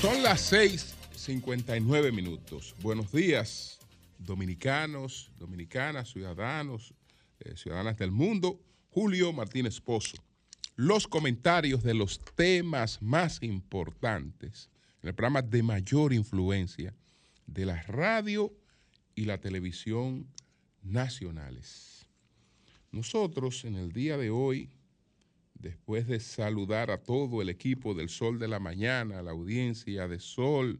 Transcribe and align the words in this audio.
Son 0.00 0.22
las 0.22 0.52
6:59 0.52 2.12
minutos. 2.12 2.74
Buenos 2.82 3.10
días, 3.10 3.78
dominicanos, 4.18 5.32
dominicanas, 5.38 6.10
ciudadanos, 6.12 6.94
eh, 7.40 7.56
ciudadanas 7.56 7.98
del 7.98 8.12
mundo. 8.12 8.60
Julio 8.90 9.32
Martínez 9.32 9.80
Pozo. 9.80 10.16
Los 10.80 11.08
comentarios 11.08 11.82
de 11.82 11.92
los 11.92 12.20
temas 12.36 13.02
más 13.02 13.42
importantes 13.42 14.70
en 15.02 15.08
el 15.08 15.14
programa 15.16 15.42
de 15.42 15.64
mayor 15.64 16.12
influencia 16.12 16.94
de 17.48 17.66
la 17.66 17.82
radio 17.82 18.54
y 19.16 19.24
la 19.24 19.40
televisión 19.40 20.28
nacionales. 20.84 22.06
Nosotros 22.92 23.64
en 23.64 23.74
el 23.74 23.90
día 23.90 24.16
de 24.16 24.30
hoy 24.30 24.70
después 25.54 26.06
de 26.06 26.20
saludar 26.20 26.92
a 26.92 27.02
todo 27.02 27.42
el 27.42 27.48
equipo 27.48 27.92
del 27.92 28.08
Sol 28.08 28.38
de 28.38 28.46
la 28.46 28.60
Mañana, 28.60 29.20
la 29.20 29.32
audiencia 29.32 30.06
de 30.06 30.20
Sol, 30.20 30.78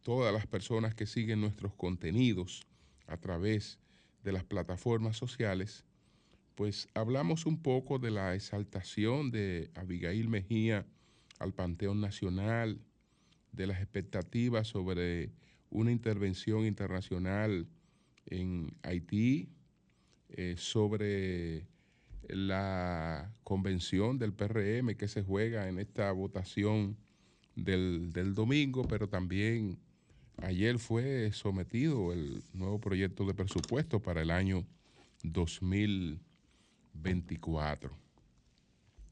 todas 0.00 0.32
las 0.32 0.46
personas 0.46 0.94
que 0.94 1.04
siguen 1.04 1.42
nuestros 1.42 1.74
contenidos 1.74 2.66
a 3.06 3.18
través 3.18 3.78
de 4.24 4.32
las 4.32 4.44
plataformas 4.44 5.18
sociales, 5.18 5.84
pues 6.54 6.88
hablamos 6.94 7.46
un 7.46 7.62
poco 7.62 7.98
de 7.98 8.10
la 8.10 8.34
exaltación 8.34 9.30
de 9.30 9.70
Abigail 9.74 10.28
Mejía 10.28 10.86
al 11.38 11.52
Panteón 11.52 12.00
Nacional, 12.00 12.80
de 13.52 13.66
las 13.66 13.80
expectativas 13.80 14.68
sobre 14.68 15.30
una 15.70 15.90
intervención 15.90 16.64
internacional 16.66 17.66
en 18.26 18.74
Haití, 18.82 19.48
eh, 20.30 20.54
sobre 20.56 21.66
la 22.28 23.34
convención 23.42 24.18
del 24.18 24.32
PRM 24.32 24.94
que 24.96 25.08
se 25.08 25.22
juega 25.22 25.68
en 25.68 25.78
esta 25.78 26.12
votación 26.12 26.96
del, 27.56 28.12
del 28.12 28.34
domingo, 28.34 28.86
pero 28.88 29.08
también 29.08 29.78
ayer 30.38 30.78
fue 30.78 31.30
sometido 31.32 32.12
el 32.12 32.42
nuevo 32.54 32.80
proyecto 32.80 33.26
de 33.26 33.34
presupuesto 33.34 34.00
para 34.00 34.22
el 34.22 34.30
año 34.30 34.64
2024. 36.94 37.96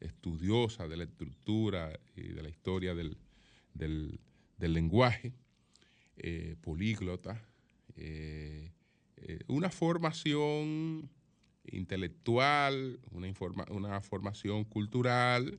estudiosa 0.00 0.86
de 0.86 0.98
la 0.98 1.04
estructura 1.04 1.98
y 2.14 2.24
de 2.24 2.42
la 2.42 2.50
historia 2.50 2.94
del, 2.94 3.16
lenguaje, 4.58 5.32
eh, 6.18 6.56
políglota, 6.60 7.42
eh, 7.96 8.70
eh, 9.16 9.38
una 9.46 9.70
formación 9.70 11.08
intelectual, 11.64 13.00
una, 13.12 13.32
una 13.70 14.02
formación 14.02 14.64
cultural 14.64 15.58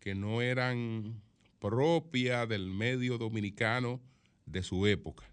que 0.00 0.14
no 0.14 0.40
eran 0.40 1.25
propia 1.58 2.46
del 2.46 2.66
medio 2.66 3.18
dominicano 3.18 4.00
de 4.44 4.62
su 4.62 4.86
época. 4.86 5.24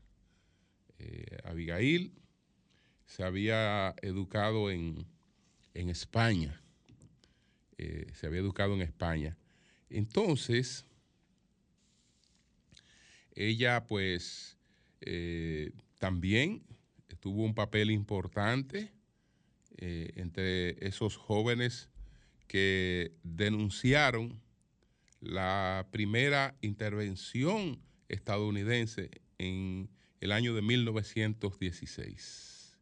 Abigail 1.44 2.14
se 3.06 3.24
había 3.24 3.94
educado 4.02 4.72
en, 4.72 5.06
en 5.74 5.90
España 5.90 6.64
eh, 7.78 8.08
se 8.14 8.28
había 8.28 8.40
educado 8.40 8.76
en 8.76 8.82
España. 8.82 9.38
Entonces, 9.90 10.86
ella 13.36 13.86
pues 13.88 14.58
eh, 15.02 15.72
también 16.00 16.64
tuvo 17.20 17.44
un 17.44 17.56
papel 17.56 17.92
importante 17.92 18.92
eh, 19.78 20.14
entre 20.16 20.88
esos 20.88 21.18
jóvenes 21.18 21.90
que 22.48 23.16
denunciaron 23.24 24.42
la 25.24 25.88
primera 25.92 26.56
intervención 26.62 27.80
estadounidense 28.10 29.10
en 29.38 29.90
el 30.20 30.32
año 30.32 30.54
de 30.54 30.62
1916. 30.62 32.78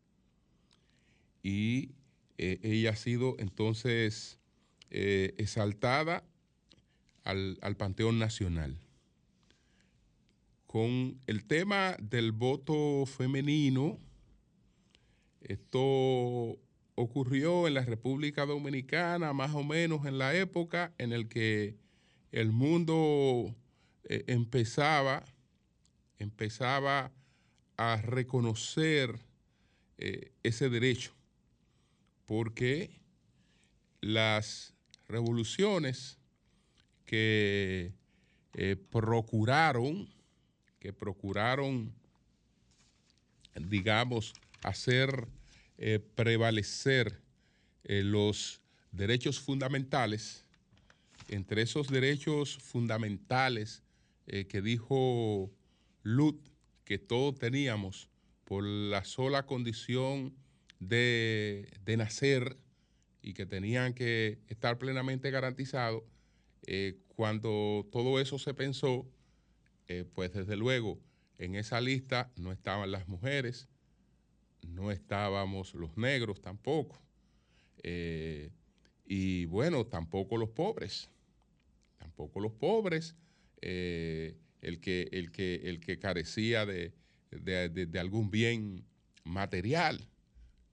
Y 1.44 1.92
ella 2.38 2.92
ha 2.92 2.96
sido 2.96 3.36
entonces 3.40 4.40
eh, 4.90 5.34
exaltada 5.38 6.24
al, 7.24 7.58
Panteón 7.78 8.20
Nacional. 8.20 8.78
Con 10.66 11.20
el 11.28 11.46
tema 11.46 11.96
del 12.02 12.32
voto 12.32 13.06
femenino, 13.06 14.00
esto 15.42 16.58
ocurrió 16.96 17.68
en 17.68 17.76
la 17.76 17.86
República 17.86 18.46
Dominicana 18.46 19.34
más 19.34 19.54
o 19.54 19.64
menos 19.64 20.06
en 20.06 20.18
la 20.18 20.36
época 20.36 20.94
en 20.98 21.14
el 21.14 21.28
que 21.28 21.78
el 22.32 22.52
mundo 22.52 23.54
eh, 24.06 24.24
empezaba, 24.28 25.24
empezaba 26.18 27.12
a 27.78 27.98
reconocer 27.98 29.20
eh, 29.98 30.32
ese 30.44 30.70
derecho, 30.70 31.12
porque 32.26 32.90
las 34.00 34.74
revoluciones 35.08 36.18
que 37.06 37.94
eh, 38.54 38.76
procuraron, 38.90 40.10
que 40.80 40.94
procuraron, 40.94 41.94
digamos, 43.56 44.34
hacer 44.64 45.28
prevalecer 46.16 47.20
los 47.86 48.62
derechos 48.92 49.40
fundamentales, 49.40 50.46
entre 51.32 51.64
esos 51.64 51.88
derechos 51.88 52.58
fundamentales 52.58 53.84
que 54.28 54.62
dijo 54.62 55.52
Lut 56.04 56.48
que 56.86 57.00
todos 57.00 57.38
teníamos 57.40 58.10
por 58.52 58.64
la 58.64 59.06
sola 59.06 59.46
condición 59.46 60.36
de, 60.82 61.72
nacer 61.98 62.58
y 63.22 63.34
que 63.34 63.46
tenían 63.46 63.94
que 63.94 64.40
estar 64.48 64.78
plenamente 64.78 65.32
garantizados, 65.32 66.04
eh, 66.66 66.98
cuando 67.16 67.88
todo 67.92 68.20
eso 68.20 68.40
se 68.40 68.54
pensó, 68.54 69.08
eh, 69.88 70.06
pues 70.14 70.34
desde 70.34 70.58
luego 70.58 71.00
en 71.38 71.56
esa 71.56 71.80
lista 71.80 72.32
no 72.36 72.52
estaban 72.52 72.92
las 72.92 73.08
mujeres, 73.08 73.70
no 74.68 74.92
estábamos 74.92 75.74
los 75.74 75.96
negros 75.96 76.42
tampoco, 76.42 77.00
eh, 77.84 78.52
y 79.06 79.46
bueno, 79.46 79.86
tampoco 79.86 80.38
los 80.38 80.50
pobres, 80.50 81.10
tampoco 82.22 82.40
los 82.40 82.52
pobres, 82.52 83.16
eh, 83.62 84.38
el, 84.62 84.80
que, 84.80 85.10
el, 85.12 85.32
que, 85.32 85.56
el 85.64 85.80
que 85.80 85.98
carecía 85.98 86.66
de, 86.68 86.94
de- 87.32 87.70
de- 87.70 88.00
algún 88.00 88.30
bien 88.30 88.86
material. 89.24 90.08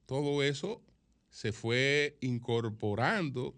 Todo 0.05 0.43
eso 0.43 0.83
se 1.31 1.53
fue 1.53 2.19
incorporando, 2.21 3.55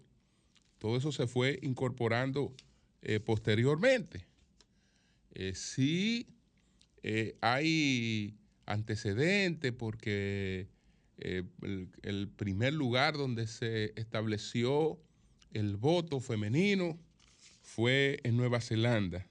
todo 0.79 0.95
eso 0.97 1.11
se 1.11 1.27
fue 1.27 1.59
incorporando 1.63 2.53
eh, 3.01 3.19
posteriormente. 3.19 4.25
Eh, 5.33 5.53
sí 5.53 6.27
hay 7.41 8.37
antecedentes 8.67 9.73
porque 9.73 10.67
el 11.17 12.29
primer 12.37 12.73
lugar 12.73 13.15
donde 13.17 13.47
se 13.47 13.91
estableció 13.99 14.99
el 15.51 15.77
voto 15.77 16.19
femenino 16.19 16.99
fue 17.75 18.19
en 18.23 18.35
Nueva 18.35 18.59
Zelanda 18.59 19.25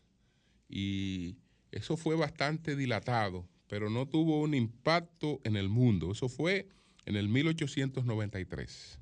y 0.67 1.37
eso 1.73 1.99
fue 1.99 2.17
bastante 2.17 2.75
dilatado, 2.75 3.47
pero 3.69 3.91
no 3.91 4.09
tuvo 4.09 4.41
un 4.41 4.55
impacto 4.55 5.41
en 5.45 5.57
el 5.57 5.69
mundo. 5.69 6.13
Eso 6.13 6.31
fue 6.31 6.67
en 7.05 7.17
el 7.17 7.29
1893. 7.29 8.99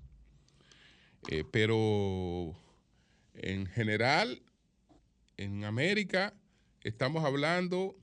Eh, 1.28 1.44
pero 1.52 2.56
en 3.34 3.66
general, 3.66 4.42
en 5.36 5.64
América, 5.64 6.34
estamos 6.82 7.24
hablando 7.24 7.96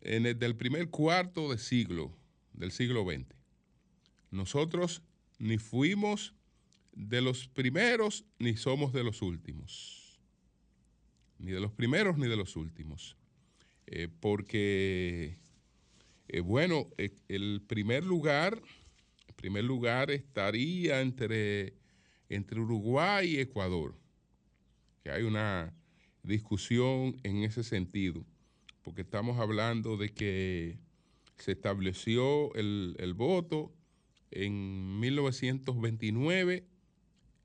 en 0.00 0.26
el 0.26 0.36
del 0.38 0.56
primer 0.56 0.88
cuarto 0.90 1.52
de 1.52 1.58
siglo, 1.58 2.12
del 2.54 2.72
siglo 2.72 3.04
XX. 3.04 3.26
Nosotros 4.32 5.02
ni 5.38 5.58
fuimos 5.58 6.34
de 6.92 7.20
los 7.20 7.46
primeros 7.46 8.24
ni 8.40 8.56
somos 8.56 8.92
de 8.92 9.04
los 9.04 9.22
últimos. 9.22 10.01
Ni 11.42 11.50
de 11.50 11.60
los 11.60 11.72
primeros 11.72 12.16
ni 12.18 12.28
de 12.28 12.36
los 12.36 12.54
últimos. 12.54 13.16
Eh, 13.86 14.08
porque, 14.20 15.38
eh, 16.28 16.40
bueno, 16.40 16.88
eh, 16.98 17.10
el 17.28 17.62
primer 17.66 18.04
lugar, 18.04 18.62
primer 19.34 19.64
lugar 19.64 20.12
estaría 20.12 21.00
entre, 21.00 21.74
entre 22.28 22.60
Uruguay 22.60 23.34
y 23.34 23.40
Ecuador. 23.40 23.96
Que 25.02 25.10
hay 25.10 25.24
una 25.24 25.74
discusión 26.22 27.18
en 27.24 27.38
ese 27.38 27.64
sentido, 27.64 28.24
porque 28.82 29.02
estamos 29.02 29.40
hablando 29.40 29.96
de 29.96 30.14
que 30.14 30.78
se 31.38 31.52
estableció 31.52 32.54
el, 32.54 33.14
voto 33.16 33.74
en 34.30 35.00
1929 35.00 36.64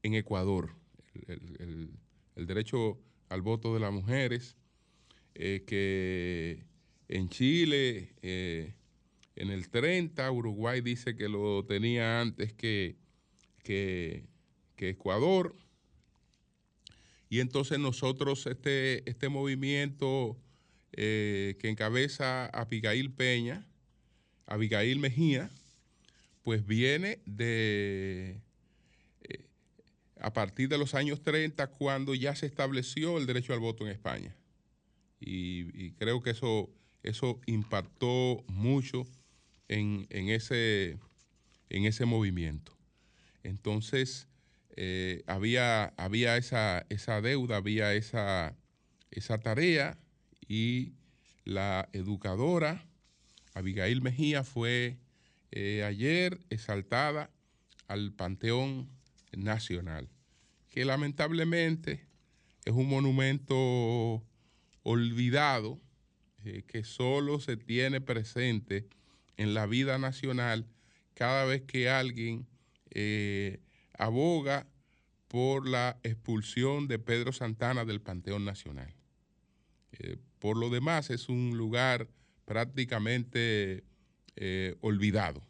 en 0.03 0.13
Ecuador, 0.13 0.75
el 1.25 2.45
derecho 2.45 2.99
al 3.29 3.41
voto 3.41 3.73
de 3.73 3.79
las 3.79 3.91
mujeres, 3.91 4.55
eh, 5.35 5.63
que 5.67 6.63
en 7.07 7.29
Chile, 7.29 8.13
eh, 8.21 8.73
en 9.35 9.49
el 9.49 9.69
30, 9.69 10.31
Uruguay 10.31 10.81
dice 10.81 11.15
que 11.15 11.29
lo 11.29 11.63
tenía 11.65 12.21
antes 12.21 12.53
que, 12.53 12.97
que, 13.63 14.27
Ecuador. 14.77 15.55
Y 17.29 17.39
entonces 17.39 17.79
nosotros, 17.79 18.47
este, 18.47 19.07
este 19.09 19.29
movimiento 19.29 20.37
eh, 20.93 21.57
que 21.59 21.69
encabeza 21.69 22.45
Abigail 22.47 23.11
Peña, 23.11 23.67
Abigail 24.45 24.99
Mejía, 24.99 25.49
pues 26.43 26.65
viene 26.65 27.19
de 27.25 28.41
a 30.21 30.33
partir 30.33 30.69
de 30.69 30.77
los 30.77 30.93
años 30.93 31.21
30, 31.21 31.67
cuando 31.67 32.15
ya 32.15 32.35
se 32.35 32.45
estableció 32.45 33.17
el 33.17 33.25
derecho 33.25 33.53
al 33.53 33.59
voto 33.59 33.85
en 33.85 33.91
España. 33.91 34.35
Y, 35.19 35.91
creo 35.93 36.21
que 36.21 36.31
eso, 36.31 36.69
eso 37.03 37.39
impactó 37.45 38.43
mucho 38.47 39.07
en, 39.67 40.07
en 40.09 40.29
ese, 40.29 40.99
en 41.69 41.85
ese 41.85 42.05
movimiento. 42.05 42.77
Entonces, 43.43 44.27
eh, 44.75 45.23
había, 45.25 45.85
había 45.97 46.37
esa, 46.37 46.85
esa 46.89 47.21
deuda, 47.21 47.57
había 47.57 47.93
esa, 47.93 48.55
esa 49.09 49.39
tarea 49.39 49.97
y 50.47 50.93
la 51.45 51.89
educadora 51.93 52.87
Abigail 53.57 54.01
Mejía 54.03 54.43
fue 54.43 54.97
eh, 55.51 55.83
ayer 55.83 56.39
exaltada 56.49 57.31
al 57.87 58.13
Panteón 58.13 58.87
Nacional, 59.37 60.09
que 60.69 60.83
lamentablemente 60.83 62.07
es 62.65 62.73
un 62.73 62.89
monumento 62.89 64.23
olvidado 64.83 65.79
eh, 66.43 66.63
que 66.67 66.83
solo 66.83 67.39
se 67.39 67.55
tiene 67.55 68.01
presente 68.01 68.87
en 69.37 69.53
la 69.53 69.67
vida 69.67 69.97
nacional 69.97 70.65
cada 71.13 71.45
vez 71.45 71.61
que 71.63 71.89
alguien 71.89 72.47
eh, 72.89 73.59
aboga 73.93 74.67
por 75.27 75.67
la 75.67 75.99
expulsión 76.03 76.87
de 76.87 76.99
Pedro 76.99 77.31
Santana 77.31 77.85
del 77.85 78.01
Panteón 78.01 78.43
Nacional. 78.43 78.93
Eh, 79.91 80.17
por 80.39 80.57
lo 80.57 80.69
demás, 80.69 81.09
es 81.09 81.29
un 81.29 81.57
lugar 81.57 82.07
prácticamente 82.45 83.83
olvidado 84.81 85.41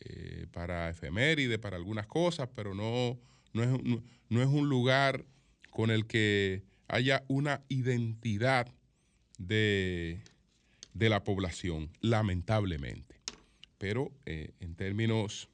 eh, 0.00 0.46
para 0.52 0.90
efeméride, 0.90 1.58
para 1.58 1.76
algunas 1.76 2.06
cosas, 2.06 2.48
pero 2.54 2.74
no, 2.74 3.18
no, 3.52 3.62
es, 3.62 3.68
no- 3.84 4.02
no 4.28 4.42
es 4.42 4.48
un 4.48 4.68
lugar 4.68 5.24
con 5.70 5.90
el 5.90 6.06
que 6.06 6.62
haya 6.88 7.24
una 7.28 7.62
identidad 7.68 8.72
de, 9.38 10.20
de 10.94 11.08
la 11.08 11.22
población, 11.24 11.90
lamentablemente. 12.00 13.16
Pero 13.78 14.10
eh, 14.24 14.52
en 14.60 14.74
términos 14.74 15.48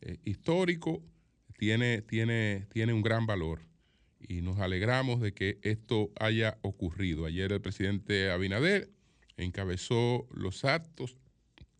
eh, 0.00 0.18
históricos 0.24 1.00
tiene, 1.58 2.00
tiene, 2.02 2.66
tiene 2.72 2.92
un 2.94 3.02
gran 3.02 3.26
valor 3.26 3.60
y 4.18 4.40
nos 4.42 4.58
alegramos 4.58 5.20
de 5.20 5.32
que 5.34 5.58
esto 5.62 6.10
haya 6.18 6.58
ocurrido. 6.62 7.26
Ayer 7.26 7.52
el 7.52 7.60
presidente 7.60 8.30
Abinader 8.30 8.90
encabezó 9.36 10.26
los 10.32 10.64
actos 10.64 11.16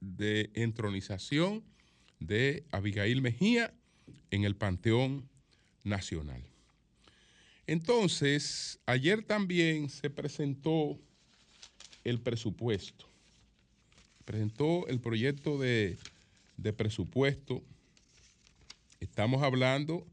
de 0.01 0.51
entronización 0.55 1.65
de 2.21 2.65
Abigail 2.71 3.23
Mejía 3.23 3.75
en 4.31 4.45
el 4.45 4.55
Panteón 4.55 5.29
Nacional. 5.83 6.43
Entonces, 7.67 8.79
ayer 8.87 9.23
también 9.25 9.89
se 9.89 10.11
presentó 10.11 10.99
el 12.05 12.21
presupuesto. 12.21 13.07
Presentó 14.25 14.87
el 14.89 15.01
proyecto 15.01 15.59
de, 15.59 15.99
de 16.57 16.73
presupuesto. 16.73 17.63
Estamos 19.01 19.43
hablando 19.43 20.07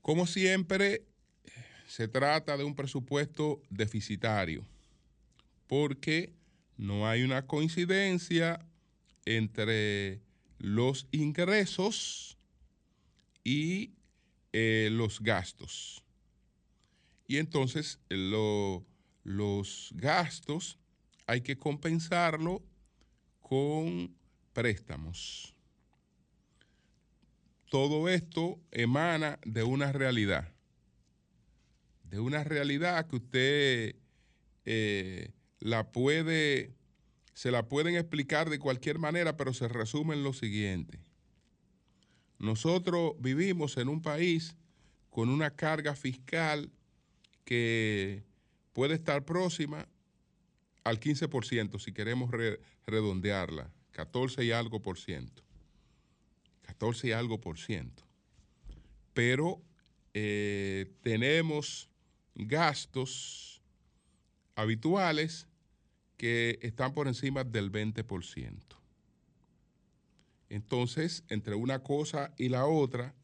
Como 0.00 0.26
siempre, 0.26 1.04
se 1.88 2.08
trata 2.08 2.56
de 2.56 2.64
un 2.64 2.74
presupuesto 2.74 3.62
deficitario, 3.70 4.64
porque 5.66 6.32
no 6.76 7.08
hay 7.08 7.22
una 7.22 7.46
coincidencia 7.46 8.60
entre 9.26 10.22
los 10.58 11.06
ingresos 11.10 12.38
y 13.44 13.92
eh, 14.52 14.88
los 14.92 15.20
gastos. 15.20 16.02
Y 17.26 17.36
entonces 17.38 18.00
lo- 18.08 18.86
los 19.24 19.90
gastos 19.96 20.78
hay 21.26 21.40
que 21.42 21.58
compensarlo 21.58 22.62
con 23.40 24.14
préstamos. 24.52 25.52
Todo 27.68 28.08
esto 28.08 28.60
emana 28.70 29.38
de 29.44 29.64
una 29.64 29.92
realidad, 29.92 30.52
de 32.04 32.20
una 32.20 32.44
realidad 32.44 33.06
que 33.08 33.16
usted 33.16 33.96
eh, 34.64 35.32
la 35.58 35.90
puede, 35.90 36.74
se 37.36 37.50
la 37.50 37.68
pueden 37.68 37.96
explicar 37.96 38.48
de 38.48 38.58
cualquier 38.58 38.98
manera, 38.98 39.36
pero 39.36 39.52
se 39.52 39.68
resume 39.68 40.14
en 40.14 40.22
lo 40.24 40.32
siguiente. 40.32 40.98
Nosotros 42.38 43.12
vivimos 43.18 43.76
en 43.76 43.88
un 43.90 44.00
país 44.00 44.56
con 45.10 45.28
una 45.28 45.50
carga 45.50 45.94
fiscal 45.94 46.70
que 47.44 48.24
puede 48.72 48.94
estar 48.94 49.26
próxima 49.26 49.86
al 50.82 50.98
15% 50.98 51.78
si 51.78 51.92
queremos 51.92 52.30
re- 52.30 52.58
redondearla, 52.86 53.70
14 53.92 54.42
y 54.42 54.52
algo 54.52 54.80
por 54.80 54.98
ciento. 54.98 55.42
14 56.62 57.08
y 57.08 57.12
algo 57.12 57.38
por 57.38 57.58
ciento. 57.58 58.02
Pero 59.12 59.60
eh, 60.14 60.90
tenemos 61.02 61.90
gastos 62.34 63.60
habituales 64.54 65.46
que 66.16 66.58
están 66.62 66.94
por 66.94 67.08
encima 67.08 67.44
del 67.44 67.70
20%. 67.70 68.76
Entonces, 70.48 71.24
entre 71.28 71.54
una 71.54 71.82
cosa 71.82 72.32
y 72.36 72.48
la 72.48 72.66
otra, 72.66 73.14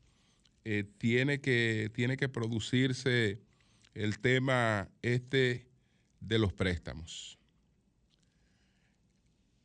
eh, 0.65 0.85
tiene, 0.99 1.41
que, 1.41 1.91
tiene 1.95 2.17
que 2.17 2.29
producirse 2.29 3.41
el 3.95 4.19
tema 4.19 4.89
este 5.03 5.67
de 6.21 6.39
los 6.39 6.53
préstamos. 6.53 7.39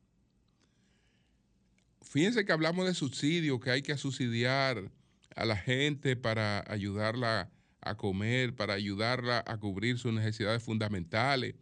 Fíjense 2.00 2.44
que 2.44 2.52
hablamos 2.52 2.86
de 2.86 2.94
subsidio, 2.94 3.58
que 3.58 3.70
hay 3.70 3.82
que 3.82 3.96
subsidiar 3.96 4.92
a 5.34 5.44
la 5.44 5.56
gente 5.56 6.16
para 6.16 6.64
ayudarla 6.70 7.50
a 7.80 7.96
comer, 7.96 8.54
para 8.54 8.74
ayudarla 8.74 9.42
a 9.46 9.58
cubrir 9.58 9.98
sus 9.98 10.12
necesidades 10.12 10.62
fundamentales. 10.62 11.54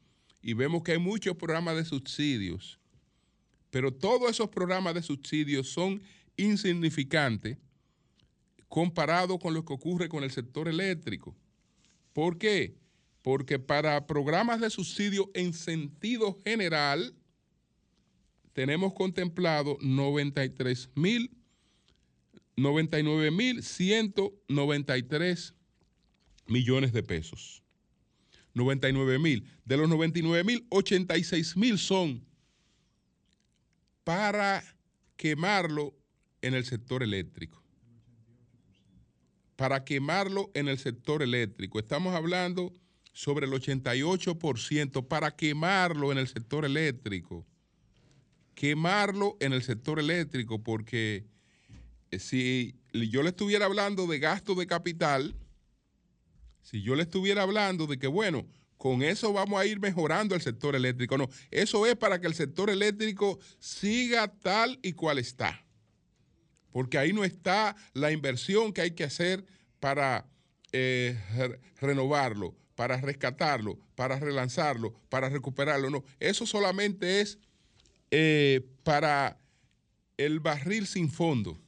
Y 0.43 0.55
vemos 0.55 0.83
que 0.83 0.93
hay 0.93 0.99
muchos 0.99 1.37
programas 1.37 1.77
de 1.77 1.85
subsidios, 1.85 2.79
pero 3.71 3.93
todos 3.93 4.31
esos 4.31 4.49
programas 4.49 4.95
de 4.95 5.03
subsidios 5.03 5.69
son 5.69 6.03
insignificantes 6.37 7.59
comparado 8.69 9.39
con 9.39 9.53
lo 9.53 9.65
que 9.65 9.73
ocurre 9.73 10.09
con 10.09 10.23
el 10.25 10.31
sector 10.31 10.69
eléctrico. 10.69 11.37
¿Por 12.13 12.39
qué? 12.39 12.77
Porque 13.23 13.59
para 13.59 14.07
programas 14.07 14.61
de 14.61 14.71
subsidio 14.71 15.31
en 15.35 15.53
sentido 15.53 16.39
general, 16.45 17.15
tenemos 18.53 18.95
contemplado 18.95 19.77
93 19.81 20.91
mil, 20.95 21.31
99 22.57 23.31
mil 23.31 23.63
193 23.63 25.55
millones 26.47 26.93
de 26.93 27.03
pesos. 27.03 27.63
99 28.55 29.19
mil. 29.19 29.47
De 29.65 29.77
los 29.77 29.89
99 29.89 30.45
mil, 30.45 30.67
86 30.71 31.57
mil 31.57 31.79
son 31.79 32.25
para 34.05 34.65
quemarlo 35.17 35.95
en 36.43 36.55
el 36.55 36.65
sector 36.65 37.03
eléctrico. 37.03 37.63
Para 39.57 39.85
quemarlo 39.85 40.51
en 40.55 40.69
el 40.69 40.79
sector 40.79 41.23
eléctrico. 41.23 41.79
Estamos 41.79 42.15
hablando 42.15 42.73
sobre 43.13 43.47
el 43.47 43.53
88% 43.53 45.07
para 45.07 45.37
quemarlo 45.37 46.13
en 46.13 46.19
el 46.19 46.29
sector 46.29 46.65
eléctrico. 46.65 47.47
Quemarlo 48.55 49.37
en 49.41 49.53
el 49.53 49.63
sector 49.63 49.99
eléctrico 49.99 50.63
porque 50.63 51.27
eh, 52.11 52.19
si 52.19 52.75
yo 52.93 53.23
le 53.23 53.31
estuviera 53.31 53.67
hablando 53.67 54.07
de 54.07 54.19
gasto 54.19 54.55
de 54.55 54.67
capital, 54.67 55.35
si 56.63 56.83
yo 56.83 56.95
le 56.95 57.03
estuviera 57.03 57.43
hablando 57.43 57.87
de 57.87 57.99
que, 57.99 58.07
bueno, 58.07 58.47
con 58.77 59.03
eso 59.03 59.33
vamos 59.33 59.61
a 59.61 59.67
ir 59.67 59.81
mejorando 59.81 60.35
el 60.35 60.41
sector 60.41 60.75
eléctrico, 60.75 61.19
no, 61.19 61.29
eso 61.51 61.87
es 61.87 61.97
para 61.97 62.21
que 62.21 62.27
el 62.27 62.35
sector 62.35 62.71
eléctrico 62.71 63.39
siga 63.59 64.29
tal 64.39 64.79
y 64.83 64.93
cual 64.93 65.19
está. 65.19 65.65
Porque 66.73 66.99
ahí 66.99 67.13
no 67.13 67.25
está 67.25 67.77
la 67.95 68.13
inversión 68.13 68.73
que 68.73 68.83
hay 68.83 68.91
que 68.93 69.05
hacer 69.05 69.45
para 69.81 70.27
eh, 70.73 71.19
re- 71.37 71.61
renovarlo, 71.81 72.55
para 72.75 73.01
rescatarlo, 73.01 73.79
para 73.97 74.19
relanzarlo, 74.19 74.93
para 75.09 75.29
recuperarlo. 75.29 75.91
No, 75.91 76.05
eso 76.21 76.47
solamente 76.47 77.21
es 77.21 77.39
eh, 78.11 78.67
para 78.85 79.39
el 80.17 80.41
barril 80.41 80.87
sin 80.87 81.11
fondo 81.11 81.59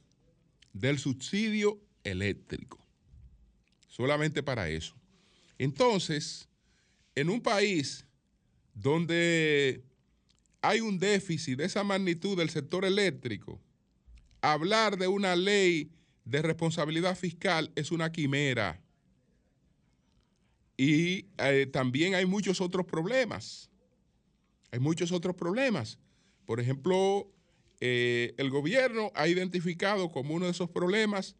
del 0.73 0.99
subsidio 0.99 1.79
eléctrico. 2.03 2.79
Solamente 3.87 4.41
para 4.41 4.69
eso. 4.69 4.95
Entonces, 5.57 6.47
en 7.15 7.29
un 7.29 7.41
país 7.41 8.05
donde 8.73 9.83
hay 10.61 10.79
un 10.79 10.97
déficit 10.97 11.57
de 11.57 11.65
esa 11.65 11.83
magnitud 11.83 12.37
del 12.37 12.49
sector 12.49 12.85
eléctrico, 12.85 13.61
hablar 14.43 14.97
de 14.97 15.07
una 15.07 15.35
ley 15.35 15.89
de 16.25 16.41
responsabilidad 16.41 17.15
fiscal 17.17 17.71
es 17.75 17.91
una 17.91 18.11
quimera. 18.11 18.81
Y 20.77 21.27
eh, 21.37 21.67
también 21.71 22.13
hay 22.13 22.25
muchos 22.25 22.59
otros 22.61 22.85
problemas. 22.85 23.69
Hay 24.71 24.79
muchos 24.79 25.11
otros 25.11 25.35
problemas. 25.35 25.97
Por 26.45 26.59
ejemplo, 26.59 27.31
eh, 27.79 28.33
el 28.37 28.49
gobierno 28.49 29.11
ha 29.15 29.27
identificado 29.27 30.11
como 30.11 30.35
uno 30.35 30.45
de 30.45 30.51
esos 30.51 30.69
problemas 30.69 31.35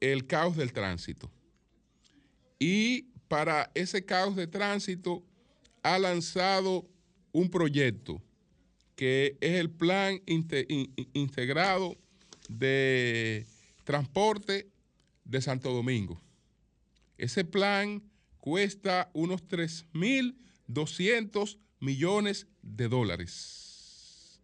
el 0.00 0.26
caos 0.26 0.56
del 0.56 0.72
tránsito. 0.72 1.30
Y 2.58 3.02
para 3.28 3.70
ese 3.74 4.04
caos 4.04 4.34
de 4.34 4.46
tránsito 4.46 5.22
ha 5.82 5.98
lanzado 5.98 6.88
un 7.32 7.50
proyecto 7.50 8.22
que 8.96 9.36
es 9.40 9.52
el 9.58 9.70
Plan 9.70 10.20
Inte- 10.26 10.66
In- 10.68 10.92
In- 10.96 11.10
Integrado 11.14 11.96
de 12.50 13.46
Transporte 13.84 14.68
de 15.24 15.40
Santo 15.40 15.72
Domingo. 15.72 16.20
Ese 17.16 17.44
plan 17.44 18.02
cuesta 18.38 19.08
unos 19.12 19.46
3.200 19.46 21.58
millones 21.78 22.48
de 22.62 22.88
dólares. 22.88 24.40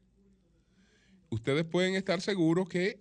Ustedes 1.30 1.64
pueden 1.64 1.96
estar 1.96 2.20
seguros 2.20 2.68
que 2.68 3.00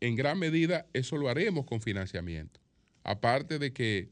en 0.00 0.16
gran 0.16 0.38
medida 0.38 0.86
eso 0.92 1.16
lo 1.16 1.30
haremos 1.30 1.64
con 1.64 1.80
financiamiento. 1.80 2.60
Aparte 3.02 3.58
de 3.58 3.72
que 3.72 4.10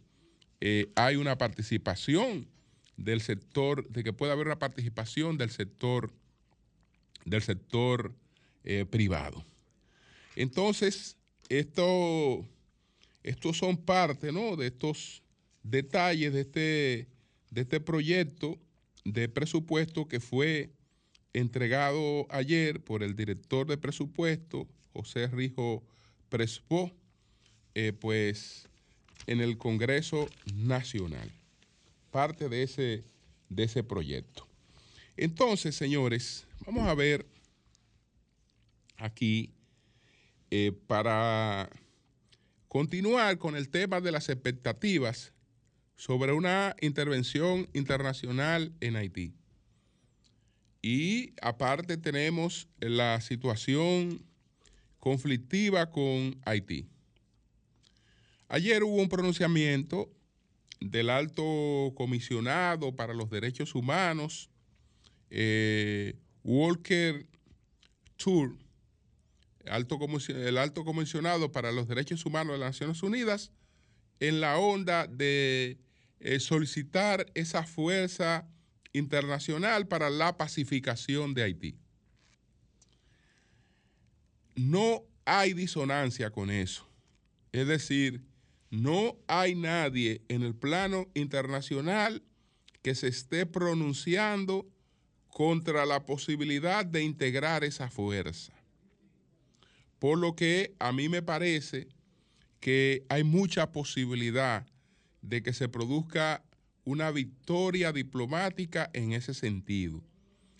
eh, 0.60 0.90
hay 0.94 1.16
una 1.16 1.36
participación 1.36 2.48
del 2.96 3.20
sector, 3.20 3.86
de 3.88 4.02
que 4.02 4.14
puede 4.14 4.32
haber 4.32 4.46
una 4.46 4.58
participación 4.58 5.36
del 5.36 5.50
sector, 5.50 6.10
del 7.26 7.42
sector 7.42 8.14
eh, 8.64 8.86
privado. 8.86 9.44
Entonces, 10.36 11.16
esto, 11.48 12.46
estos 13.22 13.58
son 13.58 13.76
parte 13.76 14.32
¿no? 14.32 14.56
de 14.56 14.68
estos 14.68 15.22
detalles 15.62 16.32
de 16.32 16.40
este, 16.40 17.08
de 17.50 17.60
este 17.60 17.80
proyecto 17.80 18.58
de 19.04 19.28
presupuesto 19.28 20.06
que 20.06 20.20
fue 20.20 20.70
entregado 21.32 22.26
ayer 22.30 22.82
por 22.82 23.02
el 23.02 23.16
director 23.16 23.66
de 23.66 23.78
presupuesto, 23.78 24.68
José 24.92 25.26
Rijo 25.28 25.82
Prespo, 26.28 26.92
eh, 27.74 27.92
pues 27.92 28.68
en 29.26 29.40
el 29.40 29.56
Congreso 29.56 30.28
Nacional. 30.54 31.30
Parte 32.10 32.48
de 32.48 32.62
ese, 32.62 33.04
de 33.48 33.64
ese 33.64 33.82
proyecto. 33.82 34.46
Entonces, 35.16 35.74
señores, 35.74 36.46
vamos 36.66 36.86
a 36.86 36.94
ver 36.94 37.26
aquí 38.98 39.50
eh, 40.54 40.70
para 40.86 41.70
continuar 42.68 43.38
con 43.38 43.56
el 43.56 43.70
tema 43.70 44.02
de 44.02 44.12
las 44.12 44.28
expectativas 44.28 45.32
sobre 45.96 46.34
una 46.34 46.76
intervención 46.82 47.70
internacional 47.72 48.70
en 48.80 48.96
Haití. 48.96 49.32
Y 50.82 51.32
aparte 51.40 51.96
tenemos 51.96 52.68
la 52.80 53.18
situación 53.22 54.26
conflictiva 54.98 55.90
con 55.90 56.38
Haití. 56.44 56.86
Ayer 58.46 58.84
hubo 58.84 58.96
un 58.96 59.08
pronunciamiento 59.08 60.12
del 60.80 61.08
alto 61.08 61.94
comisionado 61.94 62.94
para 62.94 63.14
los 63.14 63.30
derechos 63.30 63.74
humanos, 63.74 64.50
eh, 65.30 66.14
Walker 66.44 67.26
Tour, 68.16 68.61
alto, 69.68 69.98
el 70.28 70.58
alto 70.58 70.84
comisionado 70.84 71.52
para 71.52 71.72
los 71.72 71.88
derechos 71.88 72.24
humanos 72.26 72.54
de 72.54 72.58
las 72.58 72.70
Naciones 72.70 73.02
Unidas, 73.02 73.52
en 74.20 74.40
la 74.40 74.58
onda 74.58 75.06
de 75.06 75.78
eh, 76.20 76.40
solicitar 76.40 77.26
esa 77.34 77.64
fuerza 77.64 78.48
internacional 78.92 79.88
para 79.88 80.10
la 80.10 80.36
pacificación 80.36 81.34
de 81.34 81.42
Haití. 81.42 81.76
No 84.54 85.02
hay 85.24 85.54
disonancia 85.54 86.30
con 86.30 86.50
eso. 86.50 86.88
Es 87.52 87.66
decir, 87.66 88.22
no 88.70 89.16
hay 89.26 89.54
nadie 89.54 90.22
en 90.28 90.42
el 90.42 90.54
plano 90.54 91.08
internacional 91.14 92.22
que 92.82 92.94
se 92.94 93.08
esté 93.08 93.46
pronunciando 93.46 94.66
contra 95.28 95.86
la 95.86 96.04
posibilidad 96.04 96.84
de 96.84 97.02
integrar 97.02 97.64
esa 97.64 97.90
fuerza. 97.90 98.52
Por 100.02 100.18
lo 100.18 100.34
que 100.34 100.74
a 100.80 100.90
mí 100.90 101.08
me 101.08 101.22
parece 101.22 101.86
que 102.58 103.06
hay 103.08 103.22
mucha 103.22 103.70
posibilidad 103.70 104.66
de 105.20 105.44
que 105.44 105.52
se 105.52 105.68
produzca 105.68 106.42
una 106.82 107.12
victoria 107.12 107.92
diplomática 107.92 108.90
en 108.94 109.12
ese 109.12 109.32
sentido. 109.32 110.02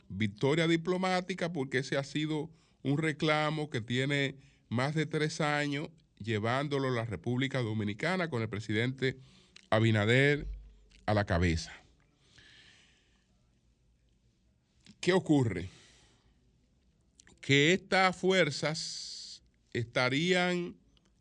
Victoria 0.08 0.68
diplomática 0.68 1.52
porque 1.52 1.78
ese 1.78 1.96
ha 1.96 2.04
sido 2.04 2.50
un 2.84 2.98
reclamo 2.98 3.68
que 3.68 3.80
tiene 3.80 4.36
más 4.68 4.94
de 4.94 5.06
tres 5.06 5.40
años 5.40 5.88
llevándolo 6.20 6.92
la 6.92 7.04
República 7.04 7.62
Dominicana 7.62 8.30
con 8.30 8.42
el 8.42 8.48
presidente 8.48 9.16
Abinader 9.70 10.46
a 11.04 11.14
la 11.14 11.26
cabeza. 11.26 11.72
¿Qué 15.00 15.12
ocurre? 15.12 15.68
Que 17.40 17.72
estas 17.72 18.14
fuerzas 18.14 19.11
estarían 19.72 20.76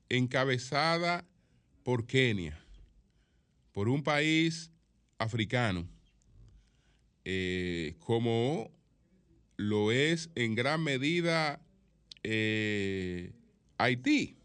encabezadas 0.09 1.23
por 1.83 2.05
Kenia, 2.05 2.59
por 3.71 3.89
un 3.89 4.03
país 4.03 4.71
africano, 5.17 5.87
eh, 7.23 7.95
como 7.99 8.71
lo 9.57 9.91
es 9.91 10.29
en 10.35 10.55
gran 10.55 10.83
medida 10.83 11.61
eh, 12.23 13.31
Haití. 13.77 14.37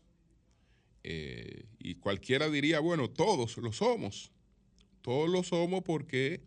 Eh, 1.03 1.67
y 1.79 1.95
cualquiera 1.97 2.51
diría, 2.51 2.81
bueno, 2.81 3.09
todos 3.09 3.57
lo 3.59 3.73
somos. 3.73 4.33
Todos 5.03 5.31
lo 5.31 5.43
somos 5.43 5.83
porque 5.83 6.43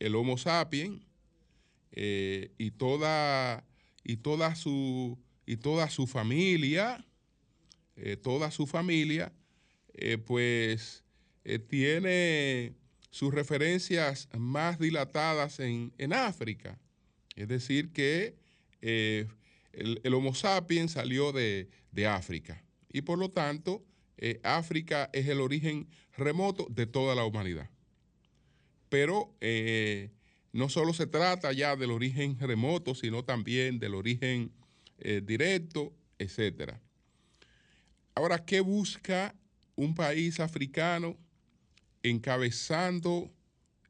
el 0.00 0.14
Homo 0.16 0.38
sapiens 0.38 1.02
y, 1.92 2.70
toda, 2.72 3.64
y, 4.02 4.16
toda 4.16 4.54
su, 4.56 5.16
y 5.46 5.56
toda 5.56 5.88
su 5.88 6.06
familia, 6.06 7.04
toda 8.22 8.50
su 8.50 8.66
familia, 8.66 9.32
pues 10.26 11.02
tiene 11.68 12.74
sus 13.16 13.32
referencias 13.32 14.28
más 14.36 14.78
dilatadas 14.78 15.58
en, 15.60 16.12
África. 16.12 16.78
Es 17.34 17.48
decir, 17.48 17.90
que 17.94 18.36
eh, 18.82 19.26
el, 19.72 20.12
Homo 20.12 20.34
sapiens 20.34 20.92
salió 20.92 21.32
de, 21.32 21.70
África 22.06 22.62
y 22.92 23.00
por 23.00 23.18
lo 23.18 23.30
tanto 23.30 23.82
eh, 24.18 24.38
África 24.42 25.08
es 25.14 25.28
el 25.28 25.40
origen 25.40 25.88
remoto 26.14 26.66
de 26.68 26.84
toda 26.84 27.14
la 27.14 27.24
humanidad. 27.24 27.70
Pero 28.90 29.34
eh, 29.40 30.10
no 30.52 30.68
solo 30.68 30.92
se 30.92 31.06
trata 31.06 31.54
ya 31.54 31.74
del 31.74 31.92
origen 31.92 32.38
remoto, 32.38 32.94
sino 32.94 33.24
también 33.24 33.78
del 33.78 33.94
origen 33.94 34.52
directo, 34.98 35.92
etc. 36.18 36.72
Ahora, 38.14 38.44
¿qué 38.44 38.60
busca 38.60 39.34
un 39.76 39.94
país 39.94 40.40
africano 40.40 41.16
encabezando 42.02 43.30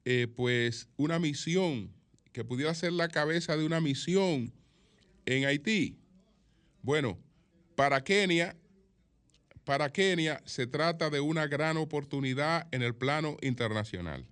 eh, 0.05 0.29
pues 0.29 0.89
una 0.97 1.19
misión 1.19 1.93
que 2.33 2.45
pudiera 2.45 2.75
ser 2.75 2.93
la 2.93 3.09
cabeza 3.09 3.57
de 3.57 3.65
una 3.65 3.81
misión 3.81 4.53
en 5.25 5.47
Haití. 5.47 5.97
Bueno, 6.83 7.19
para 7.75 8.03
Kenia, 8.05 8.57
para 9.65 9.91
Kenia 9.91 10.43
se 10.45 10.67
trata 10.67 11.11
de 11.11 11.21
una 11.21 11.47
gran 11.47 11.77
oportunidad 11.77 12.69
en 12.73 12.83
el 12.83 12.95
plano 12.95 13.37
internacional. 13.43 14.27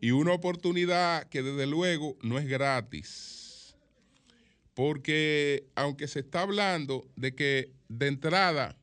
Y 0.00 0.12
una 0.12 0.32
oportunidad 0.32 1.28
que 1.28 1.42
desde 1.42 1.66
luego 1.66 2.16
no 2.22 2.38
es 2.38 2.46
gratis. 2.46 3.47
Porque 4.78 5.66
aunque 5.74 6.06
se 6.06 6.20
está 6.20 6.42
hablando 6.42 7.10
de 7.16 7.34
que 7.34 7.72
de 7.88 8.06
entrada 8.06 8.78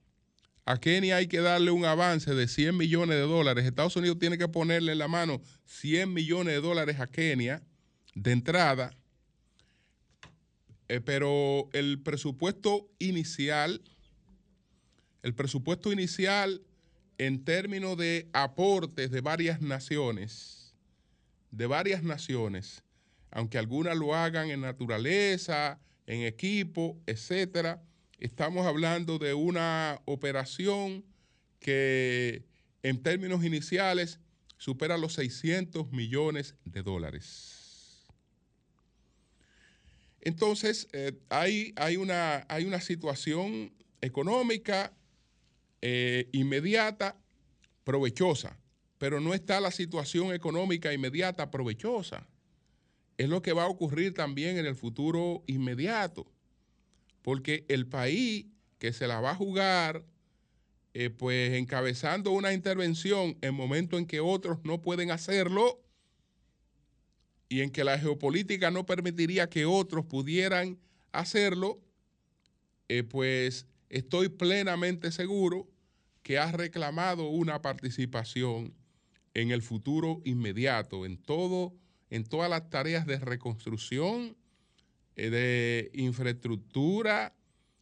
a 0.65 0.77
Kenia 0.77 1.15
hay 1.15 1.27
que 1.27 1.39
darle 1.39 1.71
un 1.71 1.85
avance 1.85 2.35
de 2.35 2.49
100 2.49 2.75
millones 2.75 3.15
de 3.15 3.21
dólares. 3.21 3.63
Estados 3.63 3.95
Unidos 3.95 4.19
tiene 4.19 4.37
que 4.37 4.49
ponerle 4.49 4.91
en 4.91 4.97
la 4.97 5.07
mano 5.07 5.41
100 5.63 6.13
millones 6.13 6.53
de 6.53 6.59
dólares 6.59 6.99
a 6.99 7.07
Kenia 7.07 7.63
de 8.13 8.33
entrada. 8.33 8.93
Eh, 10.89 10.99
pero 10.99 11.69
el 11.71 12.01
presupuesto 12.01 12.89
inicial, 12.99 13.81
el 15.23 15.33
presupuesto 15.33 15.93
inicial 15.93 16.61
en 17.17 17.45
términos 17.45 17.95
de 17.95 18.27
aportes 18.33 19.11
de 19.11 19.21
varias 19.21 19.61
naciones, 19.61 20.75
de 21.51 21.67
varias 21.67 22.03
naciones, 22.03 22.83
aunque 23.35 23.57
algunas 23.57 23.97
lo 23.97 24.15
hagan 24.15 24.49
en 24.49 24.61
naturaleza, 24.61 25.77
en 26.07 26.21
equipo, 26.21 26.97
etcétera, 27.05 27.83
estamos 28.17 28.65
hablando 28.65 29.19
de 29.19 29.33
una 29.33 30.01
operación 30.05 31.03
que 31.59 32.45
en 32.81 33.03
términos 33.03 33.43
iniciales 33.43 34.21
supera 34.57 34.97
los 34.97 35.15
600 35.15 35.91
millones 35.91 36.55
de 36.63 36.81
dólares. 36.81 38.05
Entonces, 40.21 40.87
eh, 40.93 41.11
hay, 41.27 41.73
hay, 41.75 41.97
una, 41.97 42.45
hay, 42.47 42.63
una, 42.63 42.79
situación 42.79 43.73
económica 43.99 44.93
eh, 45.81 46.29
inmediata, 46.31 47.17
provechosa, 47.83 48.57
pero 48.97 49.19
no 49.19 49.33
está 49.33 49.59
la 49.59 49.71
situación 49.71 50.33
económica 50.33 50.93
inmediata 50.93 51.51
provechosa. 51.51 52.25
Es 53.17 53.29
lo 53.29 53.41
que 53.41 53.53
va 53.53 53.63
a 53.63 53.69
ocurrir 53.69 54.13
también 54.13 54.57
en 54.57 54.65
el 54.65 54.75
futuro 54.75 55.43
inmediato 55.47 56.27
porque 57.25 57.65
el 57.69 57.87
país 57.87 58.45
que 58.77 58.93
se 58.93 59.07
la 59.07 59.19
va 59.19 59.31
a 59.31 59.35
jugar, 59.35 60.05
eh, 60.93 61.09
pues 61.09 61.53
encabezando 61.53 62.29
una 62.29 62.53
intervención 62.53 63.35
en 63.41 63.55
momento 63.55 63.97
en 63.97 64.05
que 64.05 64.19
otros 64.19 64.59
no 64.63 64.79
pueden 64.83 65.09
hacerlo 65.09 65.81
y 67.49 67.61
en 67.61 67.71
que 67.71 67.83
la 67.83 67.97
geopolítica 67.97 68.69
no 68.69 68.85
permitiría 68.85 69.49
que 69.49 69.65
otros 69.65 70.05
pudieran 70.05 70.77
hacerlo, 71.13 71.81
eh, 72.89 73.01
pues 73.01 73.65
estoy 73.89 74.29
plenamente 74.29 75.11
seguro 75.11 75.67
que 76.21 76.37
ha 76.37 76.51
reclamado 76.51 77.27
una 77.27 77.63
participación 77.63 78.75
en 79.33 79.49
el 79.49 79.63
futuro 79.63 80.21
inmediato, 80.25 81.07
en 81.07 81.17
todo, 81.17 81.73
en 82.09 82.23
todas 82.23 82.49
las 82.49 82.69
tareas 82.69 83.05
de 83.05 83.19
reconstrucción, 83.19 84.35
eh, 85.15 85.29
de 85.29 85.91
infraestructura, 85.93 87.33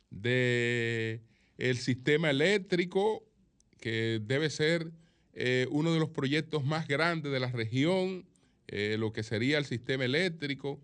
de 0.09 1.21
el 1.57 1.77
sistema 1.77 2.29
eléctrico, 2.29 3.23
que 3.79 4.21
debe 4.23 4.49
ser 4.49 4.91
eh, 5.33 5.67
uno 5.71 5.93
de 5.93 5.99
los 5.99 6.09
proyectos 6.09 6.63
más 6.63 6.87
grandes 6.87 7.31
de 7.31 7.39
la 7.39 7.51
región, 7.51 8.25
eh, 8.67 8.97
lo 8.99 9.11
que 9.13 9.23
sería 9.23 9.57
el 9.57 9.65
sistema 9.65 10.05
eléctrico, 10.05 10.79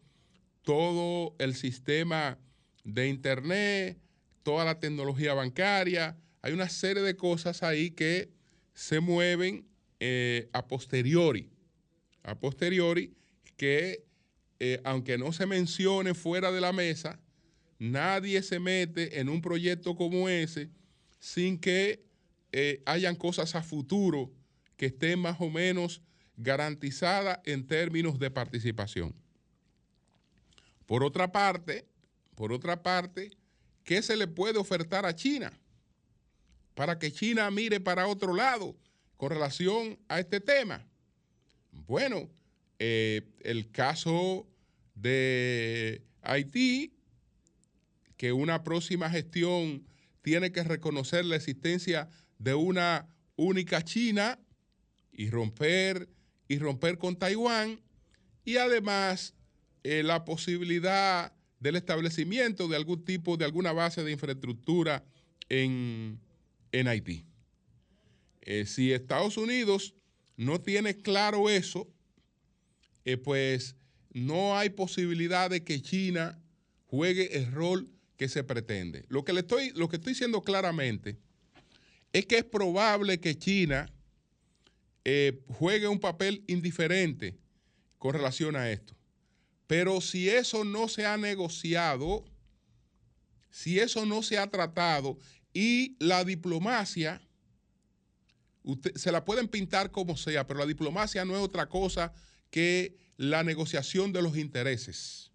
todo 0.64 1.36
el 1.38 1.56
sistema 1.56 2.40
de 2.84 3.08
internet, 3.08 4.00
toda 4.44 4.66
la 4.66 4.80
tecnología 4.80 5.34
bancaria. 5.34 6.18
Hay 6.42 6.54
una 6.54 6.70
serie 6.70 7.04
de 7.04 7.16
cosas 7.16 7.62
ahí 7.64 7.92
que 7.92 8.30
se 8.74 9.00
mueven 9.00 9.68
a 10.54 10.68
posteriori, 10.68 11.50
a 12.24 12.40
posteriori, 12.40 13.14
que 13.60 14.06
eh, 14.60 14.80
aunque 14.86 15.18
no 15.18 15.34
se 15.34 15.46
mencione 15.46 16.14
fuera 16.14 16.50
de 16.50 16.62
la 16.62 16.72
mesa, 16.72 17.20
nadie 17.78 18.42
se 18.42 18.58
mete 18.58 19.20
en 19.20 19.28
un 19.28 19.42
proyecto 19.42 19.98
como 19.98 20.30
ese 20.30 20.70
sin 21.20 21.60
que 21.60 22.06
eh, 22.54 22.82
hayan 22.86 23.18
cosas 23.18 23.56
a 23.56 23.62
futuro 23.62 24.32
que 24.78 24.86
estén 24.86 25.20
más 25.20 25.42
o 25.42 25.50
menos 25.50 26.02
garantizadas 26.38 27.40
en 27.44 27.68
términos 27.68 28.18
de 28.18 28.32
participación. 28.32 29.14
Por 30.86 31.04
otra 31.04 31.30
parte, 31.30 31.86
por 32.36 32.54
otra 32.54 32.82
parte, 32.82 33.32
¿qué 33.84 34.02
se 34.02 34.16
le 34.16 34.28
puede 34.28 34.58
ofertar 34.58 35.06
a 35.06 35.14
China? 35.14 35.52
Para 36.76 36.98
que 36.98 37.12
China 37.12 37.52
mire 37.52 37.82
para 37.82 38.08
otro 38.08 38.34
lado 38.34 38.78
con 39.18 39.32
relación 39.32 40.00
a 40.08 40.22
este 40.22 40.40
tema. 40.40 40.88
Bueno, 41.72 42.30
eh, 42.80 43.22
el 43.42 43.72
caso 43.72 44.48
de 44.96 46.02
Haití, 46.22 46.94
que 48.18 48.34
una 48.34 48.64
próxima 48.64 49.10
gestión 49.10 49.86
tiene 50.22 50.52
que 50.52 50.64
reconocer 50.64 51.26
la 51.26 51.36
existencia 51.36 52.10
de 52.38 52.54
una 52.54 53.08
única 53.36 53.84
China 53.84 54.40
y 55.12 55.30
romper, 55.30 56.10
y 56.48 56.60
romper 56.60 56.98
con 56.98 57.18
Taiwán, 57.18 57.80
y 58.44 58.58
además 58.58 59.36
eh, 59.84 60.04
la 60.04 60.26
posibilidad 60.26 61.34
del 61.60 61.76
establecimiento 61.76 62.68
de 62.68 62.76
algún 62.76 63.04
tipo, 63.04 63.38
de 63.38 63.46
alguna 63.46 63.74
base 63.74 64.04
de 64.04 64.12
infraestructura 64.12 65.04
en, 65.50 66.20
en 66.72 66.88
Haití. 66.88 67.26
Eh, 68.42 68.66
si 68.66 68.94
Estados 68.94 69.38
Unidos 69.38 69.94
no 70.38 70.62
tiene 70.62 70.96
claro 70.96 71.50
eso, 71.50 71.88
eh, 73.06 73.18
pues 73.18 73.76
no 74.12 74.58
hay 74.58 74.70
posibilidad 74.70 75.50
de 75.50 75.64
que 75.64 75.82
China 75.82 76.40
juegue 76.88 77.38
el 77.38 77.52
rol 77.52 77.90
que 78.18 78.28
se 78.28 78.44
pretende. 78.44 79.06
Lo 79.10 79.24
que, 79.24 79.34
le 79.34 79.42
estoy, 79.42 79.72
lo 79.72 79.88
que 79.88 79.98
estoy 79.98 80.14
diciendo 80.14 80.42
claramente 80.42 81.18
es 82.12 82.26
que 82.26 82.40
es 82.40 82.44
probable 82.44 83.20
que 83.20 83.38
China 83.38 83.92
eh, 85.06 85.42
juegue 85.48 85.88
un 85.88 86.00
papel 86.00 86.44
indiferente 86.48 87.38
con 87.98 88.14
relación 88.14 88.56
a 88.56 88.70
esto. 88.72 88.96
Pero 89.68 90.02
si 90.02 90.30
eso 90.30 90.64
no 90.66 90.88
se 90.88 91.06
ha 91.06 91.16
negociado, 91.18 92.26
si 93.52 93.80
eso 93.80 94.06
no 94.06 94.24
se 94.24 94.38
ha 94.38 94.50
tratado 94.50 95.18
y 95.54 95.96
la 96.00 96.24
diplomacia, 96.24 97.22
usted, 98.64 98.96
se 98.96 99.12
la 99.12 99.24
pueden 99.24 99.48
pintar 99.48 99.92
como 99.92 100.18
sea, 100.18 100.48
pero 100.48 100.60
la 100.60 100.66
diplomacia 100.66 101.24
no 101.24 101.36
es 101.36 101.42
otra 101.42 101.70
cosa 101.70 102.14
que 102.50 102.98
la 103.18 103.44
negociación 103.44 104.14
de 104.14 104.22
los 104.22 104.38
intereses. 104.38 105.32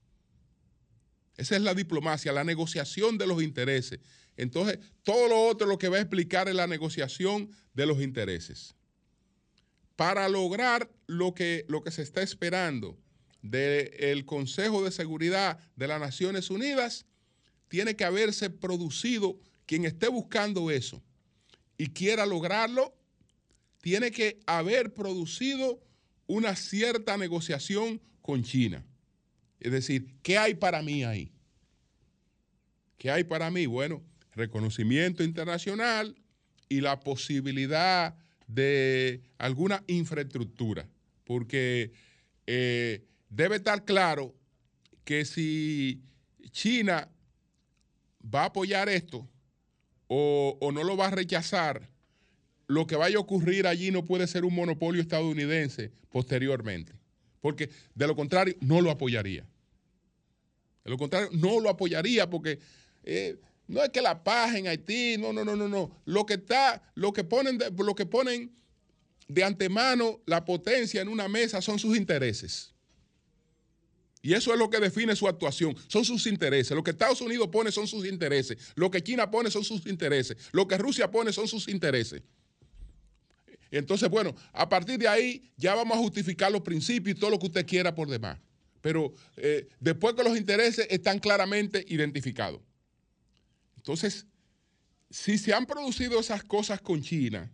Esa 1.36 1.56
es 1.56 1.62
la 1.62 1.74
diplomacia, 1.74 2.32
la 2.32 2.44
negociación 2.44 3.18
de 3.18 3.26
los 3.26 3.42
intereses. 3.42 4.00
Entonces, 4.36 4.78
todo 5.02 5.28
lo 5.28 5.46
otro 5.46 5.66
lo 5.66 5.78
que 5.78 5.88
va 5.88 5.98
a 5.98 6.00
explicar 6.00 6.48
es 6.48 6.54
la 6.54 6.66
negociación 6.66 7.50
de 7.74 7.86
los 7.86 8.00
intereses. 8.00 8.74
Para 9.96 10.28
lograr 10.28 10.90
lo 11.06 11.34
que, 11.34 11.64
lo 11.68 11.82
que 11.82 11.90
se 11.90 12.02
está 12.02 12.22
esperando 12.22 12.98
del 13.42 14.24
Consejo 14.24 14.82
de 14.82 14.90
Seguridad 14.90 15.58
de 15.76 15.86
las 15.86 16.00
Naciones 16.00 16.50
Unidas, 16.50 17.04
tiene 17.68 17.96
que 17.96 18.04
haberse 18.04 18.50
producido 18.50 19.38
quien 19.66 19.84
esté 19.84 20.08
buscando 20.08 20.70
eso 20.70 21.02
y 21.76 21.88
quiera 21.88 22.26
lograrlo, 22.26 22.96
tiene 23.80 24.10
que 24.10 24.40
haber 24.46 24.94
producido 24.94 25.80
una 26.26 26.56
cierta 26.56 27.16
negociación 27.16 28.00
con 28.22 28.42
China. 28.42 28.84
Es 29.60 29.72
decir, 29.72 30.14
¿qué 30.22 30.38
hay 30.38 30.54
para 30.54 30.82
mí 30.82 31.04
ahí? 31.04 31.32
¿Qué 32.98 33.10
hay 33.10 33.24
para 33.24 33.50
mí? 33.50 33.66
Bueno, 33.66 34.02
reconocimiento 34.34 35.22
internacional 35.22 36.16
y 36.68 36.80
la 36.80 37.00
posibilidad 37.00 38.16
de 38.46 39.22
alguna 39.38 39.82
infraestructura, 39.86 40.88
porque 41.24 41.92
eh, 42.46 43.04
debe 43.28 43.56
estar 43.56 43.84
claro 43.84 44.34
que 45.04 45.24
si 45.24 46.02
China 46.50 47.10
va 48.22 48.42
a 48.42 48.46
apoyar 48.46 48.88
esto 48.88 49.28
o, 50.06 50.56
o, 50.60 50.72
no 50.72 50.84
lo 50.84 50.96
va 50.96 51.08
a 51.08 51.10
rechazar, 51.10 51.88
lo 52.66 52.86
que 52.86 52.96
vaya 52.96 53.16
a 53.16 53.20
ocurrir 53.20 53.66
allí 53.66 53.90
no 53.90 54.04
puede 54.04 54.26
ser 54.26 54.44
un 54.44 54.54
monopolio 54.54 55.00
estadounidense 55.02 55.92
posteriormente, 56.10 56.92
porque 57.40 57.70
de 57.94 58.06
lo 58.06 58.16
contrario 58.16 58.54
no 58.60 58.80
lo 58.80 58.90
apoyaría. 58.90 59.46
De 60.84 60.90
lo 60.90 60.98
contrario 60.98 61.30
no 61.32 61.60
lo 61.60 61.70
apoyaría 61.70 62.28
porque 62.28 62.58
eh, 63.02 63.38
no 63.66 63.82
es 63.82 63.90
que 63.90 64.02
la 64.02 64.22
paz 64.22 64.54
en 64.54 64.66
Haití, 64.66 65.16
no, 65.18 65.32
no, 65.32 65.44
no, 65.44 65.56
no, 65.56 65.68
no. 65.68 65.90
Lo 66.04 66.26
que 66.26 66.34
está, 66.34 66.82
lo 66.94 67.12
que 67.12 67.24
ponen, 67.24 67.58
lo 67.76 67.94
que 67.94 68.06
ponen 68.06 68.52
de 69.28 69.42
antemano 69.42 70.20
la 70.26 70.44
potencia 70.44 71.00
en 71.00 71.08
una 71.08 71.28
mesa 71.28 71.62
son 71.62 71.78
sus 71.78 71.96
intereses. 71.96 72.74
Y 74.20 74.32
eso 74.32 74.52
es 74.54 74.58
lo 74.58 74.70
que 74.70 74.80
define 74.80 75.14
su 75.16 75.28
actuación, 75.28 75.76
son 75.86 76.02
sus 76.04 76.26
intereses. 76.26 76.74
Lo 76.74 76.82
que 76.82 76.92
Estados 76.92 77.20
Unidos 77.20 77.48
pone 77.52 77.70
son 77.70 77.86
sus 77.86 78.06
intereses. 78.06 78.56
Lo 78.74 78.90
que 78.90 79.02
China 79.02 79.30
pone 79.30 79.50
son 79.50 79.64
sus 79.64 79.86
intereses. 79.86 80.38
Lo 80.52 80.66
que 80.66 80.78
Rusia 80.78 81.10
pone 81.10 81.30
son 81.30 81.46
sus 81.46 81.68
intereses. 81.68 82.22
Entonces, 83.78 84.08
bueno, 84.08 84.34
a 84.52 84.68
partir 84.68 84.98
de 84.98 85.08
ahí 85.08 85.42
ya 85.56 85.74
vamos 85.74 85.96
a 85.96 86.00
justificar 86.00 86.50
los 86.52 86.62
principios 86.62 87.16
y 87.16 87.20
todo 87.20 87.30
lo 87.30 87.38
que 87.38 87.46
usted 87.46 87.66
quiera 87.66 87.94
por 87.94 88.08
demás. 88.08 88.38
Pero 88.80 89.12
eh, 89.36 89.68
después 89.80 90.14
que 90.14 90.22
los 90.22 90.36
intereses 90.36 90.86
están 90.90 91.18
claramente 91.18 91.84
identificados. 91.88 92.60
Entonces, 93.76 94.26
si 95.10 95.38
se 95.38 95.52
han 95.54 95.66
producido 95.66 96.18
esas 96.20 96.44
cosas 96.44 96.80
con 96.80 97.02
China, 97.02 97.50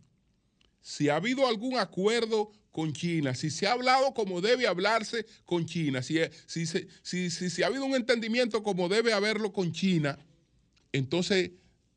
si 0.81 1.09
ha 1.09 1.17
habido 1.17 1.47
algún 1.47 1.79
acuerdo 1.79 2.53
con 2.71 2.93
China, 2.93 3.35
si 3.35 3.51
se 3.51 3.67
ha 3.67 3.73
hablado 3.73 4.15
como 4.15 4.41
debe 4.41 4.67
hablarse 4.67 5.27
con 5.45 5.67
China, 5.67 6.03
si, 6.03 6.19
si, 6.47 6.67
si, 6.67 7.31
si 7.31 7.63
ha 7.63 7.67
habido 7.67 7.85
un 7.85 7.95
entendimiento 7.95 8.63
como 8.63 8.89
debe 8.89 9.13
haberlo 9.13 9.53
con 9.53 9.73
China, 9.73 10.19
entonces 10.93 11.51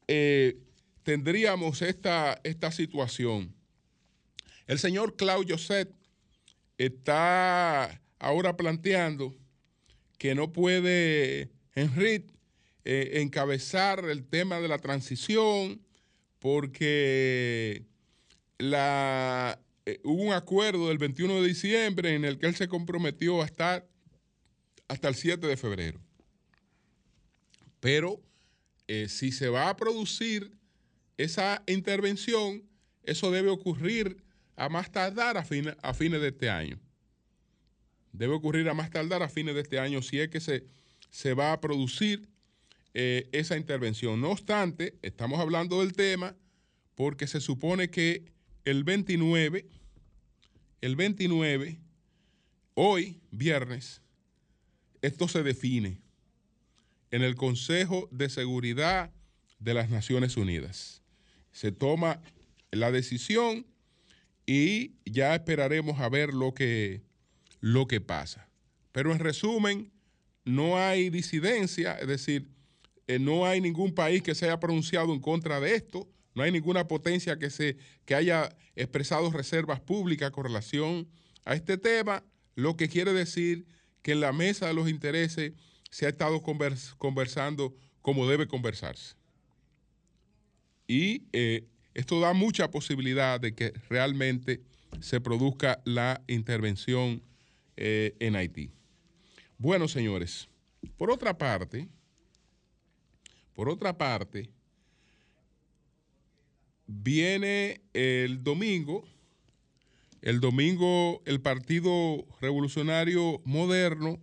eh, 0.08 0.58
tendríamos 1.04 1.82
esta, 1.82 2.40
esta 2.44 2.72
situación. 2.72 3.54
El 4.68 4.80
señor 4.80 5.16
Claudio 5.16 5.58
Set 5.58 5.94
está 6.78 8.02
ahora 8.20 8.56
planteando 8.56 9.36
que 10.18 10.36
no 10.36 10.54
puede 10.54 11.52
Henry 11.76 12.26
eh, 12.86 13.22
encabezar 13.22 14.06
el 14.06 14.26
tema 14.26 14.60
de 14.62 14.70
la 14.70 14.78
transición 14.78 15.82
porque 16.40 17.86
la, 18.58 19.60
eh, 19.86 20.00
hubo 20.04 20.24
un 20.24 20.34
acuerdo 20.34 20.88
del 20.88 20.98
21 20.98 21.42
de 21.42 21.48
diciembre 21.48 22.16
en 22.16 22.24
el 22.24 22.40
que 22.40 22.48
él 22.48 22.56
se 22.56 22.70
comprometió 22.70 23.42
a 23.42 23.46
estar 23.46 23.88
hasta 24.88 25.10
el 25.10 25.16
7 25.16 25.46
de 25.46 25.58
febrero. 25.58 26.00
Pero 27.82 28.22
eh, 28.88 29.10
si 29.10 29.34
se 29.34 29.50
va 29.50 29.68
a 29.68 29.76
producir 29.76 30.52
esa 31.18 31.64
intervención, 31.68 32.64
eso 33.04 33.30
debe 33.30 33.50
ocurrir 33.50 34.24
a 34.56 34.70
más 34.70 34.92
tardar 34.92 35.38
a, 35.38 35.42
a 35.42 35.94
fines 35.94 36.22
de 36.22 36.28
este 36.28 36.50
año. 36.50 36.80
Debe 38.12 38.34
ocurrir 38.34 38.70
a 38.70 38.74
más 38.74 38.90
tardar 38.92 39.24
a 39.24 39.30
fines 39.30 39.56
de 39.56 39.62
este 39.62 39.80
año 39.80 40.02
si 40.02 40.20
es 40.20 40.30
que 40.30 40.40
se, 40.40 40.66
se 41.10 41.34
va 41.34 41.52
a 41.52 41.62
producir 41.62 42.28
eh, 42.94 43.28
esa 43.32 43.58
intervención. 43.58 44.22
No 44.22 44.32
obstante, 44.32 44.98
estamos 45.02 45.40
hablando 45.40 45.80
del 45.80 45.94
tema 45.94 46.36
porque 46.96 47.26
se 47.26 47.42
supone 47.42 47.90
que 47.90 48.32
el 48.66 48.84
29, 48.84 49.68
el 50.82 50.96
29, 50.96 51.80
hoy, 52.76 53.20
viernes, 53.32 54.02
esto 55.02 55.28
se 55.28 55.42
define 55.44 56.00
en 57.10 57.24
el 57.24 57.36
Consejo 57.36 58.08
de 58.12 58.30
Seguridad 58.30 59.12
de 59.60 59.74
las 59.74 59.90
Naciones 59.90 60.38
Unidas. 60.38 61.02
Se 61.52 61.72
toma 61.72 62.22
la 62.72 62.92
decisión 62.92 63.66
y 64.46 64.96
ya 65.06 65.36
esperaremos 65.36 66.00
a 66.00 66.10
ver 66.10 66.34
lo 66.34 66.54
que, 66.54 67.02
lo 67.60 67.88
que 67.88 68.02
pasa. 68.02 68.50
Pero 68.92 69.12
en 69.12 69.20
resumen, 69.20 69.92
no 70.46 70.78
hay 70.78 71.10
disidencia, 71.10 71.94
es 71.96 72.08
decir, 72.08 72.50
eh, 73.08 73.20
no 73.20 73.46
hay 73.46 73.62
ningún 73.62 73.94
país 73.94 74.22
que 74.22 74.36
se 74.36 74.46
haya 74.46 74.60
pronunciado 74.60 75.14
en 75.14 75.20
contra 75.20 75.60
de 75.60 75.76
esto, 75.76 76.08
no 76.36 76.44
hay 76.44 76.52
ninguna 76.52 76.88
potencia 76.88 77.38
que, 77.38 77.50
se, 77.50 77.78
que 78.06 78.16
haya 78.16 78.56
expresado 78.76 79.32
reservas 79.32 79.80
públicas 79.80 80.32
con 80.32 80.44
relación 80.46 81.08
a 81.46 81.54
este 81.54 81.78
tema, 81.78 82.24
lo 82.56 82.76
que 82.76 82.90
quiere 82.90 83.14
decir 83.14 83.66
que 84.02 84.14
en 84.14 84.20
la 84.20 84.34
mesa 84.34 84.68
de 84.68 84.74
los 84.74 84.90
intereses 84.90 85.54
se 85.90 86.06
ha 86.06 86.10
estado 86.10 86.42
convers- 86.42 86.96
conversando 86.98 87.76
como 88.02 88.28
debe 88.28 88.48
conversarse. 88.48 89.16
Y 90.88 91.28
eh, 91.32 91.68
esto 91.94 92.20
da 92.20 92.34
mucha 92.34 92.72
posibilidad 92.72 93.40
de 93.40 93.54
que 93.54 93.74
realmente 93.90 94.62
se 95.00 95.22
produzca 95.22 95.82
la 95.86 96.22
intervención 96.28 97.22
eh, 97.78 98.16
en 98.20 98.36
Haití. 98.36 98.72
Bueno, 99.58 99.88
señores, 99.88 100.48
por 100.98 101.12
otra 101.12 101.38
parte, 101.38 101.88
por 103.54 103.70
otra 103.70 103.98
parte, 103.98 104.50
viene 106.88 107.82
el 107.94 108.44
domingo, 108.44 109.04
el 110.22 110.40
domingo 110.40 111.22
el 111.26 111.42
Partido 111.42 112.26
Revolucionario 112.42 113.42
Moderno 113.46 114.20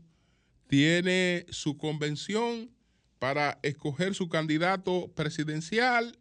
tiene 0.66 1.46
su 1.50 1.76
convención 1.76 2.70
para 3.18 3.58
escoger 3.62 4.14
su 4.14 4.28
candidato 4.28 5.10
presidencial 5.14 6.19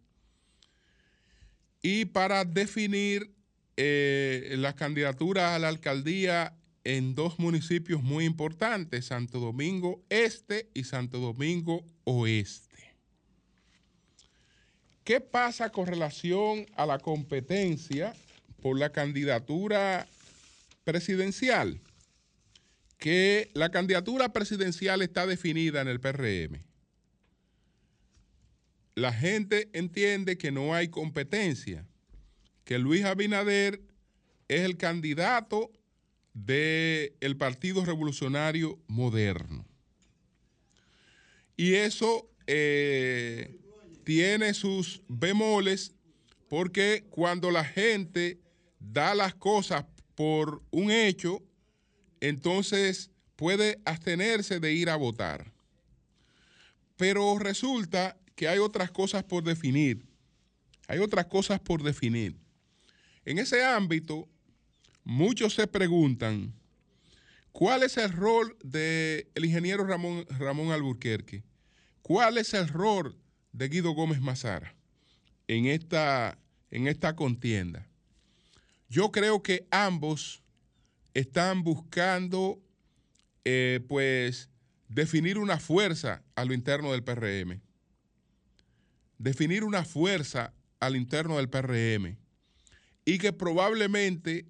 y 1.81 2.05
para 2.05 2.45
definir 2.45 3.33
eh, 3.77 4.55
las 4.57 4.75
candidaturas 4.75 5.51
a 5.51 5.59
la 5.59 5.69
alcaldía 5.69 6.55
en 6.83 7.15
dos 7.15 7.39
municipios 7.39 8.01
muy 8.01 8.25
importantes, 8.25 9.05
Santo 9.05 9.39
Domingo 9.39 10.03
Este 10.09 10.69
y 10.73 10.83
Santo 10.83 11.19
Domingo 11.19 11.85
Oeste. 12.03 12.69
¿Qué 15.03 15.21
pasa 15.21 15.71
con 15.71 15.87
relación 15.87 16.65
a 16.75 16.85
la 16.85 16.99
competencia 16.99 18.13
por 18.61 18.77
la 18.77 18.91
candidatura 18.91 20.07
presidencial? 20.83 21.79
Que 22.97 23.49
la 23.53 23.71
candidatura 23.71 24.33
presidencial 24.33 25.01
está 25.01 25.25
definida 25.25 25.81
en 25.81 25.87
el 25.87 25.99
PRM. 25.99 26.68
La 28.99 29.13
gente 29.13 29.69
entiende 29.71 30.37
que 30.37 30.51
no 30.51 30.75
hay 30.75 30.89
competencia, 30.89 31.87
que 32.65 32.77
Luis 32.77 33.05
Abinader 33.05 33.81
es 34.49 34.61
el 34.61 34.75
candidato 34.75 35.71
del 36.33 37.37
Partido 37.37 37.85
Revolucionario 37.85 38.77
Moderno. 38.87 39.65
Y 41.55 41.75
eso 41.75 42.29
eh, 42.45 43.57
tiene 44.03 44.53
sus 44.53 45.01
bemoles 45.07 45.93
porque 46.49 47.05
cuando 47.09 47.51
la 47.51 47.63
gente 47.63 48.41
da 48.79 49.15
las 49.15 49.33
cosas 49.33 49.85
por 50.15 50.61
un 50.71 50.91
hecho, 50.91 51.41
entonces 52.19 53.11
puede 53.37 53.79
abstenerse 53.85 54.59
de 54.59 54.73
ir 54.73 54.89
a 54.89 54.97
votar. 54.97 55.53
Pero 56.97 57.39
resulta 57.39 58.18
que 58.39 58.47
hay 58.47 58.59
otras 58.59 58.89
cosas 58.89 59.21
por 59.25 59.43
definir. 59.43 60.05
Hay 60.87 60.99
otras 60.99 61.25
cosas 61.25 61.59
por 61.59 61.83
definir. 61.83 62.37
En 63.25 63.37
ese 63.37 63.65
ámbito, 63.65 64.29
muchos 65.03 65.55
se 65.55 65.67
preguntan, 65.67 66.53
¿cuál 67.51 67.83
es 67.83 67.97
el 67.97 68.13
rol 68.13 68.55
del 68.63 69.27
ingeniero 69.43 69.85
Ramón, 69.85 70.25
Ramón 70.29 70.71
Alburquerque? 70.71 71.43
¿Cuál 72.01 72.37
es 72.37 72.53
el 72.53 72.69
rol 72.69 73.19
de 73.51 73.67
Guido 73.67 73.91
Gómez 73.91 74.21
Mazara 74.21 74.73
en 75.49 75.65
esta, 75.65 76.39
en 76.71 76.87
esta 76.87 77.17
contienda? 77.17 77.89
Yo 78.87 79.11
creo 79.11 79.43
que 79.43 79.67
ambos 79.69 80.41
están 81.13 81.65
buscando, 81.65 82.57
eh, 83.43 83.81
pues, 83.89 84.49
definir 84.87 85.37
una 85.37 85.59
fuerza 85.59 86.23
a 86.35 86.45
lo 86.45 86.53
interno 86.53 86.93
del 86.93 87.03
PRM. 87.03 87.59
Definir 89.19 89.63
una 89.63 89.85
fuerza 89.85 90.55
al 90.79 90.95
interno 90.95 91.37
del 91.37 91.49
PRM. 91.49 92.17
Y 93.05 93.19
que 93.19 93.31
probablemente 93.31 94.47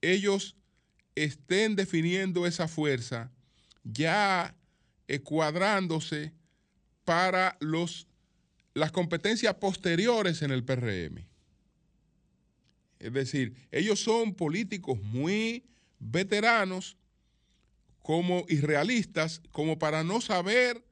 ellos 0.00 0.56
estén 1.16 1.74
definiendo 1.74 2.46
esa 2.46 2.68
fuerza 2.68 3.32
ya 3.84 4.54
cuadrándose 5.24 6.32
para 7.04 7.56
los, 7.60 8.06
las 8.74 8.92
competencias 8.92 9.54
posteriores 9.56 10.42
en 10.42 10.50
el 10.50 10.64
PRM. 10.64 11.26
Es 12.98 13.12
decir, 13.12 13.54
ellos 13.70 14.00
son 14.00 14.34
políticos 14.34 15.02
muy 15.02 15.66
veteranos 15.98 16.96
como 18.00 18.44
irrealistas, 18.48 19.42
como 19.50 19.78
para 19.78 20.04
no 20.04 20.20
saber 20.20 20.84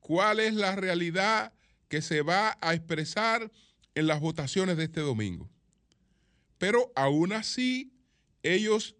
cuál 0.00 0.40
es 0.40 0.54
la 0.54 0.76
realidad 0.76 1.52
que 1.88 2.02
se 2.02 2.22
va 2.22 2.58
a 2.60 2.74
expresar 2.74 3.50
en 3.94 4.06
las 4.06 4.20
votaciones 4.20 4.76
de 4.76 4.84
este 4.84 5.00
domingo. 5.00 5.48
Pero 6.58 6.92
aún 6.94 7.32
así, 7.32 7.92
ellos 8.42 8.96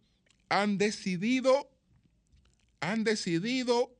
han 0.48 0.78
decidido, 0.78 1.70
han 2.80 3.04
decidido, 3.04 3.94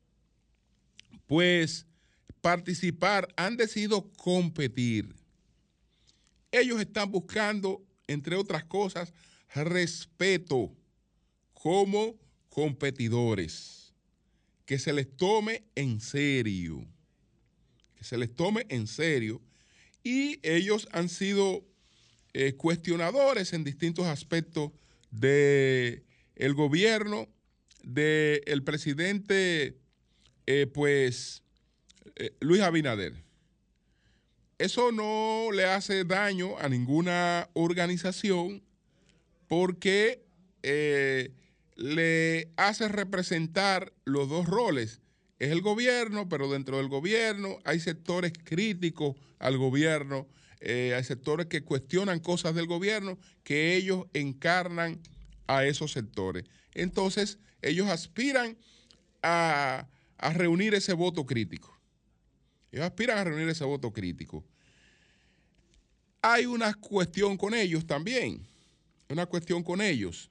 pues, 1.27 1.87
participar, 2.41 3.29
han 3.37 3.57
decidido 3.57 4.11
competir. 4.13 5.15
Ellos 6.53 6.81
están 6.81 7.11
buscando, 7.11 7.83
entre 8.07 8.37
otras 8.37 8.65
cosas, 8.65 9.13
respeto 9.55 10.73
como 11.53 12.15
competidores, 12.49 13.93
que 14.67 14.79
se 14.79 14.93
les 14.93 15.17
tome 15.17 15.65
en 15.75 16.01
serio, 16.01 16.87
se 18.05 18.19
les 18.19 18.35
tome 18.35 18.67
en 18.69 18.87
serio. 18.87 19.41
Y 20.03 20.39
ellos 20.43 20.87
han 20.93 21.09
sido 21.09 21.65
eh, 22.35 22.55
cuestionadores 22.55 23.53
en 23.53 23.65
distintos 23.65 24.07
aspectos 24.07 24.73
del 25.11 26.05
el 26.35 26.55
gobierno, 26.55 27.29
del 27.83 28.63
presidente, 28.65 29.79
eh, 30.47 30.67
pues, 30.67 31.43
eh, 32.17 32.37
Luis 32.41 32.61
Abinader. 32.61 33.15
Eso 34.59 34.93
no 34.93 35.51
le 35.53 35.65
hace 35.65 36.05
daño 36.05 36.59
a 36.59 36.69
ninguna 36.69 37.49
organización 37.55 38.63
porque 39.49 40.23
le 41.77 42.49
hace 42.57 42.89
representar 42.89 43.93
los 44.05 44.29
dos 44.29 44.47
roles. 44.47 45.03
Es 45.45 45.51
el 45.51 45.61
gobierno, 45.61 46.27
pero 46.27 46.51
dentro 46.51 46.79
del 46.79 46.89
gobierno 46.89 47.59
hay 47.65 47.79
sectores 47.79 48.33
críticos 48.33 49.15
al 49.39 49.59
gobierno, 49.59 50.27
eh, 50.61 50.95
hay 50.97 51.05
sectores 51.05 51.49
que 51.49 51.63
cuestionan 51.63 52.19
cosas 52.19 52.55
del 52.55 52.67
gobierno 52.67 53.19
que 53.43 53.77
ellos 53.77 54.07
encarnan 54.15 54.99
a 55.47 55.67
esos 55.67 55.93
sectores. 55.93 56.47
Entonces, 56.73 57.37
ellos 57.61 57.91
aspiran 57.91 58.57
a, 59.23 59.87
a 60.17 60.33
reunir 60.33 60.73
ese 60.73 60.95
voto 60.95 61.27
crítico. 61.27 61.79
Ellos 62.73 62.87
aspiran 62.87 63.19
a 63.19 63.25
reunir 63.25 63.47
ese 63.51 63.65
voto 63.65 63.93
crítico. 63.93 64.43
Hay 66.23 66.47
una 66.47 66.73
cuestión 66.73 67.37
con 67.37 67.53
ellos 67.53 67.87
también, 67.87 68.47
una 69.11 69.27
cuestión 69.27 69.63
con 69.63 69.83
ellos. 69.83 70.31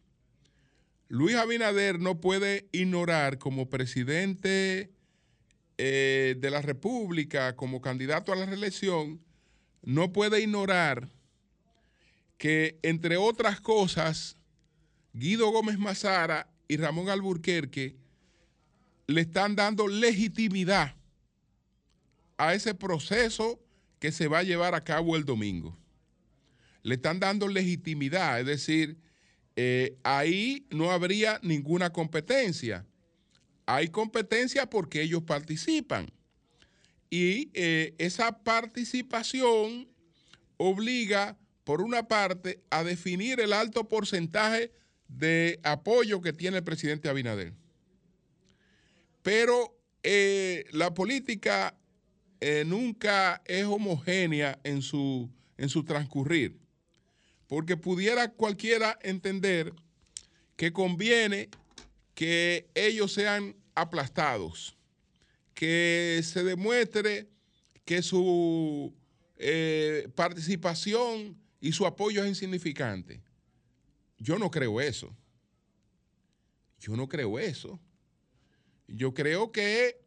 Luis 1.08 1.36
Abinader 1.36 2.00
no 2.00 2.20
puede 2.20 2.68
ignorar 2.72 3.38
como 3.38 3.70
presidente 3.70 4.90
eh, 5.78 6.36
de 6.40 6.50
la 6.52 6.62
República, 6.62 7.56
como 7.56 7.82
candidato 7.82 8.32
a 8.32 8.36
la 8.36 8.46
reelección, 8.46 9.22
no 9.82 10.12
puede 10.12 10.42
ignorar 10.42 11.10
que, 12.38 12.80
entre 12.84 13.18
otras 13.18 13.60
cosas, 13.60 14.38
Guido 15.14 15.50
Gómez 15.52 15.78
Mazara 15.78 16.50
y 16.68 16.78
Ramón 16.78 17.10
Alburquerque 17.10 17.96
le 19.08 19.22
están 19.22 19.56
dando 19.56 19.88
legitimidad 19.88 20.96
a 22.38 22.54
ese 22.54 22.74
proceso 22.74 23.60
que 24.00 24.12
se 24.12 24.28
va 24.28 24.40
a 24.40 24.44
llevar 24.44 24.76
a 24.76 24.84
cabo 24.84 25.16
el 25.16 25.26
domingo. 25.26 25.78
Le 26.82 26.96
están 26.96 27.20
dando 27.20 27.48
legitimidad, 27.48 28.40
es 28.40 28.46
decir, 28.46 28.98
eh, 29.56 29.98
ahí 30.04 30.66
no 30.70 30.92
habría 30.92 31.40
ninguna 31.44 31.92
competencia. 31.92 32.86
Hay 33.66 33.90
competencia 33.90 34.70
porque 34.70 35.02
ellos 35.02 35.24
participan. 35.24 36.12
Y 37.10 37.50
eh, 37.54 37.94
esa 37.98 38.44
participación 38.44 39.88
obliga 40.58 41.38
por 41.64 41.82
una 41.82 42.08
parte, 42.08 42.62
a 42.70 42.84
definir 42.84 43.40
el 43.40 43.54
alto 43.54 43.88
porcentaje 43.88 44.72
de 45.08 45.60
apoyo 45.64 46.22
que 46.22 46.34
tiene 46.34 46.58
el 46.58 46.64
presidente 46.64 47.10
Abinader. 47.10 47.54
Pero 49.22 49.78
eh, 50.04 50.66
la 50.72 50.94
política 50.94 51.78
eh, 52.42 52.64
nunca 52.66 53.42
es 53.46 53.64
homogénea 53.64 54.60
en 54.64 54.82
su, 54.82 55.30
en 55.58 55.70
su 55.70 55.86
transcurrir, 55.86 56.60
porque 57.48 57.78
pudiera 57.78 58.30
cualquiera 58.30 59.00
entender 59.02 59.74
que 60.58 60.74
conviene 60.74 61.50
que 62.14 62.70
ellos 62.76 63.14
sean 63.14 63.56
aplastados, 63.76 64.78
que 65.54 66.22
se 66.24 66.44
demuestre 66.44 67.30
que 67.86 68.02
su 68.02 68.94
eh, 69.38 70.10
participación 70.16 71.38
y 71.60 71.72
su 71.72 71.86
apoyo 71.86 72.24
es 72.24 72.30
insignificante. 72.30 73.22
Yo 74.18 74.38
no 74.38 74.50
creo 74.52 74.80
eso. 74.80 75.16
Yo 76.80 76.96
no 76.96 77.08
creo 77.08 77.40
eso. 77.40 77.80
Yo 78.88 79.14
creo 79.14 79.52
que 79.52 80.02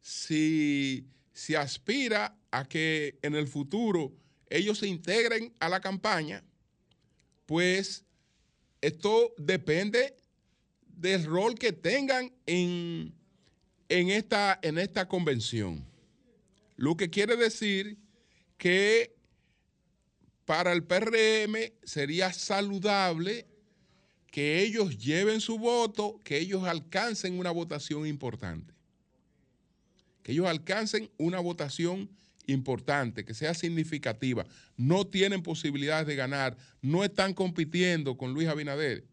si 0.00 1.06
se 1.32 1.56
aspira 1.56 2.36
a 2.50 2.68
que 2.68 3.18
en 3.22 3.34
el 3.34 3.48
futuro 3.48 4.12
ellos 4.48 4.78
se 4.78 4.88
integren 4.88 5.54
a 5.58 5.68
la 5.68 5.80
campaña, 5.80 6.44
pues 7.46 8.04
esto 8.80 9.34
depende 9.36 10.16
del 10.96 11.24
rol 11.24 11.54
que 11.54 11.72
tengan 11.72 12.32
en, 12.46 13.14
en, 13.88 14.10
esta, 14.10 14.58
en 14.62 14.78
esta 14.78 15.06
convención. 15.06 15.84
Lo 16.76 16.96
que 16.96 17.10
quiere 17.10 17.36
decir 17.36 17.98
que 18.58 19.14
para 20.44 20.72
el 20.72 20.84
PRM 20.84 21.72
sería 21.84 22.32
saludable 22.32 23.46
que 24.30 24.62
ellos 24.62 24.98
lleven 24.98 25.40
su 25.40 25.58
voto, 25.58 26.20
que 26.24 26.38
ellos 26.38 26.64
alcancen 26.64 27.38
una 27.38 27.50
votación 27.50 28.06
importante. 28.06 28.74
Que 30.22 30.32
ellos 30.32 30.46
alcancen 30.46 31.10
una 31.18 31.40
votación 31.40 32.10
importante, 32.46 33.24
que 33.24 33.34
sea 33.34 33.54
significativa. 33.54 34.46
No 34.76 35.06
tienen 35.06 35.42
posibilidades 35.42 36.06
de 36.06 36.16
ganar, 36.16 36.56
no 36.80 37.04
están 37.04 37.34
compitiendo 37.34 38.16
con 38.16 38.32
Luis 38.32 38.48
Abinader. 38.48 39.04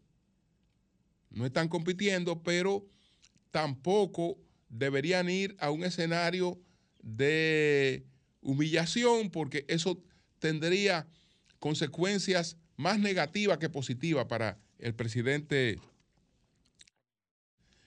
No 1.34 1.44
están 1.44 1.68
compitiendo, 1.68 2.42
pero 2.42 2.86
tampoco 3.50 4.38
deberían 4.68 5.28
ir 5.28 5.56
a 5.58 5.70
un 5.70 5.84
escenario 5.84 6.58
de 7.02 8.06
humillación, 8.40 9.30
porque 9.30 9.64
eso 9.68 10.02
tendría 10.38 11.06
consecuencias 11.58 12.56
más 12.76 12.98
negativas 12.98 13.58
que 13.58 13.68
positivas 13.68 14.26
para 14.26 14.58
el 14.78 14.94
presidente. 14.94 15.78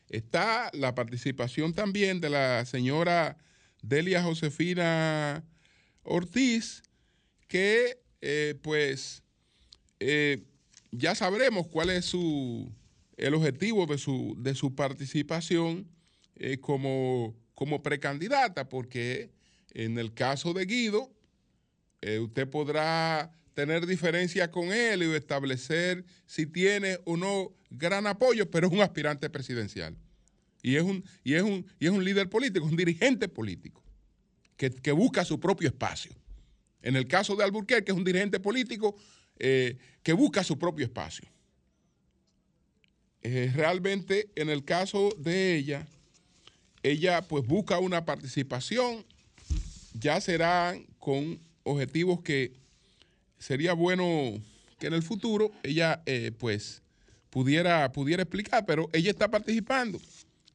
Está 0.10 0.70
la 0.74 0.94
participación 0.94 1.74
también 1.74 2.20
de 2.20 2.30
la 2.30 2.66
señora 2.66 3.38
Delia 3.82 4.24
Josefina 4.24 5.44
Ortiz, 6.04 6.84
que 7.48 8.02
eh, 8.22 8.56
pues 8.62 9.24
eh, 10.00 10.44
ya 10.92 11.16
sabremos 11.16 11.68
cuál 11.68 11.90
es 11.90 12.06
su, 12.06 12.72
el 13.18 13.34
objetivo 13.34 13.86
de 13.86 13.98
su, 13.98 14.36
de 14.40 14.56
su 14.56 14.76
participación 14.76 15.88
eh, 16.36 16.60
como, 16.60 17.36
como 17.56 17.84
precandidata, 17.84 18.70
porque 18.70 19.32
en 19.74 19.98
el 19.98 20.14
caso 20.14 20.54
de 20.54 20.66
Guido, 20.66 21.12
usted 22.22 22.48
podrá 22.48 23.32
tener 23.58 23.88
diferencias 23.88 24.50
con 24.50 24.72
él 24.72 25.02
y 25.02 25.16
establecer 25.16 26.06
si 26.28 26.46
tiene 26.46 27.00
o 27.06 27.18
no 27.18 27.56
gran 27.72 28.06
apoyo, 28.06 28.50
pero 28.52 28.68
es 28.68 28.74
un 28.74 28.82
aspirante 28.82 29.32
presidencial. 29.32 29.98
Y 30.62 30.76
es 30.76 30.84
un, 30.84 31.04
y 31.24 31.34
es 31.34 31.42
un, 31.42 31.66
y 31.80 31.88
es 31.88 31.92
un 31.92 32.04
líder 32.04 32.30
político, 32.30 32.66
un 32.66 32.76
dirigente 32.76 33.28
político, 33.28 33.84
que, 34.58 34.92
busca 34.92 35.26
su 35.26 35.40
propio 35.40 35.70
espacio. 35.70 36.16
En 36.84 36.96
el 36.96 37.08
caso 37.08 37.36
de 37.36 37.44
Alburquerque, 37.44 37.92
es 37.92 37.98
un 37.98 38.04
dirigente 38.04 38.40
político 38.40 38.96
eh, 39.40 39.78
que 40.04 40.14
busca 40.14 40.44
su 40.44 40.60
propio 40.60 40.86
espacio. 40.86 41.28
Eh, 43.30 43.52
realmente, 43.54 44.30
en 44.36 44.50
el 44.50 44.64
caso 44.64 45.10
de 45.18 45.58
ella, 45.58 45.86
ella 46.82 47.22
pues 47.24 47.46
busca 47.46 47.78
una 47.78 48.06
participación, 48.06 49.04
ya 49.94 50.22
serán 50.22 50.86
con 50.98 51.38
objetivos 51.64 52.22
que 52.22 52.54
sería 53.38 53.74
bueno 53.74 54.42
que 54.80 54.88
en 54.88 54.94
el 54.94 55.04
futuro 55.04 55.52
ella 55.62 56.02
eh, 56.06 56.32
pues 56.40 56.82
pudiera, 57.30 57.92
pudiera 57.92 58.24
explicar, 58.24 58.66
pero 58.66 58.90
ella 58.94 59.12
está 59.12 59.30
participando. 59.30 60.00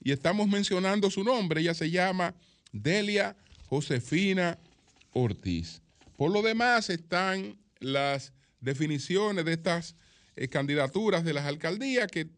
Y 0.02 0.10
estamos 0.10 0.48
mencionando 0.48 1.10
su 1.10 1.22
nombre, 1.24 1.60
ella 1.60 1.74
se 1.74 1.90
llama 1.90 2.34
Delia 2.72 3.36
Josefina 3.66 4.58
Ortiz. 5.12 5.82
Por 6.16 6.32
lo 6.32 6.40
demás 6.40 6.88
están 6.88 7.58
las 7.80 8.32
definiciones 8.62 9.44
de 9.44 9.52
estas 9.52 9.94
eh, 10.34 10.48
candidaturas 10.48 11.24
de 11.24 11.34
las 11.34 11.46
alcaldías 11.46 12.06
que 12.08 12.28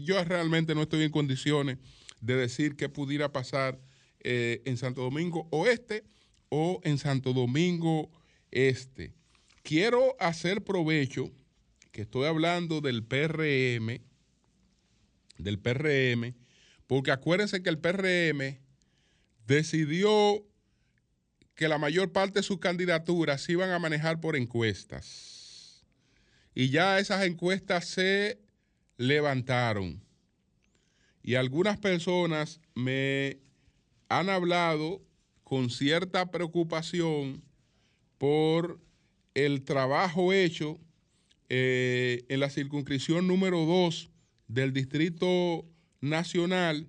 yo 0.00 0.22
realmente 0.24 0.74
no 0.74 0.82
estoy 0.82 1.04
en 1.04 1.10
condiciones 1.10 1.78
de 2.20 2.36
decir 2.36 2.76
qué 2.76 2.88
pudiera 2.88 3.32
pasar 3.32 3.78
eh, 4.20 4.62
en 4.64 4.78
Santo 4.78 5.02
Domingo 5.02 5.46
Oeste 5.50 6.04
o 6.48 6.80
en 6.84 6.98
Santo 6.98 7.32
Domingo 7.32 8.10
Este. 8.50 9.12
Quiero 9.62 10.16
hacer 10.18 10.64
provecho 10.64 11.30
que 11.90 12.02
estoy 12.02 12.26
hablando 12.26 12.80
del 12.80 13.04
PRM, 13.04 14.00
del 15.38 15.58
PRM, 15.58 16.34
porque 16.86 17.10
acuérdense 17.10 17.62
que 17.62 17.70
el 17.70 17.78
PRM 17.78 18.58
decidió 19.46 20.44
que 21.54 21.68
la 21.68 21.78
mayor 21.78 22.12
parte 22.12 22.40
de 22.40 22.42
sus 22.42 22.58
candidaturas 22.58 23.42
se 23.42 23.52
iban 23.52 23.70
a 23.70 23.78
manejar 23.78 24.20
por 24.20 24.36
encuestas. 24.36 25.33
Y 26.54 26.70
ya 26.70 26.98
esas 26.98 27.24
encuestas 27.24 27.86
se 27.86 28.38
levantaron. 28.96 30.02
Y 31.22 31.34
algunas 31.34 31.78
personas 31.78 32.60
me 32.74 33.38
han 34.08 34.28
hablado 34.28 35.02
con 35.42 35.70
cierta 35.70 36.30
preocupación 36.30 37.42
por 38.18 38.80
el 39.34 39.64
trabajo 39.64 40.32
hecho 40.32 40.78
eh, 41.48 42.24
en 42.28 42.40
la 42.40 42.50
circunscripción 42.50 43.26
número 43.26 43.64
2 43.64 44.10
del 44.48 44.72
Distrito 44.72 45.66
Nacional 46.00 46.88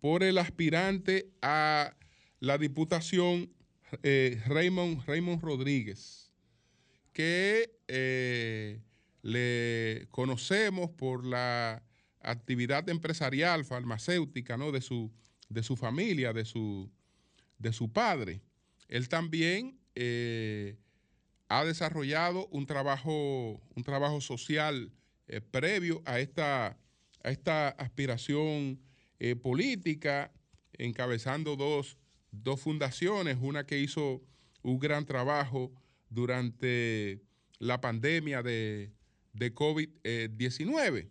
por 0.00 0.22
el 0.22 0.38
aspirante 0.38 1.30
a 1.42 1.96
la 2.40 2.58
Diputación 2.58 3.50
eh, 4.02 4.40
Raymond, 4.46 5.42
Rodríguez, 5.42 6.30
que 7.12 7.70
eh, 7.88 8.80
le 9.26 10.06
conocemos 10.12 10.90
por 10.90 11.26
la 11.26 11.82
actividad 12.20 12.88
empresarial 12.88 13.64
farmacéutica 13.64 14.56
¿no? 14.56 14.70
de, 14.70 14.80
su, 14.80 15.12
de 15.48 15.64
su 15.64 15.76
familia, 15.76 16.32
de 16.32 16.44
su, 16.44 16.88
de 17.58 17.72
su 17.72 17.92
padre. 17.92 18.40
Él 18.86 19.08
también 19.08 19.80
ha 21.48 21.64
desarrollado 21.64 22.46
un 22.52 22.66
trabajo, 22.66 23.60
un 23.74 23.82
trabajo 23.82 24.20
social 24.20 24.92
eh, 25.26 25.40
previo 25.40 26.02
a 26.04 26.20
esta, 26.20 26.78
a 27.24 27.30
esta 27.30 27.70
aspiración 27.70 28.78
eh, 29.18 29.34
política, 29.34 30.32
encabezando 30.74 31.56
dos, 31.56 31.98
fundaciones, 32.60 33.38
una 33.40 33.66
que 33.66 33.80
hizo 33.80 34.22
un 34.62 34.78
gran 34.78 35.04
trabajo 35.04 35.72
durante 36.10 37.22
la 37.58 37.80
pandemia 37.80 38.42
de, 38.44 38.92
de 39.36 39.54
COVID-19. 39.54 41.08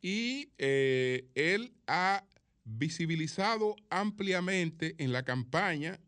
y 0.00 0.50
eh, 0.58 1.28
él 1.34 1.72
ha 1.86 2.24
visibilizado 2.64 3.76
ampliamente 3.90 4.94
en 4.98 5.12
la 5.12 5.24
campaña 5.24 6.00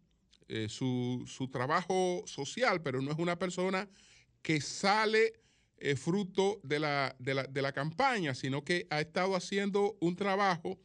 eh, 0.49 0.69
su, 0.69 1.49
trabajo 1.51 2.23
social, 2.27 2.83
pero 2.83 3.01
no 3.01 3.11
es 3.11 3.19
una 3.19 3.39
persona 3.39 3.89
que 4.43 4.61
sale 4.61 5.33
eh, 5.79 5.97
fruto 5.97 6.61
de 6.63 6.79
la, 6.81 7.17
de, 7.19 7.63
la, 7.63 7.73
campaña, 7.73 8.35
sino 8.35 8.63
que 8.63 8.87
ha 8.91 9.01
estado 9.01 9.37
haciendo 9.37 9.97
un 10.01 10.17
trabajo 10.17 10.79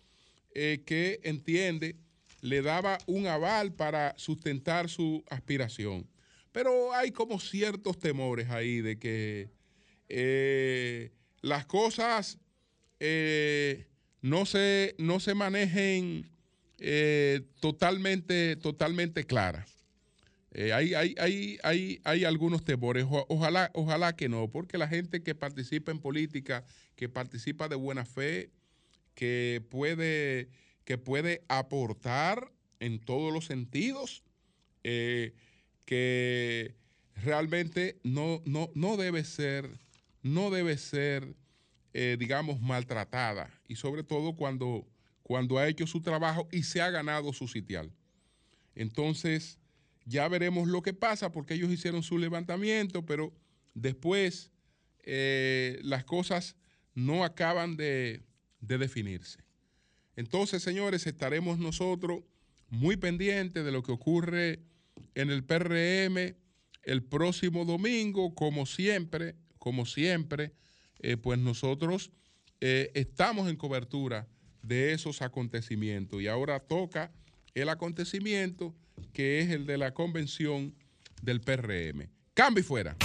eh, 0.55 0.83
que 0.85 1.19
entiende 1.23 1.97
le 2.41 2.61
daba 2.61 2.97
un 3.05 3.27
aval 3.27 3.73
para 3.73 4.13
sustentar 4.17 4.89
su 4.89 5.25
aspiración. 5.29 6.09
Pero 6.53 6.93
hay 6.93 7.11
como 7.11 7.37
ciertos 7.37 7.99
temores 7.99 8.49
ahí 8.49 8.79
de 8.79 8.97
que 8.97 9.49
las 10.09 11.65
cosas 11.65 12.39
no, 14.21 14.45
se, 14.45 14.95
no 14.97 15.19
se 15.19 15.33
manejen 15.33 16.29
eh, 16.81 17.41
totalmente, 17.59 18.55
totalmente 18.55 19.25
clara. 19.25 19.65
Eh, 20.51 20.73
hay, 20.73 20.93
hay, 20.93 21.57
hay, 21.63 22.01
hay, 22.03 22.23
algunos 22.23 22.63
temores. 22.63 23.05
Ojalá, 23.07 23.69
ojalá 23.73 24.15
que 24.15 24.29
no, 24.29 24.49
porque 24.49 24.77
la 24.77 24.87
gente 24.87 25.21
que 25.21 25.35
participa 25.35 25.91
en 25.91 25.99
política, 25.99 26.63
que 26.95 27.09
participa 27.09 27.67
de 27.67 27.75
buena 27.75 28.05
fe, 28.05 28.49
que 29.13 29.61
puede, 29.69 30.49
que 30.85 30.97
puede 30.97 31.43
aportar 31.49 32.51
en 32.79 32.99
todos 32.99 33.31
los 33.33 33.45
sentidos, 33.45 34.23
eh, 34.83 35.33
que 35.85 36.75
realmente 37.15 37.99
no, 38.03 38.41
no, 38.45 38.71
no 38.73 38.97
debe 38.97 39.23
ser, 39.25 39.69
no 40.21 40.49
debe 40.49 40.77
ser, 40.77 41.35
eh, 41.93 42.17
digamos, 42.19 42.59
maltratada. 42.61 43.51
Y 43.67 43.75
sobre 43.75 44.03
todo 44.03 44.35
cuando, 44.35 44.87
cuando 45.23 45.57
ha 45.57 45.67
hecho 45.67 45.87
su 45.87 46.01
trabajo 46.01 46.47
y 46.51 46.63
se 46.63 46.81
ha 46.81 46.89
ganado 46.89 47.33
su 47.33 47.47
sitial. 47.47 47.91
Entonces, 48.75 49.59
ya 50.05 50.27
veremos 50.27 50.67
lo 50.67 50.81
que 50.81 50.93
pasa 50.93 51.31
porque 51.31 51.53
ellos 51.53 51.71
hicieron 51.71 52.03
su 52.03 52.17
levantamiento, 52.17 53.05
pero 53.05 53.33
después 53.73 54.51
eh, 55.03 55.79
las 55.83 56.03
cosas 56.03 56.55
no 56.95 57.23
acaban 57.23 57.77
de, 57.77 58.23
de 58.59 58.77
definirse. 58.77 59.39
Entonces, 60.15 60.63
señores, 60.63 61.07
estaremos 61.07 61.59
nosotros 61.59 62.23
muy 62.69 62.97
pendientes 62.97 63.63
de 63.63 63.71
lo 63.71 63.83
que 63.83 63.91
ocurre 63.91 64.59
en 65.15 65.29
el 65.29 65.43
PRM 65.43 66.35
el 66.83 67.03
próximo 67.03 67.65
domingo, 67.65 68.33
como 68.33 68.65
siempre, 68.65 69.35
como 69.59 69.85
siempre, 69.85 70.51
eh, 70.99 71.17
pues 71.17 71.37
nosotros 71.39 72.11
eh, 72.61 72.91
estamos 72.95 73.49
en 73.49 73.55
cobertura 73.57 74.27
de 74.63 74.93
esos 74.93 75.21
acontecimientos 75.21 76.21
y 76.21 76.27
ahora 76.27 76.59
toca 76.59 77.11
el 77.53 77.69
acontecimiento 77.69 78.73
que 79.13 79.39
es 79.39 79.49
el 79.51 79.65
de 79.65 79.77
la 79.77 79.93
convención 79.93 80.73
del 81.21 81.41
PRM. 81.41 82.09
Cambio 82.33 82.61
y 82.61 82.63
fuera. 82.63 82.95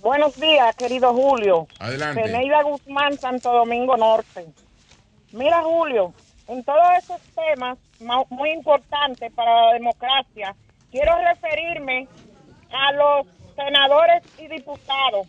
Buenos 0.00 0.36
días, 0.38 0.74
querido 0.76 1.12
Julio. 1.12 1.66
Adelante. 1.80 2.22
Peneida 2.22 2.62
Guzmán, 2.62 3.18
Santo 3.18 3.52
Domingo 3.52 3.96
Norte. 3.96 4.46
Mira, 5.32 5.62
Julio, 5.62 6.14
en 6.46 6.62
todos 6.64 6.78
esos 7.02 7.20
temas 7.34 7.78
ma- 8.00 8.24
muy 8.30 8.50
importantes 8.52 9.32
para 9.32 9.66
la 9.66 9.72
democracia, 9.74 10.54
quiero 10.90 11.16
referirme 11.18 12.08
a 12.72 12.92
los 12.92 13.26
senadores 13.54 14.22
y 14.38 14.46
diputados. 14.48 15.26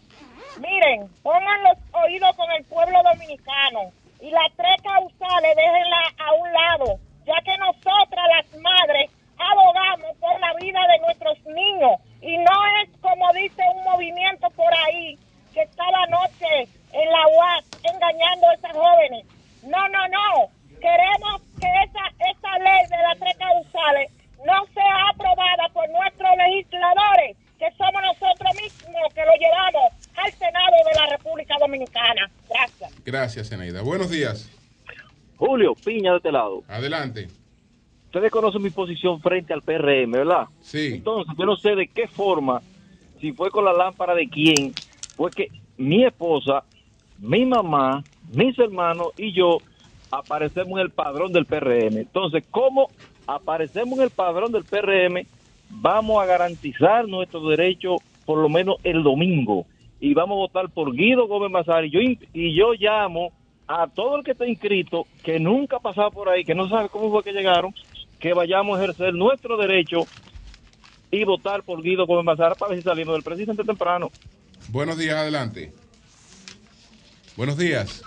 Miren, 0.59 1.09
pongan 1.23 1.63
los 1.63 1.77
oídos 2.03 2.35
con 2.35 2.51
el 2.51 2.63
pueblo 2.65 2.99
dominicano 3.03 3.91
y 4.21 4.29
las 4.31 4.51
tres 4.55 4.81
causales 4.83 5.55
déjenla 5.55 6.01
a 6.17 6.33
un 6.33 6.53
lado, 6.53 6.99
ya 7.25 7.35
que 7.43 7.57
nosotras 7.57 8.25
las 8.35 8.61
madres 8.61 9.11
abogamos 9.37 10.17
por 10.19 10.39
la 10.39 10.53
vida 10.55 10.79
de 10.87 10.99
nuestros 10.99 11.45
niños 11.45 11.99
y 12.21 12.37
no 12.37 12.65
es 12.81 12.89
como 12.99 13.31
dice 13.33 13.63
un 13.75 13.83
movimiento 13.83 14.49
por 14.51 14.73
ahí 14.85 15.17
que 15.53 15.61
está 15.61 15.89
la 15.91 16.05
noche 16.07 16.67
en 16.91 17.09
la 17.09 17.27
UAS 17.27 17.65
engañando 17.83 18.49
a 18.49 18.53
esas 18.53 18.73
jóvenes. 18.73 19.25
No, 19.63 19.87
no, 19.89 20.07
no. 20.07 20.49
Queremos 20.81 21.41
que 21.59 21.67
esa, 21.83 22.31
esa 22.31 22.57
ley 22.59 22.87
de 22.89 22.97
las 22.97 23.19
tres 23.19 23.37
causales 23.37 24.11
no 24.45 24.65
sea 24.73 25.09
aprobada 25.09 25.69
por 25.73 25.89
nuestros 25.89 26.29
legisladores, 26.37 27.37
que 27.57 27.67
somos 27.77 28.01
nosotros 28.01 28.55
mismos 28.61 29.13
que 29.13 29.21
lo 29.25 29.33
llevamos 29.33 29.93
al 30.15 30.31
Senado 30.31 30.75
de 30.87 30.99
la 30.99 31.17
República 31.17 31.55
Dominicana. 31.59 32.31
Gracias. 32.49 33.03
Gracias, 33.05 33.51
Eneida. 33.51 33.81
Buenos 33.81 34.09
días. 34.09 34.49
Julio, 35.37 35.73
Piña 35.75 36.11
de 36.11 36.17
este 36.17 36.31
lado. 36.31 36.63
Adelante. 36.67 37.27
Ustedes 38.05 38.31
conocen 38.31 38.61
mi 38.61 38.71
posición 38.71 39.21
frente 39.21 39.53
al 39.53 39.61
PRM, 39.61 40.11
¿verdad? 40.11 40.47
Sí. 40.61 40.93
Entonces, 40.95 41.35
yo 41.37 41.45
no 41.45 41.55
sé 41.57 41.75
de 41.75 41.87
qué 41.87 42.07
forma, 42.07 42.61
si 43.21 43.33
fue 43.33 43.51
con 43.51 43.65
la 43.65 43.73
lámpara 43.73 44.15
de 44.15 44.27
quién, 44.27 44.73
fue 45.15 45.29
que 45.31 45.49
mi 45.77 46.03
esposa, 46.05 46.63
mi 47.19 47.45
mamá, 47.45 48.03
mis 48.33 48.57
hermanos 48.57 49.09
y 49.17 49.33
yo 49.33 49.59
aparecemos 50.11 50.79
en 50.79 50.85
el 50.85 50.89
padrón 50.89 51.31
del 51.31 51.45
PRM. 51.45 51.97
Entonces, 51.97 52.43
¿cómo 52.49 52.89
aparecemos 53.35 53.97
en 53.99 54.05
el 54.05 54.09
padrón 54.09 54.51
del 54.51 54.63
PRM? 54.63 55.25
Vamos 55.69 56.21
a 56.21 56.25
garantizar 56.25 57.07
nuestro 57.07 57.47
derecho 57.47 57.97
por 58.25 58.39
lo 58.39 58.49
menos 58.49 58.77
el 58.83 59.03
domingo. 59.03 59.65
Y 59.99 60.13
vamos 60.13 60.35
a 60.35 60.39
votar 60.39 60.69
por 60.69 60.93
Guido 60.93 61.27
Gómez 61.27 61.51
Mazar. 61.51 61.85
Y 61.85 61.91
yo, 61.91 61.99
y 61.99 62.55
yo 62.55 62.73
llamo 62.73 63.31
a 63.67 63.87
todo 63.87 64.17
el 64.17 64.23
que 64.23 64.31
está 64.31 64.47
inscrito, 64.47 65.05
que 65.23 65.39
nunca 65.39 65.77
ha 65.77 65.79
pasado 65.79 66.09
por 66.11 66.29
ahí, 66.29 66.43
que 66.43 66.55
no 66.55 66.67
sabe 66.69 66.89
cómo 66.89 67.11
fue 67.11 67.23
que 67.23 67.33
llegaron, 67.33 67.73
que 68.19 68.33
vayamos 68.33 68.77
a 68.79 68.83
ejercer 68.83 69.13
nuestro 69.13 69.57
derecho 69.57 70.07
y 71.11 71.23
votar 71.23 71.63
por 71.63 71.81
Guido 71.81 72.05
Gómez 72.05 72.25
Mazar 72.25 72.55
para 72.55 72.71
ver 72.71 72.79
si 72.79 72.83
salimos 72.83 73.13
del 73.13 73.23
presidente 73.23 73.63
temprano. 73.63 74.09
Buenos 74.69 74.97
días, 74.97 75.17
adelante. 75.17 75.71
Buenos 77.35 77.57
días. 77.57 78.01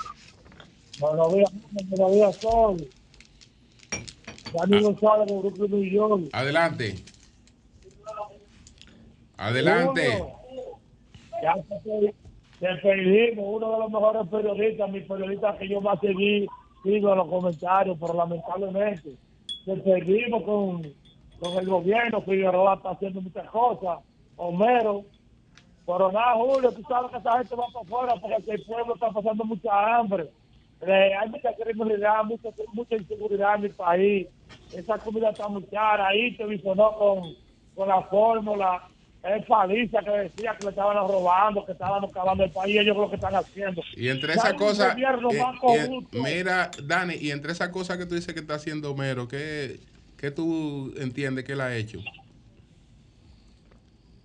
Buenos 0.99 1.35
días, 1.35 1.51
buenos 1.89 2.12
días, 2.12 2.37
Sol. 2.37 2.89
Dani 4.53 4.82
González 4.82 5.26
del 5.26 5.40
Grupo 5.40 5.68
Millón. 5.68 6.28
Adelante. 6.32 6.94
Adelante. 9.36 10.20
Uno, 10.20 10.80
Ya 11.42 11.55
te, 11.55 12.14
te 12.61 12.74
perdimos, 12.76 13.44
uno 13.48 13.72
de 13.72 13.78
los 13.78 13.90
mejores 13.90 14.28
periodistas, 14.28 14.90
mi 14.90 15.00
periodista 15.00 15.57
que 15.59 15.68
yo 15.68 15.80
más 15.80 15.98
seguí, 16.00 16.46
sigo 16.82 17.12
en 17.12 17.18
los 17.18 17.28
comentarios, 17.28 17.96
pero 18.00 18.14
lamentablemente 18.14 19.16
te 19.64 19.76
perdimos 19.76 20.42
con, 20.44 20.82
con 21.40 21.59
el 21.59 21.66
gobierno, 21.66 22.22
Figueroa 22.22 22.74
está 22.74 22.90
haciendo 22.90 23.20
muchas 23.20 23.48
cosas, 23.50 23.98
Homero, 24.36 25.05
pero 25.86 26.12
nada, 26.12 26.34
Julio, 26.34 26.72
tú 26.72 26.82
sabes 26.82 27.11
que 27.11 27.16
esta 27.18 27.38
gente 27.38 27.57
va 27.57 27.66
para 27.72 27.84
afuera 27.84 28.14
porque 28.20 28.53
el 28.53 28.62
pueblo 28.64 28.94
está 28.94 29.11
pasando 29.11 29.44
mucha 29.44 29.96
hambre. 29.96 30.28
Eh, 30.80 31.12
hay 31.14 31.28
mucha 31.28 31.53
criminalidad, 31.55 32.24
mucha, 32.24 32.48
mucha 32.72 32.96
inseguridad 32.96 33.57
en 33.57 33.62
mi 33.62 33.68
país. 33.68 34.28
Esa 34.75 34.99
comida 34.99 35.31
está 35.31 35.49
muy 35.49 35.62
cara. 35.64 36.09
Ahí 36.09 36.37
te 36.37 36.45
visionó 36.47 36.95
con, 36.97 37.35
con 37.75 37.89
la 37.89 38.03
fórmula. 38.03 38.83
Es 39.23 39.47
paliza 39.47 40.01
que 40.01 40.11
decía 40.11 40.57
que 40.57 40.64
le 40.64 40.70
estaban 40.70 40.97
robando, 40.97 41.64
que 41.64 41.73
estaban 41.73 42.05
acabando 42.05 42.43
el 42.43 42.51
país. 42.51 42.77
Ellos 42.81 42.97
lo 42.97 43.09
que 43.09 43.14
están 43.16 43.35
haciendo. 43.37 43.81
Y 43.97 44.09
entre 44.09 44.33
esas 44.33 44.55
cosas, 44.55 44.97
eh, 45.31 45.39
eh, 45.77 45.89
mira, 46.35 46.70
Dani, 46.83 47.14
y 47.20 47.31
entre 47.31 47.53
esas 47.53 47.68
cosas 47.68 47.99
que 47.99 48.07
tú 48.07 48.14
dices 48.16 48.35
que 48.35 48.41
está 48.41 48.55
haciendo 48.55 48.91
Homero, 48.91 49.29
¿qué, 49.29 49.79
qué 50.18 50.33
tú 50.33 50.93
entiendes 50.99 51.45
que 51.45 51.53
él 51.53 51.61
ha 51.61 51.75
hecho? 51.77 51.99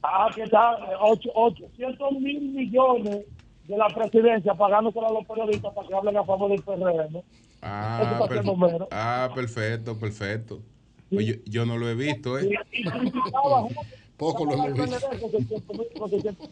Ah, 0.02 0.30
que 0.34 0.44
está 0.44 0.74
eh, 0.74 0.96
ocho- 1.00 1.32
800 1.36 2.12
mil 2.14 2.42
millones 2.54 3.26
de 3.68 3.78
la 3.78 3.88
presidencia 3.88 4.54
pagándoselo 4.54 5.08
a 5.08 5.12
los 5.14 5.26
periodistas 5.26 5.74
para 5.74 5.88
que 5.88 5.94
hablen 5.96 6.18
a 6.18 6.24
favor 6.24 6.50
del 6.50 6.64
PRM. 6.64 7.22
Ah, 7.62 8.26
per- 8.30 8.88
ah, 8.92 9.30
perfecto, 9.34 9.98
perfecto. 9.98 10.62
Pues 11.10 11.26
yo, 11.26 11.34
yo 11.46 11.66
no 11.66 11.78
lo 11.78 11.90
he 11.90 11.96
visto, 11.96 12.38
¿eh? 12.38 12.50
Poco 14.18 14.46
lo 14.46 14.54
hemos 14.54 14.74
visto. 14.74 15.08
con 15.22 15.32
600 15.32 15.78
mil, 15.78 15.88
con 15.98 16.10
600 16.10 16.50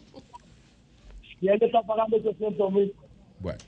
Y 1.40 1.48
él 1.48 1.58
está 1.60 1.82
pagando 1.82 2.16
800 2.16 2.72
mil. 2.72 2.92
Bueno. 3.40 3.58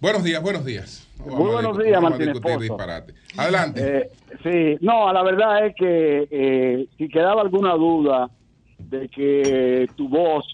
Buenos 0.00 0.24
días, 0.24 0.42
buenos 0.42 0.64
días. 0.64 1.08
Vamos 1.18 1.34
Muy 1.38 1.52
buenos 1.52 1.72
discutir- 1.72 1.86
días, 1.86 2.02
Martínez 2.02 2.60
disparate. 2.60 3.14
Adelante. 3.36 3.98
Eh, 3.98 4.10
sí, 4.42 4.84
no, 4.84 5.12
la 5.12 5.22
verdad 5.22 5.66
es 5.66 5.74
que 5.74 6.28
eh, 6.30 6.86
si 6.98 7.08
quedaba 7.08 7.40
alguna 7.42 7.72
duda 7.74 8.30
de 8.78 9.08
que 9.08 9.88
tu 9.96 10.08
voz, 10.08 10.44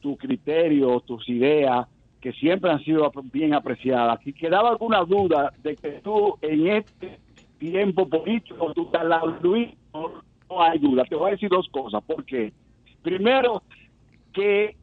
tu 0.00 0.16
criterio, 0.16 1.00
tus 1.00 1.28
ideas, 1.28 1.86
que 2.22 2.32
siempre 2.34 2.70
han 2.70 2.82
sido 2.84 3.10
bien 3.32 3.52
apreciadas, 3.52 4.20
si 4.22 4.32
quedaba 4.32 4.70
alguna 4.70 5.00
duda 5.00 5.52
de 5.62 5.74
que 5.74 5.90
tú 6.04 6.38
en 6.40 6.68
este 6.68 7.18
tiempo 7.58 8.08
político, 8.08 8.72
tú 8.72 8.84
estás 8.84 9.04
Luis, 9.42 9.70
no, 9.92 10.22
hay 10.62 10.78
duda. 10.78 11.04
Te 11.04 11.16
voy 11.16 11.28
a 11.28 11.32
decir 11.32 11.48
dos 11.48 11.68
cosas. 11.68 12.00
¿Por 12.04 12.24
qué? 12.24 12.52
Primero, 13.02 13.64
que 14.32 14.76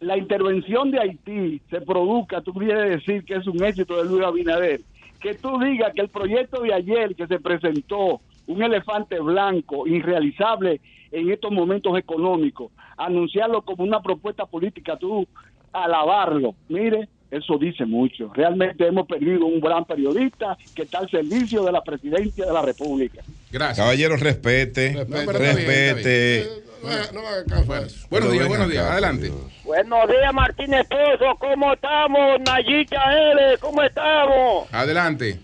la 0.00 0.18
intervención 0.18 0.90
de 0.90 0.98
Haití 0.98 1.60
se 1.70 1.80
produzca, 1.80 2.40
tú 2.40 2.52
quieres 2.52 2.90
decir 2.90 3.24
que 3.24 3.36
es 3.36 3.46
un 3.46 3.62
éxito 3.62 3.96
de 3.96 4.10
Luis 4.10 4.24
Abinader. 4.24 4.80
Que 5.20 5.34
tú 5.34 5.58
digas 5.60 5.94
que 5.94 6.02
el 6.02 6.08
proyecto 6.08 6.60
de 6.60 6.74
ayer 6.74 7.14
que 7.14 7.28
se 7.28 7.38
presentó, 7.38 8.20
un 8.48 8.62
elefante 8.62 9.20
blanco, 9.20 9.86
irrealizable 9.86 10.80
en 11.12 11.30
estos 11.30 11.52
momentos 11.52 11.96
económicos, 11.96 12.72
anunciarlo 12.96 13.62
como 13.62 13.84
una 13.84 14.02
propuesta 14.02 14.44
política, 14.44 14.96
tú 14.96 15.26
alabarlo. 15.74 16.54
Mire, 16.68 17.08
eso 17.30 17.58
dice 17.58 17.84
mucho. 17.84 18.30
Realmente 18.32 18.86
hemos 18.86 19.06
perdido 19.06 19.46
un 19.46 19.60
gran 19.60 19.84
periodista 19.84 20.56
que 20.74 20.82
está 20.82 20.98
al 20.98 21.10
servicio 21.10 21.64
de 21.64 21.72
la 21.72 21.82
presidencia 21.82 22.46
de 22.46 22.52
la 22.52 22.62
República. 22.62 23.22
Gracias. 23.50 23.78
Caballero, 23.78 24.16
respete. 24.16 24.92
No, 24.94 25.04
pero 25.08 25.20
está 25.20 25.38
bien, 25.38 25.56
respete. 25.56 26.40
está 26.40 26.48
bien. 26.50 26.74
No 27.12 27.74
a 27.74 27.78
eso. 27.78 28.06
Buenos 28.10 28.32
días, 28.32 28.46
buenos 28.46 28.70
días. 28.70 28.84
Adelante. 28.84 29.32
Buenos 29.64 30.08
días, 30.08 30.34
Martínez 30.34 30.86
Pozo. 30.86 31.34
¿Cómo 31.38 31.72
estamos? 31.72 32.40
Nayita 32.46 33.32
L. 33.32 33.58
¿Cómo 33.58 33.82
estamos? 33.82 34.72
Adelante. 34.72 35.40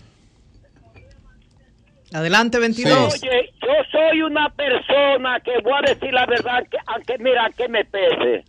Adelante, 2.13 2.59
22. 2.59 3.13
Oye, 3.15 3.53
yo 3.61 3.73
soy 3.91 4.21
una 4.21 4.49
persona 4.49 5.39
que 5.39 5.51
voy 5.63 5.73
a 5.73 5.93
decir 5.93 6.13
la 6.13 6.25
verdad, 6.25 6.63
que, 6.69 6.77
aunque 6.85 7.17
mira, 7.19 7.49
que 7.55 7.69
me 7.69 7.85
pese. 7.85 8.43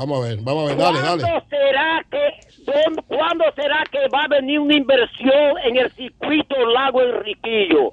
Vamos 0.00 0.24
a 0.24 0.28
ver, 0.30 0.38
vamos 0.40 0.64
a 0.64 0.66
ver, 0.68 0.78
dale, 0.78 0.98
¿Cuándo 0.98 1.26
dale. 1.26 1.42
será 1.50 2.04
que 2.10 2.40
cuándo 3.06 3.44
será 3.54 3.84
que 3.92 4.08
va 4.08 4.24
a 4.24 4.28
venir 4.28 4.58
una 4.58 4.74
inversión 4.74 5.58
en 5.62 5.76
el 5.76 5.90
circuito 5.90 6.56
Lago 6.64 7.02
Enriquillo? 7.02 7.92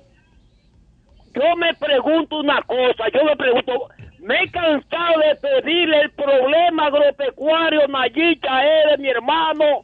Yo 1.35 1.55
me 1.57 1.73
pregunto 1.73 2.37
una 2.39 2.61
cosa, 2.61 3.09
yo 3.13 3.25
me 3.25 3.35
pregunto, 3.35 3.89
me 4.19 4.41
he 4.41 4.51
cansado 4.51 5.19
de 5.19 5.35
pedirle 5.35 5.99
el 6.03 6.11
problema 6.11 6.85
agropecuario 6.85 7.85
Nayita 7.89 8.61
de 8.91 8.97
mi 8.99 9.09
hermano. 9.09 9.83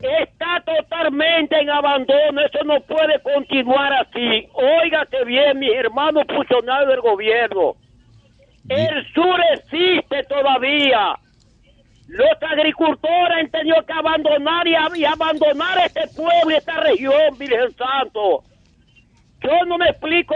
Está 0.00 0.62
totalmente 0.64 1.60
en 1.60 1.68
abandono, 1.68 2.40
eso 2.40 2.64
no 2.64 2.80
puede 2.80 3.20
continuar 3.20 3.92
así. 3.92 4.48
Óigate 4.54 5.26
bien, 5.26 5.58
mis 5.58 5.74
hermanos 5.74 6.24
funcionarios 6.26 6.88
del 6.88 7.00
gobierno. 7.02 7.76
El 8.68 9.12
sur 9.12 9.40
existe 9.54 10.22
todavía. 10.24 11.14
Los 12.08 12.42
agricultores 12.50 13.38
han 13.38 13.50
tenido 13.50 13.84
que 13.84 13.92
abandonar 13.92 14.66
y, 14.66 14.74
y 14.96 15.04
abandonar 15.04 15.78
este 15.86 16.06
pueblo 16.16 16.50
y 16.50 16.54
esta 16.54 16.80
región, 16.80 17.36
Virgen 17.38 17.74
Santo. 17.76 18.44
Yo 19.42 19.64
no 19.66 19.76
me 19.78 19.88
explico 19.88 20.34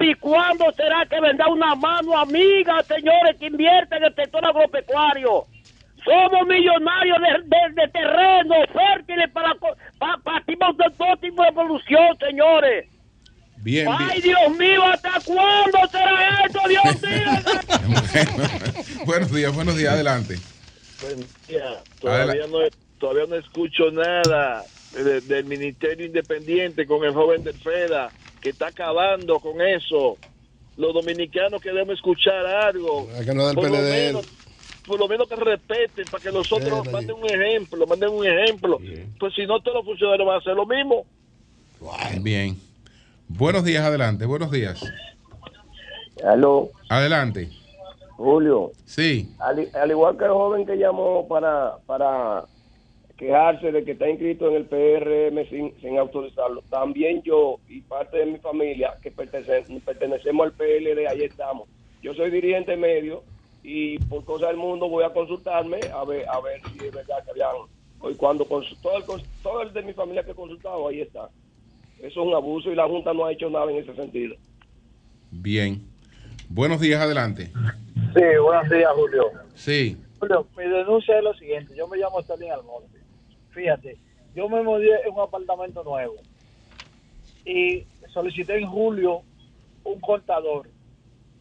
y 0.00 0.14
cuándo 0.14 0.70
será 0.72 1.04
que 1.06 1.20
vendrá 1.20 1.48
una 1.48 1.74
mano 1.74 2.16
amiga, 2.16 2.82
señores, 2.84 3.36
que 3.38 3.46
invierten 3.46 3.98
en 3.98 4.04
el 4.04 4.14
sector 4.14 4.44
agropecuario. 4.44 5.44
Somos 6.04 6.46
millonarios 6.46 7.18
de, 7.20 7.82
de, 7.82 7.88
terrenos 7.88 8.66
fértiles 8.72 9.28
para, 9.32 9.54
co- 9.56 9.74
pa- 9.98 10.18
partimos 10.22 10.76
de 10.76 10.84
todo 10.96 11.16
tipo 11.16 11.42
de 11.42 11.48
evolución, 11.48 12.16
señores. 12.20 12.88
Bien, 13.66 13.88
Ay, 13.90 14.20
bien. 14.22 14.36
Dios 14.36 14.58
mío, 14.58 14.80
¿hasta 14.84 15.20
cuándo 15.24 15.78
será 15.90 16.44
esto, 16.46 16.60
Dios 16.68 17.02
mío? 17.02 18.84
buenos 19.06 19.32
días, 19.32 19.52
buenos 19.52 19.76
días, 19.76 19.92
adelante. 19.94 20.36
Buen 21.02 21.16
día. 21.48 21.82
Todavía 22.00 22.46
no, 22.46 22.58
todavía 23.00 23.24
no 23.28 23.34
escucho 23.34 23.90
nada 23.90 24.62
de- 24.92 25.20
del 25.20 25.46
Ministerio 25.46 26.06
Independiente 26.06 26.86
con 26.86 27.02
el 27.04 27.12
joven 27.12 27.42
del 27.42 27.58
FEDA, 27.58 28.12
que 28.40 28.50
está 28.50 28.68
acabando 28.68 29.40
con 29.40 29.60
eso. 29.60 30.16
Los 30.76 30.94
dominicanos 30.94 31.60
queremos 31.60 31.96
escuchar 31.96 32.46
algo. 32.46 33.08
Es 33.18 33.26
que 33.26 33.34
no 33.34 33.40
es 33.40 33.46
del 33.48 33.54
Por 33.56 33.64
lo 33.64 33.78
menos- 33.78 34.26
por 34.86 35.00
lo 35.00 35.08
menos 35.08 35.28
que 35.28 35.34
respeten, 35.34 36.08
para 36.08 36.22
que 36.22 36.30
los 36.30 36.46
otros 36.52 36.86
manden 36.92 37.16
un 37.16 37.28
ejemplo, 37.28 37.84
manden 37.88 38.10
un 38.10 38.24
ejemplo. 38.24 38.78
Pues 39.18 39.34
si 39.34 39.44
no, 39.44 39.58
todos 39.58 39.78
los 39.78 39.84
funcionarios 39.86 40.24
van 40.24 40.36
a 40.36 40.38
hacer 40.38 40.54
lo 40.54 40.66
mismo. 40.66 41.04
Bien. 42.22 42.56
Buenos 43.28 43.64
días, 43.64 43.84
adelante, 43.84 44.24
buenos 44.26 44.50
días. 44.50 44.80
Aló, 46.24 46.70
Adelante. 46.88 47.50
Julio. 48.16 48.72
Sí. 48.86 49.28
Al, 49.38 49.68
al 49.74 49.90
igual 49.90 50.16
que 50.16 50.24
el 50.24 50.30
joven 50.30 50.64
que 50.64 50.76
llamó 50.76 51.28
para, 51.28 51.76
para 51.86 52.44
quejarse 53.18 53.72
de 53.72 53.84
que 53.84 53.92
está 53.92 54.08
inscrito 54.08 54.48
en 54.48 54.54
el 54.56 54.64
PRM 54.64 55.48
sin, 55.50 55.78
sin 55.80 55.98
autorizarlo, 55.98 56.62
también 56.70 57.22
yo 57.22 57.58
y 57.68 57.82
parte 57.82 58.18
de 58.18 58.26
mi 58.26 58.38
familia 58.38 58.94
que 59.02 59.12
pertenece- 59.12 59.80
pertenecemos 59.84 60.46
al 60.46 60.52
PLD, 60.52 61.06
ahí 61.08 61.22
estamos. 61.24 61.68
Yo 62.02 62.14
soy 62.14 62.30
dirigente 62.30 62.76
medio 62.76 63.22
y 63.62 63.98
por 63.98 64.24
cosa 64.24 64.46
del 64.46 64.56
mundo 64.56 64.88
voy 64.88 65.04
a 65.04 65.10
consultarme 65.12 65.80
a 65.92 66.04
ver 66.04 66.26
a 66.28 66.40
ver 66.40 66.60
si 66.72 66.86
es 66.86 66.94
verdad 66.94 67.22
que 67.24 67.32
habían 67.32 67.50
hoy 68.00 68.14
cuando 68.14 68.44
todo 68.44 68.62
el, 68.98 69.22
todo 69.42 69.62
el 69.62 69.72
de 69.72 69.82
mi 69.82 69.92
familia 69.92 70.22
que 70.22 70.30
he 70.30 70.34
consultado 70.34 70.88
ahí 70.88 71.00
está. 71.02 71.28
Eso 71.98 72.06
es 72.08 72.16
un 72.16 72.34
abuso 72.34 72.70
y 72.70 72.74
la 72.74 72.86
Junta 72.86 73.12
no 73.12 73.24
ha 73.24 73.32
hecho 73.32 73.48
nada 73.50 73.70
en 73.70 73.78
ese 73.78 73.94
sentido. 73.94 74.36
Bien. 75.30 75.82
Buenos 76.48 76.80
días, 76.80 77.00
adelante. 77.00 77.50
Sí, 78.14 78.22
buenos 78.42 78.70
días, 78.70 78.90
Julio. 78.94 79.30
Sí. 79.54 79.96
Julio, 80.20 80.46
mi 80.56 80.64
denuncia 80.64 81.18
es 81.18 81.24
lo 81.24 81.34
siguiente. 81.34 81.74
Yo 81.76 81.88
me 81.88 81.98
llamo 81.98 82.20
Stalin 82.20 82.52
Almonte. 82.52 82.98
Fíjate, 83.50 83.96
yo 84.34 84.48
me 84.48 84.62
mudé 84.62 84.88
en 85.06 85.14
un 85.14 85.20
apartamento 85.20 85.82
nuevo 85.82 86.14
y 87.44 87.86
solicité 88.12 88.58
en 88.58 88.66
julio 88.66 89.22
un 89.84 90.00
contador 90.00 90.68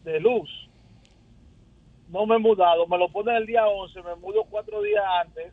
de 0.03 0.19
luz. 0.19 0.49
No 2.09 2.25
me 2.25 2.35
he 2.35 2.39
mudado, 2.39 2.87
me 2.87 2.97
lo 2.97 3.09
ponen 3.09 3.35
el 3.35 3.45
día 3.45 3.67
11, 3.67 4.01
me 4.03 4.15
mudo 4.15 4.45
cuatro 4.49 4.81
días 4.81 5.03
antes 5.25 5.51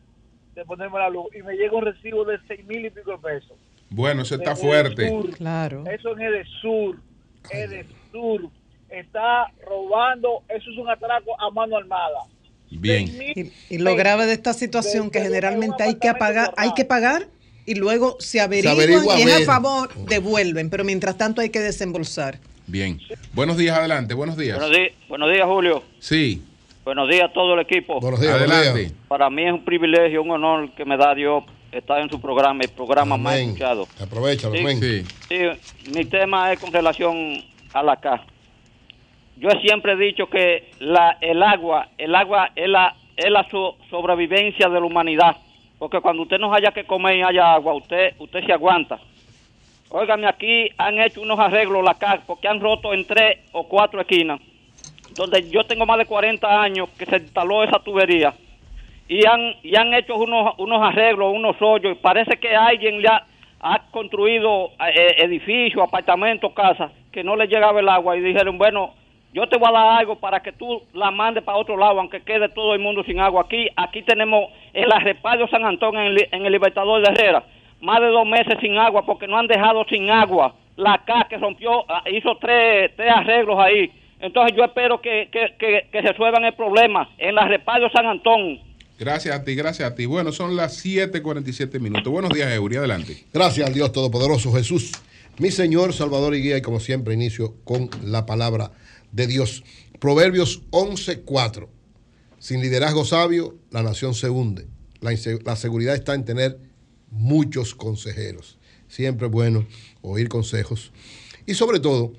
de 0.53 0.65
ponerme 0.65 0.99
la 0.99 1.09
luz 1.09 1.27
y 1.35 1.41
me 1.41 1.55
llega 1.55 1.75
un 1.75 1.85
recibo 1.85 2.23
de 2.23 2.37
seis 2.47 2.65
mil 2.65 2.85
y 2.85 2.89
pico 2.89 3.11
de 3.11 3.17
pesos. 3.17 3.57
Bueno, 3.93 4.23
eso 4.23 4.33
está 4.33 4.55
fuerte. 4.55 5.13
Claro. 5.37 5.83
Eso 5.85 6.17
es 6.17 6.19
Edesur. 6.19 6.97
Edesur. 7.51 8.49
Está 8.89 9.51
robando. 9.67 10.41
Eso 10.49 10.71
es 10.71 10.77
un 10.79 10.89
atraco 10.89 11.39
a 11.39 11.51
mano 11.51 11.77
armada. 11.77 12.21
Bien. 12.71 13.07
Y 13.69 13.77
lo 13.77 13.95
grave 13.95 14.25
de 14.25 14.33
esta 14.33 14.53
situación 14.53 15.11
que 15.11 15.21
generalmente 15.21 15.83
hay 15.83 15.95
que 15.95 16.09
apagar, 16.09 16.55
hay 16.57 16.73
que 16.73 16.85
pagar 16.85 17.27
y 17.67 17.75
luego 17.75 18.17
se 18.19 18.41
averiguan 18.41 18.75
averigua, 18.75 19.19
y 19.19 19.21
es 19.21 19.47
a 19.47 19.53
favor, 19.53 19.93
devuelven, 20.07 20.71
pero 20.71 20.83
mientras 20.83 21.15
tanto 21.15 21.41
hay 21.41 21.49
que 21.49 21.59
desembolsar. 21.59 22.39
Bien. 22.65 22.99
Buenos 23.33 23.57
días, 23.57 23.77
adelante, 23.77 24.15
buenos 24.15 24.35
días. 24.35 24.57
Buenos 24.57 24.75
días, 24.75 24.91
buenos 25.07 25.31
días, 25.31 25.45
Julio. 25.45 25.83
Sí. 25.99 26.41
Buenos 26.83 27.07
días 27.09 27.29
a 27.29 27.31
todo 27.31 27.53
el 27.53 27.59
equipo. 27.59 28.01
Buenos 28.01 28.19
días, 28.19 28.33
Adelante. 28.33 28.91
Para 29.07 29.29
mí 29.29 29.45
es 29.45 29.53
un 29.53 29.63
privilegio, 29.63 30.23
un 30.23 30.31
honor 30.31 30.73
que 30.73 30.83
me 30.83 30.97
da 30.97 31.13
Dios 31.13 31.43
estar 31.73 31.99
en 32.01 32.09
su 32.09 32.19
programa, 32.21 32.61
el 32.63 32.69
programa 32.69 33.17
más 33.17 33.35
escuchado. 33.35 33.87
Aprovechalo, 34.01 34.53
Sí. 34.55 34.59
amén. 34.61 34.79
Sí. 34.79 35.03
Sí, 35.29 35.89
mi 35.95 36.05
tema 36.05 36.51
es 36.53 36.59
con 36.59 36.71
relación 36.71 37.43
a 37.73 37.83
la 37.83 37.95
CA. 37.97 38.23
Yo 39.37 39.49
siempre 39.61 39.93
he 39.93 39.97
dicho 39.97 40.27
que 40.27 40.71
la, 40.79 41.17
el 41.19 41.41
agua, 41.41 41.87
el 41.97 42.13
agua 42.15 42.51
es 42.55 42.67
la, 42.69 42.95
es 43.17 43.29
la 43.31 43.47
so- 43.49 43.75
sobrevivencia 43.89 44.69
de 44.69 44.79
la 44.79 44.85
humanidad. 44.85 45.35
Porque 45.79 45.99
cuando 46.01 46.21
usted 46.23 46.37
no 46.39 46.53
haya 46.53 46.71
que 46.71 46.85
comer 46.85 47.17
y 47.17 47.23
haya 47.23 47.53
agua, 47.55 47.73
usted, 47.73 48.13
usted 48.19 48.45
se 48.45 48.53
aguanta. 48.53 48.99
Óigame, 49.89 50.27
aquí 50.27 50.69
han 50.77 50.99
hecho 50.99 51.21
unos 51.21 51.39
arreglos 51.39 51.83
la 51.83 51.95
CA 51.95 52.21
porque 52.25 52.47
han 52.47 52.59
roto 52.59 52.93
en 52.93 53.05
tres 53.05 53.39
o 53.51 53.67
cuatro 53.67 54.01
esquinas. 54.01 54.39
Donde 55.15 55.49
yo 55.49 55.63
tengo 55.65 55.85
más 55.85 55.97
de 55.99 56.05
40 56.05 56.61
años 56.61 56.89
que 56.97 57.05
se 57.05 57.17
instaló 57.17 57.63
esa 57.63 57.79
tubería. 57.79 58.33
Y 59.07 59.25
han, 59.27 59.55
y 59.63 59.75
han 59.75 59.93
hecho 59.93 60.15
unos, 60.15 60.55
unos 60.57 60.81
arreglos, 60.81 61.33
unos 61.33 61.55
hoyos. 61.61 61.93
Y 61.93 62.01
parece 62.01 62.37
que 62.37 62.55
alguien 62.55 63.01
ya 63.01 63.25
ha 63.59 63.79
construido 63.91 64.71
eh, 64.79 65.15
edificios, 65.19 65.83
apartamentos, 65.83 66.53
casas, 66.53 66.91
que 67.11 67.23
no 67.23 67.35
le 67.35 67.47
llegaba 67.47 67.79
el 67.79 67.89
agua. 67.89 68.15
Y 68.17 68.21
dijeron, 68.21 68.57
bueno, 68.57 68.93
yo 69.33 69.47
te 69.47 69.57
voy 69.57 69.69
a 69.69 69.71
dar 69.71 69.99
algo 69.99 70.17
para 70.17 70.41
que 70.41 70.51
tú 70.51 70.83
la 70.93 71.09
mandes 71.09 71.43
para 71.43 71.57
otro 71.57 71.75
lado, 71.75 71.99
aunque 71.99 72.21
quede 72.21 72.49
todo 72.49 72.75
el 72.75 72.79
mundo 72.79 73.03
sin 73.03 73.19
agua. 73.19 73.43
Aquí 73.45 73.67
aquí 73.75 74.03
tenemos 74.03 74.51
el 74.73 74.91
arrepadio 74.91 75.47
San 75.47 75.65
Antón 75.65 75.97
en 75.97 76.05
el, 76.05 76.27
en 76.31 76.45
el 76.45 76.51
Libertador 76.51 77.01
de 77.01 77.11
Herrera. 77.11 77.43
Más 77.81 77.99
de 77.99 78.07
dos 78.07 78.27
meses 78.27 78.57
sin 78.61 78.77
agua 78.77 79.05
porque 79.05 79.27
no 79.27 79.37
han 79.37 79.47
dejado 79.47 79.85
sin 79.85 80.09
agua. 80.11 80.53
La 80.75 80.99
CA 81.05 81.25
que 81.27 81.37
rompió, 81.37 81.83
ah, 81.89 82.03
hizo 82.11 82.35
tres, 82.37 82.95
tres 82.95 83.11
arreglos 83.11 83.59
ahí. 83.59 83.91
Entonces 84.19 84.55
yo 84.55 84.63
espero 84.63 85.01
que, 85.01 85.29
que, 85.31 85.55
que, 85.57 85.87
que 85.91 86.01
resuelvan 86.01 86.45
el 86.45 86.53
problema 86.53 87.09
en 87.17 87.35
la 87.35 87.41
arrepadio 87.41 87.89
San 87.89 88.05
Antón. 88.05 88.59
Gracias 89.03 89.35
a 89.35 89.43
ti, 89.43 89.53
gracias 89.53 89.91
a 89.91 89.95
ti. 89.95 90.05
Bueno, 90.05 90.31
son 90.31 90.55
las 90.55 90.77
7:47 90.77 91.77
minutos. 91.77 92.09
Buenos 92.09 92.33
días, 92.33 92.49
Eury, 92.53 92.77
adelante. 92.77 93.25
Gracias 93.33 93.67
al 93.67 93.73
Dios 93.73 93.91
Todopoderoso 93.91 94.53
Jesús, 94.53 94.93
mi 95.39 95.51
Señor, 95.51 95.91
Salvador 95.91 96.33
y 96.35 96.41
Guía, 96.41 96.57
y 96.57 96.61
como 96.61 96.79
siempre 96.79 97.13
inicio 97.13 97.53
con 97.65 97.89
la 98.01 98.25
palabra 98.25 98.71
de 99.11 99.27
Dios. 99.27 99.65
Proverbios 99.99 100.61
11:4. 100.71 101.67
Sin 102.39 102.61
liderazgo 102.61 103.03
sabio, 103.03 103.57
la 103.71 103.83
nación 103.83 104.13
se 104.13 104.29
hunde. 104.29 104.67
La, 105.01 105.11
la 105.43 105.57
seguridad 105.57 105.95
está 105.95 106.13
en 106.13 106.23
tener 106.23 106.57
muchos 107.11 107.75
consejeros. 107.75 108.57
Siempre 108.87 109.27
es 109.27 109.33
bueno 109.33 109.67
oír 110.01 110.29
consejos. 110.29 110.93
Y 111.45 111.55
sobre 111.55 111.81
todo, 111.81 112.13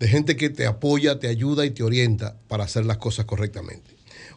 de 0.00 0.08
gente 0.08 0.34
que 0.34 0.50
te 0.50 0.66
apoya, 0.66 1.20
te 1.20 1.28
ayuda 1.28 1.64
y 1.66 1.70
te 1.70 1.84
orienta 1.84 2.36
para 2.48 2.64
hacer 2.64 2.84
las 2.84 2.96
cosas 2.96 3.26
correctamente. 3.26 3.89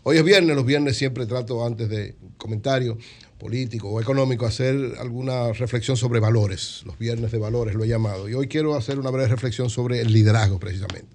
Hoy 0.06 0.18
es 0.18 0.24
viernes, 0.26 0.54
los 0.54 0.66
viernes 0.66 0.97
siempre 0.97 1.26
trato 1.26 1.66
antes 1.66 1.88
de 1.88 2.16
comentario 2.36 2.97
político 3.39 3.88
o 3.88 4.01
económico 4.01 4.45
hacer 4.45 4.76
alguna 4.99 5.54
reflexión 5.54 5.95
sobre 5.95 6.20
valores. 6.20 6.82
Los 6.86 6.99
viernes 6.99 7.32
de 7.32 7.38
valores 7.38 7.74
lo 7.74 7.86
he 7.86 7.88
llamado. 7.88 8.28
Y 8.28 8.34
hoy 8.34 8.49
quiero 8.49 8.76
hacer 8.76 8.99
una 8.99 9.12
breve 9.12 9.30
reflexión 9.30 9.70
sobre 9.70 10.01
el 10.01 10.12
liderazgo 10.12 10.60
precisamente. 10.60 11.08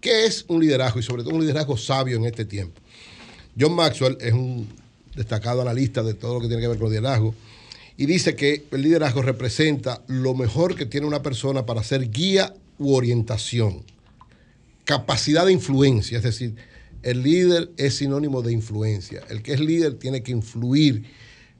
¿Qué 0.00 0.26
es 0.26 0.44
un 0.48 0.60
liderazgo 0.60 0.98
y 0.98 1.04
sobre 1.04 1.22
todo 1.22 1.36
un 1.36 1.42
liderazgo 1.42 1.76
sabio 1.76 2.16
en 2.16 2.24
este 2.24 2.44
tiempo? 2.44 2.80
John 3.58 3.76
Maxwell 3.76 4.18
es 4.20 4.32
un 4.32 4.66
destacado 5.14 5.62
analista 5.62 6.02
de 6.02 6.14
todo 6.14 6.34
lo 6.34 6.40
que 6.40 6.48
tiene 6.48 6.62
que 6.62 6.68
ver 6.68 6.78
con 6.78 6.88
liderazgo 6.90 7.32
y 7.96 8.06
dice 8.06 8.34
que 8.34 8.64
el 8.72 8.82
liderazgo 8.82 9.22
representa 9.22 10.02
lo 10.08 10.34
mejor 10.34 10.74
que 10.74 10.84
tiene 10.84 11.06
una 11.06 11.22
persona 11.22 11.64
para 11.64 11.84
ser 11.84 12.10
guía 12.10 12.52
u 12.76 12.92
orientación, 12.92 13.84
capacidad 14.84 15.46
de 15.46 15.52
influencia, 15.52 16.18
es 16.18 16.24
decir, 16.24 16.56
el 17.06 17.22
líder 17.22 17.70
es 17.76 17.98
sinónimo 17.98 18.42
de 18.42 18.52
influencia. 18.52 19.22
El 19.30 19.40
que 19.40 19.52
es 19.52 19.60
líder 19.60 19.94
tiene 19.94 20.24
que 20.24 20.32
influir 20.32 21.04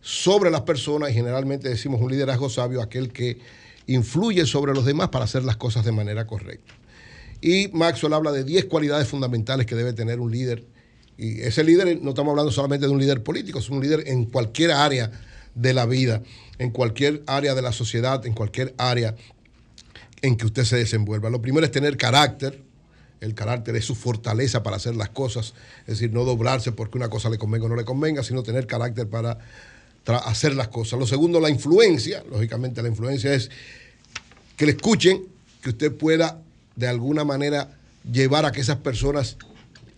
sobre 0.01 0.51
las 0.51 0.63
personas 0.63 1.11
y 1.11 1.15
generalmente 1.15 1.69
decimos 1.69 2.01
un 2.01 2.11
liderazgo 2.11 2.51
sabio, 2.51 2.83
aquel 2.83 3.13
que 3.13 3.39
influye 3.87 4.45
sobre 4.45 4.75
los 4.75 4.85
demás 4.85 5.11
para 5.11 5.25
hacer 5.25 5.45
las 5.45 5.57
cosas 5.57 5.85
de 5.85 5.93
manera 5.93 6.27
correcta. 6.27 6.75
Y 7.41 7.69
Maxwell 7.69 8.15
habla 8.15 8.33
de 8.33 8.43
10 8.43 8.65
cualidades 8.65 9.07
fundamentales 9.07 9.67
que 9.67 9.77
debe 9.77 9.93
tener 9.93 10.19
un 10.19 10.33
líder. 10.33 10.65
Y 11.17 11.41
ese 11.43 11.63
líder, 11.63 12.03
no 12.03 12.09
estamos 12.09 12.33
hablando 12.33 12.51
solamente 12.51 12.87
de 12.87 12.93
un 12.93 12.99
líder 12.99 13.23
político, 13.23 13.61
es 13.61 13.71
un 13.71 13.81
líder 13.81 14.03
en 14.09 14.25
cualquier 14.25 14.73
área 14.73 15.13
de 15.55 15.73
la 15.73 15.87
vida, 15.87 16.25
en 16.59 16.73
cualquier 16.73 17.23
área 17.29 17.55
de 17.55 17.63
la 17.63 17.71
sociedad, 17.71 18.27
en 18.27 18.35
cualquier 18.35 18.75
área 18.79 19.15
en 20.23 20.37
que 20.37 20.47
usted 20.47 20.65
se 20.65 20.77
desenvuelva. 20.77 21.31
Lo 21.31 21.41
primero 21.41 21.65
es 21.65 21.71
tener 21.71 21.97
carácter. 21.97 22.66
El 23.27 23.35
carácter 23.35 23.74
es 23.74 23.85
su 23.85 23.95
fortaleza 23.95 24.62
para 24.62 24.77
hacer 24.77 24.95
las 24.95 25.09
cosas, 25.11 25.53
es 25.81 25.99
decir, 25.99 26.12
no 26.12 26.24
doblarse 26.24 26.70
porque 26.72 26.97
una 26.97 27.11
cosa 27.11 27.29
le 27.29 27.39
convenga 27.39 27.66
o 27.66 27.68
no 27.68 27.77
le 27.77 27.85
convenga, 27.85 28.22
sino 28.22 28.43
tener 28.43 28.66
carácter 28.66 29.09
para 29.09 29.39
hacer 30.24 30.55
las 30.55 30.68
cosas. 30.68 30.99
Lo 30.99 31.07
segundo, 31.07 31.41
la 31.41 31.51
influencia. 31.51 32.22
Lógicamente, 32.31 32.83
la 32.83 32.89
influencia 32.89 33.35
es 33.35 33.51
que 34.57 34.64
le 34.64 34.72
escuchen, 34.72 35.24
que 35.61 35.70
usted 35.70 35.93
pueda 35.93 36.41
de 36.77 36.87
alguna 36.87 37.24
manera 37.24 37.77
llevar 38.11 38.45
a 38.45 38.53
que 38.53 38.61
esas 38.61 38.77
personas 38.77 39.37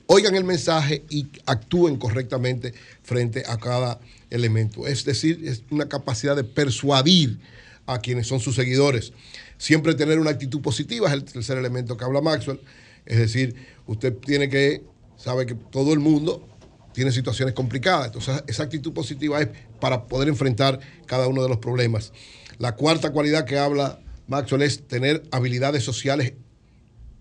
oigan 0.06 0.34
el 0.34 0.44
mensaje 0.44 1.04
y 1.10 1.26
actúen 1.44 1.98
correctamente 1.98 2.72
frente 3.02 3.44
a 3.46 3.58
cada 3.58 4.00
elemento. 4.30 4.86
Es 4.86 5.04
decir, 5.04 5.42
es 5.44 5.64
una 5.70 5.88
capacidad 5.88 6.34
de 6.34 6.44
persuadir 6.44 7.38
a 7.86 7.98
quienes 7.98 8.26
son 8.26 8.40
sus 8.40 8.54
seguidores. 8.54 9.12
Siempre 9.58 9.94
tener 9.94 10.18
una 10.18 10.30
actitud 10.30 10.62
positiva 10.62 11.08
es 11.08 11.14
el 11.14 11.24
tercer 11.24 11.58
elemento 11.58 11.96
que 11.98 12.04
habla 12.04 12.22
Maxwell. 12.22 12.60
Es 13.08 13.18
decir, 13.18 13.56
usted 13.86 14.14
tiene 14.18 14.50
que, 14.50 14.84
sabe 15.16 15.46
que 15.46 15.54
todo 15.54 15.94
el 15.94 15.98
mundo 15.98 16.46
tiene 16.92 17.10
situaciones 17.10 17.54
complicadas. 17.54 18.08
Entonces, 18.08 18.44
esa 18.46 18.64
actitud 18.64 18.92
positiva 18.92 19.40
es 19.40 19.48
para 19.80 20.06
poder 20.06 20.28
enfrentar 20.28 20.78
cada 21.06 21.26
uno 21.26 21.42
de 21.42 21.48
los 21.48 21.56
problemas. 21.56 22.12
La 22.58 22.76
cuarta 22.76 23.10
cualidad 23.10 23.46
que 23.46 23.58
habla 23.58 24.00
Maxwell 24.26 24.62
es 24.62 24.86
tener 24.86 25.22
habilidades 25.30 25.82
sociales 25.84 26.34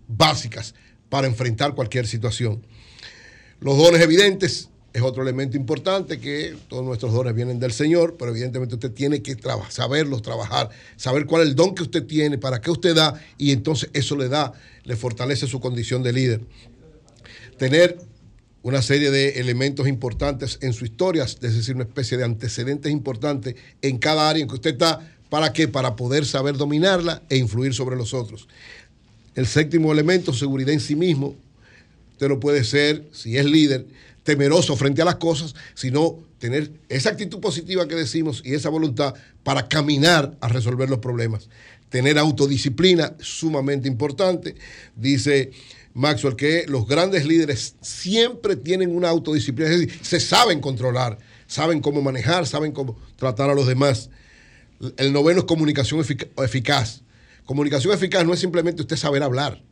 básicas 0.09 0.75
para 1.07 1.25
enfrentar 1.25 1.73
cualquier 1.73 2.05
situación. 2.05 2.67
Los 3.61 3.77
dones 3.77 4.01
evidentes 4.01 4.69
es 4.93 5.01
otro 5.01 5.21
elemento 5.21 5.57
importante 5.57 6.19
que 6.19 6.55
todos 6.67 6.83
nuestros 6.83 7.13
dones 7.13 7.35
vienen 7.35 7.59
del 7.59 7.71
Señor, 7.71 8.15
pero 8.17 8.31
evidentemente 8.31 8.75
usted 8.75 8.91
tiene 8.91 9.21
que 9.21 9.35
saberlos 9.69 10.21
trabajar, 10.21 10.69
saber 10.95 11.25
cuál 11.25 11.43
es 11.43 11.49
el 11.49 11.55
don 11.55 11.75
que 11.75 11.83
usted 11.83 12.05
tiene, 12.05 12.37
para 12.37 12.61
qué 12.61 12.71
usted 12.71 12.95
da, 12.95 13.21
y 13.37 13.51
entonces 13.51 13.89
eso 13.93 14.15
le 14.15 14.27
da, 14.27 14.53
le 14.83 14.95
fortalece 14.95 15.45
su 15.45 15.59
condición 15.59 16.03
de 16.03 16.13
líder. 16.13 16.41
Tener 17.57 17.97
una 18.63 18.81
serie 18.81 19.11
de 19.11 19.39
elementos 19.39 19.87
importantes 19.87 20.57
en 20.61 20.73
su 20.73 20.83
historia, 20.83 21.23
es 21.23 21.39
decir, 21.39 21.75
una 21.75 21.85
especie 21.85 22.17
de 22.17 22.23
antecedentes 22.23 22.91
importantes 22.91 23.55
en 23.81 23.97
cada 23.97 24.29
área 24.29 24.41
en 24.41 24.49
que 24.49 24.55
usted 24.55 24.71
está, 24.71 24.99
¿para 25.29 25.53
qué? 25.53 25.67
Para 25.67 25.95
poder 25.95 26.25
saber 26.25 26.57
dominarla 26.57 27.21
e 27.29 27.37
influir 27.37 27.73
sobre 27.73 27.95
los 27.95 28.13
otros. 28.13 28.47
El 29.35 29.45
séptimo 29.45 29.91
elemento, 29.91 30.33
seguridad 30.33 30.73
en 30.73 30.79
sí 30.79 30.95
mismo. 30.95 31.35
Usted 32.13 32.29
no 32.29 32.39
puede 32.39 32.63
ser, 32.63 33.03
si 33.11 33.37
es 33.37 33.45
líder, 33.45 33.85
temeroso 34.27 34.75
frente 34.75 35.01
a 35.01 35.05
las 35.05 35.15
cosas, 35.15 35.55
sino 35.73 36.19
tener 36.37 36.69
esa 36.89 37.11
actitud 37.11 37.39
positiva 37.39 37.87
que 37.87 37.95
decimos 37.95 38.41
y 38.43 38.55
esa 38.55 38.67
voluntad 38.67 39.13
para 39.41 39.69
caminar 39.69 40.37
a 40.41 40.49
resolver 40.49 40.89
los 40.89 40.99
problemas. 40.99 41.47
Tener 41.87 42.19
autodisciplina, 42.19 43.15
sumamente 43.21 43.87
importante. 43.87 44.55
Dice 44.97 45.51
Maxwell 45.93 46.35
que 46.35 46.65
los 46.67 46.85
grandes 46.89 47.25
líderes 47.25 47.75
siempre 47.79 48.57
tienen 48.57 48.93
una 48.93 49.07
autodisciplina, 49.07 49.71
es 49.71 49.79
decir, 49.79 49.99
se 50.01 50.19
saben 50.19 50.59
controlar, 50.59 51.17
saben 51.47 51.79
cómo 51.79 52.01
manejar, 52.01 52.45
saben 52.45 52.73
cómo 52.73 52.99
tratar 53.15 53.49
a 53.49 53.55
los 53.55 53.65
demás. 53.65 54.09
El 54.97 55.13
noveno 55.13 55.39
es 55.39 55.45
comunicación 55.45 56.01
efic- 56.01 56.27
eficaz. 56.43 57.01
Comunicación 57.45 57.93
eficaz 57.93 58.25
no 58.25 58.33
es 58.33 58.41
simplemente 58.41 58.81
usted 58.81 58.97
saber 58.97 59.23
hablar 59.23 59.63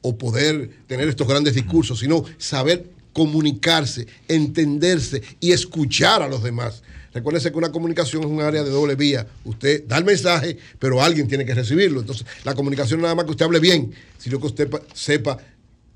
o 0.00 0.16
poder 0.16 0.70
tener 0.86 1.06
estos 1.06 1.28
grandes 1.28 1.54
discursos, 1.54 1.98
sino 2.00 2.24
saber 2.38 2.98
comunicarse, 3.12 4.06
entenderse 4.28 5.22
y 5.40 5.52
escuchar 5.52 6.22
a 6.22 6.28
los 6.28 6.42
demás. 6.42 6.82
Recuérdese 7.12 7.50
que 7.50 7.58
una 7.58 7.72
comunicación 7.72 8.22
es 8.22 8.28
un 8.28 8.40
área 8.40 8.62
de 8.62 8.70
doble 8.70 8.94
vía. 8.94 9.26
Usted 9.44 9.84
da 9.86 9.98
el 9.98 10.04
mensaje, 10.04 10.56
pero 10.78 11.02
alguien 11.02 11.26
tiene 11.26 11.44
que 11.44 11.54
recibirlo. 11.54 12.00
Entonces, 12.00 12.24
la 12.44 12.54
comunicación 12.54 13.00
no 13.00 13.06
es 13.06 13.08
nada 13.08 13.14
más 13.16 13.24
que 13.24 13.32
usted 13.32 13.44
hable 13.46 13.58
bien, 13.58 13.92
sino 14.18 14.38
que 14.38 14.46
usted 14.46 14.70
pa- 14.70 14.80
sepa 14.94 15.38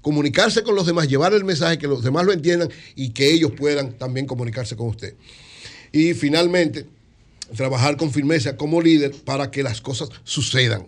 comunicarse 0.03 0.63
con 0.65 0.75
los 0.75 0.87
demás, 0.87 1.09
llevar 1.09 1.33
el 1.33 1.45
mensaje, 1.45 1.79
que 1.79 1.87
los 1.87 2.03
demás 2.03 2.27
lo 2.27 2.33
entiendan 2.33 2.69
y 2.97 3.11
que 3.11 3.33
ellos 3.33 3.53
puedan 3.57 3.93
también 3.93 4.27
comunicarse 4.27 4.75
con 4.77 4.89
usted. 4.89 5.15
Y 5.93 6.15
finalmente, 6.15 6.87
trabajar 7.57 7.97
con 7.97 8.11
firmeza 8.11 8.57
como 8.57 8.83
líder 8.83 9.13
para 9.25 9.51
que 9.53 9.63
las 9.63 9.81
cosas 9.81 10.09
sucedan. 10.25 10.87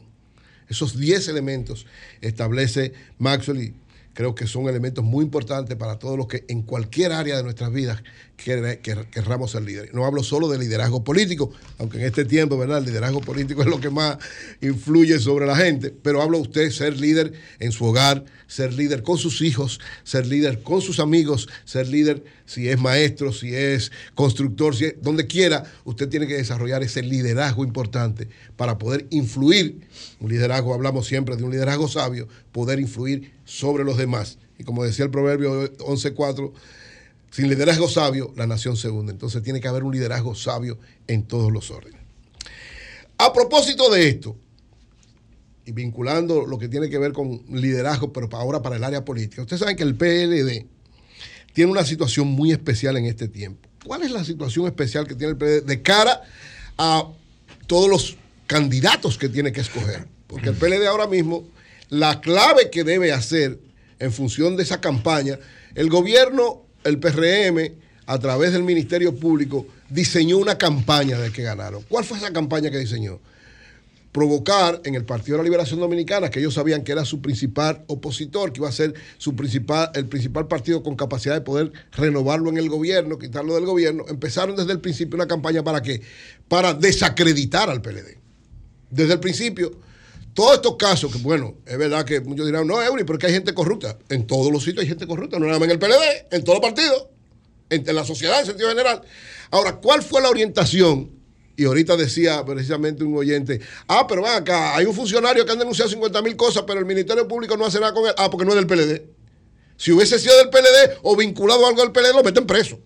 Esos 0.68 0.98
10 0.98 1.28
elementos 1.28 1.86
establece 2.20 2.92
Maxwell 3.18 3.62
y 3.62 3.74
creo 4.16 4.34
que 4.34 4.46
son 4.46 4.66
elementos 4.66 5.04
muy 5.04 5.22
importantes 5.26 5.76
para 5.76 5.98
todos 5.98 6.16
los 6.16 6.26
que 6.26 6.46
en 6.48 6.62
cualquier 6.62 7.12
área 7.12 7.36
de 7.36 7.42
nuestras 7.42 7.70
vidas 7.70 8.02
quer- 8.42 8.80
quer- 8.80 9.10
querramos 9.10 9.50
ser 9.50 9.62
líderes. 9.62 9.92
No 9.92 10.06
hablo 10.06 10.22
solo 10.22 10.48
de 10.48 10.58
liderazgo 10.58 11.04
político, 11.04 11.52
aunque 11.76 11.98
en 11.98 12.06
este 12.06 12.24
tiempo, 12.24 12.56
¿verdad? 12.56 12.78
El 12.78 12.86
liderazgo 12.86 13.20
político 13.20 13.60
es 13.60 13.68
lo 13.68 13.78
que 13.78 13.90
más 13.90 14.16
influye 14.62 15.18
sobre 15.18 15.44
la 15.44 15.54
gente, 15.54 15.90
pero 15.90 16.22
hablo 16.22 16.38
usted 16.38 16.70
ser 16.70 16.98
líder 16.98 17.34
en 17.58 17.72
su 17.72 17.84
hogar, 17.84 18.24
ser 18.46 18.72
líder 18.72 19.02
con 19.02 19.18
sus 19.18 19.42
hijos, 19.42 19.80
ser 20.02 20.26
líder 20.26 20.62
con 20.62 20.80
sus 20.80 20.98
amigos, 20.98 21.46
ser 21.66 21.86
líder 21.86 22.24
si 22.46 22.70
es 22.70 22.80
maestro, 22.80 23.34
si 23.34 23.54
es 23.54 23.92
constructor, 24.14 24.74
si 24.74 24.86
es, 24.86 24.94
donde 25.02 25.26
quiera, 25.26 25.64
usted 25.84 26.08
tiene 26.08 26.26
que 26.26 26.38
desarrollar 26.38 26.82
ese 26.82 27.02
liderazgo 27.02 27.64
importante 27.64 28.28
para 28.56 28.78
poder 28.78 29.06
influir. 29.10 29.80
Un 30.20 30.30
liderazgo, 30.30 30.72
hablamos 30.72 31.06
siempre 31.06 31.36
de 31.36 31.44
un 31.44 31.50
liderazgo 31.50 31.86
sabio, 31.86 32.28
poder 32.52 32.80
influir 32.80 33.35
sobre 33.46 33.84
los 33.84 33.96
demás. 33.96 34.36
Y 34.58 34.64
como 34.64 34.84
decía 34.84 35.06
el 35.06 35.10
proverbio 35.10 35.74
11.4, 35.78 36.52
sin 37.30 37.48
liderazgo 37.48 37.88
sabio, 37.88 38.34
la 38.36 38.46
nación 38.46 38.76
se 38.76 38.90
hunde. 38.90 39.12
Entonces 39.12 39.42
tiene 39.42 39.60
que 39.60 39.68
haber 39.68 39.84
un 39.84 39.94
liderazgo 39.94 40.34
sabio 40.34 40.78
en 41.06 41.22
todos 41.22 41.50
los 41.50 41.70
órdenes. 41.70 42.00
A 43.18 43.32
propósito 43.32 43.90
de 43.90 44.08
esto, 44.08 44.36
y 45.64 45.72
vinculando 45.72 46.46
lo 46.46 46.58
que 46.58 46.68
tiene 46.68 46.88
que 46.88 46.98
ver 46.98 47.12
con 47.12 47.42
liderazgo, 47.48 48.12
pero 48.12 48.28
ahora 48.32 48.62
para 48.62 48.76
el 48.76 48.84
área 48.84 49.04
política, 49.04 49.42
ustedes 49.42 49.60
saben 49.60 49.76
que 49.76 49.82
el 49.82 49.96
PLD 49.96 50.66
tiene 51.52 51.72
una 51.72 51.84
situación 51.84 52.28
muy 52.28 52.52
especial 52.52 52.96
en 52.96 53.06
este 53.06 53.28
tiempo. 53.28 53.68
¿Cuál 53.84 54.02
es 54.02 54.10
la 54.10 54.24
situación 54.24 54.66
especial 54.66 55.06
que 55.06 55.14
tiene 55.14 55.32
el 55.32 55.38
PLD 55.38 55.64
de 55.64 55.82
cara 55.82 56.22
a 56.76 57.08
todos 57.66 57.88
los 57.88 58.16
candidatos 58.46 59.18
que 59.18 59.28
tiene 59.28 59.52
que 59.52 59.62
escoger? 59.62 60.06
Porque 60.26 60.50
el 60.50 60.54
PLD 60.54 60.86
ahora 60.86 61.06
mismo, 61.06 61.48
la 61.88 62.20
clave 62.20 62.70
que 62.70 62.84
debe 62.84 63.12
hacer 63.12 63.58
en 63.98 64.12
función 64.12 64.56
de 64.56 64.62
esa 64.62 64.80
campaña, 64.80 65.38
el 65.74 65.88
gobierno, 65.88 66.62
el 66.84 66.98
PRM, 66.98 67.72
a 68.06 68.18
través 68.18 68.52
del 68.52 68.62
Ministerio 68.62 69.14
Público, 69.16 69.66
diseñó 69.90 70.38
una 70.38 70.58
campaña 70.58 71.18
de 71.18 71.32
que 71.32 71.42
ganaron. 71.42 71.82
¿Cuál 71.88 72.04
fue 72.04 72.18
esa 72.18 72.32
campaña 72.32 72.70
que 72.70 72.78
diseñó? 72.78 73.18
provocar 74.16 74.80
en 74.84 74.94
el 74.94 75.04
Partido 75.04 75.36
de 75.36 75.42
la 75.42 75.44
Liberación 75.44 75.78
Dominicana, 75.78 76.30
que 76.30 76.38
ellos 76.38 76.54
sabían 76.54 76.82
que 76.82 76.90
era 76.90 77.04
su 77.04 77.20
principal 77.20 77.84
opositor, 77.86 78.50
que 78.50 78.60
iba 78.60 78.68
a 78.70 78.72
ser 78.72 78.94
su 79.18 79.36
principal, 79.36 79.90
el 79.92 80.06
principal 80.06 80.48
partido 80.48 80.82
con 80.82 80.96
capacidad 80.96 81.34
de 81.34 81.42
poder 81.42 81.70
renovarlo 81.92 82.48
en 82.48 82.56
el 82.56 82.70
gobierno, 82.70 83.18
quitarlo 83.18 83.54
del 83.56 83.66
gobierno, 83.66 84.06
empezaron 84.08 84.56
desde 84.56 84.72
el 84.72 84.80
principio 84.80 85.16
una 85.16 85.26
campaña 85.26 85.62
para 85.62 85.82
qué? 85.82 86.00
Para 86.48 86.72
desacreditar 86.72 87.68
al 87.68 87.82
PLD. 87.82 88.16
Desde 88.90 89.12
el 89.12 89.20
principio, 89.20 89.72
todos 90.36 90.56
estos 90.56 90.76
casos, 90.76 91.10
que 91.10 91.16
bueno, 91.16 91.54
es 91.64 91.78
verdad 91.78 92.04
que 92.04 92.20
muchos 92.20 92.44
dirán, 92.44 92.66
no, 92.66 92.82
Eury, 92.82 93.04
porque 93.04 93.26
hay 93.26 93.32
gente 93.32 93.54
corrupta. 93.54 93.96
En 94.10 94.26
todos 94.26 94.52
los 94.52 94.62
sitios 94.62 94.82
hay 94.82 94.88
gente 94.88 95.06
corrupta, 95.06 95.38
no 95.38 95.46
nada 95.46 95.58
más 95.58 95.64
en 95.64 95.72
el 95.72 95.78
PLD, 95.78 96.26
en 96.30 96.44
todos 96.44 96.60
los 96.60 96.60
partidos, 96.60 97.06
en, 97.70 97.94
la 97.94 98.04
sociedad 98.04 98.38
en 98.40 98.44
sentido 98.44 98.68
general. 98.68 99.00
Ahora, 99.50 99.76
¿cuál 99.76 100.02
fue 100.02 100.20
la 100.20 100.28
orientación? 100.28 101.10
Y 101.56 101.64
ahorita 101.64 101.96
decía 101.96 102.44
precisamente 102.44 103.02
un 103.02 103.16
oyente, 103.16 103.62
ah, 103.88 104.06
pero 104.06 104.24
ven 104.24 104.32
acá, 104.32 104.76
hay 104.76 104.84
un 104.84 104.94
funcionario 104.94 105.46
que 105.46 105.52
han 105.52 105.58
denunciado 105.58 105.90
50 105.90 106.20
mil 106.20 106.36
cosas, 106.36 106.64
pero 106.66 106.80
el 106.80 106.86
Ministerio 106.86 107.26
Público 107.26 107.56
no 107.56 107.64
hace 107.64 107.80
nada 107.80 107.94
con 107.94 108.06
él. 108.06 108.12
Ah, 108.18 108.28
porque 108.30 108.44
no 108.44 108.52
es 108.52 108.56
del 108.56 108.66
PLD. 108.66 109.04
Si 109.78 109.90
hubiese 109.90 110.18
sido 110.18 110.36
del 110.36 110.50
PLD 110.50 110.98
o 111.02 111.16
vinculado 111.16 111.64
a 111.64 111.70
algo 111.70 111.80
del 111.80 111.92
PLD, 111.92 112.12
lo 112.14 112.22
meten 112.22 112.46
preso. 112.46 112.78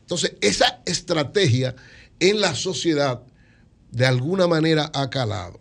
Entonces, 0.00 0.32
esa 0.40 0.82
estrategia 0.86 1.76
en 2.18 2.40
la 2.40 2.56
sociedad 2.56 3.22
de 3.92 4.06
alguna 4.06 4.48
manera 4.48 4.90
ha 4.92 5.08
calado. 5.08 5.60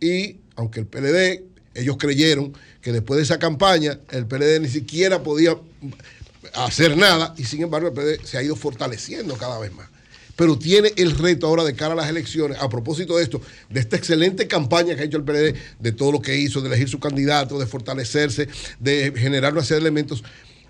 Y 0.00 0.36
aunque 0.56 0.80
el 0.80 0.86
PLD, 0.86 1.44
ellos 1.74 1.96
creyeron 1.98 2.52
que 2.80 2.92
después 2.92 3.18
de 3.18 3.24
esa 3.24 3.38
campaña, 3.38 3.98
el 4.10 4.26
PLD 4.26 4.60
ni 4.60 4.68
siquiera 4.68 5.22
podía 5.22 5.56
hacer 6.54 6.96
nada, 6.96 7.34
y 7.36 7.44
sin 7.44 7.62
embargo 7.62 7.88
el 7.88 7.94
PLD 7.94 8.24
se 8.24 8.38
ha 8.38 8.42
ido 8.42 8.56
fortaleciendo 8.56 9.36
cada 9.36 9.58
vez 9.58 9.72
más. 9.72 9.88
Pero 10.36 10.58
tiene 10.58 10.92
el 10.96 11.16
reto 11.16 11.46
ahora 11.46 11.64
de 11.64 11.74
cara 11.74 11.94
a 11.94 11.96
las 11.96 12.10
elecciones, 12.10 12.58
a 12.60 12.68
propósito 12.68 13.16
de 13.16 13.22
esto, 13.22 13.40
de 13.70 13.80
esta 13.80 13.96
excelente 13.96 14.46
campaña 14.46 14.94
que 14.94 15.02
ha 15.02 15.04
hecho 15.04 15.16
el 15.16 15.24
PLD, 15.24 15.54
de 15.80 15.92
todo 15.92 16.12
lo 16.12 16.20
que 16.20 16.36
hizo, 16.36 16.60
de 16.60 16.68
elegir 16.68 16.88
su 16.88 17.00
candidato, 17.00 17.58
de 17.58 17.66
fortalecerse, 17.66 18.48
de 18.78 19.12
generar 19.16 19.54
una 19.54 19.62
serie 19.62 19.80
de 19.80 19.88
elementos, 19.88 20.22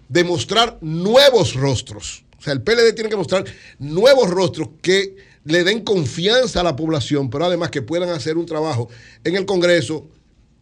de 0.09 0.23
mostrar 0.23 0.79
nuevos 0.81 1.55
rostros. 1.55 2.25
O 2.39 2.43
sea, 2.43 2.53
el 2.53 2.63
PLD 2.63 2.95
tiene 2.95 3.11
que 3.11 3.17
mostrar 3.17 3.45
nuevos 3.81 4.31
rostros 4.31 4.69
que 4.81 5.17
le 5.47 5.65
den 5.65 5.83
confianza 5.83 6.61
a 6.61 6.65
la 6.65 6.77
población, 6.77 7.31
pero 7.31 7.45
además 7.47 7.71
que 7.71 7.83
puedan 7.83 8.11
hacer 8.11 8.37
un 8.37 8.47
trabajo 8.47 8.89
en 9.25 9.37
el 9.37 9.47
Congreso, 9.47 10.07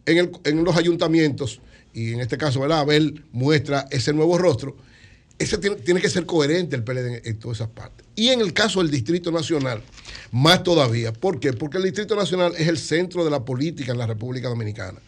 en, 0.05 0.17
el- 0.19 0.31
en 0.43 0.63
los 0.63 0.77
ayuntamientos, 0.77 1.59
y 1.93 2.13
en 2.13 2.19
este 2.21 2.37
caso, 2.37 2.59
¿verdad? 2.59 2.79
Abel 2.79 3.23
muestra 3.31 3.87
ese 3.91 4.13
nuevo 4.13 4.37
rostro. 4.37 4.75
Ese 5.37 5.57
tiene, 5.57 5.77
tiene 5.77 5.99
que 6.01 6.09
ser 6.09 6.25
coherente 6.25 6.75
el 6.75 6.83
PLD 6.83 7.07
en, 7.17 7.21
en 7.25 7.39
todas 7.39 7.57
esas 7.57 7.69
partes. 7.69 8.05
Y 8.15 8.29
en 8.29 8.39
el 8.41 8.53
caso 8.53 8.79
del 8.81 8.89
Distrito 8.91 9.31
Nacional, 9.31 9.81
más 10.31 10.63
todavía. 10.63 11.11
¿Por 11.13 11.39
qué? 11.39 11.51
Porque 11.53 11.77
el 11.77 11.83
Distrito 11.83 12.15
Nacional 12.15 12.53
es 12.57 12.67
el 12.67 12.77
centro 12.77 13.23
de 13.25 13.31
la 13.31 13.43
política 13.43 13.91
en 13.91 13.97
la 13.97 14.07
República 14.07 14.47
Dominicana. 14.49 14.99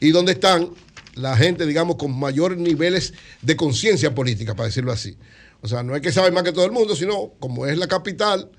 Y 0.00 0.10
donde 0.10 0.32
están 0.32 0.70
la 1.14 1.36
gente, 1.36 1.66
digamos, 1.66 1.96
con 1.96 2.18
mayores 2.18 2.58
niveles 2.58 3.12
de 3.42 3.56
conciencia 3.56 4.14
política, 4.14 4.54
para 4.54 4.66
decirlo 4.66 4.92
así. 4.92 5.16
O 5.62 5.68
sea, 5.68 5.82
no 5.82 5.94
hay 5.94 6.00
que 6.00 6.12
saber 6.12 6.32
más 6.32 6.42
que 6.42 6.52
todo 6.52 6.64
el 6.64 6.72
mundo, 6.72 6.96
sino 6.96 7.32
como 7.38 7.66
es 7.66 7.76
la 7.76 7.86
capital, 7.86 8.50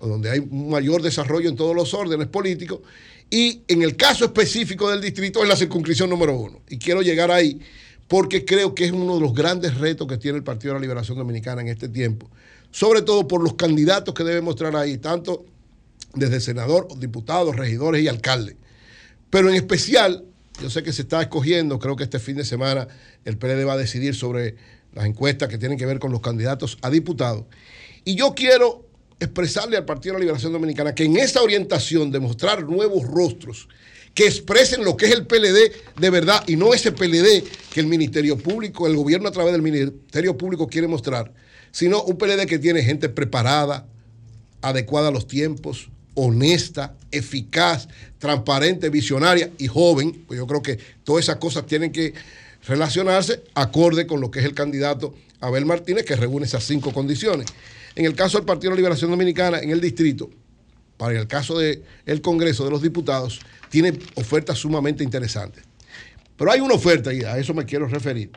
donde 0.00 0.30
hay 0.30 0.38
un 0.38 0.70
mayor 0.70 1.02
desarrollo 1.02 1.48
en 1.48 1.56
todos 1.56 1.74
los 1.74 1.94
órdenes 1.94 2.28
políticos. 2.28 2.80
Y 3.30 3.62
en 3.68 3.82
el 3.82 3.96
caso 3.96 4.24
específico 4.24 4.90
del 4.90 5.00
distrito 5.00 5.42
es 5.42 5.48
la 5.48 5.56
circunscripción 5.56 6.10
número 6.10 6.36
uno. 6.36 6.60
Y 6.68 6.78
quiero 6.78 7.02
llegar 7.02 7.30
ahí 7.30 7.60
porque 8.08 8.44
creo 8.44 8.74
que 8.74 8.84
es 8.84 8.92
uno 8.92 9.14
de 9.14 9.20
los 9.20 9.34
grandes 9.34 9.78
retos 9.78 10.06
que 10.06 10.18
tiene 10.18 10.38
el 10.38 10.44
Partido 10.44 10.74
de 10.74 10.80
la 10.80 10.82
Liberación 10.82 11.16
Dominicana 11.16 11.62
en 11.62 11.68
este 11.68 11.88
tiempo. 11.88 12.28
Sobre 12.70 13.02
todo 13.02 13.26
por 13.26 13.42
los 13.42 13.54
candidatos 13.54 14.14
que 14.14 14.24
debe 14.24 14.40
mostrar 14.40 14.76
ahí, 14.76 14.98
tanto 14.98 15.44
desde 16.14 16.40
senador, 16.40 16.88
diputados, 16.98 17.56
regidores 17.56 18.02
y 18.02 18.08
alcaldes. 18.08 18.56
Pero 19.30 19.48
en 19.48 19.54
especial, 19.54 20.24
yo 20.60 20.70
sé 20.70 20.82
que 20.82 20.92
se 20.92 21.02
está 21.02 21.22
escogiendo, 21.22 21.78
creo 21.78 21.96
que 21.96 22.04
este 22.04 22.18
fin 22.18 22.36
de 22.36 22.44
semana 22.44 22.86
el 23.24 23.36
PLD 23.36 23.66
va 23.66 23.72
a 23.72 23.76
decidir 23.76 24.14
sobre 24.14 24.56
las 24.92 25.06
encuestas 25.06 25.48
que 25.48 25.58
tienen 25.58 25.78
que 25.78 25.86
ver 25.86 25.98
con 25.98 26.12
los 26.12 26.20
candidatos 26.20 26.78
a 26.82 26.90
diputados. 26.90 27.44
Y 28.04 28.14
yo 28.14 28.34
quiero 28.34 28.83
expresarle 29.20 29.76
al 29.76 29.84
Partido 29.84 30.14
de 30.14 30.18
la 30.18 30.24
Liberación 30.24 30.52
Dominicana 30.52 30.94
que 30.94 31.04
en 31.04 31.16
esa 31.16 31.42
orientación 31.42 32.10
de 32.10 32.20
mostrar 32.20 32.64
nuevos 32.64 33.06
rostros 33.06 33.68
que 34.14 34.26
expresen 34.26 34.84
lo 34.84 34.96
que 34.96 35.06
es 35.06 35.12
el 35.12 35.26
PLD 35.26 35.72
de 35.98 36.10
verdad 36.10 36.44
y 36.46 36.56
no 36.56 36.72
ese 36.72 36.92
PLD 36.92 37.42
que 37.72 37.80
el 37.80 37.86
Ministerio 37.86 38.38
Público, 38.38 38.86
el 38.86 38.96
gobierno 38.96 39.28
a 39.28 39.32
través 39.32 39.52
del 39.52 39.62
Ministerio 39.62 40.38
Público 40.38 40.68
quiere 40.68 40.86
mostrar, 40.86 41.32
sino 41.72 42.02
un 42.04 42.16
PLD 42.16 42.46
que 42.46 42.58
tiene 42.58 42.82
gente 42.82 43.08
preparada, 43.08 43.86
adecuada 44.62 45.08
a 45.08 45.10
los 45.10 45.26
tiempos, 45.26 45.90
honesta, 46.14 46.94
eficaz, 47.10 47.88
transparente, 48.18 48.88
visionaria 48.88 49.50
y 49.58 49.66
joven. 49.66 50.24
Pues 50.26 50.38
yo 50.38 50.46
creo 50.46 50.62
que 50.62 50.78
todas 51.02 51.24
esas 51.24 51.36
cosas 51.36 51.66
tienen 51.66 51.90
que 51.90 52.14
relacionarse 52.66 53.42
acorde 53.54 54.06
con 54.06 54.20
lo 54.20 54.30
que 54.30 54.38
es 54.38 54.44
el 54.44 54.54
candidato 54.54 55.14
Abel 55.40 55.66
Martínez, 55.66 56.04
que 56.04 56.16
reúne 56.16 56.46
esas 56.46 56.64
cinco 56.64 56.92
condiciones. 56.92 57.46
En 57.96 58.04
el 58.04 58.14
caso 58.14 58.38
del 58.38 58.46
Partido 58.46 58.70
de 58.70 58.76
la 58.76 58.80
Liberación 58.80 59.10
Dominicana, 59.10 59.58
en 59.60 59.70
el 59.70 59.80
distrito, 59.80 60.30
para 60.96 61.18
el 61.18 61.26
caso 61.26 61.58
del 61.58 62.20
Congreso 62.22 62.64
de 62.64 62.70
los 62.70 62.82
Diputados, 62.82 63.40
tiene 63.68 63.98
ofertas 64.14 64.58
sumamente 64.58 65.04
interesantes. 65.04 65.64
Pero 66.36 66.50
hay 66.50 66.60
una 66.60 66.74
oferta, 66.74 67.12
y 67.12 67.22
a 67.22 67.38
eso 67.38 67.54
me 67.54 67.64
quiero 67.64 67.86
referir, 67.86 68.30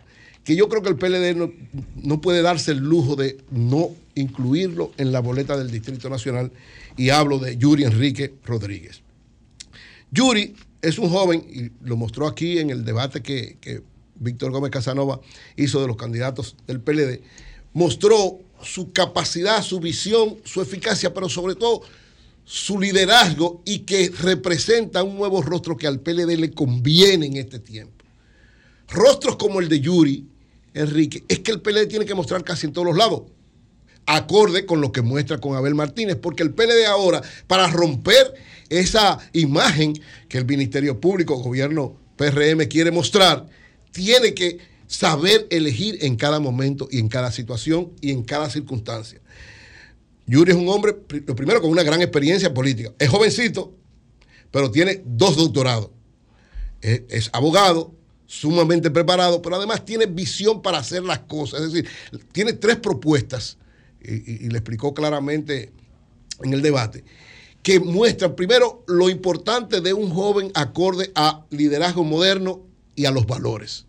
que 0.44 0.56
yo 0.56 0.70
creo 0.70 0.82
que 0.82 0.90
el 0.90 0.96
PLD 0.96 1.36
no, 1.36 1.52
no 1.96 2.22
puede 2.22 2.42
darse 2.42 2.72
el 2.72 2.80
lujo 2.80 3.16
de 3.16 3.38
no 3.52 3.92
incluirlo 4.16 4.92
en 4.98 5.12
la 5.12 5.20
boleta 5.20 5.58
del 5.58 5.72
Distrito 5.72 6.10
Nacional, 6.10 6.52
y 6.96 7.10
hablo 7.10 7.40
de 7.40 7.58
Yuri 7.58 7.84
Enrique 7.84 8.34
Rodríguez. 8.46 9.02
Yuri 10.12 10.56
es 10.82 11.00
un 11.00 11.10
joven, 11.10 11.46
y 11.50 11.72
lo 11.88 11.98
mostró 11.98 12.28
aquí 12.28 12.60
en 12.60 12.70
el 12.70 12.86
debate 12.86 13.22
que, 13.22 13.58
que 13.60 13.82
Víctor 14.16 14.52
Gómez 14.52 14.72
Casanova 14.72 15.20
hizo 15.56 15.82
de 15.82 15.88
los 15.88 15.98
candidatos 15.98 16.56
del 16.68 16.80
PLD, 16.80 17.22
mostró 17.74 18.40
su 18.62 18.92
capacidad, 18.92 19.64
su 19.64 19.80
visión, 19.80 20.38
su 20.44 20.62
eficacia, 20.62 21.14
pero 21.14 21.30
sobre 21.30 21.56
todo 21.56 21.82
su 22.44 22.80
liderazgo 22.80 23.62
y 23.66 23.80
que 23.80 24.10
representa 24.22 25.04
un 25.04 25.18
nuevo 25.18 25.42
rostro 25.42 25.76
que 25.76 25.86
al 25.86 26.00
PLD 26.00 26.38
le 26.38 26.52
conviene 26.52 27.26
en 27.26 27.38
este 27.38 27.60
tiempo. 27.60 28.06
Rostros 28.88 29.36
como 29.36 29.60
el 29.60 29.68
de 29.68 29.82
Yuri, 29.82 30.26
Enrique, 30.74 31.24
es 31.28 31.40
que 31.40 31.52
el 31.52 31.62
PLD 31.62 31.88
tiene 31.88 32.06
que 32.06 32.16
mostrar 32.16 32.44
casi 32.44 32.68
en 32.68 32.74
todos 32.74 32.88
los 32.88 32.96
lados, 32.96 33.24
acorde 34.06 34.66
con 34.66 34.80
lo 34.80 34.94
que 34.94 35.02
muestra 35.02 35.40
con 35.40 35.56
Abel 35.56 35.76
Martínez, 35.76 36.16
porque 36.16 36.44
el 36.44 36.54
PLD 36.54 36.86
ahora, 36.88 37.22
para 37.48 37.68
romper 37.68 38.34
esa 38.70 39.18
imagen 39.34 39.94
que 40.30 40.38
el 40.38 40.46
Ministerio 40.46 41.02
Público, 41.02 41.36
gobierno 41.36 41.98
PRM 42.16 42.66
quiere 42.70 42.92
mostrar, 42.92 43.46
tiene 43.92 44.34
que 44.34 44.58
saber 44.88 45.48
elegir 45.50 46.00
en 46.02 46.16
cada 46.16 46.40
momento 46.40 46.88
y 46.90 47.00
en 47.00 47.10
cada 47.10 47.32
situación 47.32 47.92
y 48.02 48.12
en 48.12 48.24
cada 48.24 48.50
circunstancia. 48.50 49.22
Yuri 50.26 50.52
es 50.52 50.58
un 50.58 50.68
hombre, 50.70 50.98
lo 51.26 51.36
primero, 51.36 51.62
con 51.62 51.70
una 51.70 51.84
gran 51.84 52.02
experiencia 52.02 52.54
política. 52.54 52.94
Es 53.00 53.10
jovencito, 53.10 53.74
pero 54.52 54.72
tiene 54.72 55.02
dos 55.06 55.38
doctorados. 55.38 55.90
Es, 56.82 57.04
es 57.10 57.30
abogado, 57.34 57.94
sumamente 58.26 58.92
preparado, 58.92 59.42
pero 59.42 59.56
además 59.56 59.86
tiene 59.86 60.06
visión 60.06 60.62
para 60.62 60.80
hacer 60.80 61.04
las 61.04 61.20
cosas. 61.20 61.62
Es 61.62 61.72
decir, 61.74 61.90
tiene 62.34 62.54
tres 62.54 62.76
propuestas, 62.78 63.58
y, 64.02 64.16
y- 64.16 64.46
y 64.46 64.50
le 64.50 64.58
explicó 64.58 64.94
claramente 64.94 65.72
en 66.44 66.54
el 66.54 66.62
debate, 66.62 67.04
que 67.64 67.80
muestran 67.80 68.36
primero 68.36 68.84
lo 68.88 69.10
importante 69.10 69.82
de 69.82 69.94
un 69.94 70.10
joven 70.12 70.52
acorde 70.54 71.12
a 71.16 71.46
liderazgo 71.50 72.04
moderno 72.04 72.62
y 72.96 73.06
a 73.06 73.12
los 73.12 73.26
valores. 73.28 73.86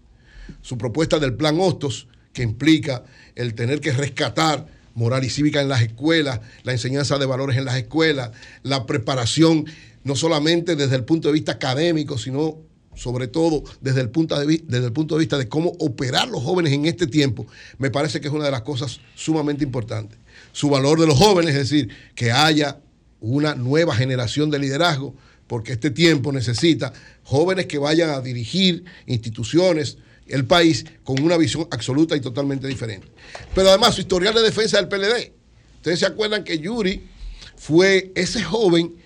Su 0.63 0.79
propuesta 0.79 1.19
del 1.19 1.35
plan 1.35 1.59
Hostos, 1.61 2.09
que 2.33 2.43
implica 2.43 3.05
el 3.35 3.55
tener 3.55 3.81
que 3.81 3.93
rescatar 3.93 4.67
moral 4.95 5.25
y 5.25 5.31
cívica 5.31 5.61
en 5.61 5.69
las 5.69 5.83
escuelas, 5.83 6.41
la 6.65 6.73
enseñanza 6.73 7.19
de 7.19 7.27
valores 7.27 7.57
en 7.57 7.65
las 7.65 7.77
escuelas, 7.77 8.31
la 8.63 8.85
preparación 8.85 9.65
no 10.05 10.17
solamente 10.17 10.77
desde 10.77 10.97
el 10.97 11.05
punto 11.05 11.29
de 11.29 11.35
vista 11.35 11.53
académico, 11.53 12.19
sino 12.19 12.59
sobre 12.95 13.29
todo 13.29 13.63
desde 13.81 14.01
el, 14.01 14.11
punto 14.11 14.39
de, 14.39 14.63
desde 14.67 14.87
el 14.87 14.93
punto 14.93 15.15
de 15.15 15.21
vista 15.21 15.39
de 15.39 15.49
cómo 15.49 15.73
operar 15.79 16.29
los 16.29 16.43
jóvenes 16.43 16.73
en 16.73 16.87
este 16.87 17.07
tiempo, 17.07 17.47
me 17.79 17.91
parece 17.91 18.21
que 18.21 18.27
es 18.27 18.35
una 18.35 18.45
de 18.45 18.51
las 18.51 18.63
cosas 18.63 19.01
sumamente 19.15 19.63
importantes. 19.63 20.19
Su 20.53 20.69
valor 20.69 20.99
de 20.99 21.07
los 21.07 21.17
jóvenes, 21.17 21.55
es 21.55 21.71
decir, 21.71 21.91
que 22.17 22.33
haya 22.33 22.81
una 23.21 23.55
nueva 23.55 23.95
generación 23.95 24.51
de 24.51 24.59
liderazgo, 24.59 25.15
porque 25.47 25.73
este 25.73 25.91
tiempo 25.91 26.33
necesita 26.33 26.93
jóvenes 27.23 27.67
que 27.67 27.79
vayan 27.79 28.11
a 28.11 28.21
dirigir 28.21 28.85
instituciones, 29.07 29.99
el 30.29 30.47
país, 30.47 30.85
con 31.05 31.21
una 31.23 31.37
visión 31.37 31.67
absoluta 31.71 32.17
y 32.17 32.21
totalmente 32.21 32.67
diferente. 32.67 33.09
Pero 33.55 33.69
además 33.69 33.95
su 33.95 34.03
historial 34.03 34.35
de 34.35 34.43
defensa 34.43 34.77
del 34.77 34.89
PLD. 34.89 35.33
Ustedes 35.77 36.01
se 36.01 36.07
acuerdan 36.07 36.45
que 36.45 36.59
Yuri 36.59 37.09
fue 37.57 38.13
ese 38.15 38.43
joven 38.43 38.97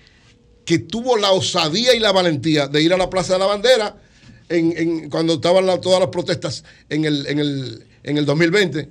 que 0.65 0.79
tuvo 0.79 1.17
la 1.17 1.31
osadía 1.31 1.93
y 1.93 1.99
la 1.99 2.11
valentía 2.11 2.67
de 2.67 2.81
ir 2.81 2.93
a 2.93 2.97
la 2.97 3.09
Plaza 3.09 3.33
de 3.33 3.39
la 3.39 3.45
Bandera 3.45 3.97
en, 4.49 5.09
cuando 5.09 5.33
estaban 5.33 5.65
todas 5.81 5.99
las 5.99 6.09
protestas 6.09 6.63
en 6.89 7.05
el, 7.05 7.27
en, 7.27 7.39
el, 7.39 7.87
en 8.03 8.17
el 8.17 8.25
2020. 8.25 8.89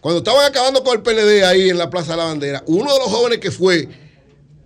Cuando 0.00 0.18
estaban 0.18 0.44
acabando 0.44 0.82
con 0.82 0.96
el 0.96 1.02
PLD 1.02 1.44
ahí 1.44 1.70
en 1.70 1.78
la 1.78 1.90
Plaza 1.90 2.12
de 2.12 2.18
la 2.18 2.24
Bandera, 2.24 2.64
uno 2.66 2.92
de 2.92 2.98
los 2.98 3.08
jóvenes 3.08 3.38
que 3.38 3.50
fue 3.50 3.88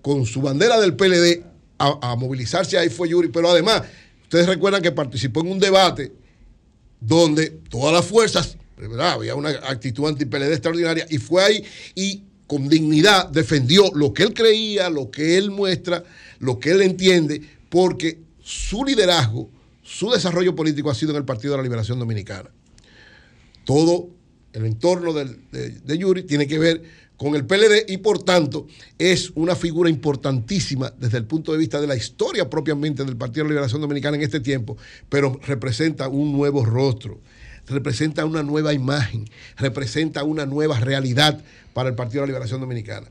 con 0.02 0.24
su 0.24 0.40
bandera 0.40 0.80
del 0.80 0.94
PLD 0.94 1.42
a 1.78 2.16
movilizarse 2.16 2.78
ahí 2.78 2.88
fue 2.88 3.10
Yuri, 3.10 3.28
pero 3.28 3.50
además, 3.50 3.82
ustedes 4.22 4.46
recuerdan 4.46 4.80
que 4.80 4.92
participó 4.92 5.40
en 5.40 5.48
un 5.48 5.58
debate 5.58 6.10
donde 7.00 7.50
todas 7.70 7.92
las 7.92 8.04
fuerzas, 8.06 8.56
había 9.00 9.34
una 9.34 9.50
actitud 9.50 10.06
anti-PLD 10.08 10.52
extraordinaria, 10.52 11.06
y 11.08 11.18
fue 11.18 11.42
ahí 11.42 11.64
y 11.94 12.22
con 12.46 12.68
dignidad 12.68 13.28
defendió 13.28 13.90
lo 13.94 14.12
que 14.12 14.22
él 14.22 14.34
creía, 14.34 14.88
lo 14.88 15.10
que 15.10 15.36
él 15.36 15.50
muestra, 15.50 16.04
lo 16.38 16.58
que 16.60 16.70
él 16.70 16.82
entiende, 16.82 17.42
porque 17.68 18.18
su 18.42 18.84
liderazgo, 18.84 19.50
su 19.82 20.10
desarrollo 20.10 20.54
político 20.54 20.90
ha 20.90 20.94
sido 20.94 21.10
en 21.12 21.16
el 21.18 21.24
Partido 21.24 21.52
de 21.52 21.58
la 21.58 21.62
Liberación 21.64 21.98
Dominicana. 21.98 22.50
Todo 23.64 24.08
el 24.52 24.64
entorno 24.64 25.12
del- 25.12 25.38
de, 25.50 25.70
de 25.70 25.98
Yuri 25.98 26.22
tiene 26.22 26.46
que 26.46 26.58
ver 26.58 26.82
con 27.16 27.34
el 27.34 27.46
PLD 27.46 27.88
y 27.88 27.98
por 27.98 28.22
tanto 28.22 28.66
es 28.98 29.30
una 29.34 29.56
figura 29.56 29.88
importantísima 29.88 30.92
desde 30.98 31.18
el 31.18 31.24
punto 31.24 31.52
de 31.52 31.58
vista 31.58 31.80
de 31.80 31.86
la 31.86 31.96
historia 31.96 32.50
propiamente 32.50 33.04
del 33.04 33.16
Partido 33.16 33.44
de 33.44 33.50
Liberación 33.50 33.80
Dominicana 33.80 34.16
en 34.16 34.22
este 34.22 34.40
tiempo, 34.40 34.76
pero 35.08 35.40
representa 35.46 36.08
un 36.08 36.32
nuevo 36.32 36.64
rostro, 36.64 37.20
representa 37.66 38.24
una 38.24 38.42
nueva 38.42 38.72
imagen, 38.72 39.28
representa 39.56 40.24
una 40.24 40.46
nueva 40.46 40.78
realidad 40.78 41.42
para 41.72 41.88
el 41.88 41.94
Partido 41.94 42.20
de 42.22 42.26
la 42.26 42.32
Liberación 42.32 42.60
Dominicana. 42.60 43.08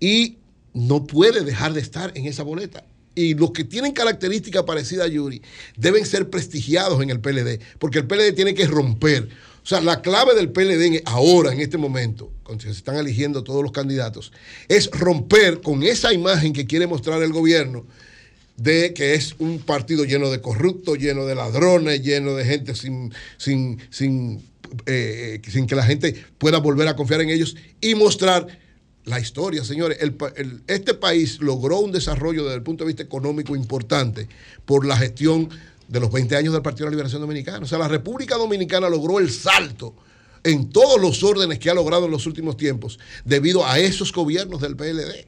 Y 0.00 0.38
no 0.74 1.06
puede 1.06 1.42
dejar 1.42 1.72
de 1.72 1.80
estar 1.80 2.12
en 2.14 2.26
esa 2.26 2.42
boleta. 2.42 2.84
Y 3.14 3.34
los 3.34 3.52
que 3.52 3.64
tienen 3.64 3.92
características 3.92 4.64
parecidas 4.64 5.06
a 5.06 5.08
Yuri 5.08 5.40
deben 5.76 6.04
ser 6.04 6.28
prestigiados 6.28 7.02
en 7.02 7.08
el 7.08 7.20
PLD, 7.20 7.60
porque 7.78 8.00
el 8.00 8.06
PLD 8.06 8.34
tiene 8.34 8.54
que 8.54 8.66
romper. 8.66 9.28
O 9.66 9.68
sea, 9.68 9.80
la 9.80 10.00
clave 10.00 10.36
del 10.36 10.50
PLD 10.52 10.86
en- 10.86 11.02
ahora, 11.06 11.52
en 11.52 11.60
este 11.60 11.76
momento, 11.76 12.30
cuando 12.44 12.62
se 12.62 12.70
están 12.70 12.98
eligiendo 12.98 13.42
todos 13.42 13.64
los 13.64 13.72
candidatos, 13.72 14.30
es 14.68 14.88
romper 14.92 15.60
con 15.60 15.82
esa 15.82 16.12
imagen 16.12 16.52
que 16.52 16.66
quiere 16.68 16.86
mostrar 16.86 17.20
el 17.20 17.32
gobierno 17.32 17.84
de 18.56 18.94
que 18.94 19.14
es 19.14 19.34
un 19.40 19.58
partido 19.58 20.04
lleno 20.04 20.30
de 20.30 20.40
corruptos, 20.40 20.98
lleno 20.98 21.26
de 21.26 21.34
ladrones, 21.34 22.00
lleno 22.00 22.36
de 22.36 22.44
gente 22.44 22.76
sin, 22.76 23.12
sin, 23.38 23.80
sin 23.90 24.40
eh, 24.86 25.42
sin 25.50 25.66
que 25.66 25.74
la 25.74 25.84
gente 25.84 26.14
pueda 26.38 26.58
volver 26.58 26.86
a 26.86 26.94
confiar 26.94 27.22
en 27.22 27.30
ellos 27.30 27.56
y 27.80 27.96
mostrar 27.96 28.46
la 29.04 29.18
historia, 29.18 29.64
señores. 29.64 29.98
Este 30.68 30.94
país 30.94 31.40
logró 31.40 31.80
un 31.80 31.90
desarrollo 31.90 32.44
desde 32.44 32.56
el 32.58 32.62
punto 32.62 32.84
de 32.84 32.88
vista 32.88 33.02
económico 33.02 33.56
importante 33.56 34.28
por 34.64 34.86
la 34.86 34.96
gestión 34.96 35.48
de 35.88 36.00
los 36.00 36.10
20 36.10 36.36
años 36.36 36.52
del 36.52 36.62
Partido 36.62 36.84
de 36.84 36.90
la 36.90 36.96
Liberación 36.96 37.22
Dominicana. 37.22 37.64
O 37.64 37.66
sea, 37.66 37.78
la 37.78 37.88
República 37.88 38.36
Dominicana 38.36 38.88
logró 38.88 39.18
el 39.18 39.30
salto 39.30 39.94
en 40.42 40.70
todos 40.70 41.00
los 41.00 41.22
órdenes 41.22 41.58
que 41.58 41.70
ha 41.70 41.74
logrado 41.74 42.06
en 42.06 42.12
los 42.12 42.26
últimos 42.26 42.56
tiempos 42.56 42.98
debido 43.24 43.66
a 43.66 43.78
esos 43.78 44.12
gobiernos 44.12 44.60
del 44.60 44.76
PLD. 44.76 45.26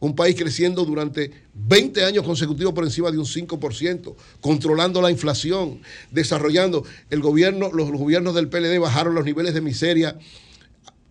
Un 0.00 0.16
país 0.16 0.34
creciendo 0.36 0.84
durante 0.84 1.30
20 1.54 2.04
años 2.04 2.24
consecutivos 2.24 2.72
por 2.72 2.84
encima 2.84 3.10
de 3.12 3.18
un 3.18 3.24
5%, 3.24 4.14
controlando 4.40 5.00
la 5.00 5.12
inflación, 5.12 5.80
desarrollando 6.10 6.84
el 7.10 7.20
gobierno, 7.20 7.70
los, 7.72 7.90
gobiernos 7.90 8.34
del 8.34 8.48
PLD 8.48 8.80
bajaron 8.80 9.14
los 9.14 9.24
niveles 9.24 9.54
de 9.54 9.60
miseria 9.60 10.18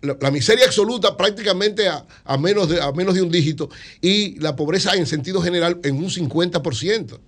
la, 0.01 0.31
miseria 0.31 0.65
absoluta 0.65 1.15
prácticamente 1.15 1.87
a, 1.87 2.05
a 2.25 2.37
menos 2.37 2.69
de, 2.69 2.81
a 2.81 2.91
menos 2.91 3.13
de 3.13 3.21
un 3.21 3.29
dígito 3.29 3.69
y 4.01 4.39
la 4.39 4.55
pobreza 4.55 4.95
en 4.95 5.05
sentido 5.05 5.41
general 5.41 5.79
en 5.83 5.95
un 5.97 6.09
50%. 6.09 7.19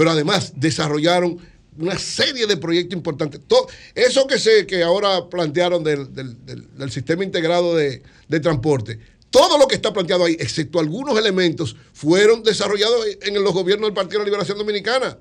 Pero 0.00 0.12
además 0.12 0.54
desarrollaron 0.56 1.36
una 1.78 1.98
serie 1.98 2.46
de 2.46 2.56
proyectos 2.56 2.96
importantes. 2.96 3.38
To- 3.46 3.66
eso 3.94 4.26
que, 4.26 4.38
se, 4.38 4.66
que 4.66 4.82
ahora 4.82 5.28
plantearon 5.28 5.84
del, 5.84 6.14
del- 6.14 6.42
del- 6.46 6.74
del 6.74 6.90
sistema 6.90 7.22
integrado 7.22 7.76
de, 7.76 8.02
de 8.26 8.40
transporte, 8.40 8.98
todo 9.28 9.58
lo 9.58 9.68
que 9.68 9.74
está 9.74 9.92
planteado 9.92 10.24
ahí, 10.24 10.38
excepto 10.40 10.80
algunos 10.80 11.18
elementos, 11.18 11.76
fueron 11.92 12.42
desarrollados 12.42 13.08
en 13.20 13.44
los 13.44 13.52
gobiernos 13.52 13.88
del 13.88 13.94
Partido 13.94 14.20
de 14.20 14.24
la 14.24 14.24
Liberación 14.30 14.56
Dominicana 14.56 15.18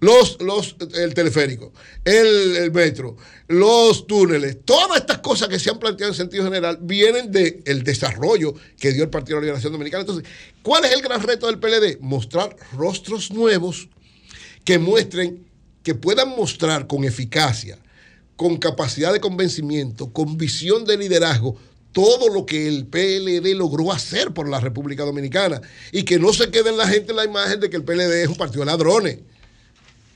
los, 0.00 0.40
los, 0.40 0.76
el 0.94 1.14
teleférico, 1.14 1.72
el, 2.04 2.56
el 2.56 2.72
metro, 2.72 3.16
los 3.48 4.06
túneles, 4.06 4.58
todas 4.64 4.98
estas 5.00 5.18
cosas 5.18 5.48
que 5.48 5.58
se 5.58 5.70
han 5.70 5.78
planteado 5.78 6.12
en 6.12 6.16
sentido 6.16 6.44
general 6.44 6.78
vienen 6.80 7.30
del 7.30 7.82
desarrollo 7.82 8.54
que 8.78 8.92
dio 8.92 9.04
el 9.04 9.10
Partido 9.10 9.36
de 9.36 9.42
la 9.42 9.46
Liberación 9.46 9.72
Dominicana. 9.72 10.02
Entonces, 10.02 10.28
¿cuál 10.62 10.84
es 10.84 10.92
el 10.92 11.00
gran 11.00 11.22
reto 11.22 11.46
del 11.46 11.58
PLD? 11.58 12.00
Mostrar 12.00 12.54
rostros 12.76 13.30
nuevos 13.30 13.88
que 14.64 14.78
muestren, 14.78 15.46
que 15.82 15.94
puedan 15.94 16.30
mostrar 16.30 16.86
con 16.86 17.04
eficacia, 17.04 17.78
con 18.36 18.56
capacidad 18.56 19.12
de 19.12 19.20
convencimiento, 19.20 20.12
con 20.12 20.36
visión 20.36 20.84
de 20.84 20.96
liderazgo, 20.96 21.56
todo 21.92 22.28
lo 22.28 22.44
que 22.44 22.66
el 22.66 22.86
PLD 22.86 23.54
logró 23.54 23.92
hacer 23.92 24.32
por 24.32 24.48
la 24.48 24.58
República 24.58 25.04
Dominicana 25.04 25.60
y 25.92 26.02
que 26.02 26.18
no 26.18 26.32
se 26.32 26.50
quede 26.50 26.70
en 26.70 26.76
la 26.76 26.88
gente 26.88 27.12
la 27.12 27.24
imagen 27.24 27.60
de 27.60 27.70
que 27.70 27.76
el 27.76 27.84
PLD 27.84 28.22
es 28.22 28.28
un 28.28 28.36
partido 28.36 28.60
de 28.60 28.66
ladrones 28.66 29.18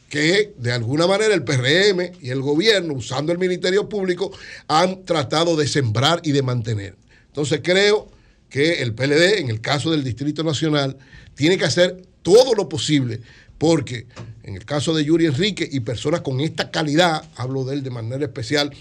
que 0.08 0.54
de 0.56 0.72
alguna 0.72 1.06
manera 1.06 1.34
el 1.34 1.44
PRM 1.44 2.12
y 2.20 2.30
el 2.30 2.40
gobierno, 2.40 2.94
usando 2.94 3.32
el 3.32 3.38
Ministerio 3.38 3.88
Público, 3.88 4.32
han 4.66 5.04
tratado 5.04 5.56
de 5.56 5.68
sembrar 5.68 6.20
y 6.24 6.32
de 6.32 6.42
mantener. 6.42 6.96
Entonces 7.26 7.60
creo 7.62 8.08
que 8.48 8.82
el 8.82 8.94
PLD, 8.94 9.38
en 9.38 9.50
el 9.50 9.60
caso 9.60 9.90
del 9.90 10.02
Distrito 10.02 10.42
Nacional, 10.42 10.96
tiene 11.34 11.58
que 11.58 11.66
hacer 11.66 12.02
todo 12.22 12.54
lo 12.54 12.68
posible, 12.68 13.20
porque 13.58 14.06
en 14.42 14.56
el 14.56 14.64
caso 14.64 14.94
de 14.94 15.04
Yuri 15.04 15.26
Enrique 15.26 15.68
y 15.70 15.80
personas 15.80 16.22
con 16.22 16.40
esta 16.40 16.70
calidad, 16.70 17.28
hablo 17.36 17.64
de 17.64 17.74
él 17.74 17.82
de 17.82 17.90
manera 17.90 18.24
especial, 18.24 18.72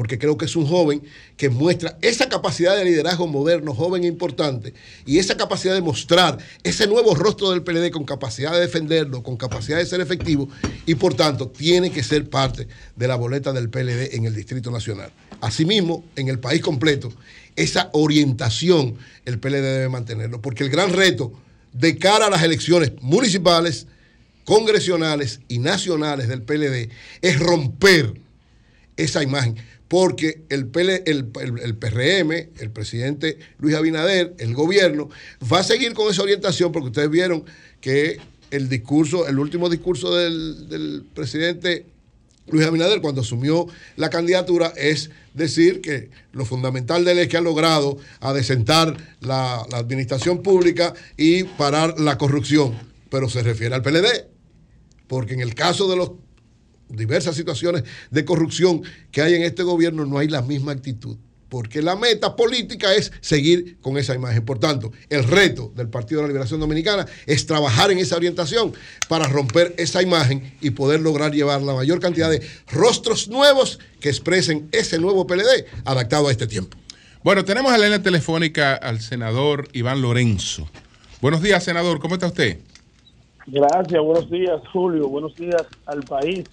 porque 0.00 0.18
creo 0.18 0.38
que 0.38 0.46
es 0.46 0.56
un 0.56 0.64
joven 0.64 1.02
que 1.36 1.50
muestra 1.50 1.98
esa 2.00 2.26
capacidad 2.26 2.74
de 2.74 2.86
liderazgo 2.86 3.26
moderno, 3.26 3.74
joven 3.74 4.04
e 4.04 4.06
importante, 4.06 4.72
y 5.04 5.18
esa 5.18 5.36
capacidad 5.36 5.74
de 5.74 5.82
mostrar 5.82 6.38
ese 6.62 6.86
nuevo 6.86 7.14
rostro 7.14 7.50
del 7.50 7.62
PLD 7.62 7.90
con 7.90 8.06
capacidad 8.06 8.52
de 8.52 8.60
defenderlo, 8.60 9.22
con 9.22 9.36
capacidad 9.36 9.76
de 9.76 9.84
ser 9.84 10.00
efectivo, 10.00 10.48
y 10.86 10.94
por 10.94 11.12
tanto 11.12 11.50
tiene 11.50 11.92
que 11.92 12.02
ser 12.02 12.30
parte 12.30 12.66
de 12.96 13.08
la 13.08 13.16
boleta 13.16 13.52
del 13.52 13.68
PLD 13.68 14.14
en 14.14 14.24
el 14.24 14.34
Distrito 14.34 14.70
Nacional. 14.70 15.12
Asimismo, 15.42 16.02
en 16.16 16.28
el 16.28 16.38
país 16.38 16.62
completo, 16.62 17.12
esa 17.54 17.90
orientación 17.92 18.96
el 19.26 19.38
PLD 19.38 19.60
debe 19.60 19.90
mantenerlo, 19.90 20.40
porque 20.40 20.64
el 20.64 20.70
gran 20.70 20.94
reto 20.94 21.30
de 21.74 21.98
cara 21.98 22.28
a 22.28 22.30
las 22.30 22.42
elecciones 22.42 22.92
municipales, 23.02 23.86
congresionales 24.44 25.40
y 25.46 25.58
nacionales 25.58 26.26
del 26.26 26.40
PLD 26.40 26.88
es 27.20 27.38
romper 27.38 28.14
esa 28.96 29.22
imagen. 29.22 29.56
Porque 29.90 30.42
el, 30.50 30.70
el, 31.04 31.24
PRM, 31.24 32.30
el 32.60 32.70
presidente 32.72 33.40
Luis 33.58 33.74
Abinader, 33.74 34.36
el 34.38 34.54
gobierno, 34.54 35.10
va 35.52 35.58
a 35.58 35.64
seguir 35.64 35.94
con 35.94 36.08
esa 36.08 36.22
orientación 36.22 36.70
porque 36.70 36.90
ustedes 36.90 37.10
vieron 37.10 37.44
que 37.80 38.18
el 38.52 38.68
discurso, 38.68 39.26
el 39.26 39.40
último 39.40 39.68
discurso 39.68 40.14
del, 40.14 40.68
del 40.68 41.04
presidente 41.12 41.86
Luis 42.46 42.64
Abinader 42.64 43.00
cuando 43.00 43.22
asumió 43.22 43.66
la 43.96 44.10
candidatura 44.10 44.72
es 44.76 45.10
decir 45.34 45.80
que 45.80 46.10
lo 46.30 46.44
fundamental 46.44 47.04
de 47.04 47.10
él 47.10 47.18
es 47.18 47.26
que 47.28 47.38
ha 47.38 47.40
logrado 47.40 47.98
adecentar 48.20 48.96
la, 49.18 49.66
la 49.72 49.78
administración 49.78 50.40
pública 50.40 50.94
y 51.16 51.42
parar 51.42 51.98
la 51.98 52.16
corrupción, 52.16 52.78
pero 53.10 53.28
se 53.28 53.42
refiere 53.42 53.74
al 53.74 53.82
PLD, 53.82 54.28
porque 55.08 55.34
en 55.34 55.40
el 55.40 55.56
caso 55.56 55.90
de 55.90 55.96
los 55.96 56.12
diversas 56.96 57.36
situaciones 57.36 57.84
de 58.10 58.24
corrupción 58.24 58.82
que 59.10 59.22
hay 59.22 59.34
en 59.34 59.42
este 59.42 59.62
gobierno 59.62 60.04
no 60.04 60.18
hay 60.18 60.28
la 60.28 60.42
misma 60.42 60.72
actitud. 60.72 61.16
Porque 61.48 61.82
la 61.82 61.96
meta 61.96 62.36
política 62.36 62.94
es 62.94 63.10
seguir 63.20 63.78
con 63.80 63.98
esa 63.98 64.14
imagen. 64.14 64.44
Por 64.44 64.60
tanto, 64.60 64.92
el 65.08 65.24
reto 65.24 65.72
del 65.74 65.88
Partido 65.88 66.20
de 66.20 66.22
la 66.22 66.28
Liberación 66.28 66.60
Dominicana 66.60 67.06
es 67.26 67.44
trabajar 67.44 67.90
en 67.90 67.98
esa 67.98 68.14
orientación 68.14 68.72
para 69.08 69.26
romper 69.26 69.74
esa 69.76 70.00
imagen 70.00 70.54
y 70.60 70.70
poder 70.70 71.00
lograr 71.00 71.32
llevar 71.32 71.60
la 71.62 71.74
mayor 71.74 71.98
cantidad 71.98 72.30
de 72.30 72.40
rostros 72.70 73.26
nuevos 73.26 73.80
que 73.98 74.08
expresen 74.08 74.68
ese 74.70 75.00
nuevo 75.00 75.26
PLD 75.26 75.66
adaptado 75.84 76.28
a 76.28 76.30
este 76.30 76.46
tiempo. 76.46 76.76
Bueno, 77.24 77.44
tenemos 77.44 77.72
a 77.72 77.78
la 77.78 77.86
línea 77.86 78.02
telefónica 78.02 78.74
al 78.76 79.00
senador 79.00 79.68
Iván 79.72 80.02
Lorenzo. 80.02 80.70
Buenos 81.20 81.42
días, 81.42 81.64
senador. 81.64 81.98
¿Cómo 81.98 82.14
está 82.14 82.28
usted? 82.28 82.60
Gracias, 83.46 84.00
buenos 84.00 84.30
días 84.30 84.60
Julio, 84.72 85.08
buenos 85.08 85.34
días 85.34 85.66
al 85.86 86.02
país, 86.02 86.44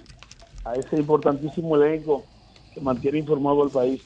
a 0.69 0.75
ese 0.75 0.97
importantísimo 0.97 1.75
elenco 1.75 2.25
que 2.73 2.81
mantiene 2.81 3.19
informado 3.19 3.63
al 3.63 3.69
país. 3.69 4.01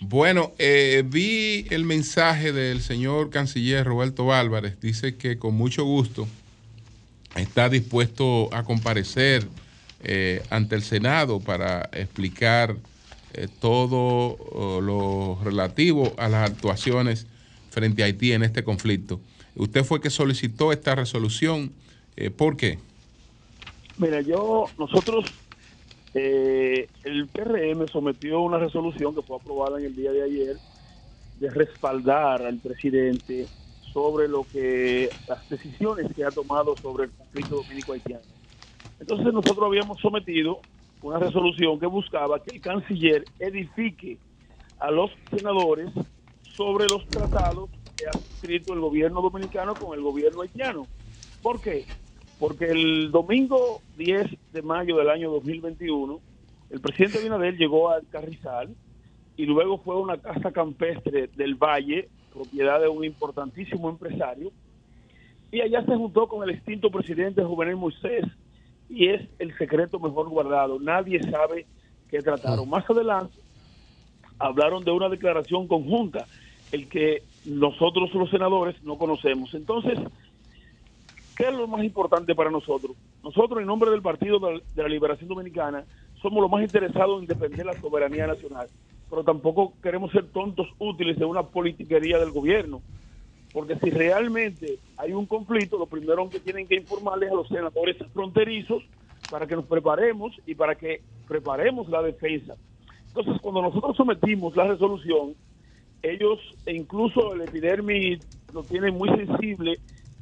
Bueno, 0.00 0.52
eh, 0.58 1.02
vi 1.04 1.66
el 1.70 1.84
mensaje 1.84 2.52
del 2.52 2.80
señor 2.80 3.30
canciller 3.30 3.84
Roberto 3.84 4.32
Álvarez. 4.32 4.80
Dice 4.80 5.16
que 5.16 5.38
con 5.38 5.54
mucho 5.54 5.84
gusto 5.84 6.28
está 7.36 7.68
dispuesto 7.68 8.52
a 8.54 8.62
comparecer 8.62 9.48
eh, 10.04 10.42
ante 10.50 10.76
el 10.76 10.82
Senado 10.82 11.40
para 11.40 11.88
explicar 11.92 12.76
eh, 13.34 13.48
todo 13.60 14.80
lo 14.80 15.38
relativo 15.42 16.12
a 16.16 16.28
las 16.28 16.48
actuaciones 16.48 17.26
frente 17.70 18.02
a 18.02 18.06
Haití 18.06 18.32
en 18.32 18.44
este 18.44 18.62
conflicto. 18.62 19.20
Usted 19.56 19.84
fue 19.84 20.00
que 20.00 20.10
solicitó 20.10 20.72
esta 20.72 20.94
resolución. 20.94 21.72
eh, 22.16 22.30
¿Por 22.30 22.56
qué? 22.56 22.78
Mira, 23.98 24.20
yo, 24.20 24.66
nosotros, 24.78 25.26
eh, 26.14 26.88
el 27.04 27.28
PRM 27.28 27.88
sometió 27.88 28.40
una 28.40 28.58
resolución 28.58 29.14
que 29.14 29.22
fue 29.22 29.36
aprobada 29.36 29.78
en 29.78 29.86
el 29.86 29.96
día 29.96 30.12
de 30.12 30.22
ayer 30.22 30.56
de 31.38 31.50
respaldar 31.50 32.42
al 32.42 32.58
presidente 32.58 33.48
sobre 33.92 34.28
lo 34.28 34.44
que 34.44 35.10
las 35.26 35.48
decisiones 35.48 36.12
que 36.14 36.24
ha 36.24 36.30
tomado 36.30 36.76
sobre 36.82 37.04
el 37.04 37.12
conflicto 37.12 37.56
dominico 37.56 37.92
haitiano. 37.92 38.24
Entonces 38.98 39.32
nosotros 39.32 39.66
habíamos 39.66 40.00
sometido 40.00 40.64
una 41.00 41.18
resolución 41.18 41.78
que 41.78 41.86
buscaba 41.86 42.42
que 42.42 42.50
el 42.50 42.60
canciller 42.60 43.28
edifique 43.38 44.18
a 44.80 44.90
los 44.90 45.10
senadores 45.30 45.90
sobre 46.56 46.88
los 46.88 47.06
tratados 47.12 47.70
que 47.96 48.06
ha 48.06 48.14
escrito 48.34 48.72
el 48.72 48.80
gobierno 48.80 49.22
dominicano 49.22 49.76
con 49.76 49.96
el 49.96 50.02
gobierno 50.02 50.42
haitiano. 50.42 50.88
¿Por 51.40 51.60
qué? 51.60 51.86
Porque 52.38 52.66
el 52.66 53.10
domingo 53.10 53.80
10 53.96 54.26
de 54.52 54.62
mayo 54.62 54.96
del 54.96 55.10
año 55.10 55.30
2021, 55.30 56.20
el 56.70 56.80
presidente 56.80 57.18
Abinader 57.18 57.56
llegó 57.56 57.90
al 57.90 58.06
Carrizal 58.08 58.74
y 59.36 59.46
luego 59.46 59.78
fue 59.78 59.94
a 59.96 59.98
una 59.98 60.18
casa 60.18 60.52
campestre 60.52 61.28
del 61.36 61.54
Valle, 61.54 62.08
propiedad 62.32 62.80
de 62.80 62.88
un 62.88 63.04
importantísimo 63.04 63.88
empresario, 63.88 64.52
y 65.50 65.60
allá 65.60 65.84
se 65.84 65.96
juntó 65.96 66.28
con 66.28 66.42
el 66.42 66.54
extinto 66.54 66.90
presidente 66.90 67.42
Juvenil 67.42 67.76
Moisés, 67.76 68.24
y 68.88 69.08
es 69.08 69.22
el 69.38 69.56
secreto 69.56 69.98
mejor 69.98 70.28
guardado. 70.28 70.78
Nadie 70.78 71.22
sabe 71.30 71.66
qué 72.10 72.20
trataron. 72.20 72.68
Más 72.68 72.88
adelante 72.88 73.38
hablaron 74.38 74.84
de 74.84 74.90
una 74.90 75.08
declaración 75.08 75.66
conjunta, 75.66 76.26
el 76.72 76.88
que 76.88 77.22
nosotros 77.44 78.12
los 78.14 78.30
senadores 78.30 78.82
no 78.82 78.98
conocemos. 78.98 79.54
Entonces, 79.54 79.98
¿qué 81.38 81.44
es 81.46 81.54
lo 81.54 81.68
más 81.68 81.84
importante 81.84 82.34
para 82.34 82.50
nosotros? 82.50 82.96
Nosotros, 83.22 83.60
en 83.60 83.66
nombre 83.66 83.90
del 83.92 84.02
Partido 84.02 84.40
de 84.40 84.60
la- 84.74 84.88
Liberación 84.88 85.28
Dominicana, 85.28 85.86
somos 86.20 86.42
los 86.42 86.50
más 86.50 86.64
interesados 86.64 87.20
en 87.20 87.28
defender 87.28 87.64
la 87.64 87.80
soberanía 87.80 88.26
nacional, 88.26 88.68
pero 89.08 89.22
tampoco 89.22 89.74
queremos 89.80 90.10
ser 90.10 90.30
tontos 90.32 90.66
útiles 90.78 91.16
de 91.16 91.24
una 91.24 91.44
politiquería 91.44 92.18
del 92.18 92.32
gobierno, 92.32 92.82
porque 93.52 93.78
si 93.78 93.88
realmente 93.90 94.80
hay 94.96 95.12
un 95.12 95.26
conflicto, 95.26 95.78
lo 95.78 95.86
primero 95.86 96.28
que 96.32 96.40
tienen 96.40 96.66
que 96.66 96.74
informarles 96.74 97.30
a 97.30 97.34
los 97.34 97.48
senadores 97.48 97.96
fronterizos 98.12 98.82
para 99.30 99.46
que 99.46 99.54
nos 99.54 99.66
preparemos 99.66 100.34
y 100.44 100.56
para 100.56 100.74
que 100.74 101.02
preparemos 101.26 101.88
la 101.88 102.02
defensa. 102.02 102.56
Entonces, 103.14 103.40
cuando 103.40 103.62
nosotros 103.62 103.96
sometimos 103.96 104.56
la 104.56 104.66
resolución, 104.66 105.36
ellos, 106.02 106.38
e 106.66 106.74
incluso 106.74 107.34
el 107.34 107.42
epidermis 107.42 108.20
lo 108.52 108.64
tienen 108.64 108.94
muy 108.94 109.08
sensible, 109.10 109.78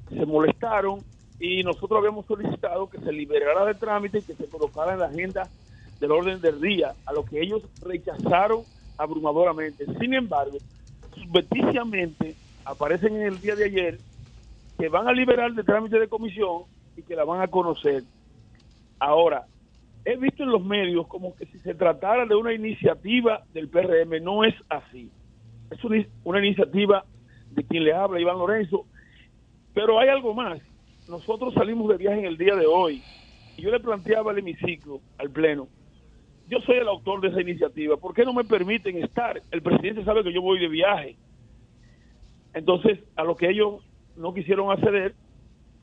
se 0.08 0.26
molestaron 0.26 1.00
y 1.38 1.62
nosotros 1.62 1.98
habíamos 1.98 2.26
solicitado 2.26 2.88
que 2.88 2.98
se 2.98 3.12
liberara 3.12 3.64
de 3.64 3.74
trámite 3.74 4.18
y 4.18 4.22
que 4.22 4.34
se 4.34 4.48
colocara 4.48 4.94
en 4.94 5.00
la 5.00 5.06
agenda 5.06 5.48
del 6.00 6.12
orden 6.12 6.40
del 6.40 6.60
día, 6.60 6.94
a 7.04 7.12
lo 7.12 7.24
que 7.24 7.40
ellos 7.40 7.62
rechazaron 7.82 8.62
abrumadoramente. 8.98 9.86
Sin 9.98 10.14
embargo, 10.14 10.58
subveticiamente 11.14 12.34
aparecen 12.64 13.16
en 13.16 13.22
el 13.22 13.40
día 13.40 13.54
de 13.54 13.64
ayer 13.64 13.98
que 14.78 14.88
van 14.88 15.08
a 15.08 15.12
liberar 15.12 15.52
de 15.52 15.62
trámite 15.62 15.98
de 15.98 16.08
comisión 16.08 16.62
y 16.96 17.02
que 17.02 17.16
la 17.16 17.24
van 17.24 17.40
a 17.40 17.48
conocer. 17.48 18.02
Ahora, 18.98 19.46
he 20.04 20.16
visto 20.16 20.42
en 20.42 20.50
los 20.50 20.64
medios 20.64 21.06
como 21.06 21.34
que 21.34 21.46
si 21.46 21.58
se 21.58 21.74
tratara 21.74 22.26
de 22.26 22.34
una 22.34 22.52
iniciativa 22.52 23.42
del 23.52 23.68
PRM, 23.68 24.22
no 24.22 24.44
es 24.44 24.54
así. 24.68 25.10
Es 25.70 25.78
una 26.24 26.38
iniciativa 26.38 27.04
de 27.50 27.64
quien 27.64 27.84
le 27.84 27.92
habla, 27.92 28.20
Iván 28.20 28.38
Lorenzo, 28.38 28.86
pero 29.76 30.00
hay 30.00 30.08
algo 30.08 30.32
más. 30.32 30.58
Nosotros 31.06 31.52
salimos 31.52 31.90
de 31.90 31.98
viaje 31.98 32.20
en 32.20 32.24
el 32.24 32.38
día 32.38 32.56
de 32.56 32.64
hoy 32.64 33.02
y 33.58 33.62
yo 33.62 33.70
le 33.70 33.78
planteaba 33.78 34.30
al 34.30 34.38
hemiciclo, 34.38 35.02
al 35.18 35.30
Pleno, 35.30 35.68
yo 36.48 36.60
soy 36.60 36.76
el 36.76 36.88
autor 36.88 37.20
de 37.20 37.28
esa 37.28 37.42
iniciativa, 37.42 37.98
¿por 37.98 38.14
qué 38.14 38.24
no 38.24 38.32
me 38.32 38.44
permiten 38.44 38.96
estar? 39.04 39.42
El 39.50 39.60
presidente 39.60 40.02
sabe 40.02 40.24
que 40.24 40.32
yo 40.32 40.40
voy 40.40 40.58
de 40.60 40.68
viaje. 40.68 41.16
Entonces, 42.54 43.00
a 43.16 43.24
lo 43.24 43.36
que 43.36 43.50
ellos 43.50 43.82
no 44.16 44.32
quisieron 44.32 44.70
acceder, 44.70 45.14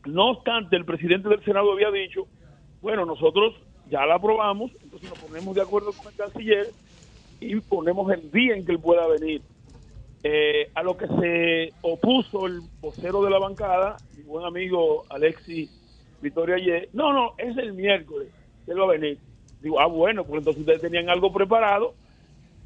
no 0.08 0.32
obstante, 0.32 0.76
el 0.76 0.86
presidente 0.86 1.30
del 1.30 1.44
Senado 1.44 1.72
había 1.72 1.92
dicho, 1.92 2.26
bueno, 2.82 3.06
nosotros 3.06 3.54
ya 3.92 4.08
la 4.08 4.16
aprobamos, 4.16 4.72
entonces 4.82 5.08
nos 5.08 5.20
ponemos 5.20 5.54
de 5.54 5.62
acuerdo 5.62 5.94
con 5.94 6.12
el 6.12 6.18
canciller 6.18 6.68
y 7.40 7.60
ponemos 7.60 8.12
el 8.12 8.32
día 8.32 8.56
en 8.56 8.66
que 8.66 8.72
él 8.72 8.80
pueda 8.80 9.06
venir. 9.08 9.44
Eh, 10.26 10.70
a 10.74 10.84
lo 10.84 10.96
que 10.96 11.06
se 11.08 11.74
opuso 11.82 12.48
el 12.48 12.62
vocero 12.80 13.22
de 13.24 13.30
la 13.30 13.40
bancada, 13.40 13.98
mi 14.16 14.24
buen 14.24 14.46
amigo 14.46 15.04
Alexis 15.10 15.70
Victoria 16.22 16.56
Ayer, 16.56 16.88
no, 16.94 17.12
no, 17.12 17.34
es 17.38 17.58
el 17.58 17.74
miércoles, 17.74 18.30
él 18.66 18.80
va 18.80 18.86
a 18.86 18.98
venir. 18.98 19.18
Digo, 19.62 19.82
ah, 19.82 19.88
bueno, 19.88 20.24
pues 20.24 20.40
entonces 20.40 20.62
ustedes 20.62 20.82
tenían 20.82 21.10
algo 21.10 21.34
preparado 21.34 21.94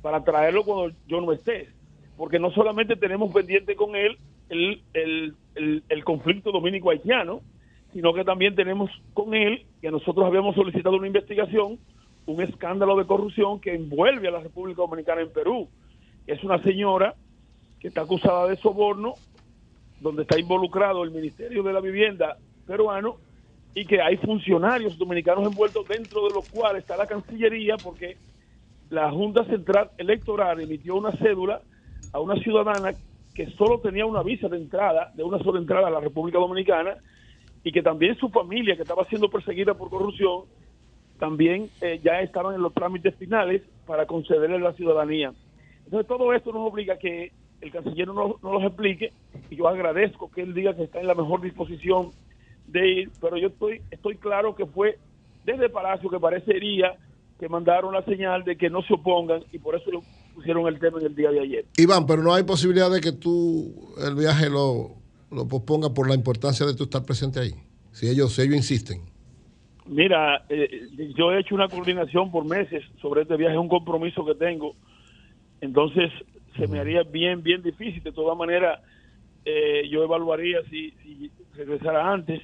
para 0.04 0.24
traerlo 0.24 0.64
cuando 0.64 0.96
yo 1.08 1.20
no 1.20 1.32
esté. 1.32 1.70
Porque 2.16 2.38
no 2.38 2.52
solamente 2.52 2.96
tenemos 2.96 3.34
pendiente 3.34 3.76
con 3.76 3.96
él 3.96 4.20
el, 4.50 4.84
el, 4.94 5.34
el, 5.56 5.84
el 5.90 6.04
conflicto 6.04 6.52
dominico-haitiano, 6.52 7.42
sino 7.92 8.14
que 8.14 8.24
también 8.24 8.54
tenemos 8.54 8.92
con 9.16 9.34
él, 9.34 9.66
que 9.82 9.90
nosotros 9.90 10.26
habíamos 10.28 10.56
solicitado 10.56 10.96
una 10.96 11.08
investigación, 11.08 11.80
un 12.28 12.42
escándalo 12.42 12.96
de 12.96 13.08
corrupción 13.08 13.60
que 13.60 13.74
envuelve 13.74 14.28
a 14.28 14.32
la 14.32 14.42
República 14.42 14.84
Dominicana 14.84 15.22
en 15.22 15.32
Perú. 15.32 15.68
Es 16.28 16.44
una 16.44 16.62
señora 16.62 17.16
que 17.80 17.90
está 17.90 18.02
acusada 18.02 18.48
de 18.48 18.58
soborno, 18.58 19.14
donde 20.00 20.24
está 20.24 20.40
involucrado 20.40 21.04
el 21.04 21.12
Ministerio 21.12 21.64
de 21.64 21.74
la 21.74 21.80
Vivienda 21.80 22.38
peruano 22.66 23.18
y 23.74 23.86
que 23.86 24.02
hay 24.02 24.18
funcionarios 24.18 24.98
dominicanos 24.98 25.46
envueltos 25.46 25.88
dentro 25.88 26.28
de 26.28 26.34
los 26.34 26.50
cuales 26.50 26.82
está 26.82 26.98
la 26.98 27.08
Cancillería 27.08 27.78
porque 27.78 28.18
la 28.90 29.12
Junta 29.12 29.46
Central 29.46 29.92
Electoral 29.98 30.62
emitió 30.62 30.96
una 30.96 31.12
cédula 31.12 31.62
a 32.14 32.20
una 32.20 32.36
ciudadana 32.42 32.92
que 33.36 33.48
solo 33.52 33.80
tenía 33.80 34.06
una 34.06 34.24
visa 34.24 34.48
de 34.48 34.58
entrada, 34.58 35.12
de 35.14 35.24
una 35.24 35.38
sola 35.40 35.60
entrada 35.60 35.88
a 35.88 35.92
la 35.92 36.00
República 36.00 36.40
Dominicana 36.40 36.98
y 37.64 37.72
que 37.72 37.84
también 37.84 38.18
su 38.18 38.30
familia, 38.30 38.76
que 38.76 38.82
estaba 38.82 39.06
siendo 39.06 39.30
perseguida 39.30 39.74
por 39.74 39.90
corrupción, 39.90 40.46
también 41.20 41.70
eh, 41.82 42.00
ya 42.04 42.22
estaban 42.22 42.56
en 42.56 42.62
los 42.62 42.74
trámites 42.74 43.16
finales 43.16 43.62
para 43.86 44.06
concederle 44.06 44.60
la 44.60 44.74
ciudadanía. 44.74 45.34
Entonces 45.86 46.08
todo 46.08 46.34
esto 46.34 46.52
nos 46.52 46.72
obliga 46.72 46.96
a 46.96 46.98
que 46.98 47.32
el 47.62 47.72
canciller 47.72 48.08
no, 48.08 48.38
nos 48.42 48.54
los 48.54 48.64
explique 48.64 49.14
y 49.50 49.56
yo 49.56 49.68
agradezco 49.68 50.30
que 50.32 50.42
él 50.42 50.54
diga 50.54 50.76
que 50.76 50.84
está 50.84 51.00
en 51.00 51.08
la 51.08 51.16
mejor 51.16 51.42
disposición 51.42 52.12
de 52.68 52.88
ir, 52.88 53.12
pero 53.22 53.38
yo 53.38 53.48
estoy, 53.48 53.82
estoy 53.92 54.18
claro 54.18 54.56
que 54.56 54.66
fue 54.66 55.00
desde 55.46 55.70
Palacio 55.70 56.10
que 56.10 56.20
parecería 56.20 56.98
que 57.40 57.48
mandaron 57.48 57.94
la 57.94 58.04
señal 58.04 58.44
de 58.44 58.58
que 58.58 58.70
no 58.70 58.82
se 58.82 58.94
opongan 58.94 59.44
y 59.52 59.60
por 59.60 59.76
eso 59.76 59.92
lo 59.92 60.02
pusieron 60.34 60.68
el 60.68 60.80
tema 60.80 61.00
en 61.00 61.08
el 61.08 61.16
día 61.16 61.30
de 61.32 61.40
ayer. 61.40 61.66
Iván, 61.78 62.06
pero 62.06 62.24
no 62.24 62.34
hay 62.34 62.44
posibilidad 62.44 62.92
de 62.92 63.00
que 63.00 63.12
tú 63.12 63.94
el 64.06 64.16
viaje 64.16 64.50
lo, 64.50 64.96
lo 65.32 65.48
pospongas 65.48 65.92
por 65.92 66.08
la 66.08 66.16
importancia 66.16 66.66
de 66.66 66.76
tú 66.76 66.86
estar 66.86 67.04
presente 67.04 67.40
ahí, 67.40 67.54
si 67.92 68.10
ellos, 68.10 68.34
si 68.34 68.42
ellos 68.42 68.56
insisten. 68.56 69.02
Mira, 69.86 70.44
eh, 70.50 70.90
yo 71.16 71.32
he 71.32 71.40
hecho 71.40 71.56
una 71.56 71.70
coordinación 71.70 72.30
por 72.30 72.44
meses 72.44 72.84
sobre 73.02 73.22
este 73.22 73.38
viaje, 73.38 73.56
es 73.56 73.60
un 73.60 73.70
compromiso 73.70 74.26
que 74.26 74.36
tengo, 74.36 74.74
entonces 75.62 76.12
se 76.58 76.68
me 76.68 76.80
haría 76.80 77.04
bien, 77.04 77.44
bien 77.44 77.62
difícil. 77.62 78.04
De 78.04 78.12
todas 78.12 78.38
maneras, 78.38 78.80
eh, 79.46 79.88
yo 79.90 80.04
evaluaría 80.04 80.62
si, 80.70 80.92
si 81.04 81.32
regresara 81.56 82.12
antes, 82.12 82.42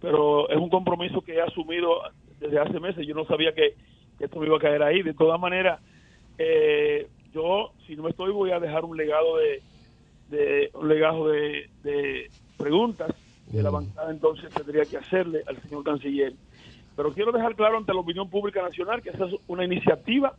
pero 0.00 0.48
es 0.48 0.56
un 0.56 0.70
compromiso 0.70 1.20
que 1.20 1.34
he 1.34 1.40
asumido 1.40 2.02
desde 2.40 2.58
hace 2.58 2.80
meses. 2.80 3.06
Yo 3.06 3.14
no 3.14 3.24
sabía 3.26 3.52
que, 3.52 3.74
que 4.18 4.24
esto 4.24 4.40
me 4.40 4.46
iba 4.46 4.56
a 4.56 4.60
caer 4.60 4.82
ahí. 4.82 5.02
De 5.02 5.14
todas 5.14 5.40
maneras, 5.40 5.80
eh, 6.38 7.08
yo, 7.32 7.72
si 7.86 7.96
no 7.96 8.08
estoy, 8.08 8.32
voy 8.32 8.50
a 8.50 8.60
dejar 8.60 8.84
un 8.84 8.96
legado 8.96 9.38
de, 9.38 9.62
de 10.30 10.70
un 10.74 10.88
legado 10.88 11.28
de, 11.28 11.68
de 11.82 12.30
preguntas 12.56 13.14
de 13.50 13.62
la 13.62 13.70
bancada, 13.70 14.10
entonces 14.10 14.52
tendría 14.52 14.84
que 14.84 14.96
hacerle 14.96 15.42
al 15.46 15.60
señor 15.62 15.84
canciller. 15.84 16.32
Pero 16.96 17.12
quiero 17.12 17.30
dejar 17.30 17.54
claro 17.54 17.76
ante 17.76 17.92
la 17.92 18.00
opinión 18.00 18.28
pública 18.28 18.62
nacional 18.62 19.02
que 19.02 19.10
esa 19.10 19.26
es 19.26 19.34
una 19.46 19.64
iniciativa 19.64 20.34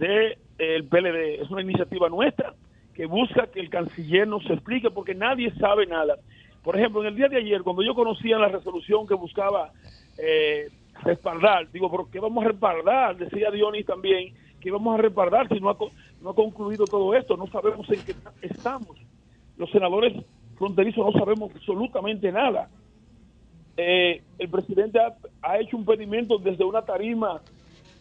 del 0.00 0.38
de, 0.56 0.82
PLD, 0.88 1.42
es 1.42 1.50
una 1.50 1.60
iniciativa 1.60 2.08
nuestra 2.08 2.54
que 2.94 3.06
busca 3.06 3.46
que 3.46 3.60
el 3.60 3.68
canciller 3.68 4.26
nos 4.26 4.44
explique 4.50 4.90
porque 4.90 5.14
nadie 5.14 5.52
sabe 5.56 5.86
nada. 5.86 6.16
Por 6.64 6.76
ejemplo, 6.76 7.02
en 7.02 7.08
el 7.08 7.16
día 7.16 7.28
de 7.28 7.36
ayer, 7.36 7.62
cuando 7.62 7.82
yo 7.82 7.94
conocía 7.94 8.38
la 8.38 8.48
resolución 8.48 9.06
que 9.06 9.14
buscaba 9.14 9.72
eh, 10.18 10.68
respaldar, 11.02 11.70
digo, 11.70 11.90
¿pero 11.90 12.08
qué 12.10 12.18
vamos 12.18 12.44
a 12.44 12.48
respaldar? 12.48 13.16
Decía 13.16 13.50
Dionis 13.50 13.86
también, 13.86 14.34
¿qué 14.60 14.70
vamos 14.70 14.98
a 14.98 15.02
respaldar 15.02 15.48
si 15.48 15.60
no 15.60 15.70
ha, 15.70 15.76
no 16.22 16.30
ha 16.30 16.34
concluido 16.34 16.86
todo 16.86 17.14
esto? 17.14 17.36
No 17.36 17.46
sabemos 17.46 17.88
en 17.90 18.02
qué 18.02 18.14
estamos. 18.42 18.96
Los 19.56 19.70
senadores 19.70 20.14
fronterizos 20.56 21.12
no 21.12 21.18
sabemos 21.18 21.50
absolutamente 21.54 22.32
nada. 22.32 22.68
Eh, 23.76 24.22
el 24.38 24.48
presidente 24.48 24.98
ha, 24.98 25.14
ha, 25.42 25.58
hecho 25.58 25.76
un 25.76 25.86
pedimento 25.86 26.38
desde 26.38 26.64
una 26.64 26.82
tarima 26.82 27.40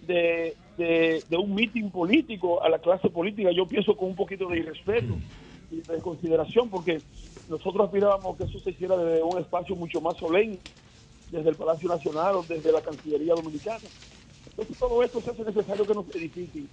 de, 0.05 0.55
de, 0.79 1.21
de 1.29 1.37
un 1.37 1.53
mitin 1.53 1.91
político 1.91 2.63
a 2.63 2.69
la 2.69 2.79
clase 2.79 3.09
política, 3.09 3.51
yo 3.51 3.67
pienso 3.67 3.95
con 3.97 4.09
un 4.09 4.15
poquito 4.15 4.47
de 4.47 4.59
irrespeto 4.59 5.13
y 5.69 5.81
de 5.81 5.99
consideración, 5.99 6.69
porque 6.69 7.01
nosotros 7.49 7.85
aspirábamos 7.85 8.37
que 8.37 8.45
eso 8.45 8.59
se 8.59 8.71
hiciera 8.71 8.95
desde 8.95 9.21
un 9.21 9.37
espacio 9.37 9.75
mucho 9.75 9.99
más 9.99 10.17
solemne, 10.17 10.57
desde 11.31 11.49
el 11.49 11.55
Palacio 11.55 11.89
Nacional 11.89 12.35
o 12.37 12.43
desde 12.43 12.71
la 12.71 12.81
Cancillería 12.81 13.33
Dominicana. 13.35 13.79
Entonces 14.49 14.77
todo 14.77 15.03
esto 15.03 15.21
se 15.21 15.31
hace 15.31 15.43
necesario 15.43 15.85
que 15.85 15.93
nos 15.93 16.15
edifiquen. 16.15 16.69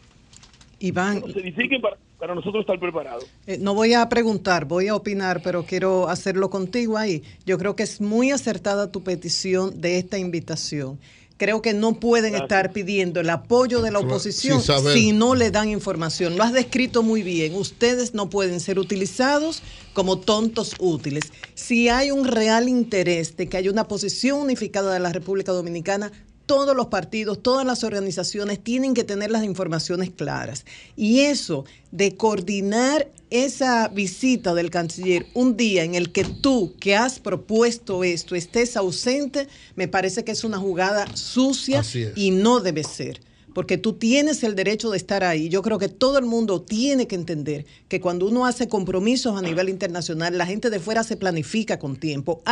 Iván. 0.78 1.20
Que 1.20 1.28
nos 1.28 1.36
edifiquen 1.36 1.80
para, 1.80 1.96
para 2.16 2.34
nosotros 2.34 2.60
estar 2.60 2.78
preparados. 2.78 3.26
Eh, 3.46 3.58
no 3.60 3.74
voy 3.74 3.94
a 3.94 4.08
preguntar, 4.08 4.66
voy 4.66 4.86
a 4.86 4.94
opinar, 4.94 5.40
pero 5.42 5.64
quiero 5.64 6.08
hacerlo 6.08 6.48
contigo 6.48 6.96
ahí. 6.96 7.22
Yo 7.44 7.58
creo 7.58 7.74
que 7.74 7.82
es 7.82 8.00
muy 8.00 8.30
acertada 8.30 8.92
tu 8.92 9.02
petición 9.02 9.80
de 9.80 9.98
esta 9.98 10.16
invitación 10.16 10.98
creo 11.36 11.62
que 11.62 11.74
no 11.74 11.94
pueden 11.94 12.32
Gracias. 12.32 12.42
estar 12.42 12.72
pidiendo 12.72 13.20
el 13.20 13.30
apoyo 13.30 13.82
de 13.82 13.90
la 13.90 13.98
oposición 13.98 14.62
si 14.92 15.12
no 15.12 15.34
le 15.34 15.50
dan 15.50 15.68
información. 15.68 16.36
Lo 16.36 16.42
has 16.42 16.52
descrito 16.52 17.02
muy 17.02 17.22
bien. 17.22 17.54
Ustedes 17.54 18.14
no 18.14 18.30
pueden 18.30 18.60
ser 18.60 18.78
utilizados 18.78 19.62
como 19.92 20.18
tontos 20.18 20.74
útiles. 20.78 21.24
Si 21.54 21.88
hay 21.88 22.10
un 22.10 22.26
real 22.26 22.68
interés 22.68 23.36
de 23.36 23.48
que 23.48 23.56
haya 23.56 23.70
una 23.70 23.88
posición 23.88 24.40
unificada 24.40 24.92
de 24.92 25.00
la 25.00 25.12
República 25.12 25.52
Dominicana, 25.52 26.12
todos 26.46 26.76
los 26.76 26.86
partidos, 26.86 27.42
todas 27.42 27.66
las 27.66 27.84
organizaciones 27.84 28.62
tienen 28.62 28.94
que 28.94 29.04
tener 29.04 29.30
las 29.30 29.44
informaciones 29.44 30.10
claras. 30.10 30.64
Y 30.96 31.20
eso 31.20 31.64
de 31.90 32.16
coordinar 32.16 33.10
esa 33.30 33.88
visita 33.88 34.54
del 34.54 34.70
canciller 34.70 35.26
un 35.34 35.56
día 35.56 35.82
en 35.82 35.94
el 35.96 36.12
que 36.12 36.24
tú, 36.24 36.74
que 36.78 36.94
has 36.94 37.18
propuesto 37.18 38.04
esto, 38.04 38.36
estés 38.36 38.76
ausente, 38.76 39.48
me 39.74 39.88
parece 39.88 40.24
que 40.24 40.32
es 40.32 40.44
una 40.44 40.58
jugada 40.58 41.06
sucia 41.16 41.82
y 42.14 42.30
no 42.30 42.60
debe 42.60 42.84
ser 42.84 43.20
porque 43.56 43.78
tú 43.78 43.94
tienes 43.94 44.42
el 44.42 44.54
derecho 44.54 44.90
de 44.90 44.98
estar 44.98 45.24
ahí. 45.24 45.48
Yo 45.48 45.62
creo 45.62 45.78
que 45.78 45.88
todo 45.88 46.18
el 46.18 46.26
mundo 46.26 46.60
tiene 46.60 47.06
que 47.06 47.14
entender 47.14 47.64
que 47.88 48.02
cuando 48.02 48.26
uno 48.26 48.44
hace 48.44 48.68
compromisos 48.68 49.34
a 49.34 49.40
nivel 49.40 49.70
internacional, 49.70 50.36
la 50.36 50.44
gente 50.44 50.68
de 50.68 50.78
fuera 50.78 51.02
se 51.02 51.16
planifica 51.16 51.78
con 51.78 51.96
tiempo. 51.96 52.42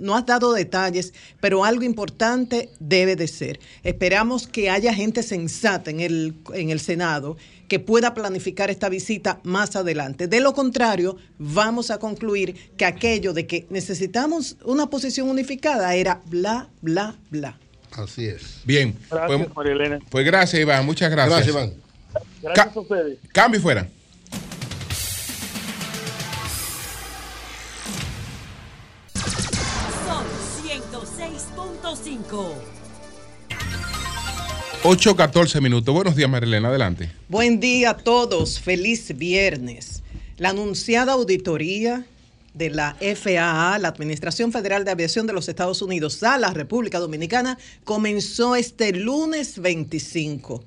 No 0.00 0.16
has 0.16 0.24
dado 0.24 0.54
detalles, 0.54 1.12
pero 1.42 1.62
algo 1.62 1.82
importante 1.82 2.70
debe 2.80 3.16
de 3.16 3.28
ser. 3.28 3.60
Esperamos 3.82 4.46
que 4.46 4.70
haya 4.70 4.94
gente 4.94 5.22
sensata 5.22 5.90
en 5.90 6.00
el, 6.00 6.34
en 6.54 6.70
el 6.70 6.80
Senado 6.80 7.36
que 7.68 7.78
pueda 7.78 8.14
planificar 8.14 8.70
esta 8.70 8.88
visita 8.88 9.40
más 9.42 9.76
adelante. 9.76 10.26
De 10.26 10.40
lo 10.40 10.54
contrario, 10.54 11.18
vamos 11.38 11.90
a 11.90 11.98
concluir 11.98 12.54
que 12.78 12.86
aquello 12.86 13.34
de 13.34 13.46
que 13.46 13.66
necesitamos 13.68 14.56
una 14.64 14.88
posición 14.88 15.28
unificada 15.28 15.94
era 15.94 16.22
bla, 16.30 16.70
bla, 16.80 17.18
bla. 17.30 17.58
Así 17.96 18.26
es. 18.26 18.60
Bien. 18.64 18.96
Gracias, 19.10 19.38
pues, 19.38 19.56
María 19.56 19.72
Elena. 19.72 19.98
pues 20.10 20.26
gracias, 20.26 20.60
Iván. 20.60 20.84
Muchas 20.84 21.10
gracias. 21.10 21.46
Gracias, 21.46 21.54
Iván. 21.54 21.74
Gracias 22.42 22.76
a 22.76 22.80
ustedes. 22.80 23.18
Cambio 23.32 23.58
y 23.58 23.62
fuera. 23.62 23.88
Son 30.06 30.24
106.5. 30.62 32.52
8.14 34.82 35.60
minutos. 35.60 35.94
Buenos 35.94 36.14
días, 36.14 36.28
Marilena. 36.28 36.68
Adelante. 36.68 37.10
Buen 37.28 37.58
día 37.60 37.90
a 37.90 37.96
todos, 37.96 38.60
feliz 38.60 39.16
viernes. 39.16 40.02
La 40.36 40.50
anunciada 40.50 41.14
auditoría 41.14 42.04
de 42.56 42.70
la 42.70 42.96
FAA, 43.00 43.78
la 43.78 43.88
Administración 43.88 44.50
Federal 44.50 44.84
de 44.84 44.90
Aviación 44.90 45.26
de 45.26 45.34
los 45.34 45.48
Estados 45.48 45.82
Unidos, 45.82 46.22
a 46.22 46.38
la 46.38 46.54
República 46.54 46.98
Dominicana, 46.98 47.58
comenzó 47.84 48.56
este 48.56 48.92
lunes 48.92 49.58
25. 49.58 50.64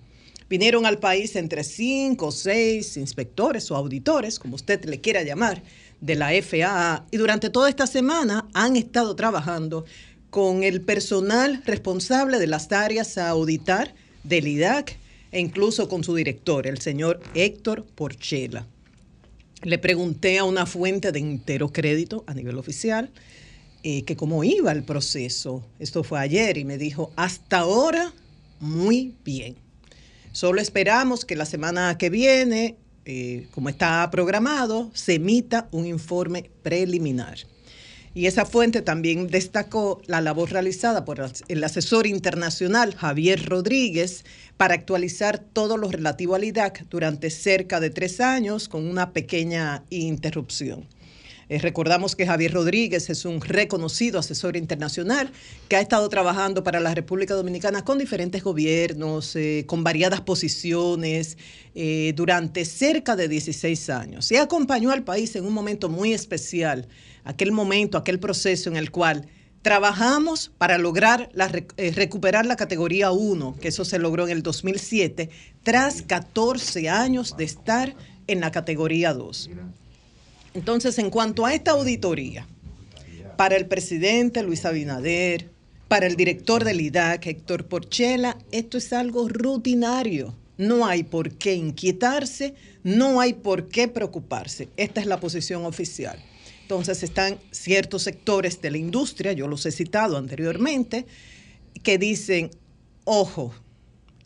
Vinieron 0.48 0.86
al 0.86 1.00
país 1.00 1.36
entre 1.36 1.64
cinco 1.64 2.28
o 2.28 2.32
seis 2.32 2.96
inspectores 2.96 3.72
o 3.72 3.76
auditores, 3.76 4.38
como 4.38 4.56
usted 4.56 4.86
le 4.86 5.02
quiera 5.02 5.24
llamar, 5.24 5.64
de 6.00 6.16
la 6.16 6.30
FAA, 6.42 7.06
y 7.10 7.18
durante 7.18 7.50
toda 7.50 7.70
esta 7.70 7.88
semana 7.88 8.48
han 8.54 8.76
estado 8.76 9.16
trabajando 9.16 9.86
con 10.30 10.64
el 10.64 10.82
personal 10.82 11.64
responsable 11.66 12.38
de 12.38 12.48
las 12.48 12.72
áreas 12.72 13.18
a 13.18 13.30
auditar 13.30 13.96
del 14.24 14.48
IDAC 14.48 14.98
e 15.32 15.40
incluso 15.40 15.90
con 15.90 16.04
su 16.04 16.14
director, 16.14 16.68
el 16.68 16.80
señor 16.80 17.20
Héctor 17.34 17.84
Porchela. 17.96 18.68
Le 19.62 19.78
pregunté 19.78 20.38
a 20.38 20.46
una 20.46 20.66
fuente 20.66 21.12
de 21.12 21.20
entero 21.20 21.72
crédito 21.74 22.24
a 22.28 22.34
nivel 22.34 22.58
oficial 22.58 23.12
eh, 23.84 24.04
que 24.04 24.16
cómo 24.16 24.44
iba 24.44 24.72
el 24.72 24.84
proceso. 24.84 25.66
Esto 25.80 26.04
fue 26.04 26.20
ayer 26.20 26.58
y 26.58 26.66
me 26.66 26.78
dijo, 26.78 27.12
hasta 27.16 27.60
ahora, 27.60 28.14
muy 28.60 29.16
bien. 29.26 29.56
Solo 30.32 30.62
esperamos 30.62 31.26
que 31.26 31.36
la 31.36 31.46
semana 31.46 31.98
que 31.98 32.10
viene, 32.10 32.78
eh, 33.06 33.48
como 33.52 33.70
está 33.70 34.10
programado, 34.12 34.92
se 34.94 35.16
emita 35.16 35.68
un 35.72 35.86
informe 35.86 36.50
preliminar. 36.62 37.40
Y 38.14 38.26
esa 38.26 38.46
fuente 38.46 38.82
también 38.82 39.28
destacó 39.28 40.02
la 40.08 40.22
labor 40.22 40.52
realizada 40.52 41.06
por 41.06 41.22
el 41.48 41.64
asesor 41.64 42.08
internacional 42.08 42.96
Javier 42.96 43.46
Rodríguez 43.46 44.26
para 44.58 44.74
actualizar 44.74 45.40
todo 45.40 45.78
lo 45.78 45.90
relativo 45.90 46.36
al 46.36 46.44
IDAC 46.44 46.88
durante 46.90 47.30
cerca 47.30 47.80
de 47.80 47.92
tres 47.92 48.20
años 48.20 48.68
con 48.68 48.88
una 48.88 49.14
pequeña 49.14 49.84
interrupción. 49.90 50.86
Eh, 51.50 51.58
recordamos 51.58 52.16
que 52.16 52.28
Javier 52.28 52.54
Rodríguez 52.54 53.10
es 53.10 53.26
un 53.26 53.42
reconocido 53.42 54.20
asesor 54.20 54.56
internacional 54.56 55.32
que 55.68 55.76
ha 55.76 55.82
estado 55.82 56.08
trabajando 56.08 56.64
para 56.64 56.80
la 56.80 56.94
República 56.94 57.34
Dominicana 57.34 57.84
con 57.84 57.98
diferentes 57.98 58.44
gobiernos, 58.44 59.36
eh, 59.36 59.64
con 59.66 59.84
variadas 59.84 60.22
posiciones, 60.22 61.40
eh, 61.74 62.14
durante 62.16 62.66
cerca 62.66 63.16
de 63.16 63.28
16 63.28 63.90
años. 63.90 64.32
Y 64.32 64.36
acompañó 64.36 64.92
al 64.92 65.04
país 65.04 65.36
en 65.36 65.46
un 65.46 65.54
momento 65.54 65.90
muy 65.90 66.14
especial, 66.14 66.88
aquel 67.24 67.52
momento, 67.52 67.98
aquel 67.98 68.20
proceso 68.20 68.70
en 68.70 68.78
el 68.78 68.92
cual 68.92 69.28
trabajamos 69.64 70.52
para 70.58 70.78
lograr 70.78 71.32
recuperar 71.76 72.46
la 72.46 72.56
categoría 72.56 73.12
1, 73.12 73.58
que 73.60 73.68
eso 73.68 73.84
se 73.84 74.00
logró 74.00 74.26
en 74.26 74.32
el 74.32 74.44
2007, 74.44 75.30
tras 75.64 76.02
14 76.04 76.88
años 76.90 77.36
de 77.36 77.44
estar 77.44 77.94
en 78.28 78.40
la 78.40 78.52
categoría 78.52 79.14
2. 79.14 79.50
Entonces, 80.54 80.98
en 81.00 81.10
cuanto 81.10 81.46
a 81.46 81.54
esta 81.54 81.72
auditoría, 81.72 82.48
para 83.38 83.56
el 83.56 83.68
presidente 83.68 84.44
Luis 84.44 84.66
Abinader, 84.66 85.50
para 85.88 86.06
el 86.08 86.16
director 86.16 86.64
del 86.64 86.82
IDAC, 86.82 87.26
Héctor 87.28 87.66
Porchela, 87.66 88.38
esto 88.52 88.78
es 88.78 88.92
algo 88.94 89.28
rutinario. 89.30 90.36
No 90.58 90.86
hay 90.86 91.04
por 91.04 91.32
qué 91.32 91.56
inquietarse, 91.56 92.54
no 92.84 93.22
hay 93.22 93.34
por 93.34 93.70
qué 93.70 93.88
preocuparse. 93.88 94.68
Esta 94.78 95.00
es 95.02 95.08
la 95.08 95.20
posición 95.20 95.66
oficial. 95.66 96.22
Entonces 96.64 97.02
están 97.02 97.40
ciertos 97.52 98.04
sectores 98.04 98.62
de 98.62 98.70
la 98.72 98.78
industria, 98.78 99.34
yo 99.34 99.48
los 99.48 99.66
he 99.66 99.72
citado 99.72 100.18
anteriormente, 100.18 101.06
que 101.82 101.98
dicen, 101.98 102.52
ojo, 103.06 103.54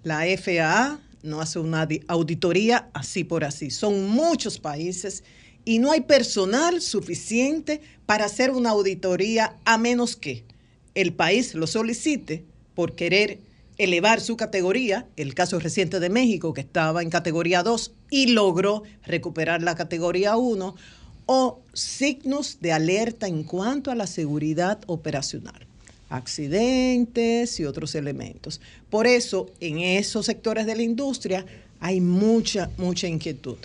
la 0.03 0.23
FAA 0.37 0.99
no 1.21 1.39
hace 1.39 1.59
una 1.59 1.85
di- 1.85 2.01
auditoría 2.07 2.89
así 2.93 3.23
por 3.23 3.45
así. 3.45 3.69
Son 3.69 4.09
muchos 4.09 4.59
países 4.59 5.23
y 5.65 5.79
no 5.79 5.91
hay 5.91 6.01
personal 6.01 6.81
suficiente 6.81 7.81
para 8.05 8.25
hacer 8.25 8.51
una 8.51 8.71
auditoría 8.71 9.55
a 9.65 9.77
menos 9.77 10.15
que 10.15 10.43
el 10.95 11.13
país 11.13 11.55
lo 11.55 11.67
solicite 11.67 12.43
por 12.75 12.95
querer 12.95 13.39
elevar 13.77 14.21
su 14.21 14.37
categoría, 14.37 15.07
el 15.15 15.33
caso 15.33 15.59
reciente 15.59 15.99
de 15.99 16.09
México 16.09 16.53
que 16.53 16.61
estaba 16.61 17.01
en 17.01 17.09
categoría 17.09 17.63
2 17.63 17.91
y 18.09 18.27
logró 18.27 18.83
recuperar 19.05 19.63
la 19.63 19.75
categoría 19.75 20.37
1, 20.37 20.75
o 21.25 21.59
signos 21.73 22.57
de 22.59 22.73
alerta 22.73 23.27
en 23.27 23.43
cuanto 23.43 23.91
a 23.91 23.95
la 23.95 24.07
seguridad 24.07 24.79
operacional 24.87 25.67
accidentes 26.13 27.59
y 27.59 27.65
otros 27.65 27.95
elementos. 27.95 28.61
Por 28.91 29.07
eso, 29.07 29.49
en 29.59 29.79
esos 29.79 30.27
sectores 30.27 30.67
de 30.67 30.75
la 30.75 30.83
industria 30.83 31.43
hay 31.79 32.01
mucha, 32.01 32.69
mucha 32.77 33.07
inquietud. 33.07 33.57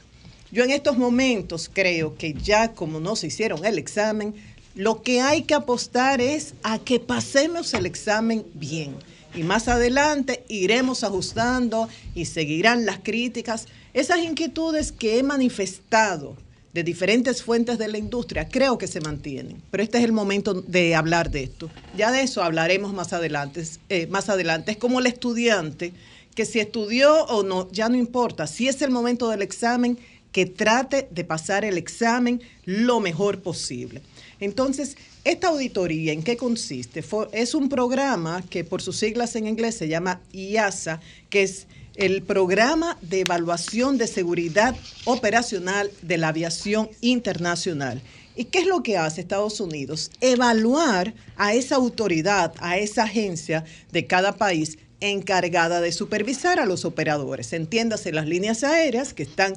Yo 0.51 0.65
en 0.65 0.71
estos 0.71 0.97
momentos 0.97 1.71
creo 1.73 2.17
que 2.17 2.33
ya 2.33 2.73
como 2.73 3.01
no 3.01 3.17
se 3.17 3.27
hicieron 3.27 3.65
el 3.65 3.79
examen, 3.79 4.35
lo 4.75 5.03
que 5.03 5.21
hay 5.21 5.43
que 5.43 5.55
apostar 5.55 6.21
es 6.21 6.55
a 6.63 6.79
que 6.79 7.01
pasemos 7.01 7.75
el 7.75 7.85
examen 7.85 8.47
bien. 8.55 8.95
Y 9.35 9.43
más 9.43 9.69
adelante 9.69 10.45
iremos 10.49 11.05
ajustando 11.05 11.89
y 12.15 12.25
seguirán 12.25 12.87
las 12.87 12.99
críticas. 13.01 13.67
Esas 13.93 14.21
inquietudes 14.21 14.91
que 14.91 15.19
he 15.19 15.23
manifestado 15.23 16.37
de 16.73 16.83
diferentes 16.83 17.43
fuentes 17.43 17.79
de 17.79 17.89
la 17.89 17.99
industria, 17.99 18.49
creo 18.49 18.79
que 18.79 18.87
se 18.87 19.01
mantienen. 19.01 19.61
Pero 19.71 19.83
este 19.83 19.99
es 19.99 20.05
el 20.05 20.13
momento 20.13 20.55
de 20.55 20.95
hablar 20.95 21.31
de 21.31 21.43
esto. 21.43 21.71
Ya 21.97 22.11
de 22.11 22.23
eso 22.23 22.43
hablaremos 22.43 22.95
más 22.95 23.13
adelante. 23.13 23.65
eh, 23.89 24.07
más 24.07 24.29
adelante. 24.29 24.73
Es 24.73 24.77
como 24.79 25.01
el 25.01 25.07
estudiante 25.07 25.93
que 26.35 26.45
si 26.45 26.61
estudió 26.61 27.25
o 27.27 27.43
no, 27.43 27.69
ya 27.73 27.89
no 27.89 27.97
importa. 27.97 28.47
Si 28.47 28.69
es 28.69 28.81
el 28.83 28.93
momento 28.93 29.29
del 29.29 29.43
examen, 29.43 29.99
que 30.33 30.47
trate 30.47 31.09
de 31.11 31.25
pasar 31.25 31.65
el 31.65 31.79
examen 31.79 32.43
lo 32.65 33.01
mejor 33.01 33.41
posible. 33.41 34.03
Entonces, 34.41 34.97
esta 35.25 35.49
auditoría, 35.49 36.13
¿en 36.13 36.23
qué 36.23 36.37
consiste? 36.37 37.05
Es 37.33 37.55
un 37.55 37.69
programa 37.69 38.43
que 38.49 38.65
por 38.65 38.83
sus 38.83 38.97
siglas 38.97 39.37
en 39.37 39.47
inglés 39.47 39.77
se 39.77 39.89
llama 39.89 40.21
IASA, 40.33 41.01
que 41.29 41.43
es 41.43 41.67
el 41.97 42.23
Programa 42.23 42.97
de 43.03 43.21
Evaluación 43.21 43.99
de 43.99 44.07
Seguridad 44.07 44.77
Operacional 45.05 45.91
de 46.03 46.17
la 46.17 46.29
Aviación 46.29 46.89
Internacional. 47.01 48.01
¿Y 48.37 48.45
qué 48.45 48.61
es 48.61 48.67
lo 48.67 48.85
que 48.85 48.97
hace 48.97 49.21
Estados 49.21 49.61
Unidos? 49.61 50.13
Evaluar 50.21 51.13
a 51.37 51.55
esa 51.55 51.75
autoridad, 51.75 52.55
a 52.61 52.79
esa 52.79 53.03
agencia 53.03 53.65
de 53.91 54.07
cada 54.07 54.37
país 54.37 54.79
encargada 55.01 55.81
de 55.81 55.91
supervisar 55.91 56.61
a 56.61 56.67
los 56.67 56.85
operadores. 56.85 57.53
Entiéndase 57.53 58.13
las 58.13 58.29
líneas 58.29 58.63
aéreas 58.63 59.13
que 59.13 59.25
están 59.25 59.55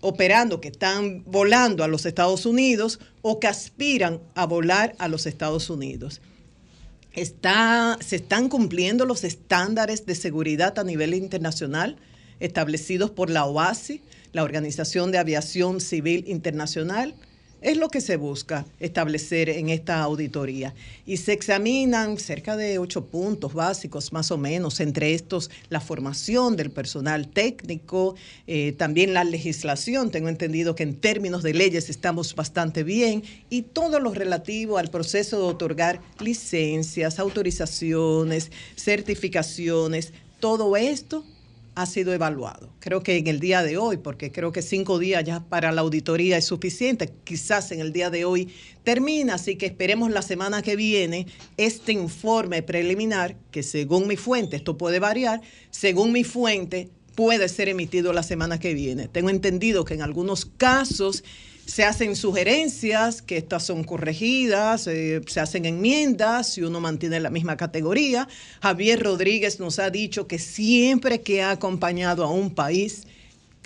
operando, 0.00 0.60
que 0.60 0.68
están 0.68 1.24
volando 1.24 1.82
a 1.84 1.88
los 1.88 2.06
Estados 2.06 2.46
Unidos 2.46 3.00
o 3.22 3.40
que 3.40 3.46
aspiran 3.46 4.20
a 4.34 4.46
volar 4.46 4.94
a 4.98 5.08
los 5.08 5.26
Estados 5.26 5.70
Unidos. 5.70 6.20
Está, 7.12 7.96
se 8.00 8.16
están 8.16 8.48
cumpliendo 8.48 9.06
los 9.06 9.24
estándares 9.24 10.04
de 10.04 10.14
seguridad 10.14 10.78
a 10.78 10.84
nivel 10.84 11.14
internacional 11.14 11.96
establecidos 12.40 13.10
por 13.10 13.30
la 13.30 13.46
OASI, 13.46 14.02
la 14.32 14.44
Organización 14.44 15.10
de 15.12 15.18
Aviación 15.18 15.80
Civil 15.80 16.24
Internacional. 16.26 17.14
Es 17.62 17.78
lo 17.78 17.88
que 17.88 18.02
se 18.02 18.16
busca 18.16 18.66
establecer 18.80 19.48
en 19.48 19.70
esta 19.70 20.00
auditoría. 20.02 20.74
Y 21.06 21.16
se 21.16 21.32
examinan 21.32 22.18
cerca 22.18 22.54
de 22.56 22.78
ocho 22.78 23.06
puntos 23.06 23.54
básicos, 23.54 24.12
más 24.12 24.30
o 24.30 24.36
menos, 24.36 24.78
entre 24.80 25.14
estos 25.14 25.50
la 25.70 25.80
formación 25.80 26.56
del 26.56 26.70
personal 26.70 27.28
técnico, 27.28 28.14
eh, 28.46 28.72
también 28.72 29.14
la 29.14 29.24
legislación. 29.24 30.10
Tengo 30.10 30.28
entendido 30.28 30.74
que 30.74 30.82
en 30.82 30.96
términos 30.96 31.42
de 31.42 31.54
leyes 31.54 31.88
estamos 31.88 32.34
bastante 32.34 32.84
bien 32.84 33.22
y 33.48 33.62
todo 33.62 34.00
lo 34.00 34.12
relativo 34.12 34.76
al 34.76 34.90
proceso 34.90 35.38
de 35.38 35.44
otorgar 35.44 36.00
licencias, 36.20 37.18
autorizaciones, 37.18 38.52
certificaciones, 38.76 40.12
todo 40.40 40.76
esto 40.76 41.24
ha 41.76 41.84
sido 41.84 42.14
evaluado. 42.14 42.72
Creo 42.80 43.02
que 43.02 43.18
en 43.18 43.26
el 43.26 43.38
día 43.38 43.62
de 43.62 43.76
hoy, 43.76 43.98
porque 43.98 44.32
creo 44.32 44.50
que 44.50 44.62
cinco 44.62 44.98
días 44.98 45.22
ya 45.24 45.40
para 45.40 45.72
la 45.72 45.82
auditoría 45.82 46.38
es 46.38 46.46
suficiente, 46.46 47.12
quizás 47.22 47.70
en 47.70 47.80
el 47.80 47.92
día 47.92 48.08
de 48.08 48.24
hoy 48.24 48.48
termina, 48.82 49.34
así 49.34 49.56
que 49.56 49.66
esperemos 49.66 50.10
la 50.10 50.22
semana 50.22 50.62
que 50.62 50.74
viene 50.74 51.26
este 51.58 51.92
informe 51.92 52.62
preliminar, 52.62 53.36
que 53.50 53.62
según 53.62 54.08
mi 54.08 54.16
fuente, 54.16 54.56
esto 54.56 54.78
puede 54.78 55.00
variar, 55.00 55.42
según 55.70 56.12
mi 56.12 56.24
fuente 56.24 56.88
puede 57.14 57.46
ser 57.50 57.68
emitido 57.68 58.14
la 58.14 58.22
semana 58.22 58.58
que 58.58 58.72
viene. 58.72 59.08
Tengo 59.08 59.28
entendido 59.28 59.84
que 59.84 59.94
en 59.94 60.02
algunos 60.02 60.46
casos 60.46 61.24
se 61.66 61.84
hacen 61.84 62.14
sugerencias, 62.14 63.22
que 63.22 63.36
estas 63.36 63.64
son 63.64 63.82
corregidas, 63.82 64.86
eh, 64.86 65.20
se 65.26 65.40
hacen 65.40 65.66
enmiendas, 65.66 66.52
si 66.52 66.62
uno 66.62 66.80
mantiene 66.80 67.18
la 67.18 67.28
misma 67.28 67.56
categoría. 67.56 68.28
Javier 68.62 69.02
Rodríguez 69.02 69.58
nos 69.58 69.80
ha 69.80 69.90
dicho 69.90 70.28
que 70.28 70.38
siempre 70.38 71.22
que 71.22 71.42
ha 71.42 71.50
acompañado 71.50 72.24
a 72.24 72.30
un 72.30 72.54
país 72.54 73.02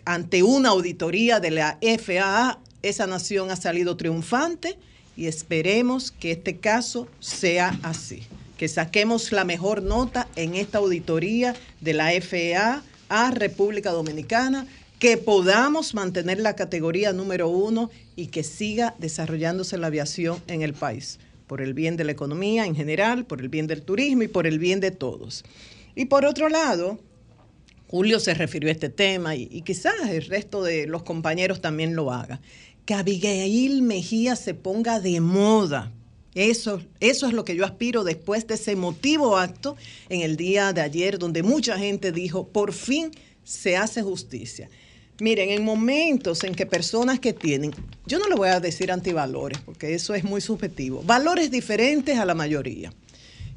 ante 0.07 0.43
una 0.43 0.71
auditoría 0.71 1.41
de 1.41 1.51
la 1.51 1.79
FAA, 1.83 2.59
esa 2.83 3.07
nación 3.07 3.51
ha 3.51 3.57
salido 3.57 3.99
triunfante 3.99 4.79
y 5.15 5.27
esperemos 5.27 6.11
que 6.11 6.33
este 6.33 6.57
caso 6.57 7.07
sea 7.21 7.79
así, 7.83 8.23
que 8.57 8.69
saquemos 8.69 9.31
la 9.31 9.45
mejor 9.45 9.83
nota 9.83 10.27
en 10.37 10.55
esta 10.55 10.79
auditoría 10.79 11.55
de 11.83 11.93
la 11.93 12.11
FAA 12.23 12.83
a 13.11 13.31
República 13.33 13.91
Dominicana, 13.91 14.67
que 15.01 15.17
podamos 15.17 15.95
mantener 15.95 16.39
la 16.41 16.55
categoría 16.55 17.15
número 17.15 17.49
uno 17.49 17.91
y 18.17 18.27
que 18.27 18.45
siga 18.45 18.95
desarrollándose 18.99 19.79
la 19.79 19.87
aviación 19.87 20.43
en 20.47 20.61
el 20.61 20.75
país, 20.75 21.19
por 21.47 21.63
el 21.63 21.73
bien 21.73 21.97
de 21.97 22.05
la 22.05 22.13
economía 22.13 22.67
en 22.67 22.77
general, 22.77 23.25
por 23.25 23.41
el 23.41 23.49
bien 23.49 23.67
del 23.67 23.81
turismo 23.81 24.25
y 24.25 24.29
por 24.29 24.47
el 24.47 24.59
bien 24.59 24.79
de 24.79 24.91
todos. 24.91 25.43
Y 25.97 26.05
por 26.05 26.27
otro 26.27 26.51
lado, 26.51 26.99
Julio 27.89 28.21
se 28.21 28.35
refirió 28.35 28.69
a 28.69 28.73
este 28.73 28.91
tema 28.91 29.35
y, 29.35 29.49
y 29.51 29.63
quizás 29.63 29.95
el 30.11 30.27
resto 30.27 30.63
de 30.63 30.87
los 30.87 31.03
compañeros 31.03 31.63
también 31.63 31.97
lo 31.97 32.13
haga. 32.13 32.43
Que 32.85 32.93
Abigail 32.93 33.81
Mejía 33.81 34.37
se 34.37 34.53
ponga 34.53 35.01
de 35.01 35.19
moda. 35.23 35.91
Eso, 36.35 36.83
eso 37.01 37.27
es 37.27 37.33
lo 37.33 37.47
que 37.47 37.57
yo 37.57 37.65
aspiro 37.65 38.05
después 38.05 38.47
de 38.47 38.55
ese 38.55 38.73
emotivo 38.73 39.39
acto 39.39 39.79
en 40.11 40.21
el 40.21 40.37
día 40.37 40.75
de 40.75 40.83
ayer, 40.83 41.19
donde 41.19 41.43
mucha 41.43 41.79
gente 41.79 42.13
dijo, 42.13 42.49
por 42.49 42.75
fin 42.75 43.13
se 43.45 43.79
hace 43.79 44.03
justicia. 44.03 44.69
Miren, 45.21 45.51
en 45.51 45.63
momentos 45.63 46.45
en 46.45 46.55
que 46.55 46.65
personas 46.65 47.21
que 47.21 47.35
tienen, 47.35 47.73
yo 48.07 48.19
no 48.19 48.27
le 48.27 48.37
voy 48.37 48.49
a 48.49 48.59
decir 48.59 48.91
antivalores, 48.91 49.59
porque 49.59 49.95
eso 49.95 50.15
es 50.15 50.25
muy 50.25 50.41
subjetivo, 50.41 51.03
valores 51.03 51.51
diferentes 51.51 52.19
a 52.19 52.25
la 52.25 52.35
mayoría. 52.35 52.91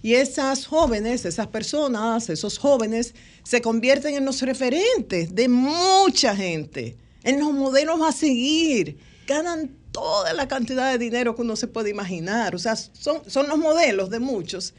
Y 0.01 0.15
esas 0.15 0.65
jóvenes, 0.65 1.23
esas 1.23 1.47
personas, 1.47 2.29
esos 2.29 2.57
jóvenes, 2.57 3.15
se 3.43 3.61
convierten 3.61 4.15
en 4.15 4.25
los 4.25 4.41
referentes 4.41 5.33
de 5.33 5.47
mucha 5.47 6.35
gente, 6.35 6.97
en 7.23 7.39
los 7.39 7.53
modelos 7.53 8.01
a 8.01 8.11
seguir. 8.11 8.97
Ganan 9.25 9.73
toda 9.93 10.33
la 10.33 10.49
cantidad 10.49 10.91
de 10.91 10.97
dinero 10.97 11.33
que 11.33 11.43
uno 11.43 11.55
se 11.55 11.67
puede 11.67 11.89
imaginar. 11.89 12.53
O 12.55 12.59
sea, 12.59 12.75
son, 12.75 13.21
son 13.25 13.47
los 13.47 13.57
modelos 13.57 14.09
de 14.09 14.19
muchos. 14.19 14.73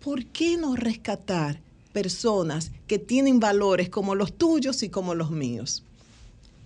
¿Por 0.00 0.24
qué 0.24 0.56
no 0.56 0.74
rescatar 0.74 1.60
personas 1.92 2.72
que 2.86 2.98
tienen 2.98 3.40
valores 3.40 3.90
como 3.90 4.14
los 4.14 4.32
tuyos 4.32 4.82
y 4.82 4.88
como 4.88 5.14
los 5.14 5.30
míos? 5.30 5.84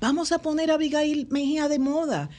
Vamos 0.01 0.31
a 0.31 0.39
poner 0.39 0.71
a 0.71 0.75
Abigail 0.75 1.27
Mejía 1.29 1.67
de 1.67 1.81
moda. 1.81 2.31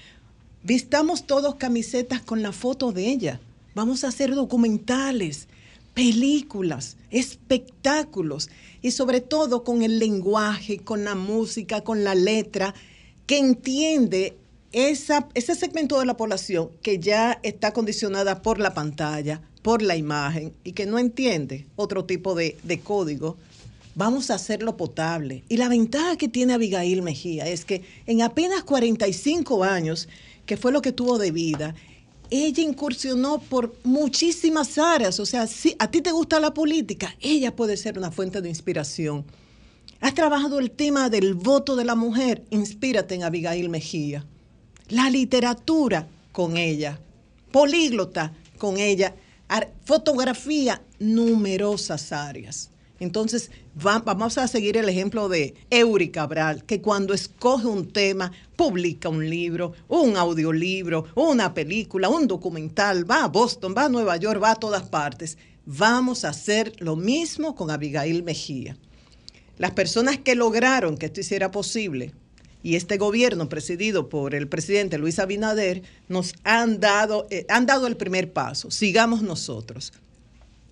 Vistamos 0.63 1.27
todos 1.27 1.55
camisetas 1.55 2.21
con 2.21 2.41
la 2.41 2.53
foto 2.53 2.93
de 2.93 3.09
ella. 3.09 3.41
Vamos 3.75 4.05
a 4.05 4.07
hacer 4.07 4.33
documentales, 4.33 5.49
películas, 5.93 6.95
espectáculos 7.11 8.49
y 8.81 8.91
sobre 8.91 9.19
todo 9.19 9.65
con 9.65 9.81
el 9.81 9.99
lenguaje, 9.99 10.79
con 10.79 11.03
la 11.03 11.15
música, 11.15 11.81
con 11.81 12.05
la 12.05 12.15
letra, 12.15 12.73
que 13.27 13.39
entiende 13.39 14.37
ese 14.71 15.55
segmento 15.55 15.99
de 15.99 16.05
la 16.05 16.15
población 16.15 16.69
que 16.81 16.99
ya 16.99 17.39
está 17.43 17.73
condicionada 17.73 18.41
por 18.41 18.59
la 18.59 18.73
pantalla, 18.73 19.41
por 19.61 19.81
la 19.81 19.97
imagen 19.97 20.53
y 20.63 20.71
que 20.71 20.85
no 20.85 20.97
entiende 20.97 21.67
otro 21.75 22.05
tipo 22.05 22.35
de 22.35 22.81
código. 22.85 23.35
Vamos 23.99 24.31
a 24.31 24.35
hacerlo 24.35 24.77
potable. 24.77 25.43
Y 25.49 25.57
la 25.57 25.67
ventaja 25.67 26.15
que 26.15 26.29
tiene 26.29 26.53
Abigail 26.53 27.01
Mejía 27.01 27.49
es 27.49 27.65
que 27.65 27.83
en 28.05 28.21
apenas 28.21 28.63
45 28.63 29.65
años, 29.65 30.07
que 30.45 30.55
fue 30.55 30.71
lo 30.71 30.81
que 30.81 30.93
tuvo 30.93 31.17
de 31.17 31.31
vida, 31.31 31.75
ella 32.29 32.63
incursionó 32.63 33.39
por 33.39 33.75
muchísimas 33.83 34.77
áreas. 34.77 35.19
O 35.19 35.25
sea, 35.25 35.47
si 35.47 35.75
a 35.79 35.91
ti 35.91 35.99
te 35.99 36.13
gusta 36.13 36.39
la 36.39 36.53
política, 36.53 37.13
ella 37.19 37.53
puede 37.53 37.75
ser 37.75 37.97
una 37.97 38.09
fuente 38.09 38.41
de 38.41 38.47
inspiración. 38.47 39.25
Has 39.99 40.13
trabajado 40.13 40.59
el 40.59 40.71
tema 40.71 41.09
del 41.09 41.33
voto 41.33 41.75
de 41.75 41.83
la 41.83 41.95
mujer, 41.95 42.45
inspírate 42.51 43.15
en 43.15 43.23
Abigail 43.23 43.67
Mejía. 43.67 44.25
La 44.87 45.09
literatura 45.09 46.07
con 46.31 46.55
ella, 46.55 47.01
políglota 47.51 48.31
con 48.59 48.77
ella, 48.77 49.13
fotografía, 49.83 50.81
numerosas 50.99 52.13
áreas. 52.13 52.69
Entonces, 52.99 53.49
va- 53.85 53.99
vamos 53.99 54.37
a 54.37 54.47
seguir 54.47 54.77
el 54.77 54.89
ejemplo 54.89 55.29
de 55.29 55.53
Eury 55.69 56.09
Cabral, 56.09 56.63
que 56.65 56.81
cuando 56.81 57.13
escoge 57.13 57.67
un 57.67 57.91
tema, 57.91 58.31
publica 58.55 59.09
un 59.09 59.29
libro, 59.29 59.73
un 59.87 60.17
audiolibro, 60.17 61.05
una 61.15 61.53
película, 61.53 62.09
un 62.09 62.27
documental, 62.27 63.09
va 63.09 63.23
a 63.23 63.27
Boston, 63.27 63.73
va 63.77 63.85
a 63.85 63.89
Nueva 63.89 64.17
York, 64.17 64.41
va 64.41 64.51
a 64.51 64.55
todas 64.55 64.83
partes. 64.83 65.37
Vamos 65.65 66.25
a 66.25 66.29
hacer 66.29 66.73
lo 66.79 66.95
mismo 66.95 67.55
con 67.55 67.69
Abigail 67.71 68.23
Mejía. 68.23 68.77
Las 69.57 69.71
personas 69.71 70.17
que 70.17 70.35
lograron 70.35 70.97
que 70.97 71.07
esto 71.07 71.19
hiciera 71.19 71.51
posible 71.51 72.13
y 72.63 72.75
este 72.75 72.97
gobierno 72.97 73.49
presidido 73.49 74.09
por 74.09 74.33
el 74.35 74.47
presidente 74.47 74.97
Luis 74.97 75.19
Abinader 75.19 75.83
nos 76.07 76.33
han 76.43 76.79
dado, 76.79 77.27
eh, 77.29 77.45
han 77.49 77.65
dado 77.65 77.87
el 77.87 77.97
primer 77.97 78.31
paso. 78.33 78.71
Sigamos 78.71 79.21
nosotros. 79.21 79.93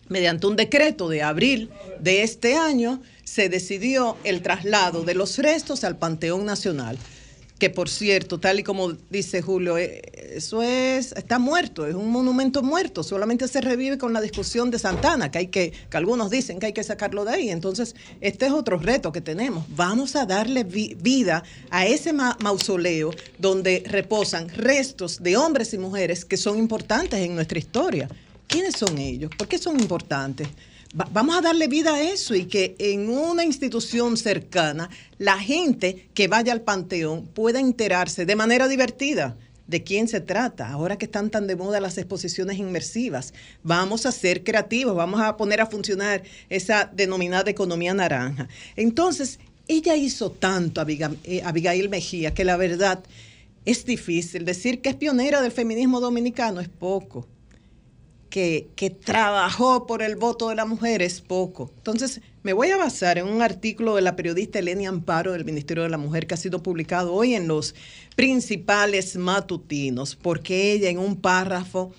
Mediante 0.09 0.47
un 0.47 0.55
decreto 0.55 1.09
de 1.09 1.21
abril 1.21 1.69
de 1.99 2.23
este 2.23 2.55
año 2.55 3.01
se 3.23 3.49
decidió 3.49 4.15
el 4.23 4.41
traslado 4.41 5.03
de 5.03 5.13
los 5.13 5.38
restos 5.38 5.84
al 5.84 5.97
Panteón 5.97 6.45
Nacional, 6.45 6.97
que 7.59 7.69
por 7.69 7.89
cierto, 7.89 8.39
tal 8.39 8.59
y 8.59 8.63
como 8.63 8.93
dice 9.09 9.41
Julio, 9.41 9.77
eh, 9.77 10.01
eso 10.35 10.61
es 10.61 11.11
está 11.13 11.39
muerto, 11.39 11.88
es 11.88 11.95
un 11.95 12.09
monumento 12.11 12.61
muerto, 12.61 13.01
solamente 13.03 13.47
se 13.47 13.59
revive 13.61 13.97
con 13.97 14.13
la 14.13 14.21
discusión 14.21 14.69
de 14.71 14.77
Santana, 14.79 15.31
que 15.31 15.39
hay 15.39 15.47
que 15.47 15.73
que 15.89 15.97
algunos 15.97 16.29
dicen 16.29 16.59
que 16.59 16.67
hay 16.67 16.73
que 16.73 16.84
sacarlo 16.84 17.25
de 17.25 17.31
ahí. 17.34 17.49
Entonces, 17.49 17.95
este 18.21 18.45
es 18.45 18.51
otro 18.51 18.77
reto 18.77 19.11
que 19.11 19.21
tenemos. 19.21 19.65
Vamos 19.75 20.15
a 20.15 20.25
darle 20.27 20.63
vi- 20.63 20.95
vida 21.01 21.43
a 21.71 21.85
ese 21.88 22.13
ma- 22.13 22.38
mausoleo 22.41 23.09
donde 23.39 23.84
reposan 23.88 24.49
restos 24.49 25.21
de 25.21 25.35
hombres 25.35 25.73
y 25.73 25.79
mujeres 25.79 26.23
que 26.25 26.38
son 26.38 26.59
importantes 26.59 27.19
en 27.19 27.34
nuestra 27.35 27.57
historia. 27.57 28.07
¿Quiénes 28.47 28.75
son 28.77 28.97
ellos? 28.97 29.29
¿Por 29.37 29.47
qué 29.47 29.57
son 29.57 29.79
importantes? 29.79 30.47
Va- 30.99 31.09
vamos 31.11 31.35
a 31.37 31.41
darle 31.41 31.67
vida 31.67 31.93
a 31.95 32.01
eso 32.01 32.33
y 32.33 32.45
que 32.45 32.75
en 32.79 33.09
una 33.09 33.43
institución 33.43 34.15
cercana 34.17 34.89
la 35.17 35.37
gente 35.37 36.09
que 36.13 36.27
vaya 36.27 36.53
al 36.53 36.61
panteón 36.61 37.25
pueda 37.27 37.59
enterarse 37.59 38.25
de 38.25 38.35
manera 38.35 38.67
divertida 38.67 39.35
de 39.67 39.83
quién 39.83 40.07
se 40.07 40.21
trata. 40.21 40.69
Ahora 40.69 40.97
que 40.97 41.05
están 41.05 41.29
tan 41.29 41.45
de 41.45 41.57
moda 41.57 41.81
las 41.81 41.97
exposiciones 41.97 42.57
inmersivas, 42.57 43.33
vamos 43.63 44.05
a 44.05 44.13
ser 44.13 44.45
creativos, 44.45 44.95
vamos 44.95 45.19
a 45.19 45.35
poner 45.35 45.59
a 45.59 45.65
funcionar 45.65 46.23
esa 46.49 46.89
denominada 46.93 47.51
economía 47.51 47.93
naranja. 47.93 48.47
Entonces, 48.77 49.39
ella 49.67 49.97
hizo 49.97 50.31
tanto, 50.31 50.81
eh, 50.87 51.41
Abigail 51.43 51.89
Mejía, 51.89 52.33
que 52.33 52.45
la 52.45 52.55
verdad 52.55 53.03
es 53.65 53.83
difícil. 53.83 54.45
Decir 54.45 54.79
que 54.81 54.87
es 54.87 54.95
pionera 54.95 55.41
del 55.41 55.51
feminismo 55.51 55.99
dominicano 55.99 56.61
es 56.61 56.69
poco 56.69 57.27
que, 58.29 58.67
trabajó 59.03 59.87
por 59.87 60.01
el 60.01 60.15
voto 60.15 60.49
de 60.49 60.55
la 60.55 60.65
mujer 60.65 61.01
es 61.01 61.21
poco. 61.21 61.71
Entonces, 61.77 62.21
me 62.43 62.53
voy 62.53 62.69
a 62.71 62.77
basar 62.77 63.17
en 63.17 63.27
un 63.27 63.41
artículo 63.41 63.95
de 63.95 64.01
la 64.01 64.15
periodista 64.15 64.59
Eleni 64.59 64.85
Amparo 64.85 65.33
del 65.33 65.45
Ministerio 65.45 65.83
de 65.83 65.89
la 65.89 65.97
Mujer 65.97 66.27
que 66.27 66.33
ha 66.33 66.37
sido 66.37 66.63
publicado 66.63 67.13
hoy 67.13 67.35
en 67.35 67.47
los 67.47 67.75
principales 68.15 69.15
matutinos, 69.17 70.15
porque 70.15 70.71
ella 70.73 70.89
en 70.89 70.99
un 70.99 71.17
párrafo 71.17 71.91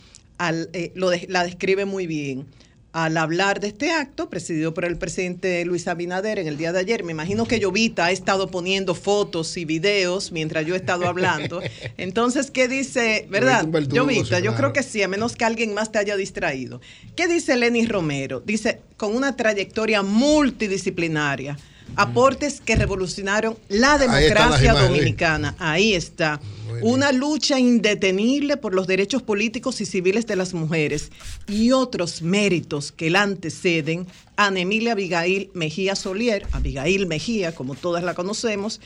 eh, 0.72 0.92
lo 0.94 1.10
la 1.28 1.44
describe 1.44 1.84
muy 1.84 2.06
bien. 2.06 2.46
Al 2.93 3.19
hablar 3.19 3.60
de 3.60 3.69
este 3.69 3.93
acto, 3.93 4.31
presidido 4.31 4.73
por 4.73 4.86
el 4.86 4.97
presidente 4.97 5.62
Luis 5.66 5.86
Abinader 5.89 6.39
en 6.39 6.48
el 6.48 6.56
día 6.56 6.73
de 6.73 6.78
ayer, 6.78 7.05
me 7.05 7.12
imagino 7.12 7.44
que 7.44 7.60
Llovita 7.60 8.06
ha 8.06 8.10
estado 8.10 8.51
poniendo 8.51 8.94
fotos 8.94 9.59
y 9.59 9.66
videos 9.66 10.32
mientras 10.32 10.65
yo 10.65 10.74
he 10.74 10.78
estado 10.78 11.06
hablando. 11.06 11.60
Entonces, 11.98 12.51
¿qué 12.51 12.66
dice, 12.66 13.27
verdad? 13.28 13.66
Llovita, 13.89 14.40
yo 14.40 14.55
creo 14.55 14.73
que 14.73 14.82
sí, 14.82 15.02
a 15.02 15.09
menos 15.09 15.36
que 15.36 15.44
alguien 15.44 15.74
más 15.74 15.93
te 15.93 15.98
haya 15.98 16.16
distraído. 16.16 16.81
¿Qué 17.15 17.28
dice 17.28 17.56
Lenny 17.56 17.86
Romero? 17.86 18.40
Dice, 18.40 18.81
con 18.97 19.15
una 19.15 19.36
trayectoria 19.36 20.02
multidisciplinaria, 20.02 21.59
aportes 21.94 22.62
que 22.62 22.74
revolucionaron 22.74 23.56
la 23.69 23.98
democracia 23.98 24.73
dominicana. 24.73 25.55
Ahí 25.59 25.94
está. 25.94 26.40
Una 26.82 27.12
lucha 27.12 27.59
indetenible 27.59 28.57
por 28.57 28.74
los 28.74 28.86
derechos 28.86 29.23
políticos 29.23 29.81
y 29.81 29.86
civiles 29.86 30.27
de 30.27 30.36
las 30.36 30.55
mujeres 30.55 31.11
y 31.47 31.73
otros 31.73 32.23
méritos 32.23 32.93
que 32.93 33.11
la 33.11 33.23
anteceden. 33.23 34.07
Ana 34.36 34.61
Emilia 34.61 34.93
Abigail 34.93 35.51
Mejía 35.55 35.97
Solier, 35.97 36.47
Abigail 36.53 37.07
Mejía, 37.07 37.55
como 37.55 37.74
todas 37.74 38.05
la 38.05 38.15
conocemos, 38.15 38.81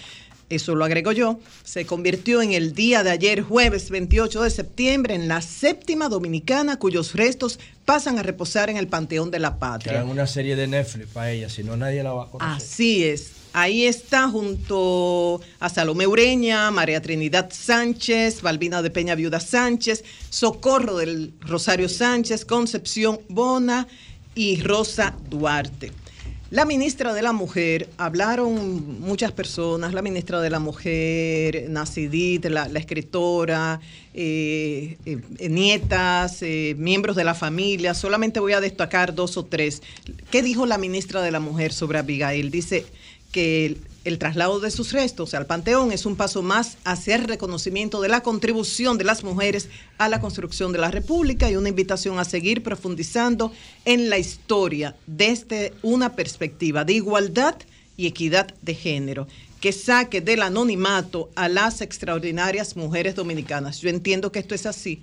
eso 0.53 0.75
lo 0.75 0.85
agrego 0.85 1.13
yo, 1.13 1.41
se 1.65 1.87
convirtió 1.87 2.43
en 2.43 2.53
el 2.53 2.75
día 2.75 3.03
de 3.03 3.11
ayer, 3.11 3.41
jueves 3.41 3.89
28 3.89 4.43
de 4.43 4.51
septiembre, 4.51 5.15
en 5.15 5.27
la 5.27 5.41
séptima 5.41 6.11
dominicana 6.11 6.79
cuyos 6.79 7.15
restos 7.15 7.59
pasan 7.87 8.19
a 8.19 8.23
reposar 8.23 8.69
en 8.69 8.77
el 8.77 8.87
Panteón 8.87 9.31
de 9.31 9.39
la 9.39 9.59
Patria. 9.59 10.05
una 10.05 10.27
serie 10.27 10.55
de 10.55 10.67
Netflix 10.67 11.09
para 11.09 11.31
ella, 11.31 11.49
si 11.49 11.65
no 11.65 11.77
nadie 11.77 12.03
la 12.03 12.13
va 12.13 12.25
a 12.25 12.27
conocer. 12.27 12.57
Así 12.57 13.05
es. 13.05 13.42
Ahí 13.55 13.85
está 13.85 14.29
junto 14.29 15.41
a 15.61 15.69
Salomé 15.69 16.07
Ureña, 16.07 16.71
María 16.71 17.03
Trinidad 17.03 17.51
Sánchez, 17.53 18.41
Balbina 18.41 18.81
de 18.81 18.91
Peña 18.91 19.15
Viuda 19.15 19.41
Sánchez, 19.41 20.05
Socorro 20.31 20.97
del 20.97 21.35
Rosario 21.41 21.91
Sánchez, 21.91 22.47
Concepción 22.47 23.21
Bona 23.29 23.89
y 24.35 24.63
Rosa 24.63 25.15
Duarte. 25.29 25.93
La 26.53 26.67
ministra 26.67 27.15
de 27.15 27.23
la 27.23 27.33
Mujer, 27.33 27.89
hablaron 27.97 29.01
muchas 29.01 29.33
personas, 29.33 29.95
la 29.95 30.03
ministra 30.03 30.39
de 30.43 30.51
la 30.51 30.59
Mujer, 30.59 31.65
Nacidit, 31.71 32.45
la, 32.45 32.67
escritora, 32.67 33.81
eh, 34.13 34.99
eh, 35.07 35.49
nietas, 35.49 36.43
eh, 36.43 36.75
miembros 36.77 37.17
de 37.17 37.25
la 37.25 37.33
familia, 37.33 37.95
solamente 37.95 38.39
voy 38.39 38.53
a 38.53 38.61
destacar 38.61 39.15
dos 39.15 39.39
o 39.39 39.47
tres. 39.47 39.83
¿Qué 40.31 40.43
dijo 40.43 40.67
la 40.67 40.77
ministra 40.77 41.23
de 41.23 41.31
la 41.31 41.41
Mujer 41.41 41.73
sobre 41.73 41.99
Abigail? 41.99 42.51
Dice 42.51 42.85
que 43.33 43.79
el, 44.05 44.19
traslado 44.19 44.61
de 44.61 44.71
sus 44.71 44.93
restos 44.93 45.35
al 45.35 45.47
Panteón 45.47 45.91
es 45.91 46.07
un 46.07 46.17
paso 46.17 46.43
más 46.43 46.77
hacia 46.85 47.17
el 47.17 47.25
reconocimiento 47.25 48.01
de 48.01 48.09
la 48.09 48.23
contribución 48.23 48.99
de 48.99 49.05
las 49.05 49.25
mujeres 49.25 49.69
a 49.99 50.09
la 50.09 50.21
construcción 50.21 50.73
de 50.73 50.79
la 50.79 50.91
República 50.91 51.51
y 51.51 51.57
una 51.57 51.71
invitación 51.71 52.19
a 52.19 52.25
seguir 52.25 52.63
profundizando 52.63 53.53
en 53.85 54.11
la 54.11 54.19
historia 54.19 54.95
desde 55.07 55.73
una 55.83 56.15
perspectiva 56.15 56.85
de 56.85 56.93
igualdad 56.93 57.57
y 57.97 58.07
equidad 58.07 58.55
de 58.63 58.75
género 58.75 59.27
que 59.61 59.73
saque 59.73 60.21
del 60.21 60.43
anonimato 60.43 61.31
a 61.37 61.49
las 61.49 61.81
extraordinarias 61.81 62.77
mujeres 62.77 63.15
dominicanas. 63.15 63.81
Yo 63.81 63.89
entiendo 63.89 64.33
que 64.33 64.41
esto 64.41 64.57
es 64.57 64.67
así 64.67 65.01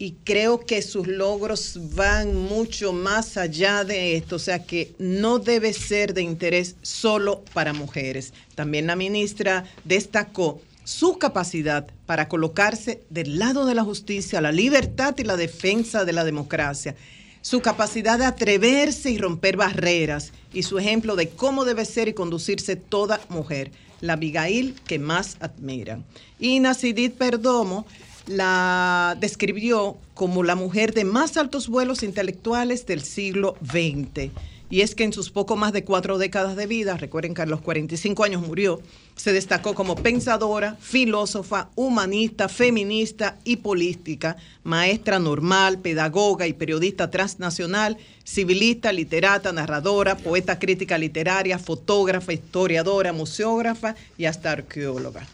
y 0.00 0.12
creo 0.24 0.60
que 0.60 0.80
sus 0.80 1.06
logros 1.06 1.78
van 1.94 2.34
mucho 2.34 2.94
más 2.94 3.36
allá 3.36 3.84
de 3.84 4.16
esto, 4.16 4.36
o 4.36 4.38
sea 4.38 4.64
que 4.64 4.94
no 4.98 5.38
debe 5.38 5.74
ser 5.74 6.14
de 6.14 6.22
interés 6.22 6.76
solo 6.80 7.44
para 7.52 7.74
mujeres. 7.74 8.32
También 8.54 8.86
la 8.86 8.96
ministra 8.96 9.64
destacó 9.84 10.62
su 10.84 11.18
capacidad 11.18 11.86
para 12.06 12.28
colocarse 12.28 13.02
del 13.10 13.38
lado 13.38 13.66
de 13.66 13.74
la 13.74 13.84
justicia, 13.84 14.40
la 14.40 14.52
libertad 14.52 15.14
y 15.18 15.24
la 15.24 15.36
defensa 15.36 16.06
de 16.06 16.14
la 16.14 16.24
democracia, 16.24 16.96
su 17.42 17.60
capacidad 17.60 18.18
de 18.18 18.24
atreverse 18.24 19.10
y 19.10 19.18
romper 19.18 19.58
barreras 19.58 20.32
y 20.54 20.62
su 20.62 20.78
ejemplo 20.78 21.14
de 21.14 21.28
cómo 21.28 21.66
debe 21.66 21.84
ser 21.84 22.08
y 22.08 22.14
conducirse 22.14 22.74
toda 22.74 23.20
mujer, 23.28 23.70
la 24.00 24.14
Abigail 24.14 24.76
que 24.86 24.98
más 24.98 25.36
admiran. 25.40 26.06
Y 26.38 26.58
Nacidit 26.58 27.16
Perdomo 27.16 27.84
la 28.30 29.16
describió 29.18 29.98
como 30.14 30.44
la 30.44 30.54
mujer 30.54 30.94
de 30.94 31.04
más 31.04 31.36
altos 31.36 31.68
vuelos 31.68 32.04
intelectuales 32.04 32.86
del 32.86 33.02
siglo 33.02 33.56
XX. 33.64 34.30
Y 34.70 34.82
es 34.82 34.94
que 34.94 35.02
en 35.02 35.12
sus 35.12 35.30
poco 35.30 35.56
más 35.56 35.72
de 35.72 35.82
cuatro 35.82 36.16
décadas 36.16 36.54
de 36.54 36.68
vida, 36.68 36.96
recuerden 36.96 37.34
que 37.34 37.42
a 37.42 37.46
los 37.46 37.60
45 37.60 38.22
años 38.22 38.46
murió, 38.46 38.80
se 39.16 39.32
destacó 39.32 39.74
como 39.74 39.96
pensadora, 39.96 40.76
filósofa, 40.80 41.70
humanista, 41.74 42.48
feminista 42.48 43.36
y 43.42 43.56
política, 43.56 44.36
maestra 44.62 45.18
normal, 45.18 45.80
pedagoga 45.80 46.46
y 46.46 46.52
periodista 46.52 47.10
transnacional, 47.10 47.98
civilista, 48.24 48.92
literata, 48.92 49.52
narradora, 49.52 50.16
poeta 50.16 50.60
crítica 50.60 50.96
literaria, 50.98 51.58
fotógrafa, 51.58 52.32
historiadora, 52.32 53.12
museógrafa 53.12 53.96
y 54.16 54.26
hasta 54.26 54.52
arqueóloga. 54.52 55.26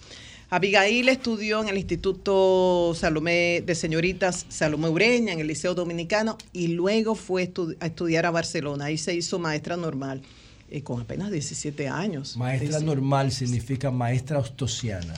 Abigail 0.48 1.08
estudió 1.08 1.60
en 1.60 1.68
el 1.68 1.76
Instituto 1.76 2.92
Salomé 2.94 3.62
de 3.66 3.74
Señoritas 3.74 4.46
Salomé 4.48 4.88
Ureña, 4.88 5.32
en 5.32 5.40
el 5.40 5.48
Liceo 5.48 5.74
Dominicano, 5.74 6.38
y 6.52 6.68
luego 6.68 7.16
fue 7.16 7.50
a 7.80 7.86
estudiar 7.86 8.26
a 8.26 8.30
Barcelona. 8.30 8.84
Ahí 8.86 8.96
se 8.98 9.12
hizo 9.14 9.40
maestra 9.40 9.76
normal, 9.76 10.22
eh, 10.70 10.82
con 10.82 11.00
apenas 11.00 11.32
17 11.32 11.88
años. 11.88 12.36
Maestra 12.36 12.78
normal 12.78 13.32
significa 13.32 13.90
maestra 13.90 14.38
ostosiana, 14.38 15.14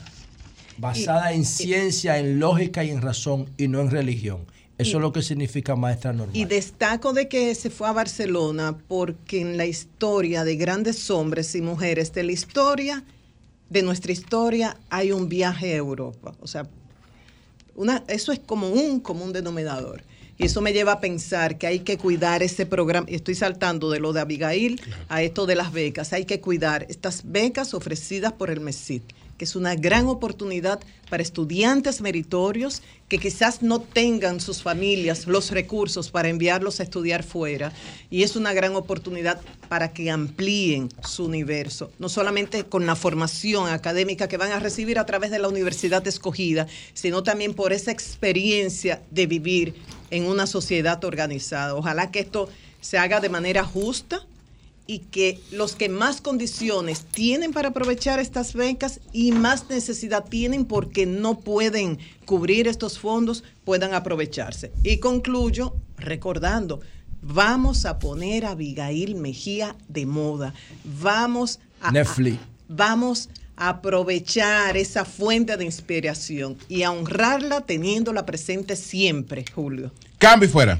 basada 0.79 1.31
en 1.31 1.45
ciencia, 1.45 2.17
en 2.17 2.39
lógica 2.39 2.83
y 2.83 2.89
en 2.89 3.01
razón, 3.01 3.49
y 3.55 3.67
no 3.67 3.81
en 3.81 3.91
religión. 3.91 4.39
Eso 4.79 4.91
Y- 4.91 4.95
es 4.95 5.01
lo 5.01 5.13
que 5.13 5.21
significa 5.21 5.75
maestra 5.75 6.11
normal. 6.11 6.35
Y 6.35 6.45
destaco 6.45 7.13
de 7.13 7.27
que 7.27 7.53
se 7.53 7.69
fue 7.69 7.87
a 7.87 7.91
Barcelona 7.91 8.77
porque 8.87 9.41
en 9.41 9.57
la 9.57 9.67
historia 9.67 10.43
de 10.43 10.55
grandes 10.55 11.11
hombres 11.11 11.53
y 11.53 11.61
mujeres 11.61 12.13
de 12.13 12.23
la 12.23 12.31
historia, 12.31 13.03
de 13.69 13.81
nuestra 13.83 14.11
historia, 14.11 14.77
hay 14.89 15.11
un 15.11 15.29
viaje 15.29 15.73
a 15.73 15.77
Europa. 15.77 16.33
O 16.41 16.47
sea, 16.47 16.67
una, 17.75 18.03
eso 18.07 18.31
es 18.31 18.39
como 18.39 18.69
un 18.69 18.99
común 18.99 19.31
denominador. 19.31 20.03
Y 20.37 20.45
eso 20.45 20.61
me 20.61 20.71
lleva 20.71 20.93
a 20.93 20.99
pensar 21.01 21.57
que 21.57 21.67
hay 21.67 21.79
que 21.79 21.97
cuidar 21.97 22.41
ese 22.41 22.65
programa. 22.65 23.05
Estoy 23.09 23.35
saltando 23.35 23.91
de 23.91 23.99
lo 23.99 24.13
de 24.13 24.21
Abigail 24.21 24.81
a 25.09 25.21
esto 25.21 25.45
de 25.45 25.55
las 25.55 25.73
becas. 25.73 26.13
Hay 26.13 26.23
que 26.23 26.39
cuidar 26.39 26.85
estas 26.87 27.23
becas 27.25 27.73
ofrecidas 27.73 28.31
por 28.31 28.49
el 28.49 28.61
MESID, 28.61 29.01
que 29.39 29.45
es 29.45 29.55
una 29.55 29.73
gran 29.75 30.05
oportunidad 30.07 30.81
para 31.09 31.23
estudiantes 31.23 32.01
meritorios 32.01 32.83
que 33.07 33.17
quizás 33.17 33.61
no 33.61 33.79
tengan 33.79 34.41
sus 34.41 34.61
familias 34.61 35.27
los 35.27 35.51
recursos 35.51 36.11
para 36.11 36.27
enviarlos 36.27 36.79
a 36.79 36.83
estudiar 36.83 37.23
fuera. 37.23 37.71
Y 38.11 38.23
es 38.23 38.35
una 38.35 38.51
gran 38.51 38.75
oportunidad 38.75 39.39
para 39.69 39.93
que 39.93 40.11
amplíen 40.11 40.89
su 41.07 41.25
universo, 41.25 41.89
no 41.99 42.09
solamente 42.09 42.65
con 42.65 42.85
la 42.85 42.97
formación 42.97 43.69
académica 43.69 44.27
que 44.27 44.35
van 44.35 44.51
a 44.51 44.59
recibir 44.59 44.99
a 44.99 45.05
través 45.05 45.31
de 45.31 45.39
la 45.39 45.47
universidad 45.47 46.05
escogida, 46.05 46.67
sino 46.93 47.23
también 47.23 47.53
por 47.53 47.71
esa 47.71 47.91
experiencia 47.91 49.01
de 49.09 49.25
vivir 49.25 49.75
en 50.11 50.25
una 50.25 50.47
sociedad 50.47 51.01
organizada. 51.05 51.75
Ojalá 51.75 52.11
que 52.11 52.19
esto 52.19 52.49
se 52.81 52.97
haga 52.97 53.21
de 53.21 53.29
manera 53.29 53.63
justa 53.63 54.27
y 54.89 54.99
que 55.11 55.39
los 55.51 55.75
que 55.75 55.87
más 55.87 56.19
condiciones 56.19 57.05
tienen 57.05 57.53
para 57.53 57.69
aprovechar 57.69 58.19
estas 58.19 58.55
becas 58.55 58.99
y 59.13 59.31
más 59.31 59.69
necesidad 59.69 60.25
tienen 60.27 60.65
porque 60.65 61.05
no 61.05 61.37
pueden 61.41 61.99
cubrir 62.25 62.67
estos 62.67 62.97
fondos 62.97 63.43
puedan 63.65 63.93
aprovecharse. 63.93 64.71
Y 64.83 64.97
concluyo 64.97 65.75
recordando, 65.97 66.79
vamos 67.21 67.85
a 67.85 67.99
poner 67.99 68.45
a 68.45 68.51
Abigail 68.51 69.13
Mejía 69.13 69.75
de 69.87 70.07
moda. 70.07 70.55
Vamos 70.83 71.59
a, 71.81 71.91
Netflix. 71.91 72.37
a- 72.37 72.47
vamos 72.67 73.29
a 73.57 73.69
aprovechar 73.69 74.75
esa 74.75 75.05
fuente 75.05 75.55
de 75.55 75.65
inspiración 75.65 76.57
y 76.67 76.81
a 76.81 76.89
honrarla 76.89 77.61
teniéndola 77.61 78.25
presente 78.25 78.75
siempre, 78.75 79.45
Julio. 79.53 79.91
Cambio 80.17 80.49
y 80.49 80.51
fuera. 80.51 80.79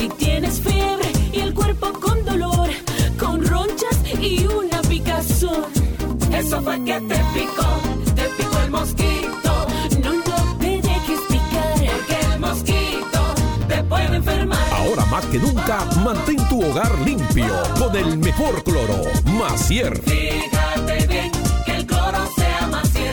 Si 0.00 0.08
tienes 0.08 0.58
fiebre 0.62 1.12
y 1.30 1.40
el 1.40 1.52
cuerpo 1.52 1.92
con 1.92 2.24
dolor, 2.24 2.70
con 3.18 3.44
ronchas 3.46 3.98
y 4.18 4.46
una 4.46 4.80
picazón. 4.88 5.66
Eso 6.32 6.62
fue 6.62 6.82
que 6.84 6.98
te 7.02 7.16
picó, 7.34 7.68
te 8.14 8.22
picó 8.38 8.58
el 8.64 8.70
mosquito. 8.70 9.66
No, 10.02 10.12
no 10.14 10.58
te 10.58 10.80
dejes 10.80 11.20
picar, 11.28 11.74
porque 11.76 12.32
el 12.32 12.40
mosquito 12.40 13.20
te 13.68 13.84
puede 13.84 14.16
enfermar. 14.16 14.72
Ahora 14.72 15.04
más 15.04 15.26
que 15.26 15.38
nunca, 15.38 15.84
mantén 16.02 16.48
tu 16.48 16.64
hogar 16.64 16.98
limpio 17.00 17.62
con 17.78 17.94
el 17.94 18.16
mejor 18.16 18.64
cloro, 18.64 19.02
Macier. 19.38 20.00
Fíjate 20.00 21.06
bien 21.08 21.30
que 21.66 21.76
el 21.76 21.86
cloro 21.86 22.26
cierto. 22.36 22.49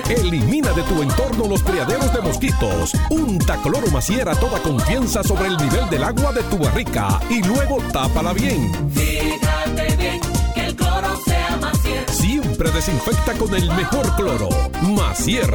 Elimina 0.09 0.71
de 0.71 0.83
tu 0.83 1.01
entorno 1.01 1.47
los 1.47 1.61
criaderos 1.63 2.13
de 2.13 2.21
mosquitos. 2.21 2.93
Unta 3.09 3.57
cloro 3.61 3.87
Macier 3.91 4.29
a 4.29 4.35
toda 4.35 4.61
confianza 4.61 5.21
sobre 5.21 5.47
el 5.47 5.57
nivel 5.57 5.89
del 5.89 6.03
agua 6.03 6.31
de 6.31 6.43
tu 6.43 6.57
barrica 6.57 7.19
y 7.29 7.43
luego 7.43 7.79
tápala 7.91 8.31
bien. 8.33 8.71
Fíjate 8.93 9.95
bien 9.97 10.21
que 10.55 10.65
el 10.67 10.75
cloro 10.75 11.19
sea 11.25 11.57
más 11.59 11.77
cierto. 11.81 12.13
Siempre 12.13 12.71
desinfecta 12.71 13.33
con 13.33 13.53
el 13.53 13.67
mejor 13.73 14.15
cloro, 14.15 14.49
Macier, 14.81 15.53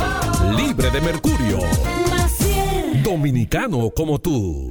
libre 0.55 0.91
de 0.91 1.01
mercurio. 1.01 1.59
Macier. 2.11 3.03
Dominicano 3.03 3.91
como 3.91 4.19
tú. 4.19 4.70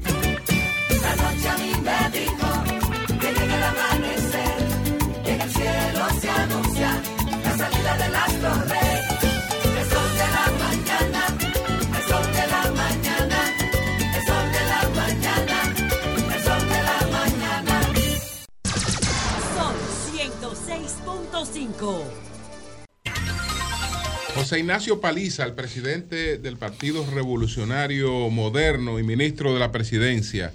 José 24.36 24.60
Ignacio 24.60 25.02
Paliza, 25.02 25.44
el 25.45 25.53
presidente 25.53 26.38
del 26.38 26.58
Partido 26.58 27.06
Revolucionario 27.14 28.30
Moderno 28.30 28.99
y 28.99 29.03
ministro 29.03 29.53
de 29.53 29.60
la 29.60 29.72
Presidencia. 29.72 30.53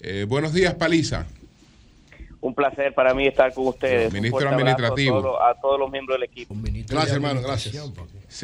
Eh, 0.00 0.26
buenos 0.28 0.52
días, 0.52 0.74
Paliza. 0.74 1.26
Un 2.40 2.54
placer 2.54 2.94
para 2.94 3.14
mí 3.14 3.26
estar 3.26 3.52
con 3.52 3.66
ustedes. 3.68 4.12
Ministro 4.12 4.48
administrativo. 4.48 5.18
A 5.18 5.22
todos, 5.22 5.38
a 5.56 5.60
todos 5.60 5.80
los 5.80 5.90
miembros 5.90 6.18
del 6.20 6.28
equipo. 6.28 6.54
Gracias, 6.88 7.14
hermano, 7.14 7.40
gracias. 7.42 7.74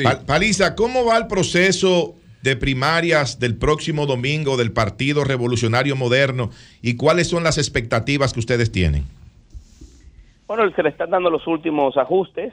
Pa- 0.03 0.21
Paliza, 0.21 0.75
¿cómo 0.75 1.05
va 1.05 1.19
el 1.19 1.27
proceso 1.29 2.17
de 2.43 2.57
primarias 2.57 3.39
del 3.39 3.55
próximo 3.57 4.07
domingo 4.07 4.57
del 4.57 4.73
Partido 4.73 5.23
Revolucionario 5.23 5.95
Moderno 5.95 6.51
y 6.81 6.95
cuáles 6.95 7.29
son 7.29 7.45
las 7.45 7.59
expectativas 7.59 8.33
que 8.33 8.41
ustedes 8.41 8.73
tienen? 8.73 9.05
Bueno, 10.55 10.70
se 10.77 10.83
le 10.83 10.91
están 10.91 11.09
dando 11.09 11.31
los 11.31 11.47
últimos 11.47 11.97
ajustes 11.97 12.53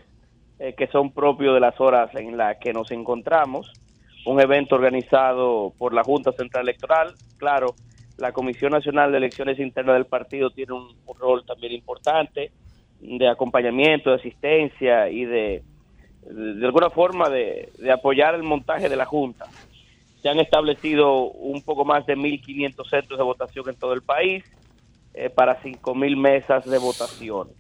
eh, 0.57 0.73
que 0.73 0.87
son 0.87 1.11
propios 1.11 1.53
de 1.53 1.59
las 1.59 1.77
horas 1.81 2.09
en 2.15 2.37
las 2.37 2.55
que 2.55 2.71
nos 2.71 2.91
encontramos. 2.91 3.73
Un 4.25 4.39
evento 4.39 4.75
organizado 4.75 5.73
por 5.77 5.93
la 5.93 6.05
Junta 6.05 6.31
Central 6.31 6.63
Electoral. 6.63 7.13
Claro, 7.37 7.75
la 8.17 8.31
Comisión 8.31 8.71
Nacional 8.71 9.11
de 9.11 9.17
Elecciones 9.17 9.59
Internas 9.59 9.95
del 9.95 10.05
partido 10.05 10.49
tiene 10.49 10.75
un, 10.75 10.95
rol 11.19 11.43
también 11.45 11.73
importante 11.73 12.53
de 13.01 13.27
acompañamiento, 13.27 14.11
de 14.11 14.15
asistencia 14.15 15.09
y 15.09 15.25
de, 15.25 15.61
alguna 16.63 16.89
forma 16.91 17.27
de, 17.27 17.67
de 17.79 17.91
apoyar 17.91 18.33
el 18.33 18.43
montaje 18.43 18.87
de 18.87 18.95
la 18.95 19.05
Junta. 19.05 19.45
Se 20.21 20.29
han 20.29 20.39
establecido 20.39 21.23
un 21.23 21.61
poco 21.63 21.83
más 21.83 22.05
de 22.05 22.15
1.500 22.15 22.89
centros 22.89 23.17
de 23.19 23.25
votación 23.25 23.67
en 23.67 23.75
todo 23.75 23.91
el 23.91 24.03
país 24.03 24.45
eh, 25.13 25.29
para 25.29 25.61
5.000 25.61 26.15
mesas 26.15 26.63
de 26.63 26.77
votación. 26.77 27.58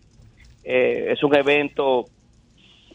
Eh, 0.63 1.07
es 1.11 1.23
un 1.23 1.35
evento 1.35 2.05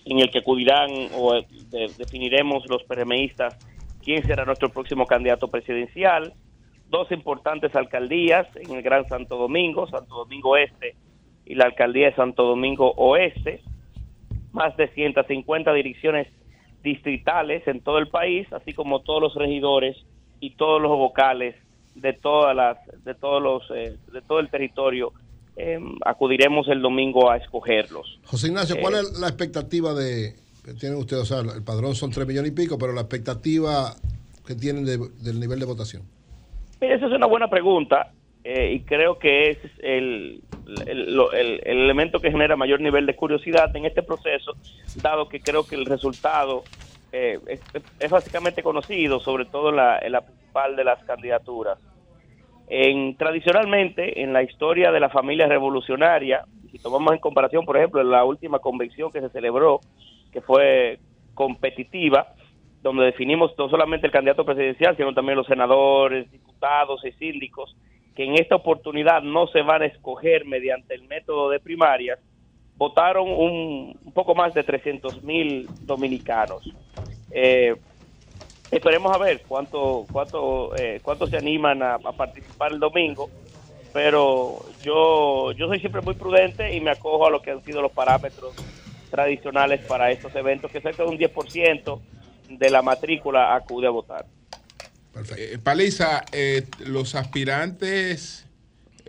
en 0.05 0.19
el 0.21 0.31
que 0.31 0.39
acudirán 0.39 0.91
o 1.17 1.35
eh, 1.35 1.47
de- 1.71 1.91
definiremos 1.97 2.69
los 2.69 2.83
PRMistas 2.85 3.57
quién 4.03 4.23
será 4.25 4.45
nuestro 4.45 4.69
próximo 4.69 5.07
candidato 5.07 5.49
presidencial. 5.49 6.35
Dos 6.91 7.11
importantes 7.11 7.75
alcaldías 7.75 8.47
en 8.57 8.75
el 8.77 8.83
Gran 8.83 9.09
Santo 9.09 9.37
Domingo, 9.39 9.87
Santo 9.89 10.15
Domingo 10.17 10.57
Este 10.57 10.95
y 11.47 11.55
la 11.55 11.65
alcaldía 11.65 12.11
de 12.11 12.15
Santo 12.15 12.45
Domingo 12.45 12.93
Oeste. 12.97 13.63
Más 14.53 14.77
de 14.77 14.89
150 14.89 15.73
direcciones 15.73 16.29
distritales 16.83 17.67
en 17.67 17.81
todo 17.81 17.99
el 17.99 18.09
país, 18.09 18.47
así 18.53 18.73
como 18.75 19.01
todos 19.01 19.21
los 19.23 19.35
regidores 19.35 19.97
y 20.39 20.51
todos 20.51 20.81
los 20.81 20.91
vocales 20.97 21.57
de 21.95 22.13
todas 22.13 22.55
las 22.55 22.77
de 23.05 23.15
todos 23.15 23.43
los 23.43 23.63
eh, 23.71 23.97
de 24.13 24.21
todo 24.23 24.41
el 24.41 24.51
territorio 24.51 25.13
eh, 25.57 25.79
acudiremos 26.05 26.67
el 26.69 26.83
domingo 26.83 27.31
a 27.31 27.37
escogerlos. 27.37 28.19
José 28.25 28.49
Ignacio, 28.49 28.77
¿cuál 28.81 28.95
Eh, 28.95 28.99
es 29.01 29.19
la 29.19 29.29
expectativa 29.29 29.95
de 29.95 30.35
que 30.65 30.75
tienen 30.75 30.99
ustedes? 30.99 31.23
O 31.23 31.27
sea, 31.27 31.55
el 31.55 31.63
padrón 31.63 31.95
son 31.95 32.11
3 32.11 32.27
millones 32.27 32.51
y 32.53 32.55
pico, 32.55 32.79
pero 32.79 32.93
la 32.93 33.03
expectativa 33.03 33.95
que 34.47 34.55
tienen 34.55 34.85
de- 34.85 34.99
del 35.23 35.39
nivel 35.41 35.59
de 35.61 35.67
votación. 35.67 36.03
Mira, 36.81 36.97
esa 36.97 37.07
es 37.07 37.13
una 37.13 37.27
buena 37.27 37.49
pregunta 37.49 38.13
eh, 38.43 38.73
y 38.75 38.81
creo 38.81 39.19
que 39.19 39.51
es 39.51 39.59
el, 39.79 40.43
el- 40.87 41.15
lo- 41.17 41.33
el- 41.33 41.61
el 41.65 41.79
elemento 41.79 42.21
que 42.21 42.31
genera 42.31 42.57
mayor 42.57 42.81
nivel 42.81 43.07
de 43.07 43.17
curiosidad 43.17 43.75
en 43.75 43.87
este 43.87 44.03
proceso, 44.03 44.53
dado 44.97 45.29
que 45.29 45.41
creo 45.41 45.67
que 45.67 45.77
el 45.77 45.87
resultado 45.87 46.63
eh, 47.13 47.39
es, 47.47 47.61
es 48.01 48.11
básicamente 48.11 48.63
conocido, 48.63 49.21
sobre 49.21 49.45
todo 49.47 49.71
en 49.71 49.77
la, 49.77 49.99
en 50.01 50.13
la 50.13 50.21
principal 50.23 50.75
de 50.77 50.83
las 50.85 51.03
candidaturas. 51.05 51.79
En, 52.69 53.17
tradicionalmente, 53.17 54.23
en 54.23 54.33
la 54.33 54.43
historia 54.43 54.91
de 54.91 55.01
la 55.01 55.11
familia 55.11 55.47
revolucionaria, 55.47 56.45
si 56.71 56.79
tomamos 56.79 57.13
en 57.13 57.21
comparación, 57.21 57.65
por 57.65 57.77
ejemplo, 57.77 58.03
la 58.03 58.25
última 58.25 58.59
convención 58.59 59.13
que 59.13 59.21
se 59.21 59.29
celebró, 59.31 59.81
que 60.33 60.41
fue 60.41 60.99
competitiva, 61.35 62.35
donde 62.83 63.05
definimos 63.05 63.53
no 63.59 63.69
solamente 63.69 64.07
el 64.07 64.13
candidato 64.13 64.45
presidencial, 64.45 64.97
sino 64.97 65.15
también 65.15 65.37
los 65.37 65.47
senadores, 65.47 66.31
diputados 66.31 67.05
y 67.05 67.13
síndicos, 67.13 67.77
que 68.15 68.25
en 68.25 68.35
esta 68.35 68.57
oportunidad 68.57 69.23
no 69.23 69.47
se 69.49 69.63
van 69.63 69.83
a 69.83 69.87
escoger 69.87 70.45
mediante 70.45 70.95
el 70.95 71.05
método 71.05 71.51
de 71.51 71.61
primarias, 71.61 72.19
votaron 72.77 73.29
un, 73.29 73.99
un 74.05 74.13
poco 74.13 74.35
más 74.35 74.55
de 74.55 74.63
300 74.63 75.23
mil 75.23 75.69
dominicanos. 75.83 76.73
Eh, 77.31 77.75
esperemos 78.75 79.15
a 79.15 79.19
ver 79.19 79.43
cuánto 79.47 80.07
cuánto 80.11 80.77
eh, 80.77 81.01
cuánto 81.03 81.27
se 81.27 81.37
animan 81.37 81.83
a, 81.83 81.99
participar 81.99 82.73
el 82.73 82.81
domingo 82.81 83.31
pero 83.93 84.65
yo 84.83 85.53
yo 85.53 85.69
soy 85.69 85.81
siempre 85.81 86.01
muy 86.01 86.15
prudente 86.15 86.75
y 86.75 86.81
me 86.81 86.91
acojo 86.91 87.27
a 87.27 87.31
lo 87.31 87.41
que 87.41 87.53
han 87.53 87.65
sido 87.65 87.83
los 87.83 87.93
parámetros 87.93 88.55
tradicionales 89.11 89.85
para 89.87 90.11
estos 90.11 90.35
eventos 90.35 90.71
que 90.71 90.81
cerca 90.81 91.05
de 91.05 91.09
un 91.09 91.19
10% 91.19 92.01
de 92.49 92.71
la 92.71 92.83
matrícula 92.83 93.55
acude 93.55 93.87
a 93.87 93.91
votar 93.91 94.27
Eh, 95.37 95.59
Paliza, 95.63 96.25
eh, 96.33 96.67
los 96.81 97.15
aspirantes, 97.15 98.47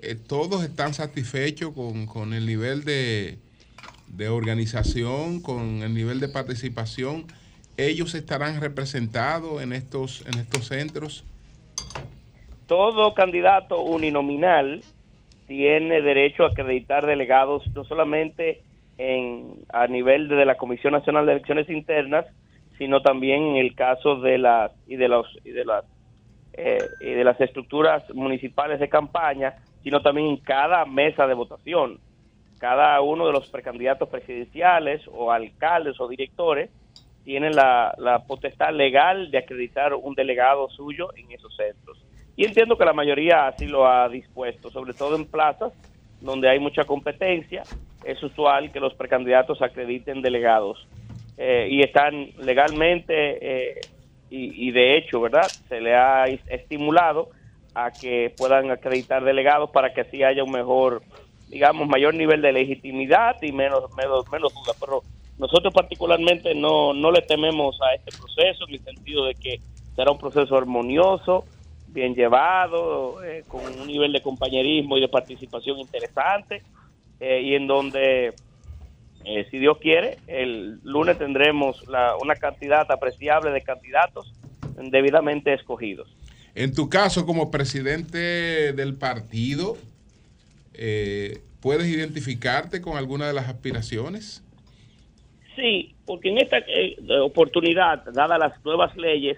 eh, 0.04 0.14
todos 0.14 0.64
están 0.64 0.94
satisfechos 0.94 1.74
con, 1.74 2.06
con 2.06 2.34
el 2.34 2.46
nivel 2.46 2.84
de, 2.84 3.40
de 4.08 4.30
organización, 4.30 5.42
con 5.42 5.82
el 5.82 5.96
nivel 5.96 6.20
de 6.20 6.30
participación. 6.30 7.26
¿Ellos 7.77 8.15
estarán 8.15 8.61
representados 8.61 9.61
en 9.61 9.73
estos, 9.73 10.26
en 10.27 10.39
estos 10.39 10.68
centros? 10.68 11.26
todo 12.68 13.14
candidato 13.14 13.81
uninominal 13.81 14.81
tiene 15.47 16.02
derecho 16.02 16.43
a 16.43 16.49
acreditar 16.49 17.06
delegados 17.06 17.64
no 17.76 17.84
solamente 17.84 18.61
en, 18.97 19.60
a 19.72 19.88
nivel 19.88 20.27
de 20.27 20.45
la 20.45 20.57
Comisión 20.57 20.93
Nacional 20.93 21.26
de 21.26 21.34
Elecciones 21.34 21.69
Internas, 21.69 22.26
sino 22.77 23.02
también 23.02 23.43
en 23.43 23.56
el 23.57 23.76
caso 23.76 24.15
de 24.18 24.38
las 24.38 24.72
y 24.88 24.95
de 24.95 25.07
los 25.07 25.27
y 25.43 25.52
de 25.52 25.65
las 25.65 25.85
eh, 26.53 26.80
de 26.99 27.23
las 27.23 27.39
estructuras 27.39 28.03
municipales 28.14 28.80
de 28.80 28.89
campaña, 28.89 29.56
sino 29.84 30.02
también 30.02 30.27
en 30.27 30.38
cada 30.38 30.85
mesa 30.85 31.27
de 31.27 31.34
votación. 31.34 31.99
Cada 32.57 32.99
uno 33.02 33.27
de 33.27 33.34
los 33.34 33.49
precandidatos 33.49 34.07
presidenciales 34.10 35.02
o 35.11 35.31
alcaldes 35.31 35.99
o 35.99 36.07
directores 36.07 36.69
tienen 37.26 37.56
la, 37.56 37.93
la 37.97 38.19
potestad 38.19 38.72
legal 38.73 39.31
de 39.31 39.39
acreditar 39.39 39.93
un 39.93 40.15
delegado 40.15 40.69
suyo 40.69 41.10
en 41.18 41.31
esos 41.31 41.53
centros. 41.56 41.97
Y 42.38 42.45
entiendo 42.45 42.77
que 42.77 42.85
la 42.85 42.93
mayoría 42.93 43.47
así 43.47 43.65
lo 43.65 43.88
ha 43.88 44.07
dispuesto, 44.07 44.69
sobre 44.69 44.93
todo 44.93 45.15
en 45.15 45.26
plazas 45.26 45.73
donde 46.22 46.49
hay 46.49 46.60
mucha 46.60 46.84
competencia, 46.84 47.64
es 48.03 48.22
usual 48.22 48.72
que 48.72 48.80
los 48.80 48.93
precandidatos 48.93 49.61
acrediten 49.61 50.22
delegados 50.22 50.88
eh, 51.38 51.68
y 51.69 51.81
están 51.81 52.30
legalmente 52.38 53.14
eh, 53.41 53.81
y, 54.30 54.68
y 54.68 54.72
de 54.72 54.97
hecho, 54.97 55.19
¿verdad? 55.19 55.47
Se 55.68 55.81
le 55.81 55.95
ha 55.95 56.26
estimulado 56.26 57.30
a 57.73 57.91
que 57.91 58.34
puedan 58.38 58.72
acreditar 58.72 59.23
delegados 59.23 59.69
para 59.72 59.93
que 59.93 60.02
así 60.02 60.23
haya 60.23 60.43
un 60.43 60.52
mejor, 60.52 61.02
digamos, 61.49 61.88
mayor 61.88 62.14
nivel 62.14 62.41
de 62.41 62.53
legitimidad 62.53 63.35
y 63.41 63.52
menos 63.52 63.93
menos, 63.95 64.30
menos 64.31 64.53
duda. 64.53 64.73
Pero 64.80 65.03
nosotros 65.38 65.74
particularmente 65.74 66.56
no, 66.56 66.94
no 66.94 67.12
le 67.12 67.22
tememos 67.22 67.78
a 67.82 67.94
este 67.95 68.12
proceso 68.18 68.66
en 68.68 68.76
el 68.76 68.84
sentido 68.84 69.26
de 69.26 69.36
que 69.36 69.60
será 69.95 70.12
un 70.12 70.18
proceso 70.18 70.56
armonioso, 70.56 71.45
bien 71.88 72.16
llevado, 72.16 73.24
eh, 73.24 73.44
con 73.48 73.62
un 73.64 73.88
nivel 73.88 74.12
de 74.12 74.22
compañerismo 74.22 74.98
y 74.98 75.02
de 75.02 75.07
participación 75.07 75.80
interesante 75.80 76.62
eh, 77.20 77.41
y 77.41 77.56
en 77.56 77.68
donde, 77.68 78.34
eh, 79.26 79.48
si 79.49 79.57
Dios 79.60 79.78
quiere, 79.80 80.18
el 80.28 80.80
lunes 80.84 81.18
tendremos 81.18 81.86
la- 81.88 82.16
una 82.18 82.36
cantidad 82.36 82.90
apreciable 82.91 83.52
de 83.52 83.62
candidatos 83.62 84.34
debidamente 84.78 85.53
escogidos. 85.53 86.07
En 86.53 86.74
tu 86.74 86.90
caso, 86.90 87.26
como 87.26 87.52
presidente 87.52 88.74
del 88.74 88.95
partido, 88.95 89.78
¿puedes 91.62 91.88
identificarte 91.88 92.82
con 92.82 92.98
alguna 92.98 93.28
de 93.28 93.34
las 93.34 93.48
aspiraciones? 93.48 94.44
Sí, 95.56 95.95
porque 96.06 96.30
en 96.30 96.40
esta 96.40 96.57
eh, 96.57 96.98
oportunidad, 97.22 98.03
dadas 98.14 98.40
las 98.40 98.65
nuevas 98.65 98.95
leyes 98.98 99.38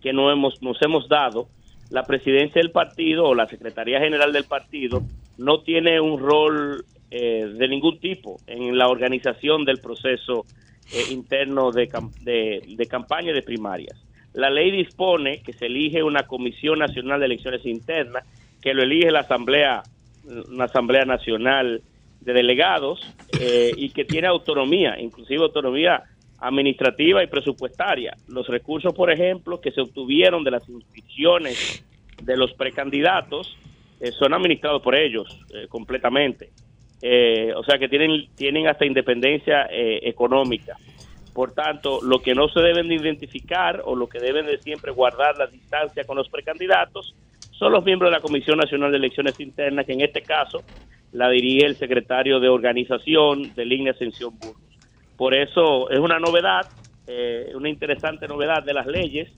que 0.00 0.12
nos 0.12 0.32
hemos, 0.32 0.62
nos 0.62 0.80
hemos 0.82 1.08
dado, 1.08 1.48
la 1.90 2.04
presidencia 2.04 2.60
del 2.60 2.70
partido 2.70 3.24
o 3.24 3.34
la 3.34 3.46
Secretaría 3.46 4.00
General 4.00 4.32
del 4.32 4.44
partido 4.44 5.02
no 5.38 5.60
tiene 5.62 6.00
un 6.00 6.18
rol 6.18 6.84
eh, 7.10 7.46
de 7.46 7.68
ningún 7.68 7.98
tipo 7.98 8.38
en 8.46 8.76
la 8.76 8.88
organización 8.88 9.64
del 9.64 9.78
proceso 9.78 10.44
eh, 10.92 11.12
interno 11.12 11.70
de, 11.72 11.88
de, 12.22 12.62
de 12.66 12.86
campaña 12.86 13.32
de 13.32 13.42
primarias. 13.42 14.00
La 14.34 14.50
ley 14.50 14.70
dispone 14.70 15.42
que 15.42 15.52
se 15.52 15.66
elige 15.66 16.02
una 16.02 16.26
Comisión 16.26 16.78
Nacional 16.78 17.20
de 17.20 17.26
Elecciones 17.26 17.64
Internas, 17.64 18.24
que 18.60 18.74
lo 18.74 18.82
elige 18.82 19.10
la 19.10 19.20
Asamblea, 19.20 19.82
una 20.48 20.64
Asamblea 20.64 21.04
Nacional 21.04 21.80
de 22.26 22.34
Delegados, 22.34 23.00
eh, 23.40 23.72
y 23.74 23.90
que 23.90 24.04
tiene 24.04 24.26
autonomía, 24.26 25.00
inclusive 25.00 25.42
autonomía 25.44 26.02
administrativa 26.38 27.22
y 27.22 27.28
presupuestaria. 27.28 28.14
Los 28.28 28.46
recursos, 28.48 28.92
por 28.92 29.10
ejemplo, 29.10 29.60
que 29.60 29.70
se 29.70 29.80
obtuvieron 29.80 30.44
de 30.44 30.50
las 30.50 30.68
inscripciones 30.68 31.84
de 32.22 32.36
los 32.36 32.52
precandidatos 32.54 33.56
eh, 34.00 34.12
son 34.12 34.34
administrados 34.34 34.82
por 34.82 34.94
ellos 34.94 35.26
eh, 35.54 35.66
completamente. 35.68 36.50
eh, 37.02 37.52
o 37.54 37.62
sea 37.62 37.78
que 37.78 37.88
tienen, 37.88 38.26
tienen 38.34 38.68
hasta 38.68 38.86
independencia 38.86 39.68
económica. 39.70 40.76
Por 41.34 41.52
tanto, 41.52 42.00
lo 42.02 42.20
que 42.20 42.34
no 42.34 42.48
se 42.48 42.60
deben 42.60 42.88
de 42.88 42.94
identificar 42.94 43.82
o 43.84 43.94
lo 43.94 44.08
que 44.08 44.18
deben 44.18 44.46
de 44.46 44.58
siempre 44.58 44.90
guardar 44.90 45.36
la 45.36 45.46
distancia 45.46 46.04
con 46.04 46.16
los 46.16 46.28
precandidatos 46.30 47.14
son 47.58 47.72
los 47.72 47.84
miembros 47.84 48.10
de 48.10 48.16
la 48.16 48.20
Comisión 48.20 48.58
Nacional 48.58 48.90
de 48.90 48.98
Elecciones 48.98 49.38
Internas, 49.40 49.86
que 49.86 49.92
en 49.92 50.02
este 50.02 50.22
caso 50.22 50.62
la 51.12 51.30
dirige 51.30 51.66
el 51.66 51.76
secretario 51.76 52.40
de 52.40 52.48
organización 52.48 53.54
de 53.54 53.64
Línea 53.64 53.92
Ascensión 53.92 54.38
Burgos. 54.38 54.62
Por 55.16 55.34
eso 55.34 55.88
es 55.90 55.98
una 55.98 56.18
novedad, 56.18 56.66
eh, 57.06 57.52
una 57.54 57.70
interesante 57.70 58.28
novedad 58.28 58.62
de 58.62 58.74
las 58.74 58.86
leyes 58.86 59.30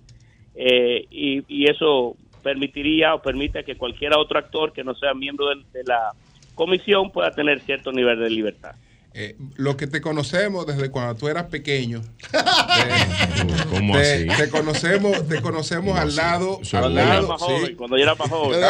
eh, 0.55 1.07
y, 1.11 1.69
eso 1.69 2.17
permitiría 2.43 3.15
o 3.15 3.23
permite 3.23 3.63
que 3.63 3.77
cualquier 3.77 4.17
otro 4.17 4.39
actor 4.39 4.73
que 4.73 4.83
no 4.83 4.95
sea 4.95 5.15
miembro 5.15 5.49
de 5.49 5.85
la 5.85 6.13
comisión 6.55 7.11
pueda 7.13 7.31
tener 7.31 7.61
cierto 7.61 7.93
nivel 7.93 8.19
de 8.19 8.31
libertad. 8.31 8.75
Eh, 9.21 9.35
lo 9.57 9.77
que 9.77 9.89
te 9.89 10.01
conocemos 10.01 10.65
desde 10.65 10.91
cuando 10.93 11.17
tú 11.17 11.27
eras 11.27 11.47
pequeño. 11.47 12.03
¿Cómo 13.71 13.95
te, 13.99 14.29
así? 14.31 14.43
te 14.43 14.49
conocemos, 14.49 15.27
te 15.27 15.41
conocemos 15.41 15.99
al 15.99 16.15
lado. 16.15 16.61
Es 16.63 16.73
al 16.75 16.95
lado, 16.95 17.27
Más 17.27 17.41
joven, 17.43 17.67
sí. 17.67 17.75
cuando 17.75 17.97
yo 17.97 18.05
era 18.05 18.15
más 18.15 18.29
joven. 18.29 18.61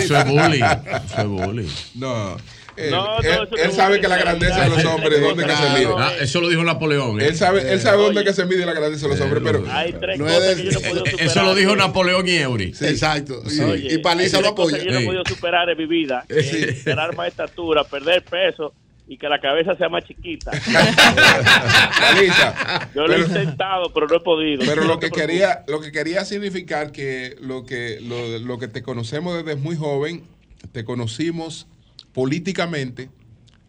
Eso 0.00 0.16
es 0.18 0.24
bullying. 0.26 0.62
Es 1.18 1.26
bullying. 1.26 1.68
No. 1.96 2.36
Él, 2.76 2.92
No, 2.92 3.20
no, 3.20 3.22
él- 3.22 3.48
él 3.60 3.72
sabe 3.72 4.00
que 4.00 4.06
la 4.06 4.18
grandeza 4.18 4.60
de 4.60 4.68
los 4.68 4.84
hombres, 4.84 5.20
¿dónde 5.20 5.44
que 5.44 5.50
se 5.56 5.68
mide? 5.70 5.88
Ah, 5.98 6.12
eso 6.20 6.40
lo 6.40 6.48
dijo 6.48 6.62
Napoleón. 6.62 7.20
¿eh? 7.20 7.26
Él 7.26 7.34
sabe, 7.36 7.72
él 7.72 7.80
sabe 7.80 8.00
dónde 8.04 8.22
que 8.22 8.32
se 8.32 8.46
mide 8.46 8.64
la 8.64 8.72
grandeza 8.74 9.08
de 9.08 9.14
los 9.14 9.20
hombres, 9.20 9.42
pero 9.44 9.64
Hay 9.68 9.94
tres 9.94 10.16
no 10.16 10.26
cosas 10.26 10.42
es 10.44 10.56
que 10.58 10.62
yo 10.62 10.70
no 10.70 10.78
he 10.78 10.82
podido 10.90 11.06
superar. 11.06 11.26
Eso 11.28 11.42
lo 11.42 11.54
dijo 11.56 11.74
Napoleón 11.74 12.28
y 12.28 12.36
Eury. 12.36 12.72
Exacto. 12.80 13.42
Y, 13.50 13.60
Oye, 13.62 13.94
y 13.94 13.98
Paliza 13.98 14.40
lo 14.40 14.50
apoya. 14.50 14.78
yo 14.78 14.92
no 14.92 14.98
he 15.00 15.04
podido 15.06 15.22
superar 15.26 15.68
en 15.68 15.76
mi 15.76 15.86
vida. 15.86 16.24
Sí. 16.28 16.66
Tener 16.84 17.16
más 17.16 17.26
estatura, 17.26 17.82
perder 17.82 18.22
peso 18.22 18.72
y 19.08 19.16
que 19.16 19.28
la 19.28 19.40
cabeza 19.40 19.74
sea 19.76 19.88
más 19.88 20.04
chiquita. 20.04 20.50
Paliza, 22.00 22.90
Yo 22.94 23.06
lo 23.06 23.14
he 23.14 23.20
intentado, 23.20 23.92
pero 23.92 24.06
no 24.06 24.16
he 24.16 24.20
podido. 24.20 24.64
Pero 24.66 24.84
lo 24.84 25.00
que 25.00 25.10
quería, 25.10 25.64
lo 25.66 25.80
que 25.80 25.90
quería 25.90 26.24
significar 26.26 26.92
que 26.92 27.36
lo 27.40 27.64
que 27.64 27.98
lo, 28.02 28.38
lo 28.38 28.58
que 28.58 28.68
te 28.68 28.82
conocemos 28.82 29.42
desde 29.42 29.58
muy 29.58 29.76
joven, 29.76 30.24
te 30.72 30.84
conocimos 30.84 31.66
políticamente 32.12 33.08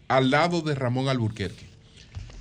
al 0.10 0.30
lado 0.30 0.62
de 0.62 0.76
Ramón 0.76 1.08
Alburquerque. 1.08 1.70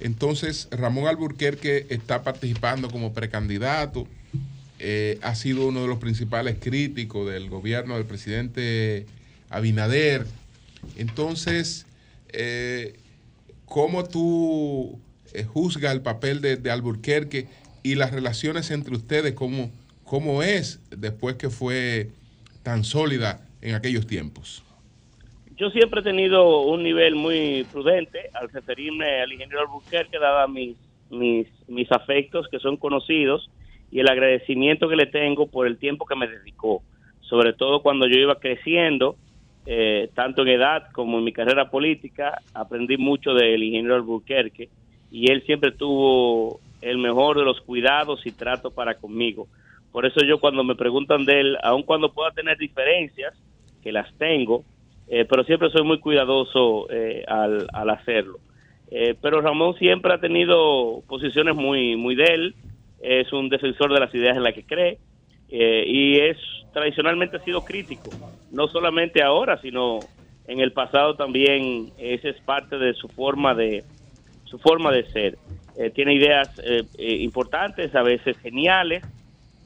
Entonces, 0.00 0.68
Ramón 0.72 1.06
Alburquerque 1.06 1.86
está 1.90 2.22
participando 2.22 2.90
como 2.90 3.12
precandidato, 3.12 4.08
eh, 4.80 5.18
ha 5.22 5.34
sido 5.34 5.68
uno 5.68 5.82
de 5.82 5.88
los 5.88 5.98
principales 5.98 6.56
críticos 6.60 7.30
del 7.30 7.48
gobierno 7.48 7.96
del 7.96 8.06
presidente 8.06 9.06
Abinader. 9.50 10.26
Entonces, 10.96 11.86
eh, 12.32 12.98
¿cómo 13.64 14.04
tú 14.04 14.98
eh, 15.34 15.44
juzgas 15.44 15.92
el 15.92 16.02
papel 16.02 16.40
de, 16.40 16.56
de 16.56 16.70
Alburquerque 16.70 17.46
y 17.82 17.94
las 17.94 18.12
relaciones 18.12 18.70
entre 18.70 18.94
ustedes? 18.94 19.34
¿Cómo, 19.34 19.70
¿Cómo 20.04 20.42
es 20.42 20.80
después 20.90 21.36
que 21.36 21.50
fue 21.50 22.08
tan 22.62 22.84
sólida 22.84 23.40
en 23.60 23.74
aquellos 23.74 24.06
tiempos? 24.06 24.64
Yo 25.56 25.70
siempre 25.70 26.00
he 26.00 26.04
tenido 26.04 26.60
un 26.62 26.84
nivel 26.84 27.16
muy 27.16 27.66
prudente 27.72 28.30
al 28.34 28.48
referirme 28.48 29.20
al 29.20 29.32
ingeniero 29.32 29.60
Albuquerque, 29.60 30.18
dada 30.18 30.46
mis, 30.46 30.76
mis, 31.10 31.48
mis 31.66 31.90
afectos 31.90 32.46
que 32.48 32.60
son 32.60 32.76
conocidos 32.76 33.50
y 33.90 34.00
el 34.00 34.08
agradecimiento 34.08 34.88
que 34.88 34.96
le 34.96 35.06
tengo 35.06 35.48
por 35.48 35.66
el 35.66 35.78
tiempo 35.78 36.06
que 36.06 36.14
me 36.14 36.28
dedicó, 36.28 36.82
sobre 37.20 37.54
todo 37.54 37.82
cuando 37.82 38.06
yo 38.06 38.18
iba 38.18 38.38
creciendo, 38.38 39.16
eh, 39.70 40.08
tanto 40.14 40.40
en 40.40 40.48
edad 40.48 40.90
como 40.92 41.18
en 41.18 41.24
mi 41.24 41.32
carrera 41.34 41.68
política, 41.68 42.40
aprendí 42.54 42.96
mucho 42.96 43.34
del 43.34 43.62
ingeniero 43.62 43.96
Albuquerque 43.96 44.70
y 45.10 45.30
él 45.30 45.42
siempre 45.44 45.72
tuvo 45.72 46.58
el 46.80 46.96
mejor 46.96 47.36
de 47.36 47.44
los 47.44 47.60
cuidados 47.60 48.26
y 48.26 48.32
trato 48.32 48.70
para 48.70 48.94
conmigo. 48.94 49.46
Por 49.92 50.06
eso 50.06 50.20
yo 50.24 50.40
cuando 50.40 50.64
me 50.64 50.74
preguntan 50.74 51.26
de 51.26 51.40
él, 51.40 51.58
aun 51.62 51.82
cuando 51.82 52.14
pueda 52.14 52.30
tener 52.30 52.56
diferencias, 52.56 53.34
que 53.82 53.92
las 53.92 54.10
tengo, 54.14 54.64
eh, 55.06 55.26
pero 55.28 55.44
siempre 55.44 55.68
soy 55.68 55.82
muy 55.82 55.98
cuidadoso 56.00 56.90
eh, 56.90 57.24
al, 57.28 57.66
al 57.70 57.90
hacerlo. 57.90 58.38
Eh, 58.90 59.16
pero 59.20 59.42
Ramón 59.42 59.74
siempre 59.74 60.14
ha 60.14 60.18
tenido 60.18 61.02
posiciones 61.06 61.54
muy, 61.54 61.94
muy 61.96 62.14
de 62.14 62.24
él, 62.24 62.54
es 63.02 63.30
un 63.34 63.50
defensor 63.50 63.92
de 63.92 64.00
las 64.00 64.14
ideas 64.14 64.34
en 64.34 64.44
las 64.44 64.54
que 64.54 64.64
cree 64.64 64.98
eh, 65.50 65.84
y 65.86 66.18
es 66.20 66.36
tradicionalmente 66.72 67.38
ha 67.38 67.44
sido 67.44 67.64
crítico, 67.64 68.10
no 68.50 68.68
solamente 68.68 69.22
ahora, 69.22 69.60
sino 69.60 70.00
en 70.46 70.60
el 70.60 70.72
pasado 70.72 71.14
también 71.14 71.92
esa 71.98 72.28
es 72.28 72.40
parte 72.40 72.78
de 72.78 72.94
su 72.94 73.08
forma 73.08 73.54
de 73.54 73.84
su 74.44 74.58
forma 74.58 74.90
de 74.90 75.04
ser. 75.10 75.38
Eh, 75.76 75.90
tiene 75.90 76.14
ideas 76.14 76.48
eh, 76.64 76.82
eh, 76.96 77.16
importantes, 77.20 77.94
a 77.94 78.02
veces 78.02 78.36
geniales, 78.38 79.04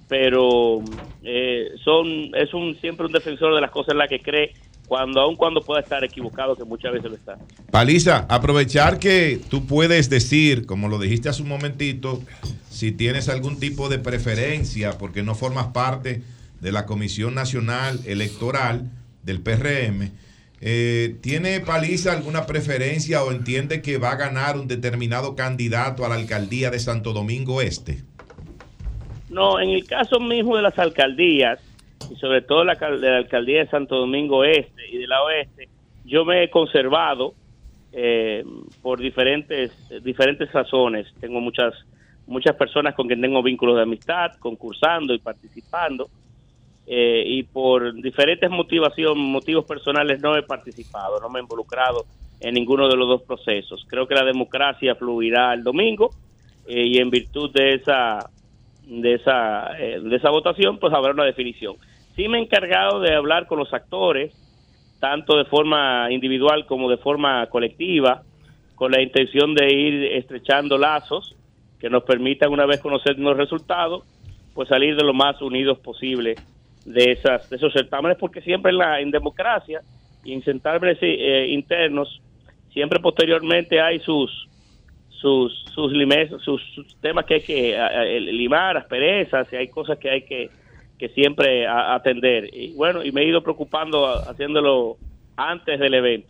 pero 0.09 0.83
eh, 1.23 1.71
son 1.85 2.35
es 2.35 2.53
un 2.53 2.75
siempre 2.81 3.07
un 3.07 3.13
defensor 3.13 3.55
de 3.55 3.61
las 3.61 3.71
cosas 3.71 3.93
en 3.93 3.99
las 3.99 4.09
que 4.09 4.21
cree 4.21 4.53
cuando 4.93 5.23
aun 5.23 5.37
cuando 5.37 5.63
pueda 5.63 5.81
estar 5.81 6.05
equivocado 6.05 6.55
que 6.55 6.65
muchas 6.65 6.93
veces 6.93 7.11
lo 7.11 7.17
está. 7.17 7.39
Paliza, 7.71 8.27
aprovechar 8.29 8.99
que 8.99 9.41
tú 9.49 9.67
puedes 9.67 10.11
decir, 10.11 10.67
como 10.67 10.91
lo 10.91 10.99
dijiste 10.99 11.31
hace 11.31 11.41
un 11.41 11.49
momentito, 11.49 12.21
si 12.69 12.93
tienes 12.93 13.31
algún 13.31 13.59
tipo 13.59 13.89
de 13.89 13.99
preferencia, 13.99 14.99
porque 14.99 15.23
no 15.23 15.35
formas 15.35 15.69
parte 15.69 16.21
de 16.61 16.73
la 16.73 16.85
Comisión 16.85 17.35
Nacional 17.35 18.01
Electoral 18.05 18.91
del 19.23 19.41
PRM, 19.41 20.11
eh, 20.61 21.17
¿tiene 21.23 21.61
Paliza 21.61 22.13
alguna 22.13 22.45
preferencia 22.45 23.25
o 23.25 23.33
entiende 23.33 23.81
que 23.81 23.97
va 23.97 24.11
a 24.11 24.17
ganar 24.17 24.59
un 24.59 24.69
determinado 24.69 25.37
candidato 25.37 26.05
a 26.05 26.11
la 26.11 26.17
alcaldía 26.17 26.71
de 26.71 26.79
Santo 26.79 27.15
Domingo 27.15 27.63
Este? 27.63 28.03
No, 29.31 29.59
en 29.59 29.71
el 29.71 29.87
caso 29.87 30.21
mismo 30.21 30.55
de 30.57 30.61
las 30.61 30.79
alcaldías, 30.79 31.61
y 32.11 32.17
sobre 32.17 32.43
todo 32.43 32.65
la, 32.65 32.75
de 32.75 33.11
la 33.11 33.19
alcaldía 33.19 33.61
de 33.61 33.71
Santo 33.71 33.97
Domingo 33.97 34.45
Este 34.45 34.89
y 34.91 34.99
de 34.99 35.07
la 35.07 35.23
Oeste, 35.23 35.69
yo 36.05 36.25
me 36.25 36.45
he 36.45 36.51
conservado 36.51 37.35
eh, 37.93 38.45
por 38.81 38.99
diferentes 38.99 39.73
diferentes 40.03 40.51
razones. 40.53 41.07
Tengo 41.21 41.41
muchas 41.41 41.75
muchas 42.27 42.57
personas 42.57 42.95
con 42.95 43.07
quien 43.07 43.21
tengo 43.21 43.43
vínculos 43.43 43.77
de 43.77 43.83
amistad, 43.83 44.33
concursando 44.39 45.13
y 45.15 45.19
participando, 45.19 46.09
eh, 46.87 47.23
y 47.27 47.43
por 47.45 47.95
diferentes 47.95 48.51
motivación, 48.51 49.19
motivos 49.19 49.65
personales 49.65 50.21
no 50.21 50.37
he 50.37 50.43
participado, 50.43 51.21
no 51.21 51.29
me 51.29 51.39
he 51.39 51.43
involucrado 51.43 52.07
en 52.41 52.55
ninguno 52.55 52.89
de 52.89 52.97
los 52.97 53.09
dos 53.09 53.23
procesos. 53.23 53.85
Creo 53.89 54.07
que 54.09 54.15
la 54.15 54.25
democracia 54.25 54.95
fluirá 54.97 55.55
el 55.55 55.63
domingo 55.63 56.11
eh, 56.67 56.85
y 56.87 56.99
en 56.99 57.11
virtud 57.11 57.53
de 57.53 57.75
esa 57.75 58.31
de 58.85 59.15
esa 59.15 59.79
eh, 59.79 60.01
de 60.01 60.17
esa 60.17 60.31
votación 60.31 60.79
pues 60.79 60.93
habrá 60.93 61.13
una 61.13 61.25
definición. 61.25 61.77
Sí 62.17 62.29
me 62.29 62.39
he 62.39 62.43
encargado 62.43 63.01
de 63.01 63.15
hablar 63.15 63.47
con 63.47 63.59
los 63.59 63.73
actores 63.73 64.33
tanto 65.01 65.37
de 65.37 65.45
forma 65.47 66.09
individual 66.11 66.67
como 66.67 66.89
de 66.89 66.97
forma 66.99 67.47
colectiva 67.49 68.23
con 68.77 68.93
la 68.93 69.01
intención 69.03 69.55
de 69.55 69.73
ir 69.75 70.05
estrechando 70.13 70.79
lazos 70.79 71.35
que 71.81 71.91
nos 71.91 72.05
permitan 72.05 72.53
una 72.53 72.67
vez 72.67 72.81
conocer 72.81 73.19
los 73.19 73.37
resultados 73.37 74.05
pues 74.55 74.69
salir 74.69 74.95
de 74.97 75.05
lo 75.05 75.13
más 75.15 75.41
unidos 75.43 75.79
posible 75.81 76.37
de 76.85 77.13
esas 77.13 77.49
de 77.51 77.57
esos 77.57 77.73
certámenes 77.73 78.17
porque 78.19 78.41
siempre 78.43 78.71
en 78.71 78.79
la 78.79 79.01
en 79.01 79.11
democracia 79.11 79.81
y 80.25 80.33
en 80.35 80.43
certámenes 80.43 80.99
eh, 81.01 81.47
internos 81.49 82.21
siempre 82.73 83.01
posteriormente 83.01 83.81
hay 83.81 83.99
sus 84.01 84.31
sus 85.09 85.53
sus, 85.75 85.93
limes- 85.93 86.39
sus, 86.45 86.61
temas 87.01 87.25
que 87.25 87.35
hay 87.35 87.43
que 87.43 87.77
a- 87.79 87.87
a- 87.87 88.05
limar, 88.05 88.77
asperezas, 88.77 89.47
y 89.53 89.57
hay 89.57 89.69
cosas 89.69 89.99
que 89.99 90.11
hay 90.11 90.23
que, 90.23 90.51
que 91.09 91.09
siempre 91.15 91.67
a- 91.67 91.95
atender. 91.97 92.49
Y 92.55 92.75
bueno, 92.75 93.03
y 93.03 93.11
me 93.11 93.23
he 93.23 93.27
ido 93.27 93.43
preocupando 93.43 94.07
a- 94.07 94.31
haciéndolo 94.31 94.97
antes 95.37 95.81
del 95.81 95.95
evento. 95.95 96.29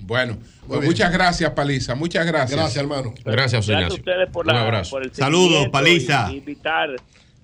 Bueno, 0.00 0.36
pues 0.66 0.84
muchas 0.84 1.12
gracias, 1.12 1.50
Paliza. 1.52 1.94
Muchas 1.94 2.26
gracias. 2.26 2.58
Gracias, 2.58 2.82
hermano. 2.82 3.14
Gracias, 3.24 3.66
Gracias 3.68 3.90
a 3.92 3.94
ustedes 3.94 4.30
por, 4.30 4.46
la, 4.46 4.82
por 4.90 5.02
el 5.04 5.14
Saludos, 5.14 5.68
Paliza. 5.68 6.28
y- 6.30 6.34
y 6.34 6.38
invitar, 6.38 6.90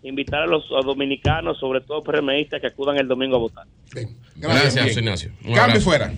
invitar 0.03 0.43
a 0.43 0.47
los 0.47 0.65
a 0.73 0.85
dominicanos, 0.85 1.57
sobre 1.59 1.81
todo 1.83 2.03
PRMistas, 2.03 2.61
que 2.61 2.67
acudan 2.67 2.97
el 2.99 3.07
domingo 3.07 3.37
a 3.37 3.39
votar. 3.39 3.67
Gracias. 4.37 4.85
José 4.89 5.01
Ignacio. 5.01 5.31
Un 5.45 5.55
Cambio 5.55 5.63
abrazo. 5.63 5.81
fuera. 5.83 6.13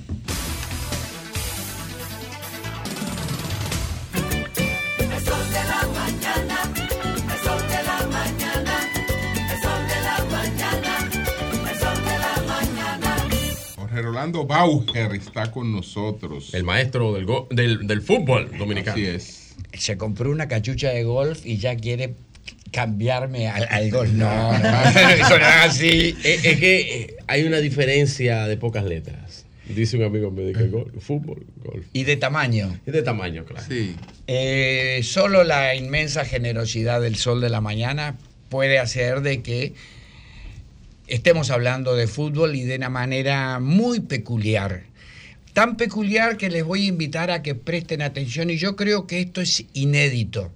Jorge 14.01 14.03
Rolando 14.03 14.47
Bauer 14.47 15.15
está 15.15 15.51
con 15.51 15.73
nosotros. 15.73 16.55
El 16.55 16.65
maestro 16.65 17.13
del, 17.13 17.27
go- 17.27 17.47
del, 17.51 17.87
del 17.87 18.01
fútbol 18.03 18.51
dominicano. 18.59 18.93
Así 18.95 19.07
es. 19.07 19.55
Se 19.75 19.97
compró 19.99 20.31
una 20.31 20.49
cachucha 20.49 20.89
de 20.91 21.05
golf 21.05 21.45
y 21.45 21.59
ya 21.59 21.77
quiere 21.77 22.15
cambiarme 22.73 23.49
al, 23.49 23.67
al 23.69 23.91
golf. 23.91 24.11
No, 24.13 24.59
no, 24.59 24.59
eso 24.91 25.39
no 25.39 25.47
es 25.47 25.55
así. 25.65 26.17
Es, 26.25 26.45
es 26.45 26.59
que 26.59 26.81
eh, 27.03 27.17
hay 27.27 27.45
una 27.45 27.59
diferencia 27.59 28.47
de 28.47 28.57
pocas 28.57 28.85
letras. 28.85 29.45
Dice 29.69 29.97
un 29.99 30.05
amigo 30.05 30.31
me 30.33 30.43
dice 30.43 30.67
golf, 30.69 30.93
fútbol, 31.01 31.47
golf. 31.63 31.87
Y 31.93 32.03
de 32.05 32.17
tamaño. 32.17 32.81
Y 32.87 32.91
de 32.91 33.03
tamaño, 33.03 33.45
claro. 33.45 33.65
Sí. 33.69 33.95
Eh, 34.27 35.01
solo 35.05 35.45
la 35.45 35.75
inmensa 35.77 36.25
generosidad 36.25 37.01
del 37.01 37.17
sol 37.17 37.41
de 37.41 37.51
la 37.51 37.61
mañana 37.61 38.17
puede 38.49 38.79
hacer 38.81 39.21
de 39.21 39.43
que 39.43 39.75
estemos 41.11 41.51
hablando 41.51 41.95
de 41.97 42.07
fútbol 42.07 42.55
y 42.57 42.63
de 42.63 42.77
una 42.77 42.89
manera 42.89 43.59
muy 43.59 44.01
peculiar. 44.01 44.85
Tan 45.53 45.77
peculiar 45.77 46.37
que 46.37 46.49
les 46.49 46.65
voy 46.65 46.85
a 46.85 46.89
invitar 46.89 47.31
a 47.31 47.43
que 47.43 47.55
presten 47.55 48.01
atención 48.01 48.49
y 48.49 48.57
yo 48.57 48.77
creo 48.77 49.07
que 49.07 49.21
esto 49.21 49.41
es 49.41 49.67
inédito. 49.75 50.53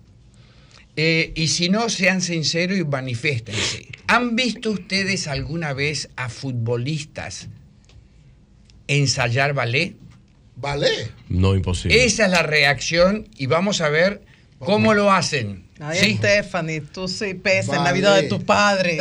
Eh, 0.96 1.32
y 1.34 1.48
si 1.48 1.68
no, 1.68 1.88
sean 1.88 2.20
sinceros 2.20 2.78
y 2.78 2.84
manifiéstense. 2.84 3.88
¿Han 4.06 4.36
visto 4.36 4.70
ustedes 4.70 5.26
alguna 5.26 5.72
vez 5.72 6.08
a 6.14 6.28
futbolistas 6.28 7.48
ensayar 8.86 9.54
ballet? 9.54 9.96
¿Ballet? 10.54 11.10
No, 11.28 11.56
imposible. 11.56 12.04
Esa 12.04 12.26
es 12.26 12.30
la 12.30 12.44
reacción 12.44 13.28
y 13.36 13.46
vamos 13.46 13.80
a 13.80 13.88
ver 13.88 14.22
cómo 14.60 14.94
lo 14.94 15.10
hacen. 15.10 15.63
Ay, 15.80 15.98
¿Sí? 15.98 16.16
Stephanie, 16.18 16.80
tú 16.80 17.08
sí 17.08 17.34
pesas 17.34 17.76
en 17.76 17.84
la 17.84 17.92
vida 17.92 18.14
de 18.14 18.24
tus 18.24 18.44
padres. 18.44 18.98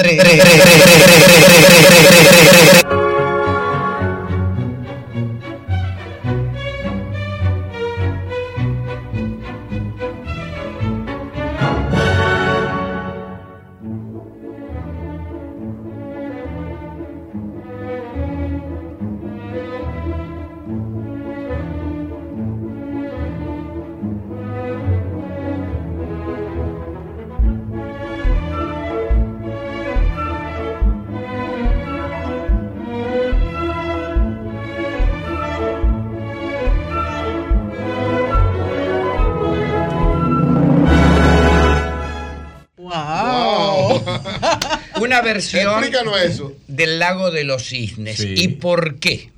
Versión 45.34 45.80
Explícanos 45.80 46.22
eso. 46.22 46.54
del 46.68 47.00
lago 47.00 47.32
de 47.32 47.44
los 47.44 47.64
cisnes. 47.64 48.18
Sí. 48.18 48.34
¿Y 48.38 48.48
por 48.50 49.00
qué? 49.00 49.32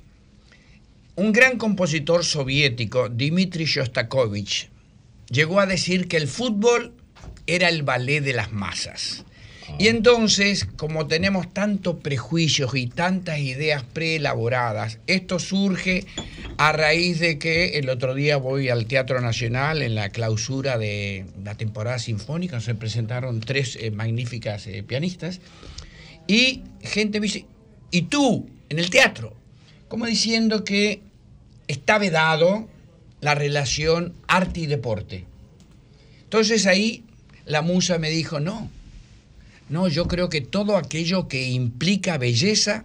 Un 1.14 1.32
gran 1.32 1.56
compositor 1.56 2.24
soviético, 2.24 3.08
Dmitri 3.08 3.64
Shostakovich, 3.64 4.68
llegó 5.30 5.60
a 5.60 5.66
decir 5.66 6.08
que 6.08 6.18
el 6.18 6.28
fútbol 6.28 6.92
era 7.46 7.68
el 7.68 7.82
ballet 7.82 8.20
de 8.20 8.34
las 8.34 8.52
masas. 8.52 9.24
Y 9.78 9.88
entonces, 9.88 10.64
como 10.76 11.06
tenemos 11.06 11.52
tantos 11.52 11.96
prejuicios 11.96 12.74
y 12.74 12.86
tantas 12.86 13.40
ideas 13.40 13.82
preelaboradas, 13.82 14.98
esto 15.06 15.38
surge 15.38 16.06
a 16.56 16.72
raíz 16.72 17.18
de 17.18 17.38
que 17.38 17.78
el 17.78 17.88
otro 17.88 18.14
día 18.14 18.36
voy 18.36 18.68
al 18.68 18.86
Teatro 18.86 19.20
Nacional 19.20 19.82
en 19.82 19.94
la 19.94 20.10
clausura 20.10 20.78
de 20.78 21.26
la 21.44 21.56
temporada 21.56 21.98
sinfónica, 21.98 22.60
se 22.60 22.74
presentaron 22.74 23.40
tres 23.40 23.76
eh, 23.80 23.90
magníficas 23.90 24.66
eh, 24.66 24.82
pianistas, 24.82 25.40
y 26.26 26.62
gente 26.82 27.20
dice, 27.20 27.46
¿y 27.90 28.02
tú 28.02 28.48
en 28.68 28.78
el 28.78 28.90
teatro? 28.90 29.34
Como 29.88 30.06
diciendo 30.06 30.64
que 30.64 31.00
está 31.68 31.98
vedado 31.98 32.68
la 33.20 33.34
relación 33.34 34.14
arte 34.28 34.60
y 34.60 34.66
deporte. 34.66 35.24
Entonces 36.24 36.66
ahí 36.66 37.04
la 37.44 37.62
musa 37.62 37.98
me 37.98 38.10
dijo, 38.10 38.40
no, 38.40 38.70
no, 39.68 39.88
yo 39.88 40.06
creo 40.06 40.28
que 40.28 40.40
todo 40.40 40.76
aquello 40.76 41.28
que 41.28 41.48
implica 41.48 42.18
belleza 42.18 42.84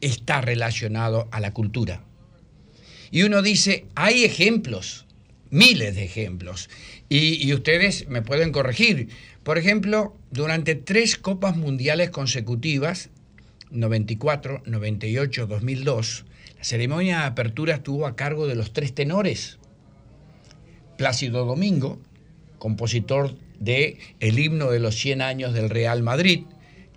está 0.00 0.40
relacionado 0.40 1.28
a 1.30 1.40
la 1.40 1.52
cultura. 1.52 2.04
Y 3.10 3.22
uno 3.22 3.42
dice, 3.42 3.86
hay 3.94 4.24
ejemplos, 4.24 5.06
miles 5.50 5.94
de 5.94 6.04
ejemplos, 6.04 6.70
y 7.08 7.52
ustedes 7.52 8.08
me 8.08 8.22
pueden 8.22 8.52
corregir. 8.52 9.08
Por 9.42 9.56
ejemplo, 9.56 10.16
durante 10.30 10.74
tres 10.74 11.16
copas 11.16 11.56
mundiales 11.56 12.10
consecutivas, 12.10 13.10
94, 13.70 14.62
98, 14.66 15.46
2002, 15.46 16.24
la 16.58 16.64
ceremonia 16.64 17.20
de 17.20 17.24
apertura 17.24 17.76
estuvo 17.76 18.06
a 18.06 18.16
cargo 18.16 18.46
de 18.46 18.54
los 18.54 18.72
tres 18.72 18.94
tenores. 18.94 19.58
Plácido 20.98 21.46
Domingo, 21.46 21.98
compositor 22.58 23.34
de 23.58 23.98
el 24.20 24.38
himno 24.38 24.70
de 24.70 24.80
los 24.80 24.96
100 24.96 25.22
años 25.22 25.54
del 25.54 25.70
Real 25.70 26.02
Madrid, 26.02 26.44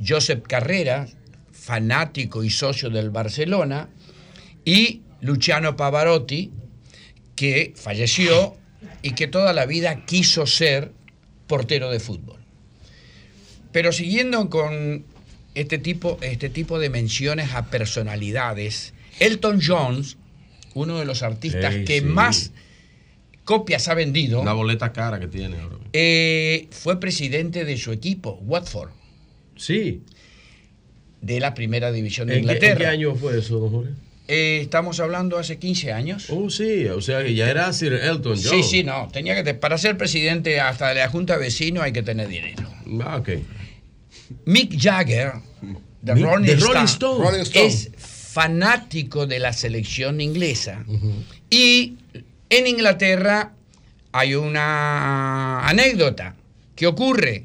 Josep 0.06 0.46
Carrera, 0.46 1.08
fanático 1.52 2.44
y 2.44 2.50
socio 2.50 2.90
del 2.90 3.10
Barcelona, 3.10 3.90
y 4.66 5.02
Luciano 5.22 5.78
Pavarotti, 5.78 6.52
que 7.36 7.74
falleció 7.76 8.58
y 9.02 9.12
que 9.12 9.28
toda 9.28 9.54
la 9.54 9.66
vida 9.66 10.06
quiso 10.06 10.46
ser 10.46 10.92
portero 11.54 11.92
de 11.92 12.00
fútbol. 12.00 12.40
Pero 13.72 13.92
siguiendo 13.92 14.50
con 14.50 15.04
este 15.54 15.78
tipo, 15.78 16.18
este 16.22 16.50
tipo 16.50 16.80
de 16.80 16.90
menciones 16.90 17.54
a 17.54 17.68
personalidades, 17.70 18.96
Elton 19.20 19.60
Jones, 19.62 20.18
uno 20.74 20.98
de 20.98 21.06
los 21.06 21.22
artistas 21.22 21.76
que 21.86 22.00
sí. 22.00 22.06
más 22.06 22.52
copias 23.44 23.88
ha 23.88 23.94
vendido, 23.94 24.42
Una 24.42 24.54
boleta 24.54 24.92
cara 24.94 25.20
que 25.20 25.28
tiene 25.28 25.60
ahora. 25.60 25.78
eh, 25.94 26.68
fue 26.72 27.00
presidente 27.00 27.66
de 27.66 27.78
su 27.78 27.92
equipo, 27.92 28.40
Watford. 28.42 28.90
Sí. 29.56 30.02
De 31.22 31.40
la 31.40 31.54
primera 31.54 31.92
división 31.92 32.30
de 32.30 32.38
¿En 32.40 32.46
qué, 32.46 32.50
en 32.50 32.56
Inglaterra. 32.56 32.80
qué 32.80 32.88
año 32.88 33.14
fue 33.14 33.38
eso, 33.38 33.60
don 33.60 33.70
Jorge? 33.70 33.92
Eh, 34.28 34.60
estamos 34.62 35.00
hablando 35.02 35.38
hace 35.38 35.58
15 35.60 35.92
años. 35.92 36.28
Oh, 36.30 36.50
sí, 36.50 36.86
o 36.86 37.02
sea 37.02 37.24
que 37.24 37.34
ya 37.36 37.50
era 37.50 37.72
Sir 37.74 37.94
Elton 37.94 38.40
John. 38.42 38.52
Sí, 38.54 38.64
sí, 38.64 38.84
no. 38.84 39.10
Tenía 39.12 39.44
que 39.44 39.54
para 39.54 39.78
ser 39.78 39.98
presidente 39.98 40.60
hasta 40.62 40.90
de 40.90 40.96
la 40.96 41.10
Junta 41.10 41.34
de 41.34 41.40
Vecinos 41.40 41.84
hay 41.84 41.92
que 41.92 42.04
tener 42.04 42.28
dinero. 42.30 42.64
Ah, 43.06 43.18
ok. 43.18 43.30
Mick 44.46 44.76
Jagger, 44.80 45.34
de 46.02 46.14
Mick- 46.16 46.24
Rolling, 46.60 46.84
Stone. 46.86 47.24
Rolling 47.24 47.42
Stone. 47.42 47.66
es 47.66 47.92
fanático 47.98 49.28
de 49.28 49.40
la 49.40 49.54
selección 49.54 50.22
inglesa. 50.22 50.84
Y 51.50 51.96
en 52.50 52.68
Inglaterra 52.68 53.52
hay 54.12 54.36
una 54.36 55.68
anécdota 55.68 56.36
que 56.76 56.88
ocurre. 56.88 57.44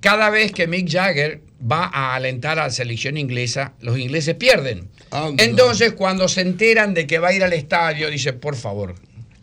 Cada 0.00 0.30
vez 0.30 0.52
que 0.52 0.66
Mick 0.66 0.90
Jagger 0.90 1.40
va 1.60 1.86
a 1.86 2.14
alentar 2.14 2.58
a 2.58 2.64
la 2.64 2.70
selección 2.70 3.16
inglesa, 3.16 3.72
los 3.80 3.98
ingleses 3.98 4.34
pierden. 4.34 4.88
Entonces, 5.38 5.92
cuando 5.92 6.28
se 6.28 6.40
enteran 6.42 6.94
de 6.94 7.06
que 7.06 7.18
va 7.18 7.28
a 7.28 7.32
ir 7.32 7.42
al 7.44 7.52
estadio, 7.52 8.10
dice, 8.10 8.32
por 8.32 8.56
favor, 8.56 8.94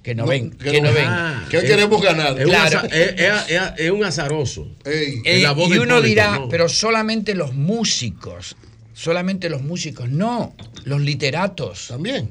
que 0.02 0.14
no, 0.16 0.24
No, 0.24 0.30
ven, 0.30 0.52
que 0.52 0.72
que, 0.72 0.82
no- 0.82 0.90
no, 0.90 0.94
ven. 0.96 1.06
Ah, 1.08 1.48
que 1.50 1.62
queremos 1.62 2.02
ganar. 2.02 2.38
Es, 2.38 2.46
un 2.46 2.52
Claro. 2.52 2.80
aza- 2.80 2.88
es- 2.88 3.14
es- 3.20 3.50
es- 3.50 3.74
es 3.86 3.92
un 3.92 4.04
azaroso. 4.04 4.68
Eh, 4.86 5.22
Es 5.24 5.42
la 5.42 5.54
voz 5.54 5.70
y 5.74 5.78
uno 5.78 6.02
dirá, 6.02 6.40
¿no? 6.40 6.50
pero 6.50 6.68
solamente 6.68 7.34
los 7.36 7.54
músicos, 7.54 8.56
solamente 8.94 9.50
los 9.50 9.62
músicos, 9.62 10.10
no, 10.10 10.54
los 10.84 11.02
literatos. 11.02 11.88
También. 11.88 12.30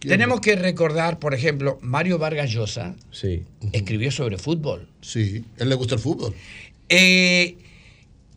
Tenemos 0.00 0.42
que 0.42 0.54
recordar, 0.56 1.18
por 1.18 1.32
ejemplo, 1.32 1.78
Mario 1.80 2.18
Vargas 2.18 2.50
Llosa 2.50 2.94
Sí. 3.10 3.42
escribió 3.72 4.10
sobre 4.10 4.36
fútbol. 4.36 4.86
Sí, 5.00 5.42
él 5.56 5.70
le 5.70 5.74
gusta 5.76 5.94
el 5.94 6.00
fútbol. 6.02 6.34
Eh, 6.90 7.56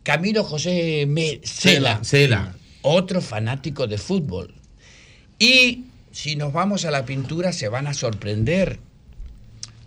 Camilo 0.02 0.42
José 0.44 1.06
Cela. 1.44 2.54
Otro 2.82 3.20
fanático 3.20 3.86
de 3.86 3.98
fútbol. 3.98 4.54
Y 5.38 5.84
si 6.12 6.36
nos 6.36 6.52
vamos 6.52 6.84
a 6.84 6.90
la 6.90 7.04
pintura, 7.04 7.52
se 7.52 7.68
van 7.68 7.86
a 7.86 7.94
sorprender 7.94 8.78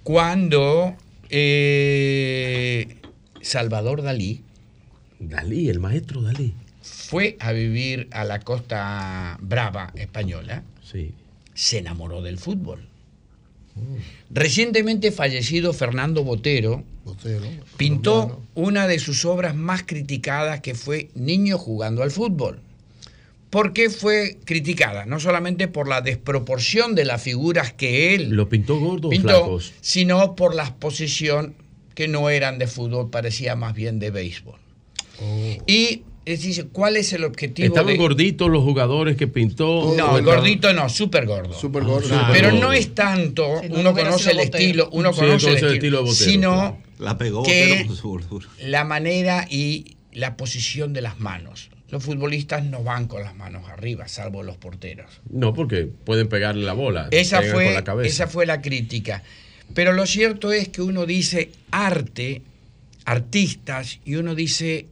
cuando 0.03 0.95
eh, 1.29 2.97
Salvador 3.41 4.01
Dalí 4.01 4.41
Dalí, 5.19 5.69
el 5.69 5.79
maestro 5.79 6.21
Dalí. 6.21 6.53
fue 6.81 7.37
a 7.39 7.51
vivir 7.51 8.07
a 8.11 8.23
la 8.25 8.39
costa 8.39 9.37
brava 9.41 9.91
española, 9.95 10.63
Sí. 10.83 11.13
se 11.53 11.77
enamoró 11.79 12.21
del 12.21 12.37
fútbol. 12.37 12.87
Recientemente 14.29 15.11
fallecido 15.11 15.71
Fernando 15.73 16.23
Botero 16.25 16.83
pintó 17.77 18.41
una 18.55 18.85
de 18.87 18.99
sus 18.99 19.23
obras 19.25 19.55
más 19.55 19.83
criticadas 19.83 20.59
que 20.59 20.75
fue 20.75 21.09
Niño 21.15 21.57
jugando 21.57 22.03
al 22.03 22.11
fútbol. 22.11 22.59
¿Por 23.51 23.73
qué 23.73 23.89
fue 23.91 24.39
criticada? 24.45 25.05
No 25.05 25.19
solamente 25.19 25.67
por 25.67 25.87
la 25.87 26.01
desproporción 26.01 26.95
de 26.95 27.05
las 27.05 27.21
figuras 27.21 27.73
que 27.73 28.15
él 28.15 28.29
¿Lo 28.31 28.49
pintó 28.49 28.79
gordo 28.79 29.09
o 29.09 29.11
pintó, 29.11 29.27
flacos? 29.27 29.73
sino 29.81 30.35
por 30.35 30.55
la 30.55 30.63
exposición 30.63 31.53
que 31.93 32.07
no 32.07 32.29
eran 32.31 32.57
de 32.57 32.65
fútbol, 32.67 33.09
parecía 33.11 33.55
más 33.55 33.75
bien 33.75 33.99
de 33.99 34.09
béisbol. 34.09 34.55
Y 35.67 36.03
Es 36.23 36.43
decir, 36.43 36.69
¿cuál 36.71 36.97
es 36.97 37.13
el 37.13 37.23
objetivo? 37.23 37.67
Estaban 37.67 37.93
de- 37.93 37.97
gorditos 37.97 38.47
los 38.49 38.63
jugadores 38.63 39.17
que 39.17 39.27
pintó. 39.27 39.93
No, 39.97 40.13
¿O 40.13 40.23
gordito 40.23 40.71
no, 40.71 40.87
súper 40.87 41.25
gordo. 41.25 41.51
Súper 41.53 41.83
gordo. 41.83 42.07
Pero 42.31 42.49
Súper 42.51 42.61
no 42.61 42.71
es 42.73 42.93
tanto, 42.93 43.59
Si 43.63 43.69
no, 43.69 43.79
uno 43.79 43.93
conoce 43.93 44.29
el 44.31 44.37
Botero. 44.37 44.57
estilo, 44.57 44.89
uno 44.93 45.13
Sí, 45.13 45.19
conoce 45.19 45.47
el 45.47 45.53
conoce 45.55 45.65
el 45.67 45.73
estilo, 45.73 45.97
de 45.97 46.03
Botero, 46.03 46.31
sino 46.31 46.51
claro. 46.53 46.77
La 46.99 47.17
pegó 47.17 47.41
que 47.43 47.87
la 48.59 48.83
manera 48.85 49.47
y 49.49 49.97
la 50.13 50.37
posición 50.37 50.93
de 50.93 51.01
las 51.01 51.19
manos. 51.19 51.69
Los 51.91 52.05
futbolistas 52.05 52.63
no 52.63 52.83
van 52.83 53.07
con 53.07 53.21
las 53.21 53.35
manos 53.35 53.67
arriba, 53.69 54.07
salvo 54.07 54.43
los 54.43 54.55
porteros. 54.55 55.21
No, 55.29 55.53
porque 55.53 55.89
pueden 56.05 56.29
pegarle 56.29 56.63
la 56.63 56.71
bola. 56.71 57.09
Esa 57.11 57.39
pegan 57.39 57.51
con 57.51 57.61
fue, 57.61 57.73
la 57.73 57.83
cabeza. 57.83 58.09
esa 58.09 58.27
fue 58.27 58.45
la 58.45 58.61
crítica. 58.61 59.23
Pero 59.73 59.91
lo 59.91 60.05
cierto 60.05 60.53
es 60.53 60.69
que 60.69 60.81
uno 60.81 61.05
dice 61.05 61.51
arte, 61.69 62.43
artistas, 63.03 63.99
y 64.05 64.15
uno 64.15 64.35
dice, 64.35 64.87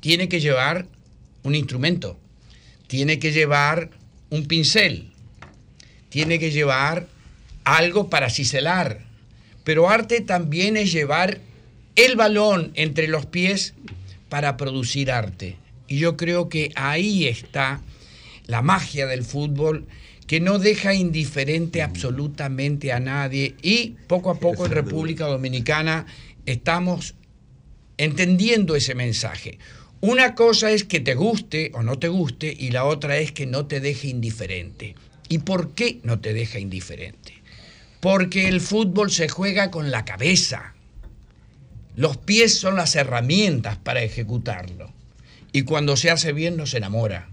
tiene 0.00 0.28
que 0.28 0.40
llevar 0.40 0.86
un 1.42 1.54
instrumento, 1.54 2.18
tiene 2.86 3.18
que 3.18 3.32
llevar 3.32 3.88
un 4.28 4.44
pincel, 4.44 5.10
tiene 6.10 6.38
que 6.38 6.50
llevar 6.50 7.06
algo 7.64 8.10
para 8.10 8.28
ciselar. 8.28 9.00
Pero 9.64 9.88
arte 9.88 10.20
también 10.20 10.76
es 10.76 10.92
llevar 10.92 11.40
el 11.96 12.16
balón 12.16 12.72
entre 12.74 13.08
los 13.08 13.24
pies 13.24 13.72
para 14.28 14.58
producir 14.58 15.10
arte. 15.10 15.56
Y 15.86 15.98
yo 15.98 16.16
creo 16.16 16.48
que 16.48 16.72
ahí 16.74 17.26
está 17.26 17.80
la 18.46 18.62
magia 18.62 19.06
del 19.06 19.24
fútbol 19.24 19.86
que 20.26 20.40
no 20.40 20.58
deja 20.58 20.94
indiferente 20.94 21.82
absolutamente 21.82 22.92
a 22.92 23.00
nadie 23.00 23.54
y 23.62 23.96
poco 24.06 24.30
a 24.30 24.38
poco 24.38 24.64
en 24.64 24.72
República 24.72 25.26
Dominicana 25.26 26.06
estamos 26.46 27.14
entendiendo 27.98 28.74
ese 28.76 28.94
mensaje. 28.94 29.58
Una 30.00 30.34
cosa 30.34 30.70
es 30.70 30.84
que 30.84 31.00
te 31.00 31.14
guste 31.14 31.70
o 31.74 31.82
no 31.82 31.98
te 31.98 32.08
guste 32.08 32.54
y 32.58 32.70
la 32.70 32.84
otra 32.84 33.18
es 33.18 33.32
que 33.32 33.46
no 33.46 33.66
te 33.66 33.80
deje 33.80 34.08
indiferente. 34.08 34.94
¿Y 35.28 35.38
por 35.38 35.74
qué 35.74 36.00
no 36.02 36.20
te 36.20 36.34
deja 36.34 36.58
indiferente? 36.58 37.34
Porque 38.00 38.48
el 38.48 38.60
fútbol 38.60 39.10
se 39.10 39.28
juega 39.28 39.70
con 39.70 39.90
la 39.90 40.04
cabeza. 40.04 40.74
Los 41.96 42.16
pies 42.18 42.58
son 42.58 42.76
las 42.76 42.96
herramientas 42.96 43.78
para 43.78 44.02
ejecutarlo. 44.02 44.93
Y 45.54 45.62
cuando 45.62 45.96
se 45.96 46.10
hace 46.10 46.32
bien 46.32 46.56
nos 46.56 46.74
enamora. 46.74 47.28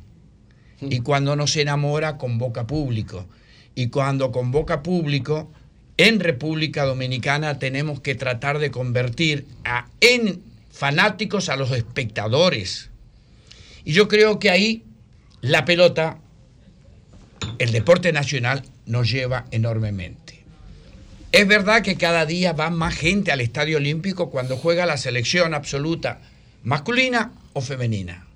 Y 0.79 0.99
cuando 0.99 1.35
nos 1.35 1.57
enamora 1.57 2.19
convoca 2.19 2.67
público. 2.67 3.25
Y 3.73 3.87
cuando 3.87 4.31
convoca 4.31 4.83
público, 4.83 5.51
en 5.97 6.19
República 6.19 6.85
Dominicana 6.85 7.57
tenemos 7.57 7.99
que 7.99 8.13
tratar 8.13 8.59
de 8.59 8.69
convertir 8.69 9.47
a, 9.65 9.87
en 10.01 10.43
fanáticos 10.69 11.49
a 11.49 11.55
los 11.55 11.71
espectadores. 11.71 12.91
Y 13.85 13.93
yo 13.93 14.07
creo 14.07 14.37
que 14.37 14.51
ahí 14.51 14.83
la 15.41 15.65
pelota, 15.65 16.19
el 17.57 17.71
deporte 17.71 18.13
nacional, 18.13 18.61
nos 18.85 19.09
lleva 19.09 19.45
enormemente. 19.49 20.43
Es 21.31 21.47
verdad 21.47 21.81
que 21.81 21.95
cada 21.95 22.27
día 22.27 22.53
va 22.53 22.69
más 22.69 22.93
gente 22.93 23.31
al 23.31 23.41
Estadio 23.41 23.77
Olímpico 23.77 24.29
cuando 24.29 24.57
juega 24.57 24.85
la 24.85 24.97
selección 24.97 25.55
absoluta, 25.55 26.21
masculina 26.61 27.31
o 27.53 27.61
femenina. 27.61 28.27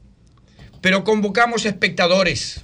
Pero 0.82 1.04
convocamos 1.04 1.66
espectadores. 1.66 2.62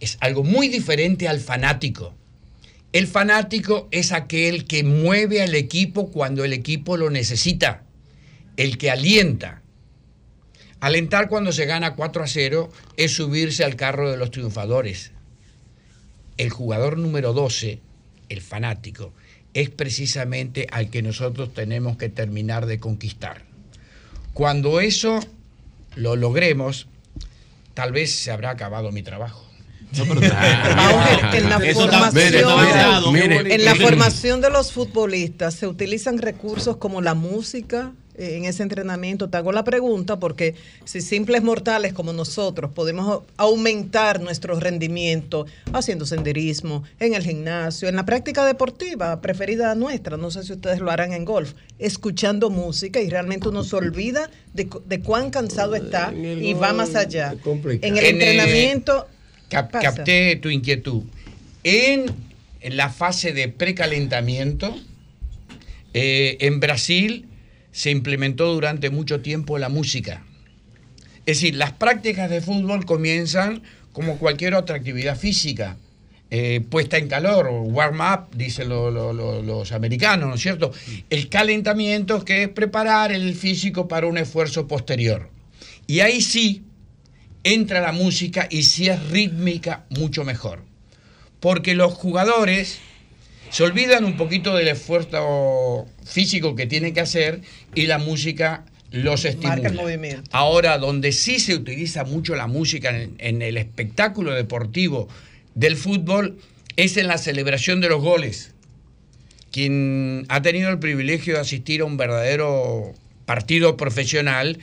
Es 0.00 0.18
algo 0.20 0.44
muy 0.44 0.68
diferente 0.68 1.28
al 1.28 1.40
fanático. 1.40 2.14
El 2.92 3.08
fanático 3.08 3.88
es 3.90 4.12
aquel 4.12 4.66
que 4.66 4.84
mueve 4.84 5.42
al 5.42 5.54
equipo 5.54 6.12
cuando 6.12 6.44
el 6.44 6.52
equipo 6.52 6.96
lo 6.96 7.10
necesita, 7.10 7.82
el 8.56 8.78
que 8.78 8.90
alienta. 8.90 9.62
Alentar 10.78 11.28
cuando 11.28 11.50
se 11.50 11.66
gana 11.66 11.96
4 11.96 12.22
a 12.22 12.26
0 12.28 12.70
es 12.96 13.14
subirse 13.14 13.64
al 13.64 13.74
carro 13.74 14.10
de 14.10 14.16
los 14.16 14.30
triunfadores. 14.30 15.12
El 16.36 16.50
jugador 16.50 16.98
número 16.98 17.32
12, 17.32 17.80
el 18.28 18.40
fanático, 18.40 19.12
es 19.54 19.70
precisamente 19.70 20.66
al 20.70 20.90
que 20.90 21.02
nosotros 21.02 21.54
tenemos 21.54 21.96
que 21.96 22.10
terminar 22.10 22.66
de 22.66 22.78
conquistar. 22.78 23.53
Cuando 24.34 24.80
eso 24.80 25.20
lo 25.94 26.16
logremos, 26.16 26.88
tal 27.72 27.92
vez 27.92 28.12
se 28.14 28.30
habrá 28.32 28.50
acabado 28.50 28.90
mi 28.92 29.02
trabajo. 29.02 29.44
Ahora, 30.76 31.30
en 31.36 31.48
la 31.48 31.60
formación, 31.60 32.34
en 33.48 33.64
la 33.64 33.74
de 34.40 34.50
los 34.50 34.72
futbolistas 34.72 35.54
se 35.54 35.68
utilizan 35.68 36.18
recursos 36.18 36.78
como 36.78 37.00
la 37.00 37.14
música 37.14 37.92
en 38.16 38.44
ese 38.44 38.62
entrenamiento. 38.62 39.28
Te 39.28 39.36
hago 39.36 39.52
la 39.52 39.64
pregunta 39.64 40.18
porque 40.18 40.54
si 40.84 41.00
simples 41.00 41.42
mortales 41.42 41.92
como 41.92 42.12
nosotros 42.12 42.70
podemos 42.72 43.06
au- 43.06 43.22
aumentar 43.36 44.20
nuestro 44.20 44.58
rendimiento 44.60 45.46
haciendo 45.72 46.06
senderismo, 46.06 46.84
en 47.00 47.14
el 47.14 47.22
gimnasio, 47.24 47.88
en 47.88 47.96
la 47.96 48.06
práctica 48.06 48.44
deportiva 48.46 49.20
preferida 49.20 49.74
nuestra, 49.74 50.16
no 50.16 50.30
sé 50.30 50.44
si 50.44 50.52
ustedes 50.52 50.80
lo 50.80 50.90
harán 50.90 51.12
en 51.12 51.24
golf, 51.24 51.54
escuchando 51.78 52.50
música 52.50 53.00
y 53.00 53.08
realmente 53.10 53.48
uno 53.48 53.64
se 53.64 53.76
olvida 53.76 54.30
de, 54.52 54.68
cu- 54.68 54.82
de 54.86 55.00
cuán 55.00 55.30
cansado 55.30 55.74
está 55.74 56.12
y 56.14 56.52
va 56.54 56.72
más 56.72 56.94
allá. 56.94 57.34
En 57.44 57.66
el 57.66 57.82
En, 57.82 57.96
eh, 57.96 58.08
entrenamiento 58.10 59.06
Cap- 59.48 59.70
pasa. 59.72 59.92
capté 59.96 60.36
tu 60.36 60.48
inquietud. 60.50 61.02
En, 61.64 62.06
en 62.60 62.76
la 62.76 62.90
fase 62.90 63.32
de 63.32 63.48
precalentamiento, 63.48 64.74
eh, 65.92 66.36
en 66.40 66.60
Brasil 66.60 67.26
se 67.74 67.90
implementó 67.90 68.52
durante 68.54 68.88
mucho 68.88 69.20
tiempo 69.20 69.58
la 69.58 69.68
música. 69.68 70.22
Es 71.26 71.38
decir, 71.38 71.56
las 71.56 71.72
prácticas 71.72 72.30
de 72.30 72.40
fútbol 72.40 72.84
comienzan 72.86 73.62
como 73.92 74.16
cualquier 74.18 74.54
otra 74.54 74.76
actividad 74.76 75.18
física. 75.18 75.76
eh, 76.30 76.62
puesta 76.68 76.96
en 76.98 77.06
calor, 77.06 77.46
warm-up, 77.48 78.34
dicen 78.34 78.68
lo- 78.68 78.90
lo- 78.90 79.12
lo- 79.12 79.40
los 79.42 79.70
americanos, 79.70 80.28
¿no 80.28 80.34
es 80.34 80.40
cierto? 80.40 80.72
El 81.08 81.28
calentamiento 81.28 82.24
que 82.24 82.44
es 82.44 82.48
preparar 82.48 83.12
el 83.12 83.34
físico 83.36 83.86
para 83.86 84.08
un 84.08 84.18
esfuerzo 84.18 84.66
posterior. 84.66 85.30
Y 85.86 86.00
ahí 86.00 86.20
sí 86.22 86.64
entra 87.44 87.80
la 87.80 87.92
música 87.92 88.48
y 88.50 88.64
si 88.64 88.88
es 88.88 89.10
rítmica, 89.10 89.84
mucho 89.90 90.24
mejor. 90.24 90.64
Porque 91.38 91.74
los 91.74 91.92
jugadores 91.92 92.78
se 93.54 93.62
olvidan 93.62 94.04
un 94.04 94.16
poquito 94.16 94.56
del 94.56 94.66
esfuerzo 94.66 95.86
físico 96.04 96.56
que 96.56 96.66
tienen 96.66 96.92
que 96.92 96.98
hacer 96.98 97.40
y 97.72 97.86
la 97.86 97.98
música 97.98 98.64
los 98.90 99.24
estimula. 99.24 99.50
Marca 99.54 99.68
el 99.68 99.74
movimiento. 99.74 100.28
Ahora, 100.32 100.76
donde 100.78 101.12
sí 101.12 101.38
se 101.38 101.54
utiliza 101.54 102.02
mucho 102.02 102.34
la 102.34 102.48
música 102.48 102.90
en, 102.90 103.14
en 103.18 103.42
el 103.42 103.56
espectáculo 103.56 104.32
deportivo 104.32 105.08
del 105.54 105.76
fútbol 105.76 106.36
es 106.74 106.96
en 106.96 107.06
la 107.06 107.16
celebración 107.16 107.80
de 107.80 107.90
los 107.90 108.02
goles. 108.02 108.50
Quien 109.52 110.26
ha 110.30 110.42
tenido 110.42 110.68
el 110.68 110.80
privilegio 110.80 111.34
de 111.34 111.40
asistir 111.40 111.82
a 111.82 111.84
un 111.84 111.96
verdadero 111.96 112.92
partido 113.24 113.76
profesional 113.76 114.58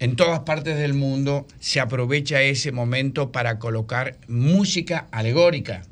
en 0.00 0.16
todas 0.16 0.40
partes 0.40 0.76
del 0.76 0.92
mundo 0.92 1.46
se 1.60 1.80
aprovecha 1.80 2.42
ese 2.42 2.72
momento 2.72 3.32
para 3.32 3.58
colocar 3.58 4.18
música 4.28 5.06
alegórica. 5.12 5.86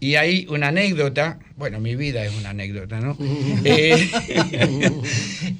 Y 0.00 0.14
hay 0.14 0.46
una 0.48 0.68
anécdota, 0.68 1.38
bueno, 1.56 1.78
mi 1.78 1.94
vida 1.94 2.24
es 2.24 2.34
una 2.34 2.50
anécdota, 2.50 3.00
¿no? 3.00 3.16
Eh, 3.64 4.10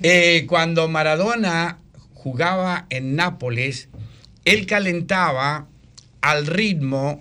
eh, 0.03 0.47
cuando 0.49 0.89
Maradona 0.89 1.79
jugaba 2.15 2.87
en 2.89 3.17
Nápoles, 3.17 3.89
él 4.47 4.67
calentaba 4.67 5.69
al 6.23 6.47
ritmo 6.47 7.21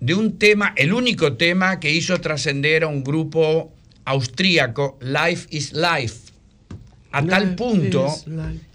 de 0.00 0.14
un 0.14 0.38
tema, 0.38 0.72
el 0.76 0.92
único 0.92 1.34
tema 1.34 1.80
que 1.80 1.90
hizo 1.90 2.20
trascender 2.20 2.84
a 2.84 2.86
un 2.86 3.04
grupo 3.04 3.72
austríaco, 4.04 4.98
Life 5.00 5.48
is 5.50 5.72
Life, 5.74 6.32
a 7.12 7.24
tal 7.24 7.54
punto 7.54 8.14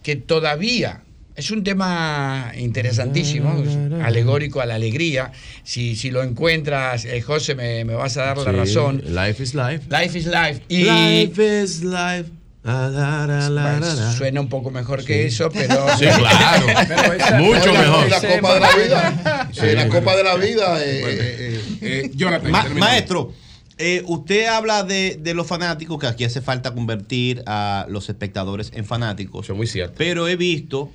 que 0.03 0.15
todavía 0.15 1.03
es 1.41 1.51
un 1.51 1.63
tema 1.63 2.51
interesantísimo, 2.57 3.61
es 3.63 3.75
alegórico 4.03 4.61
a 4.61 4.65
la 4.65 4.75
alegría. 4.75 5.31
Si, 5.63 5.95
si 5.95 6.11
lo 6.11 6.21
encuentras, 6.23 7.05
eh, 7.05 7.21
José, 7.21 7.55
me, 7.55 7.83
me 7.83 7.95
vas 7.95 8.15
a 8.17 8.25
dar 8.25 8.37
la 8.37 8.51
Sí, 8.51 8.57
razón. 8.57 9.03
Life 9.07 9.41
is 9.43 9.53
life. 9.55 9.81
Life 9.89 10.17
is 10.19 10.25
life. 10.27 10.61
Y 10.69 10.83
Life 10.83 11.63
is 11.63 11.83
life. 11.83 12.25
La, 12.63 12.89
la, 12.89 13.25
la, 13.25 13.37
Pues, 13.37 13.49
la, 13.49 13.79
la. 13.79 14.11
suena 14.13 14.39
un 14.39 14.47
poco 14.47 14.69
mejor 14.69 15.03
que 15.03 15.25
eso, 15.25 15.49
pero. 15.53 15.87
Sí, 15.97 16.05
claro. 16.05 16.65
Pero 16.87 17.13
esa- 17.13 17.39
Mucho 17.39 17.73
mejor. 17.73 18.07
La 18.07 18.21
Copa 18.21 18.53
de 18.53 18.59
la 18.59 18.75
Vida. 18.75 19.49
Sí, 19.51 19.65
la 19.73 19.87
Copa 19.89 20.15
de 20.15 20.23
la 20.23 20.35
Vida. 20.35 20.77
eh, 20.85 21.59
eh, 21.81 22.11
eh, 22.15 22.39
Ma- 22.51 22.69
maestro, 22.77 23.33
eh, 23.79 24.03
usted 24.05 24.45
habla 24.45 24.83
de, 24.83 25.17
de 25.19 25.33
los 25.33 25.47
fanáticos, 25.47 25.97
que 25.99 26.05
aquí 26.05 26.23
hace 26.23 26.39
falta 26.41 26.71
convertir 26.75 27.41
a 27.47 27.87
los 27.89 28.07
espectadores 28.09 28.71
en 28.75 28.85
fanáticos. 28.85 29.47
Eso 29.47 29.53
es 29.53 29.57
muy 29.57 29.65
cierto. 29.65 29.95
Pero 29.97 30.27
he 30.27 30.35
visto 30.35 30.91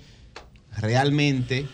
realmente 0.77 1.67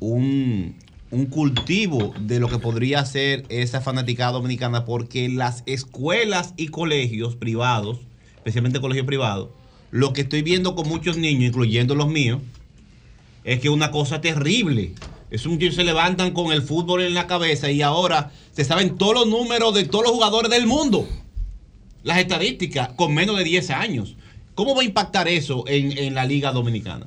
un, 0.00 0.74
un 1.10 1.26
cultivo 1.26 2.12
de 2.20 2.40
lo 2.40 2.48
que 2.48 2.58
podría 2.58 3.04
ser 3.04 3.44
esa 3.48 3.80
fanaticada 3.80 4.32
dominicana, 4.32 4.84
porque 4.84 5.28
las 5.28 5.62
escuelas 5.66 6.54
y 6.56 6.68
colegios 6.68 7.36
privados, 7.36 7.98
especialmente 8.36 8.80
colegios 8.80 9.06
privados, 9.06 9.50
lo 9.90 10.12
que 10.12 10.22
estoy 10.22 10.42
viendo 10.42 10.74
con 10.74 10.88
muchos 10.88 11.16
niños, 11.16 11.48
incluyendo 11.48 11.94
los 11.94 12.08
míos, 12.08 12.40
es 13.44 13.60
que 13.60 13.70
una 13.70 13.90
cosa 13.90 14.20
terrible. 14.20 14.92
Es 15.30 15.46
un 15.46 15.60
se 15.60 15.84
levantan 15.84 16.32
con 16.32 16.52
el 16.52 16.62
fútbol 16.62 17.02
en 17.02 17.14
la 17.14 17.26
cabeza 17.26 17.70
y 17.70 17.82
ahora 17.82 18.32
se 18.52 18.64
saben 18.64 18.96
todos 18.96 19.14
los 19.14 19.28
números 19.28 19.74
de 19.74 19.84
todos 19.84 20.04
los 20.04 20.12
jugadores 20.12 20.50
del 20.50 20.66
mundo. 20.66 21.06
Las 22.02 22.18
estadísticas 22.18 22.90
con 22.90 23.14
menos 23.14 23.36
de 23.36 23.44
10 23.44 23.70
años. 23.70 24.16
¿Cómo 24.54 24.74
va 24.74 24.82
a 24.82 24.84
impactar 24.84 25.28
eso 25.28 25.64
en, 25.66 25.96
en 25.96 26.14
la 26.14 26.24
Liga 26.24 26.52
Dominicana? 26.52 27.06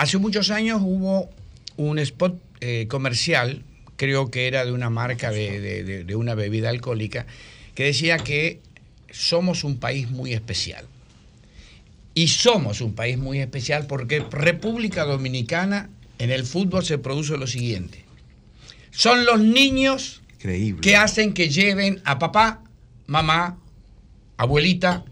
Hace 0.00 0.16
muchos 0.16 0.50
años 0.50 0.80
hubo 0.82 1.28
un 1.76 1.98
spot 1.98 2.40
eh, 2.62 2.86
comercial, 2.88 3.62
creo 3.96 4.30
que 4.30 4.46
era 4.46 4.64
de 4.64 4.72
una 4.72 4.88
marca 4.88 5.30
de, 5.30 5.60
de- 5.60 5.84
de- 5.84 6.04
de 6.04 6.16
una 6.16 6.34
bebida 6.34 6.70
alcohólica, 6.70 7.26
que 7.74 7.84
decía 7.84 8.16
que 8.16 8.60
somos 9.10 9.62
un 9.62 9.76
país 9.76 10.10
muy 10.10 10.32
especial. 10.32 10.86
Y 12.14 12.28
somos 12.28 12.80
un 12.80 12.94
país 12.94 13.18
muy 13.18 13.40
especial 13.40 13.86
porque 13.86 14.20
República 14.30 15.04
Dominicana 15.04 15.90
en 16.18 16.30
el 16.30 16.46
fútbol 16.46 16.82
se 16.82 16.96
produce 16.96 17.36
lo 17.36 17.46
siguiente. 17.46 18.02
Son 18.90 19.26
los 19.26 19.38
niños 19.40 20.22
Increíble. 20.36 20.80
que 20.80 20.96
hacen 20.96 21.34
que 21.34 21.50
lleven 21.50 22.00
a 22.06 22.18
papá, 22.18 22.62
mamá, 23.06 23.58
abuelita, 24.38 25.04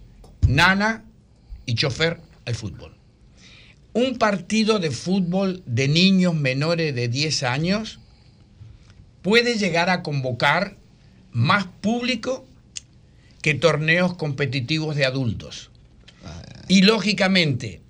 nana 0.49 1.05
y 1.67 1.75
chofer 1.75 2.21
al 2.47 2.55
fútbol. 2.55 2.95
Un 3.99 4.17
partido 4.17 4.79
de 4.79 4.93
fútbol 4.93 5.61
de 5.67 5.89
niños 5.89 6.33
menores 6.33 6.95
de 6.95 7.09
10 7.09 7.43
años 7.43 7.99
puede 9.23 9.59
llegar 9.59 9.91
a 9.91 10.05
convocar 10.05 10.77
más 11.33 11.67
público 11.81 12.47
que 13.43 13.55
torneos 13.55 14.15
competitivos 14.15 14.95
de 14.95 15.05
adultos. 15.05 15.73
Y 16.69 16.83
lógicamente, 16.83 17.81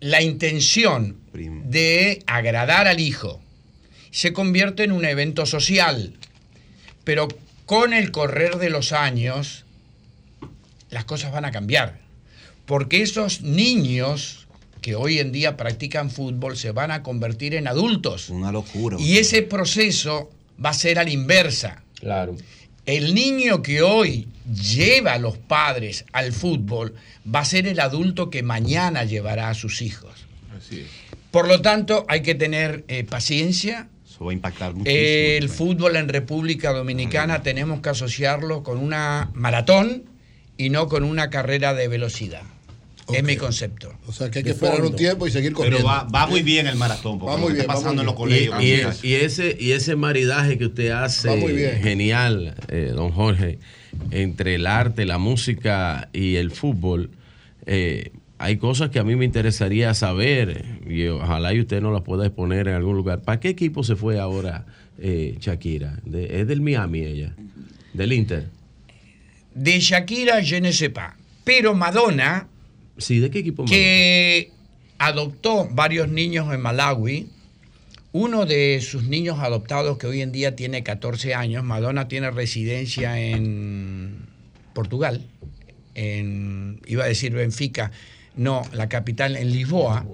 la 0.00 0.22
intención 0.22 1.18
de 1.66 2.24
agradar 2.26 2.88
al 2.88 2.98
hijo 2.98 3.40
se 4.10 4.32
convierte 4.32 4.82
en 4.82 4.90
un 4.90 5.04
evento 5.04 5.46
social, 5.46 6.14
pero 7.04 7.28
con 7.64 7.92
el 7.92 8.10
correr 8.10 8.56
de 8.56 8.70
los 8.70 8.90
años 8.90 9.64
las 10.90 11.04
cosas 11.04 11.30
van 11.30 11.44
a 11.44 11.52
cambiar, 11.52 12.00
porque 12.66 13.02
esos 13.02 13.42
niños 13.42 14.39
que 14.80 14.94
hoy 14.94 15.18
en 15.18 15.32
día 15.32 15.56
practican 15.56 16.10
fútbol 16.10 16.56
se 16.56 16.72
van 16.72 16.90
a 16.90 17.02
convertir 17.02 17.54
en 17.54 17.68
adultos. 17.68 18.30
Una 18.30 18.52
locura. 18.52 18.96
Y 18.98 19.18
ese 19.18 19.42
proceso 19.42 20.30
va 20.62 20.70
a 20.70 20.74
ser 20.74 20.98
a 20.98 21.04
la 21.04 21.10
inversa. 21.10 21.82
Claro. 21.98 22.36
El 22.86 23.14
niño 23.14 23.62
que 23.62 23.82
hoy 23.82 24.26
lleva 24.52 25.14
a 25.14 25.18
los 25.18 25.36
padres 25.38 26.04
al 26.12 26.32
fútbol 26.32 26.94
va 27.32 27.40
a 27.40 27.44
ser 27.44 27.66
el 27.66 27.78
adulto 27.78 28.30
que 28.30 28.42
mañana 28.42 29.04
llevará 29.04 29.50
a 29.50 29.54
sus 29.54 29.82
hijos. 29.82 30.26
Así 30.56 30.80
es. 30.80 30.86
Por 31.30 31.46
lo 31.46 31.60
tanto, 31.60 32.04
hay 32.08 32.22
que 32.22 32.34
tener 32.34 32.84
eh, 32.88 33.04
paciencia. 33.04 33.88
Eso 34.08 34.24
va 34.24 34.32
a 34.32 34.34
impactar 34.34 34.74
muchísimo. 34.74 35.00
El 35.00 35.48
fútbol 35.48 35.96
en 35.96 36.08
República 36.08 36.72
Dominicana 36.72 37.42
tenemos 37.42 37.80
que 37.80 37.90
asociarlo 37.90 38.62
con 38.62 38.78
una 38.78 39.30
maratón 39.34 40.04
y 40.56 40.70
no 40.70 40.88
con 40.88 41.04
una 41.04 41.30
carrera 41.30 41.72
de 41.74 41.86
velocidad. 41.86 42.42
Es 43.14 43.22
mi 43.24 43.36
concepto. 43.36 43.92
O 44.06 44.12
sea 44.12 44.30
que 44.30 44.38
hay 44.40 44.44
que 44.44 44.50
esperar 44.50 44.82
un 44.84 44.94
tiempo 44.96 45.26
y 45.26 45.30
seguir 45.30 45.52
corriendo. 45.52 45.78
Pero 45.78 45.88
va, 45.88 46.04
va 46.04 46.26
muy 46.26 46.42
bien 46.42 46.66
el 46.66 46.76
maratón, 46.76 47.18
porque 47.18 47.32
Va 47.34 47.38
muy 47.38 47.52
bien, 47.52 47.62
está 47.62 47.72
va 47.74 47.78
pasando 47.80 48.02
en 48.02 48.06
los 48.06 48.14
colegios. 48.14 48.54
Y, 48.62 48.66
y- 49.08 49.12
y 49.12 49.14
ese, 49.14 49.56
y 49.58 49.72
ese 49.72 49.96
maridaje 49.96 50.58
que 50.58 50.66
usted 50.66 50.90
hace, 50.90 51.28
Va 51.28 51.36
muy 51.36 51.52
bien. 51.52 51.80
genial, 51.82 52.54
eh, 52.68 52.92
don 52.94 53.10
Jorge, 53.12 53.58
entre 54.10 54.54
el 54.56 54.66
arte, 54.66 55.04
la 55.06 55.18
música 55.18 56.08
y 56.12 56.36
el 56.36 56.50
fútbol, 56.50 57.10
eh, 57.66 58.12
hay 58.38 58.56
cosas 58.56 58.88
que 58.90 58.98
a 58.98 59.04
mí 59.04 59.16
me 59.16 59.24
interesaría 59.26 59.92
saber 59.92 60.64
y 60.88 61.06
ojalá 61.08 61.52
y 61.52 61.60
usted 61.60 61.82
nos 61.82 61.92
las 61.92 62.02
pueda 62.02 62.24
exponer 62.26 62.68
en 62.68 62.74
algún 62.74 62.96
lugar. 62.96 63.20
¿Para 63.22 63.38
qué 63.38 63.48
equipo 63.50 63.82
se 63.84 63.96
fue 63.96 64.18
ahora 64.18 64.64
eh, 64.98 65.36
Shakira? 65.40 65.98
De- 66.04 66.40
es 66.40 66.46
del 66.48 66.60
Miami 66.62 67.00
ella, 67.00 67.34
del 67.92 68.12
Inter. 68.14 68.46
De 69.54 69.78
Shakira, 69.80 70.40
je 70.42 70.60
ne 70.60 70.72
sais 70.72 70.90
pas. 70.90 71.14
Pero 71.44 71.74
Madonna, 71.74 72.46
Sí, 73.00 73.18
¿de 73.18 73.30
qué 73.30 73.40
equipo? 73.40 73.64
que 73.64 74.50
adoptó 74.98 75.68
varios 75.70 76.08
niños 76.08 76.52
en 76.52 76.60
Malawi, 76.60 77.28
uno 78.12 78.44
de 78.44 78.80
sus 78.82 79.04
niños 79.04 79.38
adoptados 79.38 79.98
que 79.98 80.06
hoy 80.06 80.20
en 80.20 80.32
día 80.32 80.56
tiene 80.56 80.82
14 80.82 81.34
años, 81.34 81.64
Madonna 81.64 82.08
tiene 82.08 82.30
residencia 82.30 83.20
en 83.20 84.26
Portugal, 84.74 85.26
en, 85.94 86.80
iba 86.86 87.04
a 87.04 87.08
decir 87.08 87.32
Benfica, 87.32 87.92
no, 88.36 88.62
la 88.72 88.88
capital 88.88 89.36
en 89.36 89.52
Lisboa, 89.52 90.04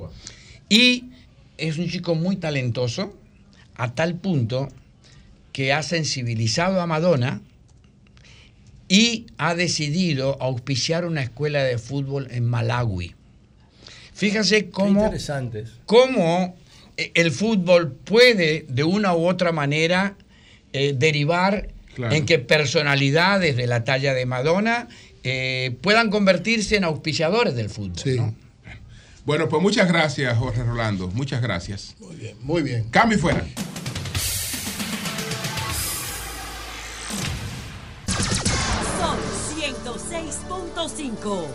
y 0.68 1.06
es 1.58 1.78
un 1.78 1.88
chico 1.88 2.14
muy 2.14 2.36
talentoso, 2.36 3.16
a 3.74 3.94
tal 3.94 4.14
punto 4.14 4.68
que 5.52 5.72
ha 5.72 5.82
sensibilizado 5.82 6.80
a 6.80 6.86
Madonna 6.86 7.40
y 8.88 9.26
ha 9.38 9.54
decidido 9.54 10.36
auspiciar 10.40 11.04
una 11.04 11.22
escuela 11.22 11.62
de 11.62 11.78
fútbol 11.78 12.28
en 12.30 12.44
Malawi. 12.46 13.14
Fíjese 14.14 14.70
cómo, 14.70 15.12
cómo 15.84 16.56
eh, 16.96 17.10
el 17.14 17.30
fútbol 17.32 17.92
puede 17.92 18.64
de 18.68 18.84
una 18.84 19.14
u 19.14 19.26
otra 19.28 19.52
manera 19.52 20.16
eh, 20.72 20.94
derivar 20.96 21.68
Claro. 21.94 22.14
en 22.14 22.26
que 22.26 22.38
personalidades 22.38 23.56
de 23.56 23.66
la 23.66 23.82
talla 23.84 24.12
de 24.12 24.26
Madonna 24.26 24.86
eh, 25.24 25.74
puedan 25.80 26.10
convertirse 26.10 26.76
en 26.76 26.84
auspiciadores 26.84 27.54
del 27.54 27.70
fútbol. 27.70 28.16
¿no? 28.16 28.34
Bueno, 29.24 29.48
pues 29.48 29.62
muchas 29.62 29.88
gracias, 29.88 30.36
Jorge 30.36 30.62
Rolando. 30.62 31.08
Muchas 31.08 31.40
gracias. 31.40 31.96
Muy 31.98 32.16
bien, 32.16 32.36
muy 32.42 32.62
bien. 32.62 32.84
Cambio 32.90 33.16
y 33.16 33.20
fuera. 33.20 33.46
106.5. 41.06 41.46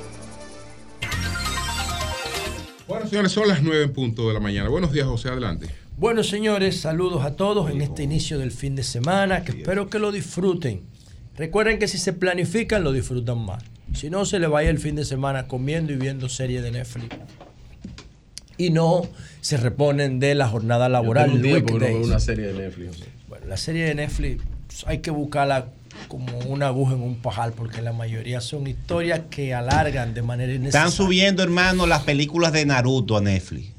Bueno, 2.87 3.07
señores, 3.07 3.31
son 3.31 3.47
las 3.47 3.61
9 3.61 3.83
en 3.83 3.93
punto 3.93 4.27
de 4.27 4.33
la 4.33 4.39
mañana. 4.39 4.69
Buenos 4.69 4.91
días, 4.91 5.07
José, 5.07 5.29
adelante. 5.29 5.67
Bueno, 5.97 6.23
señores, 6.23 6.79
saludos 6.79 7.23
a 7.23 7.35
todos 7.35 7.69
en 7.69 7.81
este 7.81 8.03
inicio 8.03 8.39
del 8.39 8.51
fin 8.51 8.75
de 8.75 8.83
semana, 8.83 9.43
que 9.43 9.51
espero 9.51 9.89
que 9.89 9.99
lo 9.99 10.11
disfruten. 10.11 10.81
Recuerden 11.37 11.79
que 11.79 11.87
si 11.87 11.97
se 11.97 12.13
planifican, 12.13 12.83
lo 12.83 12.91
disfrutan 12.91 13.39
más. 13.39 13.63
Si 13.93 14.09
no, 14.09 14.25
se 14.25 14.39
le 14.39 14.47
vaya 14.47 14.69
el 14.69 14.79
fin 14.79 14.95
de 14.95 15.05
semana 15.05 15.47
comiendo 15.47 15.93
y 15.93 15.97
viendo 15.97 16.29
series 16.29 16.63
de 16.63 16.71
Netflix. 16.71 17.15
Y 18.57 18.69
no 18.69 19.03
se 19.41 19.57
reponen 19.57 20.19
de 20.19 20.35
la 20.35 20.47
jornada 20.47 20.87
laboral. 20.89 21.31
Yo 21.31 21.41
tengo 21.41 21.47
un 21.47 21.55
el 21.55 21.63
tiempo 21.65 21.79
que 21.79 21.91
no 21.91 21.99
veo 21.99 22.07
una 22.07 22.19
serie 22.19 22.47
de 22.47 22.53
Netflix. 22.53 22.97
Bueno, 23.27 23.47
la 23.47 23.57
serie 23.57 23.85
de 23.85 23.95
Netflix 23.95 24.43
pues, 24.67 24.83
hay 24.87 24.99
que 24.99 25.11
buscarla 25.11 25.67
como 26.11 26.37
una 26.39 26.67
aguja 26.67 26.93
en 26.93 27.01
un 27.01 27.15
pajar, 27.15 27.53
porque 27.53 27.81
la 27.81 27.93
mayoría 27.93 28.41
son 28.41 28.67
historias 28.67 29.21
que 29.29 29.53
alargan 29.53 30.13
de 30.13 30.21
manera 30.21 30.51
innecesaria. 30.53 30.87
Están 30.89 30.91
subiendo, 30.91 31.41
hermano, 31.41 31.87
las 31.87 32.01
películas 32.03 32.51
de 32.51 32.65
Naruto 32.65 33.15
a 33.15 33.21
Netflix. 33.21 33.69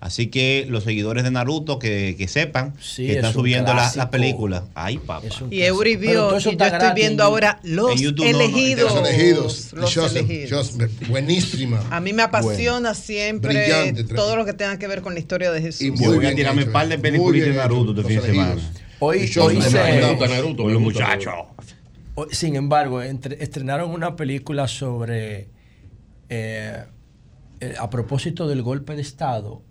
Así 0.00 0.26
que 0.28 0.66
los 0.68 0.84
seguidores 0.84 1.24
de 1.24 1.30
Naruto 1.30 1.78
que, 1.80 2.14
que 2.16 2.28
sepan 2.28 2.72
que 2.74 3.10
es 3.10 3.16
están 3.16 3.30
un 3.30 3.32
subiendo 3.32 3.72
la- 3.74 3.80
las 3.82 3.92
clásico. 3.94 4.10
películas. 4.12 4.62
Ay, 4.74 4.98
papá. 4.98 5.26
Y 5.50 5.62
Eury 5.62 5.96
vio, 5.96 6.10
y 6.10 6.14
yo 6.42 6.50
está 6.50 6.66
estoy 6.66 6.78
gratis 6.78 6.94
viendo 6.94 7.22
en 7.24 7.26
ahora. 7.26 7.58
Los 7.64 7.98
YouTube 8.00 8.26
no, 8.26 8.32
no, 8.32 8.44
Elegidos. 8.44 8.94
Los 8.94 9.08
elegidos. 9.08 9.72
Los 9.72 9.94
Joseph, 9.94 10.16
elegidos. 10.30 10.68
Joseph, 10.70 11.08
buenísima. 11.08 11.80
A 11.90 12.00
mí 12.00 12.12
me 12.12 12.22
apasiona 12.22 12.94
siempre 12.94 13.54
Brillante, 13.54 14.04
todo 14.04 14.36
lo 14.36 14.44
que 14.44 14.52
tenga 14.52 14.78
que 14.78 14.86
ver 14.86 15.00
con 15.02 15.14
la 15.14 15.20
historia 15.20 15.50
de 15.50 15.62
Jesús. 15.62 15.80
Y 15.80 15.86
Yo 16.00 16.14
voy 16.14 16.26
a 16.26 16.34
tirarme 16.34 16.64
un 16.64 16.72
par 16.72 16.86
de 16.86 16.98
películas 16.98 17.40
de 17.40 17.54
Naruto 17.54 17.98
este 17.98 18.04
fin 18.12 18.20
de 18.20 18.26
semana. 18.26 18.60
Hoy, 19.00 19.18
hoy 19.40 19.62
se- 19.62 19.70
Naruto, 20.00 20.26
Naruto, 20.28 20.62
Con 20.64 20.72
los 20.74 20.82
muchachos. 20.82 21.34
Sin 22.30 22.56
embargo, 22.56 23.02
entre- 23.02 23.42
estrenaron 23.42 23.90
una 23.90 24.16
película 24.16 24.68
sobre, 24.68 25.48
eh, 26.28 26.84
eh, 27.60 27.74
a 27.78 27.90
propósito 27.90 28.48
del 28.48 28.62
golpe 28.62 28.94
de 28.94 29.02
Estado 29.02 29.62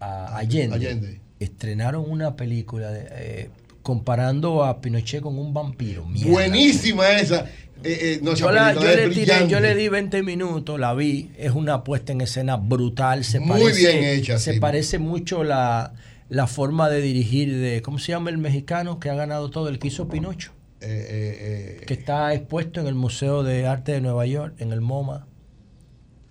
a 0.00 0.36
Allende. 0.36 0.76
Allende. 0.76 1.20
Estrenaron 1.40 2.04
una 2.08 2.36
película 2.36 2.90
de, 2.90 3.06
eh, 3.10 3.50
comparando 3.82 4.64
a 4.64 4.80
Pinochet 4.80 5.20
con 5.22 5.38
un 5.38 5.54
vampiro. 5.54 6.04
Mierda. 6.06 6.30
Buenísima 6.30 7.08
esa. 7.12 7.46
Eh, 7.84 8.16
eh, 8.16 8.20
no, 8.22 8.34
Yo, 8.34 8.50
la- 8.50 8.72
le 8.74 9.08
tiré- 9.10 9.46
yo 9.48 9.60
le 9.60 9.74
di 9.76 9.88
20 9.88 10.22
minutos, 10.24 10.80
la 10.80 10.94
vi, 10.94 11.30
es 11.38 11.52
una 11.52 11.84
puesta 11.84 12.12
en 12.12 12.20
escena 12.20 12.56
brutal, 12.56 13.22
se 13.24 13.38
Muy 13.38 13.60
parece, 13.62 13.92
bien 13.92 14.04
hecha, 14.04 14.38
se 14.40 14.54
sí. 14.54 14.60
parece 14.60 14.98
mucho 14.98 15.44
la, 15.44 15.94
la 16.28 16.48
forma 16.48 16.90
de 16.90 17.00
dirigir 17.00 17.56
de, 17.56 17.80
¿cómo 17.80 18.00
se 18.00 18.10
llama 18.12 18.30
el 18.30 18.38
mexicano 18.38 18.98
que 18.98 19.10
ha 19.10 19.14
ganado 19.14 19.50
todo, 19.50 19.68
el 19.68 19.78
que 19.78 19.88
hizo 19.88 20.08
Pinocho? 20.08 20.50
Eh, 20.80 21.78
eh, 21.80 21.84
que 21.86 21.94
está 21.94 22.32
expuesto 22.34 22.80
en 22.80 22.86
el 22.86 22.94
Museo 22.94 23.42
de 23.42 23.66
Arte 23.66 23.92
de 23.92 24.00
Nueva 24.00 24.26
York, 24.26 24.54
en 24.58 24.72
el 24.72 24.80
MoMA. 24.80 25.26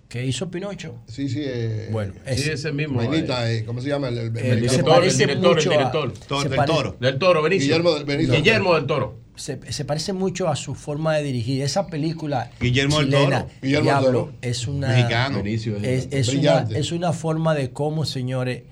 ¿Qué 0.08 0.24
hizo 0.24 0.50
Pinocho? 0.50 0.94
Sí, 1.06 1.28
sí. 1.28 1.42
Eh, 1.44 1.90
bueno, 1.92 2.14
ese, 2.24 2.42
sí, 2.44 2.50
ese 2.50 2.72
mismo. 2.72 2.96
Maynita, 2.96 3.50
eh. 3.50 3.58
eh, 3.58 3.64
¿cómo 3.64 3.82
se 3.82 3.88
llama? 3.88 4.08
El, 4.08 4.18
el, 4.18 4.36
el, 4.38 4.64
el 4.64 4.82
toro, 4.82 5.02
director, 5.02 5.62
director, 5.62 6.12
a, 6.30 6.48
del 6.48 6.56
pare... 6.56 6.72
toro. 6.72 6.96
Del 6.98 7.18
toro, 7.18 7.42
Benicio. 7.42 7.66
Guillermo 7.66 7.94
del, 7.94 8.04
Benicio. 8.04 8.34
Guillermo 8.34 8.74
del 8.74 8.86
Toro. 8.86 9.18
Se, 9.36 9.60
se, 9.70 9.84
parece 9.84 10.14
mucho 10.14 10.48
a 10.48 10.56
su 10.56 10.74
forma 10.74 11.14
de 11.14 11.24
dirigir. 11.24 11.62
Esa 11.62 11.88
película 11.88 12.50
Guillermo 12.58 13.02
chilena, 13.02 13.20
del 13.20 13.30
Toro, 13.30 13.60
Guillermo 13.60 13.84
Diablo, 13.84 14.10
toro. 14.10 14.32
es 14.40 14.66
una 14.66 14.88
mexicano, 14.88 15.42
eh. 15.44 15.54
es, 15.54 16.08
es, 16.10 16.34
una, 16.34 16.66
es 16.74 16.90
una 16.90 17.12
forma 17.12 17.54
de 17.54 17.70
cómo, 17.70 18.06
señores, 18.06 18.62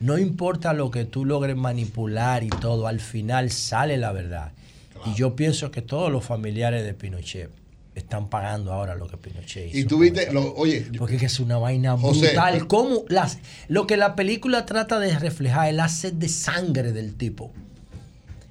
no 0.00 0.16
importa 0.18 0.72
lo 0.72 0.90
que 0.90 1.04
tú 1.04 1.26
logres 1.26 1.56
manipular 1.56 2.42
y 2.42 2.48
todo, 2.48 2.86
al 2.86 3.00
final 3.00 3.50
sale 3.50 3.98
la 3.98 4.12
verdad. 4.12 4.52
Y 5.06 5.14
yo 5.14 5.36
pienso 5.36 5.70
que 5.70 5.82
todos 5.82 6.10
los 6.10 6.24
familiares 6.24 6.84
de 6.84 6.94
Pinochet 6.94 7.50
están 7.94 8.28
pagando 8.28 8.72
ahora 8.72 8.94
lo 8.94 9.06
que 9.06 9.16
Pinochet 9.16 9.68
hizo. 9.68 9.78
Y 9.78 9.84
tuviste, 9.84 10.32
lo, 10.32 10.54
oye. 10.54 10.86
Porque 10.98 11.16
es 11.16 11.40
una 11.40 11.58
vaina 11.58 11.94
brutal. 11.94 12.56
Eh, 12.56 13.04
las, 13.08 13.38
lo 13.68 13.86
que 13.86 13.96
la 13.96 14.14
película 14.14 14.66
trata 14.66 14.98
de 14.98 15.18
reflejar 15.18 15.68
es 15.68 15.74
la 15.74 15.88
sed 15.88 16.12
de 16.12 16.28
sangre 16.28 16.92
del 16.92 17.14
tipo, 17.14 17.52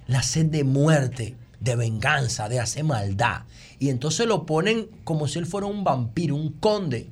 la 0.08 0.22
sed 0.22 0.46
de 0.46 0.64
muerte, 0.64 1.36
de 1.60 1.76
venganza, 1.76 2.48
de 2.48 2.58
hacer 2.58 2.84
maldad. 2.84 3.42
Y 3.78 3.90
entonces 3.90 4.26
lo 4.26 4.46
ponen 4.46 4.88
como 5.04 5.28
si 5.28 5.38
él 5.38 5.46
fuera 5.46 5.66
un 5.66 5.84
vampiro, 5.84 6.34
un 6.34 6.52
conde, 6.52 7.08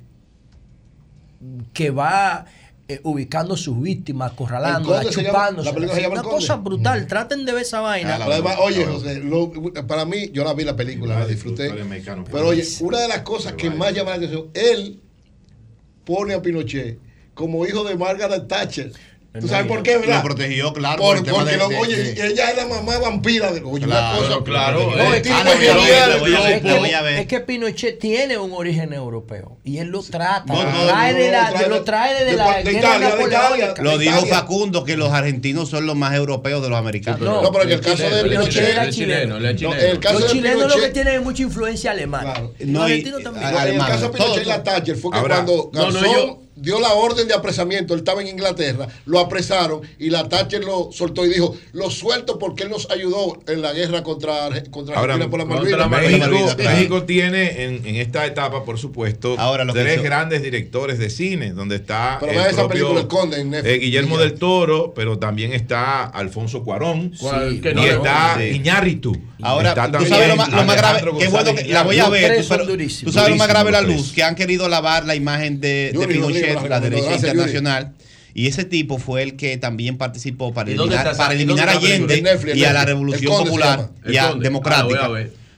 que 1.73 1.91
va 1.91 2.45
eh, 2.87 2.99
ubicando 3.01 3.57
sus 3.57 3.81
víctimas, 3.81 4.33
acorralándolas, 4.33 5.09
chupándose. 5.09 6.07
Una 6.07 6.21
cosa 6.21 6.55
brutal. 6.57 7.07
Traten 7.07 7.43
de 7.43 7.51
ver 7.51 7.63
esa 7.63 7.81
vaina. 7.81 8.19
Oye, 8.59 8.85
José, 8.85 9.23
para 9.87 10.05
mí, 10.05 10.29
yo 10.31 10.43
la 10.43 10.53
vi 10.53 10.63
la 10.63 10.75
película, 10.75 11.19
la, 11.19 11.25
disfruté. 11.25 11.73
Pero, 12.31 12.47
oye, 12.47 12.63
una 12.81 12.99
de 12.99 13.07
las 13.07 13.21
cosas 13.21 13.53
que 13.53 13.71
más 13.71 13.91
llama 13.91 14.11
la 14.11 14.17
atención, 14.17 14.51
él 14.53 15.01
pone 16.03 16.35
a 16.35 16.41
Pinochet 16.43 16.99
como 17.33 17.65
hijo 17.65 17.83
de 17.83 17.95
Margaret 17.95 18.47
Thatcher. 18.47 18.91
¿Tú 19.39 19.47
sabes 19.47 19.67
por 19.67 19.83
qué, 19.83 19.97
verdad? 19.97 20.17
Lo 20.17 20.23
protegió, 20.23 20.73
claro. 20.73 21.01
Por, 21.01 21.17
por 21.17 21.33
porque, 21.33 21.51
de, 21.51 21.57
lo, 21.57 21.67
oye, 21.67 21.95
de, 21.95 22.27
ella 22.27 22.51
es 22.51 22.57
la 22.57 22.65
mamá 22.67 22.97
vampira 22.99 23.51
de 23.51 23.61
Oye, 23.63 23.85
claro, 23.85 24.19
una 24.19 24.27
cosa. 24.27 24.43
Claro, 24.43 24.91
no, 24.95 25.13
eh, 25.13 25.21
es. 25.23 27.19
Es 27.19 27.27
que 27.27 27.39
Pinochet 27.41 27.99
tiene 27.99 28.37
un 28.37 28.53
origen 28.53 28.93
europeo 28.93 29.57
y 29.63 29.79
él 29.79 29.89
lo 29.89 30.03
trata. 30.03 30.53
No, 30.53 30.63
no, 30.63 30.87
trae 30.87 31.13
de 31.13 31.31
la, 31.31 31.49
trae, 31.49 31.69
lo 31.69 31.83
trae 31.83 32.13
de, 32.13 32.31
de 32.31 32.37
la 32.37 32.61
de 32.61 32.71
Italia, 32.71 33.15
de 33.15 33.23
Italia. 33.23 33.73
Lo 33.79 33.97
dijo 33.97 34.25
Facundo 34.25 34.83
que 34.83 34.95
los 34.95 35.11
argentinos 35.11 35.69
son 35.69 35.85
los 35.85 35.95
más 35.95 36.15
europeos 36.15 36.61
de 36.61 36.69
los 36.69 36.77
americanos. 36.77 37.21
No, 37.21 37.51
pero 37.51 37.63
en 37.63 37.71
el 37.71 37.81
caso 37.81 38.09
de 38.09 38.23
Pinochet. 38.23 38.69
Era 38.69 38.89
chileno, 38.89 39.37
el 39.37 39.99
caso 39.99 40.19
Los 40.19 40.31
chilenos 40.31 40.75
lo 40.75 40.81
que 40.81 40.89
tienen 40.89 41.15
es 41.15 41.21
mucha 41.21 41.43
influencia 41.43 41.91
alemana. 41.91 42.41
Los 42.59 42.83
argentinos 42.83 43.23
también. 43.23 43.45
El 43.45 43.77
caso 43.79 44.09
de 44.09 44.17
Pinochet 44.17 44.43
y 44.43 44.47
la 44.47 44.63
Thatcher 44.63 44.95
fue 44.95 45.11
que 45.11 45.19
cuando 45.19 45.69
Garzón 45.73 46.44
dio 46.55 46.79
la 46.79 46.93
orden 46.93 47.27
de 47.27 47.33
apresamiento, 47.33 47.93
él 47.93 47.99
estaba 47.99 48.21
en 48.21 48.27
Inglaterra, 48.27 48.87
lo 49.05 49.19
apresaron 49.19 49.81
y 49.99 50.09
la 50.09 50.27
Thatcher 50.27 50.63
lo 50.63 50.89
soltó 50.91 51.25
y 51.25 51.29
dijo, 51.29 51.55
lo 51.73 51.89
suelto 51.89 52.39
porque 52.39 52.63
él 52.63 52.69
nos 52.69 52.89
ayudó 52.89 53.37
en 53.47 53.61
la 53.61 53.73
guerra 53.73 54.03
contra, 54.03 54.49
contra 54.71 54.97
Ahora, 54.97 55.15
Argentina 55.15 55.29
por 55.29 55.39
la 55.39 55.87
Malvinas. 55.87 56.29
México, 56.29 56.55
claro. 56.55 56.77
México, 56.77 57.03
tiene 57.03 57.63
en, 57.63 57.85
en, 57.85 57.95
esta 57.95 58.25
etapa, 58.25 58.63
por 58.63 58.77
supuesto, 58.77 59.35
Ahora, 59.37 59.65
tres 59.71 60.01
grandes 60.01 60.41
directores 60.41 60.97
de 60.97 61.09
cine, 61.09 61.51
donde 61.51 61.77
está 61.77 62.17
pero 62.19 62.31
el 62.31 62.55
propio, 62.55 62.67
película, 62.67 62.99
el 63.01 63.07
Conde, 63.07 63.61
eh, 63.63 63.79
Guillermo 63.79 64.17
del 64.17 64.35
Toro, 64.35 64.93
pero 64.95 65.19
también 65.19 65.53
está 65.53 66.05
Alfonso 66.05 66.63
Cuarón 66.63 67.11
y 67.13 67.59
no, 67.73 67.83
está 67.83 68.35
sí. 68.37 68.55
Iñárritu. 68.55 69.15
Ahora, 69.41 69.73
tú 69.91 70.05
sabes 70.05 70.29
lo 70.29 70.35
más, 70.37 70.49
lo 70.49 70.63
más 70.63 70.77
grave, 70.77 71.01
la 71.67 71.83
voy 71.83 71.99
a 71.99 72.09
ver, 72.09 72.41
tú, 72.41 72.47
pero, 72.49 73.11
sabes 73.11 73.29
lo 73.29 73.35
más 73.35 73.47
grave 73.47 73.71
la 73.71 73.81
luz, 73.81 74.13
que 74.13 74.23
han 74.23 74.35
querido 74.35 74.67
lavar 74.69 75.05
la 75.05 75.15
imagen 75.15 75.59
de, 75.59 75.91
de 75.93 76.44
la, 76.53 76.79
derecha 76.79 77.15
internacional. 77.15 77.93
Y 78.33 78.47
ese 78.47 78.65
tipo 78.65 78.97
fue 78.97 79.23
el 79.23 79.37
que 79.37 79.57
también 79.57 79.97
participó 79.97 80.53
para 80.53 80.69
eliminar, 80.69 81.15
para 81.15 81.33
eliminar 81.33 81.69
a 81.69 81.71
Allende 81.73 82.23
y 82.53 82.63
a 82.65 82.73
la 82.73 82.83
Revolución 82.83 83.45
Popular 83.45 83.89
y 84.07 84.17
a 84.17 84.33
Democrática. 84.33 85.09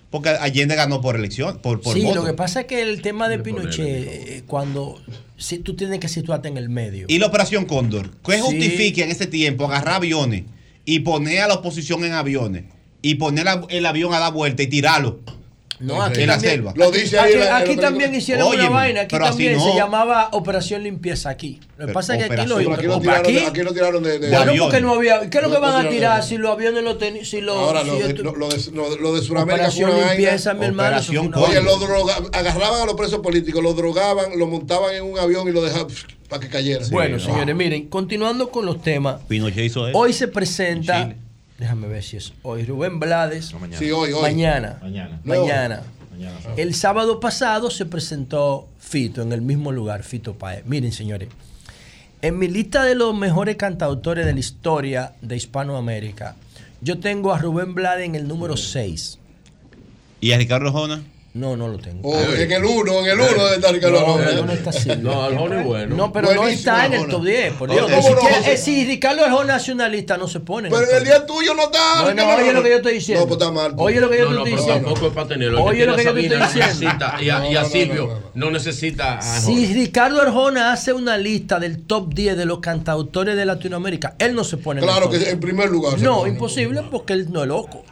Porque 0.09 0.29
Allende 0.29 0.75
ganó 0.75 1.01
por 1.01 1.15
elección, 1.15 1.59
por, 1.59 1.81
por 1.81 1.93
Sí, 1.93 2.03
lo 2.13 2.23
que 2.23 2.33
pasa 2.33 2.61
es 2.61 2.67
que 2.67 2.81
el 2.81 3.01
tema 3.01 3.27
de, 3.27 3.39
Pinochet, 3.39 3.85
eh, 3.85 4.43
cuando 4.47 5.01
si, 5.35 5.59
tú 5.59 5.75
tienes 5.75 5.99
que 5.99 6.07
situarte 6.07 6.47
en 6.47 6.57
el 6.57 6.69
medio. 6.69 7.07
Y 7.09 7.19
la 7.19 7.27
Operación 7.27 7.65
Cóndor, 7.65 8.11
¿qué 8.25 8.35
sí. 8.35 8.41
justifica 8.41 9.03
en 9.03 9.11
ese 9.11 9.27
tiempo 9.27 9.65
agarrar 9.65 9.95
aviones 9.95 10.43
y 10.85 10.99
poner 10.99 11.41
a 11.41 11.47
la 11.47 11.55
oposición 11.55 12.05
en 12.05 12.13
aviones 12.13 12.63
y 13.01 13.15
poner 13.15 13.47
el 13.69 13.85
avión 13.85 14.13
a 14.13 14.19
dar 14.19 14.31
vuelta 14.31 14.63
y 14.63 14.67
tirarlo? 14.67 15.19
No, 15.79 16.01
aquí 16.01 16.21
en 16.21 16.27
la 16.27 16.33
también, 16.33 16.53
selva. 16.53 16.73
Lo 16.75 16.91
dice 16.91 17.19
aquí, 17.19 17.33
ahí 17.33 17.63
aquí 17.63 17.75
también 17.77 18.15
hicieron 18.15 18.47
una 18.47 18.69
vaina. 18.69 19.01
Aquí 19.01 19.17
también 19.17 19.59
se 19.59 19.75
llamaba 19.75 20.29
Operación 20.31 20.83
Limpieza 20.83 21.29
aquí. 21.29 21.59
Lo 21.77 21.87
que 21.87 21.93
pasa 21.93 22.15
es 22.15 22.25
que 22.25 22.33
aquí 22.33 22.47
lo, 22.47 22.57
aquí 22.57 22.65
tiraron, 22.65 23.07
aquí, 23.07 23.37
aquí 23.37 23.61
lo 23.61 23.73
tiraron 23.73 24.03
de, 24.03 24.19
de, 24.19 24.27
de 24.29 24.35
bueno, 24.35 24.53
porque 24.63 24.81
no 24.81 24.93
había. 24.93 25.29
¿Qué 25.29 25.37
es 25.37 25.43
lo 25.43 25.51
que 25.51 25.59
van 25.59 25.85
a 25.85 25.89
tirar 25.89 26.23
si 26.23 26.37
los 26.37 26.51
aviones 26.51 26.83
lo 26.83 26.97
tenían? 26.97 27.25
Si 27.25 27.41
lo, 27.41 27.53
Ahora, 27.53 27.81
si 27.81 27.87
lo, 27.87 27.95
de, 27.99 28.13
lo, 28.15 28.35
lo, 28.35 28.49
de, 28.49 28.71
lo, 28.71 28.97
lo 28.97 29.15
de 29.15 29.21
fue 29.21 29.41
una 29.43 29.57
limpieza, 29.57 30.53
vaina. 30.53 30.59
mi 30.59 30.65
hermano. 30.65 30.97
Oye, 31.35 31.61
lo 31.61 31.77
droga, 31.77 32.15
agarraban 32.33 32.81
a 32.81 32.85
los 32.85 32.95
presos 32.95 33.19
políticos, 33.19 33.61
lo 33.61 33.73
drogaban, 33.73 34.37
lo 34.37 34.47
montaban 34.47 34.95
en 34.95 35.03
un 35.03 35.19
avión 35.19 35.47
y 35.47 35.51
lo 35.51 35.61
dejaban 35.61 35.87
para 36.27 36.39
que 36.41 36.49
cayera. 36.49 36.85
bueno, 36.91 37.19
señores, 37.19 37.55
miren, 37.55 37.87
continuando 37.87 38.49
con 38.49 38.65
los 38.65 38.81
temas. 38.81 39.21
Hoy 39.93 40.13
se 40.13 40.27
presenta 40.27 41.15
déjame 41.57 41.87
ver 41.87 42.03
si 42.03 42.17
es 42.17 42.33
hoy, 42.43 42.63
Rubén 42.63 42.99
Blades. 42.99 43.51
No, 43.53 43.59
mañana. 43.59 43.79
Sí, 43.79 43.91
hoy, 43.91 44.11
hoy. 44.11 44.21
Mañana. 44.21 44.79
Mañana. 44.81 45.19
Mañana. 45.23 45.83
El 46.55 46.73
sábado 46.73 47.19
pasado 47.19 47.69
se 47.69 47.85
presentó 47.85 48.67
Fito 48.79 49.21
en 49.21 49.31
el 49.31 49.41
mismo 49.41 49.71
lugar, 49.71 50.03
Fito 50.03 50.33
Paez. 50.33 50.65
Miren, 50.65 50.91
señores, 50.91 51.29
en 52.21 52.39
mi 52.39 52.47
lista 52.47 52.83
de 52.83 52.95
los 52.95 53.15
mejores 53.15 53.55
cantautores 53.55 54.25
de 54.25 54.33
la 54.33 54.39
historia 54.39 55.13
de 55.21 55.37
Hispanoamérica, 55.37 56.35
yo 56.81 56.99
tengo 56.99 57.33
a 57.33 57.37
Rubén 57.37 57.75
Blades 57.75 58.05
en 58.05 58.15
el 58.15 58.27
número 58.27 58.57
6. 58.57 59.19
¿Y 60.21 60.31
a 60.31 60.37
Ricardo 60.37 60.71
Jona? 60.71 61.03
No, 61.33 61.55
no 61.55 61.67
lo 61.67 61.77
tengo. 61.77 62.09
Oh, 62.09 62.15
ah, 62.15 62.41
en 62.41 62.51
el 62.51 62.65
1, 62.65 62.99
en 62.99 63.05
el 63.05 63.19
1 63.19 63.29
debe 63.29 63.55
estar 63.55 63.71
Ricardo 63.71 63.99
Arjona. 63.99 64.31
No, 64.31 64.45
no 64.45 64.51
está 64.53 64.69
así. 64.71 64.89
No, 64.99 65.23
Arjona 65.23 65.59
es 65.59 65.65
bueno. 65.67 65.95
No, 65.95 66.11
pero 66.11 66.33
no 66.33 66.47
está 66.47 66.87
en 66.87 66.93
el 66.93 67.07
top 67.07 67.23
10, 67.23 67.53
por 67.53 67.69
ah, 67.69 67.73
Dios. 67.73 67.91
Eh, 68.47 68.57
si, 68.57 68.85
Ricardo 68.85 69.23
Arjona 69.23 69.55
hace 69.55 69.71
una 69.71 69.87
lista, 69.87 70.17
no 70.17 70.27
se 70.27 70.39
pone. 70.39 70.69
Pero 70.69 70.89
en 70.89 70.97
el 70.97 71.03
día 71.03 71.25
tuyo 71.25 71.53
no 71.53 71.65
está. 71.65 72.13
No, 72.13 72.35
oye 72.35 72.53
lo 72.53 72.63
que 72.63 72.69
yo 72.69 72.75
estoy 72.77 72.93
diciendo. 72.95 73.23
No, 73.23 73.27
pues 73.27 73.39
está 73.39 73.51
mal. 73.51 73.75
Pues. 73.75 73.85
Oye 73.85 74.01
lo 74.01 74.09
que 74.09 74.17
yo 74.17 74.29
estoy 74.29 74.51
diciendo. 74.51 74.73
tampoco 74.73 75.07
es 75.07 75.13
para 75.13 75.27
tenerlo. 75.27 75.63
Oye 75.63 75.85
lo 75.85 75.95
que 75.95 76.03
yo 76.03 76.09
estoy 76.09 76.23
diciendo. 76.23 77.05
Y 77.21 77.29
a 77.29 77.65
Silvio 77.65 78.23
no 78.33 78.49
necesita. 78.49 79.21
Si 79.21 79.73
Ricardo 79.73 80.21
Arjona 80.21 80.71
hace 80.71 80.93
una 80.93 81.17
lista 81.17 81.59
del 81.59 81.83
top 81.83 82.13
10 82.13 82.37
de 82.37 82.45
los 82.45 82.59
cantautores 82.59 83.35
de 83.35 83.45
Latinoamérica, 83.45 84.15
él 84.17 84.33
no 84.33 84.43
se 84.43 84.57
pone. 84.57 84.81
Claro 84.81 85.09
que 85.09 85.29
en 85.29 85.39
primer 85.39 85.69
lugar. 85.69 85.99
No, 85.99 86.25
imposible 86.25 86.81
porque 86.89 87.13
él 87.13 87.31
no 87.31 87.43
es 87.43 87.47
loco. 87.47 87.83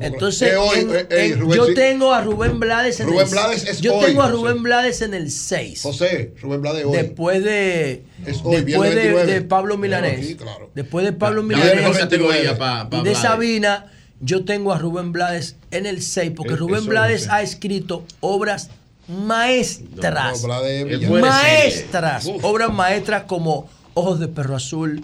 Entonces, 0.00 0.52
yo 0.52 1.74
tengo 1.74 2.12
a 2.12 2.22
Rubén 2.22 2.60
Blades 2.60 3.00
en 3.00 3.06
Rubén 3.06 3.26
el 3.26 3.30
Blades 3.30 3.64
es 3.66 3.80
Yo 3.80 3.98
tengo 3.98 4.22
a 4.22 4.28
Rubén 4.28 4.52
José. 4.56 4.62
Blades 4.62 5.02
en 5.02 5.14
el 5.14 5.30
6. 5.30 5.82
José, 5.82 6.34
Rubén 6.42 6.60
Blades 6.60 6.84
hoy. 6.84 6.96
Después 6.96 7.42
de 7.42 8.04
después 8.18 8.66
de, 8.66 9.42
Pablo 9.42 9.78
Milanés. 9.78 10.36
Después 10.74 11.04
de 11.06 11.12
Pablo 11.12 11.42
Milanés. 11.42 11.82
No, 11.82 12.58
pa, 12.58 12.88
de 13.02 13.14
Sabina, 13.14 13.86
yo 14.20 14.44
tengo 14.44 14.72
a 14.72 14.78
Rubén 14.78 15.12
Blades 15.12 15.56
en 15.70 15.86
el 15.86 16.02
6 16.02 16.32
porque 16.36 16.54
Rubén 16.54 16.86
Blades 16.86 17.28
ha 17.30 17.42
escrito 17.42 18.04
obras 18.20 18.70
maestras. 19.08 20.42
No, 20.42 20.48
Blades, 20.48 21.08
maestras, 21.08 22.30
obras 22.42 22.72
maestras 22.72 23.22
como 23.24 23.68
Ojos 23.94 24.20
de 24.20 24.28
perro 24.28 24.54
azul, 24.54 25.02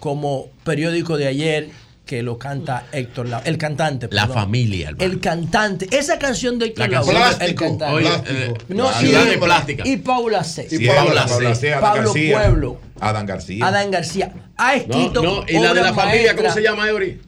como 0.00 0.48
Periódico 0.64 1.16
de 1.16 1.28
ayer 1.28 1.70
que 2.06 2.22
lo 2.22 2.38
canta 2.38 2.86
Héctor 2.92 3.28
Lavoe. 3.28 3.48
El 3.48 3.58
cantante. 3.58 4.08
Perdón. 4.08 4.28
La 4.28 4.34
familia. 4.34 4.88
Hermano. 4.90 5.12
El 5.12 5.20
cantante. 5.20 5.88
Esa 5.90 6.18
canción 6.18 6.58
de 6.58 6.66
Héctor 6.66 6.88
la 6.88 7.00
Lavoe. 7.00 7.14
El 7.40 7.54
cantante. 7.54 7.94
Oye, 7.94 8.54
no, 8.68 8.92
sí, 8.94 9.08
de 9.08 9.38
plástica. 9.38 9.82
Y 9.86 9.96
Paula 9.98 10.44
C. 10.44 10.68
Y 10.70 10.86
Paula, 10.86 11.26
Paula 11.26 11.54
C. 11.54 11.72
Pablo 11.72 12.12
García, 12.12 12.38
Pueblo. 12.38 12.80
Adán 13.00 13.26
García. 13.26 13.66
Adán 13.66 13.90
García. 13.90 14.32
Ha 14.56 14.76
escrito. 14.76 15.22
No, 15.22 15.40
no, 15.40 15.44
y 15.48 15.58
la 15.58 15.74
de 15.74 15.82
la 15.82 15.92
familia, 15.92 16.32
maestra. 16.32 16.36
¿cómo 16.36 16.54
se 16.54 16.62
llama, 16.62 16.88
Eury? 16.88 17.20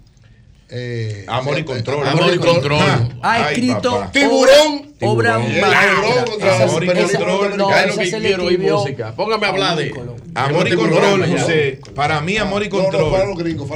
Eh, 0.71 1.25
amor 1.29 1.57
y 1.57 1.63
eh, 1.63 1.65
control. 1.65 2.07
Amor, 2.07 2.35
y 2.35 2.39
control. 2.39 2.81
Ah, 3.23 3.33
ha, 3.33 3.51
escrito 3.51 4.03
Ay, 4.03 4.09
tiburón. 4.13 4.89
Obra 5.01 5.39
maestra. 5.39 6.63
Amor 6.65 6.85
y 6.85 6.89
control. 6.89 7.53
Es 7.53 7.97
lo 7.97 7.97
que 7.97 8.47
quiero. 8.59 9.15
Póngame 9.17 9.47
a 9.47 9.49
hablar 9.49 9.77
de 9.79 9.95
amor 10.35 10.69
y 10.69 10.75
control, 10.75 11.27
José. 11.27 11.81
Para 11.95 12.21
mí, 12.21 12.37
ah, 12.37 12.43
amor 12.43 12.65
y 12.65 12.69
control 12.69 13.35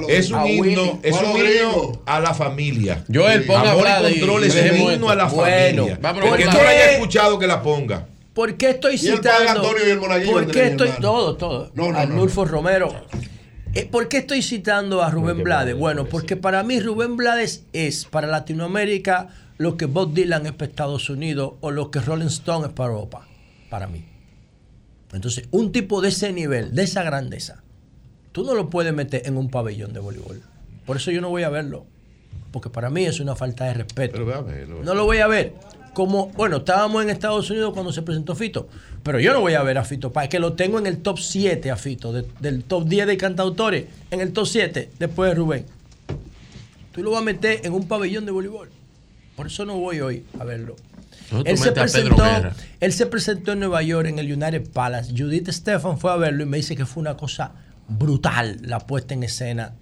es 0.09 0.31
un 0.31 0.47
himno, 0.47 1.01
es 1.03 1.17
un 1.17 1.37
himno 1.39 2.03
a 2.05 2.21
la 2.21 2.35
familia. 2.35 3.05
Yo 3.09 3.23
Joel, 3.23 3.45
ponga 3.47 3.71
amor 3.71 3.87
y 4.11 4.21
control 4.21 4.45
es 4.45 4.55
un 4.55 4.77
himno 4.77 5.09
a 5.09 5.15
la 5.15 5.29
familia. 5.29 5.99
El 6.03 6.37
que 6.37 6.45
no 6.45 6.63
la 6.63 6.69
haya 6.69 6.93
escuchado 6.93 7.39
que 7.39 7.47
la 7.47 7.63
ponga. 7.63 8.07
¿Por 8.35 8.55
qué 8.57 8.71
estoy 8.71 8.99
citando? 8.99 9.63
¿Por 9.63 10.47
qué 10.51 10.67
estoy 10.67 10.91
todo, 11.01 11.37
todo? 11.37 11.73
Arnulfo 11.95 12.45
Romero 12.45 12.95
eh, 13.75 13.87
¿Por 13.87 14.09
qué 14.09 14.19
estoy 14.19 14.43
citando 14.43 15.03
a 15.03 15.11
Rubén 15.11 15.43
Blades? 15.43 15.75
Bueno, 15.75 16.05
porque 16.05 16.37
para 16.37 16.63
mí 16.63 16.79
Rubén 16.79 17.17
Blades 17.17 17.65
es 17.73 18.05
para 18.05 18.27
Latinoamérica 18.27 19.29
lo 19.57 19.79
que 19.79 19.87
Bob 19.87 20.13
Dylan 20.13 20.45
es 20.45 20.53
para 20.53 20.71
Estados 20.71 21.09
Unidos 21.09 21.55
o 21.63 21.71
lo 21.71 21.91
que 21.91 22.01
Rolling 22.01 22.27
Stone 22.27 22.67
es 22.67 22.73
para 22.75 22.91
Europa, 22.91 23.27
para 23.71 23.87
mí. 23.87 24.05
Entonces, 25.13 25.49
un 25.53 25.73
tipo 25.73 26.03
de 26.03 26.09
ese 26.09 26.35
nivel, 26.35 26.75
de 26.75 26.83
esa 26.83 27.03
grandeza, 27.03 27.63
tú 28.33 28.45
no 28.45 28.55
lo 28.55 28.69
puedes 28.69 28.93
meter 28.93 29.23
en 29.25 29.39
un 29.39 29.51
pabellón 29.51 29.95
de 29.95 30.01
voleibol. 30.01 30.43
Por 30.85 30.99
eso 30.99 31.11
yo 31.11 31.23
no 31.23 31.31
voy 31.31 31.45
a 31.45 31.49
verlo, 31.49 31.87
porque 32.51 32.69
para 32.69 32.91
mí 32.91 33.07
es 33.07 33.21
una 33.21 33.37
falta 33.37 33.65
de 33.65 33.75
respeto. 33.75 34.23
Pero, 34.23 34.83
no 34.83 34.95
lo 34.95 35.07
voy 35.07 35.19
a 35.19 35.27
ver. 35.27 35.55
Como, 35.95 36.29
bueno, 36.29 36.59
estábamos 36.59 37.03
en 37.03 37.11
Estados 37.11 37.51
Unidos 37.51 37.73
cuando 37.75 37.93
se 37.93 38.01
presentó 38.03 38.35
Fito, 38.35 38.69
pero 39.03 39.21
yo 39.21 39.33
no 39.35 39.41
voy 39.41 39.55
a 39.55 39.63
ver 39.63 39.77
a 39.77 39.85
Fito 39.85 40.11
Páez, 40.13 40.31
que 40.31 40.39
lo 40.39 40.55
tengo 40.55 40.79
en 40.79 40.87
el 40.87 40.99
top 40.99 41.19
7 41.19 41.71
a 41.71 41.77
Fito, 41.77 42.13
de- 42.13 42.25
del 42.41 42.65
top 42.65 42.87
10 42.89 43.07
de 43.07 43.17
cantautores, 43.19 43.85
en 44.11 44.21
el 44.23 44.33
top 44.33 44.47
7, 44.47 44.91
después 44.99 45.31
de 45.31 45.35
Rubén. 45.35 45.67
Tú 46.93 47.03
lo 47.03 47.11
vas 47.11 47.21
a 47.21 47.25
meter 47.25 47.61
en 47.65 47.73
un 47.75 47.87
pabellón 47.89 48.25
de 48.25 48.33
voleibol. 48.33 48.71
Por 49.37 49.47
eso 49.49 49.65
no 49.67 49.79
voy 49.79 50.01
hoy 50.01 50.25
a 50.39 50.45
verlo. 50.45 50.77
Él 51.47 51.57
se, 51.59 51.73
presentó, 51.73 52.17
él 52.81 52.93
se 52.93 53.07
presentó 53.07 53.53
en 53.53 53.61
Nueva 53.61 53.83
York 53.83 54.07
en 54.09 54.19
el 54.19 54.31
United 54.33 54.69
Palace. 54.71 55.13
Judith 55.17 55.49
Stefan 55.51 55.99
fue 55.99 56.13
a 56.13 56.17
verlo 56.17 56.43
y 56.43 56.47
me 56.47 56.59
dice 56.59 56.77
que 56.77 56.85
fue 56.87 57.01
una 57.01 57.17
cosa 57.17 57.53
brutal 57.89 58.59
la 58.63 58.81
puesta 58.81 59.15
en 59.15 59.23
escena. 59.23 59.73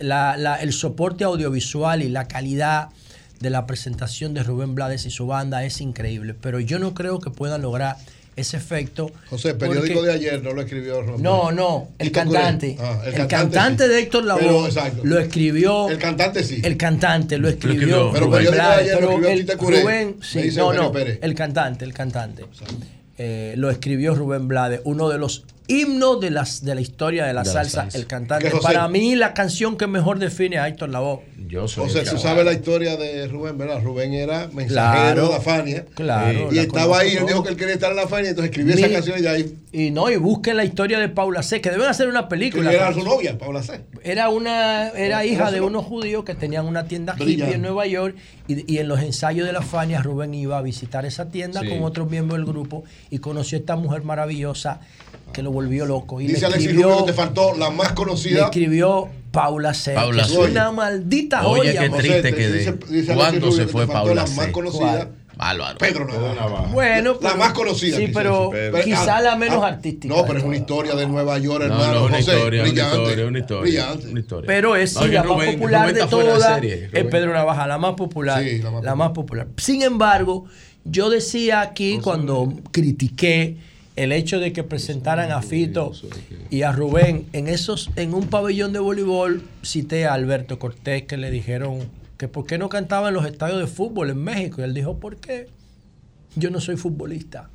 La- 0.00 0.36
la- 0.36 0.56
el 0.56 0.72
soporte 0.72 1.24
audiovisual 1.24 2.02
y 2.02 2.08
la 2.08 2.26
calidad 2.26 2.88
de 3.40 3.50
la 3.50 3.66
presentación 3.66 4.34
de 4.34 4.42
Rubén 4.42 4.74
Blades 4.74 5.06
y 5.06 5.10
su 5.10 5.26
banda 5.26 5.64
es 5.64 5.80
increíble. 5.80 6.34
Pero 6.40 6.60
yo 6.60 6.78
no 6.78 6.94
creo 6.94 7.20
que 7.20 7.30
puedan 7.30 7.62
lograr 7.62 7.96
ese 8.36 8.56
efecto. 8.58 9.10
José, 9.28 9.50
el 9.50 9.56
periódico 9.56 9.94
porque- 9.96 10.08
de 10.08 10.14
ayer 10.14 10.42
no 10.42 10.52
lo 10.52 10.60
escribió 10.62 11.00
Romero. 11.02 11.18
No, 11.18 11.50
no, 11.52 11.88
el 11.98 12.12
cantante. 12.12 12.76
Ah, 12.78 13.02
el, 13.04 13.26
cantante, 13.26 13.84
sí. 13.84 13.88
de 13.90 13.98
Héctor 14.00 14.22
Pero, 14.38 14.68
Lavoe 14.68 14.92
lo 15.02 15.18
escribió. 15.18 15.88
El 15.88 15.98
cantante 15.98 16.44
sí. 16.44 16.60
El 16.62 16.76
cantante 16.76 17.38
lo 17.38 17.48
escribió. 17.48 18.10
Pero 18.12 18.26
el 18.26 18.30
Rubén 18.30 18.30
periódico 18.30 18.50
de 18.52 18.56
Blades, 18.58 18.80
ayer 18.82 18.92
lo 18.94 19.08
pero 19.08 19.28
escribió 19.28 19.52
el- 19.52 19.58
Curé. 19.58 19.82
Rubén, 19.82 20.16
sí, 20.22 20.42
dice 20.42 20.58
no, 20.60 20.72
no, 20.72 20.92
Pérez. 20.92 21.18
el 21.22 21.34
cantante, 21.34 21.84
el 21.84 21.92
cantante. 21.92 22.44
Eh, 23.18 23.54
lo 23.56 23.70
escribió 23.70 24.14
Rubén 24.14 24.48
Blades, 24.48 24.80
uno 24.84 25.08
de 25.10 25.18
los 25.18 25.44
himnos 25.70 26.20
de, 26.20 26.30
las, 26.30 26.64
de 26.64 26.74
la 26.74 26.80
historia 26.80 27.24
de 27.26 27.32
la, 27.32 27.42
De 27.42 27.46
la 27.48 27.52
salsa, 27.64 27.88
el 27.94 28.06
cantante. 28.06 28.44
Que 28.46 28.50
José- 28.50 28.62
Para 28.64 28.88
mí, 28.88 29.14
la 29.14 29.32
canción 29.34 29.76
que 29.76 29.86
mejor 29.86 30.18
define 30.18 30.58
a 30.58 30.66
Héctor 30.68 30.88
Lavoe. 30.90 31.20
Yo 31.48 31.62
José, 31.62 32.02
tú 32.02 32.18
sabes 32.18 32.44
la 32.44 32.52
historia 32.52 32.96
de 32.96 33.26
Rubén, 33.28 33.56
¿verdad? 33.58 33.80
Rubén 33.82 34.12
era 34.14 34.48
mensajero 34.52 34.68
Claro, 34.68 35.26
de 35.28 35.34
la 35.34 35.40
Fania. 35.40 35.84
claro, 35.94 36.48
Y 36.52 36.58
estaba 36.58 36.98
ahí, 37.00 37.16
él 37.16 37.26
dijo 37.26 37.42
que 37.42 37.50
él 37.50 37.56
quería 37.56 37.74
estar 37.74 37.90
en 37.90 37.96
la 37.96 38.06
Fania, 38.08 38.30
entonces 38.30 38.50
escribió 38.50 38.74
esa 38.74 38.88
canción 38.92 39.22
y 39.22 39.26
ahí. 39.26 39.56
Y 39.72 39.90
no, 39.90 40.10
y 40.10 40.16
busquen 40.16 40.56
la 40.56 40.64
historia 40.64 40.98
de 40.98 41.08
Paula 41.08 41.42
C, 41.42 41.60
que 41.60 41.70
deben 41.70 41.86
hacer 41.88 42.08
una 42.08 42.22
Que 42.22 42.28
película. 42.28 42.72
era 42.72 42.92
su 42.92 43.04
novia, 43.04 43.38
Paula 43.38 43.62
C. 43.62 43.80
Era 44.02 44.28
una 44.28 44.88
era 44.90 45.24
hija 45.24 45.50
de 45.50 45.60
no- 45.60 45.66
unos 45.66 45.84
judíos 45.84 46.24
que 46.24 46.34
tenían 46.34 46.66
una 46.66 46.84
tienda 46.84 47.12
hippie 47.14 47.26
Brillante. 47.26 47.54
en 47.56 47.62
Nueva 47.62 47.86
York 47.86 48.16
y, 48.48 48.72
y 48.72 48.78
en 48.78 48.88
los 48.88 49.00
ensayos 49.00 49.46
de 49.46 49.52
la 49.52 49.62
Fania 49.62 50.02
Rubén 50.02 50.34
iba 50.34 50.58
a 50.58 50.62
visitar 50.62 51.04
esa 51.06 51.28
tienda 51.28 51.60
Sí. 51.60 51.68
con 51.68 51.82
otros 51.84 52.10
miembros 52.10 52.38
del 52.38 52.46
grupo 52.46 52.84
y 53.10 53.18
conoció 53.18 53.58
a 53.58 53.60
esta 53.60 53.76
mujer 53.76 54.02
maravillosa 54.02 54.80
que 55.32 55.42
lo 55.42 55.50
volvió 55.52 55.86
loco 55.86 56.20
y 56.20 56.26
Dice 56.26 56.40
le 56.40 56.46
Alexis 56.46 56.66
escribió, 56.68 56.88
Rubio 56.90 57.04
que 57.06 57.12
te 57.12 57.16
faltó 57.16 57.54
la 57.56 57.70
más 57.70 57.88
le 57.90 57.94
conocida. 57.94 58.44
escribió 58.44 59.08
Paula 59.30 59.74
C, 59.74 59.94
Paula 59.94 60.24
que 60.24 60.28
es 60.28 60.34
C. 60.34 60.40
una 60.50 60.72
maldita 60.72 61.46
Oye, 61.46 61.70
joya. 61.70 61.80
qué 61.82 61.88
triste 61.90 62.34
quedé. 62.34 62.68
Alexis 62.68 63.14
¿Cuándo 63.14 63.52
se 63.52 63.66
fue 63.66 63.86
Paula 63.86 64.14
la 64.14 64.22
más 64.22 64.46
C? 64.46 64.52
conocida? 64.52 65.10
Bárbaro. 65.36 65.78
Pedro 65.78 66.04
Navaja. 66.06 66.66
Bueno, 66.70 67.12
la 67.14 67.18
pero- 67.30 67.36
más 67.38 67.52
conocida. 67.54 67.96
sí, 67.96 68.10
pero 68.12 68.50
quizá 68.84 69.16
ah, 69.16 69.22
la 69.22 69.36
menos 69.36 69.62
ah, 69.64 69.68
artística 69.68 70.14
No, 70.14 70.26
pero 70.26 70.38
es 70.40 70.44
una 70.44 70.56
historia 70.58 70.94
de 70.94 71.06
Nueva 71.06 71.38
York, 71.38 71.60
No, 71.66 71.72
hermano. 71.76 71.94
no, 71.94 72.04
una 72.06 72.16
José, 72.18 72.32
historia, 72.34 72.62
una 72.62 72.70
brillante, 72.70 72.96
historia, 72.98 73.26
una 73.26 73.38
historia. 73.38 73.62
Brillante. 73.62 74.08
Una 74.08 74.20
historia. 74.20 74.46
Pero 74.46 74.76
es 74.76 74.94
No, 74.94 75.00
sí, 75.00 75.06
que 75.08 75.14
la 75.14 75.22
Rubén- 75.22 75.36
más 75.46 75.54
popular 75.54 75.80
Rubén 75.82 75.94
de 75.94 76.06
todas. 76.10 76.62
es. 76.62 77.04
Pedro 77.06 77.32
Navaja, 77.32 77.66
la 77.66 77.78
más 77.78 77.94
popular. 77.94 78.42
Sí, 78.44 78.58
la 78.58 78.70
más 78.70 78.84
la 78.84 78.94
más 78.94 79.10
popular. 79.12 79.46
Sin 79.56 79.80
embargo, 79.80 80.44
yo 80.84 81.08
decía 81.08 81.62
aquí 81.62 82.00
cuando 82.02 82.52
critiqué 82.70 83.56
el 84.02 84.12
hecho 84.12 84.40
de 84.40 84.54
que 84.54 84.64
presentaran 84.64 85.30
a 85.30 85.42
Fito 85.42 85.92
y 86.48 86.62
a 86.62 86.72
Rubén 86.72 87.26
en 87.34 87.48
esos 87.48 87.90
en 87.96 88.14
un 88.14 88.28
pabellón 88.28 88.72
de 88.72 88.78
voleibol, 88.78 89.42
cité 89.62 90.06
a 90.06 90.14
Alberto 90.14 90.58
Cortés 90.58 91.02
que 91.02 91.18
le 91.18 91.30
dijeron 91.30 91.80
que 92.16 92.26
por 92.26 92.46
qué 92.46 92.56
no 92.56 92.70
cantaba 92.70 93.08
en 93.08 93.14
los 93.14 93.26
estadios 93.26 93.58
de 93.60 93.66
fútbol 93.66 94.08
en 94.08 94.24
México 94.24 94.62
y 94.62 94.64
él 94.64 94.72
dijo, 94.72 94.98
"¿Por 94.98 95.16
qué? 95.16 95.48
Yo 96.34 96.48
no 96.48 96.60
soy 96.60 96.76
futbolista. 96.76 97.50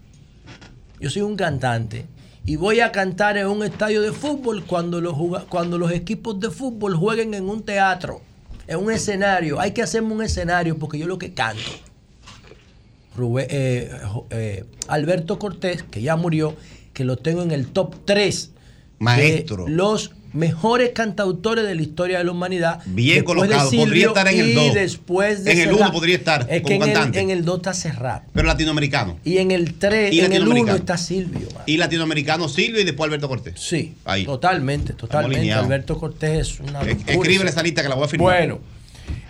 Yo 0.99 1.09
soy 1.09 1.23
un 1.23 1.35
cantante 1.35 2.05
y 2.45 2.57
voy 2.57 2.79
a 2.79 2.91
cantar 2.91 3.37
en 3.37 3.47
un 3.47 3.63
estadio 3.63 4.03
de 4.03 4.11
fútbol 4.11 4.65
cuando 4.65 5.01
los, 5.01 5.15
cuando 5.45 5.79
los 5.79 5.91
equipos 5.91 6.39
de 6.39 6.51
fútbol 6.51 6.95
jueguen 6.95 7.33
en 7.33 7.49
un 7.49 7.63
teatro, 7.63 8.21
en 8.67 8.77
un 8.77 8.91
escenario. 8.91 9.59
Hay 9.59 9.71
que 9.71 9.81
hacerme 9.81 10.13
un 10.13 10.21
escenario 10.21 10.77
porque 10.77 10.99
yo 10.99 11.07
lo 11.07 11.17
que 11.17 11.33
canto. 11.33 11.71
Rubén- 13.17 13.47
eh, 13.49 13.91
eh, 14.31 14.63
Alberto 14.87 15.39
Cortés, 15.39 15.83
que 15.83 16.01
ya 16.01 16.15
murió, 16.15 16.55
que 16.93 17.03
lo 17.05 17.17
tengo 17.17 17.41
en 17.43 17.51
el 17.51 17.67
top 17.67 17.95
3 18.05 18.51
Maestro. 18.99 19.65
de 19.65 19.71
los 19.71 20.11
mejores 20.33 20.89
cantautores 20.89 21.65
de 21.65 21.75
la 21.75 21.81
historia 21.81 22.17
de 22.17 22.25
la 22.25 22.31
humanidad. 22.31 22.81
Bien 22.87 23.23
colocado, 23.23 23.71
podría 23.71 24.07
estar 24.07 24.27
en 24.27 24.37
el 24.39 24.49
y 24.49 24.53
dos. 24.53 24.73
después 24.73 25.45
de 25.45 25.51
En 25.53 25.59
el 25.59 25.63
Serrat. 25.69 25.79
uno 25.81 25.91
podría 25.93 26.15
estar 26.17 26.45
Es 26.49 26.61
como 26.61 26.75
en 26.75 26.81
el, 26.83 26.93
cantante. 26.93 27.19
en 27.21 27.29
el 27.29 27.45
2 27.45 27.55
está 27.57 27.73
Serrat. 27.73 28.23
Pero 28.33 28.45
latinoamericano. 28.45 29.17
Y 29.23 29.37
en 29.37 29.51
el 29.51 29.75
3, 29.75 30.13
Y 30.13 30.19
en 30.19 30.33
el 30.33 30.41
1 30.41 30.49
latinoamericano. 30.49 30.77
está 30.77 30.97
Silvio. 30.97 31.47
man. 31.53 31.63
Y 31.65 31.77
latinoamericano 31.77 32.49
Silvio 32.49 32.81
y 32.81 32.83
después 32.83 33.07
Alberto 33.07 33.29
Cortés. 33.29 33.53
Sí. 33.61 33.95
Ahí. 34.03 34.25
Totalmente, 34.25 34.91
totalmente. 34.91 35.53
Alberto 35.53 35.97
Cortés 35.97 36.49
es 36.49 36.59
una. 36.59 36.81
Escríbele 36.81 37.49
esa 37.49 37.63
lista 37.63 37.81
que 37.81 37.87
la 37.87 37.95
voy 37.95 38.03
a 38.03 38.07
firmar. 38.09 38.33
Bueno, 38.35 38.59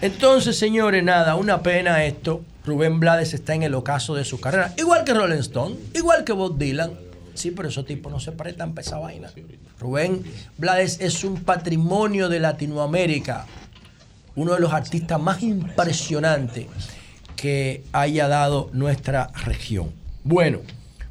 entonces, 0.02 0.58
señores, 0.58 1.04
nada, 1.04 1.36
una 1.36 1.62
pena 1.62 2.04
esto. 2.06 2.42
Rubén 2.66 3.00
Blades 3.00 3.34
está 3.34 3.54
en 3.54 3.64
el 3.64 3.76
ocaso 3.76 4.16
de 4.16 4.26
su 4.26 4.40
carrera. 4.40 4.74
Igual 4.78 5.04
que 5.04 5.14
Rolling 5.14 5.40
Stone, 5.40 5.76
igual 5.94 6.24
que 6.24 6.34
Bob 6.34 6.58
Dylan. 6.58 6.92
Sí, 7.34 7.52
pero 7.52 7.70
esos 7.70 7.86
tipos 7.86 8.12
no 8.12 8.20
se 8.20 8.32
prestan 8.32 8.74
para 8.74 8.88
esa 8.88 8.98
vaina. 8.98 9.30
Rubén 9.80 10.24
Blades 10.58 11.00
es 11.02 11.24
un 11.24 11.44
patrimonio 11.44 12.30
de 12.30 12.40
Latinoamérica. 12.40 13.46
Uno 14.36 14.54
de 14.54 14.60
los 14.60 14.74
artistas 14.74 15.20
más 15.20 15.44
impresionantes 15.44 16.66
que 17.36 17.84
haya 17.92 18.28
dado 18.28 18.70
nuestra 18.74 19.28
región. 19.46 19.92
Bueno, 20.24 20.60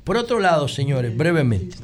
por 0.03 0.17
otro 0.17 0.41
lado, 0.41 0.67
señores, 0.69 1.17
brevemente. 1.17 1.77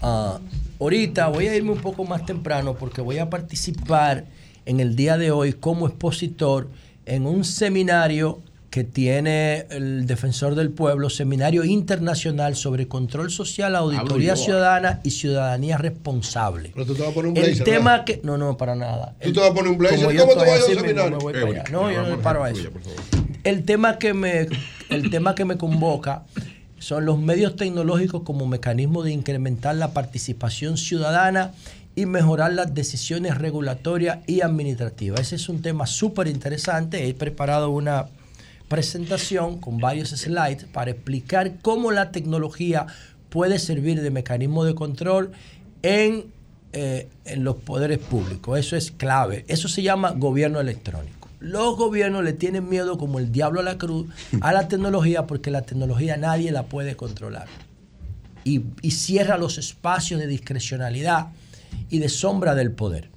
Ah, 0.00 0.38
ahorita 0.80 1.28
voy 1.28 1.48
a 1.48 1.56
irme 1.56 1.72
un 1.72 1.80
poco 1.80 2.04
más 2.04 2.24
temprano 2.24 2.74
porque 2.74 3.00
voy 3.00 3.18
a 3.18 3.28
participar 3.28 4.26
en 4.64 4.80
el 4.80 4.96
día 4.96 5.18
de 5.18 5.30
hoy 5.30 5.52
como 5.52 5.86
expositor 5.86 6.68
en 7.06 7.26
un 7.26 7.44
seminario 7.44 8.40
que 8.70 8.84
tiene 8.84 9.66
el 9.68 10.06
Defensor 10.06 10.54
del 10.54 10.70
Pueblo, 10.70 11.10
Seminario 11.10 11.62
Internacional 11.62 12.56
sobre 12.56 12.88
Control 12.88 13.30
Social, 13.30 13.76
Auditoría. 13.76 14.34
Ciudadana 14.34 15.00
y 15.04 15.10
Ciudadanía 15.10 15.76
Responsable. 15.76 16.70
Pero 16.72 16.86
tú 16.86 16.94
te 16.94 17.02
vas 17.02 17.10
a 17.10 17.14
poner 17.14 17.30
un 17.32 17.36
El 17.36 17.42
blazer. 17.44 17.64
tema 17.64 17.90
¿verdad? 17.90 18.04
que... 18.06 18.20
No, 18.24 18.38
no, 18.38 18.56
para 18.56 18.74
nada. 18.74 19.14
Tú 19.22 19.30
te 19.30 19.40
vas 19.40 19.50
a 19.50 19.54
poner 19.54 19.72
un 19.72 19.76
blazer. 19.78 19.98
Yo 20.00 20.06
¿Cómo 20.26 20.32
estoy 20.32 20.48
vas 20.48 20.48
a 20.48 20.48
ir 20.48 20.50
a 20.50 20.54
un 20.54 20.62
así 20.62 20.70
mismo, 20.70 20.80
seminario? 20.86 21.16
me 21.18 21.22
voy 21.22 21.32
Eh, 21.32 21.36
para 21.36 21.50
oye, 21.50 21.60
allá. 21.60 21.70
No, 21.70 21.92
yo 21.92 22.02
no 22.02 22.16
me 22.16 22.22
paro 22.22 22.44
a 22.44 22.50
eso. 22.50 22.68
El 23.44 23.64
tema 23.64 23.98
que 23.98 24.14
me, 24.14 24.48
el 24.88 25.10
tema 25.10 25.34
que 25.34 25.44
me 25.44 25.58
convoca 25.58 26.22
son 26.78 27.04
los 27.04 27.18
medios 27.18 27.56
tecnológicos 27.56 28.22
como 28.22 28.46
mecanismo 28.46 29.02
de 29.02 29.12
incrementar 29.12 29.74
la 29.76 29.92
participación 29.92 30.78
ciudadana 30.78 31.52
y 31.94 32.06
mejorar 32.06 32.52
las 32.52 32.74
decisiones 32.74 33.36
regulatorias 33.38 34.18
y 34.26 34.40
administrativas. 34.40 35.20
Ese 35.20 35.36
es 35.36 35.48
un 35.48 35.60
tema 35.60 35.86
súper 35.86 36.26
interesante. 36.26 37.06
He 37.08 37.14
preparado 37.14 37.70
una 37.70 38.06
presentación 38.68 39.58
con 39.58 39.78
varios 39.78 40.10
slides 40.10 40.64
para 40.64 40.92
explicar 40.92 41.58
cómo 41.60 41.92
la 41.92 42.10
tecnología 42.10 42.86
puede 43.28 43.58
servir 43.58 44.00
de 44.00 44.10
mecanismo 44.10 44.64
de 44.64 44.74
control 44.74 45.32
en, 45.82 46.24
eh, 46.72 47.08
en 47.26 47.44
los 47.44 47.56
poderes 47.56 47.98
públicos. 47.98 48.58
Eso 48.58 48.76
es 48.76 48.90
clave. 48.90 49.44
Eso 49.48 49.68
se 49.68 49.82
llama 49.82 50.12
gobierno 50.12 50.60
electrónico. 50.60 51.28
Los 51.40 51.76
gobiernos 51.76 52.24
le 52.24 52.32
tienen 52.32 52.68
miedo 52.68 52.96
como 52.96 53.18
el 53.18 53.32
diablo 53.32 53.60
a 53.60 53.64
la 53.64 53.76
cruz 53.76 54.06
a 54.40 54.52
la 54.52 54.68
tecnología 54.68 55.26
porque 55.26 55.50
la 55.50 55.62
tecnología 55.62 56.16
nadie 56.16 56.52
la 56.52 56.62
puede 56.62 56.96
controlar. 56.96 57.48
Y, 58.44 58.62
y 58.80 58.92
cierra 58.92 59.36
los 59.36 59.58
espacios 59.58 60.18
de 60.18 60.26
discrecionalidad 60.26 61.28
y 61.92 61.98
de 61.98 62.08
sombra 62.08 62.54
del 62.54 62.72
poder. 62.72 63.10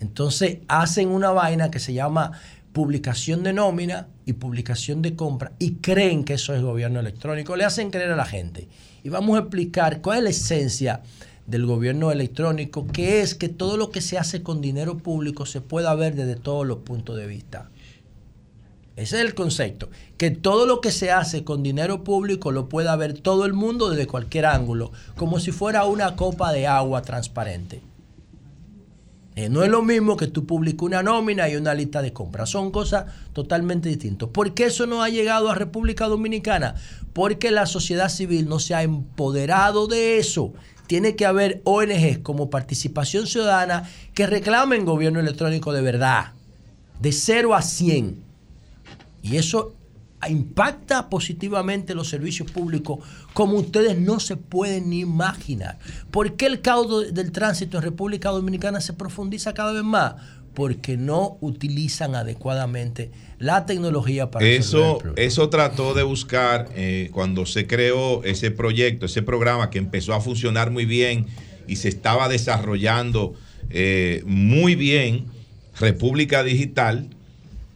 Entonces 0.00 0.58
hacen 0.66 1.08
una 1.08 1.30
vaina 1.30 1.70
que 1.70 1.78
se 1.78 1.94
llama 1.94 2.32
publicación 2.72 3.44
de 3.44 3.52
nómina 3.52 4.08
y 4.26 4.34
publicación 4.34 5.02
de 5.02 5.14
compra 5.14 5.52
y 5.60 5.76
creen 5.76 6.24
que 6.24 6.34
eso 6.34 6.52
es 6.52 6.60
gobierno 6.60 6.98
electrónico. 6.98 7.54
Le 7.54 7.64
hacen 7.64 7.90
creer 7.90 8.10
a 8.10 8.16
la 8.16 8.26
gente. 8.26 8.68
Y 9.04 9.08
vamos 9.08 9.36
a 9.36 9.42
explicar 9.42 10.02
cuál 10.02 10.18
es 10.18 10.24
la 10.24 10.30
esencia 10.30 11.02
del 11.46 11.64
gobierno 11.64 12.10
electrónico, 12.10 12.88
que 12.88 13.20
es 13.20 13.36
que 13.36 13.48
todo 13.48 13.76
lo 13.76 13.90
que 13.90 14.00
se 14.00 14.18
hace 14.18 14.42
con 14.42 14.60
dinero 14.60 14.98
público 14.98 15.46
se 15.46 15.60
pueda 15.60 15.94
ver 15.94 16.16
desde 16.16 16.34
todos 16.34 16.66
los 16.66 16.78
puntos 16.78 17.16
de 17.16 17.26
vista. 17.28 17.70
Ese 18.96 19.16
es 19.20 19.22
el 19.24 19.34
concepto. 19.34 19.90
Que 20.16 20.32
todo 20.32 20.66
lo 20.66 20.80
que 20.80 20.90
se 20.90 21.12
hace 21.12 21.44
con 21.44 21.62
dinero 21.62 22.02
público 22.02 22.50
lo 22.50 22.68
pueda 22.68 22.96
ver 22.96 23.14
todo 23.14 23.44
el 23.44 23.52
mundo 23.52 23.90
desde 23.90 24.08
cualquier 24.08 24.44
ángulo, 24.44 24.90
como 25.14 25.38
si 25.38 25.52
fuera 25.52 25.84
una 25.84 26.16
copa 26.16 26.52
de 26.52 26.66
agua 26.66 27.02
transparente. 27.02 27.80
Eh, 29.38 29.48
no 29.48 29.62
es 29.62 29.70
lo 29.70 29.82
mismo 29.82 30.16
que 30.16 30.26
tú 30.26 30.46
publiques 30.46 30.82
una 30.82 31.00
nómina 31.00 31.48
y 31.48 31.54
una 31.54 31.72
lista 31.72 32.02
de 32.02 32.12
compras. 32.12 32.50
Son 32.50 32.72
cosas 32.72 33.04
totalmente 33.32 33.88
distintas. 33.88 34.30
¿Por 34.30 34.52
qué 34.52 34.64
eso 34.64 34.84
no 34.88 35.00
ha 35.00 35.10
llegado 35.10 35.48
a 35.48 35.54
República 35.54 36.08
Dominicana? 36.08 36.74
Porque 37.12 37.52
la 37.52 37.66
sociedad 37.66 38.08
civil 38.08 38.48
no 38.48 38.58
se 38.58 38.74
ha 38.74 38.82
empoderado 38.82 39.86
de 39.86 40.18
eso. 40.18 40.54
Tiene 40.88 41.14
que 41.14 41.24
haber 41.24 41.62
ONGs 41.62 42.18
como 42.18 42.50
participación 42.50 43.28
ciudadana 43.28 43.88
que 44.12 44.26
reclamen 44.26 44.84
gobierno 44.84 45.20
electrónico 45.20 45.72
de 45.72 45.82
verdad. 45.82 46.32
de 46.98 47.12
0 47.12 47.54
a 47.54 47.62
100. 47.62 48.20
Y 49.22 49.36
eso 49.36 49.72
impacta 50.26 51.08
positivamente 51.08 51.94
los 51.94 52.08
servicios 52.08 52.50
públicos 52.50 52.98
como 53.34 53.58
ustedes 53.58 53.98
no 53.98 54.18
se 54.18 54.36
pueden 54.36 54.90
ni 54.90 55.00
imaginar. 55.00 55.78
¿Por 56.10 56.34
qué 56.34 56.46
el 56.46 56.60
caos 56.60 57.14
del 57.14 57.30
tránsito 57.30 57.76
en 57.76 57.84
República 57.84 58.30
Dominicana 58.30 58.80
se 58.80 58.94
profundiza 58.94 59.54
cada 59.54 59.72
vez 59.72 59.84
más? 59.84 60.16
Porque 60.54 60.96
no 60.96 61.38
utilizan 61.40 62.16
adecuadamente 62.16 63.12
la 63.38 63.64
tecnología 63.64 64.30
para 64.30 64.44
Eso, 64.44 64.98
eso 65.14 65.48
trató 65.50 65.94
de 65.94 66.02
buscar 66.02 66.68
eh, 66.74 67.10
cuando 67.12 67.46
se 67.46 67.68
creó 67.68 68.24
ese 68.24 68.50
proyecto, 68.50 69.06
ese 69.06 69.22
programa 69.22 69.70
que 69.70 69.78
empezó 69.78 70.14
a 70.14 70.20
funcionar 70.20 70.72
muy 70.72 70.84
bien 70.84 71.26
y 71.68 71.76
se 71.76 71.88
estaba 71.88 72.28
desarrollando 72.28 73.34
eh, 73.70 74.22
muy 74.26 74.74
bien, 74.74 75.26
República 75.78 76.42
Digital, 76.42 77.08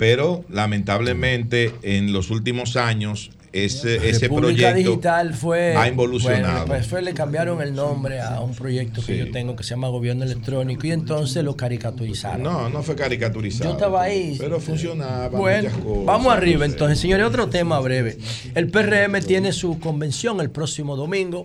pero 0.03 0.45
lamentablemente 0.49 1.73
en 1.83 2.13
los 2.13 2.31
últimos 2.31 2.75
años 2.75 3.31
ese, 3.53 4.09
ese 4.11 4.29
proyecto 4.29 4.75
Digital 4.75 5.33
fue. 5.33 5.77
ha 5.77 5.87
involucionado. 5.87 6.67
Bueno, 6.67 6.75
después 6.75 7.05
le 7.05 7.15
cambiaron 7.15 7.63
el 7.63 7.73
nombre 7.73 8.21
a 8.21 8.41
un 8.41 8.53
proyecto 8.53 9.01
que 9.01 9.17
yo 9.17 9.31
tengo 9.31 9.55
que 9.55 9.63
se 9.63 9.71
llama 9.71 9.87
Gobierno 9.87 10.25
Electrónico 10.25 10.89
y 10.89 10.91
entonces 10.91 11.45
lo 11.45 11.57
caricaturizaron. 11.57 12.43
no, 12.43 12.69
no 12.69 12.83
fue 12.83 12.97
caricaturizado. 12.97 13.71
Yo 13.71 13.77
estaba 13.77 14.03
ahí. 14.03 14.35
Pero 14.41 14.59
funcionaba. 14.59 15.39
Bueno, 15.39 15.71
cosas. 15.71 16.05
vamos 16.05 16.35
arriba 16.35 16.65
entonces, 16.65 16.99
señores. 16.99 17.25
Otro 17.25 17.49
tema 17.49 17.79
breve. 17.79 18.19
El 18.57 18.71
PRM 18.73 19.21
tiene 19.25 19.53
su 19.53 19.79
convención 19.79 20.41
el 20.41 20.51
próximo 20.51 20.97
domingo. 20.97 21.45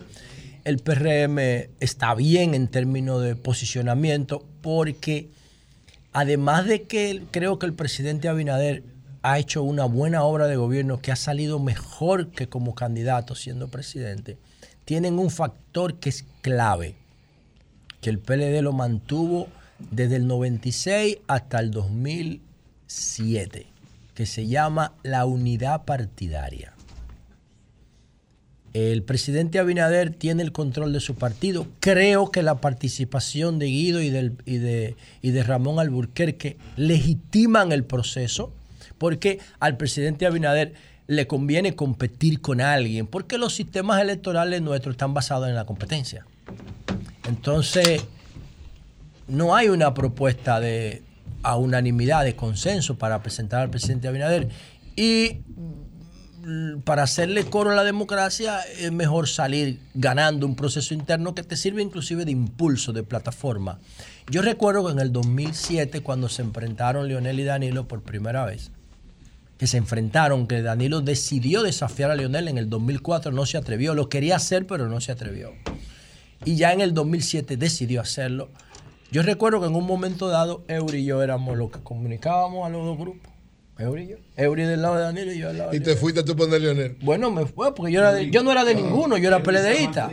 El 0.63 0.79
PRM 0.79 1.37
está 1.79 2.15
bien 2.15 2.55
en 2.55 2.69
términos 2.69 3.21
de 3.21 3.35
posicionamiento 3.35 4.43
porque 4.61 5.27
además 6.17 6.65
de 6.65 6.81
que 6.81 7.21
creo 7.29 7.59
que 7.59 7.67
el 7.67 7.75
presidente 7.75 8.27
Abinader 8.27 8.83
ha 9.21 9.37
hecho 9.37 9.61
una 9.61 9.85
buena 9.85 10.23
obra 10.23 10.47
de 10.47 10.55
gobierno 10.55 10.99
que 10.99 11.11
ha 11.11 11.15
salido 11.15 11.59
mejor 11.59 12.31
que 12.31 12.49
como 12.49 12.73
candidato 12.73 13.35
siendo 13.35 13.67
presidente, 13.67 14.39
tienen 14.83 15.19
un 15.19 15.29
factor 15.29 15.99
que 15.99 16.09
es 16.09 16.25
clave, 16.41 16.95
que 18.01 18.09
el 18.09 18.17
PLD 18.17 18.63
lo 18.63 18.73
mantuvo 18.73 19.47
desde 19.91 20.15
el 20.15 20.25
96 20.25 21.19
hasta 21.27 21.59
el 21.59 21.69
2007, 21.69 23.67
que 24.15 24.25
se 24.25 24.47
llama 24.47 24.95
la 25.03 25.23
unidad 25.27 25.85
partidaria. 25.85 26.76
El 28.77 29.01
presidente 29.01 29.57
Abinader 29.57 30.11
tiene 30.11 30.43
el 30.43 30.51
control 30.51 30.93
de 30.93 30.99
su 30.99 31.15
partido. 31.15 31.65
Creo 31.79 32.29
que 32.29 32.43
la 32.43 32.61
participación 32.61 33.57
de 33.57 33.65
Guido 33.65 34.03
y, 34.03 34.07
y 34.07 34.57
de, 34.59 34.95
y 35.23 35.31
de 35.31 35.43
Ramón 35.43 35.79
Alburquerque 35.79 36.57
legitiman 36.75 37.71
el 37.71 37.83
proceso, 37.83 38.53
porque 38.99 39.39
al 39.59 39.77
presidente 39.77 40.27
Abinader 40.27 40.73
le 41.07 41.25
conviene 41.25 41.73
competir 41.75 42.39
con 42.39 42.61
alguien, 42.61 43.07
porque 43.07 43.39
los 43.39 43.55
sistemas 43.55 43.99
electorales 43.99 44.61
nuestros 44.61 44.93
están 44.93 45.15
basados 45.15 45.49
en 45.49 45.55
la 45.55 45.65
competencia. 45.65 46.27
Entonces, 47.27 48.03
no 49.27 49.55
hay 49.55 49.69
una 49.69 49.95
propuesta 49.95 50.59
de 50.59 51.01
a 51.41 51.55
unanimidad, 51.55 52.25
de 52.25 52.35
consenso 52.35 52.99
para 52.99 53.23
presentar 53.23 53.61
al 53.61 53.69
presidente 53.71 54.07
Abinader. 54.07 54.49
Y 54.95 55.37
para 56.83 57.03
hacerle 57.03 57.45
coro 57.45 57.71
a 57.71 57.75
la 57.75 57.83
democracia 57.83 58.61
es 58.79 58.91
mejor 58.91 59.27
salir 59.27 59.79
ganando 59.93 60.45
un 60.45 60.55
proceso 60.55 60.93
interno 60.93 61.35
que 61.35 61.43
te 61.43 61.57
sirve 61.57 61.81
inclusive 61.81 62.25
de 62.25 62.31
impulso, 62.31 62.93
de 62.93 63.03
plataforma. 63.03 63.79
Yo 64.29 64.41
recuerdo 64.41 64.85
que 64.85 64.93
en 64.93 64.99
el 64.99 65.11
2007, 65.11 66.01
cuando 66.01 66.29
se 66.29 66.41
enfrentaron 66.41 67.07
Leonel 67.07 67.39
y 67.39 67.43
Danilo 67.43 67.87
por 67.87 68.01
primera 68.01 68.45
vez, 68.45 68.71
que 69.57 69.67
se 69.67 69.77
enfrentaron, 69.77 70.47
que 70.47 70.61
Danilo 70.61 71.01
decidió 71.01 71.63
desafiar 71.63 72.11
a 72.11 72.15
Leonel 72.15 72.47
en 72.47 72.57
el 72.57 72.69
2004, 72.69 73.31
no 73.31 73.45
se 73.45 73.57
atrevió, 73.57 73.93
lo 73.93 74.07
quería 74.07 74.35
hacer, 74.35 74.67
pero 74.67 74.87
no 74.87 75.01
se 75.01 75.11
atrevió. 75.11 75.51
Y 76.45 76.55
ya 76.55 76.71
en 76.71 76.81
el 76.81 76.93
2007 76.93 77.57
decidió 77.57 78.01
hacerlo. 78.01 78.49
Yo 79.11 79.23
recuerdo 79.23 79.59
que 79.61 79.67
en 79.67 79.75
un 79.75 79.87
momento 79.87 80.27
dado, 80.27 80.63
Eury 80.67 80.99
y 80.99 81.05
yo 81.05 81.23
éramos 81.23 81.57
los 81.57 81.71
que 81.71 81.79
comunicábamos 81.79 82.65
a 82.65 82.69
los 82.69 82.85
dos 82.85 82.97
grupos. 82.97 83.36
Eury 83.79 84.03
y 84.03 84.07
yo. 84.09 84.15
Eury 84.35 84.63
del 84.63 84.81
lado 84.81 84.95
de 84.95 85.01
Danilo 85.01 85.31
y 85.31 85.37
yo 85.39 85.47
del 85.49 85.57
lado 85.59 85.71
de 85.71 85.77
Y 85.77 85.79
te 85.79 85.95
fuiste 85.95 86.23
tú 86.23 86.35
poner 86.35 86.61
Leonel. 86.61 86.97
Bueno, 87.01 87.29
me 87.31 87.45
fue 87.45 87.73
porque 87.75 87.91
yo, 87.91 87.99
era 87.99 88.11
de- 88.13 88.29
yo 88.31 88.41
no 88.43 88.51
era 88.51 88.63
de 88.65 88.73
ninguno, 88.75 89.17
yo 89.17 89.27
era 89.27 89.41
peledeísta. 89.43 90.09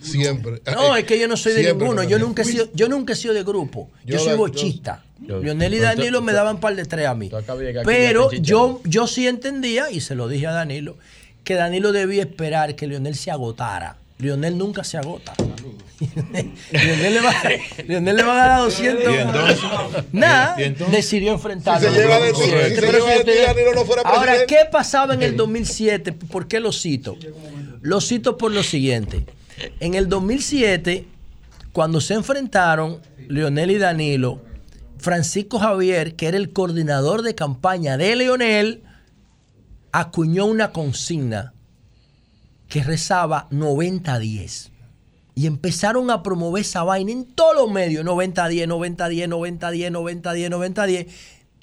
Siempre. 0.00 0.60
No, 0.72 0.96
es 0.96 1.04
que 1.04 1.18
yo 1.18 1.28
no 1.28 1.36
soy 1.36 1.52
de 1.52 1.60
Siempre, 1.62 1.84
ninguno. 1.86 2.02
Yo 2.02 2.10
Leonel. 2.10 2.26
nunca, 2.28 2.42
he 2.42 2.44
sido, 2.44 2.68
yo 2.74 2.88
nunca 2.88 3.12
he 3.12 3.16
sido 3.16 3.34
de 3.34 3.42
grupo. 3.42 3.90
Yo, 4.04 4.14
Yo 4.14 4.18
soy 4.20 4.28
la- 4.30 4.36
bochista. 4.36 5.04
yo- 5.20 5.40
Leonel 5.40 5.72
y 5.74 5.76
pero 5.78 5.88
Danilo 5.88 6.18
tú- 6.18 6.24
me 6.24 6.32
daban 6.32 6.60
par 6.60 6.74
de 6.76 6.84
tres 6.84 7.06
a 7.06 7.14
mí. 7.14 7.26
acabas 7.26 7.58
de 7.60 7.64
llegar 7.66 7.82
aquí 7.84 7.86
Pero 7.94 8.30
yo, 8.32 8.80
yo 8.84 9.06
sí 9.06 9.26
entendía, 9.26 9.90
y 9.90 10.00
se 10.00 10.14
lo 10.14 10.28
dije 10.28 10.46
a 10.46 10.52
Danilo, 10.52 10.96
que 11.44 11.54
Danilo 11.54 11.92
debía 11.92 12.22
esperar 12.22 12.74
que 12.76 12.86
Leonel 12.86 13.14
se 13.14 13.30
agotara. 13.30 13.96
Leonel 14.22 14.56
nunca 14.56 14.84
se 14.84 14.96
agota. 14.98 15.34
Leonel, 15.98 16.54
le 17.14 17.20
va, 17.20 18.12
le 18.12 18.22
va 18.22 18.32
a 18.32 18.36
ganar 18.36 18.60
200. 18.62 19.02
¿Y 19.02 19.16
entonces? 19.18 19.58
Nada, 20.12 20.54
¿Y 20.60 20.62
entonces? 20.62 20.96
decidió 20.96 21.32
enfrentarlo. 21.32 21.88
Si 21.88 21.94
se 21.94 22.00
lleva 22.00 22.20
de 22.20 22.32
ti, 22.32 22.38
si 22.40 22.50
se 22.50 22.80
Pero 22.80 22.92
lleva 22.92 23.10
de 23.10 23.24
ti, 23.24 23.30
fíjate, 23.32 23.42
Danilo 23.46 23.74
no 23.74 23.84
fuera 23.84 24.02
Ahora. 24.02 24.46
¿qué 24.46 24.58
pasaba 24.70 25.14
en 25.14 25.22
el 25.22 25.36
2007? 25.36 26.12
¿Por 26.12 26.46
qué 26.46 26.60
lo 26.60 26.70
cito? 26.70 27.16
Lo 27.80 28.00
cito 28.00 28.36
por 28.38 28.52
lo 28.52 28.62
siguiente. 28.62 29.26
En 29.80 29.94
el 29.94 30.08
2007, 30.08 31.04
cuando 31.72 32.00
se 32.00 32.14
enfrentaron 32.14 33.00
Leonel 33.28 33.72
y 33.72 33.78
Danilo, 33.78 34.40
Francisco 34.98 35.58
Javier, 35.58 36.14
que 36.14 36.28
era 36.28 36.36
el 36.36 36.52
coordinador 36.52 37.22
de 37.22 37.34
campaña 37.34 37.96
de 37.96 38.14
Leonel, 38.14 38.82
acuñó 39.90 40.46
una 40.46 40.70
consigna 40.70 41.54
que 42.72 42.82
rezaba 42.82 43.50
90-10. 43.50 44.70
Y 45.34 45.46
empezaron 45.46 46.10
a 46.10 46.22
promover 46.22 46.62
esa 46.62 46.82
vaina 46.82 47.12
en 47.12 47.26
todos 47.26 47.54
los 47.54 47.70
medios, 47.70 48.02
90-10, 48.02 48.66
90-10, 48.66 49.28
90-10, 49.28 50.22
90-10, 50.22 50.74
90-10, 50.74 51.06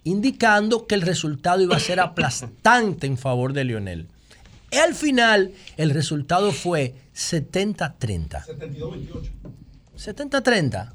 indicando 0.03 0.85
que 0.85 0.93
el 0.93 1.01
resultado 1.01 1.63
iba 1.63 1.75
a 1.75 1.79
ser 1.79 1.99
aplastante 1.99 3.07
en 3.07 3.17
favor 3.17 3.53
de 3.53 3.63
Lionel. 3.63 4.07
Y 4.69 4.77
al 4.77 4.93
final, 4.93 5.51
el 5.77 5.89
resultado 5.89 6.51
fue 6.51 6.93
70-30. 7.15 8.45
70-30. 9.97 10.93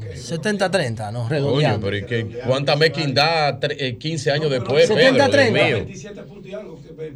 70-30, 0.00 1.12
no 1.12 1.20
Coño, 1.20 1.28
redondeando. 1.28 1.86
pero 1.86 1.96
¿y 1.96 2.04
qué? 2.06 2.40
¿cuánta 2.46 2.76
mezquindad 2.76 3.58
tre- 3.60 3.76
eh, 3.78 3.96
15 3.98 4.30
años 4.30 4.50
después? 4.50 4.86
70, 4.88 5.04
Pedro, 5.10 5.14
Dios 5.14 5.30
30. 5.30 5.64
mío? 5.64 5.86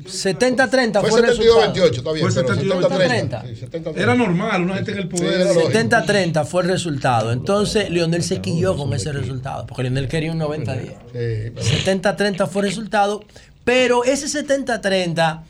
70-30 0.06 1.00
Fue 1.00 1.10
fue, 1.10 1.20
el 1.20 1.26
72-28, 1.26 1.30
resultado. 1.36 1.90
está 1.92 2.12
bien, 2.12 2.30
Fue 2.30 2.44
pero 2.44 2.54
70-30. 2.56 3.96
Era 3.96 4.14
normal, 4.14 4.62
una 4.62 4.74
gente 4.76 4.92
en 4.92 4.98
el 4.98 5.08
poder. 5.08 5.46
70-30 5.46 6.44
fue 6.44 6.62
el 6.62 6.68
resultado. 6.68 7.32
Entonces, 7.32 7.90
Lionel 7.90 8.22
se 8.22 8.40
quilló 8.40 8.76
con 8.76 8.92
ese 8.94 9.12
resultado, 9.12 9.66
porque 9.66 9.82
Lionel 9.84 10.08
quería 10.08 10.32
un 10.32 10.38
90-10. 10.40 10.94
70-30 11.54 12.46
fue 12.48 12.62
el 12.62 12.68
resultado, 12.68 13.22
pero 13.64 14.04
ese 14.04 14.26
70-30 14.26 15.42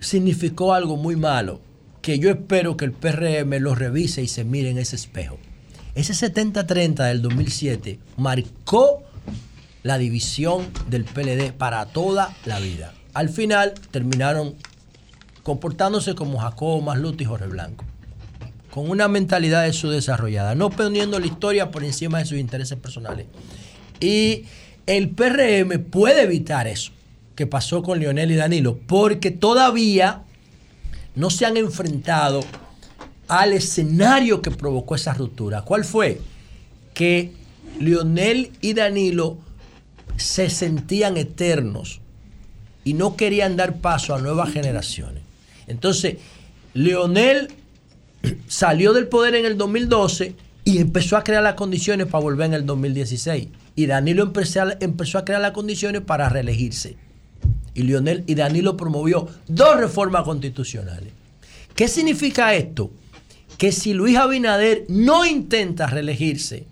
significó 0.00 0.74
algo 0.74 0.96
muy 0.96 1.16
malo, 1.16 1.60
que 2.02 2.18
yo 2.18 2.30
espero 2.30 2.76
que 2.76 2.84
el 2.84 2.92
PRM 2.92 3.58
lo 3.60 3.74
revise 3.74 4.20
y 4.22 4.28
se 4.28 4.44
mire 4.44 4.70
en 4.70 4.78
ese 4.78 4.96
espejo. 4.96 5.38
Ese 5.94 6.12
70-30 6.12 7.06
del 7.06 7.22
2007 7.22 8.00
marcó 8.16 9.04
la 9.84 9.96
división 9.96 10.66
del 10.88 11.04
PLD 11.04 11.52
para 11.52 11.86
toda 11.86 12.34
la 12.46 12.58
vida. 12.58 12.94
Al 13.12 13.28
final 13.28 13.74
terminaron 13.92 14.56
comportándose 15.44 16.16
como 16.16 16.38
Jacobo 16.38 16.80
Masluta 16.80 17.22
y 17.22 17.26
Jorge 17.26 17.46
Blanco, 17.46 17.84
con 18.70 18.90
una 18.90 19.06
mentalidad 19.06 19.62
de 19.62 19.72
su 19.72 19.88
desarrollada, 19.88 20.56
no 20.56 20.70
poniendo 20.70 21.20
la 21.20 21.26
historia 21.26 21.70
por 21.70 21.84
encima 21.84 22.18
de 22.18 22.24
sus 22.24 22.38
intereses 22.38 22.76
personales. 22.76 23.26
Y 24.00 24.46
el 24.86 25.10
PRM 25.10 25.84
puede 25.90 26.22
evitar 26.22 26.66
eso 26.66 26.90
que 27.36 27.46
pasó 27.46 27.82
con 27.82 28.00
Leonel 28.00 28.32
y 28.32 28.36
Danilo, 28.36 28.78
porque 28.86 29.30
todavía 29.30 30.22
no 31.14 31.30
se 31.30 31.46
han 31.46 31.56
enfrentado 31.56 32.40
al 33.28 33.52
escenario 33.52 34.42
que 34.42 34.50
provocó 34.50 34.94
esa 34.94 35.14
ruptura. 35.14 35.62
¿Cuál 35.62 35.84
fue? 35.84 36.20
Que 36.92 37.32
Leonel 37.80 38.52
y 38.60 38.74
Danilo 38.74 39.38
se 40.16 40.50
sentían 40.50 41.16
eternos 41.16 42.00
y 42.84 42.94
no 42.94 43.16
querían 43.16 43.56
dar 43.56 43.78
paso 43.80 44.14
a 44.14 44.20
nuevas 44.20 44.52
generaciones. 44.52 45.22
Entonces, 45.66 46.16
Leonel 46.74 47.48
salió 48.48 48.92
del 48.92 49.08
poder 49.08 49.34
en 49.34 49.46
el 49.46 49.56
2012 49.56 50.34
y 50.64 50.78
empezó 50.78 51.16
a 51.16 51.24
crear 51.24 51.42
las 51.42 51.54
condiciones 51.54 52.06
para 52.06 52.22
volver 52.22 52.46
en 52.46 52.54
el 52.54 52.66
2016. 52.66 53.48
Y 53.76 53.86
Danilo 53.86 54.22
empezó 54.22 54.62
a, 54.62 54.76
empezó 54.80 55.18
a 55.18 55.24
crear 55.24 55.40
las 55.40 55.52
condiciones 55.52 56.02
para 56.02 56.28
reelegirse. 56.28 56.96
Y 57.74 57.82
Leonel 57.82 58.22
y 58.26 58.34
Danilo 58.34 58.76
promovió 58.76 59.28
dos 59.48 59.76
reformas 59.76 60.22
constitucionales. 60.22 61.12
¿Qué 61.74 61.88
significa 61.88 62.54
esto? 62.54 62.90
Que 63.58 63.72
si 63.72 63.94
Luis 63.94 64.16
Abinader 64.16 64.84
no 64.88 65.24
intenta 65.24 65.86
reelegirse 65.86 66.66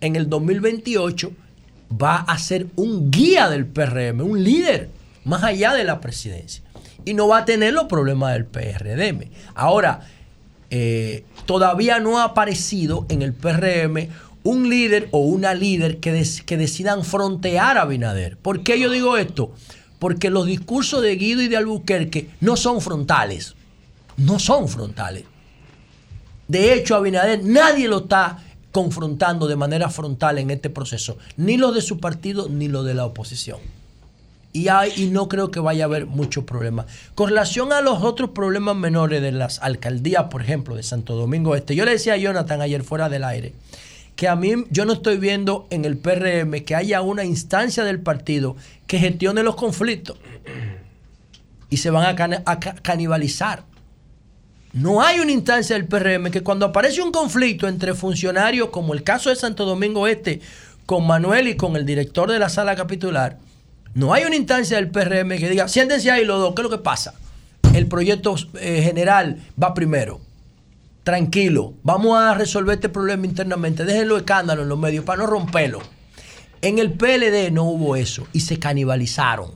en 0.00 0.16
el 0.16 0.28
2028, 0.28 1.32
va 2.00 2.16
a 2.16 2.38
ser 2.38 2.66
un 2.76 3.10
guía 3.10 3.48
del 3.48 3.66
PRM, 3.66 4.20
un 4.20 4.42
líder, 4.42 4.90
más 5.24 5.42
allá 5.44 5.72
de 5.74 5.84
la 5.84 6.00
presidencia. 6.00 6.62
Y 7.04 7.14
no 7.14 7.28
va 7.28 7.38
a 7.38 7.44
tener 7.44 7.72
los 7.72 7.84
problemas 7.84 8.32
del 8.32 8.46
PRDM. 8.46 9.30
Ahora, 9.54 10.00
eh, 10.70 11.24
todavía 11.46 12.00
no 12.00 12.18
ha 12.18 12.24
aparecido 12.24 13.06
en 13.08 13.22
el 13.22 13.34
PRM 13.34 14.08
un 14.44 14.68
líder 14.68 15.08
o 15.12 15.18
una 15.18 15.54
líder 15.54 15.98
que, 15.98 16.24
que 16.46 16.56
decidan 16.56 17.04
frontear 17.04 17.78
a 17.78 17.82
Abinader. 17.82 18.36
¿Por 18.36 18.62
qué 18.62 18.78
yo 18.80 18.90
digo 18.90 19.16
esto? 19.16 19.52
Porque 19.98 20.30
los 20.30 20.46
discursos 20.46 21.02
de 21.02 21.14
Guido 21.16 21.42
y 21.42 21.48
de 21.48 21.56
Albuquerque 21.56 22.30
no 22.40 22.56
son 22.56 22.80
frontales. 22.80 23.54
No 24.16 24.38
son 24.38 24.68
frontales. 24.68 25.24
De 26.52 26.74
hecho, 26.74 26.96
Abinader 26.96 27.42
nadie 27.42 27.88
lo 27.88 28.00
está 28.00 28.44
confrontando 28.72 29.48
de 29.48 29.56
manera 29.56 29.88
frontal 29.88 30.36
en 30.36 30.50
este 30.50 30.68
proceso. 30.68 31.16
Ni 31.38 31.56
los 31.56 31.74
de 31.74 31.80
su 31.80 31.98
partido 31.98 32.50
ni 32.50 32.68
los 32.68 32.84
de 32.84 32.92
la 32.92 33.06
oposición. 33.06 33.58
Y, 34.52 34.68
hay, 34.68 34.92
y 34.98 35.06
no 35.06 35.28
creo 35.28 35.50
que 35.50 35.60
vaya 35.60 35.84
a 35.84 35.86
haber 35.86 36.04
muchos 36.04 36.44
problemas. 36.44 36.84
Con 37.14 37.30
relación 37.30 37.72
a 37.72 37.80
los 37.80 38.02
otros 38.02 38.32
problemas 38.32 38.76
menores 38.76 39.22
de 39.22 39.32
las 39.32 39.60
alcaldías, 39.60 40.24
por 40.24 40.42
ejemplo, 40.42 40.76
de 40.76 40.82
Santo 40.82 41.16
Domingo 41.16 41.56
Este, 41.56 41.74
yo 41.74 41.86
le 41.86 41.92
decía 41.92 42.12
a 42.12 42.18
Jonathan 42.18 42.60
ayer 42.60 42.82
fuera 42.82 43.08
del 43.08 43.24
aire 43.24 43.54
que 44.14 44.28
a 44.28 44.36
mí 44.36 44.52
yo 44.68 44.84
no 44.84 44.92
estoy 44.92 45.16
viendo 45.16 45.66
en 45.70 45.86
el 45.86 45.96
PRM 45.96 46.64
que 46.66 46.74
haya 46.74 47.00
una 47.00 47.24
instancia 47.24 47.82
del 47.82 48.00
partido 48.00 48.56
que 48.86 48.98
gestione 48.98 49.42
los 49.42 49.56
conflictos 49.56 50.18
y 51.70 51.78
se 51.78 51.88
van 51.88 52.14
a, 52.44 52.60
canibalizar. 52.82 53.64
No 54.72 55.02
hay 55.02 55.20
una 55.20 55.32
instancia 55.32 55.76
del 55.76 55.86
PRM 55.86 56.30
que 56.30 56.42
cuando 56.42 56.64
aparece 56.64 57.02
un 57.02 57.12
conflicto 57.12 57.68
entre 57.68 57.94
funcionarios, 57.94 58.70
como 58.70 58.94
el 58.94 59.02
caso 59.02 59.28
de 59.28 59.36
Santo 59.36 59.66
Domingo 59.66 60.06
Este, 60.06 60.40
con 60.86 61.06
Manuel 61.06 61.48
y 61.48 61.56
con 61.56 61.76
el 61.76 61.84
director 61.84 62.30
de 62.30 62.38
la 62.38 62.48
sala 62.48 62.74
capitular, 62.74 63.38
no 63.94 64.14
hay 64.14 64.24
una 64.24 64.36
instancia 64.36 64.78
del 64.78 64.90
PRM 64.90 65.36
que 65.38 65.50
diga, 65.50 65.68
siéntense 65.68 66.10
ahí 66.10 66.24
los 66.24 66.40
dos, 66.40 66.54
¿qué 66.54 66.62
es 66.62 66.64
lo 66.64 66.70
que 66.70 66.82
pasa? 66.82 67.12
El 67.74 67.86
proyecto 67.86 68.34
eh, 68.58 68.80
general 68.82 69.42
va 69.62 69.74
primero. 69.74 70.20
Tranquilo, 71.04 71.74
vamos 71.82 72.18
a 72.18 72.32
resolver 72.32 72.76
este 72.76 72.88
problema 72.88 73.26
internamente. 73.26 73.84
Déjenlo 73.84 74.16
escándalo 74.16 74.62
en 74.62 74.68
los 74.70 74.78
medios 74.78 75.04
para 75.04 75.22
no 75.22 75.26
romperlo. 75.26 75.82
En 76.62 76.78
el 76.78 76.92
PLD 76.92 77.50
no 77.50 77.64
hubo 77.64 77.96
eso 77.96 78.26
y 78.32 78.40
se 78.40 78.58
canibalizaron. 78.58 79.50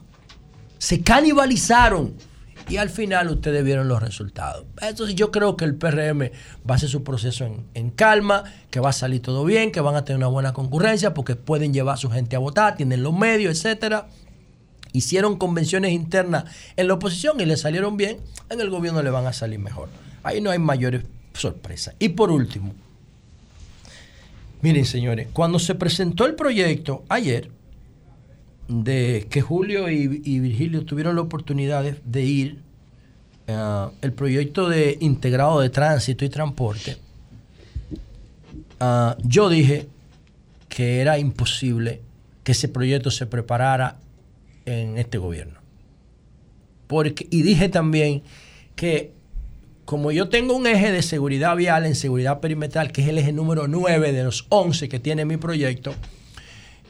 Se 0.79 1.01
canibalizaron. 1.01 2.15
Y 2.69 2.79
al 2.79 2.91
final 2.91 3.31
ustedes 3.31 3.65
vieron 3.65 3.87
los 3.87 4.03
resultados. 4.03 4.65
Entonces 4.81 5.15
yo 5.15 5.31
creo 5.31 5.57
que 5.57 5.65
el 5.65 5.77
PRM 5.77 6.31
va 6.69 6.75
a 6.75 6.75
hacer 6.75 6.89
su 6.89 7.05
proceso 7.05 7.49
en, 7.75 7.91
calma, 7.91 8.43
que 8.71 8.81
va 8.81 8.91
a 8.91 8.93
salir 8.93 9.23
todo 9.23 9.45
bien, 9.45 9.71
que 9.71 9.81
van 9.81 9.95
a 9.95 10.05
tener 10.05 10.19
una 10.19 10.27
buena 10.27 10.53
concurrencia 10.53 11.15
porque 11.15 11.37
pueden 11.37 11.73
llevar 11.73 11.95
a 11.95 11.97
su 11.97 12.11
gente 12.11 12.35
a 12.35 12.41
votar, 12.41 12.77
tienen 12.77 13.05
los 13.05 13.17
medios, 13.17 13.57
etcétera. 13.57 14.09
Hicieron 14.93 15.37
convenciones 15.37 15.93
internas 15.93 16.45
en 16.77 16.89
la 16.89 16.95
oposición 16.95 17.41
y 17.41 17.45
le 17.45 17.57
salieron 17.57 17.97
bien, 17.97 18.19
en 18.51 18.61
el 18.61 18.71
gobierno 18.71 19.03
le 19.03 19.11
van 19.11 19.27
a 19.27 19.33
salir 19.33 19.61
mejor. 19.61 19.89
Ahí 20.25 20.41
no 20.41 20.51
hay 20.51 20.59
mayores 20.59 21.05
sorpresas. 21.35 21.95
Y 22.01 22.11
por 22.11 22.33
último, 22.33 22.75
miren 24.63 24.87
señores, 24.87 25.29
cuando 25.33 25.61
se 25.61 25.77
presentó 25.77 26.27
el 26.27 26.35
proyecto 26.35 27.05
ayer, 27.09 27.51
de 28.69 29.27
que 29.31 29.41
Julio 29.41 29.89
y, 29.91 30.07
Virgilio 30.41 30.85
tuvieron 30.85 31.17
la 31.17 31.23
oportunidad 31.23 31.85
de, 31.85 32.23
ir 32.23 32.59
ah, 33.49 33.91
el 34.03 34.13
proyecto 34.13 34.69
de 34.69 34.97
integrado 35.01 35.61
de 35.61 35.71
tránsito 35.71 36.25
y 36.25 36.29
transporte, 36.29 36.97
ah, 38.81 39.17
yo 39.23 39.49
dije 39.49 39.87
que 40.69 41.01
era 41.01 41.19
imposible 41.19 42.01
que 42.43 42.53
ese 42.53 42.69
proyecto 42.69 43.11
se 43.11 43.27
preparara 43.27 43.99
en 44.67 44.99
este 44.99 45.19
gobierno. 45.19 45.59
Porque, 46.87 47.27
y 47.31 47.43
dije 47.43 47.69
también 47.69 48.23
que 48.75 49.13
como 49.87 50.11
yo 50.11 50.29
tengo 50.29 50.55
un 50.55 50.67
eje 50.67 50.91
de 50.93 51.01
seguridad 51.01 51.57
vial 51.57 51.87
en 51.87 51.95
seguridad 51.95 52.41
perimetral, 52.41 52.93
que 52.93 53.03
es 53.03 53.09
el 53.09 53.19
eje 53.19 53.33
número 53.33 53.69
9 53.69 54.13
de 54.13 54.25
los 54.25 54.47
11 54.49 54.89
que 54.89 54.99
tiene 54.99 55.25
mi 55.25 55.37
proyecto, 55.37 55.95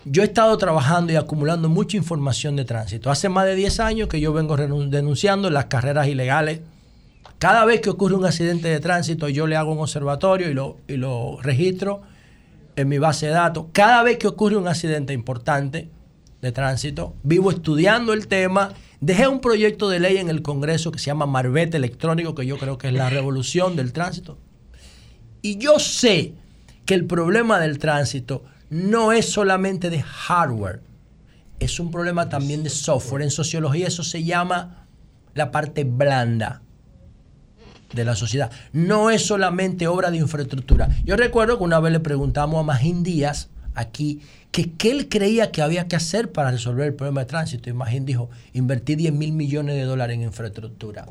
yo 0.09 0.23
he 0.23 0.27
estado 0.27 0.57
trabajando 0.57 1.13
y 1.13 1.17
acumulando 1.17 1.69
mucha 1.69 1.97
información 1.97 2.55
de 2.55 2.65
tránsito. 2.65 3.11
Hace 3.11 3.29
más 3.29 3.45
de 3.45 3.57
10 3.57 3.81
años 3.81 4.09
que 4.09 4.21
yo 4.21 4.33
vengo 4.33 4.57
denunciando 4.57 5.51
las 5.51 5.65
carreras 5.65 6.07
ilegales. 6.07 6.61
Cada 7.39 7.65
vez 7.65 7.81
que 7.81 7.91
ocurre 7.91 8.15
un 8.15 8.25
accidente 8.25 8.69
de 8.69 8.79
tránsito, 8.79 9.29
yo 9.29 9.49
le 9.49 9.57
hago 9.57 9.73
un 9.73 9.81
observatorio 9.81 10.49
y 10.49 10.55
lo, 10.55 10.77
y 10.87 10.97
lo 10.97 11.39
registro 11.43 12.03
en 12.77 12.89
mi 12.89 12.99
base 12.99 13.27
de 13.27 13.33
datos. 13.33 13.67
Cada 13.73 14.05
vez 14.05 14.17
que 14.19 14.29
ocurre 14.29 14.57
un 14.57 14.69
accidente 14.69 15.13
importante 15.13 15.91
de 16.41 16.53
tránsito, 16.53 17.15
vivo 17.25 17.51
estudiando 17.51 18.13
el 18.13 18.29
tema. 18.29 18.75
Dejé 19.01 19.27
un 19.27 19.41
proyecto 19.41 19.89
de 19.89 19.99
ley 19.99 20.19
en 20.19 20.29
el 20.29 20.41
Congreso 20.41 20.93
que 20.93 21.01
se 21.01 21.07
llama 21.07 21.27
Marbete 21.27 21.79
Electrónico, 21.79 22.35
que 22.37 22.47
yo 22.47 22.59
creo 22.59 22.79
que 22.79 22.89
es 22.89 22.95
la 22.95 23.11
revolución 23.11 23.75
del 23.75 23.93
tránsito. 23.93 24.39
Y 25.43 25.59
yo 25.59 25.81
sé 25.81 26.35
que 26.85 26.95
el 26.95 27.07
problema 27.07 27.59
del 27.59 27.79
tránsito 27.79 28.45
no 28.71 29.13
es 29.13 29.31
solamente 29.31 29.91
de 29.91 30.03
hardware, 30.03 30.81
es 31.59 31.81
un 31.81 31.91
problema 31.91 32.29
también 32.29 32.63
de 32.63 32.71
software. 32.71 33.23
En 33.23 33.31
sociología 33.31 33.87
eso 33.87 34.03
se 34.03 34.25
llama 34.25 34.87
la 35.35 35.51
parte 35.51 35.85
blanda 35.85 36.63
de 37.93 38.05
la 38.05 38.15
sociedad. 38.15 38.51
No 38.73 39.11
es 39.11 39.27
solamente 39.27 39.87
obra 39.87 40.11
de 40.11 40.19
infraestructura. 40.19 40.89
Yo 41.05 41.17
recuerdo 41.17 41.59
que 41.59 41.65
una 41.65 41.81
vez 41.81 41.93
le 41.93 42.01
preguntamos 42.01 42.61
a 42.61 42.63
Magín 42.63 43.03
Díaz 43.03 43.49
aquí 43.75 44.21
que 44.51 44.73
qué 44.73 44.91
él 44.91 45.09
creía 45.09 45.53
que 45.53 45.63
había 45.63 45.87
que 45.87 45.97
hacer 45.97 46.33
para 46.33 46.51
resolver 46.51 46.87
el 46.87 46.95
problema 46.95 47.21
de 47.21 47.27
tránsito. 47.27 47.71
Y 47.71 47.73
Magín 47.73 48.05
dijo, 48.05 48.31
invertir 48.53 48.99
10 48.99 49.13
mil 49.13 49.33
millones 49.33 49.77
de 49.77 49.83
dólares 49.83 50.15
en 50.15 50.23
infraestructura. 50.23 51.07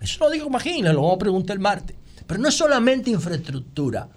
Eso 0.00 0.24
lo 0.24 0.30
dijo 0.30 0.48
Magín, 0.48 0.84
le 0.84 0.92
lo 0.92 1.02
vamos 1.02 1.16
a 1.16 1.18
preguntar 1.18 1.56
el 1.56 1.60
martes. 1.60 1.96
Pero 2.26 2.40
no 2.40 2.48
es 2.48 2.54
solamente 2.54 3.10
infraestructura. 3.10 4.08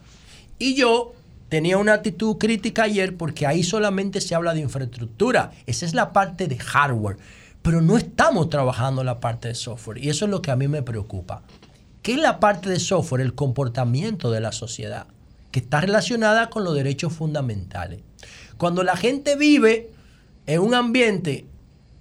Y 0.60 0.76
yo 0.76 1.14
tenía 1.52 1.78
una 1.78 1.96
actitud 1.96 2.38
crítica 2.38 2.84
ayer 2.84 3.18
porque 3.18 3.46
ahí 3.46 3.62
solamente 3.62 4.22
se 4.22 4.34
habla 4.34 4.54
de 4.54 4.62
infraestructura. 4.62 5.52
Esa 5.66 5.86
es 5.86 5.94
la 5.94 6.14
parte 6.14 6.48
de 6.48 6.58
hardware. 6.58 7.18
Pero 7.62 7.82
no 7.82 7.98
estamos 7.98 8.50
trabajando 8.50 9.04
la 9.04 9.20
parte 9.20 9.50
de 9.50 9.56
software. 9.56 9.98
Y 9.98 10.08
eso 10.08 10.24
es 10.24 10.32
lo 10.32 10.42
que 10.42 10.52
a 10.52 10.56
mí 10.56 10.70
me 10.70 10.82
preocupa. 10.82 11.44
¿Qué 12.02 12.14
es 12.14 12.20
la 12.20 12.40
parte 12.40 12.70
de 12.70 12.80
software? 12.80 13.20
El 13.20 13.36
comportamiento 13.36 14.32
de 14.32 14.40
la 14.40 14.54
sociedad, 14.54 15.08
que 15.52 15.60
está 15.60 15.82
relacionada 15.82 16.50
con 16.50 16.64
los 16.64 16.74
derechos 16.74 17.12
fundamentales. 17.12 18.00
Cuando 18.58 18.82
la 18.84 18.96
gente 18.96 19.36
vive 19.36 19.92
en 20.48 20.62
un 20.62 20.74
ambiente 20.74 21.48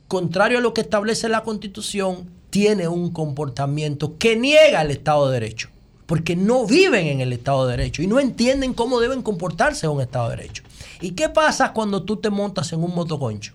contrario 0.06 0.58
a 0.58 0.60
lo 0.60 0.74
que 0.74 0.82
establece 0.82 1.28
la 1.28 1.42
Constitución, 1.42 2.30
tiene 2.50 2.86
un 2.86 3.10
comportamiento 3.12 4.16
que 4.16 4.36
niega 4.36 4.82
el 4.82 4.92
Estado 4.92 5.28
de 5.28 5.40
Derecho, 5.40 5.70
porque 6.10 6.34
no 6.34 6.66
viven 6.66 7.06
en 7.06 7.20
el 7.20 7.32
Estado 7.32 7.68
de 7.68 7.76
Derecho 7.76 8.02
y 8.02 8.08
no 8.08 8.18
entienden 8.18 8.74
cómo 8.74 8.98
deben 8.98 9.22
comportarse 9.22 9.86
en 9.86 9.92
un 9.92 10.00
Estado 10.00 10.28
de 10.30 10.38
Derecho. 10.38 10.64
¿Y 11.00 11.12
qué 11.12 11.28
pasa 11.28 11.72
cuando 11.72 12.02
tú 12.02 12.16
te 12.16 12.30
montas 12.30 12.72
en 12.72 12.82
un 12.82 12.92
motoconcho? 12.96 13.52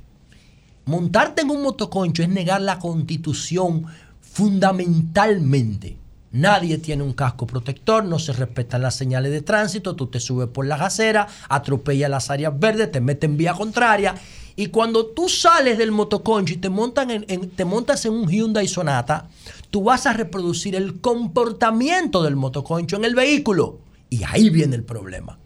Montarte 0.85 1.41
en 1.41 1.49
un 1.49 1.61
motoconcho 1.61 2.23
es 2.23 2.29
negar 2.29 2.61
la 2.61 2.79
Constitución 2.79 3.85
fundamentalmente. 4.21 5.97
Nadie 6.31 6.77
tiene 6.77 7.03
un 7.03 7.11
casco 7.11 7.45
protector, 7.45 8.05
no 8.05 8.19
se 8.19 8.31
respetan 8.31 8.81
las 8.81 8.95
señales 8.95 9.33
de 9.33 9.41
tránsito, 9.41 9.97
tú 9.97 10.07
te 10.07 10.21
subes 10.21 10.47
por 10.47 10.65
la 10.65 10.75
acera, 10.75 11.27
atropellas 11.49 12.09
las 12.09 12.29
áreas 12.29 12.57
verdes, 12.57 12.89
te 12.91 13.01
metes 13.01 13.29
en 13.29 13.35
vía 13.35 13.53
contraria. 13.53 14.15
Y 14.57 14.67
cuando 14.67 15.07
tú 15.07 15.27
sales 15.27 15.77
del 15.77 15.91
motoconcho 15.91 16.53
y 16.53 16.57
te, 16.57 16.69
montan 16.69 17.11
en- 17.11 17.49
te 17.49 17.65
montas 17.65 18.05
en 18.05 18.13
un 18.13 18.29
Hyundai 18.29 18.67
Sonata, 18.69 19.27
tú 19.75 19.83
vas 19.83 20.05
a 20.05 20.13
reproducir 20.13 20.73
el 20.73 21.01
comportamiento 21.01 22.23
del 22.23 22.37
motoconcho 22.37 22.95
en 22.95 23.03
el 23.03 23.13
vehículo. 23.13 23.81
Y 24.09 24.23
ahí 24.23 24.49
viene 24.49 24.77
el 24.77 24.85
problema. 24.85 25.37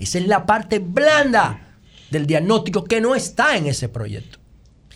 Esa 0.00 0.18
es 0.18 0.26
la 0.26 0.44
parte 0.44 0.80
blanda 0.80 1.76
del 2.10 2.26
diagnóstico 2.26 2.82
que 2.82 3.00
no 3.00 3.14
está 3.14 3.56
en 3.56 3.68
ese 3.68 3.88
proyecto. 3.88 4.40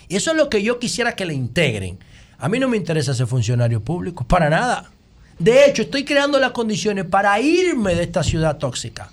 Y 0.08 0.16
eso 0.16 0.32
es 0.32 0.36
lo 0.36 0.50
que 0.50 0.64
yo 0.64 0.80
quisiera 0.80 1.14
que 1.14 1.24
le 1.24 1.34
integren. 1.34 2.00
A 2.38 2.48
mí 2.48 2.58
no 2.58 2.66
me 2.68 2.76
interesa 2.76 3.14
ser 3.14 3.28
funcionario 3.28 3.80
público, 3.80 4.26
para 4.26 4.50
nada. 4.50 4.90
De 5.38 5.66
hecho, 5.66 5.82
estoy 5.82 6.04
creando 6.04 6.40
las 6.40 6.50
condiciones 6.50 7.04
para 7.04 7.40
irme 7.40 7.94
de 7.94 8.02
esta 8.02 8.24
ciudad 8.24 8.58
tóxica. 8.58 9.12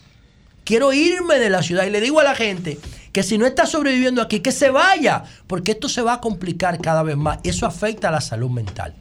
Quiero 0.63 0.91
irme 0.91 1.37
de 1.37 1.51
la 1.51 1.61
ciudad 1.61 1.85
y 1.85 1.91
le 1.91 2.01
digo 2.01 2.19
a 2.19 2.23
la 2.23 2.33
gente 2.33 2.79
que 3.13 3.21
si 3.21 3.37
no 3.37 3.45
está 3.45 3.67
sobreviviendo 3.67 4.23
aquí, 4.23 4.39
que 4.39 4.51
se 4.51 4.71
vaya, 4.71 5.23
porque 5.45 5.73
esto 5.73 5.87
se 5.87 6.01
va 6.01 6.13
a 6.13 6.19
complicar 6.19 6.81
cada 6.81 7.03
vez 7.03 7.15
más. 7.15 7.37
Eso 7.43 7.67
afecta 7.67 8.07
a 8.07 8.11
la 8.11 8.21
salud 8.21 8.49
mental. 8.49 8.95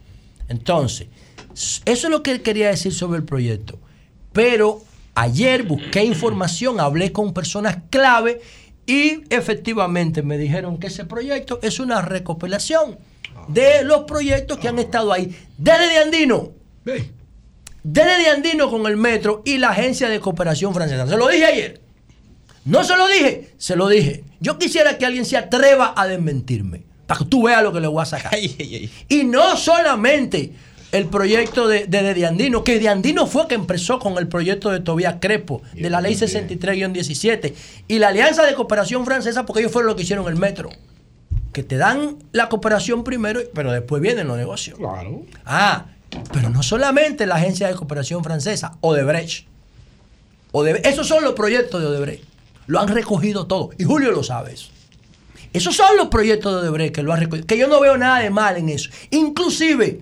Entonces, 0.47 1.07
eso 1.53 1.81
es 1.85 2.09
lo 2.09 2.23
que 2.23 2.41
quería 2.41 2.69
decir 2.69 2.93
sobre 2.93 3.17
el 3.17 3.25
proyecto. 3.25 3.79
Pero 4.33 4.81
ayer 5.15 5.63
busqué 5.63 6.03
información, 6.03 6.79
hablé 6.79 7.11
con 7.11 7.33
personas 7.33 7.77
clave 7.89 8.41
y 8.85 9.23
efectivamente 9.29 10.21
me 10.21 10.37
dijeron 10.37 10.77
que 10.77 10.87
ese 10.87 11.05
proyecto 11.05 11.59
es 11.61 11.79
una 11.79 12.01
recopilación 12.01 12.97
de 13.47 13.83
los 13.83 14.03
proyectos 14.03 14.59
que 14.59 14.67
han 14.67 14.79
estado 14.79 15.11
ahí 15.11 15.35
desde 15.57 15.89
de 15.89 15.97
Andino. 15.97 16.51
Desde 17.83 18.17
de 18.17 18.29
Andino 18.29 18.69
con 18.69 18.85
el 18.85 18.97
metro 18.97 19.41
y 19.45 19.57
la 19.57 19.69
agencia 19.69 20.09
de 20.09 20.19
cooperación 20.19 20.73
francesa. 20.73 21.07
Se 21.07 21.17
lo 21.17 21.27
dije 21.27 21.45
ayer. 21.45 21.81
No 22.65 22.83
se 22.83 22.97
lo 22.97 23.07
dije, 23.07 23.53
se 23.57 23.75
lo 23.75 23.87
dije. 23.87 24.23
Yo 24.39 24.59
quisiera 24.59 24.97
que 24.97 25.05
alguien 25.05 25.25
se 25.25 25.37
atreva 25.37 25.93
a 25.95 26.05
desmentirme, 26.05 26.83
para 27.07 27.19
que 27.19 27.25
tú 27.25 27.43
veas 27.43 27.63
lo 27.63 27.73
que 27.73 27.79
le 27.79 27.87
voy 27.87 28.01
a 28.01 28.05
sacar. 28.05 28.37
Y 28.37 29.23
no 29.23 29.57
solamente 29.57 30.53
el 30.91 31.07
proyecto 31.07 31.67
de, 31.67 31.85
de, 31.87 32.13
de 32.13 32.25
Andino, 32.25 32.63
que 32.63 32.79
de 32.79 32.89
Andino 32.89 33.27
fue 33.27 33.47
que 33.47 33.55
empezó 33.55 33.99
con 33.99 34.17
el 34.17 34.27
proyecto 34.27 34.69
de 34.69 34.79
Tobías 34.79 35.15
Crepo, 35.19 35.61
de 35.73 35.89
la 35.89 36.01
ley 36.01 36.15
63-17, 36.15 37.53
y 37.87 37.99
la 37.99 38.09
Alianza 38.09 38.45
de 38.45 38.53
Cooperación 38.53 39.05
Francesa, 39.05 39.45
porque 39.45 39.61
ellos 39.61 39.71
fueron 39.71 39.87
los 39.87 39.95
que 39.95 40.03
hicieron 40.03 40.27
el 40.27 40.35
metro. 40.35 40.69
Que 41.53 41.63
te 41.63 41.77
dan 41.77 42.17
la 42.33 42.49
cooperación 42.49 43.03
primero, 43.03 43.41
pero 43.53 43.71
después 43.71 44.01
vienen 44.01 44.27
los 44.27 44.37
negocios. 44.37 44.77
Claro. 44.77 45.23
Ah, 45.45 45.87
pero 46.31 46.49
no 46.49 46.61
solamente 46.61 47.25
la 47.25 47.35
Agencia 47.35 47.67
de 47.67 47.75
Cooperación 47.75 48.23
Francesa, 48.23 48.77
Odebrecht. 48.81 49.47
Odebrecht. 50.51 50.85
Esos 50.85 51.07
son 51.07 51.23
los 51.23 51.33
proyectos 51.33 51.81
de 51.81 51.87
Odebrecht. 51.87 52.23
Lo 52.67 52.79
han 52.79 52.89
recogido 52.89 53.47
todo. 53.47 53.71
Y 53.77 53.85
Julio 53.85 54.11
lo 54.11 54.23
sabe 54.23 54.53
eso. 54.53 54.69
Esos 55.53 55.75
son 55.75 55.97
los 55.97 56.07
proyectos 56.07 56.61
de 56.61 56.67
Odebrecht 56.67 56.95
que 56.95 57.03
lo 57.03 57.15
recogido. 57.15 57.47
Que 57.47 57.57
yo 57.57 57.67
no 57.67 57.79
veo 57.79 57.97
nada 57.97 58.19
de 58.19 58.29
mal 58.29 58.57
en 58.57 58.69
eso. 58.69 58.89
Inclusive, 59.11 60.01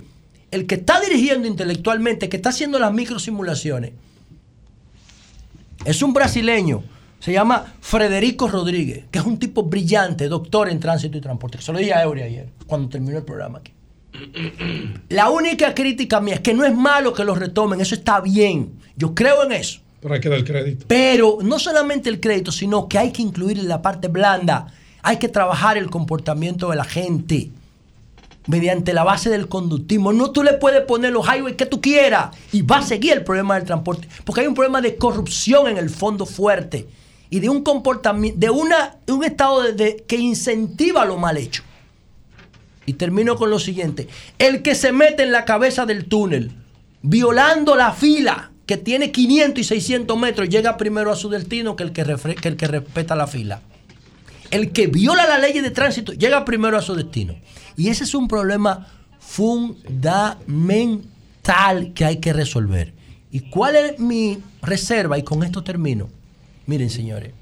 el 0.52 0.66
que 0.68 0.76
está 0.76 1.00
dirigiendo 1.02 1.48
intelectualmente, 1.48 2.30
que 2.30 2.38
está 2.38 2.50
haciendo 2.50 2.80
las 2.80 2.94
microsimulaciones, 2.94 3.92
es 5.86 6.02
un 6.02 6.14
brasileño. 6.14 6.84
Se 7.20 7.32
llama 7.32 7.74
Frederico 7.82 8.48
Rodríguez, 8.48 9.06
que 9.10 9.20
es 9.20 9.26
un 9.26 9.40
tipo 9.40 9.64
brillante, 9.64 10.28
doctor 10.28 10.70
en 10.70 10.80
tránsito 10.80 11.18
y 11.18 11.22
transporte. 11.22 11.62
Se 11.62 11.72
lo 11.72 11.80
dije 11.80 11.94
a 11.94 12.04
Eury 12.04 12.22
ayer, 12.22 12.50
cuando 12.68 12.90
terminó 12.90 13.18
el 13.18 13.24
programa 13.24 13.60
aquí. 13.60 13.72
La 15.10 15.30
única 15.30 15.74
crítica 15.74 16.22
mía 16.22 16.36
es 16.36 16.40
que 16.42 16.54
no 16.54 16.66
es 16.66 16.76
malo 16.76 17.14
que 17.14 17.24
lo 17.24 17.36
retomen, 17.36 17.82
eso 17.82 17.96
está 17.96 18.22
bien. 18.22 18.74
Yo 18.96 19.14
creo 19.14 19.44
en 19.44 19.54
eso. 19.54 19.82
Pero 20.02 20.14
hay 20.14 20.22
que 20.22 20.30
dar 20.30 20.38
el 20.38 20.46
crédito. 20.46 20.86
Pero 20.88 21.40
no 21.42 21.58
solamente 21.58 22.10
el 22.10 22.20
crédito, 22.20 22.52
sino 22.52 22.88
que 22.88 22.98
hay 23.00 23.12
que 23.12 23.22
incluir 23.22 23.58
la 23.64 23.82
parte 23.82 24.08
blanda. 24.08 24.68
Hay 25.08 25.18
que 25.18 25.30
trabajar 25.30 25.78
el 25.78 25.90
comportamiento 25.90 26.70
de 26.72 26.76
la 26.78 26.84
gente 26.84 27.50
mediante 28.48 28.92
la 28.94 29.04
base 29.04 29.30
del 29.30 29.48
conductismo. 29.48 30.14
No 30.14 30.32
tú 30.32 30.42
le 30.44 30.54
puedes 30.54 30.82
poner 30.86 31.12
los 31.14 31.26
highways 31.28 31.56
que 31.56 31.66
tú 31.66 31.80
quieras 31.82 32.36
y 32.52 32.62
va 32.64 32.78
a 32.78 32.82
seguir 32.82 33.14
el 33.14 33.24
problema 33.24 33.56
del 33.56 33.66
transporte. 33.66 34.08
Porque 34.24 34.42
hay 34.42 34.48
un 34.48 34.54
problema 34.56 34.82
de 34.82 34.96
corrupción 34.98 35.68
en 35.68 35.78
el 35.78 35.90
fondo 35.90 36.26
fuerte 36.26 36.88
y 37.30 37.40
de 37.40 37.50
un 37.50 37.64
comportamiento, 37.64 38.40
de, 38.40 38.50
una, 38.50 38.96
un 39.08 39.24
estado 39.24 39.62
que 40.08 40.16
incentiva 40.16 41.06
lo 41.06 41.18
mal 41.18 41.38
hecho. 41.38 41.64
Y 42.88 42.94
termino 42.94 43.36
con 43.36 43.50
lo 43.50 43.60
siguiente. 43.60 44.08
El 44.38 44.62
que 44.62 44.76
se 44.76 44.92
mete 44.92 45.24
en 45.24 45.32
la 45.32 45.44
cabeza 45.46 45.86
del 45.86 46.06
túnel, 46.06 46.52
violando 47.02 47.76
la 47.76 47.92
fila, 47.94 48.52
que 48.68 48.78
tiene 48.78 49.12
500 49.12 49.60
y 49.60 49.64
600 49.64 50.18
metros, 50.18 50.50
llega 50.50 50.78
primero 50.78 51.12
a 51.12 51.16
su 51.16 51.30
destino 51.30 51.76
que 51.76 51.84
el 51.84 51.92
que, 51.94 52.06
refre- 52.06 52.36
que 52.40 52.48
el 52.48 52.58
que 52.58 52.68
respeta 52.68 53.16
la 53.16 53.28
fila. 53.28 53.62
El 54.56 54.72
que 54.72 54.88
viola 54.88 55.28
la 55.28 55.38
ley 55.38 55.60
de 55.60 55.70
tránsito 55.70 56.14
llega 56.14 56.46
primero 56.46 56.78
a 56.78 56.82
su 56.82 56.96
destino. 56.96 57.36
Y 57.76 57.90
ese 57.90 58.06
es 58.06 58.16
un 58.16 58.30
problema 58.30 58.88
fundamental 59.20 61.92
que 61.94 62.06
hay 62.06 62.22
que 62.22 62.32
resolver. 62.32 62.94
¿Y 63.32 63.50
cuál 63.50 63.76
es 63.76 64.00
mi 64.00 64.42
reserva? 64.62 65.18
Y 65.18 65.24
con 65.24 65.44
esto 65.44 65.62
termino. 65.62 66.08
Miren, 66.68 66.90
señores. 66.90 67.34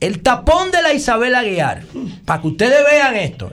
El 0.00 0.20
tapón 0.20 0.70
de 0.70 0.82
la 0.82 0.92
Isabel 0.92 1.34
Aguiar, 1.34 1.84
para 2.26 2.42
que 2.42 2.48
ustedes 2.48 2.84
vean 2.84 3.16
esto. 3.16 3.50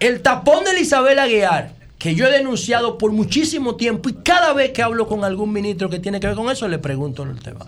El 0.00 0.22
tapón 0.22 0.64
de 0.64 0.72
la 0.72 0.80
Isabel 0.80 1.18
Aguiar, 1.18 1.74
que 1.98 2.14
yo 2.14 2.26
he 2.26 2.30
denunciado 2.30 2.96
por 2.96 3.12
muchísimo 3.12 3.76
tiempo 3.76 4.08
y 4.08 4.14
cada 4.14 4.54
vez 4.54 4.70
que 4.70 4.82
hablo 4.82 5.06
con 5.06 5.24
algún 5.24 5.52
ministro 5.52 5.90
que 5.90 5.98
tiene 5.98 6.20
que 6.20 6.28
ver 6.28 6.36
con 6.36 6.48
eso, 6.48 6.68
le 6.68 6.78
pregunto 6.78 7.24
el 7.24 7.38
tema. 7.42 7.66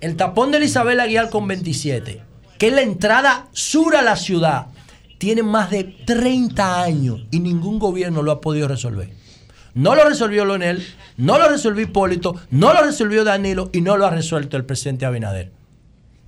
El 0.00 0.16
tapón 0.16 0.50
de 0.50 0.58
la 0.58 0.64
Isabel 0.64 0.98
Aguiar 0.98 1.30
con 1.30 1.46
27, 1.46 2.29
que 2.60 2.66
es 2.66 2.74
la 2.74 2.82
entrada 2.82 3.48
sur 3.52 3.96
a 3.96 4.02
la 4.02 4.16
ciudad, 4.16 4.66
tiene 5.16 5.42
más 5.42 5.70
de 5.70 5.82
30 5.82 6.82
años 6.82 7.22
y 7.30 7.40
ningún 7.40 7.78
gobierno 7.78 8.22
lo 8.22 8.32
ha 8.32 8.42
podido 8.42 8.68
resolver. 8.68 9.10
No 9.72 9.94
lo 9.94 10.06
resolvió 10.06 10.44
Leonel, 10.44 10.86
no 11.16 11.38
lo 11.38 11.48
resolvió 11.48 11.84
Hipólito, 11.86 12.36
no 12.50 12.74
lo 12.74 12.82
resolvió 12.82 13.24
Danilo 13.24 13.70
y 13.72 13.80
no 13.80 13.96
lo 13.96 14.04
ha 14.04 14.10
resuelto 14.10 14.58
el 14.58 14.66
presidente 14.66 15.06
Abinader. 15.06 15.50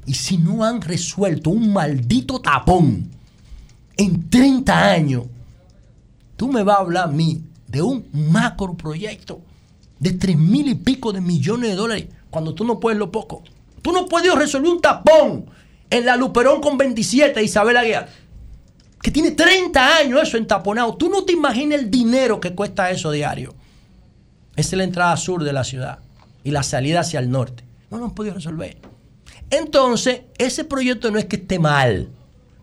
Y 0.06 0.14
si 0.14 0.38
no 0.38 0.64
han 0.64 0.80
resuelto 0.80 1.50
un 1.50 1.70
maldito 1.70 2.40
tapón 2.40 3.10
en 3.98 4.30
30 4.30 4.90
años, 4.90 5.24
tú 6.38 6.48
me 6.48 6.62
vas 6.62 6.78
a 6.78 6.80
hablar 6.80 7.04
a 7.08 7.12
mí 7.12 7.42
de 7.68 7.82
un 7.82 8.06
macro 8.10 8.72
proyecto 8.72 9.42
de 9.98 10.12
3 10.12 10.38
mil 10.38 10.66
y 10.66 10.76
pico 10.76 11.12
de 11.12 11.20
millones 11.20 11.68
de 11.68 11.76
dólares 11.76 12.06
cuando 12.30 12.54
tú 12.54 12.64
no 12.64 12.80
puedes 12.80 12.98
lo 12.98 13.12
poco. 13.12 13.42
Tú 13.82 13.92
no 13.92 14.06
puedes 14.06 14.34
resolver 14.34 14.72
un 14.72 14.80
tapón 14.80 15.44
en 15.92 16.06
la 16.06 16.16
Luperón 16.16 16.62
con 16.62 16.78
27 16.78 17.42
Isabel 17.42 17.76
Aguiar, 17.76 18.08
que 19.02 19.10
tiene 19.10 19.32
30 19.32 19.98
años 19.98 20.22
eso 20.22 20.38
entaponado. 20.38 20.96
Tú 20.96 21.10
no 21.10 21.24
te 21.24 21.34
imaginas 21.34 21.80
el 21.80 21.90
dinero 21.90 22.40
que 22.40 22.54
cuesta 22.54 22.90
eso 22.90 23.10
diario. 23.10 23.54
Esa 24.56 24.70
es 24.70 24.78
la 24.78 24.84
entrada 24.84 25.14
sur 25.18 25.44
de 25.44 25.52
la 25.52 25.64
ciudad 25.64 25.98
y 26.44 26.50
la 26.50 26.62
salida 26.62 27.00
hacia 27.00 27.20
el 27.20 27.30
norte. 27.30 27.62
No 27.90 27.98
lo 27.98 28.06
han 28.06 28.14
podido 28.14 28.34
resolver. 28.34 28.78
Entonces, 29.50 30.22
ese 30.38 30.64
proyecto 30.64 31.10
no 31.10 31.18
es 31.18 31.26
que 31.26 31.36
esté 31.36 31.58
mal, 31.58 32.08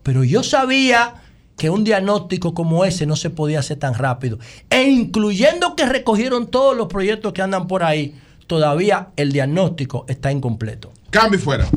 pero 0.01 0.23
yo 0.23 0.41
sabía 0.41 1.22
que 1.56 1.69
un 1.69 1.84
diagnóstico 1.84 2.56
como 2.56 2.84
ese 2.84 3.06
no 3.06 3.15
se 3.15 3.30
podía 3.30 3.60
hacer 3.60 3.77
tan 3.77 3.93
rápido. 3.93 4.39
E 4.72 4.89
incluyendo 4.89 5.76
que 5.76 5.85
recogieron 5.85 6.47
todos 6.47 6.76
los 6.76 6.88
proyectos 6.88 7.34
que 7.34 7.43
andan 7.43 7.68
por 7.68 7.84
ahí, 7.84 8.19
todavía 8.47 9.10
el 9.18 9.31
diagnóstico 9.31 10.06
está 10.07 10.31
incompleto. 10.31 10.91
Cambio 11.11 11.39
fuera. 11.39 11.69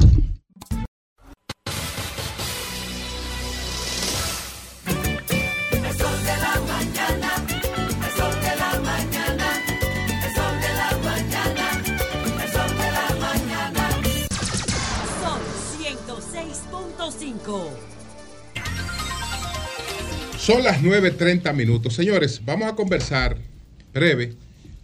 Son 20.42 20.64
las 20.64 20.82
9.30 20.82 21.54
minutos. 21.54 21.94
Señores, 21.94 22.42
vamos 22.44 22.68
a 22.68 22.74
conversar 22.74 23.38
breve 23.94 24.32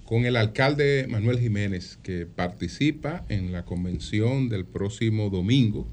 con 0.04 0.24
el 0.24 0.36
alcalde 0.36 1.06
Manuel 1.08 1.40
Jiménez, 1.40 1.98
que 2.04 2.26
participa 2.26 3.24
en 3.28 3.50
la 3.50 3.64
convención 3.64 4.48
del 4.48 4.64
próximo 4.64 5.30
domingo 5.30 5.84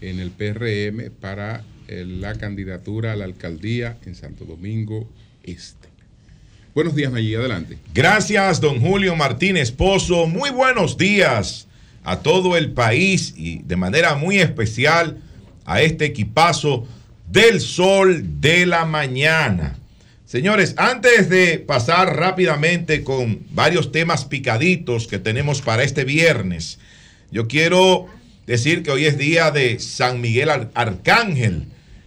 en 0.00 0.18
el 0.18 0.32
PRM 0.32 1.12
para 1.20 1.62
eh, 1.86 2.04
la 2.04 2.34
candidatura 2.34 3.12
a 3.12 3.16
la 3.16 3.24
alcaldía 3.24 3.98
en 4.04 4.16
Santo 4.16 4.44
Domingo 4.44 5.08
Este. 5.44 5.86
Buenos 6.74 6.96
días, 6.96 7.12
Nayí, 7.12 7.36
adelante. 7.36 7.78
Gracias, 7.94 8.60
don 8.60 8.80
Julio 8.80 9.14
Martínez 9.14 9.70
Pozo. 9.70 10.26
Muy 10.26 10.50
buenos 10.50 10.98
días 10.98 11.68
a 12.02 12.18
todo 12.18 12.56
el 12.56 12.72
país 12.72 13.32
y 13.36 13.62
de 13.62 13.76
manera 13.76 14.16
muy 14.16 14.40
especial 14.40 15.18
a 15.66 15.82
este 15.82 16.06
equipazo 16.06 16.88
del 17.32 17.60
sol 17.60 18.22
de 18.40 18.66
la 18.66 18.84
mañana. 18.84 19.78
Señores, 20.26 20.74
antes 20.76 21.28
de 21.28 21.58
pasar 21.58 22.16
rápidamente 22.16 23.02
con 23.02 23.40
varios 23.50 23.90
temas 23.90 24.24
picaditos 24.24 25.06
que 25.06 25.18
tenemos 25.18 25.62
para 25.62 25.82
este 25.82 26.04
viernes, 26.04 26.78
yo 27.30 27.48
quiero 27.48 28.06
decir 28.46 28.82
que 28.82 28.90
hoy 28.90 29.06
es 29.06 29.16
día 29.18 29.50
de 29.50 29.78
San 29.78 30.20
Miguel 30.20 30.50
Ar- 30.50 30.70
Arcángel, 30.74 31.64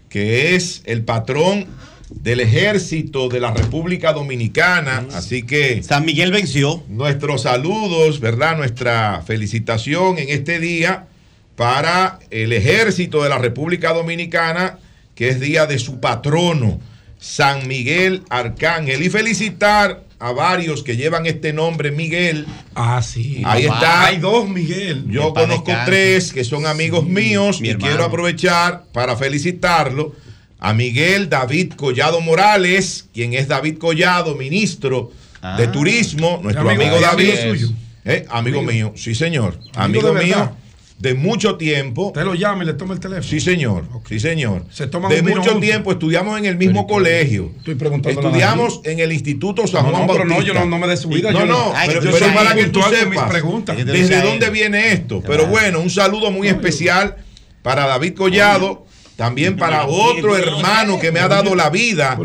que 0.10 0.56
es 0.56 0.82
el 0.86 1.04
patrón 1.04 1.68
del 2.10 2.40
ejército 2.40 3.28
de 3.30 3.40
la 3.40 3.52
República 3.52 4.14
Dominicana. 4.14 5.06
Así 5.14 5.44
que. 5.44 5.82
San 5.82 6.06
Miguel 6.06 6.32
venció. 6.32 6.84
Nuestros 6.88 7.42
saludos, 7.44 8.20
¿verdad? 8.20 8.58
Nuestra 8.58 9.24
felicitación 9.26 10.20
en 10.20 10.30
este 10.30 10.60
día 10.60 11.08
para 11.56 12.20
el 12.30 12.54
ejército 12.54 13.24
de 13.24 13.30
la 13.30 13.38
República 13.40 13.94
Dominicana, 13.94 14.78
que 15.16 15.30
es 15.30 15.40
día 15.40 15.66
de 15.66 15.80
su 15.80 16.00
patrono, 16.00 16.80
San 17.20 17.68
Miguel 17.68 18.24
Arcángel. 18.30 19.02
Y 19.02 19.10
felicitar 19.10 20.04
a 20.20 20.32
varios 20.32 20.84
que 20.84 20.96
llevan 20.98 21.26
este 21.26 21.54
nombre, 21.54 21.92
Miguel. 21.92 22.46
Ah, 22.76 23.02
sí. 23.02 23.42
Ahí 23.46 23.66
Papá, 23.68 23.76
está. 23.80 24.06
Hay 24.06 24.18
dos 24.20 24.48
Miguel. 24.48 25.06
Yo 25.10 25.34
conozco 25.34 25.72
tres 25.86 26.32
que 26.34 26.44
son 26.44 26.66
amigos 26.68 27.06
míos 27.06 27.62
mi 27.62 27.68
y 27.68 27.72
hermano. 27.72 27.88
quiero 27.88 28.06
aprovechar 28.06 28.84
para 28.94 29.16
felicitarlo 29.16 30.14
a 30.60 30.74
Miguel 30.74 31.30
David 31.30 31.74
Collado 31.74 32.22
Morales, 32.22 33.08
quien 33.14 33.34
es 33.34 33.48
David 33.48 33.78
Collado, 33.78 34.36
ministro 34.36 35.12
de 35.58 35.68
Turismo, 35.68 36.40
nuestro 36.42 36.68
Amigo- 36.70 36.82
amigo, 36.96 37.06
amigo 37.08 37.32
David. 37.34 37.50
suyo. 37.50 37.70
Eh, 38.04 38.26
amigo, 38.30 38.60
Amigo. 38.60 38.72
mío, 38.72 38.94
sí 38.96 39.14
señor, 39.16 39.60
Amigo 39.76 40.14
mío. 40.14 40.56
De 40.98 41.14
mucho 41.14 41.58
tiempo. 41.58 42.08
Usted 42.08 42.24
lo 42.24 42.36
llama 42.36 42.64
y 42.64 42.68
le 42.68 42.74
toma 42.74 42.94
el 42.94 43.00
teléfono. 43.00 43.28
Sí, 43.28 43.40
señor. 43.40 43.86
Sí, 44.08 44.20
señor. 44.20 44.64
Se 44.72 44.88
toman 44.88 45.12
de 45.12 45.22
mucho 45.22 45.58
tiempo 45.60 45.92
estudiamos 45.92 46.38
en 46.40 46.46
el 46.46 46.58
mismo 46.58 46.88
colegio. 46.88 47.52
Estoy 47.58 47.76
preguntando. 47.76 48.22
Estudiamos 48.22 48.80
en 48.86 49.00
el 49.00 49.12
Instituto 49.12 49.68
San 49.68 49.84
No, 49.86 49.92
Juan 49.92 50.08
no, 50.08 50.14
pero 50.14 50.26
no, 50.26 50.42
yo 50.42 50.54
no- 50.54 50.66
no 50.66 50.80
me 50.80 50.96
su 50.96 51.10
vida, 51.10 51.32
No, 51.32 51.40
yo 51.40 51.46
no, 51.46 51.54
no- 51.70 51.74
Ay, 51.76 51.90
pero, 51.90 52.02
yo 52.02 52.12
pero 52.12 52.26
soy 52.26 52.34
para 52.36 52.56
que 52.56 52.66
tú 52.68 52.82
sepas 52.82 53.30
preguntas. 53.30 53.78
desde 53.86 54.22
dónde 54.22 54.50
viene 54.50 54.94
esto. 54.94 55.22
Pero 55.26 55.48
bueno, 55.48 55.82
un 55.82 55.90
saludo 55.90 56.32
muy 56.32 56.48
especial 56.48 57.18
para 57.62 57.86
David 57.88 58.14
Collado. 58.16 58.86
También 59.16 59.56
para 59.56 59.86
otro 59.86 60.38
hermano 60.38 61.00
que 61.00 61.12
me 61.12 61.20
ha 61.20 61.28
dado 61.28 61.56
la 61.56 61.70
vida, 61.70 62.18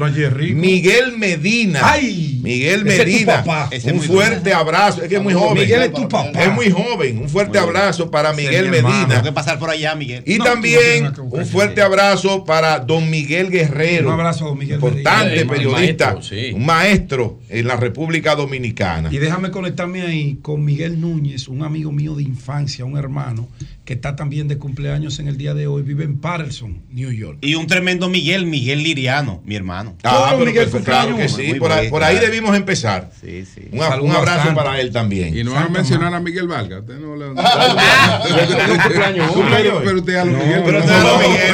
Miguel 0.54 1.16
Medina. 1.16 1.80
Miguel 2.42 2.84
Medina. 2.84 3.44
Un 3.92 4.00
fuerte 4.00 4.52
abrazo. 4.52 5.02
Es 5.02 5.08
que 5.08 5.16
es 5.16 5.22
muy 5.22 5.34
joven. 5.34 5.62
Miguel 5.62 5.82
es 5.82 5.92
tu 5.92 6.08
papá. 6.08 6.30
Es 6.40 6.52
muy 6.52 6.70
joven. 6.70 7.18
Un 7.18 7.28
fuerte 7.28 7.58
abrazo 7.58 8.10
para 8.10 8.32
Miguel 8.32 8.70
Medina. 8.70 9.06
Tengo 9.08 9.22
que 9.22 9.32
pasar 9.32 9.58
por 9.58 9.70
allá, 9.70 9.94
Miguel. 9.94 10.22
Y 10.26 10.38
también 10.38 11.12
un 11.18 11.46
fuerte 11.46 11.82
abrazo 11.82 12.44
para 12.44 12.80
don 12.80 13.08
Miguel 13.10 13.50
Guerrero. 13.50 14.08
Un 14.08 14.14
abrazo 14.14 14.46
don 14.46 14.58
Miguel 14.58 14.76
Importante 14.76 15.46
periodista, 15.46 16.18
un 16.54 16.64
maestro 16.64 17.40
en 17.48 17.66
la 17.66 17.76
República 17.76 18.34
Dominicana. 18.34 19.10
Y 19.12 19.18
déjame 19.18 19.50
conectarme 19.50 20.02
ahí 20.02 20.38
con 20.42 20.64
Miguel 20.64 21.00
Núñez, 21.00 21.48
un 21.48 21.62
amigo 21.62 21.92
mío 21.92 22.14
de 22.14 22.22
infancia, 22.22 22.84
un 22.84 22.96
hermano, 22.96 23.48
que 23.90 23.94
está 23.94 24.14
también 24.14 24.46
de 24.46 24.56
cumpleaños 24.56 25.18
en 25.18 25.26
el 25.26 25.36
día 25.36 25.52
de 25.52 25.66
hoy, 25.66 25.82
vive 25.82 26.04
en 26.04 26.20
Patterson, 26.20 26.80
New 26.92 27.10
York. 27.10 27.38
Y 27.40 27.56
un 27.56 27.66
tremendo 27.66 28.08
Miguel, 28.08 28.46
Miguel 28.46 28.84
Liriano, 28.84 29.42
mi 29.44 29.56
hermano. 29.56 29.96
Ah, 30.04 30.28
pero 30.30 30.46
Miguel 30.46 30.68
pues, 30.70 30.84
claro 30.84 31.16
que 31.16 31.28
sí. 31.28 31.54
Por 31.54 31.72
ahí, 31.72 31.90
por 31.90 32.04
ahí 32.04 32.14
claro. 32.14 32.30
debimos 32.30 32.54
empezar. 32.56 33.10
Sí, 33.20 33.44
sí. 33.52 33.62
Un, 33.72 33.80
un 33.80 34.12
abrazo 34.12 34.44
Santa. 34.44 34.54
para 34.62 34.80
él 34.80 34.92
también. 34.92 35.36
Y 35.36 35.42
no 35.42 35.54
van 35.54 35.64
a 35.64 35.68
mencionar 35.70 36.14
a 36.14 36.20
Miguel 36.20 36.46
Vargas. 36.46 36.82
Usted 36.82 37.00
no 37.00 37.16
le. 37.16 37.34
Cumpleaños. 39.34 39.82
Pero- 39.82 39.98
usted 39.98 40.14
a 40.14 40.24
los 40.24 40.36
Miguel. 40.36 40.62
pero 40.64 40.78
usted 40.78 40.92
a 40.92 41.02
los 41.02 41.18
Miguel. 41.18 41.52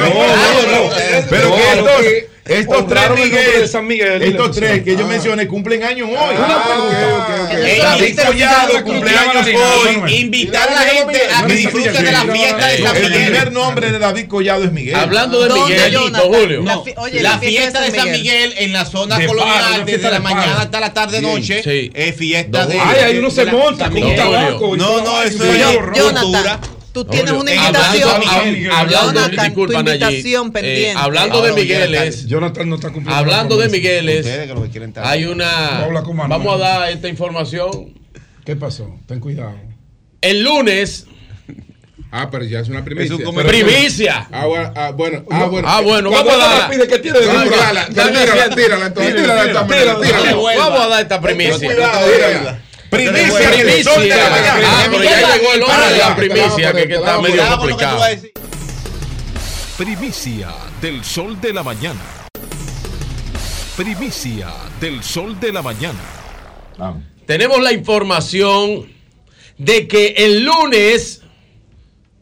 Pero 1.31 1.55
que 1.55 1.63
No, 1.81 2.36
estos, 2.49 2.59
estos 2.77 2.87
tres 2.87 3.03
el 3.05 3.13
Miguel, 3.23 3.61
de 3.61 3.67
San 3.67 3.87
Miguel 3.87 4.15
y 4.15 4.19
le 4.19 4.27
estos 4.27 4.51
tres 4.55 4.83
que 4.83 4.95
yo 4.95 5.05
Ah. 5.05 5.07
mencioné 5.07 5.47
cumplen 5.47 5.83
años 5.83 6.09
hoy. 6.09 6.35
David 7.81 8.19
Collado 8.25 8.83
cumpleaños 8.83 9.47
hoy. 9.47 10.15
Invitar 10.19 10.69
a 10.69 10.73
la 10.75 10.81
gente 10.81 11.19
a 11.33 11.45
que 11.45 11.53
disfrute 11.53 11.91
de 11.91 12.11
la 12.11 12.21
fiesta 12.25 12.67
de 12.67 12.83
San 12.83 12.95
El 12.95 13.03
Miguel. 13.03 13.23
primer 13.23 13.51
nombre 13.51 13.91
de 13.91 13.99
David 13.99 14.27
Collado 14.27 14.63
es 14.63 14.71
Miguel. 14.71 14.95
Hablando 14.95 15.41
de 15.41 15.49
¿Dónde, 15.49 15.75
Miguelito? 15.75 16.19
Julio. 16.21 16.63
La 17.21 17.39
fiesta 17.39 17.81
de 17.81 17.91
San 17.91 18.11
Miguel. 18.11 18.53
En 18.57 18.73
la 18.73 18.85
zona 18.85 19.23
colonial, 19.25 19.85
desde 19.85 20.09
la 20.11 20.19
mañana 20.19 20.61
hasta 20.61 20.79
la 20.79 20.93
tarde 20.93 21.21
noche, 21.21 21.61
Sí. 21.63 21.91
es 21.93 22.15
fiesta 22.15 22.65
de. 22.65 22.79
Ay, 22.79 22.99
ahí 23.03 23.17
uno 23.17 23.29
se 23.29 23.45
monta 23.45 23.85
con 23.85 23.93
Miguel. 23.95 24.15
tabaco. 24.15 24.75
No, 24.77 25.01
no, 25.01 25.21
eso 25.21 25.43
es 25.43 25.59
Jonathan, 25.95 26.23
cultura. 26.23 26.59
Tú 27.03 27.11
tienes 27.11 27.31
una 27.31 27.53
invitación. 27.53 28.09
Hablando, 28.71 29.13
Jonathan, 29.13 29.45
disculpa, 29.45 29.77
tu 29.79 29.83
Nayib, 29.83 30.01
invitación 30.03 30.47
eh, 30.47 30.51
pendiente. 30.51 30.93
hablando 31.01 31.41
de 31.41 31.53
Migueles, 31.53 32.25
Jonathan 32.27 32.69
no 32.69 32.75
está 32.75 32.89
cumpliendo. 32.89 33.15
hablando 33.15 33.57
la 33.57 33.63
de. 33.63 33.69
Migueles, 33.69 34.25
que 34.25 34.91
hay 35.01 35.25
una. 35.25 35.87
Vamos 36.27 36.55
a 36.55 36.57
dar 36.57 36.89
esta 36.91 37.07
información. 37.07 37.93
¿Qué 38.45 38.55
pasó? 38.55 38.97
Ten 39.07 39.19
cuidado. 39.19 39.55
El 40.21 40.43
lunes, 40.43 41.05
Ah, 42.09 42.29
pero 42.31 42.45
ya 42.45 42.61
es 42.61 42.69
una 42.69 42.83
primicia. 42.85 43.15
Es 43.15 43.25
un 43.27 43.35
Pero- 43.35 43.49
primicia. 43.49 44.27
Ah, 44.31 44.45
bueno, 44.45 44.71
ah, 44.75 44.91
bueno, 44.91 45.23
ah, 45.29 45.81
bueno. 45.81 46.09
Ah, 46.09 46.23
vamos 46.23 46.33
a 46.33 46.37
dar. 46.37 46.69
pide 46.69 46.87
que 46.87 46.99
tiene 46.99 47.19
de 47.19 47.25
tírala, 47.27 47.45
tírala, 47.49 47.87
tírala, 47.87 48.55
tírala, 48.55 48.93
tírala, 48.93 49.67
tírala, 49.67 49.99
tírala. 49.99 51.59
Tírala. 51.59 52.51
Ah. 52.51 52.66
Primicia 59.77 60.53
del 60.81 61.03
sol 61.03 61.39
de 61.39 61.53
la 61.53 61.63
mañana. 61.63 61.99
Primicia 63.75 64.53
del 64.79 65.03
sol 65.03 65.39
de 65.39 65.53
la 65.53 65.61
mañana. 65.61 65.99
Tenemos 67.27 67.61
la 67.61 67.71
información 67.71 68.91
de 69.57 69.87
que 69.87 70.15
el 70.17 70.43
lunes 70.43 71.21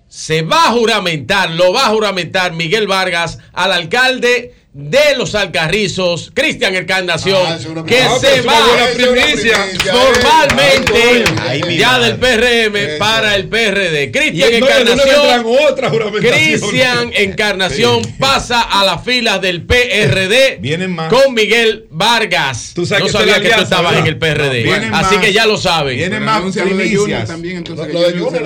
se 0.10 0.42
va 0.42 0.68
a 0.68 0.72
juramentar, 0.72 1.52
lo 1.52 1.74
va 1.74 1.88
a 1.88 1.90
juramentar 1.90 2.54
Miguel 2.54 2.88
Vargas 2.88 3.38
al 3.54 3.72
alcalde 3.72 4.54
de 4.78 5.16
los 5.18 5.34
Alcarrizos, 5.36 6.32
Cristian 6.34 6.76
Encarnación, 6.76 7.40
Ah, 7.48 7.58
que 7.88 7.96
se 8.20 8.40
Ah, 8.40 8.42
va 8.46 8.88
primicia. 8.94 9.58
formalmente 9.90 11.24
Ay, 11.48 11.78
ya 11.78 11.98
del 12.00 12.18
PRM 12.18 12.76
Eso. 12.76 13.00
para 13.00 13.36
el 13.38 13.48
PRD. 13.48 14.12
Cristian 14.12 14.54
Encarnación. 14.54 15.46
Cristian 16.20 17.12
Encarnación 17.16 18.02
pasa 18.20 18.64
a 18.64 18.84
las 18.84 19.02
filas 19.06 19.40
del 19.40 19.64
PRD 19.64 20.58
Vienen 20.60 20.94
más. 20.94 21.08
con 21.10 21.34
Miguel 21.34 21.86
Vargas. 21.90 22.74
Tú 22.76 22.86
sabes 22.86 23.04
no 23.04 23.06
que 23.08 23.12
sabía 23.14 23.42
que 23.42 23.52
tú 23.56 23.62
estabas 23.62 23.96
en 23.96 24.08
el 24.08 24.18
PRD. 24.18 24.70
Así 24.92 25.16
más. 25.16 25.24
que 25.26 25.32
ya 25.32 25.46
lo 25.46 25.56
saben. 25.58 25.96
Vienen 25.96 26.20
Pero 26.20 26.26
más 26.26 26.38
anuncia 26.42 26.66
lo 26.66 26.70
de 26.72 26.76
Junior 26.84 26.98
primicias. 27.06 27.28
también, 27.30 27.58
entonces. 27.60 27.88
Lo 27.94 28.02
lo 28.02 28.08
de. 28.10 28.20
Junior, 28.20 28.44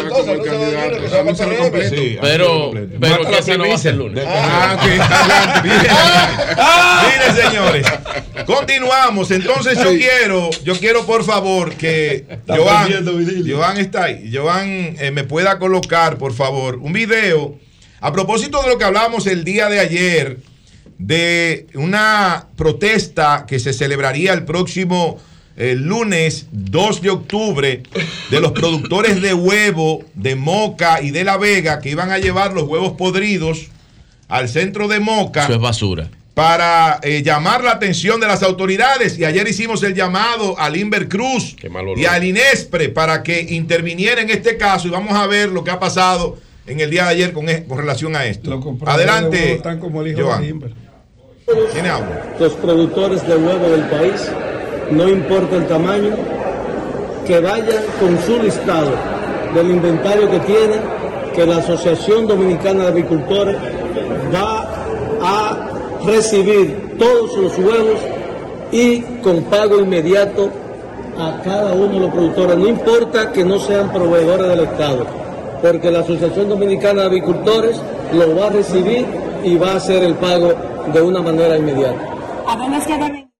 Pero, 2.22 2.72
pero 3.00 3.18
que 3.44 3.58
no 3.58 3.68
va 3.68 3.74
a 3.74 3.78
ser 3.80 3.94
el 3.94 3.98
lunes. 3.98 4.24
Ah, 4.28 4.78
Miren, 6.20 7.36
señores, 7.36 7.88
continuamos. 8.46 9.32
Entonces 9.32 9.78
yo 9.78 9.92
quiero, 9.92 10.50
yo 10.64 10.76
quiero 10.78 11.06
por 11.06 11.24
favor 11.24 11.74
que 11.74 12.26
Joan, 12.48 13.78
está 13.78 14.06
ahí, 14.06 14.32
Joan 14.34 14.96
eh, 15.00 15.12
me 15.12 15.24
pueda 15.24 15.60
colocar 15.60 16.18
por 16.18 16.34
favor 16.34 16.76
un 16.76 16.94
video 16.94 17.58
a 18.02 18.12
propósito 18.12 18.62
de 18.62 18.70
lo 18.70 18.78
que 18.78 18.86
hablamos 18.86 19.28
el 19.28 19.44
día 19.44 19.70
de 19.70 19.80
ayer 19.80 20.38
de 20.98 21.68
una 21.76 22.48
protesta 22.56 23.46
que 23.48 23.60
se 23.60 23.74
celebraría 23.74 24.34
el 24.34 24.44
próximo 24.44 25.18
eh, 25.56 25.76
lunes 25.76 26.48
2 26.52 27.02
de 27.02 27.10
octubre 27.10 27.84
de 28.30 28.40
los 28.40 28.52
productores 28.54 29.22
de 29.22 29.34
huevo 29.34 30.06
de 30.14 30.36
Moca 30.36 31.02
y 31.02 31.12
de 31.12 31.24
La 31.24 31.38
Vega 31.38 31.80
que 31.80 31.90
iban 31.90 32.12
a 32.12 32.18
llevar 32.18 32.54
los 32.54 32.64
huevos 32.64 32.94
podridos 32.94 33.68
al 34.30 34.48
centro 34.48 34.88
de 34.88 35.00
Moca 35.02 35.44
Eso 35.44 35.54
es 35.54 35.60
basura. 35.60 36.08
para 36.34 37.00
eh, 37.04 37.22
llamar 37.22 37.64
la 37.64 37.72
atención 37.72 38.20
de 38.22 38.28
las 38.28 38.42
autoridades. 38.44 39.20
Y 39.20 39.26
ayer 39.26 39.46
hicimos 39.48 39.84
el 39.84 39.94
llamado 39.94 40.58
al 40.58 40.78
Inver 40.78 41.10
Cruz 41.10 41.56
y 41.98 42.06
al 42.06 42.24
INESPRE 42.24 42.90
para 42.90 43.24
que 43.24 43.42
interviniera 43.42 44.22
en 44.22 44.30
este 44.30 44.56
caso. 44.56 44.88
Y 44.88 44.92
vamos 44.92 45.14
a 45.18 45.28
ver 45.28 45.50
lo 45.50 45.64
que 45.66 45.72
ha 45.72 45.80
pasado 45.80 46.38
en 46.66 46.80
el 46.80 46.90
día 46.90 47.04
de 47.06 47.10
ayer 47.10 47.34
con, 47.34 47.50
e- 47.50 47.66
con 47.66 47.78
relación 47.78 48.16
a 48.16 48.26
esto. 48.26 48.62
Adelante, 48.86 49.38
huevo 49.42 49.56
están 49.56 49.80
como 49.80 50.02
el 50.02 50.08
hijo 50.12 50.22
Joan. 50.28 50.42
de 50.44 50.48
Inver. 50.48 50.72
¿Quién 51.74 51.88
habla? 51.88 52.36
los 52.40 52.54
productores 52.54 53.28
de 53.28 53.36
huevo 53.36 53.70
del 53.70 53.82
país, 53.90 54.22
no 54.92 55.10
importa 55.10 55.56
el 55.56 55.68
tamaño, 55.68 56.16
que 57.26 57.40
vayan 57.40 57.84
con 58.00 58.22
su 58.24 58.42
listado 58.42 58.96
del 59.56 59.72
inventario 59.72 60.30
que 60.30 60.40
tienen, 60.42 60.80
que 61.36 61.46
la 61.48 61.58
Asociación 61.58 62.28
Dominicana 62.28 62.84
de 62.84 62.88
Agricultores 62.90 63.58
va 64.34 64.68
a 65.22 65.70
recibir 66.06 66.96
todos 66.98 67.38
los 67.38 67.58
huevos 67.58 68.00
y 68.72 69.02
con 69.22 69.44
pago 69.44 69.80
inmediato 69.80 70.52
a 71.18 71.42
cada 71.44 71.74
uno 71.74 71.94
de 71.94 72.00
los 72.00 72.12
productores, 72.12 72.58
no 72.58 72.68
importa 72.68 73.32
que 73.32 73.44
no 73.44 73.60
sean 73.60 73.92
proveedores 73.92 74.48
del 74.48 74.62
Estado, 74.62 75.06
porque 75.62 75.92
la 75.92 76.00
Asociación 76.00 76.48
Dominicana 76.48 77.02
de 77.02 77.08
Agricultores 77.08 77.82
lo 78.14 78.36
va 78.36 78.48
a 78.48 78.50
recibir 78.52 79.06
y 79.44 79.56
va 79.56 79.74
a 79.74 79.76
hacer 79.76 80.04
el 80.04 80.16
pago 80.16 80.54
de 80.94 81.02
una 81.02 81.22
manera 81.22 81.58
inmediata. 81.58 82.16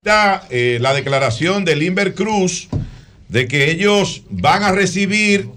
Está 0.02 0.44
eh, 0.50 0.78
la 0.82 0.94
declaración 0.94 1.66
del 1.66 1.84
Inver 1.84 2.14
Cruz 2.16 2.70
de 3.28 3.48
que 3.48 3.72
ellos 3.72 4.24
van 4.30 4.64
a 4.64 4.72
recibir 4.72 5.50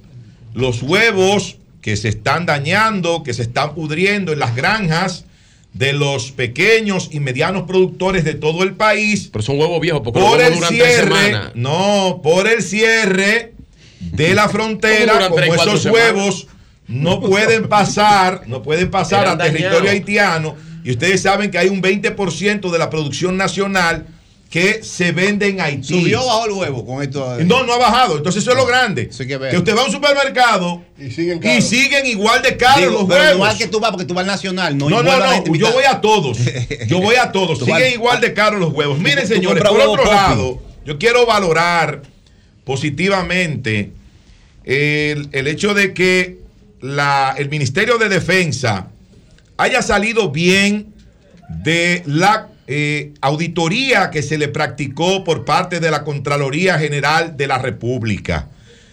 los 0.55 0.83
huevos 0.83 1.57
que 1.83 1.97
se 1.97 2.09
están 2.09 2.47
dañando, 2.47 3.23
que 3.23 3.35
se 3.35 3.43
están 3.43 3.75
pudriendo 3.75 4.33
en 4.33 4.39
las 4.39 4.57
granjas 4.57 5.27
de 5.75 5.93
los 5.93 6.31
pequeños 6.31 7.09
y 7.13 7.21
medianos 7.21 7.65
productores 7.65 8.25
de 8.25 8.35
todo 8.35 8.63
el 8.63 8.75
país. 8.75 9.29
Pero 9.33 9.43
son 9.43 9.59
huevos 9.59 9.81
viejos 9.81 10.01
porque 10.05 10.21
por 10.21 10.41
el 10.41 10.53
huevos 10.53 10.57
duran 10.57 10.75
tres 10.79 10.95
cierre, 10.95 11.25
semanas. 11.27 11.53
no, 11.55 12.21
por 12.23 12.47
el 12.47 12.63
cierre 12.63 13.53
de 14.01 14.35
la 14.35 14.43
¿Cómo 14.47 14.53
frontera, 14.53 15.29
como 15.29 15.55
esos 15.55 15.83
semanas? 15.83 16.13
huevos 16.15 16.47
no 16.87 17.21
pueden 17.21 17.69
pasar, 17.69 18.43
no 18.47 18.63
pueden 18.63 18.91
pasar 18.91 19.23
Eran 19.23 19.41
a 19.41 19.45
territorio 19.45 19.91
haitiano. 19.91 20.57
Y 20.85 20.93
ustedes 20.93 21.23
saben 21.23 21.51
que 21.51 21.59
hay 21.59 21.69
un 21.69 21.83
20% 21.83 22.71
de 22.71 22.79
la 22.79 22.91
producción 22.91 23.37
nacional 23.37 24.07
que 24.53 24.83
se 24.85 25.13
vende 25.13 25.49
en 25.49 25.63
Haití. 25.63 25.89
Subió 26.03 26.21
o 26.23 26.27
bajó 26.27 26.45
el 26.45 26.53
huevo 26.53 26.85
con 26.85 27.03
esto. 27.03 27.39
No, 27.47 27.65
no 27.65 27.73
ha 27.73 27.79
bajado. 27.79 28.19
Entonces 28.19 28.43
eso 28.43 28.51
es 28.51 28.57
lo 28.59 28.67
grande. 28.67 29.09
que 29.09 29.57
usted 29.57 29.75
va 29.75 29.81
a 29.81 29.85
un 29.87 29.91
supermercado 29.93 30.83
Y 30.99 31.11
siguen 31.11 31.39
y 31.39 31.41
caros. 31.41 31.65
siguen 31.65 32.05
igual 32.05 32.43
de 32.43 32.59
caros 32.59 32.77
Digo, 32.81 32.91
los 32.93 33.05
pero 33.05 33.15
huevos. 33.21 33.35
igual 33.37 33.57
que 33.57 33.67
tú 33.69 33.81
vas, 33.81 33.91
porque 33.93 34.05
tú 34.05 34.13
vas 34.13 34.21
al 34.25 34.27
nacional. 34.27 34.77
No, 34.77 34.91
No, 34.91 35.01
igual 35.01 35.43
no, 35.47 35.55
yo 35.57 35.73
voy 35.73 35.85
a 35.85 36.03
todos. 36.03 36.37
Yo 36.87 37.01
voy 37.01 37.15
a 37.17 37.33
todos. 37.33 37.61
Siguen 37.61 37.75
vas- 37.75 37.93
igual 37.95 38.21
de 38.21 38.35
caros 38.35 38.61
los 38.61 38.75
huevos. 38.75 38.99
Miren, 38.99 39.27
tú 39.27 39.33
señores, 39.35 39.65
por 39.65 39.81
otro 39.81 40.05
lado, 40.05 40.63
yo 40.85 40.99
quiero 40.99 41.25
valorar 41.25 42.03
positivamente 42.65 43.93
el, 44.65 45.29
el 45.33 45.47
hecho 45.47 45.73
de 45.73 45.95
que 45.95 46.41
la- 46.83 47.35
el 47.39 47.49
Ministerio 47.49 47.97
de 47.97 48.11
Defensa 48.11 48.89
haya 49.57 49.81
salido 49.81 50.31
bien 50.31 50.93
de 51.49 52.03
la 52.07 52.49
eh, 52.75 53.13
auditoría 53.21 54.11
que 54.11 54.23
se 54.23 54.39
le 54.39 54.49
practicó 54.49 55.25
por 55.25 55.45
parte 55.45 55.79
de 55.79 55.91
la 55.91 56.05
Contraloría 56.05 56.79
General 56.79 57.37
de 57.37 57.47
la 57.47 57.59
República. 57.59 58.49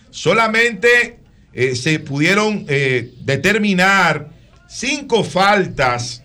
Solamente 0.09 1.19
eh, 1.53 1.77
se 1.77 1.99
pudieron 1.99 2.65
eh, 2.67 3.13
determinar 3.21 4.31
cinco 4.67 5.23
faltas 5.23 6.23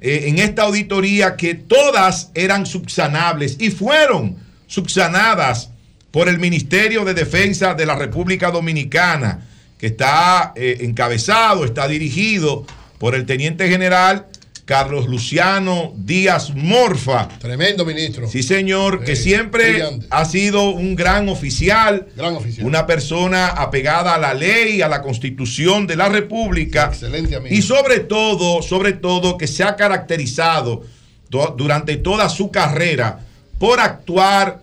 en 0.00 0.38
esta 0.38 0.62
auditoría 0.62 1.34
que 1.34 1.56
todas 1.56 2.30
eran 2.34 2.66
subsanables 2.66 3.56
y 3.58 3.70
fueron 3.70 4.36
subsanadas 4.68 5.70
por 6.12 6.28
el 6.28 6.38
Ministerio 6.38 7.04
de 7.04 7.14
Defensa 7.14 7.74
de 7.74 7.86
la 7.86 7.96
República 7.96 8.52
Dominicana, 8.52 9.48
que 9.76 9.88
está 9.88 10.52
encabezado, 10.56 11.64
está 11.64 11.88
dirigido 11.88 12.64
por 12.98 13.16
el 13.16 13.26
Teniente 13.26 13.68
General 13.68 14.26
Carlos 14.64 15.08
Luciano 15.08 15.92
Díaz 15.96 16.54
Morfa. 16.54 17.28
Tremendo 17.40 17.84
ministro. 17.84 18.28
Sí, 18.28 18.42
señor, 18.42 19.04
que 19.04 19.16
Sí, 19.16 19.24
siempre 19.30 19.72
brillante. 19.72 20.06
ha 20.10 20.24
sido 20.24 20.70
un 20.70 20.94
gran 20.94 21.28
oficial, 21.28 22.06
Gran 22.16 22.36
oficial. 22.36 22.66
una 22.66 22.86
persona 22.86 23.48
apegada 23.48 24.14
a 24.14 24.18
la 24.18 24.34
ley, 24.34 24.80
a 24.80 24.88
la 24.88 25.02
constitución 25.02 25.86
de 25.86 25.96
la 25.96 26.08
República. 26.08 26.86
Excelente 26.86 27.34
amigo. 27.36 27.54
Y 27.54 27.60
sobre 27.62 28.00
todo, 28.00 28.62
sobre 28.62 28.92
todo, 28.92 29.36
que 29.36 29.48
se 29.48 29.64
ha 29.64 29.74
caracterizado 29.74 30.84
do- 31.28 31.54
durante 31.58 31.96
toda 31.96 32.28
su 32.28 32.50
carrera 32.50 33.18
por 33.58 33.80
actuar 33.80 34.62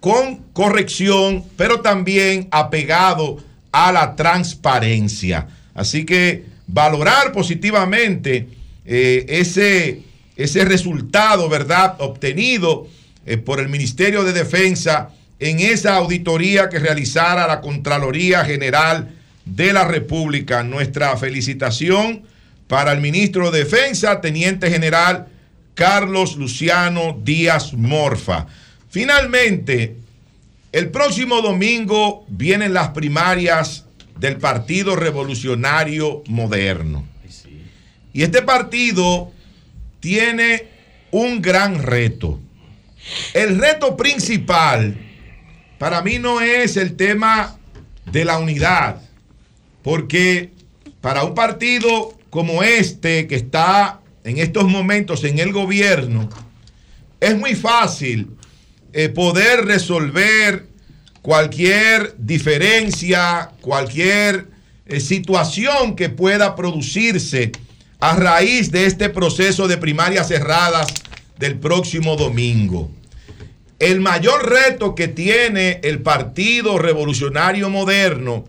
con 0.00 0.36
corrección, 0.52 1.44
pero 1.56 1.80
también 1.80 2.46
apegado 2.52 3.38
a 3.72 3.90
la 3.90 4.14
transparencia. 4.14 5.48
Así 5.74 6.04
que 6.06 6.44
valorar 6.66 7.32
positivamente 7.32 8.48
eh, 8.84 9.26
ese, 9.28 10.02
ese 10.36 10.64
resultado, 10.64 11.48
¿verdad?, 11.48 11.96
obtenido 11.98 12.86
eh, 13.26 13.36
por 13.36 13.60
el 13.60 13.68
Ministerio 13.68 14.24
de 14.24 14.32
Defensa 14.32 15.10
en 15.38 15.60
esa 15.60 15.96
auditoría 15.96 16.68
que 16.68 16.78
realizara 16.78 17.46
la 17.46 17.60
Contraloría 17.60 18.44
General 18.44 19.14
de 19.44 19.72
la 19.72 19.84
República. 19.84 20.62
Nuestra 20.62 21.16
felicitación 21.16 22.22
para 22.68 22.92
el 22.92 23.00
ministro 23.00 23.50
de 23.50 23.60
Defensa, 23.60 24.20
Teniente 24.20 24.70
General 24.70 25.28
Carlos 25.74 26.36
Luciano 26.36 27.18
Díaz 27.22 27.74
Morfa. 27.74 28.46
Finalmente, 28.88 29.96
el 30.72 30.90
próximo 30.90 31.42
domingo 31.42 32.24
vienen 32.28 32.72
las 32.72 32.90
primarias 32.90 33.84
del 34.18 34.36
Partido 34.36 34.96
Revolucionario 34.96 36.22
Moderno. 36.26 37.13
Y 38.14 38.22
este 38.22 38.42
partido 38.42 39.32
tiene 39.98 40.68
un 41.10 41.42
gran 41.42 41.82
reto. 41.82 42.40
El 43.34 43.58
reto 43.58 43.96
principal 43.96 44.96
para 45.78 46.00
mí 46.00 46.18
no 46.20 46.40
es 46.40 46.76
el 46.76 46.94
tema 46.94 47.58
de 48.10 48.24
la 48.24 48.38
unidad, 48.38 49.02
porque 49.82 50.50
para 51.00 51.24
un 51.24 51.34
partido 51.34 52.16
como 52.30 52.62
este 52.62 53.26
que 53.26 53.34
está 53.34 54.00
en 54.22 54.38
estos 54.38 54.64
momentos 54.68 55.24
en 55.24 55.40
el 55.40 55.52
gobierno, 55.52 56.30
es 57.18 57.36
muy 57.36 57.56
fácil 57.56 58.30
eh, 58.92 59.08
poder 59.08 59.64
resolver 59.64 60.68
cualquier 61.20 62.14
diferencia, 62.16 63.50
cualquier 63.60 64.46
eh, 64.86 65.00
situación 65.00 65.96
que 65.96 66.10
pueda 66.10 66.54
producirse 66.54 67.50
a 68.00 68.16
raíz 68.16 68.70
de 68.70 68.86
este 68.86 69.08
proceso 69.08 69.68
de 69.68 69.78
primarias 69.78 70.28
cerradas 70.28 70.92
del 71.38 71.58
próximo 71.58 72.16
domingo. 72.16 72.90
El 73.78 74.00
mayor 74.00 74.48
reto 74.48 74.94
que 74.94 75.08
tiene 75.08 75.80
el 75.82 76.00
Partido 76.00 76.78
Revolucionario 76.78 77.70
Moderno 77.70 78.44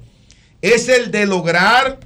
es 0.61 0.87
el 0.87 1.11
de 1.11 1.25
lograr 1.25 1.99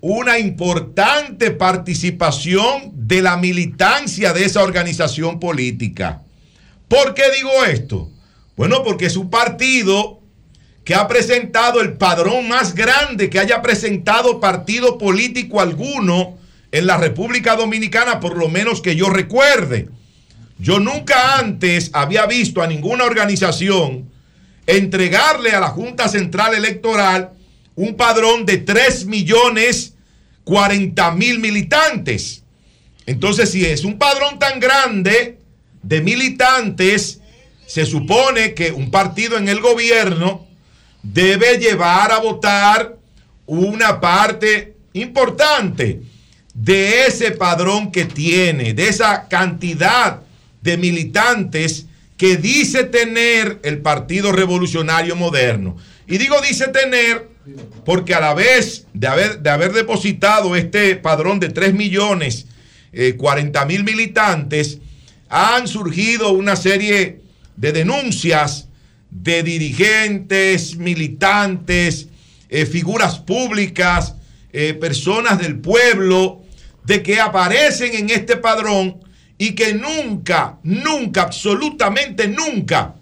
una 0.00 0.38
importante 0.38 1.50
participación 1.50 2.92
de 2.94 3.22
la 3.22 3.36
militancia 3.36 4.32
de 4.32 4.44
esa 4.44 4.62
organización 4.62 5.40
política. 5.40 6.22
¿Por 6.88 7.14
qué 7.14 7.24
digo 7.36 7.64
esto? 7.64 8.10
Bueno, 8.56 8.82
porque 8.84 9.06
es 9.06 9.16
un 9.16 9.30
partido 9.30 10.20
que 10.84 10.94
ha 10.94 11.08
presentado 11.08 11.80
el 11.80 11.94
padrón 11.94 12.48
más 12.48 12.74
grande 12.74 13.28
que 13.28 13.40
haya 13.40 13.60
presentado 13.60 14.38
partido 14.38 14.98
político 14.98 15.60
alguno 15.60 16.35
en 16.76 16.86
la 16.86 16.98
República 16.98 17.56
Dominicana, 17.56 18.20
por 18.20 18.36
lo 18.36 18.50
menos 18.50 18.82
que 18.82 18.96
yo 18.96 19.08
recuerde. 19.08 19.88
Yo 20.58 20.78
nunca 20.78 21.38
antes 21.38 21.88
había 21.94 22.26
visto 22.26 22.60
a 22.60 22.66
ninguna 22.66 23.04
organización 23.04 24.10
entregarle 24.66 25.52
a 25.52 25.60
la 25.60 25.68
Junta 25.68 26.06
Central 26.06 26.54
Electoral 26.54 27.30
un 27.76 27.96
padrón 27.96 28.44
de 28.44 28.58
3 28.58 29.06
millones 29.06 29.94
40 30.44 31.12
mil 31.12 31.38
militantes. 31.38 32.42
Entonces, 33.06 33.50
si 33.50 33.64
es 33.64 33.82
un 33.82 33.96
padrón 33.96 34.38
tan 34.38 34.60
grande 34.60 35.38
de 35.82 36.02
militantes, 36.02 37.22
se 37.66 37.86
supone 37.86 38.52
que 38.52 38.70
un 38.70 38.90
partido 38.90 39.38
en 39.38 39.48
el 39.48 39.60
gobierno 39.60 40.46
debe 41.02 41.56
llevar 41.56 42.12
a 42.12 42.18
votar 42.18 42.98
una 43.46 43.98
parte 43.98 44.74
importante 44.92 46.02
de 46.56 47.06
ese 47.06 47.32
padrón 47.32 47.92
que 47.92 48.06
tiene, 48.06 48.72
de 48.72 48.88
esa 48.88 49.28
cantidad 49.28 50.22
de 50.62 50.78
militantes 50.78 51.86
que 52.16 52.38
dice 52.38 52.84
tener 52.84 53.60
el 53.62 53.78
Partido 53.78 54.32
Revolucionario 54.32 55.16
Moderno. 55.16 55.76
Y 56.08 56.16
digo 56.16 56.36
dice 56.40 56.68
tener 56.68 57.28
porque 57.84 58.14
a 58.14 58.20
la 58.20 58.34
vez 58.34 58.86
de 58.94 59.06
haber, 59.06 59.40
de 59.40 59.50
haber 59.50 59.72
depositado 59.72 60.56
este 60.56 60.96
padrón 60.96 61.38
de 61.38 61.50
3 61.50 61.74
millones 61.74 62.46
eh, 62.92 63.16
40 63.16 63.64
mil 63.66 63.84
militantes, 63.84 64.78
han 65.28 65.68
surgido 65.68 66.32
una 66.32 66.56
serie 66.56 67.20
de 67.56 67.72
denuncias 67.72 68.68
de 69.10 69.42
dirigentes, 69.42 70.76
militantes, 70.76 72.08
eh, 72.48 72.64
figuras 72.64 73.18
públicas, 73.18 74.14
eh, 74.52 74.72
personas 74.72 75.38
del 75.38 75.58
pueblo, 75.58 76.45
de 76.86 77.02
que 77.02 77.20
aparecen 77.20 77.94
en 77.94 78.10
este 78.10 78.36
padrón 78.36 79.00
y 79.38 79.54
que 79.54 79.74
nunca, 79.74 80.58
nunca, 80.62 81.22
absolutamente 81.22 82.28
nunca 82.28 82.94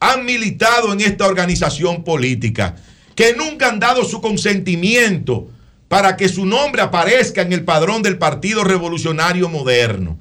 han 0.00 0.24
militado 0.24 0.92
en 0.92 1.00
esta 1.00 1.26
organización 1.26 2.04
política, 2.04 2.76
que 3.14 3.34
nunca 3.34 3.68
han 3.68 3.78
dado 3.78 4.04
su 4.04 4.20
consentimiento 4.20 5.50
para 5.88 6.16
que 6.16 6.28
su 6.28 6.46
nombre 6.46 6.82
aparezca 6.82 7.42
en 7.42 7.52
el 7.52 7.64
padrón 7.64 8.02
del 8.02 8.16
Partido 8.16 8.64
Revolucionario 8.64 9.48
Moderno. 9.48 10.18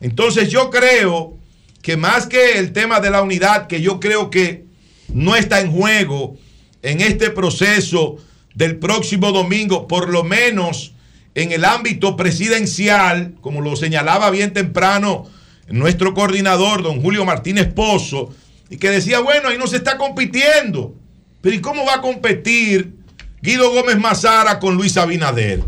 Entonces 0.00 0.50
yo 0.50 0.70
creo 0.70 1.38
que 1.80 1.96
más 1.96 2.26
que 2.26 2.58
el 2.58 2.72
tema 2.72 3.00
de 3.00 3.10
la 3.10 3.22
unidad, 3.22 3.66
que 3.66 3.80
yo 3.80 4.00
creo 4.00 4.30
que 4.30 4.64
no 5.12 5.36
está 5.36 5.60
en 5.60 5.72
juego 5.72 6.36
en 6.82 7.00
este 7.00 7.30
proceso 7.30 8.16
del 8.54 8.76
próximo 8.76 9.32
domingo, 9.32 9.88
por 9.88 10.10
lo 10.10 10.24
menos 10.24 10.93
en 11.34 11.52
el 11.52 11.64
ámbito 11.64 12.16
presidencial, 12.16 13.34
como 13.40 13.60
lo 13.60 13.76
señalaba 13.76 14.30
bien 14.30 14.52
temprano 14.52 15.26
nuestro 15.68 16.14
coordinador, 16.14 16.82
don 16.82 17.00
Julio 17.00 17.24
Martínez 17.24 17.72
Pozo, 17.72 18.34
y 18.70 18.76
que 18.76 18.90
decía, 18.90 19.20
bueno, 19.20 19.48
ahí 19.48 19.58
no 19.58 19.66
se 19.66 19.76
está 19.76 19.96
compitiendo. 19.96 20.94
Pero 21.40 21.56
¿y 21.56 21.60
cómo 21.60 21.84
va 21.84 21.94
a 21.94 22.00
competir 22.00 22.94
Guido 23.42 23.70
Gómez 23.70 23.98
Mazara 23.98 24.58
con 24.58 24.76
Luis 24.76 24.96
Abinader? 24.96 25.62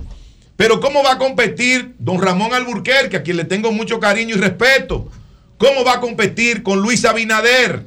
Pero 0.56 0.80
¿cómo 0.80 1.02
va 1.02 1.12
a 1.12 1.18
competir 1.18 1.94
don 1.98 2.20
Ramón 2.20 2.54
Alburquerque, 2.54 3.16
a 3.16 3.22
quien 3.22 3.36
le 3.36 3.44
tengo 3.44 3.72
mucho 3.72 4.00
cariño 4.00 4.36
y 4.36 4.38
respeto? 4.38 5.10
¿Cómo 5.58 5.84
va 5.84 5.94
a 5.94 6.00
competir 6.00 6.62
con 6.62 6.80
Luis 6.80 7.04
Abinader, 7.04 7.84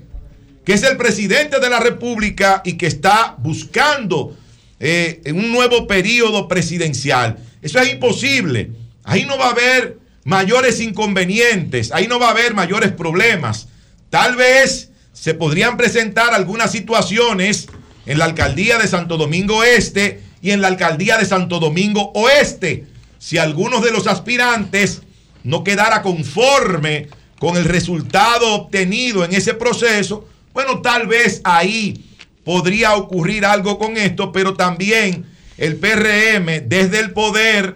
que 0.65 0.73
es 0.73 0.83
el 0.83 0.97
presidente 0.97 1.59
de 1.59 1.69
la 1.69 1.79
República 1.79 2.61
y 2.63 2.73
que 2.73 2.85
está 2.85 3.35
buscando 3.39 4.35
eh, 4.79 5.21
un 5.33 5.51
nuevo 5.51 5.87
periodo 5.87 6.47
presidencial? 6.47 7.37
Eso 7.61 7.79
es 7.79 7.91
imposible. 7.93 8.71
Ahí 9.03 9.25
no 9.25 9.37
va 9.37 9.47
a 9.47 9.51
haber 9.51 9.99
mayores 10.23 10.79
inconvenientes, 10.79 11.91
ahí 11.91 12.07
no 12.07 12.19
va 12.19 12.27
a 12.27 12.31
haber 12.31 12.53
mayores 12.53 12.91
problemas. 12.91 13.67
Tal 14.09 14.35
vez 14.35 14.91
se 15.13 15.33
podrían 15.33 15.77
presentar 15.77 16.33
algunas 16.33 16.71
situaciones 16.71 17.67
en 18.05 18.17
la 18.17 18.25
alcaldía 18.25 18.77
de 18.77 18.87
Santo 18.87 19.17
Domingo 19.17 19.63
Este 19.63 20.21
y 20.41 20.51
en 20.51 20.61
la 20.61 20.67
alcaldía 20.67 21.17
de 21.17 21.25
Santo 21.25 21.59
Domingo 21.59 22.11
Oeste, 22.15 22.85
si 23.17 23.37
algunos 23.37 23.83
de 23.83 23.91
los 23.91 24.07
aspirantes 24.07 25.01
no 25.43 25.63
quedara 25.63 26.01
conforme 26.01 27.09
con 27.39 27.57
el 27.57 27.65
resultado 27.65 28.53
obtenido 28.53 29.25
en 29.25 29.33
ese 29.33 29.53
proceso, 29.53 30.27
bueno, 30.53 30.81
tal 30.81 31.07
vez 31.07 31.41
ahí 31.43 32.05
podría 32.43 32.95
ocurrir 32.95 33.45
algo 33.45 33.77
con 33.77 33.97
esto, 33.97 34.31
pero 34.31 34.55
también 34.55 35.25
el 35.59 35.75
PRM 35.75 36.67
desde 36.67 36.99
el 36.99 37.11
poder 37.11 37.75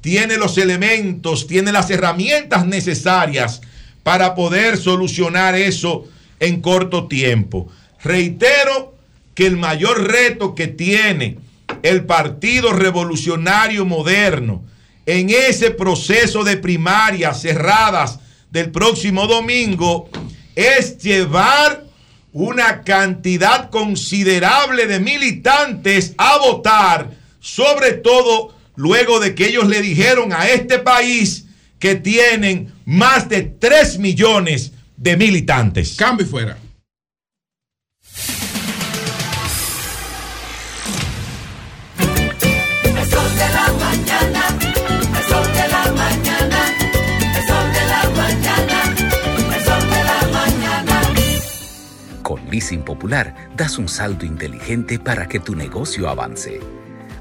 tiene 0.00 0.36
los 0.36 0.56
elementos, 0.58 1.46
tiene 1.46 1.72
las 1.72 1.90
herramientas 1.90 2.66
necesarias 2.66 3.60
para 4.02 4.34
poder 4.34 4.78
solucionar 4.78 5.54
eso 5.54 6.06
en 6.40 6.60
corto 6.60 7.08
tiempo. 7.08 7.68
Reitero 8.02 8.96
que 9.34 9.46
el 9.46 9.56
mayor 9.56 10.10
reto 10.10 10.54
que 10.54 10.68
tiene 10.68 11.38
el 11.82 12.04
Partido 12.06 12.72
Revolucionario 12.72 13.84
Moderno 13.84 14.64
en 15.04 15.30
ese 15.30 15.70
proceso 15.70 16.44
de 16.44 16.56
primarias 16.56 17.42
cerradas 17.42 18.20
del 18.50 18.70
próximo 18.70 19.26
domingo 19.26 20.08
es 20.54 20.98
llevar 20.98 21.84
una 22.32 22.82
cantidad 22.82 23.70
considerable 23.70 24.86
de 24.86 25.00
militantes 25.00 26.14
a 26.18 26.38
votar, 26.38 27.10
sobre 27.40 27.92
todo 27.92 28.54
luego 28.76 29.20
de 29.20 29.34
que 29.34 29.46
ellos 29.46 29.66
le 29.68 29.82
dijeron 29.82 30.32
a 30.32 30.48
este 30.48 30.78
país 30.78 31.46
que 31.78 31.94
tienen 31.94 32.72
más 32.84 33.28
de 33.28 33.42
3 33.42 33.98
millones 33.98 34.72
de 34.96 35.16
militantes. 35.16 35.96
Cambio 35.96 36.26
y 36.26 36.28
fuera. 36.28 36.58
El 42.84 43.10
sol 43.10 43.30
de 43.34 43.48
la 43.52 43.72
mañana, 43.78 44.58
el 45.16 45.24
sol 45.24 45.46
de 45.52 45.68
la 45.68 45.92
mañana, 45.92 46.60
el 47.36 47.46
sol 47.46 47.72
de 47.72 47.84
la 47.86 48.10
mañana, 48.16 48.94
el 49.56 49.64
sol 49.64 49.90
de 49.90 50.04
la 50.04 50.28
mañana. 50.32 51.02
Con 52.22 52.50
Leasing 52.50 52.82
Popular 52.84 53.50
das 53.56 53.78
un 53.78 53.88
salto 53.88 54.26
inteligente 54.26 54.98
para 54.98 55.26
que 55.28 55.40
tu 55.40 55.54
negocio 55.54 56.08
avance. 56.08 56.77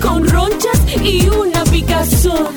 con 0.00 0.26
ronchas 0.28 0.80
y 1.02 1.28
una 1.28 1.64
picazón, 1.64 2.48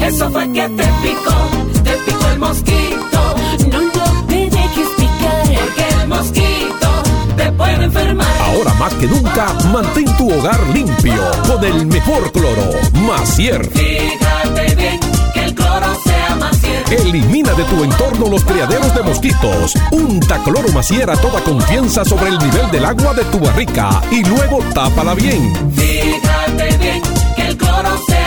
eso 0.00 0.30
fue 0.30 0.50
que 0.52 0.68
te 0.68 0.84
picó, 1.02 1.82
te 1.84 1.92
picó 2.06 2.26
el 2.32 2.38
mosquito. 2.38 3.34
No, 3.70 3.80
no 3.80 4.26
te 4.26 4.34
dejes 4.34 4.88
picar, 4.96 5.42
porque 5.44 6.00
el 6.00 6.08
mosquito 6.08 7.02
te 7.36 7.52
puede 7.52 7.84
enfermar. 7.84 8.26
Ahora 8.40 8.74
más 8.74 8.94
que 8.94 9.06
nunca, 9.06 9.52
mantén 9.72 10.16
tu 10.16 10.32
hogar 10.32 10.60
limpio 10.74 11.22
con 11.46 11.64
el 11.64 11.86
mejor 11.86 12.32
cloro, 12.32 12.70
Macier. 13.06 13.64
Fíjate 13.70 14.74
bien 14.74 15.00
que 15.34 15.44
el 15.44 15.54
cloro 15.54 15.86
sea 16.04 16.36
más 16.36 16.56
cierto. 16.58 16.92
Elimina 16.92 17.52
de 17.54 17.64
tu 17.64 17.84
entorno 17.84 18.28
los 18.28 18.44
criaderos 18.44 18.94
de 18.94 19.02
mosquitos. 19.02 19.74
Unta 19.92 20.38
cloro 20.42 20.68
Macier 20.72 21.10
a 21.10 21.16
toda 21.16 21.40
confianza 21.42 22.04
sobre 22.04 22.28
el 22.28 22.38
nivel 22.38 22.70
del 22.70 22.84
agua 22.84 23.14
de 23.14 23.24
tu 23.24 23.38
barrica 23.38 24.00
y 24.10 24.24
luego 24.24 24.58
tápala 24.74 25.14
bien. 25.14 25.52
Fíjate 25.74 26.31
bien 26.78 27.02
que 27.36 27.48
el 27.48 27.56
cloro 27.56 27.90
sea. 28.06 28.22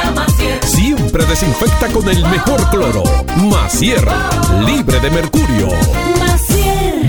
Siempre 0.62 1.26
desinfecta 1.26 1.88
con 1.88 2.08
el 2.10 2.22
mejor 2.24 2.70
cloro, 2.70 3.04
Macier, 3.50 4.06
libre 4.66 5.00
de 5.00 5.10
mercurio. 5.10 5.70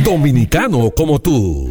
Dominicano 0.04 0.90
como 0.96 1.18
tú. 1.18 1.70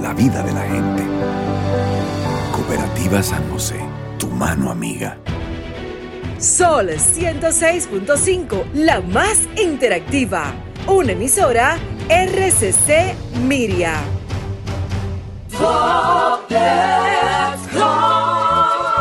la 0.00 0.12
vida 0.12 0.42
de 0.42 0.52
la 0.52 0.62
gente. 0.62 1.02
Cooperativa 2.52 3.22
San 3.22 3.50
José, 3.50 3.80
tu 4.18 4.28
mano 4.28 4.70
amiga. 4.70 5.18
Sol 6.38 6.90
106.5, 6.90 8.72
la 8.74 9.00
más 9.00 9.48
interactiva. 9.56 10.52
Una 10.86 11.12
emisora 11.12 11.78
RCC 12.08 13.14
Miria. 13.42 13.94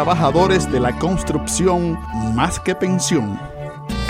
de 0.00 0.80
la 0.80 0.98
construcción 0.98 1.98
más 2.34 2.58
que 2.58 2.74
pensión. 2.74 3.38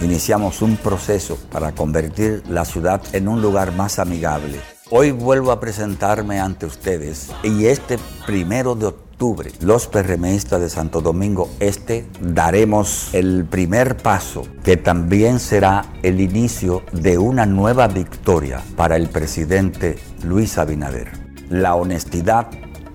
iniciamos 0.00 0.62
un 0.62 0.76
proceso 0.76 1.38
para 1.52 1.72
convertir 1.72 2.42
la 2.48 2.64
ciudad 2.64 3.00
en 3.12 3.28
un 3.28 3.40
lugar 3.40 3.72
más 3.72 4.00
amigable. 4.00 4.60
Hoy 4.90 5.12
vuelvo 5.12 5.52
a 5.52 5.60
presentarme 5.60 6.40
ante 6.40 6.66
ustedes 6.66 7.30
y 7.44 7.66
este 7.66 7.98
primero 8.26 8.74
de 8.74 8.86
octubre, 8.86 9.52
los 9.60 9.86
PRMistas 9.86 10.60
de 10.60 10.68
Santo 10.68 11.00
Domingo 11.00 11.50
Este 11.60 12.06
daremos 12.20 13.10
el 13.12 13.44
primer 13.44 13.96
paso 13.96 14.42
que 14.64 14.76
también 14.76 15.38
será 15.38 15.84
el 16.02 16.20
inicio 16.20 16.82
de 16.92 17.18
una 17.18 17.46
nueva 17.46 17.86
victoria 17.86 18.60
para 18.76 18.96
el 18.96 19.08
presidente 19.08 19.98
Luis 20.24 20.58
Abinader. 20.58 21.12
La 21.48 21.76
honestidad 21.76 22.48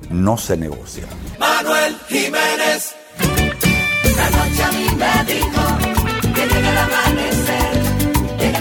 no 0.10 0.38
se 0.38 0.58
negocia. 0.58 1.06
Manuel 1.40 1.96
Jiménez. 2.10 2.96
La 4.18 4.30
noche 4.30 4.64
a 4.64 4.72
mí 4.72 4.86
me 4.98 5.83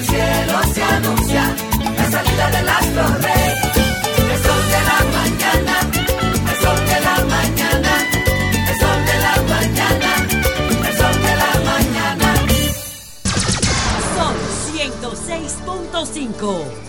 el 0.02 0.08
cielo 0.08 0.56
se 0.74 0.82
anuncia 0.82 1.44
la 1.96 2.10
salida 2.10 2.50
del 2.50 2.68
astro 2.68 3.04
rey. 3.22 3.54
El 4.32 4.38
sol 4.42 4.62
de 4.72 4.80
la 4.90 4.98
mañana, 5.18 5.74
el 6.50 6.56
sol 6.62 6.80
de 6.90 6.98
la 7.06 7.16
mañana, 7.36 7.92
el 8.68 8.74
sol 8.80 9.00
de 9.10 9.16
la 9.26 9.34
mañana, 9.54 10.10
el 10.88 10.94
sol 10.98 11.16
de 11.26 11.32
la 11.42 11.52
mañana. 11.70 12.28
Son 14.16 14.34
106.5. 14.74 16.81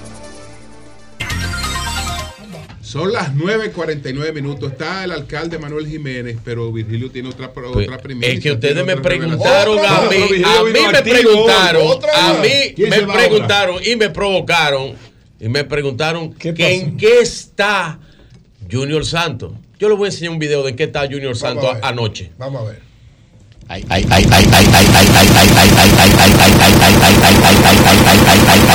Son 2.93 3.11
las 3.11 3.33
9.49 3.33 4.33
minutos. 4.33 4.71
Está 4.73 5.03
el 5.03 5.11
alcalde 5.13 5.57
Manuel 5.57 5.87
Jiménez, 5.87 6.37
pero 6.45 6.71
Virgilio 6.71 7.09
tiene 7.09 7.29
otra, 7.29 7.51
otra 7.51 7.97
primicia. 7.97 8.31
Es 8.31 8.39
que 8.39 8.51
ustedes 8.51 8.85
me 8.85 8.97
preguntaron 8.97 9.79
a 9.79 10.01
mí, 10.11 10.43
a 10.45 10.63
mí 10.63 10.79
me 10.91 11.01
preguntaron, 11.01 11.99
a 12.13 12.33
mí 12.33 12.73
¿Quién 12.75 12.91
me 12.91 13.01
preguntaron 13.01 13.77
y 13.83 13.95
me 13.95 14.11
provocaron 14.11 14.93
y 15.39 15.49
me 15.49 15.63
preguntaron 15.63 16.35
que 16.35 16.53
en 16.55 16.95
qué 16.95 17.21
está 17.21 17.97
Junior 18.71 19.03
Santos. 19.03 19.53
Yo 19.79 19.89
les 19.89 19.97
voy 19.97 20.05
a 20.05 20.09
enseñar 20.09 20.33
un 20.33 20.37
video 20.37 20.61
de 20.61 20.69
en 20.69 20.75
qué 20.75 20.83
está 20.83 21.07
Junior 21.07 21.35
Santos 21.35 21.65
a 21.65 21.73
ver. 21.73 21.85
anoche. 21.85 22.29
Vamos 22.37 22.61
a 22.61 22.65
ver. 22.65 22.79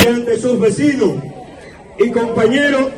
ante 0.09 0.41
sus 0.41 0.59
vecinos 0.59 1.23
y 2.01 2.11
compañeros 2.11 2.98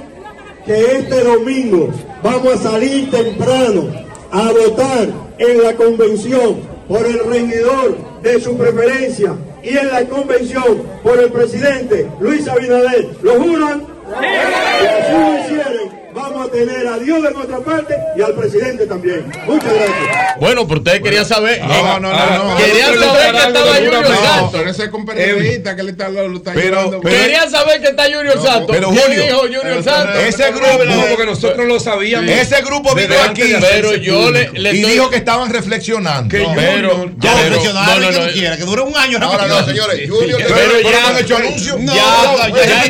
que 0.64 0.96
este 0.96 1.24
domingo 1.24 1.90
vamos 2.22 2.54
a 2.54 2.70
salir 2.70 3.10
temprano 3.10 3.88
a 4.30 4.52
votar 4.52 5.08
en 5.38 5.62
la 5.62 5.74
convención 5.74 6.60
por 6.88 7.06
el 7.06 7.18
regidor 7.24 7.96
de 8.22 8.40
su 8.40 8.56
preferencia 8.56 9.34
y 9.62 9.76
en 9.76 9.88
la 9.88 10.04
convención 10.04 10.82
por 11.02 11.18
el 11.18 11.30
presidente 11.30 12.06
Luis 12.20 12.46
Abinader. 12.48 13.08
¿Lo 13.22 13.40
juran? 13.40 13.86
Así 14.14 15.54
lo 15.54 15.99
vamos 16.14 16.46
a 16.48 16.50
tener 16.50 16.86
a 16.86 16.98
Dios 16.98 17.22
de 17.22 17.30
nuestra 17.32 17.58
parte 17.60 17.94
y 18.16 18.22
al 18.22 18.34
presidente 18.34 18.86
también. 18.86 19.30
Muchas 19.46 19.72
gracias. 19.72 20.36
Bueno, 20.40 20.66
pero 20.66 20.80
ustedes 20.80 21.00
querían 21.02 21.24
saber. 21.26 21.60
No, 21.62 22.00
no, 22.00 22.12
no, 22.12 22.44
no. 22.44 22.56
Querían 22.56 22.98
saber 22.98 23.32
que 23.32 23.38
estaba 23.38 23.74
Junior 23.76 24.06
Santos. 24.06 24.50
pero 24.52 24.70
ese 24.70 24.90
compañerita 24.90 25.76
que 25.76 25.82
le 25.82 25.90
está, 25.92 26.08
lo, 26.08 26.28
lo 26.28 26.36
está 26.38 26.52
Pero- 26.52 27.00
pero- 27.02 27.16
Querían 27.16 27.50
saber 27.50 27.80
que 27.80 27.88
está 27.88 28.04
Junior 28.04 28.40
Santos. 28.42 28.70
Pero 28.70 28.88
¿Quién 28.90 29.02
Julio, 29.02 29.22
dijo 29.22 29.38
Junior 29.40 29.84
Santos? 29.84 30.22
ese 30.24 30.50
grupo, 30.52 30.84
No, 30.84 31.06
porque 31.08 31.26
nosotros 31.26 31.66
lo 31.66 31.80
sabíamos. 31.80 32.30
ese 32.30 32.62
grupo 32.62 32.94
vino 32.94 33.14
aquí, 33.28 33.42
Pero 33.60 33.94
yo 33.96 34.30
le, 34.30 34.50
le 34.52 34.72
y 34.72 34.76
estoy- 34.80 34.92
dijo 34.92 35.10
que 35.10 35.16
estaban 35.16 35.50
reflexionando. 35.50 36.28
Que 36.30 36.42
No, 36.42 36.48
Junior- 36.50 37.10
ya 37.18 37.32
pero- 37.34 37.44
reflexionaron, 37.44 38.00
no, 38.00 38.06
no, 38.06 38.12
¿qué 38.12 38.18
no, 38.20 38.26
tú 38.26 38.32
quieres? 38.32 38.58
Que 38.58 38.64
dure 38.64 38.82
un 38.82 38.96
año. 38.96 39.18
Ahora 39.20 39.46
no, 39.46 39.64
señores. 39.64 40.08
Junior 40.10 40.40
Pero, 40.42 40.54
Pero 40.54 40.72
pero 40.76 40.90
ya- 40.90 41.00
no 41.00 41.06
han 41.08 41.18
hecho 41.18 41.36
anuncio. 41.36 41.76
Ya, 41.78 41.84
No, 41.84 42.36
ya, 42.48 42.48
ya 42.48 42.80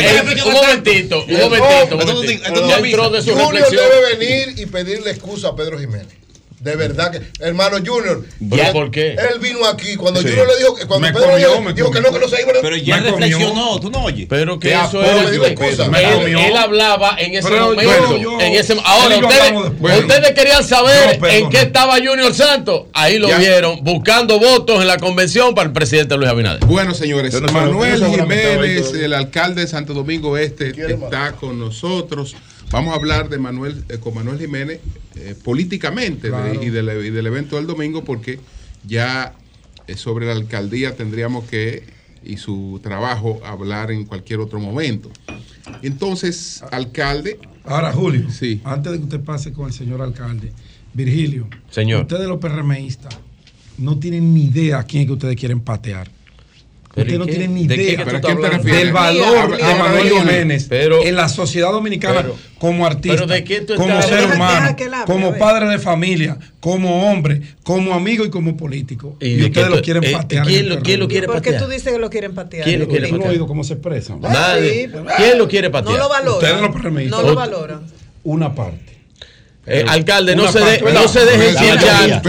Eh, 0.00 0.22
Un 0.44 0.52
momentito, 0.52 1.24
un 1.26 1.38
momentito. 1.38 1.99
Junior 3.24 3.52
reflexión. 3.52 3.90
debe 3.90 4.16
venir 4.16 4.58
y 4.60 4.66
pedirle 4.66 5.10
excusa 5.10 5.48
a 5.48 5.56
Pedro 5.56 5.78
Jiménez. 5.78 6.19
De 6.60 6.76
verdad 6.76 7.10
que, 7.10 7.22
hermano 7.42 7.78
Junior. 7.78 8.22
¿Pero 8.50 8.62
él- 8.62 8.72
por 8.72 8.90
qué? 8.90 9.12
Él 9.12 9.38
vino 9.40 9.64
aquí 9.66 9.96
cuando 9.96 10.20
Sí. 10.20 10.28
Junior 10.28 10.46
le 10.46 10.58
dijo 10.58 10.74
que 10.74 10.86
cuando 10.86 11.06
Me 11.06 11.12
Pedro 11.14 11.30
comió, 11.30 11.54
le 11.54 11.60
me 11.62 11.72
dijo 11.72 11.90
que 11.90 12.00
no, 12.02 12.12
que 12.12 12.18
no 12.18 12.28
se 12.28 12.42
iba 12.42 12.52
Pero 12.60 12.76
ya 12.76 12.96
Me 12.96 13.10
comió. 13.10 13.26
reflexionó, 13.26 13.80
tú 13.80 13.90
no 13.90 14.04
oyes. 14.04 14.26
Pero 14.28 14.58
que 14.60 14.70
eso 14.74 15.02
era. 15.02 15.22
él, 15.30 16.56
hablaba 16.56 17.16
en 17.18 17.34
ese 17.34 17.48
Pero 17.48 17.68
momento. 17.70 18.16
yo- 18.18 18.18
yo- 18.18 18.40
en 18.40 18.52
ese, 18.54 18.76
ahora, 18.84 19.16
ustedes, 19.16 20.32
querían 20.34 20.62
saber 20.62 21.18
No, 21.18 21.26
en 21.28 21.48
qué 21.48 21.60
estaba 21.62 21.94
Junior 21.96 22.34
Santos. 22.34 22.82
Ahí 22.92 23.18
lo 23.18 23.28
Ya. 23.28 23.38
vieron, 23.38 23.82
buscando 23.82 24.38
votos 24.38 24.82
en 24.82 24.86
la 24.86 24.98
convención 24.98 25.54
para 25.54 25.66
el 25.68 25.72
presidente 25.72 26.14
Luis 26.16 26.28
Abinader. 26.28 26.60
Bueno, 26.66 26.92
señores, 26.94 27.40
no 27.40 27.50
Manuel 27.52 28.04
Jiménez, 28.04 28.92
el 28.92 29.14
alcalde 29.14 29.62
de 29.62 29.66
Santo 29.66 29.94
Domingo 29.94 30.36
Este, 30.36 30.70
está 30.70 31.32
con 31.32 31.58
nosotros. 31.58 32.36
Vamos 32.70 32.92
a 32.92 32.96
hablar 32.96 33.28
de 33.28 33.38
Manuel, 33.38 33.84
eh, 33.88 33.98
con 33.98 34.14
Manuel 34.14 34.38
Jiménez 34.38 34.80
eh, 35.16 35.34
políticamente 35.42 36.30
de- 36.30 36.64
y, 36.64 36.70
del, 36.70 37.04
y 37.06 37.10
del 37.10 37.26
evento 37.26 37.56
del 37.56 37.66
domingo, 37.66 38.04
porque 38.04 38.38
ya 38.86 39.34
eh, 39.88 39.96
sobre 39.96 40.26
la 40.26 40.32
alcaldía 40.32 40.94
tendríamos 40.96 41.44
que, 41.48 41.82
y 42.24 42.36
su 42.36 42.78
trabajo, 42.82 43.40
hablar 43.44 43.90
en 43.90 44.04
cualquier 44.04 44.38
otro 44.40 44.60
momento. 44.60 45.10
Entonces, 45.82 46.62
alcalde, 46.70 47.38
Ahora, 47.64 47.92
Julio, 47.92 48.30
Sí. 48.30 48.60
antes 48.64 48.90
de 48.92 48.98
que 48.98 49.04
usted 49.04 49.20
pase 49.20 49.52
con 49.52 49.66
el 49.66 49.72
señor 49.74 50.00
alcalde, 50.00 50.50
Virgilio, 50.94 51.46
Señor. 51.70 52.02
ustedes 52.02 52.26
los 52.26 52.38
PRMistas 52.38 53.14
no 53.76 53.98
tienen 53.98 54.32
ni 54.32 54.44
idea 54.44 54.78
a 54.78 54.84
quién 54.84 55.02
es 55.02 55.06
que 55.08 55.12
ustedes 55.12 55.36
quieren 55.36 55.60
patear. 55.60 56.10
¿Pero 56.92 57.02
Ustedes 57.06 57.14
y 57.14 57.18
no 57.20 57.26
qué? 57.26 57.30
tienen 57.30 57.54
ni 57.54 57.66
¿De 57.68 57.76
qué 57.76 57.82
idea 57.82 57.90
que 57.90 57.96
tú 57.98 58.04
¿Pero 58.04 58.16
a 58.16 58.18
estás 58.18 58.60
quién 58.62 58.76
del 58.76 58.92
valor 58.92 59.36
Habla- 59.38 59.56
de 59.68 59.74
Manuel 59.76 60.10
Jiménez. 60.10 60.68
En 60.70 61.14
la 61.16 61.28
sociedad 61.28 61.70
dominicana 61.70 62.22
pero- 62.22 62.36
como 62.58 62.84
artista, 62.84 63.14
pero 63.14 63.26
¿de 63.28 63.44
qué 63.44 63.60
tú 63.60 63.76
como 63.76 63.94
estás 63.94 64.06
ser 64.08 64.34
humano, 64.34 64.76
como 65.06 65.38
padre 65.38 65.68
de 65.68 65.78
familia, 65.78 66.36
como 66.58 67.08
hombre, 67.10 67.42
como 67.62 67.94
amigo 67.94 68.24
y 68.24 68.30
como 68.30 68.56
político. 68.56 69.16
¿Y 69.20 69.26
Y, 69.28 69.36
de 69.36 69.44
ustedes 69.46 69.70
lo 69.70 69.80
quieren 69.82 70.02
eh, 70.04 70.10
patear. 70.12 70.44
quién 70.46 70.68
lo- 70.68 70.80
quién 70.82 70.98
lo 70.98 71.06
PRM. 71.06 71.10
quiere 71.12 71.26
¿Por 71.28 71.36
qué 71.42 71.50
patear? 71.52 71.62
tú 71.64 71.70
dices 71.70 71.92
que 71.92 71.98
lo 72.00 72.10
quieren 72.10 72.34
patear? 72.34 72.64
¿Quién 72.64 72.80
lo 72.80 72.88
quiere 72.88 73.06
¿Tú 73.06 73.12
no 73.12 73.16
has 73.16 73.18
patear? 73.20 73.32
oído 73.34 73.46
cómo 73.46 73.62
se 73.64 73.74
expresan? 73.74 74.20
Nadie. 74.20 74.90
¿Quién 75.16 75.38
lo 75.38 75.46
quiere 75.48 75.70
patear? 75.70 75.92
No 75.94 75.98
lo 76.02 76.08
valora. 76.08 76.36
Ustedes. 76.38 77.10
No 77.10 77.22
lo 77.22 77.34
valora. 77.36 77.80
Una 78.24 78.52
parte. 78.54 78.89
Eh, 79.72 79.84
alcalde, 79.86 80.34
no 80.34 80.50
se, 80.50 80.58
de- 80.58 80.80
no 80.92 81.06
se 81.08 81.24
dejen 81.24 81.54
chinchar. 81.56 82.22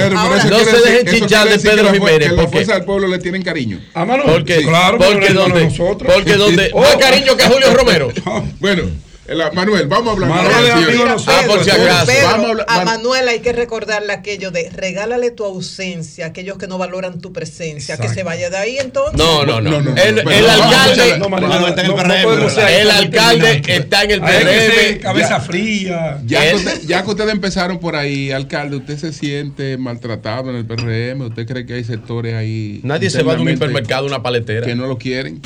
No 0.50 0.60
se 0.60 0.78
dejen 0.90 1.08
chinchar 1.16 1.50
de 1.50 1.58
Pedro 1.60 1.92
Jiménez, 1.92 2.20
Que 2.30 2.36
la 2.36 2.42
porque- 2.44 2.52
fuerza 2.58 2.74
del 2.76 2.84
pueblo 2.86 3.08
le 3.08 3.18
tienen 3.20 3.42
cariño. 3.42 3.80
Porque, 4.26 4.62
claro, 4.62 4.98
porque 5.00 5.34
donde, 5.34 5.72
porque 6.06 6.36
donde 6.36 6.70
Oh. 6.74 6.82
más 6.82 6.96
cariño 6.98 7.36
que 7.36 7.44
Julio 7.46 7.74
Romero. 7.74 8.10
Bueno, 8.60 8.84
el- 9.32 9.52
Manuel, 9.54 9.88
vamos 9.88 10.08
a 10.08 10.12
hablar 10.12 10.30
Manuel 10.30 10.72
amigo 10.72 11.06
nosotros. 11.06 11.28
Ah, 11.28 11.48
por 11.48 11.64
si 11.64 11.70
acaso. 11.72 12.06
Pedro, 12.08 12.28
Vamos 12.28 12.46
a 12.46 12.50
hablar- 12.50 12.66
a 12.70 12.76
Man- 12.78 12.86
Manuel 12.86 13.28
hay 13.30 13.40
que 13.40 13.54
recordarle 13.54 14.14
aquello 14.14 14.52
de 14.52 14.70
regálale 14.70 15.32
tu 15.32 15.44
ausencia 15.46 16.26
a 16.26 16.28
aquellos 16.30 16.58
que 16.58 16.68
no 16.68 16.78
valoran 16.78 17.20
tu 17.22 17.32
presencia, 17.34 17.98
que 17.98 18.10
se 18.10 18.24
vaya 18.24 18.50
de 18.50 18.58
ahí 18.58 18.78
entonces. 18.78 19.18
No, 19.18 19.46
no, 19.46 19.62
no. 19.62 19.72
No, 19.72 19.82
no, 19.82 19.92
no. 19.92 20.02
El, 20.02 20.20
alcalde, 20.50 21.18
No, 21.18 21.30
Manuel, 21.30 21.70
está 21.70 21.82
en 21.84 21.88
el 21.92 21.96
PRM, 21.96 22.80
el 22.80 22.92
alcalde 22.92 23.62
está 23.68 24.04
en 24.04 24.12
el 24.12 24.22
PRM. 24.22 25.00
cabeza 25.00 25.40
fría. 25.40 26.20
Ya 26.26 26.42
ya 26.86 27.04
que 27.04 27.10
ustedes 27.10 27.32
empezaron 27.32 27.80
por 27.80 27.96
ahí, 27.96 28.32
alcalde, 28.32 28.78
¿usted 28.78 28.98
se 28.98 29.14
siente 29.14 29.78
maltratado 29.78 30.50
en 30.50 30.56
el 30.58 30.66
PRM? 30.66 31.22
¿Usted 31.28 31.46
cree 31.48 31.66
que 31.66 31.74
hay 31.76 31.84
sectores 31.84 32.36
ahí? 32.36 32.80
Nadie 32.84 33.10
se 33.10 33.24
va 33.24 33.36
de 33.36 33.42
un 33.42 33.50
hipermercado 33.50 34.06
una 34.06 34.22
paletera. 34.22 34.66
Que 34.66 34.76
no 34.76 34.88
lo 34.88 34.98
quieren. 34.98 35.42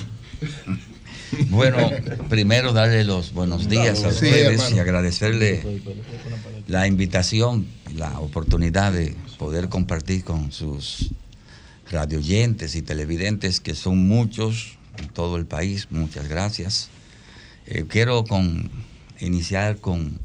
Bueno, 1.49 1.91
primero 2.29 2.73
darle 2.73 3.03
los 3.03 3.33
buenos 3.33 3.69
días 3.69 4.03
a 4.03 4.09
ustedes 4.09 4.71
y 4.71 4.79
agradecerle 4.79 5.81
la 6.67 6.87
invitación, 6.87 7.67
la 7.95 8.19
oportunidad 8.19 8.93
de 8.93 9.15
poder 9.37 9.69
compartir 9.69 10.23
con 10.23 10.51
sus 10.51 11.11
radioyentes 11.91 12.75
y 12.75 12.81
televidentes, 12.81 13.59
que 13.59 13.75
son 13.75 14.07
muchos 14.07 14.77
en 14.97 15.09
todo 15.09 15.37
el 15.37 15.45
país. 15.45 15.87
Muchas 15.91 16.27
gracias. 16.27 16.89
Eh, 17.67 17.85
quiero 17.87 18.23
con 18.23 18.69
iniciar 19.19 19.77
con 19.77 20.19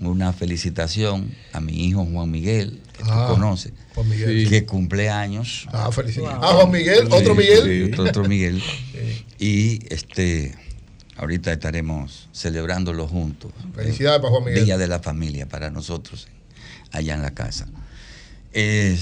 una 0.00 0.32
felicitación 0.32 1.34
a 1.52 1.60
mi 1.60 1.86
hijo 1.86 2.04
Juan 2.04 2.30
Miguel, 2.30 2.80
que 3.04 3.10
Ah, 3.10 3.26
tú 3.28 3.34
conoces, 3.34 3.72
Juan 3.94 4.08
Miguel. 4.08 4.48
que 4.48 4.64
cumple 4.64 5.10
años. 5.10 5.66
Ah, 5.72 5.90
felicidades. 5.92 6.38
Ah, 6.40 6.52
Juan 6.54 6.70
Miguel, 6.70 7.08
otro 7.10 7.34
Miguel. 7.34 7.92
Sí, 7.94 8.00
otro 8.00 8.24
Miguel. 8.24 8.62
Y 9.38 9.80
este, 9.92 10.54
ahorita 11.16 11.52
estaremos 11.52 12.28
celebrándolo 12.32 13.08
juntos. 13.08 13.50
Felicidades 13.74 14.20
para 14.20 14.30
Juan 14.30 14.44
Miguel. 14.44 14.64
Día 14.64 14.78
de 14.78 14.86
la 14.86 15.00
familia 15.00 15.48
para 15.48 15.68
nosotros, 15.70 16.28
allá 16.92 17.14
en 17.14 17.22
la 17.22 17.32
casa. 17.32 17.66
Eh, 18.52 18.96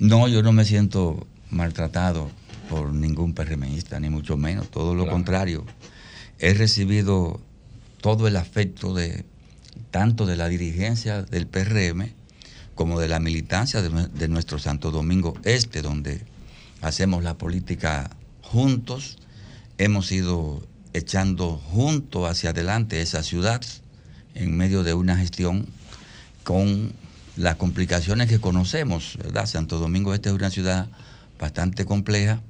no, 0.00 0.26
yo 0.26 0.42
no 0.42 0.50
me 0.52 0.64
siento 0.64 1.26
maltratado 1.50 2.30
por 2.68 2.92
ningún 2.92 3.32
PRMista, 3.32 4.00
ni 4.00 4.10
mucho 4.10 4.36
menos, 4.36 4.70
todo 4.72 4.94
lo 4.96 5.06
contrario. 5.08 5.64
He 6.40 6.52
recibido 6.52 7.40
todo 8.00 8.26
el 8.26 8.36
afecto 8.36 8.92
de 8.92 9.24
tanto 9.92 10.26
de 10.26 10.34
la 10.36 10.48
dirigencia 10.48 11.22
del 11.22 11.46
PRM 11.46 12.12
como 12.76 13.00
de 13.00 13.08
la 13.08 13.18
militancia 13.18 13.82
de, 13.82 13.90
nue- 13.90 14.08
de 14.10 14.28
nuestro 14.28 14.60
Santo 14.60 14.92
Domingo 14.92 15.34
Este, 15.42 15.82
donde 15.82 16.20
hacemos 16.82 17.24
la 17.24 17.34
política 17.34 18.10
juntos, 18.42 19.16
hemos 19.78 20.12
ido 20.12 20.62
echando 20.92 21.56
juntos 21.56 22.30
hacia 22.30 22.50
adelante 22.50 23.00
esa 23.02 23.24
ciudad 23.24 23.60
en 24.34 24.56
medio 24.56 24.84
de 24.84 24.94
una 24.94 25.16
gestión 25.16 25.66
con 26.44 26.92
las 27.36 27.56
complicaciones 27.56 28.28
que 28.28 28.38
conocemos, 28.38 29.18
¿verdad? 29.22 29.46
Santo 29.46 29.78
Domingo 29.78 30.14
Este 30.14 30.28
es 30.28 30.34
una 30.34 30.50
ciudad 30.50 30.86
bastante 31.40 31.84
compleja, 31.84 32.40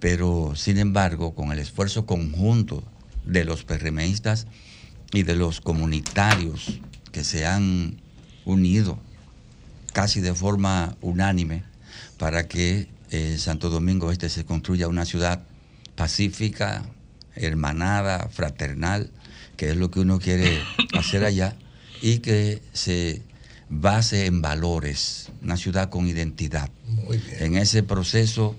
pero 0.00 0.52
sin 0.56 0.78
embargo, 0.78 1.34
con 1.34 1.52
el 1.52 1.58
esfuerzo 1.58 2.06
conjunto 2.06 2.82
de 3.24 3.44
los 3.44 3.64
PRMistas 3.64 4.46
y 5.12 5.22
de 5.22 5.36
los 5.36 5.60
comunitarios 5.60 6.80
que 7.12 7.24
se 7.24 7.46
han 7.46 8.00
unido 8.44 8.98
casi 9.92 10.20
de 10.20 10.34
forma 10.34 10.96
unánime 11.00 11.64
para 12.18 12.48
que 12.48 12.88
eh, 13.10 13.36
Santo 13.38 13.70
Domingo 13.70 14.12
Este 14.12 14.28
se 14.28 14.44
construya 14.44 14.88
una 14.88 15.04
ciudad 15.04 15.42
pacífica, 15.96 16.84
hermanada, 17.34 18.28
fraternal, 18.28 19.10
que 19.56 19.70
es 19.70 19.76
lo 19.76 19.90
que 19.90 20.00
uno 20.00 20.18
quiere 20.18 20.60
hacer 20.98 21.24
allá, 21.24 21.56
y 22.00 22.18
que 22.18 22.62
se 22.72 23.22
base 23.68 24.26
en 24.26 24.42
valores, 24.42 25.28
una 25.42 25.56
ciudad 25.56 25.90
con 25.90 26.06
identidad. 26.08 26.70
En 27.38 27.56
ese 27.56 27.82
proceso 27.82 28.56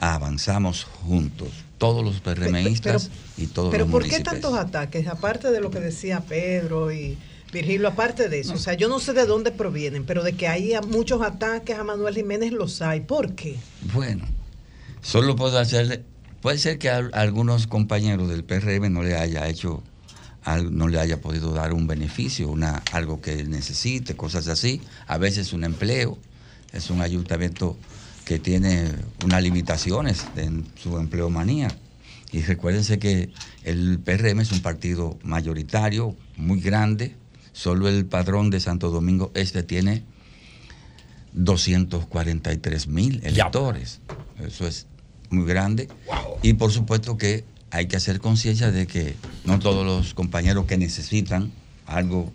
avanzamos 0.00 0.84
juntos, 0.84 1.48
todos 1.78 2.04
los 2.04 2.20
PRMistas 2.20 3.10
y 3.36 3.46
todos 3.46 3.70
Pero 3.70 3.84
los 3.84 3.92
¿por 3.92 4.08
qué 4.08 4.20
tantos 4.20 4.54
ataques? 4.54 5.06
Aparte 5.06 5.50
de 5.50 5.60
lo 5.60 5.70
que 5.70 5.80
decía 5.80 6.20
Pedro 6.20 6.92
y 6.92 7.18
Virgilio, 7.52 7.88
aparte 7.88 8.28
de 8.28 8.40
eso, 8.40 8.54
o 8.54 8.58
sea, 8.58 8.74
yo 8.74 8.88
no 8.88 9.00
sé 9.00 9.12
de 9.12 9.26
dónde 9.26 9.50
provienen, 9.50 10.04
pero 10.04 10.22
de 10.22 10.34
que 10.34 10.46
hay 10.46 10.72
muchos 10.88 11.20
ataques 11.22 11.78
a 11.78 11.84
Manuel 11.84 12.14
Jiménez 12.14 12.52
los 12.52 12.80
hay. 12.80 13.00
¿Por 13.00 13.34
qué? 13.34 13.56
Bueno, 13.92 14.24
solo 15.02 15.36
puedo 15.36 15.58
hacerle. 15.58 16.02
Puede 16.42 16.58
ser 16.58 16.78
que 16.78 16.88
a, 16.90 16.98
algunos 17.12 17.66
compañeros 17.66 18.28
del 18.28 18.44
PRM 18.44 18.92
no 18.92 19.02
le 19.02 19.16
haya 19.16 19.48
hecho, 19.48 19.82
no 20.70 20.88
le 20.88 21.00
haya 21.00 21.20
podido 21.20 21.52
dar 21.52 21.72
un 21.72 21.86
beneficio, 21.86 22.48
una, 22.48 22.82
algo 22.92 23.20
que 23.20 23.40
él 23.40 23.50
necesite, 23.50 24.16
cosas 24.16 24.48
así. 24.48 24.80
A 25.06 25.18
veces 25.18 25.52
un 25.52 25.64
empleo. 25.64 26.18
Es 26.72 26.88
un 26.88 27.00
ayuntamiento 27.02 27.76
que 28.24 28.38
tiene 28.38 28.92
unas 29.24 29.42
limitaciones 29.42 30.24
en 30.36 30.64
su 30.76 30.96
empleomanía. 30.98 31.68
Y 32.32 32.42
recuérdense 32.42 33.00
que 33.00 33.30
el 33.64 33.98
PRM 33.98 34.40
es 34.40 34.52
un 34.52 34.60
partido 34.60 35.18
mayoritario, 35.24 36.14
muy 36.36 36.60
grande. 36.60 37.16
Solo 37.60 37.88
el 37.90 38.06
padrón 38.06 38.48
de 38.48 38.58
Santo 38.58 38.88
Domingo 38.88 39.32
Este 39.34 39.62
tiene 39.62 40.02
243 41.34 42.88
mil 42.88 43.20
electores. 43.22 44.00
Eso 44.42 44.66
es 44.66 44.86
muy 45.28 45.44
grande. 45.44 45.86
Y 46.40 46.54
por 46.54 46.72
supuesto 46.72 47.18
que 47.18 47.44
hay 47.70 47.86
que 47.86 47.98
hacer 47.98 48.18
conciencia 48.18 48.70
de 48.70 48.86
que 48.86 49.14
no 49.44 49.58
todos 49.58 49.84
los 49.84 50.14
compañeros 50.14 50.64
que 50.64 50.78
necesitan 50.78 51.52
algo 51.84 52.32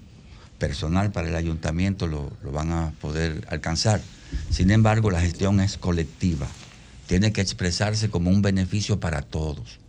personal 0.59 1.11
para 1.11 1.27
el 1.27 1.35
ayuntamiento 1.35 2.05
lo, 2.05 2.31
lo 2.43 2.51
van 2.51 2.71
a 2.71 2.91
poder 3.01 3.47
alcanzar. 3.49 4.01
Sin 4.51 4.69
embargo, 4.69 5.09
la 5.09 5.21
gestión 5.21 5.59
es 5.59 5.79
colectiva. 5.79 6.45
Tiene 7.07 7.33
que 7.33 7.41
expresarse 7.41 8.11
como 8.11 8.29
un 8.29 8.43
beneficio 8.43 8.99
para 8.99 9.23
todos. 9.23 9.79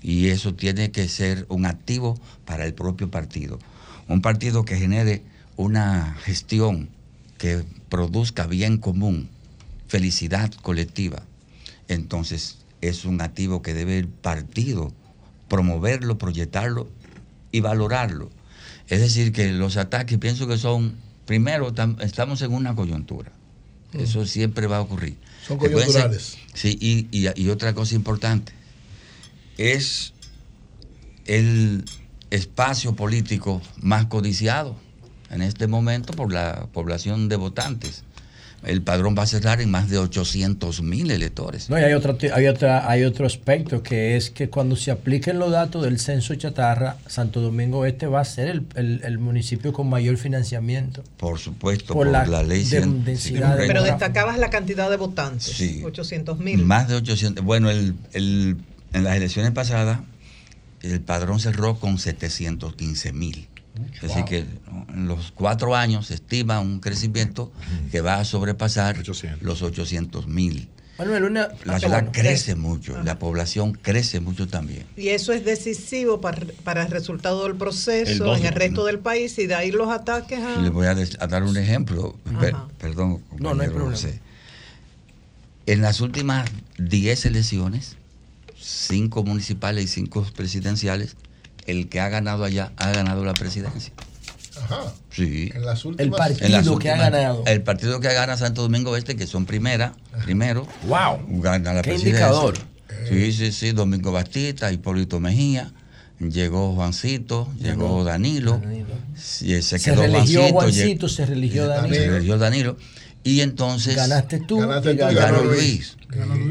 Y 0.00 0.28
eso 0.28 0.54
tiene 0.54 0.92
que 0.92 1.08
ser 1.08 1.44
un 1.50 1.66
activo 1.66 2.18
para 2.46 2.64
el 2.64 2.72
propio 2.72 3.10
partido. 3.10 3.58
Un 4.08 4.22
partido 4.22 4.64
que 4.64 4.76
genere 4.76 5.22
una 5.56 6.14
gestión 6.22 6.88
que 7.36 7.62
produzca 7.88 8.46
bien 8.46 8.78
común, 8.78 9.28
felicidad 9.86 10.52
colectiva. 10.62 11.22
Entonces 11.88 12.58
es 12.80 13.04
un 13.04 13.20
activo 13.20 13.62
que 13.62 13.74
debe 13.74 13.98
el 13.98 14.08
partido 14.08 14.92
promoverlo, 15.48 16.18
proyectarlo 16.18 16.88
y 17.52 17.60
valorarlo. 17.60 18.30
Es 18.88 19.00
decir, 19.00 19.32
que 19.32 19.52
los 19.52 19.76
ataques 19.76 20.18
pienso 20.18 20.46
que 20.46 20.58
son, 20.58 20.94
primero, 21.26 21.74
tam- 21.74 22.00
estamos 22.02 22.40
en 22.42 22.52
una 22.52 22.74
coyuntura. 22.74 23.32
Mm. 23.92 24.00
Eso 24.00 24.26
siempre 24.26 24.66
va 24.66 24.78
a 24.78 24.80
ocurrir. 24.82 25.16
Son 25.46 25.58
ser- 25.60 25.72
coyunturales. 25.72 26.36
Sí, 26.54 26.76
y, 26.80 27.08
y- 27.10 27.28
y 27.42 27.48
otra 27.50 27.74
cosa 27.74 27.94
importante, 27.94 28.52
es 29.56 30.12
el 31.26 31.84
espacio 32.30 32.94
político 32.94 33.60
más 33.80 34.06
codiciado 34.06 34.76
en 35.30 35.42
este 35.42 35.66
momento 35.66 36.12
por 36.12 36.32
la 36.32 36.66
población 36.72 37.28
de 37.28 37.36
votantes. 37.36 38.04
El 38.64 38.82
padrón 38.82 39.14
va 39.16 39.22
a 39.22 39.26
cerrar 39.26 39.60
en 39.60 39.70
más 39.70 39.88
de 39.88 39.98
800 39.98 40.82
mil 40.82 41.12
electores. 41.12 41.70
No, 41.70 41.78
y 41.78 41.82
hay, 41.84 41.92
otro, 41.92 42.18
hay, 42.34 42.48
otra, 42.48 42.90
hay 42.90 43.04
otro 43.04 43.24
aspecto 43.24 43.84
que 43.84 44.16
es 44.16 44.30
que 44.30 44.50
cuando 44.50 44.74
se 44.74 44.90
apliquen 44.90 45.38
los 45.38 45.52
datos 45.52 45.84
del 45.84 46.00
censo 46.00 46.34
chatarra, 46.34 46.96
Santo 47.06 47.40
Domingo 47.40 47.86
Este 47.86 48.08
va 48.08 48.20
a 48.20 48.24
ser 48.24 48.48
el, 48.48 48.66
el- 48.74 49.00
el 49.04 49.18
municipio 49.18 49.72
con 49.72 49.88
mayor 49.88 50.16
financiamiento. 50.16 51.04
Por 51.18 51.38
supuesto, 51.38 51.94
Por 51.94 52.06
por, 52.06 52.12
la 52.12 52.26
la, 52.26 52.42
ley 52.42 52.64
de- 52.64 52.80
100, 52.80 53.04
densidad 53.04 53.56
de- 53.56 53.68
Pero 53.68 53.84
destacabas 53.84 54.38
la 54.38 54.50
cantidad 54.50 54.90
de 54.90 54.96
votantes, 54.96 55.44
Sí. 55.44 55.80
800 55.84 56.40
mil. 56.40 56.64
Más 56.64 56.88
de 56.88 56.96
800. 56.96 57.44
Bueno, 57.44 57.70
el, 57.70 57.94
el- 58.12 58.56
en 58.92 59.04
las 59.04 59.16
elecciones 59.16 59.52
pasadas, 59.52 60.00
el 60.82 61.00
padrón 61.00 61.40
cerró 61.40 61.78
con 61.78 61.98
715 61.98 63.12
mil. 63.12 63.48
Es 63.94 64.00
decir, 64.02 64.24
que 64.24 64.38
en 64.88 65.06
los 65.06 65.30
cuatro 65.30 65.76
años 65.76 66.08
se 66.08 66.14
estima 66.14 66.58
un 66.60 66.80
crecimiento 66.80 67.52
que 67.92 68.00
va 68.00 68.16
a 68.18 68.24
sobrepasar 68.24 68.96
los 69.40 69.62
800 69.62 70.26
mil. 70.26 70.68
Manuel, 70.98 71.22
una. 71.24 71.48
La 71.64 71.78
ciudad 71.78 71.98
bueno, 71.98 72.10
crece 72.12 72.56
mucho, 72.56 73.00
la 73.04 73.20
población 73.20 73.72
crece 73.74 74.18
mucho 74.18 74.48
también. 74.48 74.84
Y 74.96 75.10
eso 75.10 75.32
es 75.32 75.44
decisivo 75.44 76.20
para, 76.20 76.44
para 76.64 76.82
el 76.82 76.90
resultado 76.90 77.44
del 77.44 77.52
El 77.52 77.56
proceso 77.58 78.34
en 78.34 78.44
el 78.46 78.52
resto 78.52 78.84
del 78.84 78.98
país 78.98 79.38
y 79.38 79.46
de 79.46 79.54
ahí 79.54 79.70
los 79.70 79.88
ataques 79.90 80.40
a... 80.40 80.60
Les 80.60 80.72
voy 80.72 80.88
a, 80.88 80.96
des- 80.96 81.16
a 81.20 81.28
dar 81.28 81.44
un 81.44 81.56
ejemplo. 81.56 82.16
Per- 82.40 82.56
perdón, 82.78 83.22
No, 83.38 83.54
no 83.54 83.62
hay 83.62 83.68
compañero 83.68 83.74
problema. 83.74 83.92
José. 83.94 84.20
En 85.66 85.82
las 85.82 86.00
últimas 86.00 86.50
10 86.78 87.26
elecciones, 87.26 87.96
cinco 88.60 89.22
municipales 89.24 89.84
y 89.84 89.88
cinco 89.88 90.26
presidenciales, 90.36 91.16
el 91.66 91.88
que 91.88 92.00
ha 92.00 92.08
ganado 92.08 92.44
allá 92.44 92.72
ha 92.76 92.90
ganado 92.92 93.24
la 93.24 93.34
presidencia. 93.34 93.92
Ajá. 94.60 94.92
Sí. 95.10 95.50
En 95.54 95.64
las 95.64 95.84
últimas. 95.84 96.18
partido 96.18 96.46
En 96.46 96.52
las 96.52 96.68
que 96.78 96.90
ha 96.90 96.96
ganado. 96.96 97.44
El 97.46 97.62
partido 97.62 98.00
que 98.00 98.12
gana 98.12 98.36
Santo 98.36 98.62
Domingo 98.62 98.96
Este, 98.96 99.14
que 99.16 99.26
son 99.26 99.46
primera, 99.46 99.92
primero. 100.24 100.66
Wow. 100.88 101.40
Gana 101.40 101.74
la 101.74 101.82
Qué 101.82 101.90
presidencia. 101.90 102.26
indicador. 102.26 102.58
Sí, 103.08 103.32
sí, 103.32 103.52
sí. 103.52 103.72
Domingo 103.72 104.10
Bastista, 104.12 104.72
Hipólito 104.72 105.20
Mejía. 105.20 105.72
Llegó 106.18 106.74
Juancito, 106.74 107.48
llegó 107.60 108.02
Danilo. 108.02 108.60
se 109.16 109.62
Se 109.62 109.78
quedó 109.78 110.02
religió 110.02 110.40
Juancito, 110.48 110.52
Juancito, 110.52 111.06
lleg- 111.06 111.10
se 111.10 111.26
religió 111.26 111.66
Danilo. 111.68 111.94
Se 111.94 112.06
religió 112.10 112.38
Danilo. 112.38 112.76
Y 113.22 113.40
entonces. 113.42 113.94
Ganaste 113.94 114.40
tú 114.40 114.58
Ganaste 114.58 114.92
y 114.92 114.96
tú, 114.96 115.02
ganó 115.04 115.20
ganó 115.20 115.44
Luis. 115.44 115.96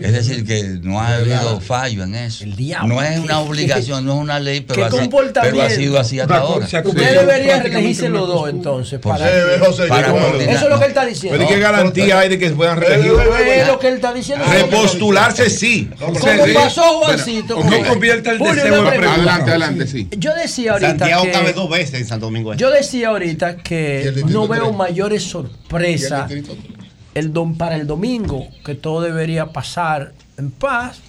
Es 0.03 0.13
decir, 0.13 0.45
que 0.45 0.63
no 0.83 1.01
ha 1.01 1.15
habido 1.15 1.59
fallo 1.59 2.03
en 2.03 2.13
eso. 2.13 2.45
No 2.85 3.01
es 3.01 3.19
una 3.19 3.39
obligación, 3.39 4.05
no 4.05 4.13
es 4.13 4.19
una 4.19 4.39
ley, 4.39 4.61
pero, 4.61 4.85
ha 4.85 5.69
sido 5.69 5.99
así 5.99 6.19
hasta 6.19 6.37
ahora. 6.37 6.65
Usted 6.65 7.19
debería 7.19 7.61
reelegirse 7.63 8.09
los 8.09 8.27
dos 8.27 8.49
entonces. 8.49 8.99
Para, 8.99 9.25
José, 9.59 9.87
para 9.87 10.07
yo- 10.07 10.13
coordinar. 10.13 10.55
Eso 10.55 10.65
es 10.65 10.69
lo 10.69 10.77
que 10.77 10.85
él 10.85 10.91
está 10.91 11.05
diciendo. 11.05 11.39
Pero 11.39 11.49
¿y 11.49 11.53
qué 11.53 11.59
garantía 11.59 12.19
hay 12.19 12.29
de 12.29 12.37
que 12.37 12.49
puedan 12.51 12.77
reelegir? 12.77 13.13
Es 13.47 13.67
lo 13.67 13.79
que 13.79 13.87
él 13.87 13.95
está 13.95 14.13
diciendo. 14.13 14.45
Repostularse 14.45 15.49
sí. 15.49 15.89
Como 15.99 16.19
pasó 16.53 16.81
Juancito. 16.99 17.63
No 17.63 17.87
convierta 17.87 18.31
el 18.31 18.39
deseo 18.39 18.93
en. 18.93 19.03
Adelante, 19.03 19.49
adelante, 19.51 19.87
sí. 19.87 20.07
Yo 20.17 20.35
decía 20.35 20.73
ahorita 20.73 20.89
Santiago 20.89 21.23
que, 21.23 21.31
cabe 21.31 21.53
dos 21.53 21.69
veces 21.69 22.01
en 22.01 22.07
Santo 22.07 22.27
Domingo 22.27 22.51
Este. 22.51 22.61
yo 22.61 22.71
decía 22.71 23.09
ahorita 23.09 23.57
que 23.57 24.23
no 24.27 24.47
veo 24.47 24.71
mayores 24.73 25.23
sorpresas 25.23 26.31
¿Y 26.31 26.76
el 27.17 27.33
dom- 27.33 27.57
para 27.57 27.75
el 27.75 27.87
domingo, 27.87 28.47
que 28.63 28.75
todo 28.75 29.01
debería 29.01 29.51
pasar 29.51 30.13
en 30.37 30.51
paz, 30.51 30.99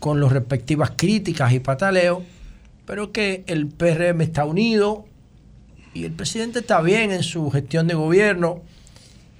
con 0.00 0.20
las 0.20 0.32
respectivas 0.32 0.92
críticas 0.96 1.52
y 1.52 1.60
pataleos, 1.60 2.18
pero 2.86 3.12
que 3.12 3.44
el 3.46 3.66
PRM 3.68 4.20
está 4.22 4.44
unido 4.44 5.06
y 5.94 6.04
el 6.04 6.12
presidente 6.12 6.58
está 6.58 6.80
bien 6.82 7.10
en 7.10 7.22
su 7.22 7.50
gestión 7.50 7.86
de 7.86 7.94
gobierno. 7.94 8.60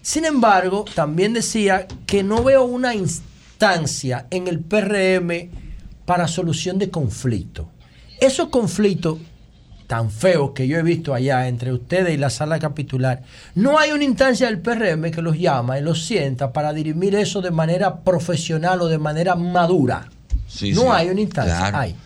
Sin 0.00 0.24
embargo, 0.24 0.84
también 0.94 1.32
decía 1.34 1.86
que 2.06 2.22
no 2.22 2.42
veo 2.42 2.64
una 2.64 2.94
instancia 2.94 4.26
en 4.30 4.48
el 4.48 4.60
PRM 4.60 5.50
para 6.06 6.28
solución 6.28 6.78
de 6.78 6.90
conflictos. 6.90 7.66
Esos 8.20 8.48
conflictos 8.48 9.18
tan 9.86 10.10
feos 10.10 10.52
que 10.54 10.66
yo 10.66 10.78
he 10.78 10.82
visto 10.82 11.14
allá 11.14 11.46
entre 11.48 11.72
ustedes 11.72 12.14
y 12.14 12.16
la 12.16 12.30
sala 12.30 12.58
capitular, 12.58 13.22
no 13.54 13.78
hay 13.78 13.92
una 13.92 14.04
instancia 14.04 14.46
del 14.46 14.58
PRM 14.60 15.10
que 15.10 15.22
los 15.22 15.38
llama 15.38 15.78
y 15.78 15.82
los 15.82 16.04
sienta 16.04 16.52
para 16.52 16.72
dirimir 16.72 17.14
eso 17.14 17.42
de 17.42 17.50
manera 17.50 18.00
profesional 18.00 18.80
o 18.82 18.88
de 18.88 18.98
manera 18.98 19.34
madura. 19.34 20.08
Sí, 20.48 20.72
no 20.72 20.82
sí. 20.82 20.88
hay 20.90 21.08
una 21.10 21.20
instancia. 21.20 21.58
Claro. 21.58 21.78
Hay. 21.78 21.96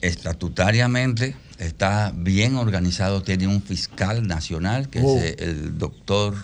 Estatutariamente 0.00 1.36
está 1.58 2.12
bien 2.14 2.56
organizado, 2.56 3.22
tiene 3.22 3.46
un 3.46 3.62
fiscal 3.62 4.26
nacional 4.26 4.88
que 4.88 5.00
Oh. 5.02 5.16
es 5.18 5.24
eh, 5.24 5.36
el 5.40 5.78
doctor 5.78 6.34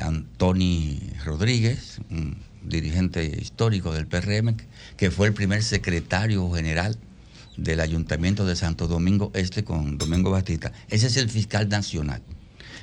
Antoni 0.00 1.00
Rodríguez, 1.24 1.98
un 2.10 2.36
dirigente 2.62 3.24
histórico 3.24 3.92
del 3.92 4.06
PRM, 4.06 4.56
que 4.96 5.10
fue 5.10 5.28
el 5.28 5.34
primer 5.34 5.62
secretario 5.62 6.50
general 6.50 6.96
del 7.56 7.80
Ayuntamiento 7.80 8.44
de 8.46 8.56
Santo 8.56 8.86
Domingo 8.86 9.30
Este 9.34 9.64
con 9.64 9.98
Domingo 9.98 10.30
Batista. 10.30 10.72
Ese 10.90 11.06
es 11.06 11.16
el 11.16 11.28
fiscal 11.30 11.68
nacional. 11.68 12.22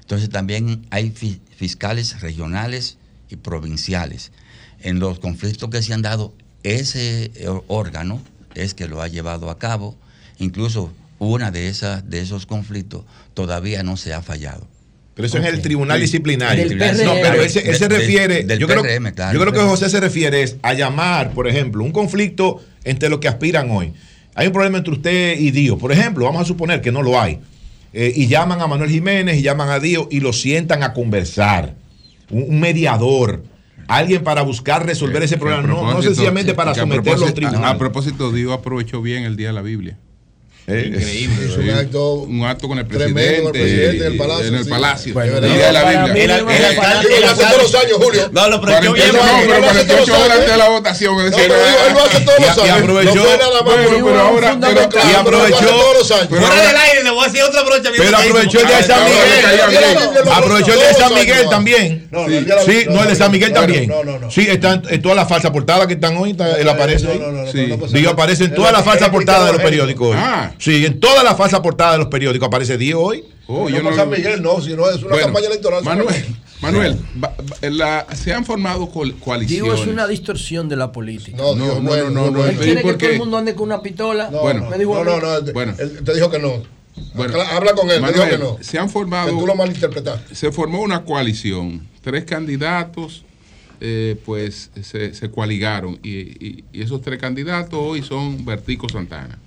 Entonces 0.02 0.30
también 0.30 0.86
hay 0.90 1.12
fi- 1.12 1.40
fiscales 1.56 2.22
regionales 2.22 2.98
y 3.30 3.36
provinciales. 3.38 4.32
En 4.82 5.00
los 5.00 5.20
conflictos 5.20 5.70
que 5.70 5.82
se 5.82 5.94
han 5.94 6.02
dado, 6.02 6.34
ese 6.64 7.32
eh, 7.36 7.48
órgano 7.68 8.22
es 8.56 8.74
que 8.74 8.88
lo 8.88 9.02
ha 9.02 9.08
llevado 9.08 9.50
a 9.50 9.58
cabo. 9.60 9.96
Incluso 10.40 10.92
una 11.20 11.52
de 11.52 11.70
esas 11.70 12.10
de 12.10 12.20
esos 12.20 12.46
conflictos 12.46 13.04
todavía 13.34 13.84
no 13.84 13.96
se 13.98 14.14
ha 14.14 14.22
fallado. 14.22 14.68
Pero 15.16 15.28
eso 15.28 15.38
es 15.38 15.46
el 15.46 15.62
tribunal 15.62 16.02
disciplinario. 16.02 16.66
No, 16.66 17.14
pero 17.22 17.44
ese, 17.44 17.70
él 17.70 17.76
se 17.78 17.88
refiere. 17.88 18.44
del 18.44 18.58
yo, 18.58 18.68
creo, 18.68 18.82
PRM, 18.82 19.14
claro. 19.14 19.34
yo 19.38 19.40
creo 19.40 19.54
que 19.54 19.60
José 19.60 19.88
se 19.90 20.00
refiere 20.00 20.42
es 20.42 20.58
a 20.64 20.74
llamar, 20.74 21.34
por 21.34 21.48
ejemplo, 21.48 21.84
un 21.84 21.92
conflicto 21.92 22.64
entre 22.84 23.10
los 23.10 23.20
que 23.20 23.28
aspiran 23.28 23.70
hoy. 23.70 23.94
Hay 24.36 24.48
un 24.48 24.54
problema 24.54 24.78
entre 24.78 24.94
usted 24.94 25.40
y 25.40 25.52
Dios. 25.52 25.78
Por 25.80 25.92
ejemplo, 25.92 26.26
vamos 26.26 26.42
a 26.42 26.46
suponer 26.46 26.82
que 26.82 26.92
no 26.92 27.02
lo 27.02 27.20
hay. 27.20 27.40
Eh, 27.94 28.12
y 28.16 28.28
llaman 28.28 28.62
a 28.62 28.68
Manuel 28.68 28.90
Jiménez 28.90 29.38
y 29.38 29.44
llaman 29.44 29.70
a 29.70 29.80
Dios 29.80 30.08
y 30.10 30.20
lo 30.20 30.34
sientan 30.34 30.82
a 30.82 30.94
conversar. 30.94 31.76
Un, 32.30 32.46
un 32.50 32.60
mediador. 32.60 33.44
Alguien 33.88 34.24
para 34.24 34.42
buscar 34.42 34.86
resolver 34.86 35.22
ese 35.22 35.36
Que 35.36 35.44
a 35.44 35.62
problema. 35.62 35.68
No, 35.68 35.94
no 35.94 36.02
sencillamente 36.02 36.54
para 36.54 36.74
someterlo 36.74 37.26
a 37.26 37.28
un 37.28 37.34
tribunal. 37.34 37.66
A 37.66 37.78
propósito, 37.78 38.32
Dios 38.32 38.52
aprovechó 38.54 39.02
bien 39.02 39.24
el 39.24 39.36
día 39.36 39.48
de 39.48 39.54
la 39.54 39.62
Biblia. 39.62 39.98
Increíble. 40.66 41.48
Sí, 41.54 41.60
Un 41.60 41.70
acto 41.72 42.14
un 42.14 42.46
acto 42.46 42.68
con 42.70 42.80
el 42.80 42.88
tremendo 42.88 43.14
presidente, 43.14 43.44
con 43.44 43.56
el 43.56 43.62
presidente 43.62 43.98
en 43.98 44.08
el 44.08 44.16
y- 44.16 44.18
palacio, 44.18 44.48
En 44.48 44.56
el 44.56 44.64
sí. 44.64 44.70
palacio. 44.70 45.14
Bueno, 45.14 45.34
no, 45.34 45.42
la 45.42 45.84
Biblia. 45.84 46.14
mí 46.14 46.20
El- 46.22 46.32
el- 46.32 46.32
el- 46.32 47.22
lo 47.22 47.28
hace 47.28 47.44
todos 47.44 47.62
los 47.64 47.76
años, 47.76 47.98
Julio. 48.00 48.30
No, 48.32 48.48
lo 48.50 48.56
aprovechó 48.56 48.88
48 48.88 48.94
bien. 48.96 49.14
No, 49.14 49.24
años, 49.24 49.44
pero 49.46 49.60
lo 49.60 49.66
hace 49.68 49.74
48 49.84 50.06
todos 50.06 50.08
los 50.10 50.20
horas 50.26 50.38
antes 50.40 50.52
de 50.52 50.58
la 50.58 50.70
votación. 50.70 51.14
es 51.20 51.32
No, 51.32 51.38
pero 51.38 51.54
digo, 51.54 51.78
él 51.88 51.94
lo 51.94 52.00
hace 52.00 52.20
todos 52.22 52.40
Y- 52.40 52.44
los 52.44 52.58
y 52.58 52.62
años. 52.62 52.78
aprovechó- 52.80 53.16
No 53.16 53.24
fue 53.24 53.38
nada 53.38 53.52
más 53.52 53.64
Bueno, 53.64 53.84
por- 53.84 54.04
pero 54.04 54.20
ahora- 54.22 54.52
fundamental, 54.52 54.90
pero- 54.90 55.04
y 55.04 55.12
lo 55.12 55.12
hace 55.12 55.18
aprovechó- 55.20 55.66
todos 55.68 55.94
los 55.98 56.12
años. 56.12 56.28
pero- 56.30 56.42
Fuera 56.48 56.62
del 56.68 56.78
aire, 56.78 57.04
le 57.04 57.10
voy 57.12 57.24
a 57.24 57.28
decir 57.28 57.44
otra 57.44 57.62
brocha. 57.64 57.90
Pero 57.98 58.18
aprovechó 58.18 58.60
el 58.62 58.68
día 58.68 58.78
de 58.78 58.84
San 58.84 59.00
Ahora, 59.04 59.14
Miguel. 59.68 60.28
Aprovechó 60.32 60.72
el 60.74 60.80
día 60.80 60.88
de 60.88 60.94
San 60.94 61.14
Miguel 61.14 61.50
también. 61.50 62.08
Sí, 62.66 62.86
no, 62.90 63.02
el 63.04 63.10
de 63.10 63.16
San 63.16 63.32
Miguel 63.32 63.52
también. 63.54 63.92
Sí, 64.30 64.48
están 64.50 64.82
en 64.90 65.02
todas 65.02 65.18
las 65.18 65.28
falsas 65.28 65.52
portadas 65.52 65.88
que 65.88 65.94
están 65.96 66.16
hoy, 66.16 66.32
está- 66.32 66.58
él 66.58 66.70
aparece 66.70 67.08
ahí. 67.12 67.20
No, 67.20 67.32
no, 67.32 67.44
no, 67.44 67.52
Sí. 67.52 67.68
no 67.68 67.78
pasa 67.78 67.92
Dios 67.92 68.04
nada. 68.04 68.14
aparece 68.14 68.44
en 68.46 68.50
Él 68.52 68.56
todas 68.56 68.72
es- 68.72 68.78
las 68.78 68.86
falsas 68.86 69.08
es 69.08 69.12
portadas 69.14 69.46
de 69.48 69.54
los 69.54 69.62
periódicos 69.62 70.08
hoy. 70.10 70.16
Ah. 70.18 70.52
Sí, 70.58 70.86
en 70.86 71.00
todas 71.00 71.24
las 71.24 71.38
falsas 71.38 71.60
portadas 71.62 71.94
de 71.94 72.00
los 72.00 72.08
periódicos 72.08 72.48
aparece 72.48 72.78
Dios 72.78 73.00
hoy. 73.04 73.24
Oh, 73.48 73.70
No 73.70 73.82
yo 73.82 73.94
San 73.96 74.10
Miguel, 74.10 74.42
no, 74.42 74.62
si 74.62 74.74
no 74.74 74.90
es 74.90 74.98
una 75.02 75.10
Bueno, 75.10 75.26
campaña 75.26 75.48
electoral. 75.48 75.84
Manuel, 75.84 76.26
Manuel, 76.62 76.98
la- 77.62 78.08
se 78.16 78.32
han 78.34 78.46
formado 78.46 78.90
coaliciones. 78.90 79.50
Digo, 79.50 79.74
es 79.74 79.86
una 79.86 80.08
distorsión 80.08 80.70
de 80.70 80.78
la 80.78 80.92
política. 80.94 81.36
No, 81.38 81.54
No, 81.56 81.66
Dios, 81.66 81.84
no, 81.84 82.10
no, 82.10 82.32
no, 82.32 82.32
bueno. 82.32 82.46
Él 82.52 82.56
pero 82.58 82.72
¿y 82.72 82.74
quiere 82.76 82.82
que 82.84 82.94
todo 82.98 83.10
el 83.12 83.20
mundo 83.20 83.38
ande 83.38 83.54
con 83.54 83.66
una 83.66 83.82
pistola. 83.82 84.30
No, 84.32 84.40
Bueno, 84.42 84.62
no, 84.62 84.70
me 84.70 84.78
dijo 84.78 84.94
no, 84.94 85.02
a 85.02 85.20
no, 85.20 85.42
no, 85.42 85.52
Bueno. 85.54 85.74
él 85.78 86.04
te 86.06 86.14
dijo 86.14 86.30
que 86.32 86.40
no. 86.40 86.64
Bueno, 87.16 87.42
Habla- 87.42 87.74
con 87.74 87.90
él, 87.92 88.00
te 88.02 88.08
dijo 88.08 88.20
Manuel, 88.20 88.30
que 88.30 88.38
no. 88.38 88.58
se 88.62 88.80
han 88.80 88.88
Que 88.88 88.94
formado. 88.94 89.30
tú 89.38 89.46
lo 89.46 89.56
malinterpretaste. 89.56 90.36
se 90.36 90.52
formó 90.54 90.82
una 90.82 91.04
coalición, 91.04 91.86
tres 92.02 92.24
candidatos, 92.24 93.26
eh, 93.82 94.16
pues 94.26 94.70
se, 94.82 95.14
se 95.14 95.30
coaligaron 95.32 96.00
y, 96.02 96.10
y- 96.12 96.64
y 96.72 96.82
esos 96.82 97.02
tres 97.02 97.20
candidatos 97.20 97.78
hoy 97.82 98.02
son 98.04 98.46
Bertico 98.46 98.88
Santana. 98.88 99.38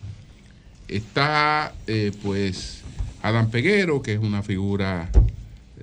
Está 0.88 1.74
eh, 1.86 2.12
pues 2.22 2.82
Adán 3.22 3.50
Peguero, 3.50 4.02
que 4.02 4.12
es 4.14 4.18
una 4.20 4.42
figura 4.42 5.10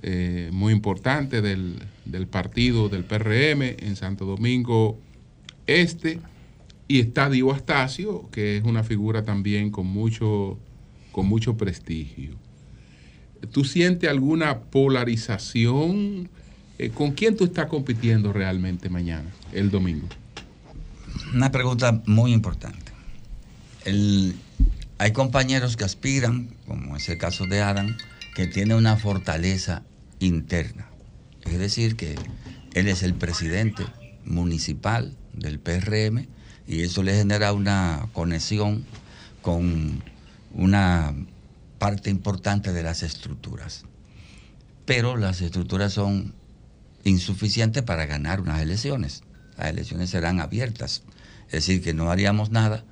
eh, 0.02 0.48
muy 0.52 0.72
importante 0.72 1.42
del, 1.42 1.82
del 2.04 2.26
partido 2.26 2.88
del 2.88 3.04
PRM 3.04 3.62
en 3.78 3.96
Santo 3.96 4.24
Domingo 4.24 4.98
Este, 5.66 6.20
y 6.88 7.00
está 7.00 7.28
Dio 7.30 7.52
Astacio, 7.52 8.28
que 8.30 8.56
es 8.56 8.64
una 8.64 8.82
figura 8.82 9.24
también 9.24 9.70
con 9.70 9.86
mucho, 9.86 10.58
con 11.12 11.26
mucho 11.26 11.56
prestigio. 11.56 12.32
¿Tú 13.52 13.64
sientes 13.64 14.08
alguna 14.08 14.60
polarización? 14.60 16.28
Eh, 16.78 16.90
¿Con 16.90 17.12
quién 17.12 17.36
tú 17.36 17.44
estás 17.44 17.66
compitiendo 17.66 18.32
realmente 18.32 18.88
mañana, 18.88 19.30
el 19.52 19.70
domingo? 19.70 20.06
Una 21.34 21.50
pregunta 21.52 22.02
muy 22.06 22.32
importante. 22.32 22.92
El- 23.84 24.34
hay 25.04 25.12
compañeros 25.12 25.76
que 25.76 25.84
aspiran, 25.84 26.56
como 26.66 26.96
es 26.96 27.10
el 27.10 27.18
caso 27.18 27.44
de 27.44 27.60
Adam, 27.60 27.94
que 28.34 28.46
tiene 28.46 28.74
una 28.74 28.96
fortaleza 28.96 29.82
interna. 30.18 30.86
Es 31.42 31.58
decir, 31.58 31.94
que 31.94 32.14
él 32.72 32.88
es 32.88 33.02
el 33.02 33.12
presidente 33.12 33.84
municipal 34.24 35.14
del 35.34 35.58
PRM 35.58 36.26
y 36.66 36.84
eso 36.84 37.02
le 37.02 37.14
genera 37.14 37.52
una 37.52 38.08
conexión 38.14 38.86
con 39.42 40.02
una 40.54 41.14
parte 41.78 42.08
importante 42.08 42.72
de 42.72 42.82
las 42.82 43.02
estructuras. 43.02 43.84
Pero 44.86 45.18
las 45.18 45.42
estructuras 45.42 45.92
son 45.92 46.32
insuficientes 47.04 47.82
para 47.82 48.06
ganar 48.06 48.40
unas 48.40 48.62
elecciones. 48.62 49.22
Las 49.58 49.68
elecciones 49.68 50.08
serán 50.08 50.40
abiertas. 50.40 51.02
Es 51.48 51.66
decir, 51.66 51.82
que 51.82 51.92
no 51.92 52.10
haríamos 52.10 52.50
nada 52.50 52.84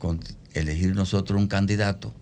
con 0.00 0.18
elegir 0.54 0.94
nosotros 0.94 1.40
un 1.40 1.46
candidato 1.48 2.12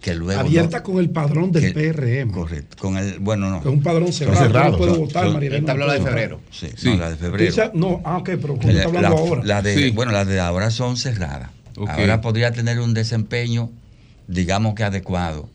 que 0.00 0.14
luego... 0.14 0.40
no- 0.42 0.46
Abierta 0.48 0.82
con 0.82 0.98
el 0.98 1.10
padrón 1.10 1.50
del 1.52 1.72
que- 1.72 1.92
PRM. 1.92 2.30
Correcto. 2.32 2.76
Con 2.78 2.96
el, 2.96 3.18
bueno, 3.18 3.50
no. 3.50 3.58
Es 3.60 3.66
un 3.66 3.82
padrón 3.82 4.12
cerrado. 4.12 4.72
no 4.72 4.78
puedes 4.78 4.94
son- 4.94 5.04
votar, 5.04 5.28
María 5.30 5.50
la 5.60 5.92
de 5.94 6.00
febrero. 6.00 6.40
Sí, 6.50 6.68
Sí. 6.76 6.88
no, 6.90 6.96
la 6.96 7.10
de 7.10 7.16
febrero. 7.16 7.50
Dice- 7.50 7.70
No, 7.74 8.00
ah, 8.04 8.18
ok, 8.18 8.30
pero 8.40 8.56
¿cómo 8.56 8.62
La, 8.70 8.72
está 8.72 8.88
hablando 8.88 9.08
la- 9.10 9.16
ahora? 9.16 9.42
la 9.44 9.62
de, 9.62 9.74
Sí. 9.74 9.90
Bueno, 9.90 10.12
las 10.12 10.26
de 10.26 10.38
ahora 10.40 10.70
son 10.70 10.96
cerradas. 10.96 11.50
Ahora 11.88 12.20
podría 12.20 12.52
tener 12.52 12.78
un 12.80 12.94
desempeño, 12.94 13.70
digamos 14.28 14.74
que 14.74 14.84
adecuado, 14.84 15.48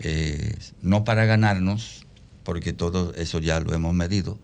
eh, 0.00 0.56
no 0.82 1.04
para 1.04 1.24
ganarnos, 1.24 2.04
porque 2.42 2.72
todo 2.74 3.14
eso 3.14 3.38
ya 3.38 3.60
lo 3.60 3.72
hemos 3.74 3.94
medido, 3.94 4.38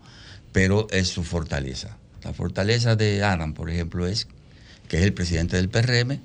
pero 0.51 0.87
es 0.91 1.09
su 1.09 1.23
fortaleza. 1.23 1.97
La 2.23 2.33
fortaleza 2.33 2.95
de 2.95 3.23
Adam, 3.23 3.53
por 3.53 3.69
ejemplo, 3.69 4.07
es 4.07 4.27
que 4.87 4.97
es 4.97 5.03
el 5.03 5.13
presidente 5.13 5.57
del 5.57 5.69
PRM 5.69 6.19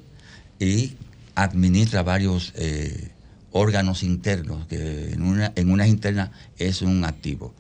y 0.59 0.95
administra 1.35 2.03
varios 2.03 2.53
eh, 2.57 3.11
órganos 3.53 4.03
internos, 4.03 4.67
que 4.67 5.13
en 5.13 5.23
una, 5.23 5.53
en 5.55 5.71
unas 5.71 5.89
internas 5.89 6.31
es 6.59 6.83
un 6.83 7.05
activo. 7.05 7.55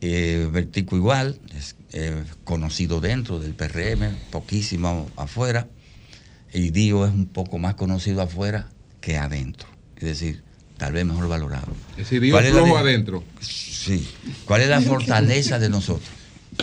Eh, 0.00 0.48
Vertico 0.50 0.96
igual, 0.96 1.38
es 1.56 1.76
eh, 1.92 2.24
conocido 2.44 3.00
dentro 3.00 3.38
del 3.38 3.54
PRM, 3.54 4.16
poquísimo 4.30 5.10
afuera, 5.16 5.68
y 6.52 6.70
Dio 6.70 7.06
es 7.06 7.12
un 7.12 7.26
poco 7.26 7.58
más 7.58 7.74
conocido 7.74 8.20
afuera 8.20 8.68
que 9.00 9.16
adentro, 9.16 9.68
es 9.96 10.02
decir, 10.02 10.42
tal 10.76 10.92
vez 10.92 11.04
mejor 11.04 11.28
valorado. 11.28 11.72
Es 11.92 11.98
decir, 11.98 12.20
Dios 12.20 12.34
¿Cuál 12.34 12.46
es 12.46 12.52
flojo 12.52 12.76
adentro. 12.76 13.24
Sí. 13.40 14.06
¿Cuál 14.44 14.62
es 14.62 14.68
la 14.68 14.80
fortaleza 14.82 15.58
de 15.58 15.68
nosotros, 15.68 16.10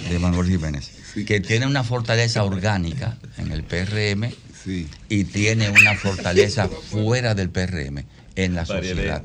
de 0.10 0.20
Manuel 0.20 0.48
Jiménez? 0.48 0.92
Que 1.26 1.40
tiene 1.40 1.66
una 1.66 1.84
fortaleza 1.84 2.44
orgánica 2.44 3.18
en 3.38 3.52
el 3.52 3.64
PRM 3.64 4.32
Sí. 4.64 4.88
y 5.08 5.24
tiene 5.24 5.70
una 5.70 5.96
fortaleza 5.96 6.68
fuera 6.68 7.34
del 7.34 7.50
PRM 7.50 8.06
en 8.36 8.56
la 8.56 8.66
sociedad. 8.66 9.24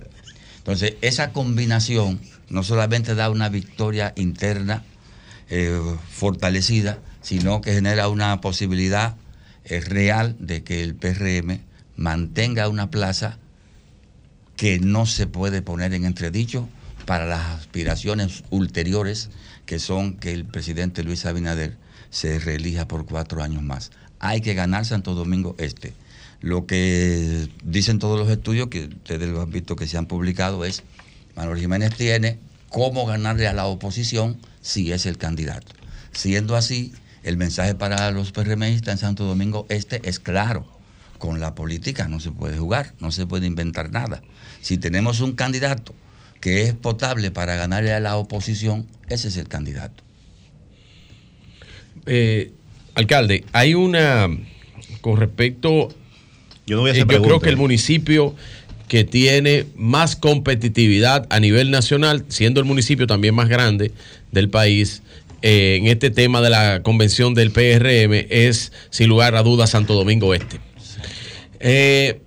Entonces, 0.59 0.95
esa 1.03 1.33
combinación 1.33 2.21
no 2.49 2.63
solamente 2.63 3.15
da 3.15 3.31
una 3.31 3.49
victoria 3.49 4.13
interna 4.17 4.85
eh, 5.51 5.79
fortalecida, 6.11 6.99
sino 7.21 7.61
que 7.61 7.75
genera 7.75 8.09
una 8.09 8.41
posibilidad 8.41 9.17
eh, 9.65 9.81
real 9.81 10.37
de 10.39 10.63
que 10.63 10.83
el 10.83 10.95
PRM 10.95 11.61
mantenga 11.97 12.69
una 12.69 12.91
plaza 12.91 13.39
que 14.57 14.79
no 14.79 15.07
se 15.07 15.27
puede 15.27 15.63
poner 15.63 15.95
en 15.95 16.05
entredicho 16.05 16.69
para 17.07 17.27
las 17.27 17.61
aspiraciones 17.61 18.45
ulteriores, 18.51 19.31
que 19.67 19.79
son 19.79 20.15
que 20.15 20.33
el 20.33 20.45
presidente 20.45 21.03
Luis 21.03 21.27
Abinader 21.27 21.77
se 22.11 22.39
reelija 22.39 22.87
por 22.89 23.05
cuatro 23.05 23.43
años 23.43 23.63
más. 23.63 23.91
Hay 24.25 24.41
que 24.41 24.55
ganar 24.55 24.87
Santo 24.87 25.13
Domingo 25.13 25.55
Este. 25.59 25.93
Lo 26.41 26.65
que 26.65 27.47
dicen 27.63 27.99
todos 27.99 28.19
los 28.19 28.31
estudios, 28.31 28.69
que 28.69 28.87
ustedes 28.87 29.29
lo 29.29 29.43
han 29.43 29.51
visto 29.51 29.77
que 29.77 29.87
se 29.87 29.99
han 29.99 30.07
publicado, 30.07 30.65
es 30.65 30.83
Manuel 31.37 31.61
Jiménez 31.61 31.95
tiene 31.95 32.39
cómo 32.71 33.05
ganarle 33.05 33.49
a 33.49 33.53
la 33.53 33.67
oposición 33.67 34.39
si 34.63 34.93
es 34.93 35.05
el 35.05 35.19
candidato. 35.19 35.75
Siendo 36.13 36.57
así, 36.57 36.95
el 37.23 37.37
mensaje 37.37 37.75
para 37.75 38.11
los 38.13 38.33
PRMistas 38.33 38.95
en 38.95 38.99
Santo 38.99 39.25
Domingo 39.25 39.67
Este 39.69 40.01
es 40.09 40.21
claro. 40.21 40.67
Con 41.19 41.39
la 41.39 41.55
política 41.55 42.09
no 42.09 42.19
se 42.19 42.31
puede 42.31 42.57
jugar, 42.57 42.95
no 43.01 43.13
se 43.13 43.27
puede 43.27 43.47
inventar 43.47 43.93
nada. 43.93 44.23
Si 44.63 44.79
tenemos 44.79 45.21
un 45.21 45.33
candidato 45.33 45.95
que 46.41 46.63
es 46.63 46.73
potable 46.73 47.31
para 47.31 47.57
ganarle 47.57 47.93
a 47.93 48.01
la 48.01 48.17
oposición, 48.17 48.87
ese 49.11 49.29
es 49.29 49.37
el 49.37 49.49
candidato. 49.49 50.03
Eh, 52.07 52.55
alcalde, 52.95 53.45
hay 53.53 53.75
una 53.75 54.29
con 55.01 55.17
respecto. 55.17 55.89
Yo 56.67 56.77
no 56.77 56.83
voy 56.83 56.91
a 56.91 56.95
eh, 56.95 57.03
hacer 57.03 57.13
yo 57.13 57.23
creo 57.23 57.41
que 57.41 57.51
el 57.51 57.57
municipio 57.57 58.35
que 58.89 59.05
tiene 59.05 59.67
más 59.77 60.17
competitividad 60.17 61.27
a 61.31 61.41
nivel 61.41 61.71
nacional, 61.71 62.25
siendo 62.29 62.61
el 62.61 62.67
municipio 62.67 63.07
también 63.07 63.35
más 63.35 63.49
grande 63.49 63.93
del 64.31 64.49
país, 64.49 65.03
eh, 65.47 65.77
en 65.79 65.89
este 65.89 66.11
tema 66.11 66.41
de 66.41 66.49
la 66.49 66.83
convención 66.83 67.35
del 67.35 67.51
PRM, 67.51 68.27
es 68.31 68.73
sin 68.89 69.09
lugar 69.09 69.35
a 69.37 69.43
dudas 69.43 69.69
Santo 69.71 69.95
Domingo 69.95 70.33
Este. 70.33 70.59
Eh, 71.61 72.21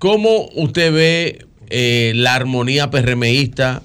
¿Cómo 0.00 0.48
usted 0.54 0.92
ve 0.92 1.46
eh, 1.68 2.12
la 2.16 2.34
armonía 2.34 2.90
PRMista 2.90 3.82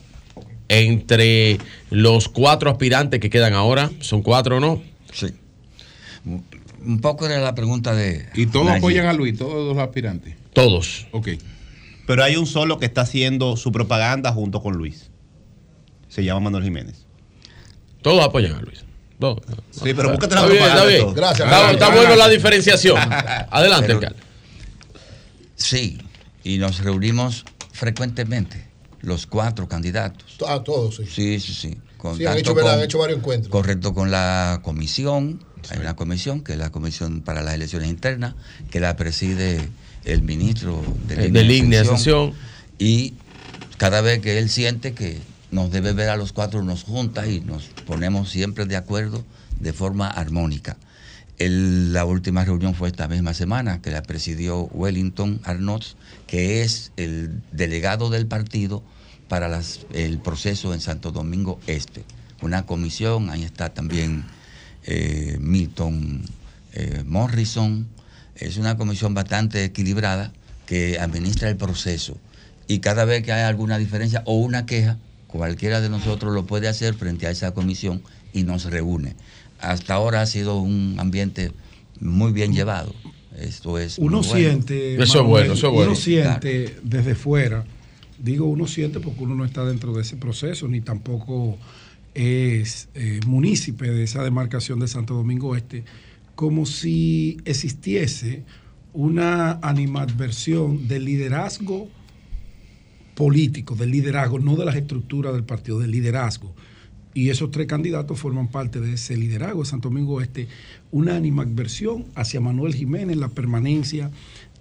entre 0.67 1.59
los 1.91 2.29
cuatro 2.29 2.71
aspirantes 2.71 3.19
que 3.19 3.29
quedan 3.29 3.53
ahora? 3.53 3.91
¿Son 3.99 4.21
cuatro 4.21 4.57
o 4.57 4.59
no? 4.59 4.81
Un 6.85 7.01
poco 7.01 7.25
era 7.25 7.39
la 7.39 7.55
pregunta 7.55 7.93
de. 7.95 8.27
¿Y 8.35 8.45
todos 8.47 8.65
Nayib. 8.67 8.77
apoyan 8.79 9.05
a 9.07 9.13
Luis, 9.13 9.37
todos 9.37 9.67
los 9.75 9.77
aspirantes? 9.83 10.35
Todos. 10.53 11.07
Ok. 11.11 11.29
Pero 12.07 12.23
hay 12.23 12.35
un 12.35 12.45
solo 12.45 12.77
que 12.77 12.85
está 12.85 13.01
haciendo 13.01 13.57
su 13.57 13.71
propaganda 13.71 14.31
junto 14.31 14.61
con 14.61 14.75
Luis. 14.75 15.09
Se 16.07 16.23
llama 16.23 16.39
Manuel 16.41 16.63
Jiménez. 16.63 17.05
Todos 18.01 18.23
apoyan 18.23 18.53
a 18.53 18.61
Luis. 18.61 18.83
Todos. 19.19 19.41
Sí, 19.71 19.93
pero 19.95 20.11
búscate 20.11 20.35
la 20.35 20.41
Está 20.41 20.51
bien, 20.51 20.63
propaganda 20.63 20.91
está 20.91 21.03
bien. 21.05 21.13
Gracias, 21.15 21.39
Está, 21.47 21.59
gracias. 21.59 21.73
está 21.81 21.95
bueno 21.95 22.15
la 22.15 22.29
diferenciación. 22.29 22.97
Adelante, 23.49 23.87
Pero- 23.87 23.97
alcalde. 23.99 24.19
Sí, 25.55 25.97
y 26.43 26.57
nos 26.57 26.79
reunimos 26.79 27.45
frecuentemente, 27.71 28.67
los 29.01 29.25
cuatro 29.25 29.67
candidatos. 29.67 30.37
A 30.47 30.63
todos, 30.63 30.97
sí. 30.97 31.05
Sí, 31.07 31.39
sí, 31.39 31.53
sí. 31.53 31.77
Con 31.97 32.17
Sí, 32.17 32.25
han 32.25 32.37
hecho, 32.37 32.53
con- 32.53 32.67
han 32.67 32.81
hecho 32.81 32.99
varios 32.99 33.19
encuentros. 33.19 33.49
Correcto, 33.51 33.93
con 33.93 34.11
la 34.11 34.59
comisión. 34.63 35.43
Hay 35.71 35.79
una 35.79 35.95
comisión, 35.95 36.41
que 36.41 36.53
es 36.53 36.57
la 36.59 36.71
Comisión 36.71 37.21
para 37.21 37.41
las 37.41 37.53
Elecciones 37.55 37.89
Internas, 37.89 38.33
que 38.71 38.79
la 38.79 38.95
preside 38.95 39.69
el 40.03 40.21
ministro 40.21 40.83
de 41.07 41.15
de 41.31 41.43
línea 41.43 41.83
de. 41.83 42.33
Y 42.79 43.13
cada 43.77 44.01
vez 44.01 44.19
que 44.19 44.37
él 44.39 44.49
siente 44.49 44.93
que 44.93 45.19
nos 45.51 45.71
debe 45.71 45.93
ver 45.93 46.09
a 46.09 46.17
los 46.17 46.33
cuatro, 46.33 46.63
nos 46.63 46.83
junta 46.83 47.27
y 47.27 47.39
nos 47.41 47.63
ponemos 47.85 48.29
siempre 48.29 48.65
de 48.65 48.75
acuerdo 48.75 49.23
de 49.59 49.73
forma 49.73 50.07
armónica. 50.09 50.77
El- 51.37 51.91
la 51.93 52.05
última 52.05 52.45
reunión 52.45 52.75
fue 52.75 52.87
esta 52.87 53.07
misma 53.07 53.33
semana, 53.33 53.81
que 53.81 53.91
la 53.91 54.01
presidió 54.03 54.63
Wellington 54.73 55.41
Arnott, 55.43 55.83
que 56.27 56.61
es 56.61 56.91
el 56.97 57.41
delegado 57.51 58.09
del 58.09 58.25
partido 58.27 58.83
para 59.27 59.47
las- 59.49 59.79
el 59.93 60.19
proceso 60.19 60.73
en 60.73 60.81
Santo 60.81 61.11
Domingo 61.11 61.59
Este. 61.67 62.03
Una 62.41 62.65
comisión, 62.65 63.29
ahí 63.29 63.43
está 63.43 63.73
también 63.73 64.23
eh, 64.85 65.37
Milton 65.39 66.21
eh, 66.73 67.03
Morrison. 67.05 67.87
Es 68.35 68.57
una 68.57 68.77
comisión 68.77 69.13
bastante 69.13 69.63
equilibrada 69.63 70.31
que 70.65 70.99
administra 70.99 71.49
el 71.49 71.57
proceso. 71.57 72.17
Y 72.67 72.79
cada 72.79 73.05
vez 73.05 73.23
que 73.23 73.31
hay 73.31 73.43
alguna 73.43 73.77
diferencia 73.77 74.23
o 74.25 74.35
una 74.35 74.65
queja, 74.65 74.97
cualquiera 75.27 75.81
de 75.81 75.89
nosotros 75.89 76.33
lo 76.33 76.45
puede 76.45 76.67
hacer 76.67 76.95
frente 76.95 77.27
a 77.27 77.31
esa 77.31 77.53
comisión 77.53 78.01
y 78.33 78.43
nos 78.43 78.65
reúne. 78.65 79.15
Hasta 79.59 79.93
ahora 79.93 80.21
ha 80.21 80.25
sido 80.25 80.59
un 80.59 80.95
ambiente 80.99 81.51
muy 81.99 82.31
bien 82.31 82.53
llevado. 82.53 82.93
Esto 83.39 83.77
es 83.77 83.97
Uno 83.97 84.21
muy 84.21 84.27
bueno. 84.27 84.39
siente, 84.39 84.97
Manuel, 84.97 85.51
uno 85.51 85.95
siente 85.95 86.75
desde 86.83 87.15
fuera, 87.15 87.65
digo 88.17 88.45
uno 88.45 88.65
siente 88.65 88.99
porque 88.99 89.23
uno 89.23 89.35
no 89.35 89.43
está 89.43 89.65
dentro 89.65 89.93
de 89.93 90.03
ese 90.03 90.15
proceso, 90.15 90.67
ni 90.67 90.81
tampoco 90.81 91.57
es 92.15 92.87
eh, 92.95 93.19
munícipe 93.27 93.91
de 93.91 94.03
esa 94.03 94.23
demarcación 94.23 94.79
de 94.79 94.87
Santo 94.87 95.13
Domingo 95.13 95.55
Este, 95.55 95.83
como 96.33 96.65
si 96.65 97.37
existiese 97.45 98.43
una 98.93 99.59
animadversión 99.61 100.87
del 100.87 101.05
liderazgo 101.05 101.89
político, 103.15 103.75
del 103.75 103.91
liderazgo, 103.91 104.39
no 104.39 104.55
de 104.55 104.65
las 104.65 104.75
estructuras 104.75 105.33
del 105.33 105.43
partido, 105.43 105.79
del 105.79 105.91
liderazgo. 105.91 106.55
Y 107.13 107.29
esos 107.29 107.51
tres 107.51 107.67
candidatos 107.67 108.19
forman 108.19 108.49
parte 108.49 108.79
de 108.79 108.93
ese 108.93 109.15
liderazgo 109.15 109.63
de 109.63 109.69
Santo 109.69 109.89
Domingo 109.89 110.21
Este, 110.21 110.47
una 110.91 111.15
animadversión 111.15 112.05
hacia 112.15 112.41
Manuel 112.41 112.73
Jiménez, 112.73 113.17
la 113.17 113.29
permanencia 113.29 114.11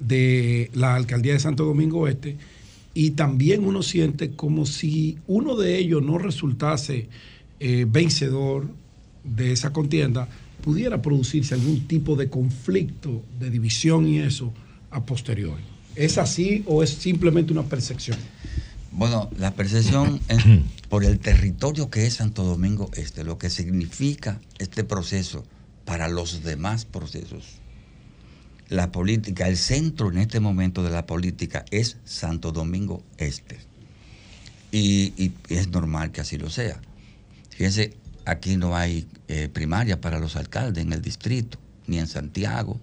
de 0.00 0.70
la 0.74 0.97
alcaldía 0.97 1.33
de 1.33 1.41
Santo 1.41 1.65
Domingo 1.65 2.08
Este, 2.08 2.36
y 2.94 3.12
también 3.12 3.65
uno 3.65 3.83
siente 3.83 4.34
como 4.34 4.66
si 4.66 5.18
uno 5.26 5.57
de 5.57 5.78
ellos 5.78 6.02
no 6.02 6.18
resultase 6.18 7.08
eh, 7.60 7.86
vencedor 7.89 8.66
de 9.24 9.52
esa 9.52 9.73
contienda, 9.73 10.28
pudiera 10.62 11.02
producirse 11.02 11.55
algún 11.55 11.86
tipo 11.86 12.16
de 12.16 12.28
conflicto, 12.31 13.23
de 13.39 13.50
división 13.50 14.07
y 14.07 14.18
eso 14.18 14.52
a 14.91 15.05
posteriori. 15.05 15.62
¿Es 15.94 16.18
así 16.18 16.65
o 16.66 16.83
es 16.83 16.91
simplemente 16.91 17.52
una 17.52 17.65
percepción? 17.65 18.18
Bueno, 18.91 19.28
la 19.39 19.52
percepción 19.55 20.20
es 20.28 20.42
por 20.89 21.05
el 21.05 21.18
territorio 21.18 21.91
que 21.91 22.07
es 22.07 22.15
Santo 22.15 22.44
Domingo 22.44 22.91
Este, 22.94 23.24
lo 23.24 23.39
que 23.39 23.50
significa 23.50 24.41
este 24.58 24.84
proceso 24.84 25.44
para 25.84 26.08
los 26.08 26.42
demás 26.42 26.84
procesos. 26.84 27.44
La 28.68 28.91
política, 28.91 29.47
el 29.49 29.58
centro 29.58 30.10
en 30.10 30.18
este 30.18 30.41
momento 30.41 30.83
de 30.83 30.91
la 30.91 31.07
política 31.07 31.65
es 31.70 31.99
Santo 32.05 32.52
Domingo 32.52 33.02
Este. 33.18 33.58
Y, 34.73 35.12
y 35.16 35.33
es 35.50 35.68
normal 35.68 36.10
que 36.10 36.23
así 36.23 36.39
lo 36.39 36.50
sea. 36.50 36.81
Fíjense, 37.57 37.94
aquí 38.24 38.57
no 38.57 38.76
hay 38.76 39.07
eh, 39.28 39.49
primaria 39.52 40.00
para 40.00 40.18
los 40.18 40.36
alcaldes 40.36 40.84
en 40.84 40.92
el 40.92 41.02
distrito, 41.02 41.58
ni 41.86 41.99
en 41.99 42.07
Santiago. 42.07 42.81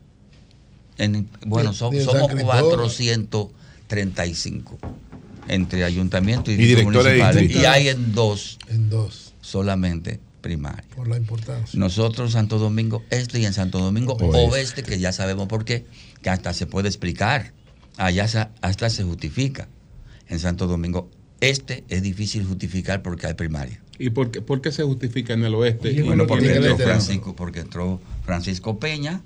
En- 0.97 1.29
bueno, 1.45 1.73
so- 1.73 1.91
somos 1.91 2.29
Cristóbal. 2.31 2.61
435 2.63 4.79
entre 5.47 5.83
ayuntamiento 5.83 6.51
y, 6.51 6.55
Y 6.55 6.57
distritos 6.57 7.03
directores 7.03 7.49
de. 7.49 7.59
Y 7.59 7.65
hay 7.65 7.87
en 7.89 8.13
dos, 8.13 8.59
En 8.69 8.89
dos, 8.89 9.33
solamente 9.41 10.19
primaria. 10.41 10.85
por 10.95 11.07
la 11.07 11.17
importancia. 11.17 11.79
Nosotros 11.79 12.31
Santo 12.33 12.57
Domingo 12.59 13.03
Este 13.09 13.39
y 13.39 13.45
en 13.45 13.53
Santo 13.53 13.79
Domingo 13.79 14.13
Oeste. 14.13 14.49
Oeste, 14.51 14.83
que 14.83 14.99
ya 14.99 15.11
sabemos 15.11 15.47
por 15.47 15.65
qué, 15.65 15.85
que 16.21 16.29
hasta 16.29 16.53
se 16.53 16.67
puede 16.67 16.87
explicar, 16.87 17.51
allá 17.97 18.51
hasta 18.61 18.89
se 18.89 19.03
justifica. 19.03 19.67
En 20.29 20.39
Santo 20.39 20.67
Domingo 20.67 21.09
Este 21.41 21.83
es 21.89 22.01
difícil 22.03 22.45
justificar 22.45 23.01
porque 23.01 23.27
hay 23.27 23.33
primaria. 23.33 23.81
¿Y 24.01 24.09
por 24.09 24.31
qué, 24.31 24.41
por 24.41 24.61
qué 24.61 24.71
se 24.71 24.83
justifica 24.83 25.33
en 25.33 25.43
el 25.43 25.53
oeste? 25.55 25.91
y 25.91 26.01
Bueno, 26.01 26.23
no 26.23 26.27
porque 26.27 26.47
entró 26.55 26.71
este? 26.71 26.83
Francisco, 26.83 27.35
porque 27.35 27.59
entró 27.59 28.01
Francisco 28.25 28.79
Peña 28.79 29.21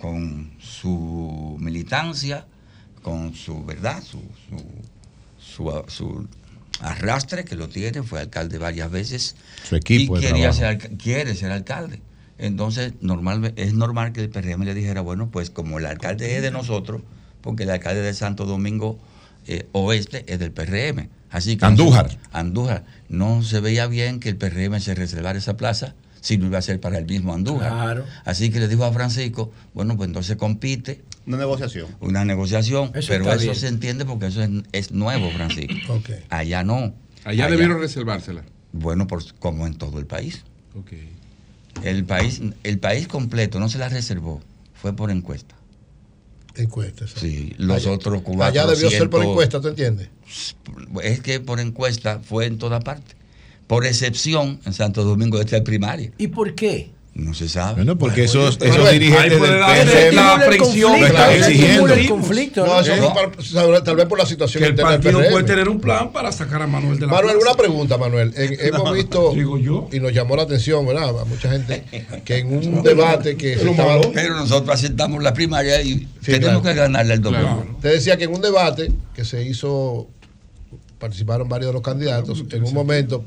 con 0.00 0.50
su 0.60 1.56
militancia, 1.60 2.46
con 3.02 3.34
su 3.34 3.64
verdad, 3.64 4.02
su, 4.02 4.20
su, 4.48 4.62
su- 5.38 5.84
su 5.88 6.28
arrastre 6.80 7.44
que 7.44 7.54
lo 7.56 7.68
tiene, 7.68 8.02
fue 8.02 8.20
alcalde 8.20 8.58
varias 8.58 8.90
veces. 8.90 9.36
Su 9.68 9.76
equipo 9.76 10.18
y 10.18 10.20
quería 10.20 10.52
ser, 10.52 10.78
quiere 10.98 11.34
ser 11.34 11.52
alcalde. 11.52 12.00
Entonces, 12.38 12.92
normal, 13.00 13.54
es 13.56 13.72
normal 13.72 14.12
que 14.12 14.20
el 14.20 14.28
PRM 14.28 14.64
le 14.64 14.74
dijera, 14.74 15.00
bueno, 15.00 15.30
pues 15.30 15.48
como 15.50 15.78
el 15.78 15.86
alcalde 15.86 16.36
es 16.36 16.42
de 16.42 16.50
nosotros, 16.50 17.00
porque 17.40 17.62
el 17.62 17.70
alcalde 17.70 18.02
de 18.02 18.12
Santo 18.12 18.44
Domingo 18.44 18.98
eh, 19.46 19.66
Oeste 19.72 20.24
es 20.30 20.38
del 20.38 20.50
PRM. 20.52 21.08
Así 21.36 21.58
que 21.58 21.66
Andújar. 21.66 22.06
no 22.06 22.10
se- 22.12 22.18
Andújar. 22.32 22.84
No 23.10 23.42
se 23.42 23.60
veía 23.60 23.86
bien 23.88 24.20
que 24.20 24.30
el 24.30 24.36
PRM 24.36 24.80
se 24.80 24.94
reservara 24.94 25.38
esa 25.38 25.56
plaza 25.58 25.94
si 26.22 26.38
no 26.38 26.46
iba 26.46 26.56
a 26.58 26.62
ser 26.62 26.80
para 26.80 26.96
el 26.98 27.04
mismo 27.04 27.34
Andújar. 27.34 27.70
Claro. 27.70 28.04
Así 28.24 28.50
que 28.50 28.58
le 28.58 28.68
dijo 28.68 28.84
a 28.84 28.92
Francisco, 28.92 29.52
bueno, 29.74 29.96
pues 29.98 30.08
entonces 30.08 30.36
compite. 30.36 31.02
Una 31.26 31.36
negociación. 31.36 31.88
Una 32.00 32.24
negociación. 32.24 32.90
Eso 32.94 33.08
pero 33.08 33.30
eso 33.30 33.42
bien. 33.42 33.54
se 33.54 33.68
entiende 33.68 34.06
porque 34.06 34.26
eso 34.28 34.42
es, 34.42 34.50
es 34.72 34.92
nuevo, 34.92 35.30
Francisco. 35.30 35.74
Ok. 35.92 36.10
Allá 36.30 36.64
no. 36.64 36.94
Allá 37.24 37.48
debieron 37.50 37.80
reservársela. 37.80 38.42
Bueno, 38.72 39.06
por, 39.06 39.22
como 39.38 39.66
en 39.66 39.74
todo 39.74 39.98
el 39.98 40.06
país. 40.06 40.42
Ok. 40.74 40.92
El 41.84 42.04
país, 42.04 42.40
el 42.62 42.78
país 42.78 43.08
completo 43.08 43.60
no 43.60 43.68
se 43.68 43.76
la 43.78 43.90
reservó, 43.90 44.40
fue 44.74 44.94
por 44.96 45.10
encuesta. 45.10 45.54
Encuestas. 46.56 47.12
Sí, 47.16 47.54
los 47.58 47.76
Allá- 47.76 47.92
otros 47.92 48.22
cubanos. 48.22 48.46
Allá 48.46 48.66
debió 48.66 48.90
ser 48.90 49.10
por 49.10 49.22
encuesta, 49.22 49.60
¿tú 49.60 49.68
entiendes? 49.68 50.08
Es 51.02 51.20
que 51.20 51.40
por 51.40 51.60
encuesta 51.60 52.20
fue 52.20 52.46
en 52.46 52.58
toda 52.58 52.80
parte. 52.80 53.14
Por 53.66 53.84
excepción, 53.84 54.60
en 54.64 54.72
Santo 54.72 55.04
Domingo 55.04 55.40
este 55.40 55.56
es 55.56 55.62
primaria. 55.62 56.12
¿Y 56.18 56.28
por 56.28 56.54
qué? 56.54 56.90
No 57.18 57.32
se 57.32 57.48
sabe. 57.48 57.76
Bueno, 57.76 57.96
porque 57.96 58.24
esos, 58.24 58.58
Bueno, 58.58 58.74
esos 58.74 58.90
dirigentes 58.92 59.40
del 59.40 60.14
la 60.14 60.42
presión 60.46 60.96
están 60.96 61.32
exigiendo. 61.32 61.88
el 61.94 62.08
conflicto, 62.10 62.66
No, 62.66 62.78
eso 62.80 62.92
¿Eh? 62.92 63.00
para- 63.54 63.82
tal 63.82 63.96
vez 63.96 64.04
por 64.06 64.18
la 64.18 64.26
situación 64.26 64.62
Que 64.62 64.68
el 64.68 64.76
del 64.76 64.84
partido 64.84 65.22
puede 65.30 65.44
tener 65.44 65.66
un 65.66 65.80
plan 65.80 66.12
para 66.12 66.30
sacar 66.30 66.60
a 66.60 66.66
Manuel 66.66 66.98
de 66.98 67.06
la 67.06 67.12
Manuel, 67.12 67.36
plaza. 67.38 67.48
una 67.52 67.56
pregunta, 67.56 67.96
Manuel. 67.96 68.34
En- 68.36 68.56
hemos 68.60 68.84
No, 68.84 68.92
visto, 68.92 69.32
y 69.92 69.98
nos 70.00 70.12
llamó 70.12 70.36
la 70.36 70.42
atención, 70.42 70.86
¿verdad? 70.86 71.18
A 71.20 71.24
mucha 71.24 71.50
gente, 71.50 71.84
que 72.22 72.36
en 72.36 72.48
un 72.54 72.82
debate 72.84 73.34
que 73.36 73.56
se 73.58 73.70
estaba... 73.70 73.98
Pero 74.12 74.34
nosotros 74.34 74.74
aceptamos 74.74 75.22
la 75.22 75.32
primaria 75.32 75.80
y 75.80 76.06
Sí, 76.20 76.32
tenemos 76.32 76.60
claro. 76.60 76.62
que 76.62 76.74
ganarle 76.74 77.14
el 77.14 77.22
domingo. 77.22 77.64
Te 77.80 77.88
decía 77.88 78.18
que 78.18 78.24
en 78.24 78.34
un 78.34 78.42
debate 78.42 78.92
que 79.14 79.24
se 79.24 79.42
hizo, 79.42 80.06
participaron 80.98 81.48
varios 81.48 81.68
de 81.70 81.72
los 81.72 81.82
candidatos, 81.82 82.44
en 82.50 82.62
un 82.64 82.74
momento 82.74 83.24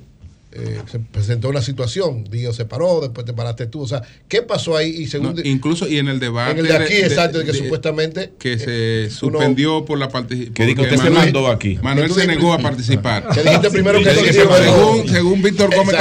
eh, 0.52 0.82
se 0.92 0.98
presentó 0.98 1.50
una 1.50 1.62
situación, 1.62 2.24
Dios 2.24 2.56
se 2.56 2.66
paró, 2.66 3.02
después 3.02 3.24
te 3.24 3.34
paraste 3.34 3.68
tú, 3.68 3.82
o 3.82 3.88
sea, 3.88 4.02
¿qué 4.28 4.42
pasó 4.42 4.76
ahí? 4.76 4.90
Y 4.90 5.06
según 5.06 5.40
incluso 5.44 5.88
y 5.88 6.00
en 6.00 6.08
el 6.08 6.20
debate 6.20 6.54
en 6.54 6.58
el 6.58 6.68
de 6.68 6.76
aquí, 6.76 6.94
exacto, 6.96 7.38
de, 7.38 7.46
que 7.46 7.54
supuestamente 7.54 8.34
que 8.40 8.58
se 8.58 9.06
eh, 9.06 9.10
suspendió 9.12 9.86
por 9.86 10.00
la 10.00 10.10
participación. 10.10 10.56
Que 10.56 10.66
dijo 10.66 10.82
Manuel, 10.82 11.00
se 11.00 11.10
mandó 11.12 11.48
aquí. 11.50 11.78
Manuel 11.84 12.12
se 12.12 12.26
negó 12.26 12.52
a 12.52 12.58
participar. 12.58 13.30
Dijiste 13.32 13.70
primero 13.70 14.00
que, 14.00 14.34
se 14.34 14.44
mandó, 14.44 14.64
según, 14.64 15.10
según 15.10 15.42
Víctor 15.44 15.70
Gómez 15.76 15.96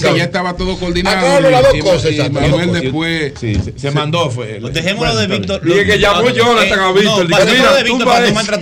que 0.00 0.16
ya 0.16 0.24
estaba 0.24 0.56
todo 0.56 0.78
coordinado. 0.78 1.18
Ah, 1.26 1.40
las 1.40 1.62
dos 1.62 1.74
cosas, 1.82 2.12
y 2.12 2.30
Manuel 2.30 2.72
después 2.72 3.34
sí, 3.38 3.58
se, 3.76 3.90
mandó 3.90 4.30
fue. 4.30 4.58
Dejémoslo 4.72 5.16
de 5.16 5.26
Víctor. 5.26 5.60
Que 5.60 5.98
llamó 5.98 6.30
Jonathan 6.30 6.80
a 6.80 6.92
Víctor, 6.92 7.26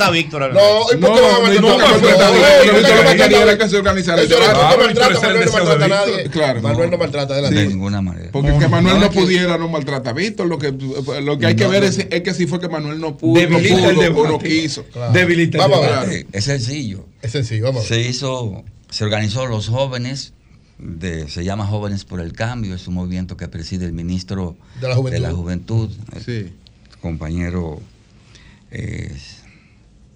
a 0.02 0.10
Víctor. 0.10 0.52
No, 0.54 0.86
¿y 0.92 0.96
Víctor? 0.96 1.50
Víctor 1.50 1.78
lo 2.66 3.10
que 3.10 3.16
quería 3.16 3.42
era 3.44 3.56
que 3.56 3.68
se 3.68 3.76
organizara 3.76 4.22
el 4.90 4.98
el 4.98 5.14
Manuel 5.14 5.34
no 5.34 5.38
de 5.40 5.50
maltrata 5.50 5.84
a 5.84 5.88
nadie. 5.88 6.30
Claro. 6.30 6.62
Manuel 6.62 6.90
no 6.90 6.98
maltrata 6.98 7.38
a 7.38 7.42
nadie. 7.42 7.58
De 7.60 7.66
ninguna 7.68 8.02
manera. 8.02 8.30
Porque 8.32 8.56
que 8.58 8.68
Manuel 8.68 8.94
no, 8.96 9.00
no 9.00 9.10
pudiera 9.10 9.58
no 9.58 9.68
maltrata 9.68 10.10
a 10.10 10.12
Víctor. 10.12 10.46
Lo 10.46 10.58
que, 10.58 10.72
lo 10.72 11.38
que 11.38 11.46
hay 11.46 11.56
que 11.56 11.64
No, 11.64 11.70
ver 11.70 11.82
no. 11.82 11.88
es, 11.88 11.98
es 12.10 12.20
que 12.22 12.34
si 12.34 12.46
fue 12.46 12.60
que 12.60 12.68
Manuel 12.68 13.00
no 13.00 13.16
pudo, 13.16 13.34
no 13.34 13.58
Debilita 13.58 13.90
el 13.90 14.12
pudo 14.12 14.28
no 14.28 14.38
quiso. 14.38 14.84
Claro. 14.84 15.12
Debilita 15.12 15.58
el 15.64 15.70
Vamos 15.70 15.86
a 15.86 16.04
ver. 16.04 16.26
Es 16.32 16.44
sencillo. 16.44 17.06
Es 17.22 17.32
sencillo, 17.32 17.64
vamos 17.64 17.86
a 17.86 17.94
ver. 17.94 18.02
Se 18.04 18.08
hizo, 18.08 18.64
se 18.90 19.04
organizó 19.04 19.46
los 19.46 19.68
jóvenes, 19.68 20.32
de, 20.78 21.28
se 21.28 21.44
llama 21.44 21.66
Jóvenes 21.66 22.04
por 22.04 22.20
el 22.20 22.32
Cambio, 22.32 22.74
es 22.74 22.86
un 22.86 22.94
movimiento 22.94 23.36
que 23.36 23.48
preside 23.48 23.84
el 23.84 23.92
ministro 23.92 24.56
De 24.80 24.88
la 24.88 24.94
Juventud. 24.94 25.12
de 25.12 25.20
la 25.28 25.32
Juventud, 25.34 25.90
el 26.14 26.22
Sí. 26.24 26.52
compañero 27.00 27.80
eh, 28.70 29.12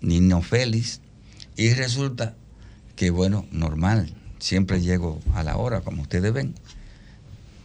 Nino 0.01 0.41
Félix, 0.43 1.01
y 1.57 1.73
resulta 1.75 2.35
que, 2.97 3.11
bueno, 3.11 3.47
normal, 3.51 4.15
siempre 4.43 4.81
llego 4.81 5.21
a 5.35 5.45
la 5.45 5.57
hora, 5.57 5.83
como 5.83 6.03
ustedes 6.03 6.33
ven. 6.33 6.55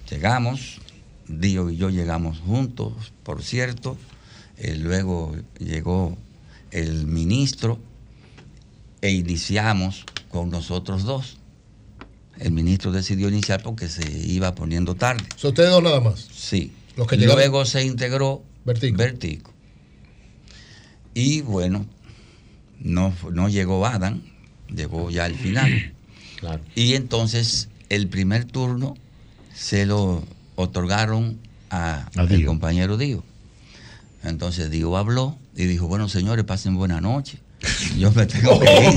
Llegamos, 0.09 0.79
Dio 1.27 1.69
y 1.71 1.77
yo 1.77 1.89
llegamos 1.89 2.37
juntos, 2.39 2.93
por 3.23 3.41
cierto, 3.43 3.97
eh, 4.57 4.75
luego 4.75 5.35
llegó 5.59 6.15
el 6.71 7.07
ministro 7.07 7.79
e 9.01 9.11
iniciamos 9.11 10.05
con 10.29 10.49
nosotros 10.51 11.03
dos. 11.03 11.37
El 12.39 12.51
ministro 12.51 12.91
decidió 12.91 13.27
iniciar 13.29 13.63
porque 13.63 13.87
se 13.87 14.09
iba 14.27 14.53
poniendo 14.53 14.93
tarde. 14.95 15.25
¿Son 15.35 15.49
ustedes 15.49 15.71
dos 15.71 15.81
nada 15.83 15.99
más? 15.99 16.27
Sí. 16.31 16.71
Los 16.95 17.07
que 17.07 17.17
llegaron- 17.17 17.37
Luego 17.37 17.65
se 17.65 17.83
integró 17.83 18.43
Vertico. 18.63 18.97
Vertico. 18.97 19.51
Y 21.15 21.41
bueno, 21.41 21.87
no, 22.79 23.11
no 23.33 23.49
llegó 23.49 23.85
Adam, 23.87 24.21
llegó 24.73 25.09
ya 25.09 25.25
al 25.25 25.33
final. 25.35 25.93
Y 26.75 26.93
entonces 26.95 27.69
el 27.89 28.07
primer 28.07 28.45
turno 28.45 28.95
se 29.55 29.85
lo 29.85 30.23
otorgaron 30.55 31.39
a, 31.69 32.07
A 32.15 32.23
el 32.23 32.45
compañero 32.45 32.97
Dio. 32.97 33.23
Entonces 34.23 34.69
Dio 34.69 34.95
habló 34.97 35.37
y 35.55 35.65
dijo, 35.65 35.87
bueno 35.87 36.09
señores, 36.09 36.45
pasen 36.45 36.75
buena 36.75 37.01
noche. 37.01 37.39
Yo 37.97 38.11
me 38.11 38.25
tengo 38.27 38.59
que 38.59 38.65
ir. 38.71 38.87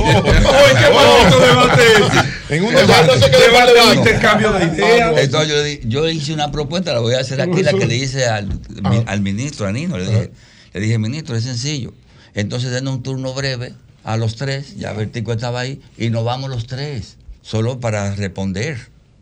En 2.50 2.64
un 2.64 2.74
El 2.74 2.86
debate. 2.86 3.06
no 3.06 3.14
se 3.14 3.30
quedó 3.30 3.40
Debate, 3.40 3.70
un 3.72 3.74
debate. 3.74 3.96
intercambio 3.96 4.52
de 4.52 4.64
ideas. 4.66 5.18
Entonces 5.18 5.80
yo, 5.84 5.88
yo 5.88 6.08
hice 6.08 6.34
una 6.34 6.50
propuesta, 6.50 6.92
la 6.92 7.00
voy 7.00 7.14
a 7.14 7.20
hacer 7.20 7.40
aquí, 7.40 7.62
la 7.62 7.72
que 7.72 7.86
le 7.86 7.96
hice 7.96 8.26
al, 8.26 8.60
al 9.06 9.20
ministro, 9.22 9.66
a 9.66 9.72
Nino. 9.72 9.96
Le 9.96 10.04
dije, 10.06 10.30
le 10.74 10.80
dije, 10.80 10.98
ministro, 10.98 11.36
es 11.36 11.44
sencillo. 11.44 11.94
Entonces 12.34 12.70
denos 12.70 12.96
un 12.96 13.02
turno 13.02 13.32
breve 13.34 13.72
a 14.04 14.16
los 14.16 14.36
tres, 14.36 14.76
ya 14.76 14.92
Vertico 14.92 15.32
estaba 15.32 15.60
ahí, 15.60 15.80
y 15.96 16.10
nos 16.10 16.24
vamos 16.24 16.50
los 16.50 16.66
tres, 16.66 17.16
solo 17.42 17.80
para 17.80 18.14
responder 18.14 18.78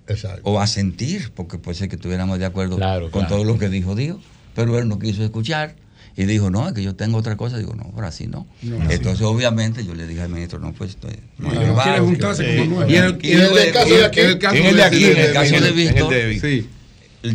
Exacto. 0.07 0.41
o 0.45 0.61
asentir, 0.61 1.31
porque 1.35 1.59
puede 1.59 1.77
ser 1.77 1.89
que 1.89 1.97
estuviéramos 1.97 2.39
de 2.39 2.45
acuerdo 2.47 2.77
Claro, 2.77 3.11
con 3.11 3.23
claro. 3.23 3.37
todo 3.37 3.45
lo 3.45 3.59
que 3.59 3.69
dijo 3.69 3.95
Dios. 3.95 4.19
Pero 4.55 4.79
él 4.79 4.89
no 4.89 4.99
quiso 4.99 5.23
escuchar 5.23 5.77
y 6.17 6.25
dijo, 6.25 6.51
no, 6.51 6.67
es 6.67 6.75
que 6.75 6.83
yo 6.83 6.97
tengo 6.97 7.19
otra 7.19 7.37
cosa. 7.37 7.59
Digo, 7.59 7.75
no, 7.77 7.93
ahora 7.95 8.11
sí 8.11 8.27
no. 8.27 8.47
Entonces, 8.91 9.23
obviamente, 9.23 9.85
yo 9.85 9.95
le 9.95 10.07
dije 10.07 10.23
al 10.23 10.31
ministro, 10.31 10.59
no, 10.59 10.73
pues 10.73 10.91
estoy. 10.91 11.13
No, 11.39 11.53
No, 11.53 11.81
quiere 11.83 12.01
juntarse 12.01 12.57
con 12.57 12.69
Manuel. 12.71 12.91
Y 12.91 12.97
en 12.97 13.05
el, 13.05 13.19
Y 13.23 13.33
en 13.33 13.41
el 13.41 13.73
caso 13.73 13.95
de 13.95 14.05
aquí, 14.05 14.21
en 14.21 14.27
el 14.31 14.39
caso 14.39 14.57
en 14.57 14.67
el 14.67 14.77
de 14.77 14.83
aquí, 14.83 15.05
en 15.05 15.17
el 15.19 15.33
caso 15.33 15.55
en 15.55 15.63
de 15.63 15.69
el- 15.69 15.75
Víctor, 15.75 16.15
Sí. 16.41 16.69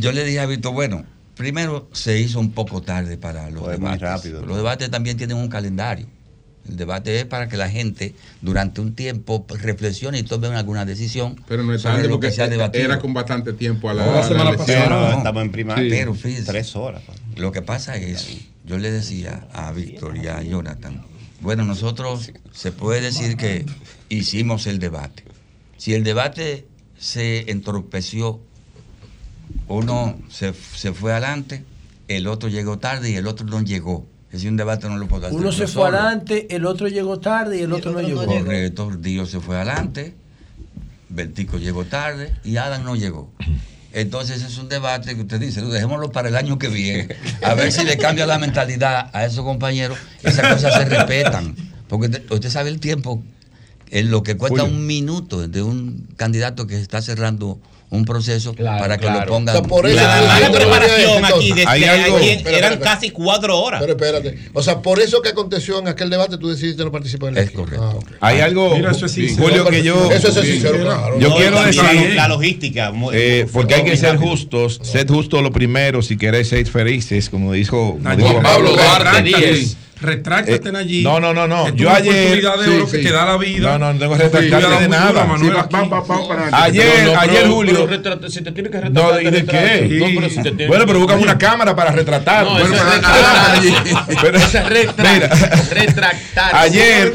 yo 0.02 0.12
le 0.12 0.26
dije 0.26 0.40
a 0.42 0.46
Víctor, 0.48 0.74
bueno, 0.74 1.06
primero 1.38 1.88
se 1.94 2.20
hizo 2.20 2.40
un 2.42 2.52
poco 2.52 2.82
tarde 2.82 3.18
para 3.18 3.50
los 3.50 3.64
Fue 3.64 3.74
debates. 3.74 4.02
rápido. 4.02 4.46
Los 4.46 4.58
debates 4.58 4.92
también 4.92 5.16
tienen 5.16 5.38
un 5.38 5.48
calendario. 5.48 6.08
El 6.70 6.78
debate 6.78 7.20
es 7.20 7.26
para 7.26 7.50
que 7.50 7.58
la 7.58 7.70
gente 7.70 8.16
durante 8.42 8.80
un 8.80 8.96
tiempo 8.96 9.46
reflexione 9.50 10.20
y 10.20 10.24
tome 10.24 10.48
alguna 10.48 10.86
decisión 10.86 11.36
Pero 11.48 11.64
no 11.64 11.74
es 11.74 11.84
tarde 11.84 12.04
lo 12.04 12.12
porque 12.12 12.28
que 12.28 12.34
se 12.34 12.42
ha 12.44 12.48
debatido. 12.48 12.86
era 12.86 13.00
con 13.00 13.14
bastante 13.14 13.52
tiempo 13.54 13.90
a 13.90 13.94
la, 13.94 14.06
La 14.06 14.12
la 14.16 14.24
semana 14.28 14.50
elección. 14.52 14.78
pasada. 14.84 15.12
No. 15.12 15.18
estamos 15.18 15.44
en 15.44 15.52
primaria. 15.52 15.90
Pero 15.90 16.14
fíjese. 16.14 16.46
Tres 16.46 16.76
horas. 16.76 17.02
pa. 17.04 17.14
Lo 17.36 17.52
que 17.52 17.62
pasa 17.62 17.98
es, 17.98 18.28
yo 18.66 18.78
le 18.78 18.92
decía 18.92 19.48
a 19.54 19.72
Víctor 19.74 20.16
y 20.18 20.28
a 20.28 20.42
Jonathan, 20.42 21.04
bueno, 21.42 21.66
nosotros 21.66 22.32
se 22.54 22.72
puede 22.72 23.02
decir 23.02 23.36
que 23.36 23.66
hicimos 24.08 24.66
el 24.66 24.80
debate. 24.80 25.26
Si 25.78 25.94
el 25.94 26.06
debate 26.06 26.66
se 26.98 27.52
entorpeció, 27.52 28.40
uno 29.68 30.18
se, 30.30 30.54
se 30.76 30.94
fue 30.94 31.12
adelante, 31.12 31.64
el 32.08 32.28
otro 32.28 32.48
llegó 32.50 32.80
tarde 32.80 33.10
y 33.12 33.16
el 33.16 33.28
otro 33.28 33.46
no 33.46 33.62
llegó. 33.62 34.06
Ese 34.34 34.50
un 34.50 34.58
debate 34.58 34.90
no 34.90 34.98
lo 34.98 35.08
puedo 35.08 35.28
hacer 35.28 35.40
Uno 35.40 35.52
se 35.52 35.60
fue 35.60 35.68
solo. 35.68 35.98
adelante, 35.98 36.48
el 36.56 36.66
otro 36.66 36.88
llegó 36.88 37.20
tarde 37.20 37.60
y 37.60 37.62
el 37.62 37.72
otro 37.72 37.92
no 37.92 38.02
llegó. 38.02 38.26
Correcto, 38.26 38.92
Dios 39.00 39.30
se 39.30 39.40
fue 39.40 39.56
adelante, 39.58 40.16
Vertico 41.10 41.60
llegó 41.60 41.86
tarde 41.86 42.34
y 42.44 42.58
Adam 42.58 42.84
no 42.84 42.96
llegó. 42.96 43.32
Entonces 43.94 44.42
es 44.42 44.58
un 44.58 44.70
debate 44.70 45.14
que 45.16 45.22
usted 45.22 45.40
dice, 45.40 45.62
"No, 45.62 45.70
dejémoslo 45.70 46.12
para 46.12 46.30
el 46.30 46.36
año 46.36 46.58
que 46.58 46.68
viene, 46.68 47.16
a 47.44 47.54
ver 47.54 47.72
si 47.72 47.84
le 47.86 47.96
cambia 47.98 48.26
la 48.26 48.40
mentalidad 48.40 49.12
a 49.14 49.24
esos 49.24 49.46
compañeros, 49.46 50.00
esas 50.24 50.52
cosas 50.52 50.74
se 50.74 50.86
respetan. 50.86 51.56
Porque 51.88 52.08
usted, 52.08 52.32
usted 52.32 52.50
sabe 52.50 52.72
el 52.72 52.80
tiempo, 52.80 53.22
en 53.92 54.10
lo 54.10 54.24
que 54.24 54.36
cuesta 54.36 54.62
Julio. 54.62 54.76
un 54.76 54.88
minuto 54.88 55.48
de 55.48 55.62
un 55.62 56.08
candidato 56.18 56.66
que 56.66 56.80
está 56.80 57.04
cerrando 57.04 57.60
un 57.94 58.06
proceso 58.06 58.54
Claro, 58.56 58.80
para 58.80 58.98
que 58.98 59.06
claro. 59.06 59.20
lo 59.22 59.26
pongan. 59.28 59.56
O 59.56 59.60
sea, 59.60 59.68
por 59.68 59.86
eso- 59.88 59.96
La 59.96 60.50
preparación 60.52 61.26
aquí 61.26 61.50
desde 61.54 61.68
Hay 61.68 61.84
algo- 61.84 62.18
aquí 62.18 62.30
eran 62.46 62.74
espera. 62.74 62.80
casi 62.80 63.10
cuatro 63.12 63.60
horas. 63.60 63.82
Pero 63.82 63.94
espérate. 63.94 64.40
O 64.54 64.64
sea, 64.64 64.82
por 64.82 65.00
eso 65.00 65.22
que 65.22 65.30
aconteció 65.30 65.80
en 65.80 65.88
aquel 65.88 66.10
debate, 66.10 66.38
tú 66.38 66.50
decidiste 66.50 66.84
no 66.84 66.92
participar 66.92 67.30
en 67.30 67.38
el 67.38 67.44
Es 67.44 67.50
aquí. 67.50 67.58
correcto. 67.58 67.84
Ah, 67.84 67.96
ok. 67.96 68.12
Hay 68.20 68.40
algo, 68.42 68.76
Mira, 68.76 68.92
eso 68.92 69.06
es 69.06 69.12
sincero. 69.12 69.44
Julio, 69.48 69.66
que 69.68 69.84
yo, 69.84 70.12
Eso 70.12 70.28
es 70.30 70.34
sincero, 70.48 70.80
claro. 70.82 71.20
yo 71.20 71.30
No, 71.30 71.36
quiero 71.36 71.62
decir, 71.64 72.14
La 72.16 72.28
logística. 72.28 72.92
muy- 72.92 73.16
eh, 73.16 73.48
porque 73.54 73.76
hay 73.76 73.84
que 73.84 73.96
ser 73.98 74.18
justos, 74.18 74.80
sed 74.84 75.08
justo 75.08 75.42
lo 75.42 75.52
primero, 75.52 76.02
si 76.02 76.18
queréis 76.18 76.50
ser 76.50 76.66
felices, 76.68 77.30
como 77.30 77.54
dijo, 77.54 77.92
como 77.92 78.00
Nayib, 78.00 78.26
dijo 78.28 78.42
Pablo 78.42 78.72
Duarte 78.72 79.22
Díez. 79.24 79.78
Retráctate, 80.04 80.70
Eh, 80.70 80.72
Nayib. 80.72 81.04
no, 81.04 81.20
no, 81.20 81.34
no, 81.34 81.48
no. 81.48 81.70
Yo 81.76 81.90
ayer- 81.90 82.14
oportunidad 82.14 82.58
de 82.60 82.66
sí, 82.66 82.72
oro 82.76 82.86
que 82.92 82.98
sí. 82.98 83.04
te 83.04 83.12
da 83.12 83.26
la 83.26 83.38
vida. 83.38 83.72
No, 83.72 83.80
no, 83.80 83.94
no 83.94 84.00
tengo 84.00 84.16
que 84.18 84.24
retractarte 84.24 84.82
de 84.84 84.88
nada. 84.90 85.08
dura, 85.12 85.24
Manuel, 85.26 85.52
Sí, 85.54 85.76
va- 85.76 85.84
va- 86.00 86.28
para- 86.28 86.64
Ayer, 86.64 87.06
No, 87.06 87.14
no, 87.14 87.20
ayer 87.20 87.36
pero- 87.42 87.54
Julio. 87.54 87.88
pero 88.04 88.30
si 88.30 88.42
te 88.42 88.52
tiene 88.52 88.70
que 88.70 88.78
No, 88.78 88.84
retratar, 88.84 89.22
¿y 89.24 89.32
de 89.32 89.46
qué? 89.46 89.98
No, 90.00 90.06
pero 90.16 90.30
si 90.30 90.36
te 90.36 90.42
tiene 90.44 90.68
Bueno, 90.68 90.84
que- 90.84 90.88
pero 90.88 91.00
buscan 91.00 91.20
una 91.22 91.38
cámara 91.38 91.76
para 91.76 91.92
retratar. 91.92 92.46
No, 92.46 92.52
Bueno, 92.52 92.68
Mira. 94.98 95.30
retractar. 95.72 96.56
Ayer, 96.56 97.14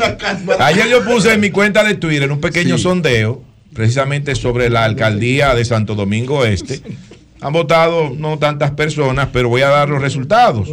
ayer 0.58 0.88
yo 0.88 1.04
puse 1.04 1.32
en 1.34 1.40
mi 1.40 1.50
cuenta 1.50 1.84
de 1.84 1.94
Twitter 1.94 2.30
un 2.30 2.40
pequeño 2.40 2.78
sondeo 2.78 3.42
precisamente 3.74 4.34
sobre 4.34 4.70
la 4.70 4.84
alcaldía 4.84 5.54
de 5.54 5.64
Santo 5.64 5.94
Domingo 5.94 6.44
Este. 6.44 6.80
Han 7.40 7.52
votado 7.52 8.10
no 8.16 8.38
tantas 8.38 8.72
personas, 8.72 9.28
pero 9.32 9.48
voy 9.48 9.62
a 9.62 9.68
dar 9.68 9.88
los 9.88 10.02
resultados. 10.02 10.68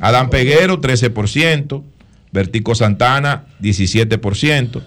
Adán 0.00 0.30
Peguero, 0.30 0.80
13%. 0.80 1.82
Vertico 2.32 2.74
Santana, 2.74 3.46
17%. 3.60 4.82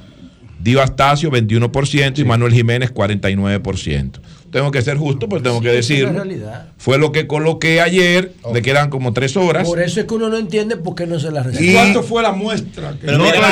Dio 0.60 0.82
Astacio, 0.82 1.32
21%. 1.32 2.20
Y 2.20 2.26
Manuel 2.26 2.54
Jiménez, 2.54 2.94
49%. 2.94 4.20
Tengo 4.54 4.72
que 4.72 4.82
ser 4.82 4.98
justo, 4.98 5.28
pues 5.28 5.42
tengo 5.44 5.60
que 5.60 5.68
es 5.70 5.74
la 5.74 5.78
decirlo. 5.78 6.14
realidad. 6.14 6.68
Fue 6.78 6.98
lo 6.98 7.12
que 7.12 7.26
coloqué 7.28 7.82
ayer, 7.82 8.32
le 8.54 8.62
quedan 8.62 8.90
como 8.90 9.12
tres 9.12 9.36
horas. 9.36 9.68
Por 9.68 9.82
eso 9.82 10.00
es 10.00 10.06
que 10.06 10.14
uno 10.14 10.30
no 10.30 10.38
entiende 10.38 10.78
por 10.78 10.96
qué 10.96 11.08
no 11.08 11.20
se 11.20 11.32
la 11.32 11.44
recibe. 11.44 11.72
Y- 11.72 11.74
¿Cuánto 11.74 12.04
fue 12.04 12.22
la 12.22 12.32
muestra? 12.32 12.92
que- 12.94 13.08
Pero 13.08 13.18
mira 13.20 13.42
la 13.42 13.50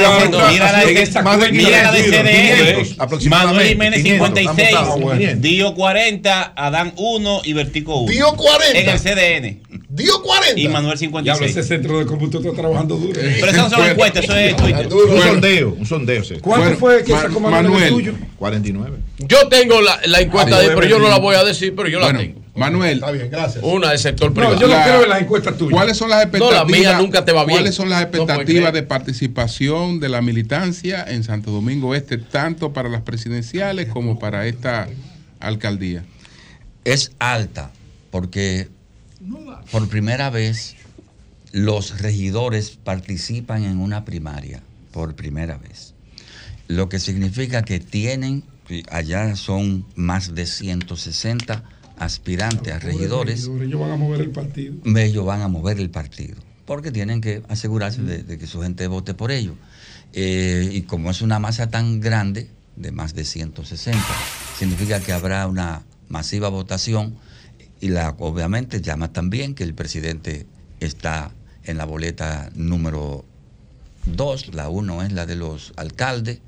mira 0.51 0.71
la 0.71 0.85
de- 0.85 1.21
Más 1.23 1.39
de 1.39 1.51
mira 1.51 1.83
la 1.83 1.91
de 1.91 2.03
500, 2.03 2.21
CDN. 2.21 2.83
500. 2.83 3.25
Manuel 3.27 3.67
Jiménez 3.67 4.03
56, 4.03 4.77
bueno. 5.01 5.31
Dio 5.37 5.73
40, 5.73 6.53
Adán 6.55 6.93
1 6.95 7.41
y 7.43 7.53
Vertico 7.53 8.01
1. 8.01 8.11
Dio 8.11 8.33
40. 8.35 8.79
En 8.79 8.89
el 8.89 8.99
CDN. 8.99 9.61
Dio 9.89 10.21
40. 10.21 10.59
Y 10.59 10.67
Manuel 10.67 10.97
Diablo, 10.97 10.97
56. 10.97 11.51
ese 11.57 11.63
centro 11.67 11.99
de 11.99 12.05
cómputo 12.05 12.39
está 12.39 12.53
trabajando 12.53 12.95
duro. 12.95 13.13
Pero 13.13 13.51
eso 13.51 13.61
no 13.63 13.69
son 13.69 13.89
encuestas, 13.89 14.23
eso 14.23 14.35
es 14.37 14.55
Twitter. 14.55 14.87
Un 14.93 15.21
sondeo, 15.21 15.75
un 15.79 15.85
sondeo. 15.85 16.23
sí. 16.23 16.35
¿Cuánto 16.41 16.77
fue 16.77 17.03
que 17.03 17.11
sacó 17.11 17.39
Manuel 17.39 17.59
en 17.59 17.65
el 17.65 17.71
Manuel, 17.71 17.89
tuyo? 17.93 18.13
49. 18.37 18.97
Yo 19.27 19.47
tengo 19.49 19.81
la, 19.81 19.99
encuesta 20.21 20.59
de, 20.59 20.69
pero 20.69 20.87
yo 20.91 20.99
no 20.99 21.09
la 21.09 21.17
voy 21.19 21.35
a 21.35 21.43
decir, 21.43 21.73
pero 21.75 21.89
yo 21.89 21.99
la 21.99 22.15
tengo. 22.15 22.41
Manuel. 22.55 22.95
Está 22.95 23.11
bien, 23.11 23.29
gracias. 23.31 23.63
Una 23.63 23.89
del 23.91 23.99
sector 23.99 24.27
No, 24.29 24.33
privado. 24.33 24.59
yo 24.59 24.67
no 24.67 24.73
La- 24.73 24.83
quiero 24.83 24.99
ver 24.99 25.07
las 25.09 25.21
encuestas 25.21 25.57
tuyas. 25.57 25.73
¿Cuáles 25.73 25.97
son 25.97 26.09
las 26.09 26.17
No, 26.19 26.23
expectativas? 26.23 26.67
la 26.69 26.77
mía 26.77 26.99
nunca 26.99 27.23
te 27.25 27.31
va 27.31 27.45
bien. 27.45 27.57
¿Cuáles 27.59 27.75
son 27.75 27.89
las 27.89 28.01
No 28.01 28.07
expectativas 28.07 28.73
de 28.73 28.83
participación 28.83 29.99
de 29.99 30.09
la 30.09 30.21
militancia 30.21 31.05
en 31.07 31.23
Santo 31.23 31.51
Domingo 31.51 31.95
Este, 31.95 32.17
tanto 32.17 32.73
para 32.73 32.89
las 32.89 33.01
presidenciales 33.01 33.87
como 33.87 34.19
para 34.19 34.47
esta 34.47 34.87
alcaldía? 35.39 36.03
es 36.83 37.11
alta 37.19 37.71
porque 38.09 38.67
por 39.71 39.87
primera 39.87 40.29
vez 40.29 40.75
los 41.53 41.99
regidores 41.99 42.77
participan 42.83 43.63
en 43.63 43.77
una 43.79 44.03
primaria, 44.03 44.61
por 44.91 45.15
primera 45.15 45.57
vez. 45.57 45.93
Lo 46.67 46.89
que 46.89 46.99
significa 46.99 47.61
que 47.63 47.79
tienen, 47.79 48.43
allá 48.89 49.35
son 49.35 49.85
más 49.95 50.33
de 50.35 50.45
160 50.45 51.63
aspirantes 51.97 52.73
a 52.73 52.79
regidores, 52.79 53.49
Ellos 53.61 53.79
van 53.79 53.91
a 53.91 53.95
mover 53.95 54.21
el 54.21 54.31
partido. 54.31 54.75
ellos 54.97 55.25
van 55.25 55.41
a 55.41 55.47
mover 55.47 55.79
el 55.79 55.89
partido, 55.89 56.35
porque 56.65 56.91
tienen 56.91 57.21
que 57.21 57.43
asegurarse 57.47 58.01
de, 58.01 58.23
de 58.23 58.37
que 58.37 58.47
su 58.47 58.61
gente 58.61 58.87
vote 58.87 59.13
por 59.13 59.31
ellos. 59.31 59.55
Eh, 60.13 60.69
y 60.73 60.81
como 60.81 61.11
es 61.11 61.21
una 61.21 61.39
masa 61.39 61.69
tan 61.69 61.99
grande, 61.99 62.49
de 62.75 62.91
más 62.91 63.13
de 63.13 63.25
160, 63.25 63.99
significa 64.57 64.99
que 64.99 65.13
habrá 65.13 65.47
una 65.47 65.83
masiva 66.09 66.49
votación 66.49 67.15
y 67.79 67.89
la, 67.89 68.15
obviamente 68.19 68.81
llama 68.81 69.11
también 69.11 69.55
que 69.55 69.63
el 69.63 69.73
presidente 69.73 70.47
está 70.79 71.31
en 71.63 71.77
la 71.77 71.85
boleta 71.85 72.49
número 72.55 73.25
2, 74.05 74.53
la 74.55 74.69
1 74.69 75.03
es 75.03 75.11
la 75.13 75.25
de 75.25 75.35
los 75.35 75.73
alcaldes, 75.77 76.39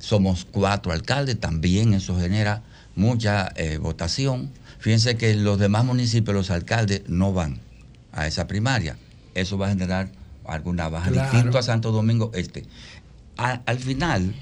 somos 0.00 0.46
cuatro 0.50 0.92
alcaldes, 0.92 1.38
también 1.38 1.94
eso 1.94 2.18
genera 2.18 2.62
mucha 2.96 3.52
eh, 3.56 3.78
votación. 3.78 4.50
Fíjense 4.78 5.16
que 5.16 5.34
los 5.34 5.58
demás 5.58 5.84
municipios 5.84 6.34
los 6.34 6.50
alcaldes 6.50 7.02
no 7.08 7.32
van 7.32 7.60
a 8.12 8.26
esa 8.26 8.46
primaria. 8.46 8.96
Eso 9.34 9.56
va 9.58 9.66
a 9.66 9.70
generar 9.70 10.10
alguna 10.44 10.88
baja, 10.88 11.10
Claro. 11.10 11.30
distinto 11.32 11.58
a 11.58 11.62
Santo 11.62 11.92
Domingo 11.92 12.32
Este. 12.34 12.64
A- 13.36 13.60
al 13.66 13.78
final, 13.78 14.34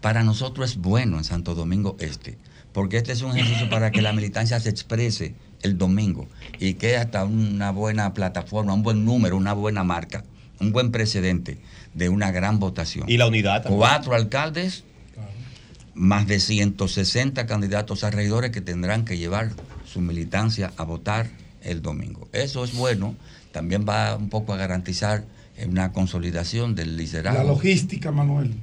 para 0.00 0.22
nosotros 0.22 0.70
es 0.72 0.76
bueno 0.76 1.18
en 1.18 1.24
Santo 1.24 1.54
Domingo 1.54 1.96
Este, 1.98 2.38
porque 2.72 2.98
este 2.98 3.12
es 3.12 3.22
un 3.22 3.36
ejercicio 3.36 3.68
para 3.68 3.90
que 3.90 4.02
la 4.02 4.12
militancia 4.12 4.60
se 4.60 4.68
exprese 4.70 5.34
el 5.62 5.78
domingo 5.78 6.28
y 6.58 6.74
que 6.74 6.96
hasta 6.96 7.24
una 7.24 7.70
buena 7.70 8.14
plataforma, 8.14 8.74
un 8.74 8.82
buen 8.82 9.04
número, 9.04 9.36
una 9.36 9.52
buena 9.52 9.84
marca, 9.84 10.24
un 10.60 10.72
buen 10.72 10.90
precedente 10.92 11.58
de 11.94 12.08
una 12.08 12.30
gran 12.30 12.58
votación. 12.58 13.08
Y 13.08 13.16
la 13.16 13.26
unidad 13.26 13.62
también. 13.62 13.78
Cuatro 13.78 14.14
alcaldes, 14.14 14.84
más 15.94 16.26
de 16.26 16.40
160 16.40 17.46
candidatos 17.46 18.02
a 18.04 18.10
regidores 18.10 18.50
que 18.50 18.60
tendrán 18.60 19.04
que 19.04 19.18
llevar 19.18 19.50
su 19.84 20.00
militancia 20.00 20.72
a 20.76 20.84
votar 20.84 21.28
el 21.62 21.82
domingo. 21.82 22.28
Eso 22.32 22.64
es 22.64 22.74
bueno, 22.74 23.14
también 23.52 23.84
va 23.88 24.16
un 24.16 24.28
poco 24.30 24.52
a 24.54 24.56
garantizar 24.56 25.24
una 25.68 25.92
consolidación 25.92 26.74
del 26.74 26.96
liderazgo. 26.96 27.38
La 27.42 27.44
logística, 27.44 28.10
Manuel. 28.10 28.54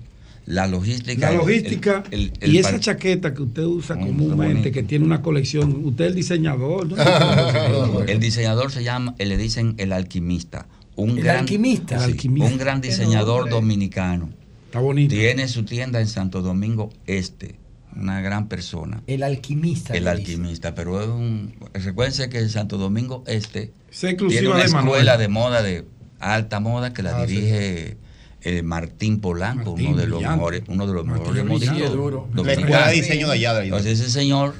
La 0.47 0.65
logística. 0.65 1.29
La 1.29 1.37
logística 1.37 2.03
el- 2.09 2.33
el- 2.41 2.55
y 2.55 2.57
esa 2.57 2.79
chaqueta 2.79 3.35
que 3.35 3.43
usted 3.43 3.61
usa 3.63 3.95
Mm, 3.95 3.99
comúnmente, 4.07 4.71
que 4.71 4.81
tiene 4.81 5.05
una 5.05 5.21
colección. 5.21 5.85
Usted 5.85 6.05
es 6.05 6.09
el 6.09 6.15
diseñador. 6.15 6.87
¿no? 6.87 6.95
El 8.07 8.19
diseñador 8.19 8.71
se 8.71 8.83
llama, 8.83 9.13
le 9.19 9.37
dicen 9.37 9.75
el 9.77 9.93
alquimista. 9.93 10.65
Un 10.99 11.17
El 11.17 11.23
gran, 11.23 11.37
alquimista. 11.39 11.97
Sí, 11.99 12.03
El 12.05 12.11
alquimista. 12.11 12.49
Un 12.51 12.57
gran 12.57 12.81
diseñador 12.81 13.49
dominicano. 13.49 14.29
Está 14.65 14.79
bonito. 14.79 15.13
Tiene 15.15 15.47
su 15.47 15.63
tienda 15.65 15.99
en 15.99 16.07
Santo 16.07 16.41
Domingo 16.41 16.89
Este. 17.05 17.55
Una 17.95 18.21
gran 18.21 18.47
persona. 18.47 19.01
El 19.07 19.23
alquimista. 19.23 19.93
El 19.93 20.01
dice. 20.01 20.09
alquimista, 20.11 20.75
pero 20.75 21.01
es 21.01 21.07
un. 21.07 21.55
Recuérdense 21.73 22.29
que 22.29 22.37
en 22.39 22.49
Santo 22.49 22.77
Domingo 22.77 23.23
Este 23.25 23.73
tiene 24.29 24.47
una 24.49 24.59
de 24.59 24.65
escuela 24.65 24.83
Manuel. 24.83 25.17
de 25.17 25.27
moda, 25.27 25.63
de 25.63 25.85
alta 26.19 26.59
moda, 26.59 26.93
que 26.93 27.01
la 27.01 27.17
Ah, 27.17 27.25
sí. 27.27 27.33
dirige 27.35 27.97
eh, 28.41 28.61
Martín 28.61 29.19
Polanco, 29.21 29.71
Martín, 29.71 29.87
uno 29.87 29.97
de 29.97 30.07
los 30.07 30.19
brillante. 30.19 30.37
mejores, 30.37 30.63
uno 30.67 30.87
de 30.87 30.93
los 30.93 31.05
Martín 31.05 31.33
mejores 31.33 31.91
Duro. 31.91 32.29
La 32.35 32.53
escuela 32.53 32.87
de 32.89 32.93
diseño 32.93 33.27
de 33.27 33.33
allá. 33.33 33.53
de. 33.55 33.63
Entonces 33.65 33.99
ese 33.99 34.11
señor 34.11 34.53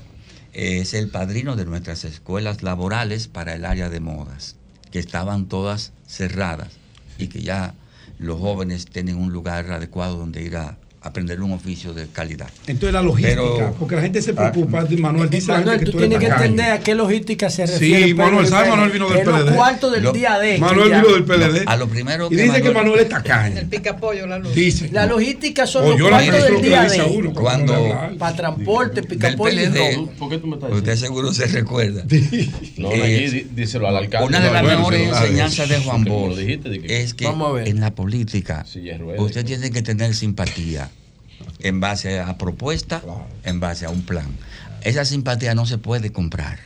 es 0.54 0.94
el 0.96 1.10
padrino 1.10 1.56
de 1.56 1.66
nuestras 1.66 2.04
escuelas 2.06 2.64
laborales 2.64 3.28
para 3.28 3.54
el 3.54 3.64
área 3.64 3.90
de 3.90 4.00
modas, 4.00 4.56
que 4.92 5.00
estaban 5.00 5.48
todas 5.48 5.94
cerradas 6.08 6.74
y 7.18 7.28
que 7.28 7.42
ya 7.42 7.76
los 8.18 8.40
jóvenes 8.40 8.88
tienen 8.88 9.18
un 9.18 9.32
lugar 9.32 9.72
adecuado 9.72 10.18
donde 10.18 10.42
ir 10.42 10.58
a 10.58 10.79
aprender 11.02 11.42
un 11.42 11.54
oficio 11.54 11.94
de 11.94 12.08
calidad. 12.08 12.50
Entonces 12.68 12.94
la 12.94 13.02
logística, 13.02 13.36
Pero- 13.42 13.76
porque 13.80 13.96
la 13.96 14.02
gente 14.02 14.22
se 14.22 14.34
preocupa, 14.34 14.86
Manuel 14.98 15.30
dice 15.30 15.52
Manuel, 15.52 15.80
tú 15.80 15.86
que 15.86 15.92
tú 15.92 15.98
eres 16.00 16.10
tienes 16.10 16.28
que 16.28 16.34
entender 16.36 16.72
a 16.72 16.80
qué 16.82 16.94
logística 16.94 17.50
se 17.50 17.66
refiere. 17.66 18.08
Sí, 18.08 18.14
Manuel, 18.14 18.44
Pedro, 18.46 18.50
¿sabe? 18.50 18.64
Pedro? 18.66 18.76
Manuel 18.76 18.92
vino 18.92 19.10
del 19.10 19.24
PLD. 19.24 19.56
cuartos 19.56 19.92
del 19.94 20.04
Lo- 20.04 20.12
día 20.12 20.38
de. 20.40 20.56
que 20.56 20.60
Manuel 20.60 20.90
vino 20.92 21.14
del 21.14 21.24
PLD. 21.24 21.64
A 21.66 21.78
lo 21.78 21.88
primero 21.88 22.28
Y 22.30 22.36
dice 22.36 22.48
que 22.48 22.52
Manuel- 22.70 22.74
Manuel 22.74 23.00
es 23.02 23.10
tacaño. 23.10 23.60
El 23.60 23.68
picapollo, 23.68 24.28
la 24.28 24.40
luz. 24.40 24.54
Dice. 24.54 24.90
La 24.92 25.06
logística 25.06 25.66
son 25.66 25.86
O 25.86 25.98
los 25.98 26.10
cuartos 26.10 26.44
del 26.44 26.62
día 26.62 26.84
de. 26.84 27.02
uno 27.02 27.34
Cuando-. 27.34 27.96
Para 28.18 28.36
transporte, 28.36 29.02
picapollo 29.04 29.70
robo. 29.74 30.12
¿Por 30.20 30.30
qué 30.30 30.38
tú 30.38 30.48
me 30.48 30.56
estás 30.56 30.72
usted 30.72 30.96
seguro 30.98 31.34
se 31.34 31.46
recuerda. 31.48 32.04
No, 32.78 32.90
Eh, 32.92 33.48
díselo 33.56 33.88
al 33.88 33.96
alcalde. 33.98 34.28
Una 34.28 34.40
de 34.40 34.48
No, 34.48 34.54
las 34.54 34.64
mejores 34.64 35.08
enseñanzas 35.08 35.70
de 35.70 35.80
Juan 35.80 36.04
Bosch 36.04 36.38
es 36.84 37.14
que 37.14 37.26
Vamos 37.26 37.50
a 37.50 37.54
ver. 37.54 37.68
en 37.70 37.80
la 37.80 37.92
política 37.96 38.66
usted 39.18 39.46
tiene 39.46 39.72
que 39.72 39.82
tener 39.82 40.14
simpatía 40.14 40.89
en 41.60 41.80
base 41.80 42.20
a 42.20 42.38
propuesta, 42.38 43.02
en 43.44 43.60
base 43.60 43.86
a 43.86 43.90
un 43.90 44.02
plan. 44.04 44.28
Esa 44.82 45.06
simpatía 45.06 45.56
no 45.56 45.66
se 45.66 45.78
puede 45.78 46.12
comprar. 46.12 46.60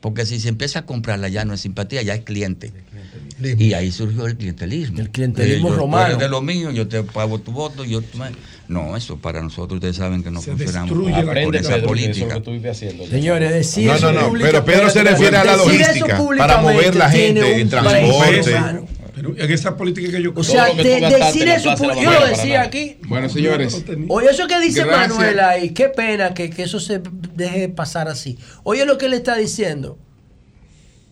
Porque 0.00 0.26
si 0.26 0.38
se 0.38 0.48
empieza 0.48 0.78
a 0.78 0.86
comprarla 0.86 1.26
ya 1.28 1.44
no 1.44 1.54
es 1.54 1.60
simpatía, 1.60 2.02
ya 2.02 2.14
es 2.14 2.20
cliente. 2.22 2.72
Y 3.42 3.72
ahí 3.72 3.90
surgió 3.90 4.26
el 4.26 4.36
clientelismo. 4.36 5.00
El 5.00 5.10
clientelismo 5.10 5.66
Eh, 5.66 5.70
yo- 5.70 5.74
tú 5.74 5.80
romano. 5.80 6.06
eres 6.06 6.18
de 6.20 6.28
lo 6.28 6.40
mío, 6.40 6.70
yo 6.70 6.86
te 6.86 7.02
pago 7.02 7.40
tu 7.40 7.50
voto, 7.50 7.84
yo 7.84 8.00
me- 8.16 8.30
No, 8.68 8.96
eso 8.96 9.16
para 9.16 9.42
nosotros 9.42 9.78
ustedes 9.78 9.96
saben 9.96 10.22
que 10.22 10.30
no 10.30 10.40
Se 10.40 10.52
funcionamos 10.52 10.92
Aprende, 11.14 11.58
esa 11.58 11.74
Pedro, 11.76 11.88
política. 11.88 12.40
haciendo. 12.70 13.06
Señores, 13.08 13.50
decir 13.52 13.86
No, 13.88 13.98
no, 13.98 14.12
no, 14.12 14.28
pública- 14.28 14.50
pero 14.52 14.64
Pedro 14.64 14.90
se 14.90 15.02
refiere 15.02 15.36
a 15.36 15.44
la 15.44 15.56
logística, 15.56 16.22
para 16.36 16.58
mover 16.60 16.94
la 16.94 17.10
gente 17.10 17.60
en 17.60 17.68
transporte. 17.68 18.54
Pero 19.20 19.34
en 19.36 19.50
esa 19.52 19.76
política 19.76 20.10
que 20.12 20.22
yo 20.22 20.32
O 20.34 20.44
sea, 20.44 20.66
de- 20.72 20.82
decir 21.00 21.48
eso, 21.48 21.74
yo 21.76 22.10
lo 22.12 22.26
decía 22.28 22.54
nada. 22.54 22.62
aquí. 22.62 22.96
Bueno, 23.08 23.28
señores, 23.28 23.84
Oye, 24.08 24.28
eso 24.30 24.46
que 24.46 24.60
dice 24.60 24.84
Gracias. 24.84 25.08
Manuel 25.10 25.40
ahí, 25.40 25.70
qué 25.70 25.88
pena 25.88 26.34
que, 26.34 26.50
que 26.50 26.62
eso 26.62 26.78
se 26.78 27.00
deje 27.34 27.68
pasar 27.68 28.06
así. 28.08 28.38
Oye 28.62 28.86
lo 28.86 28.96
que 28.96 29.06
él 29.06 29.14
está 29.14 29.34
diciendo, 29.36 29.98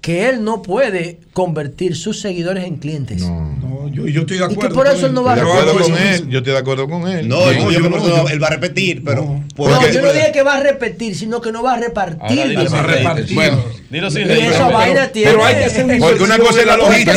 que 0.00 0.28
él 0.28 0.44
no 0.44 0.62
puede 0.62 1.18
convertir 1.32 1.96
sus 1.96 2.20
seguidores 2.20 2.64
en 2.64 2.76
clientes. 2.76 3.22
No, 3.22 3.85
yo, 3.96 4.06
yo 4.06 4.20
estoy 4.22 4.38
de 4.38 4.44
Y 4.44 4.48
que 4.48 4.54
acuerdo. 4.54 4.74
por 4.74 4.86
eso 4.86 5.06
él. 5.06 5.14
no 5.14 5.24
va 5.24 5.32
a 5.32 5.36
Estoy 5.36 5.48
de 5.48 5.54
Yo 5.54 5.60
acuerdo 5.60 5.70
hago 5.80 5.88
con 5.94 5.98
eso 6.04 6.14
él. 6.24 6.28
Yo 6.30 6.38
estoy 6.38 6.52
de 6.52 6.58
acuerdo 6.58 6.88
con 6.88 7.08
él. 7.08 7.28
No, 7.28 7.52
yo, 7.52 7.58
No, 7.58 7.70
yo 7.70 7.70
yo 7.70 7.78
creo 7.88 7.90
no, 8.00 8.06
yo- 8.24 8.28
él 8.28 8.42
va 8.42 8.46
a 8.46 8.50
repetir, 8.50 9.02
pero. 9.04 9.22
No. 9.22 9.44
por- 9.56 9.70
No, 9.70 9.78
Porque- 9.80 9.94
yo 9.94 10.02
no 10.02 10.12
dije 10.12 10.32
que 10.32 10.42
va 10.42 10.54
a 10.56 10.60
repetir, 10.60 11.16
sino 11.16 11.40
que 11.40 11.52
no 11.52 11.62
va 11.62 11.74
a 11.74 11.78
repartir. 11.78 12.48
dilo 12.48 12.70
Va 12.70 12.78
a 12.78 12.82
repartir. 12.82 13.34
Bueno, 13.34 13.64
Dilo 13.88 14.10
sin 14.10 14.22
Y 14.22 14.24
reírte. 14.24 14.48
esa 14.48 14.68
vaina 14.68 15.06
tiene. 15.12 15.30
Pero 15.30 15.44
hay 15.44 15.54
que 15.54 15.64
hacer 15.64 15.84
un 15.84 15.98
Porque 16.00 16.22
una 16.24 16.38
cosa 16.38 16.60
es 16.60 16.66
la 16.66 16.76
logística. 16.76 17.12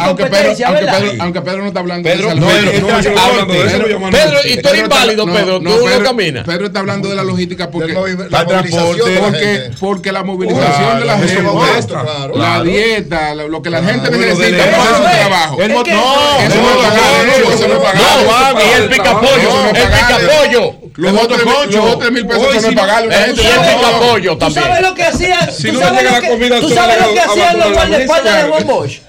aunque 0.00 0.24
Pedro, 0.26 0.50
aunque. 0.66 0.86
Pedro, 0.86 1.12
aunque 1.22 1.40
Pedro 1.42 1.58
no 1.58 1.66
está 1.66 1.80
hablando 1.80 2.08
Pedro, 2.08 2.28
de 2.30 2.34
no, 2.36 2.50
esa 2.50 2.60
Pedro-. 2.60 3.46
Pedro, 3.46 4.38
y 4.46 4.56
tú 4.56 4.68
eres 4.68 4.72
está- 4.72 4.76
inválido, 4.78 5.26
Pedro. 5.26 5.58
Tú 5.58 5.64
no 5.64 5.76
Pedro- 5.84 6.02
caminas. 6.02 6.46
Pedro 6.46 6.66
está 6.66 6.80
hablando 6.80 7.08
de 7.10 7.16
la 7.16 7.24
logística 7.24 7.70
porque, 7.70 7.92
la 7.92 8.46
transporte, 8.46 9.10
de 9.10 9.20
la 9.20 9.76
porque, 9.78 10.12
la 10.12 10.22
movilización 10.24 10.72
Claro, 10.74 10.98
de 11.00 11.04
la 11.04 11.18
gente, 11.18 11.42
la 11.42 12.32
Claro. 12.32 12.64
dieta, 12.64 13.34
lo, 13.34 13.48
lo 13.48 13.62
que 13.62 13.70
la 13.70 13.82
gente 13.82 14.10
necesita 14.10 14.64
para 14.64 14.96
su 14.96 15.02
trabajo. 15.02 15.56
No, 15.84 16.38
Eso 16.40 16.56
no 16.56 16.62
no 16.62 16.70
es 16.70 16.86
pagado, 16.88 17.26
eso 17.26 17.44
no 17.44 17.52
es 17.52 17.68
no 17.68 17.82
pagado. 17.82 18.58
Y 18.60 18.82
el 18.82 18.88
picapollo, 18.88 19.48
No, 19.48 19.62
no 19.62 19.68
el 19.68 19.88
pagado. 19.90 20.18
picapollo. 20.18 20.74
Los 20.96 21.12
otros, 21.22 21.44
motoconcho. 21.44 21.76
los 21.84 21.94
otros 21.94 22.12
mil 22.12 22.26
pesos 22.26 22.42
que 22.42 22.46
no 22.48 22.56
es 22.56 22.64
gente. 22.64 23.42
el 23.42 23.56
No. 23.56 23.62
picapollo 23.62 24.32
¿Tú 24.32 24.38
también. 24.38 24.64
sabes 24.64 24.80
lo 24.82 24.94
que 24.94 25.02
hacían? 25.04 25.52
Si 25.52 25.66
¿Tú 25.68 25.72
no 25.74 25.80
sabes 25.80 25.98
llega 25.98 26.10
lo 26.10 26.16
la 26.16 26.20
que- 26.22 26.28
comida, 26.28 26.60
¿Tú 26.60 26.68
sabes 26.70 27.00
lo 27.02 27.12
que 27.12 27.20
hacían 27.20 27.58
los 27.58 27.72
guardaespaldas 27.72 28.42
de. 28.44 28.48
Juan 28.50 28.66
Bosch? 28.66 29.00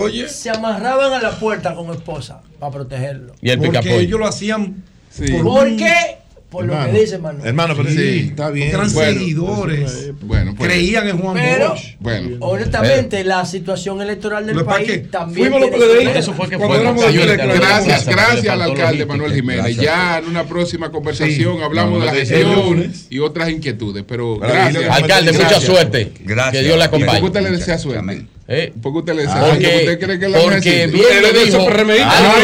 Oye, 0.00 0.28
Se 0.30 0.48
amarraban 0.50 1.12
a 1.12 1.20
la 1.20 1.30
puerta 1.32 1.74
con 1.74 1.90
esposa 1.90 2.40
para 2.58 2.72
protegerlo. 2.72 3.34
Y 3.42 3.50
el 3.50 3.58
porque 3.58 3.70
picapollo. 3.78 4.00
ellos 4.00 4.18
lo 4.20 4.26
hacían 4.26 4.82
Sí. 5.10 5.26
Por 6.54 6.64
lo 6.64 6.84
que 6.86 7.00
dice 7.00 7.18
Manuel. 7.18 7.46
Hermano, 7.46 7.74
pero 7.76 7.88
Sí, 7.90 7.96
sí, 7.96 8.18
está 8.30 8.48
bien. 8.50 8.68
Eran 8.68 8.92
Bueno, 8.92 9.12
seguidores. 9.18 10.12
Bueno, 10.22 10.54
pues, 10.56 10.70
Creían 10.70 11.08
en 11.08 11.18
Juan 11.18 11.34
Pero- 11.34 11.68
Bosch. 11.70 11.96
Bueno. 12.00 12.36
Honestamente, 12.40 13.24
la 13.24 13.44
situación 13.44 14.00
electoral 14.00 14.46
del 14.46 14.64
país 14.64 14.88
que 14.90 14.98
también. 14.98 15.50
fuimos 15.50 15.60
los 15.60 15.70
PLDistas. 15.78 16.12
que- 16.14 16.18
Eso 16.20 16.32
fue 16.32 16.48
que 16.48 16.56
fue. 16.58 16.68
gracias, 16.78 17.12
Gracias, 17.14 17.60
gracias, 17.60 18.06
gracias 18.06 18.42
le 18.44 18.50
al 18.50 18.62
alcalde. 18.62 19.06
Manuel 19.06 19.34
Jiménez. 19.34 19.76
Ya 19.76 20.18
en 20.18 20.26
una 20.26 20.44
próxima 20.44 20.90
conversación 20.90 21.56
Sí. 21.58 21.62
hablamos 21.62 22.00
de 22.00 22.06
la 22.06 22.12
no, 22.12 22.18
el 22.18 22.26
gestión 22.26 22.54
lunes. 22.54 23.06
y 23.10 23.18
otras 23.18 23.50
inquietudes. 23.50 24.04
Pero 24.06 24.38
gracias. 24.38 24.84
Alcalde, 24.90 25.32
mucha 25.32 25.60
suerte. 25.60 26.12
Gracias. 26.20 26.52
Que 26.62 26.66
Dios 26.68 26.78
le 26.78 26.84
¿Y 26.84 26.88
por 26.88 26.98
qué 26.98 27.04
acompañe. 27.04 27.26
usted 27.26 27.40
le 27.42 27.50
desea 27.50 27.78
suerte? 27.78 28.26
¿Eh? 28.46 28.72
¿Por 28.82 28.92
qué 28.92 28.98
usted 28.98 29.14
le 29.14 29.22
desea 29.22 29.40
Porque, 29.40 29.64
suerte? 29.64 29.84
¿Usted 29.84 30.00
cree 30.04 30.18
que 30.20 30.28
la 30.28 30.38
porque 30.38 30.86
bien 30.86 30.90
dijo, 30.90 31.60
al 31.60 31.72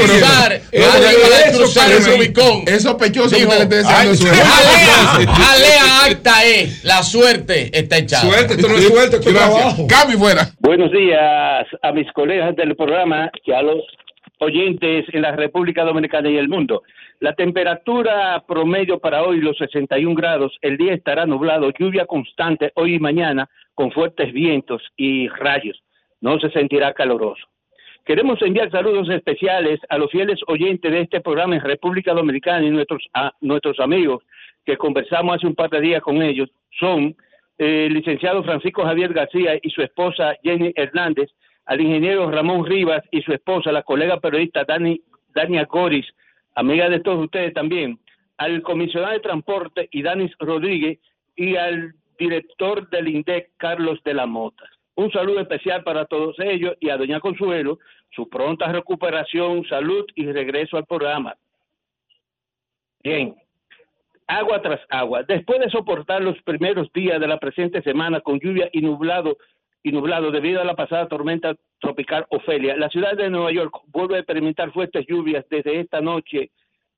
cruzar, 0.01 0.53
al 0.53 1.53
cruzar 1.53 1.93
el. 1.93 2.05
Rubicón, 2.17 2.62
Es 2.67 2.83
sospechoso 2.85 3.37
que 3.37 3.45
le 3.45 3.62
esté 3.62 3.77
deseando 3.77 4.11
"Ay, 4.11 4.17
suerte. 4.17 4.39
jalea 5.27 6.05
acta 6.07 6.45
es, 6.45 6.85
la 6.85 7.03
suerte 7.03 7.70
está 7.79 7.99
echada. 7.99 8.23
Suerte, 8.23 8.55
esto 8.55 8.69
no 8.69 8.77
es 8.79 8.89
suerte, 8.89 9.17
esto 9.17 9.29
es 9.29 9.37
trabajo. 9.37 9.87
Cambio 9.87 10.19
fuera. 10.19 10.49
Buenos 10.59 10.91
días 10.91 11.67
a 11.83 11.93
mis 11.93 12.11
colegas 12.12 12.57
del 12.57 12.75
programa 12.77 13.31
y 13.45 13.53
a 13.53 13.61
los 13.61 13.83
oyentes 14.39 15.05
en 15.12 15.20
la 15.23 15.33
República 15.33 15.85
Dominicana 15.85 16.31
y 16.31 16.39
el 16.39 16.49
mundo. 16.49 16.83
La 17.20 17.35
temperatura 17.35 18.43
promedio 18.49 18.99
para 18.99 19.23
hoy, 19.23 19.41
los 19.41 19.59
61 19.59 20.15
grados, 20.15 20.57
el 20.62 20.79
día 20.79 20.95
estará 20.95 21.27
nublado, 21.27 21.70
lluvia 21.79 22.07
constante 22.07 22.73
hoy 22.77 22.95
y 22.95 22.99
mañana 22.99 23.51
con 23.75 23.93
fuertes 23.93 24.33
vientos 24.33 24.81
y 24.97 25.29
rayos. 25.29 25.79
No 26.20 26.39
se 26.39 26.50
sentirá 26.50 26.92
caloroso. 26.92 27.47
Queremos 28.05 28.40
enviar 28.42 28.70
saludos 28.70 29.08
especiales 29.10 29.78
a 29.89 29.99
los 29.99 30.10
fieles 30.10 30.40
oyentes 30.47 30.90
de 30.90 31.02
este 31.02 31.20
programa 31.20 31.57
en 31.57 31.60
República 31.60 32.12
Dominicana 32.12 32.66
y 32.66 32.70
nuestros, 32.70 33.07
a, 33.15 33.32
nuestros 33.40 33.78
amigos 33.78 34.23
que 34.65 34.76
conversamos 34.76 35.36
hace 35.36 35.47
un 35.47 35.55
par 35.55 35.70
de 35.70 35.81
días 35.81 36.02
con 36.02 36.23
ellos. 36.23 36.49
Son 36.78 37.15
eh, 37.58 37.86
el 37.86 37.94
licenciado 37.94 38.42
Francisco 38.42 38.84
Javier 38.84 39.12
García 39.12 39.58
y 39.62 39.70
su 39.70 39.82
esposa 39.82 40.34
Jenny 40.42 40.73
Hernández, 40.74 41.31
al 41.66 41.81
ingeniero 41.81 42.31
Ramón 42.31 42.66
Rivas 42.66 43.05
y 43.10 43.23
su 43.23 43.32
esposa, 43.32 43.70
la 43.70 43.82
colega 43.82 44.18
periodista 44.18 44.65
Dani, 44.65 45.00
Dania 45.34 45.66
Goris, 45.66 46.07
amiga 46.55 46.89
de 46.89 47.00
todos 47.00 47.24
ustedes 47.24 47.52
también, 47.55 47.99
al 48.39 48.62
comisionado 48.62 49.12
de 49.12 49.20
transporte 49.20 49.89
y 49.92 50.02
Danis 50.02 50.32
Rodríguez 50.39 50.99
y 51.36 51.57
al 51.57 51.94
director 52.18 52.89
del 52.90 53.08
INDEC, 53.08 53.50
Carlos 53.57 54.02
de 54.05 54.15
la 54.15 54.26
Mota. 54.26 54.65
Un 55.01 55.11
saludo 55.11 55.41
especial 55.41 55.83
para 55.83 56.05
todos 56.05 56.39
ellos 56.41 56.77
y 56.79 56.91
a 56.91 56.99
doña 56.99 57.20
Consuelo, 57.20 57.79
su 58.15 58.29
pronta 58.29 58.70
recuperación, 58.70 59.65
salud 59.65 60.05
y 60.15 60.31
regreso 60.31 60.77
al 60.77 60.85
programa. 60.85 61.35
Bien, 63.03 63.35
agua 64.27 64.61
tras 64.61 64.83
agua. 64.91 65.23
Después 65.23 65.59
de 65.61 65.70
soportar 65.70 66.20
los 66.20 66.37
primeros 66.43 66.93
días 66.93 67.19
de 67.19 67.27
la 67.27 67.39
presente 67.39 67.81
semana 67.81 68.20
con 68.20 68.41
lluvia 68.41 68.69
y 68.75 68.83
nublado, 68.83 69.39
y 69.83 69.91
nublado 69.91 70.31
debido 70.31 70.61
a 70.61 70.65
la 70.65 70.77
pasada 70.77 71.09
tormenta 71.09 71.57
tropical 71.79 72.27
Ofelia, 72.29 72.77
la 72.77 72.91
ciudad 72.91 73.17
de 73.17 73.31
Nueva 73.31 73.53
York 73.53 73.75
vuelve 73.87 74.17
a 74.17 74.19
experimentar 74.19 74.70
fuertes 74.70 75.07
lluvias 75.09 75.47
desde 75.49 75.81
esta 75.81 76.03
noche 76.03 76.51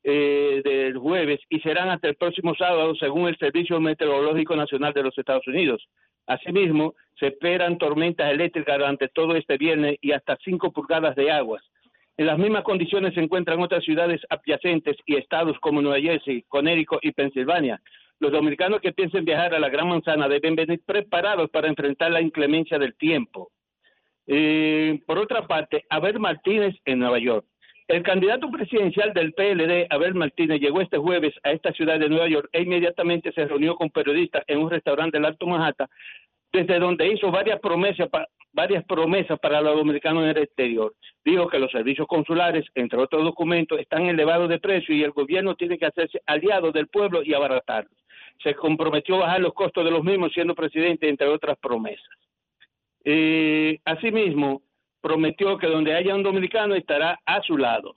eh, 0.03 0.61
del 0.65 0.99
jueves 0.99 1.39
y 1.49 1.61
serán 1.61 1.89
hasta 1.89 2.09
el 2.09 2.17
próximo 2.17 2.57
sábado, 2.57 2.97
según 2.97 3.29
el 3.29 3.39
Servicio 3.39 3.79
Meteorológico 3.79 4.57
Nacional 4.57 4.93
de 4.93 5.05
los 5.05 5.17
Estados 5.17 5.47
Unidos. 5.47 5.87
Asimismo, 6.27 6.95
se 7.19 7.29
esperan 7.29 7.79
tormentas 7.79 8.31
eléctricas 8.31 8.79
durante 8.79 9.09
todo 9.09 9.37
este 9.37 9.57
viernes 9.57 9.97
y 10.01 10.13
hasta 10.13 10.37
5 10.43 10.73
pulgadas 10.73 11.15
de 11.17 11.31
aguas. 11.31 11.63
En 12.17 12.27
las 12.27 12.39
mismas 12.39 12.63
condiciones 12.65 13.15
se 13.15 13.21
encuentran 13.21 13.61
otras 13.61 13.85
ciudades 13.85 14.21
adyacentes 14.29 14.97
y 15.07 15.17
estados 15.17 15.59
como 15.61 15.81
Nueva 15.81 16.01
Jersey, 16.01 16.43
Connecticut 16.49 16.99
y 17.03 17.13
Pensilvania. 17.13 17.81
Los 18.21 18.33
dominicanos 18.33 18.81
que 18.81 18.93
piensen 18.93 19.25
viajar 19.25 19.55
a 19.55 19.59
la 19.59 19.69
Gran 19.69 19.89
Manzana 19.89 20.29
deben 20.29 20.55
venir 20.55 20.81
preparados 20.85 21.51
para 21.51 21.69
enfrentar 21.69 22.13
la 22.13 22.21
inclemencia 22.21 22.79
del 22.79 22.95
tiempo. 22.95 23.51
Eh, 24.27 25.01
por 25.07 25.19
otra 25.19 25.47
parte, 25.47 25.85
Abel 25.91 26.21
Martínez 26.21 26.77
en 26.85 27.01
Nueva 27.01 27.19
York. 27.19 27.45
El 27.93 28.03
candidato 28.03 28.51
presidencial 28.51 29.13
del 29.13 29.35
PLD, 29.35 29.87
Abel 29.91 30.15
Martínez, 30.15 30.63
llegó 30.63 30.81
este 30.81 30.97
jueves 30.97 31.35
a 31.43 31.53
esta 31.53 31.73
ciudad 31.73 32.01
de 32.01 32.09
Nueva 32.09 32.27
York 32.27 32.49
e 32.51 32.63
inmediatamente 32.63 33.33
se 33.33 33.45
reunió 33.45 33.77
con 33.77 33.91
periodistas 33.91 34.45
en 34.47 34.61
un 34.61 34.71
restaurante 34.71 35.19
del 35.19 35.27
Alto 35.27 35.47
Manhattan, 35.47 35.89
desde 36.51 36.79
donde 36.79 37.13
hizo 37.13 37.31
varias 37.31 37.61
promesas, 37.61 38.09
varias 38.51 38.83
promesas 38.87 39.39
para 39.41 39.61
los 39.61 39.77
dominicanos 39.77 40.23
en 40.23 40.31
el 40.31 40.39
exterior. 40.39 40.95
Dijo 41.23 41.49
que 41.49 41.59
los 41.59 41.71
servicios 41.71 42.07
consulares, 42.07 42.65
entre 42.77 42.99
otros 42.99 43.25
documentos, 43.25 43.79
están 43.79 44.07
elevados 44.07 44.49
de 44.49 44.59
precio 44.59 44.95
y 44.95 45.03
el 45.03 45.11
gobierno 45.11 45.55
tiene 45.55 45.77
que 45.77 45.85
hacerse 45.85 46.23
aliado 46.25 46.73
del 46.73 46.89
pueblo 46.89 47.23
y 47.23 47.35
abaratarlos. 47.35 47.93
Se 48.43 48.55
comprometió 48.55 49.17
a 49.17 49.27
bajar 49.27 49.41
los 49.43 49.53
costos 49.53 49.85
de 49.85 49.91
los 49.91 50.03
mismos 50.03 50.33
siendo 50.33 50.55
presidente, 50.55 51.11
entre 51.11 51.29
otras 51.29 51.59
promesas. 51.59 52.09
Eh, 53.05 53.81
asimismo, 53.85 54.63
prometió 55.03 55.59
que 55.59 55.67
donde 55.67 55.95
haya 55.95 56.15
un 56.15 56.23
dominicano 56.23 56.75
estará 56.75 57.21
a 57.27 57.43
su 57.43 57.59
lado. 57.59 57.95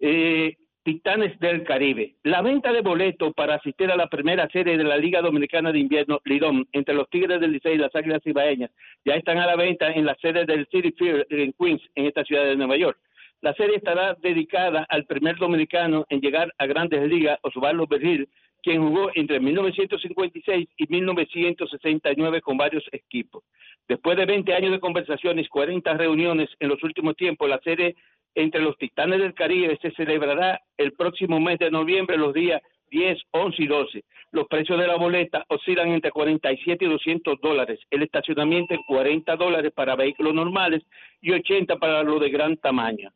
Eh, 0.00 0.56
Titanes 0.82 1.38
del 1.38 1.62
Caribe. 1.64 2.16
La 2.22 2.40
venta 2.40 2.72
de 2.72 2.80
boletos 2.80 3.34
para 3.34 3.56
asistir 3.56 3.90
a 3.90 3.96
la 3.96 4.08
primera 4.08 4.48
serie 4.48 4.78
de 4.78 4.84
la 4.84 4.96
Liga 4.96 5.20
Dominicana 5.20 5.72
de 5.72 5.78
Invierno, 5.78 6.20
Lidom, 6.24 6.64
entre 6.72 6.94
los 6.94 7.08
Tigres 7.10 7.38
del 7.38 7.52
Licey 7.52 7.74
y 7.74 7.78
las 7.78 7.94
Águilas 7.94 8.22
Ibaeñas, 8.24 8.70
ya 9.04 9.14
están 9.14 9.36
a 9.38 9.46
la 9.46 9.56
venta 9.56 9.92
en 9.92 10.06
la 10.06 10.14
sede 10.14 10.46
del 10.46 10.66
City 10.72 10.92
Field 10.92 11.26
en 11.28 11.52
Queens, 11.52 11.82
en 11.94 12.06
esta 12.06 12.24
ciudad 12.24 12.44
de 12.44 12.56
Nueva 12.56 12.78
York. 12.78 12.98
La 13.42 13.52
serie 13.54 13.76
estará 13.76 14.14
dedicada 14.14 14.86
al 14.88 15.04
primer 15.04 15.36
dominicano 15.36 16.06
en 16.08 16.20
llegar 16.20 16.52
a 16.56 16.66
grandes 16.66 17.06
ligas, 17.08 17.38
Osvaldo 17.42 17.86
Bergil, 17.86 18.28
quien 18.62 18.82
jugó 18.82 19.10
entre 19.14 19.40
1956 19.40 20.68
y 20.76 20.86
1969 20.88 22.40
con 22.40 22.56
varios 22.56 22.84
equipos. 22.92 23.44
Después 23.88 24.16
de 24.16 24.26
20 24.26 24.54
años 24.54 24.72
de 24.72 24.80
conversaciones, 24.80 25.48
40 25.48 25.94
reuniones 25.94 26.48
en 26.60 26.68
los 26.68 26.82
últimos 26.82 27.16
tiempos, 27.16 27.48
la 27.48 27.60
serie 27.60 27.96
entre 28.34 28.60
los 28.60 28.76
Titanes 28.78 29.20
del 29.20 29.34
Caribe 29.34 29.78
se 29.82 29.90
celebrará 29.92 30.60
el 30.76 30.92
próximo 30.92 31.40
mes 31.40 31.58
de 31.58 31.70
noviembre, 31.70 32.16
los 32.16 32.32
días 32.32 32.62
10, 32.90 33.18
11 33.30 33.62
y 33.62 33.66
12. 33.66 34.04
Los 34.32 34.46
precios 34.46 34.78
de 34.78 34.86
la 34.86 34.96
boleta 34.96 35.44
oscilan 35.48 35.88
entre 35.88 36.10
47 36.10 36.84
y 36.84 36.88
200 36.88 37.40
dólares. 37.40 37.80
El 37.90 38.02
estacionamiento 38.02 38.74
en 38.74 38.82
40 38.82 39.36
dólares 39.36 39.72
para 39.74 39.96
vehículos 39.96 40.34
normales 40.34 40.82
y 41.20 41.32
80 41.32 41.76
para 41.76 42.02
los 42.02 42.20
de 42.20 42.30
gran 42.30 42.56
tamaño. 42.56 43.10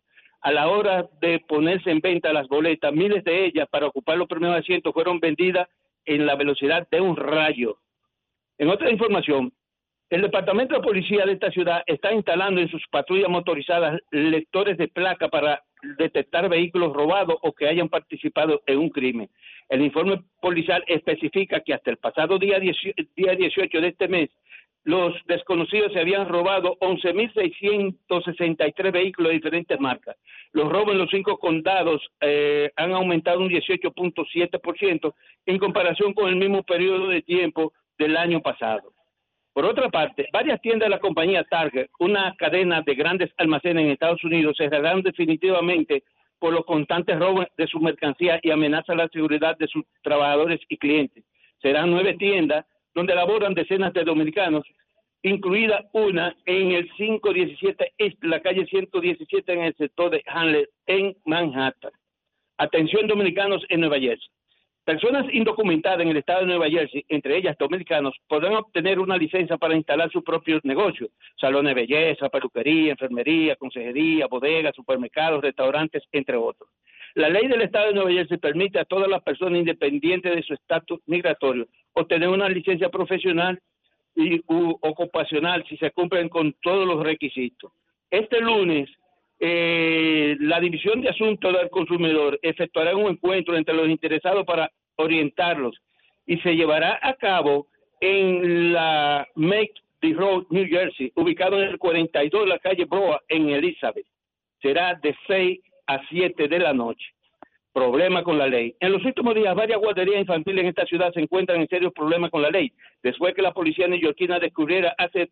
A 0.45 0.53
la 0.53 0.69
hora 0.69 1.09
de 1.23 1.41
ponerse 1.41 1.91
en 1.91 2.01
venta 2.01 2.31
las 2.31 2.47
boletas, 2.49 2.93
miles 2.93 3.25
de 3.25 3.47
ellas 3.47 3.67
para 3.71 3.87
ocupar 3.87 4.19
los 4.19 4.29
primeros 4.29 4.59
asientos 4.59 4.93
fueron 4.93 5.19
vendidas 5.19 5.67
en 6.05 6.27
la 6.27 6.37
velocidad 6.37 6.87
de 6.91 7.01
un 7.01 7.17
rayo. 7.17 7.79
En 8.59 8.69
otra 8.69 8.91
información, 8.91 9.55
el 10.11 10.21
Departamento 10.21 10.75
de 10.75 10.83
Policía 10.83 11.25
de 11.25 11.33
esta 11.33 11.51
ciudad 11.51 11.83
está 11.87 12.13
instalando 12.13 12.61
en 12.61 12.69
sus 12.69 12.87
patrullas 12.91 13.31
motorizadas 13.31 13.99
lectores 14.11 14.77
de 14.77 14.89
placa 14.89 15.31
para 15.31 15.63
detectar 15.97 16.47
vehículos 16.51 16.93
robados 16.93 17.37
o 17.41 17.55
que 17.55 17.67
hayan 17.67 17.89
participado 17.89 18.61
en 18.67 18.81
un 18.81 18.91
crimen. 18.91 19.31
El 19.71 19.81
informe 19.81 20.25
policial 20.43 20.85
especifica 20.89 21.61
que 21.61 21.73
hasta 21.73 21.91
el 21.91 21.97
pasado 21.97 22.39
día 22.39 22.59
18, 22.59 23.03
día 23.17 23.35
18 23.35 23.81
de 23.81 23.89
este 23.89 24.09
mes, 24.09 24.29
los 24.85 25.15
desconocidos 25.27 25.93
se 25.93 26.01
habían 26.01 26.29
robado 26.29 26.77
11.663 26.81 28.93
vehículos 28.93 29.31
de 29.31 29.37
diferentes 29.37 29.81
marcas. 29.81 30.17
Los 30.53 30.71
robos 30.71 30.93
en 30.93 30.99
los 30.99 31.11
cinco 31.11 31.39
condados 31.39 32.07
eh, 32.21 32.71
han 32.77 32.93
aumentado 32.93 33.41
un 33.41 33.49
18.7% 33.49 35.15
en 35.47 35.59
comparación 35.59 36.13
con 36.13 36.29
el 36.29 36.37
mismo 36.37 36.63
periodo 36.63 37.09
de 37.09 37.23
tiempo 37.23 37.73
del 37.99 38.17
año 38.17 38.41
pasado. 38.43 38.93
Por 39.55 39.65
otra 39.65 39.89
parte, 39.89 40.29
varias 40.33 40.61
tiendas 40.61 40.87
de 40.87 40.91
la 40.91 40.99
compañía 40.99 41.45
Target, 41.45 41.89
una 42.01 42.35
cadena 42.37 42.83
de 42.83 42.95
grandes 42.95 43.31
almacenes 43.39 43.85
en 43.85 43.93
Estados 43.93 44.23
Unidos, 44.23 44.57
cerrarán 44.59 45.01
definitivamente 45.03 46.03
por 46.39 46.53
los 46.53 46.67
constantes 46.67 47.19
robos 47.19 47.47
de 47.57 47.67
su 47.69 47.79
mercancía 47.79 48.39
y 48.43 48.51
amenaza 48.51 48.95
la 48.95 49.09
seguridad 49.09 49.57
de 49.57 49.69
sus 49.69 49.85
trabajadores 50.03 50.61
y 50.69 50.77
clientes. 50.77 51.25
Serán 51.63 51.91
nueve 51.91 52.17
tiendas 52.19 52.67
donde 52.95 53.15
laboran 53.15 53.55
decenas 53.55 53.93
de 53.93 54.05
dominicanos, 54.05 54.65
incluida 55.23 55.85
una 55.93 56.37
en 56.47 56.73
el 56.73 56.91
517 56.93 57.93
East, 57.99 58.23
la 58.23 58.41
calle 58.41 58.67
117 58.67 59.53
en 59.53 59.61
el 59.61 59.75
sector 59.77 60.11
de 60.11 60.23
Hanley, 60.27 60.67
en 60.87 61.17
Manhattan. 61.25 61.93
Atención 62.59 63.09
dominicanos 63.09 63.65
en 63.69 63.81
Nueva 63.81 63.99
Jersey. 63.99 64.29
Personas 64.85 65.25
indocumentadas 65.33 66.01
en 66.01 66.09
el 66.09 66.19
estado 66.19 66.41
de 66.41 66.47
Nueva 66.47 66.69
Jersey, 66.69 67.07
entre 67.09 67.39
ellas 67.39 67.57
dominicanos, 67.59 68.15
podrán 68.29 68.55
obtener 68.57 68.99
una 68.99 69.17
licencia 69.17 69.57
para 69.57 69.75
instalar 69.75 70.11
sus 70.11 70.23
propios 70.23 70.63
negocios, 70.63 71.11
salones 71.41 71.75
de 71.75 71.81
belleza, 71.81 72.29
peluquería, 72.29 72.93
enfermería, 72.93 73.57
consejería, 73.57 74.27
bodegas, 74.27 74.77
supermercados, 74.77 75.41
restaurantes, 75.41 76.03
entre 76.13 76.37
otros. 76.37 76.69
La 77.15 77.29
ley 77.29 77.47
del 77.47 77.63
estado 77.63 77.89
de 77.89 77.95
Nueva 77.95 78.11
Jersey 78.11 78.39
permite 78.39 78.81
a 78.81 78.85
todas 78.85 79.09
las 79.09 79.23
personas 79.23 79.59
independientes 79.59 80.35
de 80.35 80.43
su 80.43 80.55
estatus 80.55 81.01
migratorio 81.07 81.69
obtener 81.93 82.29
una 82.29 82.49
licencia 82.49 82.89
profesional 82.89 83.61
y 84.17 84.41
u 84.49 84.77
ocupacional 84.81 85.65
si 85.69 85.77
se 85.77 85.93
cumplen 85.93 86.29
con 86.29 86.55
todos 86.61 86.87
los 86.87 87.05
requisitos. 87.05 87.73
Este 88.11 88.41
lunes 88.41 88.89
eh, 89.39 90.37
la 90.41 90.59
División 90.59 91.01
de 91.01 91.11
Asuntos 91.11 91.53
del 91.53 91.71
Consumidor 91.71 92.39
efectuará 92.43 92.97
un 92.97 93.11
encuentro 93.11 93.57
entre 93.57 93.75
los 93.75 93.89
interesados 93.89 94.45
para 94.45 94.71
orientarlos 94.97 95.81
y 96.27 96.39
se 96.39 96.55
llevará 96.55 96.99
a 97.03 97.15
cabo 97.15 97.69
en 98.01 98.73
la 98.73 99.27
Make 99.35 99.75
the 100.01 100.13
Road, 100.15 100.47
New 100.51 100.67
Jersey, 100.67 101.13
ubicado 101.15 101.61
en 101.61 101.69
el 101.71 101.79
42 101.79 102.43
de 102.43 102.49
la 102.49 102.59
calle 102.59 102.85
Broa 102.87 103.23
en 103.29 103.51
Elizabeth. 103.51 104.07
Será 104.61 104.95
de 104.95 105.15
6 105.27 105.61
a 105.87 106.01
7 106.09 106.49
de 106.49 106.59
la 106.59 106.73
noche. 106.73 107.07
Problema 107.73 108.23
con 108.23 108.39
la 108.39 108.47
ley. 108.47 108.75
En 108.79 108.93
los 108.93 109.05
últimos 109.05 109.35
días, 109.35 109.55
varias 109.55 109.81
guarderías 109.81 110.21
infantiles 110.21 110.63
en 110.63 110.69
esta 110.69 110.87
ciudad 110.87 111.13
se 111.13 111.21
encuentran 111.21 111.61
en 111.61 111.69
serios 111.69 111.93
problemas 111.93 112.31
con 112.31 112.43
la 112.43 112.51
ley, 112.51 112.73
después 113.03 113.35
que 113.35 113.43
la 113.43 113.53
policía 113.53 113.89
neoyorquina 113.89 114.39
descubriera 114.39 114.95
hace 114.97 115.31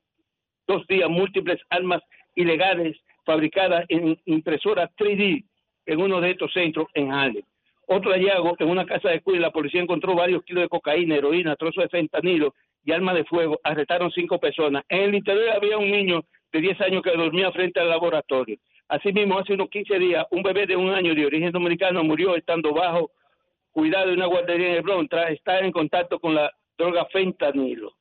dos 0.66 0.86
días 0.86 1.08
múltiples 1.08 1.60
armas 1.70 2.02
ilegales 2.34 2.96
fabricadas 3.24 3.84
en 3.88 4.18
impresoras 4.24 4.90
3D 4.96 5.44
en 5.86 6.00
uno 6.00 6.20
de 6.20 6.30
estos 6.30 6.52
centros 6.52 6.86
en 6.94 7.12
Harlem. 7.12 7.44
Otro 7.86 8.12
hallazgo, 8.12 8.56
en 8.58 8.70
una 8.70 8.86
casa 8.86 9.10
de 9.10 9.20
Queens, 9.20 9.40
la 9.40 9.50
policía 9.50 9.82
encontró 9.82 10.14
varios 10.14 10.42
kilos 10.44 10.62
de 10.62 10.68
cocaína, 10.68 11.16
heroína, 11.16 11.56
trozos 11.56 11.84
de 11.84 11.90
fentanilo 11.90 12.54
y 12.84 12.92
armas 12.92 13.14
de 13.14 13.24
fuego. 13.24 13.60
Arrestaron 13.62 14.10
cinco 14.12 14.38
personas. 14.38 14.84
En 14.88 15.02
el 15.02 15.14
interior 15.14 15.50
había 15.50 15.78
un 15.78 15.90
niño 15.90 16.24
de 16.52 16.60
10 16.60 16.80
años 16.82 17.02
que 17.02 17.10
dormía 17.10 17.50
frente 17.52 17.80
al 17.80 17.88
laboratorio. 17.88 18.56
Asimismo, 18.88 19.38
hace 19.38 19.54
unos 19.54 19.70
15 19.70 19.98
días, 19.98 20.26
un 20.30 20.42
bebé 20.42 20.66
de 20.66 20.76
un 20.76 20.90
año 20.90 21.14
de 21.14 21.26
origen 21.26 21.50
dominicano 21.50 22.04
murió 22.04 22.36
estando 22.36 22.72
bajo 22.72 23.10
cuidado 23.70 24.08
de 24.08 24.14
una 24.14 24.26
guardería 24.26 24.68
en 24.68 24.74
el 24.74 24.82
Bronx 24.82 25.08
tras 25.08 25.30
estar 25.30 25.64
en 25.64 25.72
contacto 25.72 26.20
con 26.20 26.34
la 26.34 26.52
droga 26.76 27.06
fentanilo. 27.06 27.94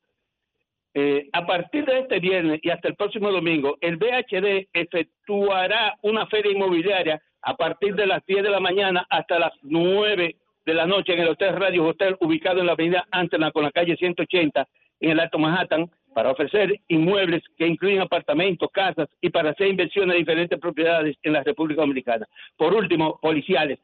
Eh, 0.94 1.30
a 1.32 1.46
partir 1.46 1.86
de 1.86 2.00
este 2.00 2.20
viernes 2.20 2.60
y 2.62 2.68
hasta 2.68 2.88
el 2.88 2.96
próximo 2.96 3.32
domingo, 3.32 3.78
el 3.80 3.96
BHD 3.96 4.68
efectuará 4.74 5.96
una 6.02 6.26
feria 6.26 6.52
inmobiliaria 6.52 7.22
a 7.40 7.56
partir 7.56 7.94
de 7.94 8.06
las 8.06 8.24
10 8.26 8.42
de 8.42 8.50
la 8.50 8.60
mañana 8.60 9.06
hasta 9.08 9.38
las 9.38 9.52
9 9.62 10.36
de 10.64 10.74
la 10.74 10.86
noche 10.86 11.14
en 11.14 11.20
el 11.20 11.28
Hotel 11.28 11.56
Radio 11.56 11.86
Hotel, 11.86 12.16
ubicado 12.20 12.60
en 12.60 12.66
la 12.66 12.72
avenida 12.72 13.06
Antena 13.10 13.50
con 13.50 13.62
la 13.62 13.72
calle 13.72 13.96
180 13.96 14.68
en 15.00 15.10
el 15.10 15.20
Alto 15.20 15.38
Manhattan, 15.38 15.90
para 16.14 16.30
ofrecer 16.30 16.80
inmuebles 16.88 17.42
que 17.56 17.66
incluyen 17.66 18.00
apartamentos, 18.00 18.70
casas 18.72 19.08
y 19.20 19.30
para 19.30 19.50
hacer 19.50 19.68
inversiones 19.68 20.14
de 20.14 20.18
diferentes 20.18 20.58
propiedades 20.58 21.16
en 21.22 21.32
la 21.32 21.42
República 21.42 21.82
Dominicana. 21.82 22.26
Por 22.56 22.74
último, 22.74 23.18
policiales. 23.20 23.78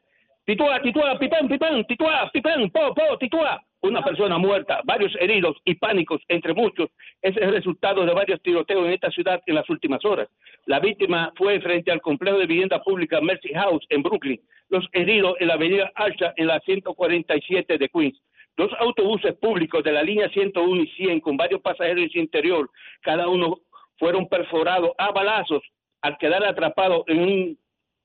Titúa, 0.45 0.81
titúa, 0.81 1.19
pipán, 1.19 1.47
pipán, 1.47 1.85
titúa, 1.85 2.29
pipán, 2.33 2.69
po, 2.71 2.93
po, 2.95 3.17
titúa. 3.19 3.61
Una 3.81 4.01
persona 4.01 4.37
muerta, 4.37 4.81
varios 4.83 5.15
heridos 5.19 5.55
y 5.63 5.75
pánicos, 5.75 6.21
entre 6.27 6.53
muchos, 6.53 6.89
es 7.21 7.37
el 7.37 7.53
resultado 7.53 8.05
de 8.05 8.13
varios 8.13 8.41
tiroteos 8.41 8.85
en 8.85 8.93
esta 8.93 9.09
ciudad 9.09 9.41
en 9.45 9.55
las 9.55 9.69
últimas 9.69 10.03
horas. 10.03 10.27
La 10.65 10.79
víctima 10.79 11.31
fue 11.37 11.61
frente 11.61 11.91
al 11.91 12.01
complejo 12.01 12.39
de 12.39 12.45
vivienda 12.45 12.81
pública 12.81 13.21
Mercy 13.21 13.53
House 13.53 13.85
en 13.89 14.03
Brooklyn. 14.03 14.41
Los 14.69 14.85
heridos 14.91 15.35
en 15.39 15.47
la 15.47 15.53
avenida 15.53 15.91
Archa 15.95 16.33
en 16.35 16.47
la 16.47 16.59
147 16.59 17.77
de 17.77 17.89
Queens. 17.89 18.19
Dos 18.59 18.71
autobuses 18.77 19.35
públicos 19.35 19.81
de 19.85 19.93
la 19.93 20.03
línea 20.03 20.27
101 20.27 20.83
y 20.83 20.87
100 20.87 21.21
con 21.21 21.37
varios 21.37 21.61
pasajeros 21.61 22.03
en 22.03 22.09
su 22.09 22.17
interior, 22.19 22.69
cada 23.01 23.29
uno 23.29 23.59
fueron 23.97 24.27
perforados 24.27 24.91
a 24.97 25.11
balazos 25.11 25.63
al 26.01 26.17
quedar 26.17 26.43
atrapados 26.43 27.03
en 27.07 27.21
un 27.21 27.57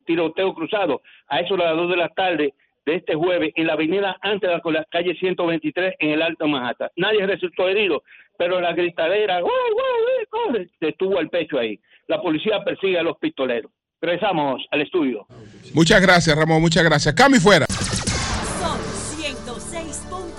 tiroteo 0.06 0.54
cruzado 0.54 1.02
a 1.26 1.40
eso 1.40 1.56
de 1.56 1.64
las 1.64 1.74
2 1.74 1.90
de 1.90 1.96
la 1.96 2.08
tarde 2.10 2.54
de 2.86 2.94
este 2.94 3.16
jueves 3.16 3.52
en 3.56 3.66
la 3.66 3.72
avenida 3.72 4.16
Antela 4.22 4.60
con 4.60 4.74
la 4.74 4.84
calle 4.84 5.16
123 5.16 5.96
en 5.98 6.10
el 6.10 6.22
Alto 6.22 6.46
Manhattan. 6.46 6.90
Nadie 6.94 7.26
resultó 7.26 7.68
herido, 7.68 8.04
pero 8.38 8.60
la 8.60 8.74
gritadera 8.74 9.40
¡Guau, 9.40 9.50
guau, 9.72 10.20
eh, 10.20 10.26
corre! 10.30 10.68
detuvo 10.80 11.18
el 11.18 11.30
pecho 11.30 11.58
ahí. 11.58 11.80
La 12.06 12.22
policía 12.22 12.62
persigue 12.62 12.96
a 12.96 13.02
los 13.02 13.18
pistoleros. 13.18 13.72
Regresamos 14.00 14.64
al 14.70 14.82
estudio. 14.82 15.26
Muchas 15.74 16.00
gracias, 16.00 16.38
Ramón. 16.38 16.60
Muchas 16.60 16.84
gracias. 16.84 17.12
Cami 17.12 17.40
fuera. 17.40 17.66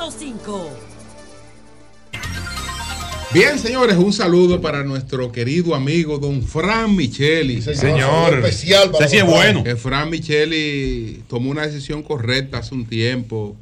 Son 0.06 0.40
106.5. 0.40 0.70
Bien, 3.34 3.58
señores, 3.60 3.98
un 3.98 4.14
saludo 4.14 4.62
para 4.62 4.84
nuestro 4.84 5.32
querido 5.32 5.74
amigo 5.74 6.20
don 6.20 6.44
Fran 6.44 6.96
Micheli. 6.96 7.62
señor. 7.62 7.76
Señor. 7.78 8.34
Especial 8.36 8.92
para 8.92 9.08
sí 9.08 9.18
es 9.18 9.24
Fran. 9.24 9.36
bueno. 9.36 9.64
Que 9.64 9.76
Fran 9.76 10.10
Micheli 10.10 11.24
tomó 11.28 11.50
una 11.50 11.66
decisión 11.66 12.04
correcta 12.04 12.60
hace 12.60 12.76
un 12.76 12.86
tiempo. 12.86 13.56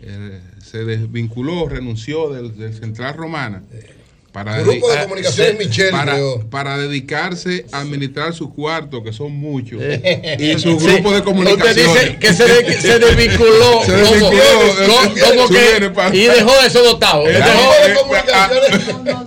Eh, 0.00 0.40
se 0.64 0.84
desvinculó, 0.84 1.68
renunció 1.68 2.30
del, 2.30 2.56
del 2.56 2.74
Central 2.74 3.14
Romana. 3.14 3.64
Para 4.44 4.58
Grupo 4.62 4.88
de 4.90 5.02
Comunicaciones 5.02 5.74
se- 5.74 5.90
para, 5.90 6.16
para 6.50 6.78
dedicarse 6.78 7.66
a 7.72 7.80
administrar 7.80 8.32
sus 8.34 8.52
cuartos, 8.54 9.02
que 9.02 9.12
son 9.12 9.32
muchos, 9.32 9.80
y 9.82 10.52
Sí. 10.54 10.58
su 10.60 10.78
grupo 10.78 11.10
de 11.10 11.18
Usted 11.18 11.24
comunicaciones. 11.24 11.76
dice 12.04 12.18
que 12.18 12.32
se, 12.32 12.44
de- 12.46 12.80
se 12.80 12.98
desvinculó. 12.98 13.82
Se 13.84 13.92
¿Cómo? 13.92 14.04
desvinculó. 14.04 14.42
¿Cómo- 14.86 15.14
cómo 15.26 15.46
Su 15.48 15.54
que- 15.54 16.16
y 16.16 16.22
dejó 16.26 16.52
eso 16.64 16.84
votado. 16.84 17.26
Eh, 17.28 17.32
Dejó, 17.32 17.74
eh, 18.14 18.22
ah, 18.32 18.50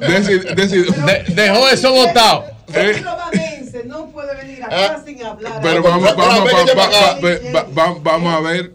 deci- 0.01 0.55
decidió- 0.55 0.91
de- 1.05 1.23
dejó 1.33 1.69
eso 1.69 1.91
votado. 1.91 2.45
Eh, 2.73 3.03
no 3.85 4.09
puede 4.11 4.35
venir 4.35 4.63
acá 4.63 5.01
sin 5.05 5.21
hablar. 5.23 5.59
Pero 5.61 5.83
vamos, 5.83 6.15
vamos, 6.15 6.51
vamos, 6.51 6.69
va- 6.77 7.63
va- 7.75 7.87
va- 7.89 7.97
vamos 8.01 8.33
a 8.33 8.39
ver. 8.39 8.71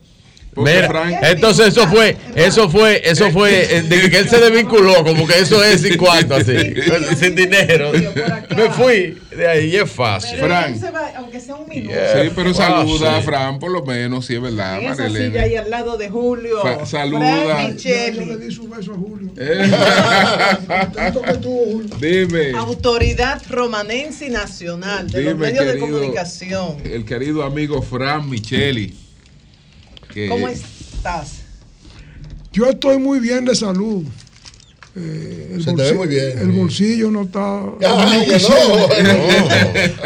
Mira, 0.57 0.89
Frank- 0.89 1.17
entonces 1.23 1.69
eso 1.69 1.87
fue, 1.89 2.17
eso 2.35 2.69
fue, 2.71 3.03
eso 3.05 3.31
fue, 3.31 3.77
eh, 3.77 3.83
de 3.83 4.11
que 4.11 4.19
él 4.19 4.29
se 4.29 4.39
desvinculó, 4.39 5.05
como 5.05 5.27
que 5.27 5.39
eso 5.39 5.63
es 5.63 5.83
sin 5.83 5.97
cuarto, 5.99 6.35
así, 6.35 6.55
sin 7.19 7.35
dinero. 7.35 7.93
Me 8.57 8.71
fui 8.71 9.19
de 9.37 9.47
ahí, 9.47 9.67
y 9.71 9.77
es 9.77 9.91
fácil. 9.91 10.39
Frank. 10.39 10.77
Aunque 11.17 11.41
sea 11.41 11.57
un 11.57 11.69
minuto. 11.69 11.95
Sí, 12.15 12.31
pero 12.35 12.55
saluda 12.55 13.19
a. 13.19 13.23
Fran, 13.23 13.59
por 13.59 13.71
lo 13.71 13.85
menos, 13.85 14.25
sí 14.27 14.35
es 14.37 14.41
verdad, 14.41 14.81
En 14.81 14.93
esa 14.93 15.09
silla 15.11 15.43
ahí 15.43 15.57
al 15.57 15.69
lado 15.71 15.97
de 15.99 16.09
Julio. 16.09 16.63
Saluda. 16.87 17.71
Yo 17.75 18.25
le 18.25 18.37
di 18.39 18.51
su 18.51 18.69
beso 18.69 18.93
a 18.93 18.97
Julio. 18.97 19.31
Eh. 19.39 19.71
Tanto 20.95 21.23
que 21.23 21.35
tuvo 21.35 21.65
Julio. 21.73 21.97
Dime, 22.01 22.53
Autoridad 22.57 23.43
romanense 23.51 24.27
y 24.27 24.31
nacional 24.31 25.11
de 25.11 25.23
los 25.23 25.35
dime, 25.35 25.47
medios 25.47 25.67
de 25.67 25.73
querido, 25.73 25.87
comunicación. 25.89 26.77
el 26.85 27.05
querido 27.05 27.43
amigo 27.43 27.83
Fran 27.83 28.29
Micheli. 28.29 28.95
Que- 30.17 30.29
¿Cómo 30.31 30.49
estás? 30.49 31.43
Yo 32.53 32.65
estoy 32.71 32.97
muy 32.99 33.21
bien 33.21 33.45
de 33.45 33.55
salud. 33.55 34.03
Eh, 34.99 35.51
el, 35.57 35.63
Se 35.63 35.75
te 35.75 35.83
ve 35.83 35.93
muy 35.93 36.09
bien. 36.09 36.39
el 36.39 36.53
bolsillo 36.53 37.11
no 37.11 37.23
está. 37.25 37.59
Ay, 37.87 38.27
no 38.27 38.49
no. 38.49 38.89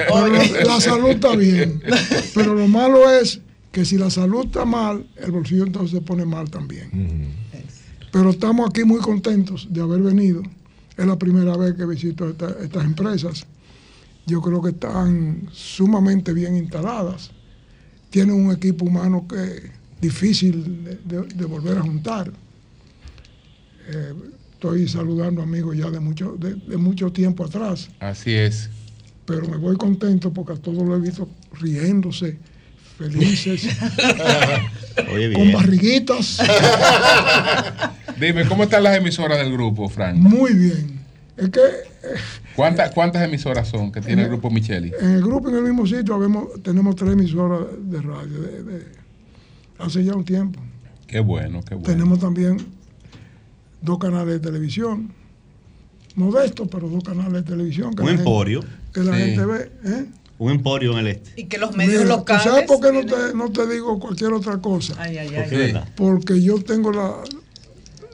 Pero 0.08 0.26
la, 0.26 0.44
la 0.64 0.80
salud 0.80 1.10
está 1.10 1.36
bien. 1.36 1.80
Pero 2.34 2.54
lo 2.56 2.66
malo 2.66 3.08
es 3.08 3.38
que 3.70 3.84
si 3.84 3.96
la 3.98 4.10
salud 4.10 4.46
está 4.46 4.64
mal, 4.64 5.06
el 5.18 5.30
bolsillo 5.30 5.62
entonces 5.64 5.92
se 5.92 6.00
pone 6.00 6.24
mal 6.24 6.50
también. 6.50 7.28
Pero 8.10 8.30
estamos 8.30 8.68
aquí 8.68 8.82
muy 8.82 8.98
contentos 8.98 9.68
de 9.70 9.80
haber 9.80 10.00
venido. 10.00 10.42
Es 10.96 11.06
la 11.06 11.16
primera 11.16 11.56
vez 11.56 11.74
que 11.74 11.86
visito 11.86 12.28
esta- 12.28 12.56
estas 12.60 12.84
empresas. 12.84 13.46
Yo 14.26 14.40
creo 14.42 14.60
que 14.60 14.70
están 14.70 15.48
sumamente 15.52 16.32
bien 16.32 16.56
instaladas. 16.56 17.30
Tienen 18.10 18.34
un 18.34 18.50
equipo 18.50 18.86
humano 18.86 19.24
que 19.28 19.70
difícil 20.00 20.98
de, 21.04 21.22
de- 21.22 21.44
volver 21.44 21.78
a 21.78 21.82
juntar. 21.82 22.30
Eh, 23.88 24.12
estoy 24.52 24.88
saludando 24.88 25.42
amigos 25.42 25.76
ya 25.76 25.90
de 25.90 26.00
mucho, 26.00 26.36
de, 26.38 26.54
de 26.54 26.76
mucho 26.76 27.10
tiempo 27.10 27.44
atrás 27.44 27.88
Así 27.98 28.32
es. 28.34 28.68
pero 29.24 29.48
me 29.48 29.56
voy 29.56 29.76
contento 29.76 30.32
porque 30.32 30.52
a 30.52 30.56
todos 30.56 30.86
lo 30.86 30.96
he 30.96 31.00
visto 31.00 31.28
riéndose, 31.60 32.38
felices, 32.98 33.66
Oye, 35.14 35.32
con 35.32 35.52
barriguitas. 35.52 36.38
Dime, 38.20 38.44
¿cómo 38.46 38.64
están 38.64 38.82
las 38.82 38.96
emisoras 38.96 39.38
del 39.38 39.52
grupo, 39.52 39.88
Frank? 39.88 40.16
Muy 40.16 40.52
bien. 40.52 41.00
Es 41.38 41.48
que 41.48 41.60
eh, 41.60 42.16
¿Cuántas, 42.54 42.90
cuántas 42.92 43.22
emisoras 43.22 43.66
son 43.68 43.90
que 43.90 44.02
tiene 44.02 44.22
el 44.22 44.28
grupo 44.28 44.50
Micheli? 44.50 44.92
en 45.00 45.10
el 45.12 45.22
grupo, 45.22 45.48
en 45.48 45.56
el 45.56 45.62
mismo 45.62 45.86
sitio, 45.86 46.14
habemos- 46.14 46.62
tenemos 46.62 46.94
tres 46.96 47.12
emisoras 47.14 47.60
de 47.80 48.00
radio 48.02 48.40
de- 48.42 48.62
de- 48.62 48.99
hace 49.80 50.04
ya 50.04 50.14
un 50.14 50.24
tiempo. 50.24 50.60
Qué 51.06 51.20
bueno, 51.20 51.60
qué 51.62 51.74
bueno. 51.74 51.86
Tenemos 51.88 52.18
también 52.20 52.56
dos 53.82 53.98
canales 53.98 54.34
de 54.34 54.40
televisión, 54.40 55.12
modestos, 56.14 56.68
pero 56.70 56.88
dos 56.88 57.02
canales 57.04 57.32
de 57.32 57.42
televisión. 57.42 57.94
que 57.94 58.02
Un 58.02 58.06
la 58.08 58.12
gente- 58.16 58.22
emporio. 58.22 58.64
que 58.92 59.00
la 59.00 59.16
Sí. 59.16 59.22
gente 59.24 59.44
ve. 59.46 59.72
¿eh? 59.84 60.06
Un 60.38 60.52
emporio 60.52 60.92
en 60.92 60.98
el 60.98 61.06
este. 61.08 61.40
Y 61.40 61.44
que 61.44 61.58
los 61.58 61.76
medios 61.76 62.02
Mira, 62.02 62.14
¿tú 62.14 62.18
locales. 62.20 62.42
¿Sabes 62.44 62.64
por 62.66 62.80
qué 62.80 62.92
no 62.92 63.04
te, 63.04 63.34
no 63.36 63.50
te 63.52 63.66
digo 63.72 63.98
cualquier 64.00 64.32
otra 64.32 64.58
cosa? 64.58 64.94
Ay, 64.98 65.18
ay, 65.18 65.28
¿Por 65.28 65.38
ay. 65.38 65.50
qué, 65.50 65.56
verdad? 65.56 65.88
Porque 65.96 66.42
yo 66.42 66.62
tengo 66.62 66.92
la, 66.92 67.14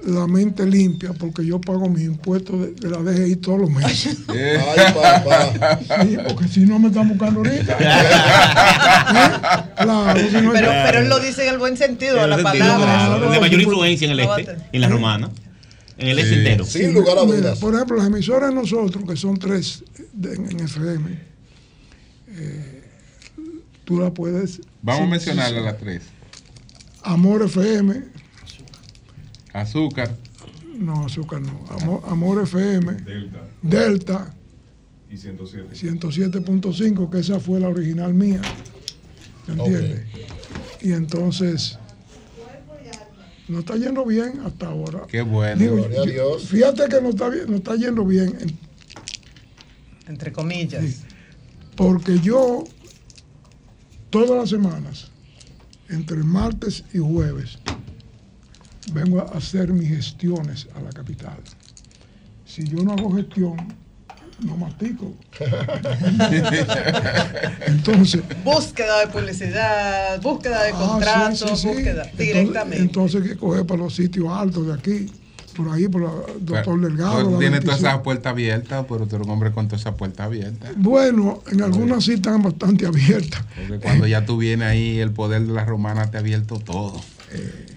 la 0.06 0.26
mente 0.26 0.64
limpia, 0.64 1.12
porque 1.12 1.44
yo 1.44 1.60
pago 1.60 1.88
mis 1.88 2.04
impuestos 2.04 2.60
de, 2.60 2.72
de 2.74 2.90
la 2.90 2.98
DGI 2.98 3.36
todos 3.36 3.60
los 3.60 3.70
meses. 3.70 4.18
Ay, 4.28 4.92
papá. 4.94 5.80
Sí, 6.02 6.16
porque 6.28 6.48
si 6.48 6.60
no 6.60 6.78
me 6.78 6.88
están 6.88 7.08
buscando 7.08 7.40
ahorita. 7.40 7.76
¿Eh? 7.80 9.72
Claro, 9.82 10.20
si 10.30 10.36
no- 10.40 10.52
Pero, 10.52 10.68
pero 10.86 10.98
él 11.00 11.08
lo 11.08 11.18
dice 11.20 11.42
en 11.46 11.52
el 11.54 11.58
buen 11.58 11.76
sentido 11.76 12.16
de 12.20 12.26
la 12.28 12.36
sentido, 12.36 12.52
palabra. 12.64 12.86
claro. 12.86 13.16
Claro, 13.18 13.30
de 13.32 13.40
mayor 13.40 13.60
sí, 13.60 13.66
influencia 13.66 14.04
en 14.06 14.10
el 14.12 14.20
a 14.20 14.36
este, 14.38 14.56
en 14.72 14.80
la 14.80 14.88
romana, 14.88 15.30
en 15.98 16.08
el 16.08 16.18
este 16.18 16.34
entero. 16.38 16.64
Sin 16.64 16.94
lugar 16.94 17.18
a 17.18 17.24
Mira, 17.24 17.36
dudas. 17.38 17.58
por 17.58 17.74
ejemplo, 17.74 17.96
las 17.96 18.06
emisoras 18.06 18.50
de 18.50 18.54
nosotros, 18.54 19.04
que 19.08 19.16
son 19.16 19.38
tres 19.38 19.82
de- 20.12 20.34
en, 20.34 20.50
en 20.52 20.60
FM, 20.60 21.18
eh, 22.28 22.82
tú 23.84 23.98
la 24.00 24.10
puedes... 24.12 24.60
Vamos 24.82 25.00
sí, 25.00 25.06
a 25.06 25.10
mencionarle 25.10 25.56
sí, 25.56 25.60
sí. 25.60 25.64
las 25.64 25.78
tres. 25.78 26.02
Amor 27.02 27.42
FM, 27.44 28.02
Azúcar. 29.60 30.14
no, 30.78 31.06
azúcar 31.06 31.40
no, 31.40 31.64
Amor, 31.70 32.02
Amor 32.08 32.42
FM, 32.42 32.96
Delta, 33.62 34.34
Y 35.10 35.16
107. 35.16 35.74
107.5, 35.74 37.08
que 37.10 37.18
esa 37.20 37.40
fue 37.40 37.58
la 37.60 37.68
original 37.68 38.12
mía. 38.12 38.42
¿Me 39.46 39.54
entiendes? 39.54 40.02
Y 40.82 40.92
entonces, 40.92 41.78
nos 43.48 43.60
está 43.60 43.76
yendo 43.76 44.04
bien 44.04 44.40
hasta 44.44 44.66
ahora. 44.66 45.04
Qué 45.08 45.22
bueno. 45.22 45.56
Digo, 45.60 45.76
Gloria 45.76 46.00
a 46.02 46.04
Dios. 46.04 46.48
Fíjate 46.48 46.88
que 46.88 47.00
nos 47.00 47.10
está, 47.14 47.28
bien- 47.30 47.46
nos 47.46 47.56
está 47.60 47.76
yendo 47.76 48.04
bien, 48.04 48.36
en- 48.40 48.58
Entre 50.08 50.32
comillas. 50.32 51.02
porque 51.76 52.18
yo, 52.20 52.64
todas 54.10 54.30
las 54.38 54.50
semanas, 54.50 55.08
entre 55.88 56.18
martes 56.18 56.84
y 56.92 56.98
jueves, 56.98 57.58
vengo 58.92 59.20
a 59.20 59.36
hacer 59.36 59.72
mis 59.72 59.88
gestiones 59.88 60.66
a 60.76 60.80
la 60.80 60.90
capital. 60.90 61.36
Si 62.44 62.64
yo 62.64 62.82
no 62.82 62.92
hago 62.92 63.14
gestión, 63.14 63.56
no 64.40 64.56
mastico. 64.56 65.14
Entonces, 67.66 68.22
Búsqueda 68.44 69.00
de 69.00 69.06
publicidad, 69.08 70.20
búsqueda 70.22 70.62
de 70.64 70.70
Ah, 70.70 70.76
contratos, 70.78 71.38
sí, 71.38 71.46
sí, 71.48 71.56
sí. 71.62 71.68
búsqueda 71.68 72.02
Entonces- 72.04 72.18
directamente. 72.18 72.78
Entonces 72.82 73.22
hay 73.22 73.28
que 73.28 73.36
coger 73.36 73.66
para 73.66 73.82
los 73.82 73.94
sitios 73.94 74.28
altos 74.30 74.66
de 74.68 74.74
aquí, 74.74 75.06
por 75.56 75.68
ahí, 75.70 75.88
por 75.88 76.02
la 76.02 76.10
doctor 76.40 76.80
Delgado. 76.80 77.38
Tienes 77.38 77.60
todas 77.60 77.80
25. 77.80 77.88
esas 77.88 77.98
puertas 78.02 78.30
abiertas, 78.30 78.84
pero 78.88 79.06
tú 79.06 79.16
eres 79.16 79.26
un 79.26 79.32
hombre 79.32 79.52
con 79.52 79.66
todas 79.68 79.80
esas 79.80 79.94
puertas 79.94 80.26
abiertas. 80.26 80.70
Bueno, 80.76 81.42
en 81.50 81.62
algunas 81.62 82.04
sí 82.04 82.12
están 82.14 82.42
bastante 82.42 82.86
abiertas. 82.86 83.42
Porque 83.56 83.78
cuando 83.82 84.06
ya 84.06 84.24
tú 84.26 84.36
vienes 84.38 84.68
ahí, 84.68 84.98
el 84.98 85.10
poder 85.12 85.42
de 85.46 85.52
la 85.52 85.64
romana 85.64 86.10
te 86.10 86.18
ha 86.18 86.20
abierto 86.20 86.58
todo. 86.58 87.00
Eh. 87.32 87.72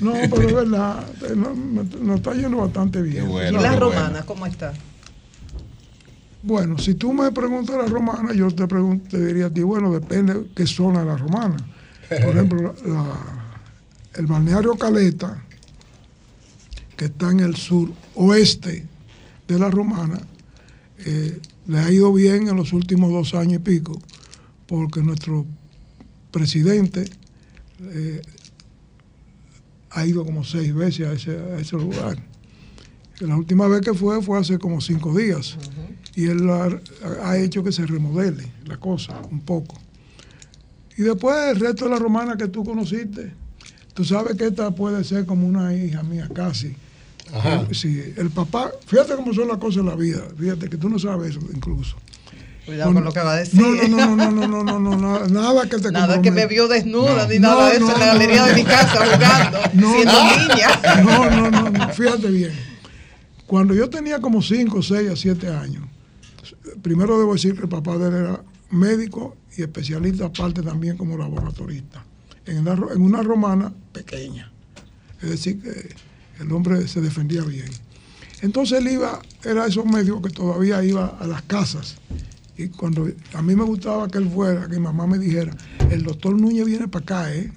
No, 0.00 0.12
pero 0.30 0.48
es 0.48 0.54
verdad, 0.70 1.06
eh, 1.22 1.34
no- 1.36 1.54
nos 1.54 2.16
está 2.16 2.34
yendo 2.34 2.58
bastante 2.58 3.00
bien. 3.02 3.24
¿Y 3.30 3.36
¿sabes? 3.36 3.52
la 3.52 3.76
romana 3.76 4.22
cómo 4.26 4.46
está? 4.46 4.72
Bueno, 6.42 6.78
si 6.78 6.94
tú 6.94 7.12
me 7.14 7.32
preguntas 7.32 7.76
la 7.76 7.86
romana, 7.86 8.34
yo 8.34 8.50
te, 8.50 8.64
pregun- 8.68 9.00
te 9.08 9.24
diría 9.24 9.46
a 9.46 9.50
ti, 9.50 9.62
bueno, 9.62 9.92
depende 9.92 10.44
qué 10.54 10.66
zona 10.66 11.00
de 11.00 11.06
la 11.06 11.16
romana. 11.16 11.56
Por 12.22 12.34
ejemplo, 12.34 12.74
la- 12.84 13.54
el 14.14 14.26
balneario 14.26 14.74
Caleta, 14.76 15.42
que 16.96 17.06
está 17.06 17.30
en 17.30 17.40
el 17.40 17.56
sur 17.56 17.90
oeste 18.14 18.86
de 19.48 19.58
la 19.58 19.70
romana, 19.70 20.20
eh, 20.98 21.40
le 21.66 21.78
ha 21.78 21.90
ido 21.90 22.12
bien 22.12 22.46
en 22.48 22.56
los 22.56 22.72
últimos 22.72 23.10
dos 23.10 23.34
años 23.34 23.54
y 23.54 23.58
pico, 23.58 24.00
porque 24.66 25.00
nuestro 25.02 25.46
presidente 26.30 27.08
eh, 27.80 28.22
ha 29.94 30.06
ido 30.06 30.24
como 30.24 30.44
seis 30.44 30.74
veces 30.74 31.06
a 31.06 31.12
ese, 31.12 31.38
a 31.38 31.58
ese 31.58 31.76
lugar. 31.76 32.18
La 33.20 33.36
última 33.36 33.68
vez 33.68 33.80
que 33.80 33.94
fue 33.94 34.20
fue 34.22 34.38
hace 34.38 34.58
como 34.58 34.80
cinco 34.80 35.16
días 35.16 35.56
y 36.16 36.26
él 36.26 36.48
ha, 36.50 36.68
ha 37.22 37.38
hecho 37.38 37.62
que 37.62 37.72
se 37.72 37.86
remodele 37.86 38.52
la 38.66 38.76
cosa 38.76 39.20
un 39.30 39.40
poco. 39.40 39.76
Y 40.96 41.02
después 41.02 41.36
el 41.50 41.60
resto 41.60 41.84
de 41.84 41.92
la 41.92 41.98
romana 41.98 42.36
que 42.36 42.48
tú 42.48 42.64
conociste, 42.64 43.32
tú 43.94 44.04
sabes 44.04 44.36
que 44.36 44.46
esta 44.46 44.72
puede 44.72 45.02
ser 45.04 45.26
como 45.26 45.46
una 45.46 45.74
hija 45.74 46.02
mía 46.02 46.28
casi. 46.32 46.74
Ajá. 47.32 47.66
Sí, 47.72 48.12
el 48.16 48.30
papá, 48.30 48.72
fíjate 48.86 49.14
cómo 49.16 49.32
son 49.32 49.48
las 49.48 49.58
cosas 49.58 49.80
en 49.80 49.86
la 49.86 49.96
vida, 49.96 50.22
fíjate 50.36 50.68
que 50.68 50.76
tú 50.76 50.88
no 50.88 50.98
sabes 50.98 51.30
eso 51.30 51.40
incluso. 51.52 51.96
Cuidado 52.66 52.94
con 52.94 53.04
lo 53.04 53.12
que 53.12 53.20
va 53.20 53.32
a 53.34 53.36
decir. 53.36 53.60
No, 53.60 53.74
no, 53.88 54.16
no, 54.16 54.30
no, 54.30 54.46
no, 54.46 54.62
no, 54.64 54.64
no, 54.64 54.80
no, 54.80 54.96
nada, 54.96 55.28
nada 55.28 55.68
que 55.68 55.78
te 55.78 55.90
Nada 55.92 56.22
que 56.22 56.30
me 56.30 56.46
vio 56.46 56.66
desnuda 56.68 57.24
No. 57.24 57.28
ni 57.28 57.38
nada 57.38 57.70
de 57.70 57.78
No, 57.80 57.86
eso 57.88 57.94
en 57.94 57.98
no, 58.00 58.06
la 58.06 58.12
galería 58.12 58.40
no. 58.42 58.46
de 58.48 58.54
mi 58.54 58.64
casa 58.64 58.96
jugando, 58.96 59.58
siendo 59.70 60.24
niña. 60.24 61.02
No, 61.04 61.30
no, 61.30 61.50
no, 61.50 61.70
no, 61.70 61.88
fíjate 61.90 62.28
bien. 62.30 62.52
Cuando 63.46 63.74
yo 63.74 63.90
tenía 63.90 64.20
como 64.20 64.40
5, 64.42 64.82
6 64.82 65.10
a 65.10 65.16
7 65.16 65.48
años, 65.48 65.84
primero 66.82 67.18
debo 67.18 67.34
decir 67.34 67.54
que 67.54 67.62
el 67.62 67.68
papá 67.68 67.98
de 67.98 68.08
él 68.08 68.14
era 68.14 68.40
médico 68.70 69.36
y 69.56 69.62
especialista, 69.62 70.24
aparte 70.26 70.62
también 70.62 70.96
como 70.96 71.16
laboratorista, 71.18 72.02
en, 72.46 72.64
ro- 72.64 72.92
en 72.92 73.02
una 73.02 73.22
romana 73.22 73.72
pequeña. 73.92 74.50
Es 75.22 75.30
decir, 75.30 75.60
que 75.62 75.94
el 76.42 76.50
hombre 76.52 76.88
se 76.88 77.00
defendía 77.02 77.42
bien. 77.42 77.68
Entonces 78.40 78.78
él 78.80 78.88
iba, 78.88 79.20
era 79.44 79.66
esos 79.66 79.84
médicos 79.86 80.22
que 80.22 80.30
todavía 80.30 80.82
iba 80.82 81.16
a 81.20 81.26
las 81.26 81.42
casas. 81.42 81.96
Y 82.56 82.68
cuando 82.68 83.08
a 83.32 83.42
mí 83.42 83.54
me 83.56 83.64
gustaba 83.64 84.08
que 84.08 84.18
él 84.18 84.28
fuera, 84.30 84.68
que 84.68 84.76
mi 84.76 84.80
mamá 84.80 85.06
me 85.06 85.18
dijera, 85.18 85.52
el 85.90 86.02
doctor 86.02 86.40
Núñez 86.40 86.66
viene 86.66 86.88
para 86.88 87.02
acá, 87.02 87.34
¿eh? 87.34 87.52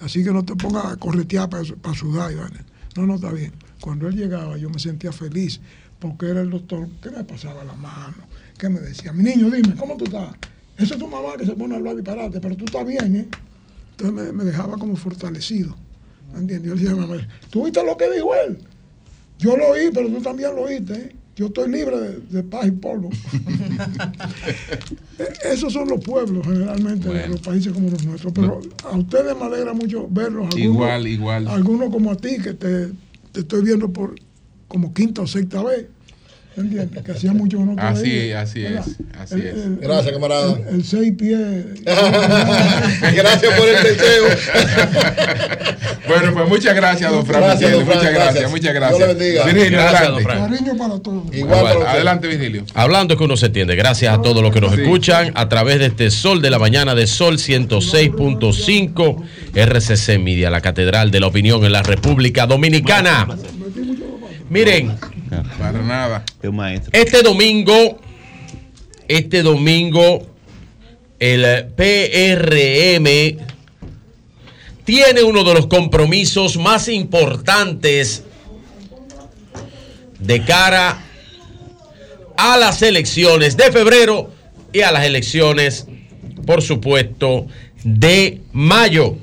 Así 0.00 0.22
que 0.24 0.32
no 0.32 0.44
te 0.44 0.54
pongas 0.54 0.84
a 0.86 0.96
corretear 0.96 1.48
para, 1.48 1.62
para 1.80 1.96
sudar. 1.96 2.34
vaina. 2.34 2.64
No, 2.96 3.06
no, 3.06 3.14
está 3.14 3.32
bien. 3.32 3.52
Cuando 3.80 4.08
él 4.08 4.16
llegaba 4.16 4.56
yo 4.58 4.68
me 4.68 4.78
sentía 4.78 5.12
feliz 5.12 5.60
porque 5.98 6.26
era 6.26 6.40
el 6.40 6.50
doctor 6.50 6.88
que 7.00 7.10
me 7.10 7.22
pasaba 7.22 7.62
la 7.62 7.74
mano, 7.74 8.16
que 8.58 8.68
me 8.68 8.80
decía, 8.80 9.12
mi 9.12 9.22
niño, 9.22 9.48
dime, 9.50 9.76
¿cómo 9.76 9.96
tú 9.96 10.04
estás? 10.04 10.34
Esa 10.76 10.94
es 10.94 11.00
tu 11.00 11.06
mamá 11.06 11.36
que 11.38 11.46
se 11.46 11.54
pone 11.54 11.74
a 11.74 11.78
hablar 11.78 11.94
disparate, 11.94 12.40
pero 12.40 12.56
tú 12.56 12.64
estás 12.64 12.84
bien, 12.84 13.16
¿eh? 13.16 13.28
Entonces 13.92 14.32
me, 14.32 14.44
dejaba 14.44 14.76
como 14.78 14.96
fortalecido. 14.96 15.76
¿Me 16.32 16.40
entiendes? 16.40 16.70
Yo 16.70 16.74
le 16.74 16.80
decía 16.82 16.96
mamá, 16.96 17.28
¿tú 17.50 17.64
viste 17.64 17.84
lo 17.84 17.96
que 17.96 18.10
dijo 18.10 18.34
él? 18.34 18.58
Yo 19.38 19.56
lo 19.56 19.68
oí, 19.68 19.90
pero 19.94 20.08
tú 20.08 20.20
también 20.20 20.56
lo 20.56 20.62
oíste, 20.62 20.94
¿eh? 20.94 21.12
Yo 21.34 21.46
estoy 21.46 21.70
libre 21.70 21.98
de, 21.98 22.18
de 22.30 22.42
paz 22.42 22.66
y 22.66 22.70
polvo. 22.72 23.08
E- 25.18 25.52
Esos 25.52 25.72
son 25.72 25.88
los 25.88 26.00
pueblos 26.04 26.44
generalmente 26.46 27.08
de 27.08 27.28
los 27.28 27.40
países 27.40 27.72
como 27.72 27.90
los 27.90 28.04
nuestros. 28.04 28.32
Pero 28.32 28.60
a 28.84 28.96
ustedes 28.96 29.36
me 29.36 29.44
alegra 29.44 29.72
mucho 29.72 30.06
verlos. 30.10 30.44
algunos- 30.46 30.58
Igual, 30.64 31.06
igual. 31.06 31.48
Algunos 31.48 31.90
como 31.90 32.10
a 32.10 32.16
ti, 32.16 32.36
que 32.42 32.54
te, 32.54 32.88
te 33.32 33.40
estoy 33.40 33.62
viendo 33.62 33.92
por 33.92 34.14
como 34.68 34.92
quinta 34.94 35.22
o 35.22 35.26
sexta 35.26 35.62
vez. 35.62 35.86
Que 36.54 37.12
hacía 37.12 37.32
mucho 37.32 37.56
que 37.58 37.64
no 37.64 37.74
te 37.76 37.80
Así 37.80 38.18
es, 38.30 38.36
así 38.36 38.62
¿verdad? 38.62 38.84
es, 38.86 38.96
así 39.18 39.34
El- 39.36 39.46
es. 39.46 39.54
el- 39.54 39.76
Gracias, 39.80 40.12
camarada. 40.12 40.58
El, 40.68 40.74
el 40.76 40.84
seis 40.84 41.12
pies. 41.18 41.38
Gracias 41.84 43.54
por 43.58 43.68
el 43.68 43.82
deseo. 43.82 44.24
Bueno, 46.06 46.32
pues 46.34 46.48
muchas 46.48 46.74
gracias, 46.74 47.10
don 47.10 47.24
Fran. 47.24 47.40
Gracias, 47.42 47.70
Miguel, 47.70 47.84
don 47.86 47.86
Fran, 47.86 47.98
muchas 47.98 48.12
gracias, 48.12 48.34
gracias. 48.34 48.50
muchas 48.50 48.72
Dios 48.72 48.74
gracias. 48.74 49.00
le 49.00 49.14
bendiga. 49.14 49.44
Virgilio, 49.44 49.70
Gracias, 49.78 50.00
adelante. 50.00 50.22
don 50.22 50.32
Fran. 50.32 50.50
Cariño 50.50 50.76
para 50.76 50.98
todos. 51.00 51.34
Igual 51.34 51.62
para. 51.78 51.90
Adelante, 51.92 52.28
Virgilio. 52.28 52.64
Hablando 52.74 53.16
que 53.16 53.24
uno 53.24 53.36
se 53.38 53.46
entiende. 53.46 53.74
Gracias 53.76 54.12
a 54.18 54.20
todos 54.20 54.42
los 54.42 54.52
que 54.52 54.60
nos 54.60 54.74
Sí. 54.74 54.82
escuchan 54.82 55.32
a 55.34 55.48
través 55.48 55.78
de 55.78 55.86
este 55.86 56.10
Sol 56.10 56.42
de 56.42 56.50
la 56.50 56.58
Mañana 56.58 56.94
de 56.94 57.06
Sol 57.06 57.38
106.5 57.38 59.22
RCC 59.54 60.18
Media, 60.18 60.50
la 60.50 60.60
Catedral 60.60 61.10
de 61.10 61.20
la 61.20 61.28
Opinión 61.28 61.64
en 61.64 61.72
la 61.72 61.82
República 61.82 62.46
Dominicana. 62.46 63.26
Miren, 64.50 64.96
Para 65.58 65.82
nada. 65.82 66.24
Es 66.42 66.48
un 66.48 66.56
maestro. 66.56 66.90
este 66.92 67.22
domingo, 67.22 68.00
este 69.08 69.42
domingo, 69.42 70.26
el 71.18 71.66
PRM 71.76 73.06
tiene 74.84 75.22
uno 75.22 75.44
de 75.44 75.54
los 75.54 75.66
compromisos 75.68 76.56
más 76.56 76.88
importantes 76.88 78.24
de 80.18 80.44
cara 80.44 81.02
a 82.36 82.56
las 82.56 82.82
elecciones 82.82 83.56
de 83.56 83.70
febrero 83.72 84.30
y 84.72 84.80
a 84.80 84.92
las 84.92 85.04
elecciones, 85.04 85.86
por 86.44 86.62
supuesto, 86.62 87.46
de 87.84 88.40
mayo. 88.52 89.16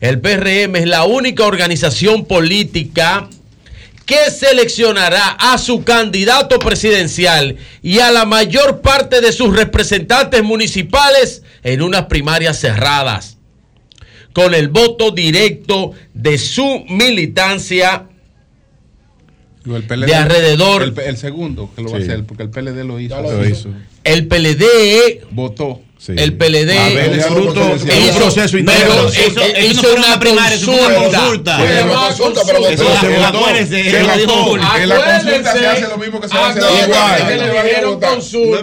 El 0.00 0.20
PRM 0.20 0.76
es 0.76 0.86
la 0.86 1.04
única 1.04 1.44
organización 1.44 2.26
política 2.26 3.28
que 4.06 4.30
seleccionará 4.30 5.30
a 5.32 5.58
su 5.58 5.82
candidato 5.82 6.60
presidencial 6.60 7.56
y 7.82 7.98
a 7.98 8.12
la 8.12 8.24
mayor 8.24 8.80
parte 8.80 9.20
de 9.20 9.32
sus 9.32 9.54
representantes 9.54 10.42
municipales 10.44 11.42
en 11.64 11.82
unas 11.82 12.06
primarias 12.06 12.60
cerradas, 12.60 13.38
con 14.32 14.54
el 14.54 14.68
voto 14.68 15.10
directo 15.10 15.92
de 16.14 16.38
su 16.38 16.84
militancia 16.88 18.06
El 19.64 19.82
PLD, 19.82 20.06
de 20.06 20.14
alrededor. 20.14 20.82
El, 20.84 20.98
el 21.00 21.16
segundo 21.16 21.70
que 21.74 21.82
lo 21.82 21.90
va 21.90 21.98
a 21.98 22.00
hacer, 22.00 22.24
porque 22.24 22.44
el 22.44 22.50
PLD 22.50 22.84
lo 22.84 23.00
hizo. 23.00 23.20
lo 23.20 23.44
hizo. 23.44 23.70
El 24.04 24.28
PLD 24.28 25.26
Votó. 25.32 25.82
El 26.08 26.34
PLD 26.36 26.66
ver, 26.94 27.12
es 27.18 27.26
fruto- 27.26 27.74
es 27.74 27.82
un 27.82 27.90
hizo- 27.90 28.16
proceso 28.18 28.58
interno. 28.58 29.08
Eso- 29.08 29.40
eso 29.40 29.82
no 29.82 29.88
una 29.96 30.06
una 30.06 30.20
primaria, 30.20 30.58
una 30.68 30.94
consulta. 30.94 31.56
Una 31.56 32.08
pero. 32.46 32.64
Se 32.64 32.84
votó. 32.84 33.38
Acuérdense. 33.38 33.98
En 34.00 34.06
la 34.06 34.16
se 35.52 35.66
hace 35.66 35.88
lo 35.88 35.98
mismo 35.98 36.20
que 36.20 36.28
se. 36.28 36.34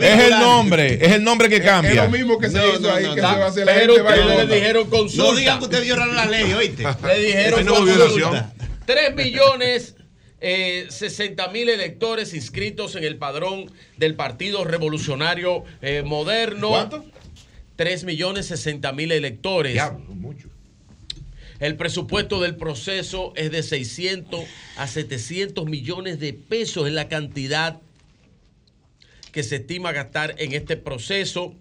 Es 0.02 0.20
el 0.20 0.30
nombre, 0.40 0.94
es 1.06 1.12
el 1.12 1.24
nombre 1.24 1.50
que 1.50 1.58
Es 1.58 1.64
cambia. 1.64 2.04
lo 2.04 2.10
mismo 2.10 2.38
que 2.38 2.50
se 2.50 2.58
No, 2.58 2.68
hizo 2.68 2.80
no, 2.82 2.94
ahí, 2.94 3.04
no, 3.06 3.16
que 3.16 3.22
no. 3.22 3.30
se 3.34 3.40
va 3.40 3.46
a 3.46 3.48
hacer 3.50 3.66
la 3.66 3.74
Pero 3.74 3.94
gente 3.96 4.46
le 4.46 4.56
dijeron 4.56 4.90
consulta. 4.90 5.24
No 5.32 5.36
digan 5.36 5.58
que 5.60 5.64
ustedes 5.66 5.84
violaron 5.84 6.16
la 6.16 6.26
ley, 6.26 6.54
¿oíste? 6.54 6.84
Le 7.08 7.20
dijeron 7.20 7.68
hubo 7.68 7.76
consulta. 7.78 8.06
violación. 8.06 8.54
3 8.86 9.16
millones 9.16 9.96
eh, 10.46 10.88
60 10.90 11.48
mil 11.50 11.70
electores 11.70 12.34
inscritos 12.34 12.96
en 12.96 13.06
el 13.06 13.16
padrón 13.18 13.72
del 13.96 14.16
Partido 14.16 14.66
Revolucionario 14.66 15.64
eh, 15.82 16.04
Moderno. 16.06 16.68
¿Cuánto? 16.70 17.06
3 17.76 18.04
millones 18.04 18.48
60 18.48 18.92
mil 18.94 19.12
electores. 19.12 19.82
El 21.60 21.78
presupuesto 21.78 22.42
del 22.42 22.56
proceso 22.56 23.32
es 23.36 23.52
de 23.52 23.64
600 23.64 24.44
a 24.78 24.88
700 24.88 25.66
millones 25.66 26.20
de 26.20 26.34
pesos, 26.34 26.88
es 26.88 26.94
la 26.94 27.08
cantidad 27.08 27.80
que 29.32 29.44
se 29.44 29.58
estima 29.58 29.92
gastar 29.92 30.36
en 30.38 30.54
este 30.54 30.78
proceso. 30.78 31.56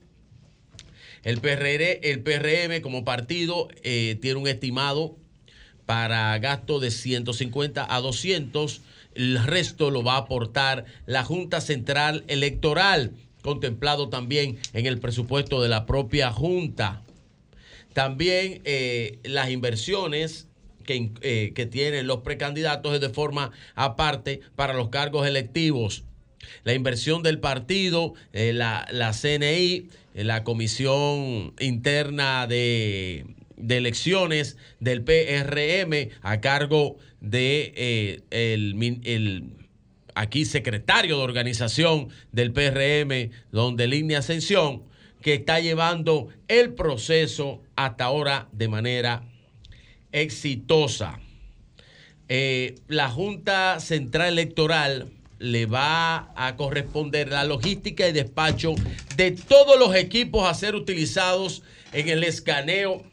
El, 1.23 1.41
PRR, 1.41 2.01
el 2.03 2.21
PRM 2.21 2.81
como 2.83 3.05
partido 3.05 3.69
eh, 3.83 4.19
tiene 4.21 4.41
un 4.41 4.49
estimado 4.49 5.17
para 5.87 6.39
gasto 6.39 6.81
de 6.81 6.91
150 6.91 7.95
a 7.95 8.01
200. 8.01 8.83
El 9.15 9.43
resto 9.45 9.91
lo 9.91 10.03
va 10.03 10.15
a 10.15 10.19
aportar 10.19 10.85
la 11.07 11.25
Junta 11.25 11.61
Central 11.61 12.25
Electoral, 12.29 13.13
contemplado 13.43 14.09
también 14.09 14.59
en 14.73 14.87
el 14.87 14.99
presupuesto 14.99 15.63
de 15.63 15.69
la 15.69 15.87
propia 15.87 16.31
Junta. 16.33 17.03
También 17.93 18.63
eh, 18.65 19.19
las 19.25 19.51
inversiones 19.51 20.49
que, 20.83 21.11
eh, 21.23 21.53
que 21.55 21.67
tienen 21.67 22.07
los 22.07 22.21
precandidatos 22.21 22.95
es 22.95 23.01
de 23.01 23.09
forma 23.09 23.53
aparte 23.75 24.41
para 24.57 24.75
los 24.75 24.89
cargos 24.89 25.27
electivos. 25.27 26.05
La 26.65 26.75
inversión 26.75 27.23
del 27.23 27.39
partido, 27.39 28.15
eh, 28.33 28.53
la, 28.53 28.87
la 28.91 29.13
CNI, 29.13 29.89
eh, 30.15 30.25
la 30.25 30.43
Comisión 30.45 31.55
Interna 31.61 32.47
de, 32.47 33.27
de 33.57 33.77
Elecciones 33.77 34.57
del 34.81 35.03
PRM 35.03 36.11
a 36.23 36.41
cargo 36.41 36.97
de 37.21 38.21
el, 38.31 39.01
el 39.05 39.62
aquí 40.15 40.45
secretario 40.45 41.17
de 41.19 41.23
organización 41.23 42.09
del 42.33 42.53
PRM, 42.53 43.31
donde 43.51 43.87
Línea 43.87 44.19
Ascensión, 44.19 44.83
que 45.21 45.35
está 45.35 45.61
llevando 45.61 46.29
el 46.49 46.75
proceso 46.75 47.63
hasta 47.77 48.05
ahora 48.05 48.49
de 48.53 48.69
manera 48.69 49.23
exitosa. 50.11 51.21
Eh, 52.29 52.77
la 52.89 53.09
Junta 53.11 53.79
Central 53.81 54.29
Electoral 54.33 55.11
le 55.39 55.67
va 55.67 56.33
a 56.37 56.57
corresponder 56.57 57.29
la 57.29 57.45
logística 57.45 58.09
y 58.09 58.13
despacho 58.13 58.75
de 59.17 59.33
todos 59.33 59.79
los 59.79 59.95
equipos 59.95 60.49
a 60.49 60.55
ser 60.55 60.75
utilizados 60.75 61.63
en 61.93 62.09
el 62.09 62.25
escaneo 62.25 63.05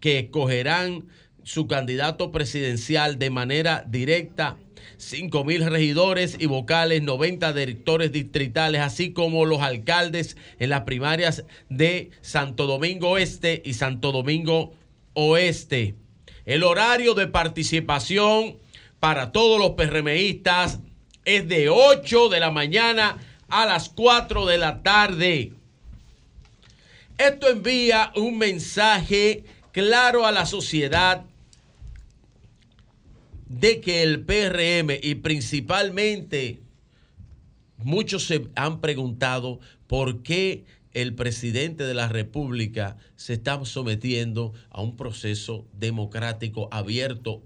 que 0.00 0.20
escogerán 0.20 1.08
su 1.42 1.66
candidato 1.66 2.32
presidencial 2.32 3.18
de 3.18 3.28
manera 3.28 3.84
directa 3.86 4.56
5 4.98 5.44
mil 5.44 5.64
regidores 5.64 6.36
y 6.38 6.46
vocales, 6.46 7.02
90 7.02 7.52
directores 7.52 8.12
distritales, 8.12 8.80
así 8.80 9.12
como 9.12 9.44
los 9.44 9.60
alcaldes 9.60 10.36
en 10.58 10.70
las 10.70 10.82
primarias 10.82 11.44
de 11.68 12.10
Santo 12.20 12.66
Domingo 12.66 13.18
Este 13.18 13.62
y 13.64 13.74
Santo 13.74 14.12
Domingo 14.12 14.72
Oeste. 15.14 15.94
El 16.44 16.62
horario 16.62 17.14
de 17.14 17.26
participación 17.26 18.56
para 19.00 19.32
todos 19.32 19.58
los 19.58 19.70
PRMistas 19.70 20.80
es 21.24 21.48
de 21.48 21.68
8 21.68 22.28
de 22.28 22.40
la 22.40 22.50
mañana 22.50 23.18
a 23.48 23.66
las 23.66 23.88
4 23.88 24.46
de 24.46 24.58
la 24.58 24.82
tarde. 24.82 25.52
Esto 27.18 27.48
envía 27.48 28.12
un 28.14 28.38
mensaje 28.38 29.44
claro 29.72 30.26
a 30.26 30.32
la 30.32 30.46
sociedad 30.46 31.24
de 33.46 33.80
que 33.80 34.02
el 34.02 34.24
PRM 34.24 34.98
y 35.02 35.16
principalmente 35.16 36.60
muchos 37.78 38.26
se 38.26 38.48
han 38.54 38.80
preguntado 38.80 39.60
por 39.86 40.22
qué 40.22 40.64
el 40.92 41.14
presidente 41.14 41.84
de 41.84 41.94
la 41.94 42.08
República 42.08 42.96
se 43.16 43.34
está 43.34 43.62
sometiendo 43.64 44.54
a 44.70 44.80
un 44.80 44.96
proceso 44.96 45.66
democrático 45.74 46.68
abierto 46.72 47.42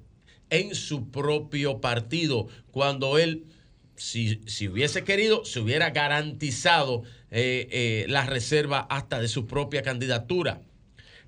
en 0.51 0.75
su 0.75 1.11
propio 1.11 1.81
partido, 1.81 2.49
cuando 2.71 3.19
él, 3.19 3.45
si, 3.97 4.41
si 4.47 4.69
hubiese 4.69 5.05
querido, 5.05 5.45
se 5.45 5.61
hubiera 5.61 5.91
garantizado 5.91 7.03
eh, 7.31 7.69
eh, 7.71 8.07
la 8.09 8.27
reserva 8.27 8.81
hasta 8.81 9.21
de 9.21 9.29
su 9.29 9.47
propia 9.47 9.83
candidatura. 9.83 10.61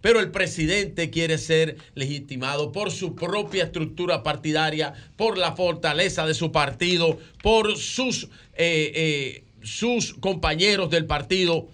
Pero 0.02 0.20
el 0.20 0.30
presidente 0.30 1.08
quiere 1.08 1.38
ser 1.38 1.78
legitimado 1.94 2.72
por 2.72 2.90
su 2.90 3.14
propia 3.14 3.64
estructura 3.64 4.22
partidaria, 4.22 4.92
por 5.16 5.38
la 5.38 5.56
fortaleza 5.56 6.26
de 6.26 6.34
su 6.34 6.52
partido, 6.52 7.18
por 7.42 7.78
sus, 7.78 8.24
eh, 8.54 8.92
eh, 8.94 9.44
sus 9.62 10.12
compañeros 10.14 10.90
del 10.90 11.06
partido, 11.06 11.68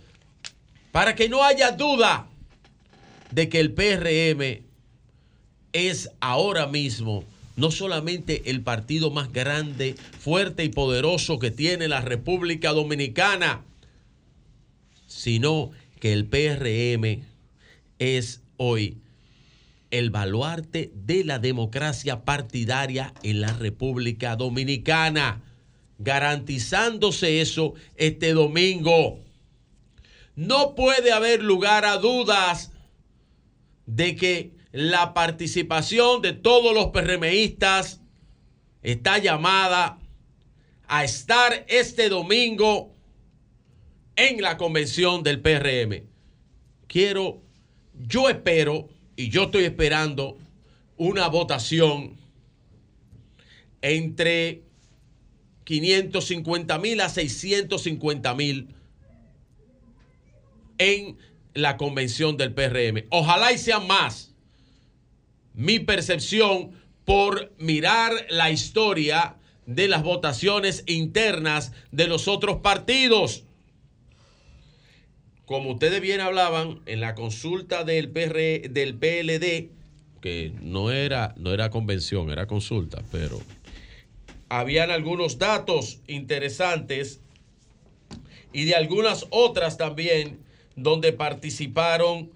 para 0.93 1.17
que 1.17 1.29
no 1.29 1.43
haya 1.43 1.73
duda 1.73 2.29
de 3.33 3.49
que 3.49 3.59
el 3.59 3.73
PRM 3.73 4.63
es 5.73 6.11
ahora 6.21 6.67
mismo 6.67 7.25
no 7.59 7.73
solamente 7.73 8.51
el 8.51 8.63
partido 8.63 9.11
más 9.11 9.33
grande, 9.33 9.97
fuerte 10.21 10.63
y 10.63 10.69
poderoso 10.69 11.41
que 11.41 11.51
tiene 11.51 11.89
la 11.89 12.01
República 12.01 12.71
Dominicana, 12.71 13.65
sino 15.09 15.73
que 15.99 16.13
el 16.13 16.27
PRM 16.27 17.25
es 17.99 18.43
hoy 18.57 19.01
el 19.91 20.10
baluarte 20.10 20.93
de 20.94 21.25
la 21.25 21.39
democracia 21.39 22.25
partidaria 22.25 23.15
en 23.23 23.41
la 23.41 23.52
República 23.52 24.36
Dominicana, 24.36 25.43
garantizándose 25.99 27.41
eso 27.41 27.75
este 27.97 28.33
domingo. 28.33 29.20
No 30.36 30.75
puede 30.75 31.12
haber 31.12 31.43
lugar 31.43 31.85
a 31.85 31.97
dudas 31.97 32.73
de 33.86 34.15
que 34.15 34.52
la 34.73 35.15
participación 35.15 36.20
de 36.20 36.35
todos 36.35 36.75
los 36.75 36.89
PRMistas 36.89 38.01
está 38.83 39.18
llamada 39.18 39.99
a 40.86 41.05
estar 41.05 41.65
este 41.68 42.09
domingo 42.09 42.94
en 44.17 44.41
la 44.43 44.57
convención 44.57 45.23
del 45.23 45.41
PRM. 45.41 46.07
Quiero 46.86 47.43
yo 48.07 48.28
espero, 48.28 48.89
y 49.17 49.31
yo 49.31 49.44
estoy 49.44 49.65
esperando, 49.65 50.39
una 50.97 51.28
votación 51.28 52.17
entre 53.83 54.62
550 55.65 56.78
mil 56.78 57.01
a 57.01 57.09
650 57.09 58.35
mil 58.35 58.68
en 60.78 61.18
la 61.55 61.77
convención 61.77 62.36
del 62.36 62.55
PRM. 62.55 63.05
Ojalá 63.10 63.52
y 63.52 63.59
sean 63.59 63.86
más. 63.86 64.35
Mi 65.55 65.78
percepción 65.78 66.73
por 67.05 67.52
mirar 67.59 68.12
la 68.31 68.51
historia 68.51 69.36
de 69.67 69.89
las 69.89 70.02
votaciones 70.02 70.85
internas 70.86 71.73
de 71.91 72.07
los 72.07 72.28
otros 72.28 72.60
partidos 72.60 73.44
como 75.49 75.70
ustedes 75.70 76.02
bien 76.02 76.20
hablaban, 76.20 76.81
en 76.85 77.01
la 77.01 77.15
consulta 77.15 77.83
del, 77.83 78.10
PR, 78.10 78.68
del 78.68 78.94
PLD, 78.94 79.70
que 80.20 80.52
no 80.60 80.91
era, 80.91 81.33
no 81.39 81.55
era 81.55 81.70
convención, 81.70 82.31
era 82.31 82.47
consulta, 82.47 83.02
pero 83.10 83.41
habían 84.51 84.91
algunos 84.91 85.39
datos 85.39 86.01
interesantes 86.07 87.23
y 88.52 88.67
de 88.67 88.75
algunas 88.75 89.25
otras 89.31 89.78
también 89.78 90.39
donde 90.77 91.15
participaron 91.15 92.31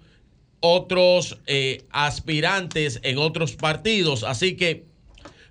otros 0.59 1.37
eh, 1.45 1.83
aspirantes 1.91 2.99
en 3.03 3.19
otros 3.19 3.55
partidos. 3.55 4.23
Así 4.23 4.55
que 4.55 4.85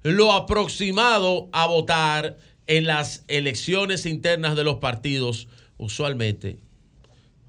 lo 0.03 0.33
aproximado 0.33 1.49
a 1.53 1.69
votar 1.69 2.39
en 2.67 2.87
las 2.87 3.25
elecciones 3.29 4.05
internas 4.05 4.57
de 4.57 4.65
los 4.65 4.79
partidos 4.79 5.47
usualmente 5.79 6.59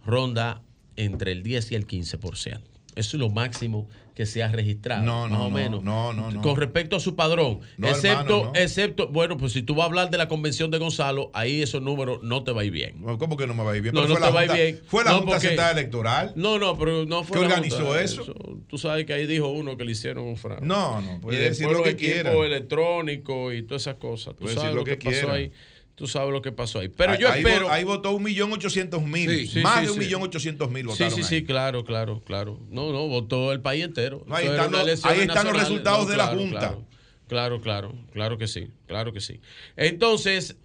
ronda 0.05 0.61
entre 0.95 1.31
el 1.31 1.43
10 1.43 1.71
y 1.71 1.75
el 1.75 1.87
15%. 1.87 2.61
Eso 2.95 3.17
es 3.17 3.19
lo 3.19 3.29
máximo 3.31 3.87
que 4.13 4.27
se 4.27 4.43
ha 4.43 4.47
registrado, 4.51 5.01
No, 5.03 5.21
más 5.21 5.31
no, 5.31 5.45
o 5.45 5.49
no, 5.49 5.49
menos. 5.49 5.83
no, 5.83 6.13
no, 6.13 6.29
no. 6.29 6.41
Con 6.43 6.55
respecto 6.55 6.95
a 6.95 6.99
su 6.99 7.15
padrón. 7.15 7.61
Excepto, 7.81 8.37
hermano, 8.41 8.51
excepto, 8.53 9.07
bueno, 9.07 9.37
pues 9.37 9.53
si 9.53 9.63
tú 9.63 9.73
vas 9.73 9.85
a 9.85 9.87
hablar 9.87 10.11
de 10.11 10.19
la 10.19 10.27
convención 10.27 10.69
de 10.69 10.77
Gonzalo, 10.77 11.31
ahí 11.33 11.63
esos 11.63 11.81
números 11.81 12.19
no 12.21 12.43
te 12.43 12.51
va 12.51 12.61
a 12.61 12.65
ir 12.65 12.71
bien. 12.71 13.01
¿Cómo 13.17 13.35
que 13.35 13.47
no 13.47 13.55
me 13.55 13.63
va 13.63 13.71
a 13.71 13.75
ir 13.75 13.81
bien? 13.81 13.95
No, 13.95 14.03
Pero 14.03 14.19
no 14.19 14.23
te 14.27 14.31
va 14.31 14.41
a 14.41 14.45
ir 14.45 14.51
bien. 14.51 14.79
fue 14.85 15.03
la 15.03 15.13
Junta 15.13 15.25
porque- 15.31 15.47
Central 15.47 15.75
Electoral. 15.79 16.33
No, 16.35 16.59
no, 16.59 16.77
pero 16.77 17.05
no 17.07 17.23
fue 17.23 17.39
¿Qué 17.39 17.45
organizó 17.45 17.77
Junta, 17.77 18.01
eso? 18.03 18.35
Tú 18.67 18.77
sabes 18.77 19.07
que 19.07 19.13
ahí 19.13 19.25
dijo 19.25 19.47
uno 19.47 19.75
que 19.77 19.85
le 19.85 19.93
hicieron 19.93 20.25
un 20.27 20.37
fraude. 20.37 20.63
No, 20.63 21.01
no, 21.01 21.19
puede 21.19 21.37
y 21.37 21.41
decir 21.45 21.65
lo 21.71 21.81
que 21.81 21.95
quiera. 21.95 22.33
electrónicos 22.33 23.55
y 23.55 23.63
todas 23.63 23.81
esas 23.81 23.95
cosas. 23.95 24.35
Tú 24.35 24.41
Puede 24.43 24.53
sabes 24.53 24.69
decir 24.69 24.75
lo 24.75 24.81
lo 24.81 24.85
que, 24.85 24.97
que 24.99 25.09
pasó 25.09 25.31
ahí. 25.31 25.51
Tú 25.95 26.07
sabes 26.07 26.31
lo 26.33 26.41
que 26.41 26.51
pasó 26.51 26.79
ahí. 26.79 26.89
Pero 26.89 27.13
Ahí- 27.13 27.19
yo 27.19 27.27
espero. 27.29 27.69
Ahí 27.71 27.83
votó 27.83 28.11
un 28.11 28.23
millón 28.23 28.51
ochocientos 28.51 29.03
mil. 29.03 29.29
Sí, 29.29 29.47
sí, 29.47 29.59
Más 29.61 29.79
sí, 29.81 29.85
de 29.85 29.91
un 29.91 29.99
millón 29.99 30.21
ochocientos 30.23 30.69
mil 30.71 30.81
Sí, 30.83 30.87
votaron 30.87 31.13
sí, 31.13 31.21
ahí. 31.21 31.27
sí, 31.41 31.45
claro, 31.45 31.85
claro, 31.85 32.21
claro. 32.25 32.59
No, 32.71 32.91
no, 32.91 33.07
votó 33.07 33.51
el 33.53 33.61
país 33.61 33.83
entero. 33.83 34.23
No, 34.27 34.35
ahí 34.35 34.47
están 34.47 34.71
los- 34.71 35.05
ahí 35.05 35.19
están 35.21 35.45
los 35.47 35.55
resultados 35.57 36.07
de 36.09 36.17
la 36.17 36.27
Junta. 36.27 36.59
Claro, 36.59 36.85
claro, 37.27 37.61
claro, 37.61 37.93
claro 38.11 38.37
que 38.39 38.47
sí, 38.47 38.69
claro 38.87 39.13
que 39.13 39.21
sí. 39.21 39.39
Entonces, 39.77 40.55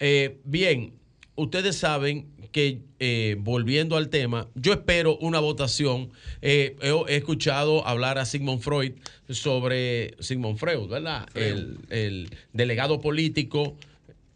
eh, 0.00 0.38
bien, 0.44 0.94
ustedes 1.36 1.76
saben 1.76 2.28
que, 2.50 2.80
eh, 2.98 3.36
volviendo 3.38 3.96
al 3.96 4.08
tema, 4.08 4.48
yo 4.54 4.72
espero 4.72 5.18
una 5.18 5.38
votación. 5.38 6.10
Eh, 6.40 6.76
he, 6.80 7.12
he 7.12 7.16
escuchado 7.16 7.86
hablar 7.86 8.18
a 8.18 8.24
Sigmund 8.24 8.62
Freud 8.62 8.92
sobre 9.28 10.14
Sigmund 10.20 10.58
Freud, 10.58 10.88
¿verdad? 10.88 11.28
El, 11.34 11.78
el 11.90 12.30
delegado 12.54 13.00
político 13.00 13.76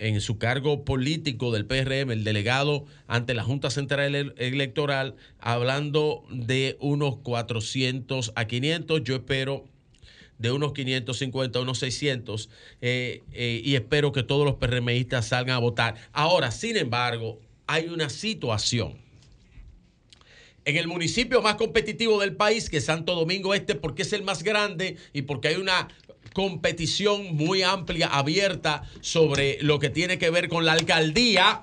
en 0.03 0.21
su 0.21 0.37
cargo 0.37 0.85
político 0.85 1.53
del 1.53 1.65
PRM, 1.65 2.11
el 2.11 2.25
delegado 2.25 2.85
ante 3.07 3.35
la 3.35 3.45
Junta 3.45 3.71
Central 3.71 4.15
Ele- 4.15 4.35
Electoral, 4.37 5.15
hablando 5.39 6.25
de 6.29 6.77
unos 6.81 7.19
400 7.19 8.33
a 8.35 8.47
500. 8.47 9.05
Yo 9.05 9.15
espero 9.15 9.65
de 10.39 10.51
unos 10.51 10.73
550 10.73 11.57
a 11.57 11.63
unos 11.63 11.79
600 11.79 12.51
eh, 12.81 13.23
eh, 13.33 13.63
y 13.65 13.77
espero 13.77 14.11
que 14.11 14.25
todos 14.25 14.45
los 14.45 14.57
PRMistas 14.57 15.29
salgan 15.29 15.55
a 15.55 15.59
votar. 15.61 15.95
Ahora, 16.13 16.51
sin 16.51 16.77
embargo, 16.77 17.39
hay 17.69 17.87
una 17.87 18.11
situación. 18.11 19.01
En 20.65 20.77
el 20.77 20.87
municipio 20.87 21.43
más 21.43 21.57
competitivo 21.57 22.21
del 22.21 22.37
país, 22.37 22.71
que 22.71 22.77
es 22.77 22.85
Santo 22.85 23.17
Domingo 23.17 23.53
Este, 23.53 23.75
porque 23.75 24.03
es 24.03 24.13
el 24.13 24.23
más 24.23 24.43
grande 24.45 24.97
y 25.13 25.23
porque 25.23 25.49
hay 25.49 25.57
una 25.57 25.89
competición 26.33 27.35
muy 27.35 27.63
amplia, 27.63 28.07
abierta 28.09 28.83
sobre 29.01 29.59
lo 29.63 29.79
que 29.79 29.91
tiene 29.91 30.19
que 30.19 30.31
ver 30.31 30.49
con 30.49 30.65
la 30.65 30.73
alcaldía, 30.73 31.63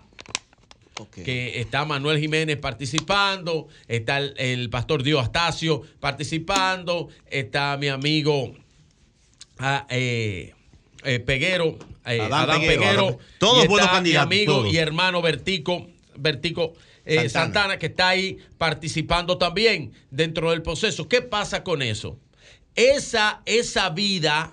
que 1.23 1.61
está 1.61 1.85
Manuel 1.85 2.19
Jiménez 2.19 2.57
participando, 2.57 3.67
está 3.87 4.17
el, 4.17 4.33
el 4.37 4.69
pastor 4.69 5.01
Dio 5.03 5.19
Astacio 5.19 5.81
participando, 6.01 7.07
está 7.29 7.77
mi 7.77 7.87
amigo 7.87 8.53
ah, 9.59 9.87
eh, 9.89 10.53
eh, 11.03 11.19
Peguero, 11.19 11.77
eh, 12.05 12.19
Adán 12.19 12.33
Adán, 12.49 12.59
Peguero, 12.61 12.79
Peguero, 12.81 13.05
Adán 13.07 13.17
Pe- 13.17 13.23
todos 13.39 13.63
y 13.63 13.67
buenos 13.67 13.85
está 13.85 13.95
candidatos, 13.97 14.29
Mi 14.29 14.35
amigo 14.37 14.53
todos. 14.55 14.73
y 14.73 14.77
hermano 14.77 15.21
Vertico, 15.21 15.87
Vertico 16.17 16.73
eh, 17.05 17.29
Santana. 17.29 17.29
Santana, 17.29 17.79
que 17.79 17.85
está 17.87 18.09
ahí 18.09 18.37
participando 18.57 19.37
también 19.37 19.93
dentro 20.11 20.51
del 20.51 20.61
proceso. 20.61 21.07
¿Qué 21.07 21.21
pasa 21.21 21.63
con 21.63 21.81
eso? 21.81 22.19
Esa, 22.75 23.41
esa 23.45 23.89
vida 23.89 24.51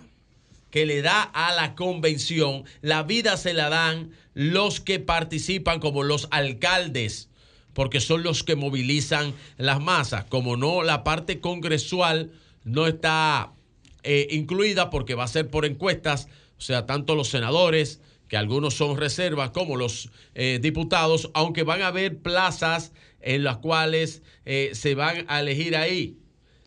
que 0.76 0.84
le 0.84 1.00
da 1.00 1.22
a 1.22 1.54
la 1.54 1.74
convención, 1.74 2.64
la 2.82 3.02
vida 3.02 3.38
se 3.38 3.54
la 3.54 3.70
dan 3.70 4.10
los 4.34 4.78
que 4.78 5.00
participan 5.00 5.80
como 5.80 6.02
los 6.02 6.28
alcaldes, 6.30 7.30
porque 7.72 7.98
son 7.98 8.22
los 8.22 8.44
que 8.44 8.56
movilizan 8.56 9.32
las 9.56 9.80
masas. 9.80 10.26
Como 10.26 10.58
no, 10.58 10.82
la 10.82 11.02
parte 11.02 11.40
congresual 11.40 12.30
no 12.64 12.86
está 12.86 13.54
eh, 14.02 14.28
incluida 14.32 14.90
porque 14.90 15.14
va 15.14 15.24
a 15.24 15.28
ser 15.28 15.48
por 15.48 15.64
encuestas, 15.64 16.28
o 16.58 16.60
sea, 16.60 16.84
tanto 16.84 17.14
los 17.14 17.28
senadores, 17.28 18.02
que 18.28 18.36
algunos 18.36 18.74
son 18.74 18.98
reservas, 18.98 19.52
como 19.52 19.76
los 19.76 20.10
eh, 20.34 20.58
diputados, 20.60 21.30
aunque 21.32 21.62
van 21.62 21.80
a 21.80 21.86
haber 21.86 22.18
plazas 22.18 22.92
en 23.22 23.44
las 23.44 23.56
cuales 23.56 24.22
eh, 24.44 24.72
se 24.74 24.94
van 24.94 25.24
a 25.28 25.40
elegir 25.40 25.74
ahí. 25.74 26.18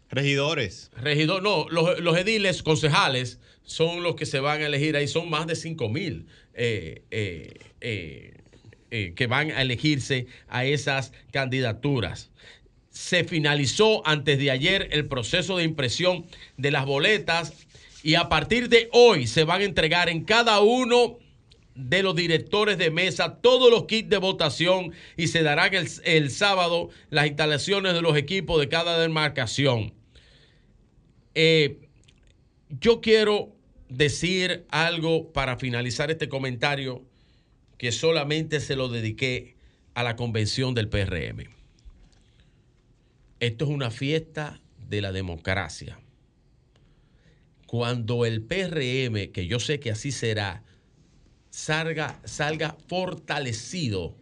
Regidores. 0.10 0.90
Regidor, 0.96 1.44
no, 1.44 1.68
los, 1.70 2.00
los 2.00 2.18
ediles, 2.18 2.64
concejales, 2.64 3.38
son 3.70 4.02
los 4.02 4.16
que 4.16 4.26
se 4.26 4.40
van 4.40 4.64
a 4.64 4.66
elegir 4.66 4.96
ahí, 4.96 5.08
son 5.08 5.30
más 5.30 5.46
de 5.46 5.56
5 5.56 5.90
mil 5.90 6.26
eh, 6.56 7.04
eh, 7.12 7.54
eh, 8.90 9.14
que 9.16 9.28
van 9.28 9.52
a 9.52 9.62
elegirse 9.62 10.26
a 10.48 10.66
esas 10.66 11.14
candidaturas. 11.32 12.32
Se 12.90 13.24
finalizó 13.24 14.06
antes 14.08 14.40
de 14.40 14.50
ayer 14.50 14.90
el 14.92 15.08
proceso 15.08 15.58
de 15.58 15.66
impresión 15.66 16.26
de 16.58 16.72
las 16.72 16.88
boletas 16.88 17.54
y 18.02 18.16
a 18.16 18.28
partir 18.28 18.70
de 18.70 18.90
hoy 18.92 19.28
se 19.28 19.44
van 19.44 19.62
a 19.62 19.66
entregar 19.66 20.10
en 20.10 20.24
cada 20.24 20.62
uno 20.62 21.20
de 21.76 22.02
los 22.02 22.16
directores 22.16 22.80
de 22.80 22.90
mesa 22.90 23.40
todos 23.40 23.70
los 23.70 23.86
kits 23.86 24.10
de 24.10 24.18
votación 24.18 24.94
y 25.16 25.28
se 25.28 25.44
darán 25.44 25.76
el, 25.76 25.88
el 26.06 26.32
sábado 26.32 26.90
las 27.12 27.28
instalaciones 27.28 27.94
de 27.94 28.02
los 28.02 28.18
equipos 28.18 28.60
de 28.60 28.68
cada 28.68 29.00
demarcación. 29.00 29.94
Yo 32.70 33.02
quiero 33.02 33.59
decir 33.90 34.66
algo 34.70 35.34
para 35.34 35.58
finalizar 35.58 36.12
este 36.12 36.30
comentario 36.30 37.04
que 37.78 37.92
solamente 37.92 38.60
se 38.60 38.76
lo 38.76 38.88
dediqué 38.88 39.56
a 39.94 40.04
la 40.04 40.16
convención 40.16 40.76
del 40.76 40.90
PRM. 40.90 41.50
Esto 43.40 43.66
es 43.66 43.72
una 43.72 43.90
fiesta 43.90 44.62
de 44.88 45.02
la 45.02 45.12
democracia. 45.12 46.00
Cuando 47.68 48.26
el 48.26 48.42
PRM, 48.42 49.32
que 49.32 49.48
yo 49.48 49.60
sé 49.60 49.80
que 49.80 49.92
así 49.92 50.12
será, 50.12 50.64
salga, 51.50 52.20
salga 52.26 52.76
fortalecido 52.88 54.16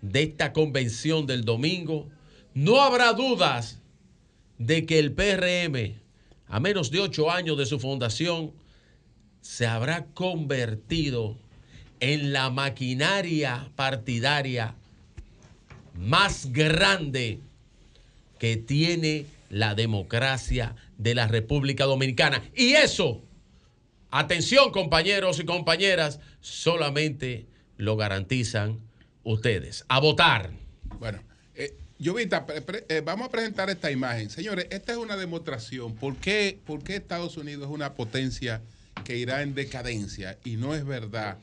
de 0.00 0.22
esta 0.22 0.52
convención 0.52 1.26
del 1.26 1.44
domingo, 1.44 2.08
no 2.54 2.80
habrá 2.80 3.12
dudas 3.12 3.80
de 4.58 4.86
que 4.86 4.98
el 4.98 5.12
PRM, 5.12 6.00
a 6.48 6.60
menos 6.60 6.90
de 6.90 7.00
ocho 7.00 7.30
años 7.30 7.58
de 7.58 7.66
su 7.66 7.78
fundación, 7.78 8.52
se 9.40 9.66
habrá 9.66 10.06
convertido 10.06 11.36
en 12.00 12.32
la 12.32 12.50
maquinaria 12.50 13.70
partidaria 13.76 14.74
más 15.98 16.52
grande 16.52 17.40
que 18.38 18.56
tiene 18.56 19.26
la 19.48 19.74
democracia 19.74 20.76
de 20.98 21.14
la 21.14 21.28
República 21.28 21.84
Dominicana. 21.84 22.42
Y 22.54 22.72
eso, 22.72 23.22
atención 24.10 24.72
compañeros 24.72 25.40
y 25.40 25.44
compañeras, 25.44 26.20
solamente 26.40 27.46
lo 27.76 27.96
garantizan 27.96 28.80
ustedes. 29.24 29.84
A 29.88 30.00
votar. 30.00 30.50
Bueno, 30.98 31.20
pre- 32.66 32.84
eh, 32.88 33.02
vamos 33.04 33.28
a 33.28 33.30
presentar 33.30 33.70
esta 33.70 33.90
imagen. 33.90 34.30
Señores, 34.30 34.66
esta 34.70 34.92
es 34.92 34.98
una 34.98 35.16
demostración. 35.16 35.94
¿Por 35.94 36.16
qué, 36.16 36.58
por 36.66 36.82
qué 36.82 36.96
Estados 36.96 37.36
Unidos 37.36 37.68
es 37.68 37.74
una 37.74 37.94
potencia 37.94 38.60
que 39.04 39.16
irá 39.16 39.42
en 39.42 39.54
decadencia? 39.54 40.38
Y 40.44 40.56
no 40.56 40.74
es 40.74 40.84
verdad. 40.84 41.38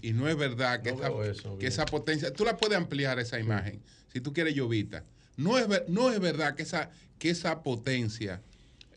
Y 0.00 0.12
no 0.12 0.28
es 0.28 0.36
verdad 0.36 0.82
que, 0.82 0.92
No 0.92 1.22
eso, 1.22 1.58
que 1.58 1.66
esa 1.66 1.84
potencia. 1.84 2.32
Tú 2.32 2.44
la 2.44 2.56
puedes 2.56 2.76
ampliar 2.76 3.18
esa 3.20 3.38
imagen, 3.38 3.80
si 4.12 4.20
tú 4.20 4.32
quieres, 4.32 4.54
Llovita. 4.54 5.04
No 5.36 5.58
es, 5.58 5.66
no 5.88 6.10
es 6.12 6.18
verdad 6.20 6.54
que 6.56 6.62
esa, 6.62 6.90
que 7.18 7.30
esa 7.30 7.62
potencia 7.62 8.40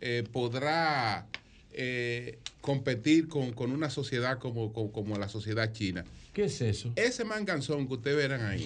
eh, 0.02 0.24
podrá 0.32 1.28
eh, 1.74 2.40
competir 2.62 3.28
con, 3.28 3.54
con 3.54 3.72
una 3.72 3.90
sociedad 3.90 4.40
como, 4.40 4.74
como, 4.74 4.92
como 4.92 5.18
la 5.18 5.30
sociedad 5.30 5.72
china. 5.74 6.04
¿Qué 6.34 6.46
es 6.46 6.60
eso? 6.62 6.92
Ese 6.96 7.24
manganzón 7.24 7.88
que 7.88 7.94
ustedes 7.94 8.18
verán 8.18 8.46
ahí. 8.46 8.66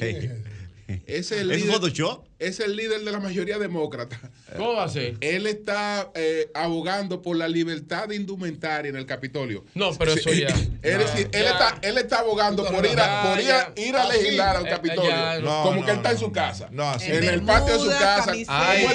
¿Es 1.08 1.32
el, 1.32 1.52
¿Es 1.52 1.62
líder, 1.62 1.74
Photoshop? 1.74 2.26
es 2.40 2.60
el 2.60 2.76
líder 2.76 3.04
de 3.04 3.12
la 3.12 3.20
mayoría 3.20 3.58
demócrata. 3.60 4.20
¿Cómo 4.58 4.74
va 4.74 4.84
a 4.86 4.90
ser? 4.90 5.18
Él 5.22 5.46
está 5.48 6.12
eh, 6.16 6.50
abogando 6.54 7.22
por 7.22 7.36
la 7.38 7.48
libertad 7.48 8.08
de 8.08 8.16
indumentaria 8.16 8.90
en 8.90 8.96
el 8.96 9.06
Capitolio. 9.06 9.66
No, 9.76 9.94
pero 9.98 10.14
eso 10.14 10.32
ya. 10.32 10.48
Es 10.82 10.94
No, 10.98 11.04
decir, 11.04 11.30
él 11.34 11.46
está, 11.46 11.78
él 11.82 11.98
está 11.98 12.20
abogando 12.20 12.66
por 12.66 12.86
ir 12.86 13.00
a, 13.00 13.24
por 13.30 13.40
ir 13.42 13.52
a, 13.52 13.74
ir 13.76 13.96
a 13.96 14.04
ya. 14.08 14.14
legislar 14.14 14.56
al 14.56 14.66
Eh, 14.66 14.70
Capitolio. 14.70 15.10
ya, 15.10 15.40
no, 15.40 15.64
como 15.64 15.80
no, 15.82 15.86
que 15.86 15.92
él 15.92 15.98
está 15.98 16.10
no, 16.10 16.16
en 16.16 16.20
su 16.20 16.32
casa. 16.32 16.70
no, 16.72 16.90
así 16.90 17.12
en 17.12 17.24
el 17.24 17.42
patio 17.44 17.74
de 17.74 17.80
su 17.80 17.90
casa. 18.00 18.26
camiseta. 18.28 18.70
Ay, 18.70 18.86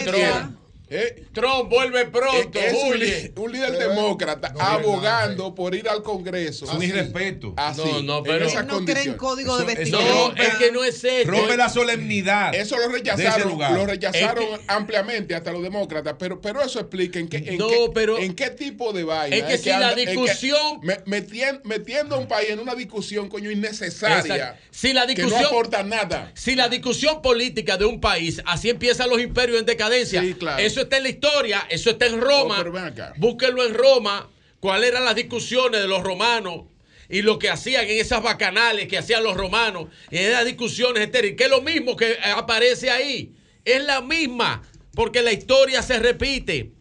Eh, 0.91 1.25
Trump 1.33 1.71
vuelve 1.71 2.05
pronto, 2.07 2.59
es 2.59 2.73
un, 2.75 2.79
Julio. 2.81 3.07
li- 3.07 3.33
un 3.37 3.53
líder 3.53 3.73
Pero, 3.79 3.89
demócrata 3.91 4.51
no, 4.53 4.61
abogando 4.61 5.55
por 5.55 5.75
ir 5.75 5.89
al 5.89 6.03
Congreso. 6.03 6.67
Es 6.67 6.71
un 6.73 6.83
irrespeto. 6.83 7.55
Así, 7.57 7.81
No, 7.81 8.03
no, 8.03 8.19
en 8.19 8.25
pero- 8.25 8.47
esas 8.47 8.61
Él 8.63 8.67
no 8.67 8.85
cree 8.85 9.03
en 9.05 9.15
condiciones. 9.15 9.17
código 9.17 9.57
de 9.59 9.65
vestimenta. 9.65 10.09
No, 10.15 10.37
es 10.37 10.55
que 10.57 10.73
no 10.73 10.85
es 10.85 11.03
eso. 11.03 11.31
Rompe 11.31 11.57
la 11.57 11.69
solemnidad. 11.71 12.55
Eso 12.55 12.77
lo 12.77 12.89
rechazaron, 12.89 13.49
lugar. 13.49 13.73
lo 13.73 13.87
rechazaron 13.87 14.45
Es 14.45 14.61
ampliamente 14.69 15.35
hasta 15.35 15.53
los 15.53 15.63
demócratas, 15.63 16.17
pero, 16.19 16.41
pero 16.41 16.63
eso 16.63 16.79
explica 16.81 17.19
en 17.19 17.29
qué, 17.29 17.39
en 17.39 17.57
No, 17.59 17.69
qué, 17.69 17.87
pero- 17.95 18.19
en 18.19 18.35
qué 18.35 18.51
tipo 18.51 18.93
de 18.93 19.05
vaina. 19.05 19.37
Es 19.37 19.45
que 19.45 19.59
si 19.59 19.71
la 19.71 19.95
discusión- 19.95 20.81
me- 20.83 21.03
metien- 21.07 21.61
metiendo 21.65 22.17
a 22.17 22.19
un 22.19 22.29
país 22.29 22.51
en 22.51 22.61
una 22.61 22.75
discusión, 22.75 23.29
coño, 23.31 23.51
innecesaria. 23.51 24.19
Exacto. 24.37 24.61
Si 24.71 24.93
la 24.93 25.07
que 25.07 25.15
discusión 25.15 25.43
no 25.43 25.49
aporta 25.49 25.83
nada. 25.83 26.31
Si 26.35 26.55
la 26.55 26.69
discusión 26.69 27.23
política 27.23 27.77
de 27.79 27.87
un 27.87 28.01
país, 28.01 28.43
así 28.45 28.69
empiezan 28.69 29.09
los 29.09 29.21
imperios 29.21 29.59
en 29.61 29.67
decadencia. 29.67 30.21
Sí, 30.21 30.35
claro. 30.35 30.63
Eso 30.63 30.74
está 30.83 30.97
en 30.99 31.03
la 31.05 31.09
historia, 31.11 31.67
eso 31.71 31.91
está 31.91 32.07
en 32.07 32.21
Roma. 32.21 32.55
Oh, 32.55 32.59
pero 32.59 32.73
ven 32.73 32.85
acá. 32.85 33.15
Búsquenlo 33.17 33.65
en 33.67 33.75
Roma, 33.75 34.31
cuáles 34.61 34.91
eran 34.91 35.05
las 35.05 35.15
discusiones 35.15 35.81
de 35.81 35.89
los 35.89 36.03
romanos 36.03 36.63
y 37.09 37.23
lo 37.23 37.39
que 37.39 37.51
hacían 37.51 37.85
en 37.85 37.99
esas 37.99 38.23
bacanales 38.23 38.89
que 38.89 38.97
hacían 38.99 39.23
los 39.23 39.37
romanos 39.37 39.89
y 40.11 40.17
en 40.19 40.31
esas 40.31 40.45
discusiones 40.47 41.03
estériles, 41.03 41.37
que 41.37 41.45
es 41.45 41.51
lo 41.51 41.61
mismo 41.63 41.97
que 41.97 42.13
eh, 42.13 42.19
aparece 42.35 42.91
ahí. 42.91 43.35
Es 43.65 43.83
la 43.85 44.01
misma, 44.01 44.63
porque 44.95 45.23
la 45.23 45.33
historia 45.33 45.83
se 45.83 45.99
repite. 45.99 46.73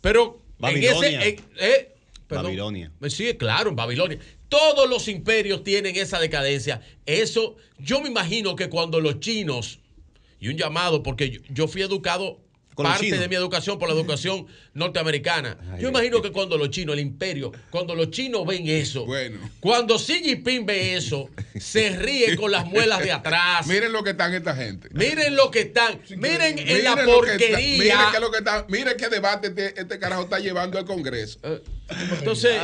Pero 0.00 0.40
Babilonia. 0.58 1.08
en 1.08 1.14
ese. 1.16 1.28
en- 1.28 1.44
eh. 1.58 1.92
Babilonia. 2.28 2.90
Sí, 3.08 3.34
claro, 3.34 3.70
en 3.70 3.76
Babilonia. 3.76 4.18
Todos 4.48 4.88
los 4.88 5.08
imperios 5.08 5.62
tienen 5.64 5.96
esa 5.96 6.18
decadencia. 6.18 6.80
Eso, 7.04 7.56
yo 7.78 8.00
me 8.00 8.08
imagino 8.08 8.56
que 8.56 8.68
cuando 8.68 9.00
los 9.00 9.20
chinos, 9.20 9.80
y 10.40 10.48
un 10.48 10.56
llamado, 10.56 11.02
porque 11.02 11.30
yo, 11.30 11.40
yo 11.50 11.68
fui 11.68 11.82
educado, 11.82 12.40
Parte 12.76 13.18
de 13.18 13.28
mi 13.28 13.34
educación 13.34 13.78
por 13.78 13.88
la 13.88 13.94
educación 13.94 14.46
norteamericana. 14.76 15.56
yo 15.78 15.88
imagino 15.88 16.22
que 16.22 16.30
cuando 16.30 16.56
los 16.56 16.70
chinos, 16.70 16.94
el 16.94 17.00
imperio, 17.00 17.52
cuando 17.70 17.94
los 17.94 18.10
chinos 18.10 18.46
ven 18.46 18.68
eso, 18.68 19.06
cuando 19.60 19.96
Xi 19.98 20.22
Jinping 20.22 20.66
ve 20.66 20.94
eso, 20.96 21.28
se 21.58 21.90
ríe 21.90 22.36
con 22.36 22.50
las 22.52 22.66
muelas 22.66 23.00
de 23.02 23.12
atrás. 23.12 23.66
Miren 23.76 23.92
lo 23.92 24.04
que 24.04 24.10
están 24.10 24.34
esta 24.34 24.54
gente. 24.54 24.88
Miren 24.92 25.34
lo 25.34 25.50
que 25.50 25.60
están, 25.60 26.00
miren 26.16 26.58
en 26.58 26.84
la 26.84 26.94
que 26.94 27.00
está- 27.00 27.04
porquería. 27.04 27.56
miren 27.58 27.98
qué 28.10 28.16
es 28.16 28.20
lo 28.20 28.30
que 28.30 28.38
está- 28.38 28.66
miren 28.68 28.96
qué 28.96 29.08
debate 29.08 29.48
este, 29.48 29.80
este 29.80 29.98
carajo 29.98 30.22
está 30.22 30.38
llevando 30.38 30.78
al 30.78 30.84
Congreso. 30.84 31.38
Entonces, 32.18 32.60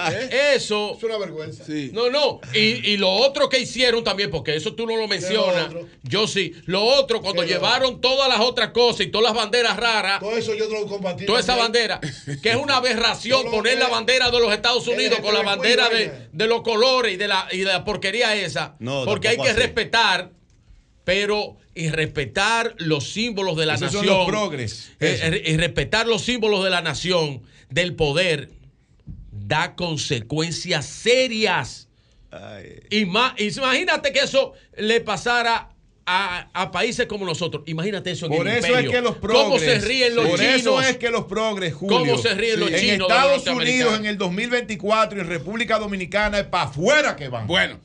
eso. 0.55 0.95
Es 0.97 1.03
una 1.05 1.17
vergüenza. 1.17 1.65
No, 1.93 2.11
no. 2.11 2.41
Y, 2.55 2.91
y 2.91 2.97
lo 2.97 3.09
otro 3.11 3.49
que 3.49 3.61
hicieron 3.61 4.03
también, 4.03 4.31
porque 4.31 4.57
eso 4.57 4.75
tú 4.75 4.87
no 4.87 4.97
lo 4.97 5.07
mencionas. 5.07 5.69
Yo 6.03 6.27
sí. 6.27 6.53
Lo 6.67 6.83
otro, 6.83 7.21
cuando 7.23 7.43
¿Qué 7.43 7.49
lo 7.49 7.55
llevaron 7.55 8.01
todas 8.01 8.29
las 8.29 8.41
otras 8.41 8.71
cosas 8.71 9.03
y 9.03 9.11
todas 9.11 9.33
las 9.33 9.35
banderas 9.35 9.77
raras. 9.77 10.21
Todo 10.21 10.37
eso 10.37 10.55
yo 10.55 10.69
lo 10.69 10.87
combatí. 10.87 11.25
Toda 11.25 11.41
esa 11.41 11.55
bandera, 11.57 12.01
que 12.43 12.51
es 12.51 12.57
una 12.57 12.77
aberración 12.77 13.51
poner 13.51 13.79
la 13.79 13.89
bandera 13.89 14.31
de 14.31 14.41
los 14.41 14.53
Estados 14.53 14.87
Unidos 14.89 15.21
con 15.21 15.35
la 15.35 15.43
bandera 15.43 15.89
de, 15.89 16.47
los 16.47 16.63
colores 16.63 17.15
y 17.15 17.17
de 17.17 17.29
la, 17.29 17.49
y 17.53 17.59
de 17.59 17.65
la 17.65 17.85
porquería 17.85 18.35
esa. 18.35 18.77
No, 18.79 19.05
porque 19.05 19.29
hay 19.29 19.37
que 19.37 19.49
así. 19.49 19.61
respetar, 19.61 20.31
pero 21.05 21.57
y 21.75 21.89
respetar 21.89 22.75
los 22.79 23.13
símbolos 23.13 23.57
de 23.57 23.67
la 23.67 23.75
Esos 23.75 23.93
son 23.93 24.07
nación. 24.07 24.19
los 24.19 24.27
progres. 24.27 24.93
Eh, 25.01 25.21
eh, 25.23 25.43
y 25.47 25.57
respetar 25.57 26.07
los 26.07 26.23
símbolos 26.23 26.65
de 26.65 26.71
la 26.71 26.83
nación, 26.83 27.43
del 27.71 27.95
poder, 27.95 28.51
da 29.31 29.75
consecuencias 29.75 30.87
serias. 30.87 31.89
Y 32.91 33.05
más, 33.05 33.35
imagínate 33.39 34.11
que 34.13 34.21
eso 34.21 34.55
le 34.77 35.03
pasara 35.03 35.72
a, 36.07 36.49
a 36.53 36.71
países 36.71 37.07
como 37.07 37.25
nosotros. 37.25 37.63
Imagínate 37.67 38.11
eso 38.11 38.27
en 38.27 38.33
Por 38.37 38.47
el 38.49 38.59
eso 38.59 38.67
imperio. 38.69 38.91
es 38.91 38.97
que 38.97 39.03
los 39.03 39.17
progres. 39.17 39.43
¿Cómo 39.45 39.59
se 39.59 39.79
ríen 39.79 40.15
los 40.17 40.27
por 40.29 40.39
chinos? 40.39 40.55
eso 40.61 40.81
es 40.83 40.97
que 40.99 41.11
los 41.11 41.25
progres, 41.25 41.75
Julio. 41.75 41.99
¿Cómo 41.99 42.19
se 42.19 42.35
ríen 42.35 42.61
los 42.61 42.71
en 42.71 42.77
chinos 42.79 43.09
los 43.09 43.37
Estados? 43.37 43.49
Unidos 43.49 43.99
en 43.99 44.07
el 44.07 44.19
2024 44.19 45.19
y 45.19 45.21
en 45.21 45.29
República 45.29 45.79
Dominicana 45.79 46.41
es 46.41 46.47
para 46.47 46.65
afuera 46.65 47.17
que 47.17 47.29
van. 47.29 47.47
Bueno. 47.47 47.79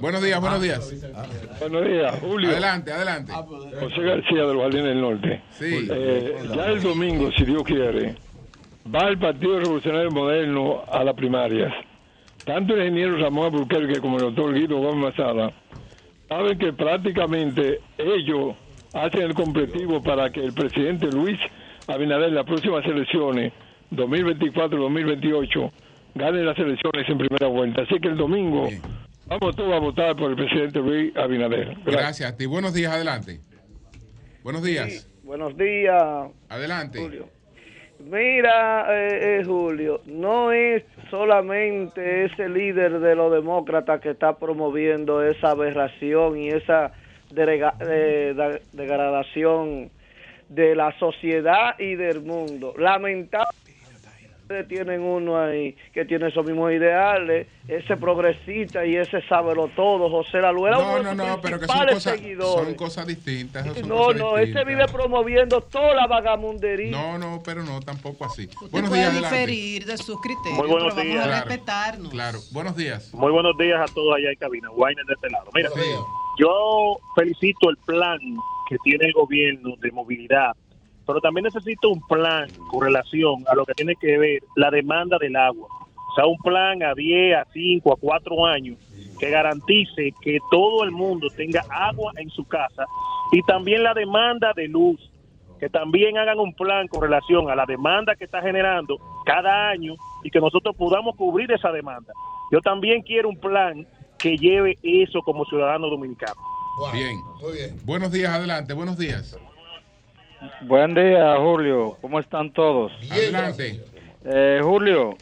Buenos 0.00 0.22
días, 0.22 0.40
buenos 0.40 0.62
días. 0.62 0.94
Buenos 1.60 1.84
días, 1.86 2.14
Julio. 2.20 2.50
Adelante, 2.50 2.92
adelante. 2.92 3.32
José 3.32 4.00
García 4.02 4.42
de 4.44 4.54
los 4.54 4.62
Jardines 4.62 4.84
del 4.86 5.00
Norte. 5.00 5.42
Sí. 5.58 5.88
Eh, 5.90 6.36
ya 6.54 6.66
el 6.66 6.82
domingo, 6.82 7.30
si 7.36 7.44
Dios 7.44 7.62
quiere, 7.64 8.14
va 8.92 9.08
el 9.08 9.18
Partido 9.18 9.58
Revolucionario 9.58 10.10
Moderno 10.10 10.82
a 10.90 11.04
las 11.04 11.14
primarias. 11.14 11.72
Tanto 12.44 12.74
el 12.74 12.80
ingeniero 12.88 13.18
Ramón 13.18 13.46
Alburquerque 13.46 14.00
como 14.00 14.16
el 14.16 14.22
doctor 14.24 14.54
Guido 14.54 14.78
Gómez 14.78 15.14
Mazada 15.16 15.52
saben 16.28 16.58
que 16.58 16.72
prácticamente 16.72 17.80
ellos 17.98 18.54
hacen 18.92 19.22
el 19.22 19.34
completivo 19.34 20.02
para 20.02 20.30
que 20.30 20.44
el 20.44 20.52
presidente 20.52 21.06
Luis 21.06 21.38
Abinader 21.86 22.28
en 22.28 22.34
las 22.36 22.46
próximas 22.46 22.84
elecciones, 22.84 23.52
2024-2028, 23.92 25.72
gane 26.14 26.42
las 26.44 26.58
elecciones 26.58 27.08
en 27.08 27.18
primera 27.18 27.46
vuelta. 27.48 27.82
Así 27.82 27.98
que 28.00 28.08
el 28.08 28.16
domingo 28.16 28.68
vamos 29.26 29.56
todos 29.56 29.72
a 29.72 29.78
votar 29.78 30.16
por 30.16 30.30
el 30.30 30.36
presidente 30.36 30.78
Luis 30.78 31.16
Abinader. 31.16 31.76
Gracias 31.84 32.32
a 32.32 32.36
ti. 32.36 32.46
Buenos 32.46 32.74
días, 32.74 32.92
adelante. 32.92 33.40
Buenos 34.42 34.62
días. 34.62 35.08
Buenos 35.22 35.56
días. 35.56 36.30
Adelante. 36.48 36.98
Mira, 38.00 38.86
eh, 38.88 39.40
eh, 39.40 39.44
Julio, 39.44 40.00
no 40.06 40.52
es 40.52 40.82
solamente 41.10 42.24
ese 42.24 42.48
líder 42.48 42.98
de 42.98 43.14
los 43.14 43.30
demócratas 43.30 44.00
que 44.00 44.10
está 44.10 44.38
promoviendo 44.38 45.22
esa 45.22 45.50
aberración 45.50 46.38
y 46.38 46.48
esa 46.48 46.92
degradación 48.72 49.90
de 50.48 50.74
la 50.74 50.96
sociedad 50.98 51.78
y 51.78 51.94
del 51.94 52.22
mundo. 52.22 52.74
Lamentablemente 54.50 54.64
tienen 54.64 55.00
uno 55.02 55.38
ahí 55.40 55.76
que 55.92 56.04
tiene 56.04 56.28
esos 56.28 56.44
mismos 56.44 56.72
ideales, 56.72 57.46
ese 57.68 57.96
progresista 57.96 58.84
y 58.84 58.96
ese 58.96 59.22
sábelo 59.28 59.68
todo, 59.76 60.10
José 60.10 60.40
Laluera, 60.40 60.76
No, 60.78 60.94
uno 61.00 61.14
no, 61.14 61.26
no, 61.28 61.40
pero 61.40 61.60
que 61.60 61.66
son 61.66 61.86
cosas, 61.86 62.02
seguidores. 62.02 62.64
son 62.66 62.74
cosas 62.74 63.06
distintas. 63.06 63.64
son 63.66 63.88
No, 63.88 63.96
cosas 63.96 64.16
no, 64.20 64.36
ese 64.38 64.46
distintas. 64.46 64.66
vive 64.66 64.86
promoviendo 64.88 65.60
toda 65.60 65.94
la 65.94 66.06
vagamundería. 66.06 66.90
No, 66.90 67.18
no, 67.18 67.40
pero 67.44 67.62
no, 67.62 67.80
tampoco 67.80 68.24
así. 68.24 68.46
Usted 68.46 68.70
Buenos 68.70 68.90
puede 68.90 69.02
días, 69.02 69.12
adelante. 69.12 69.36
diferir 69.36 69.84
de 69.86 69.96
sus 69.98 70.20
criterios, 70.20 70.58
Muy 70.58 70.68
buenos 70.68 70.94
pero 70.94 71.08
vamos 71.08 71.12
días. 71.12 71.24
a 71.24 71.28
Claro. 71.28 71.44
respetarnos. 71.48 72.10
Claro, 72.10 72.38
buenos 72.52 72.76
días. 72.76 73.14
Muy 73.14 73.32
buenos 73.32 73.56
días 73.56 73.80
a 73.80 73.94
todos 73.94 74.16
allá 74.16 74.30
en 74.30 74.36
cabina. 74.36 74.70
Wayne 74.72 75.02
de 75.06 75.14
este 75.14 75.30
lado. 75.30 75.48
Mira, 75.54 75.70
yo 76.38 76.96
felicito 77.14 77.70
el 77.70 77.76
plan 77.86 78.18
que 78.68 78.76
tiene 78.84 79.06
el 79.06 79.12
gobierno 79.12 79.74
de 79.80 79.90
movilidad, 79.92 80.52
pero 81.06 81.20
también 81.20 81.44
necesito 81.44 81.90
un 81.90 82.00
plan 82.06 82.48
con 82.70 82.82
relación 82.82 83.44
a 83.48 83.54
lo 83.54 83.64
que 83.64 83.74
tiene 83.74 83.94
que 83.96 84.18
ver 84.18 84.42
la 84.56 84.70
demanda 84.70 85.18
del 85.18 85.36
agua. 85.36 85.68
O 86.10 86.14
sea, 86.14 86.26
un 86.26 86.38
plan 86.38 86.82
a 86.82 86.94
10, 86.94 87.36
a 87.36 87.46
5, 87.52 87.92
a 87.92 87.96
4 87.96 88.46
años 88.46 88.78
que 89.18 89.30
garantice 89.30 90.12
que 90.20 90.38
todo 90.50 90.82
el 90.82 90.90
mundo 90.90 91.28
tenga 91.36 91.62
agua 91.70 92.12
en 92.16 92.30
su 92.30 92.44
casa 92.44 92.86
y 93.32 93.42
también 93.42 93.82
la 93.82 93.94
demanda 93.94 94.52
de 94.54 94.66
luz 94.66 95.10
que 95.60 95.68
también 95.68 96.16
hagan 96.16 96.38
un 96.38 96.54
plan 96.54 96.88
con 96.88 97.02
relación 97.02 97.50
a 97.50 97.54
la 97.54 97.66
demanda 97.66 98.16
que 98.16 98.24
está 98.24 98.40
generando 98.40 98.96
cada 99.26 99.68
año 99.68 99.94
y 100.24 100.30
que 100.30 100.40
nosotros 100.40 100.74
podamos 100.74 101.14
cubrir 101.16 101.52
esa 101.52 101.70
demanda. 101.70 102.12
Yo 102.50 102.60
también 102.62 103.02
quiero 103.02 103.28
un 103.28 103.38
plan 103.38 103.86
que 104.18 104.36
lleve 104.38 104.78
eso 104.82 105.20
como 105.22 105.44
ciudadano 105.44 105.88
dominicano. 105.88 106.40
Bien. 106.92 107.76
Buenos 107.84 108.10
días, 108.10 108.30
adelante, 108.30 108.72
buenos 108.72 108.96
días. 108.96 109.38
Buen 110.62 110.94
día, 110.94 111.36
Julio. 111.36 111.96
¿Cómo 112.00 112.18
están 112.18 112.50
todos? 112.52 112.92
Adelante. 113.10 113.80
Eh, 114.24 114.60
Julio, 114.62 115.16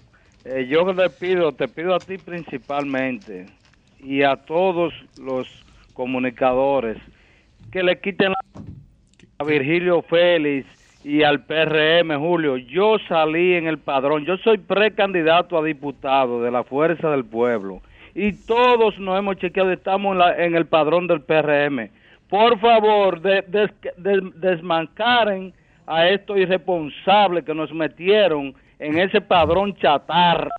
eh, 0.44 0.66
yo 0.68 0.84
te 0.94 1.10
pido, 1.10 1.52
te 1.52 1.68
pido 1.68 1.94
a 1.94 1.98
ti 1.98 2.18
principalmente 2.18 3.46
y 4.00 4.22
a 4.22 4.36
todos 4.36 4.92
los 5.20 5.46
comunicadores 5.92 6.96
que 7.72 7.82
le 7.82 8.00
quiten 8.00 8.30
la- 8.30 8.62
a 9.38 9.44
Virgilio 9.44 10.02
Félix 10.02 10.66
y 11.04 11.22
al 11.22 11.44
PRM, 11.44 12.16
Julio. 12.16 12.56
Yo 12.56 12.96
salí 13.08 13.54
en 13.54 13.66
el 13.66 13.78
padrón. 13.78 14.24
Yo 14.24 14.36
soy 14.38 14.58
precandidato 14.58 15.58
a 15.58 15.64
diputado 15.64 16.42
de 16.42 16.50
la 16.50 16.62
Fuerza 16.64 17.10
del 17.10 17.24
Pueblo 17.24 17.82
y 18.14 18.32
todos 18.32 18.98
nos 18.98 19.18
hemos 19.18 19.36
chequeado, 19.36 19.72
estamos 19.72 20.12
en, 20.12 20.18
la- 20.18 20.44
en 20.44 20.54
el 20.54 20.66
padrón 20.66 21.06
del 21.08 21.22
PRM. 21.22 21.90
Por 22.28 22.60
favor, 22.60 23.20
de, 23.22 23.42
des- 23.48 23.70
de- 23.96 24.30
desmancaren 24.36 25.52
a 25.86 26.08
estos 26.08 26.36
irresponsables 26.36 27.44
que 27.44 27.54
nos 27.54 27.72
metieron 27.72 28.54
en 28.78 28.98
ese 28.98 29.20
padrón 29.20 29.74
chatarra. 29.76 30.50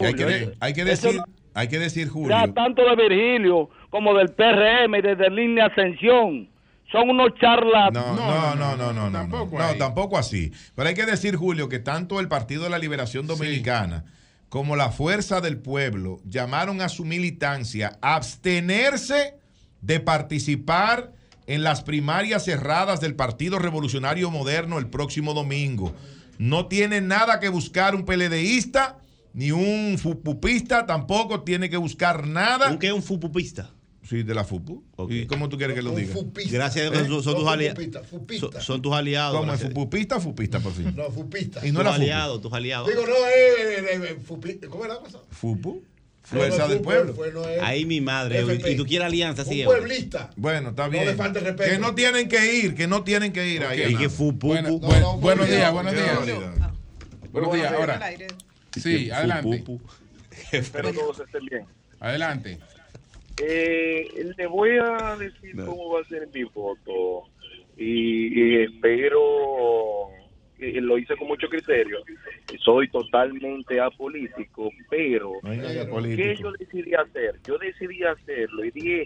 Hay, 0.00 0.14
que, 0.14 0.24
Julio, 0.24 0.52
hay 0.60 0.72
que 0.72 0.82
eso 0.82 1.06
decir, 1.08 1.20
no- 1.20 1.24
hay 1.54 1.68
que 1.68 1.78
decir, 1.78 2.08
Julio. 2.08 2.30
ya 2.30 2.52
tanto 2.52 2.82
de 2.82 2.96
Virgilio 2.96 3.68
como 3.90 4.14
del 4.14 4.30
PRM 4.30 4.96
y 4.98 5.02
desde 5.02 5.30
Línea 5.30 5.66
Ascensión. 5.66 6.48
Son 6.90 7.08
unos 7.08 7.34
charlatanes. 7.40 7.94
No, 7.94 8.14
no, 8.16 8.54
no, 8.54 8.76
no, 8.76 8.92
no, 8.92 9.10
no, 9.10 9.18
tampoco, 9.18 9.58
no, 9.58 9.74
tampoco 9.78 10.18
así. 10.18 10.52
Pero 10.74 10.88
hay 10.88 10.94
que 10.94 11.06
decir, 11.06 11.36
Julio, 11.36 11.68
que 11.70 11.78
tanto 11.78 12.20
el 12.20 12.28
Partido 12.28 12.64
de 12.64 12.70
la 12.70 12.78
Liberación 12.78 13.26
Dominicana 13.26 14.04
como 14.50 14.76
la 14.76 14.90
Fuerza 14.90 15.40
del 15.40 15.56
Pueblo 15.58 16.18
llamaron 16.26 16.82
a 16.82 16.90
su 16.90 17.04
militancia 17.06 17.98
a 18.02 18.16
abstenerse 18.16 19.34
de 19.82 20.00
participar 20.00 21.12
en 21.46 21.62
las 21.62 21.82
primarias 21.82 22.44
cerradas 22.44 23.00
del 23.00 23.14
Partido 23.14 23.58
Revolucionario 23.58 24.30
Moderno 24.30 24.78
el 24.78 24.88
próximo 24.88 25.34
domingo. 25.34 25.92
No 26.38 26.66
tiene 26.66 27.00
nada 27.00 27.40
que 27.40 27.48
buscar 27.48 27.94
un 27.94 28.04
PLDista 28.04 28.98
ni 29.34 29.50
un 29.50 29.98
fupupista, 29.98 30.86
tampoco 30.86 31.42
tiene 31.42 31.68
que 31.68 31.76
buscar 31.76 32.26
nada. 32.26 32.70
¿Un 32.70 32.78
qué 32.78 32.88
es 32.88 32.92
un 32.92 33.02
fupupista? 33.02 33.70
Sí, 34.08 34.24
de 34.24 34.34
la 34.34 34.42
FUPU. 34.44 34.82
¿Y 35.08 35.26
cómo 35.26 35.48
tú 35.48 35.56
quieres 35.56 35.76
que 35.76 35.82
lo 35.82 35.94
diga? 35.94 36.14
Gracias 36.50 36.88
a 36.88 36.90
Dios, 36.90 37.06
son, 37.06 37.22
son 37.22 37.36
tus 37.36 37.48
aliados. 37.48 37.84
Son, 38.40 38.52
son 38.60 38.82
tus 38.82 38.92
aliados. 38.92 39.38
¿Cómo 39.38 39.52
es 39.52 39.62
fupupista 39.62 40.16
o 40.16 40.20
fupista, 40.20 40.58
por 40.58 40.72
fin? 40.72 40.92
No, 40.96 41.10
fupista. 41.10 41.64
Y 41.66 41.70
no 41.70 41.78
tus 41.78 41.82
era 41.82 41.92
FUPU. 41.92 42.02
aliados, 42.02 42.42
tus 42.42 42.52
aliados. 42.52 42.88
Digo, 42.88 43.02
no, 43.06 43.14
eh, 43.14 43.94
eh, 43.94 44.18
eh, 44.20 44.68
¿cómo 44.68 44.84
era 44.84 44.94
la 44.94 45.00
cosa? 45.00 45.18
FUPU. 45.30 45.82
No, 46.30 46.38
Fuerza 46.38 46.58
no, 46.62 46.68
del 46.68 46.80
pueblo. 46.80 47.14
no 47.34 47.48
es- 47.48 47.60
Ahí 47.62 47.84
mi 47.84 48.00
madre. 48.00 48.40
FP. 48.40 48.70
Y 48.72 48.76
tú 48.76 48.86
quieres 48.86 49.06
alianza, 49.06 49.44
sí. 49.44 49.64
Pueblista. 49.64 50.30
Bueno, 50.36 50.70
está 50.70 50.84
No 50.84 50.90
bien. 50.90 51.04
le 51.06 51.14
falte 51.14 51.40
respeto. 51.40 51.70
Que 51.70 51.78
no 51.78 51.94
tienen 51.94 52.28
que 52.28 52.54
ir, 52.54 52.74
que 52.74 52.86
no 52.86 53.02
tienen 53.04 53.32
que 53.32 53.46
ir 53.48 53.64
ahí. 53.64 53.92
Y 53.92 53.96
que 53.96 54.08
fupu. 54.08 54.46
Bueno, 54.48 54.68
pu- 54.70 54.80
buen- 54.80 55.00
no, 55.00 55.18
buenos 55.18 55.48
días, 55.48 55.72
buenos 55.72 55.92
días. 55.92 56.06
barbaridad. 56.16 56.72
Buenos 57.32 57.52
días, 57.54 57.72
ahora. 57.72 58.00
Sí, 58.76 59.08
Fu- 59.08 59.14
adelante. 59.14 59.48
pu- 59.48 59.64
pu. 59.64 59.80
Espero 60.52 60.92
todos 60.92 61.20
estén 61.20 61.44
bien. 61.46 61.64
Adelante. 62.00 62.58
Eh, 63.42 64.32
le 64.36 64.46
voy 64.46 64.70
a 64.80 65.16
decir 65.16 65.56
cómo 65.64 65.90
va 65.90 66.00
a 66.02 66.04
ser 66.04 66.28
mi 66.32 66.44
voto 66.44 67.24
y, 67.76 68.28
y 68.60 68.62
espero 68.62 70.10
lo 70.80 70.98
hice 70.98 71.16
con 71.16 71.28
mucho 71.28 71.48
criterio. 71.48 71.98
Soy 72.58 72.88
totalmente 72.88 73.80
apolítico, 73.80 74.70
pero 74.88 75.32
No 75.42 76.02
¿qué 76.02 76.36
yo 76.36 76.52
decidí 76.52 76.94
hacer? 76.94 77.40
Yo 77.46 77.58
decidí 77.58 78.02
hacerlo 78.04 78.64
y 78.64 78.70
dije, 78.70 79.04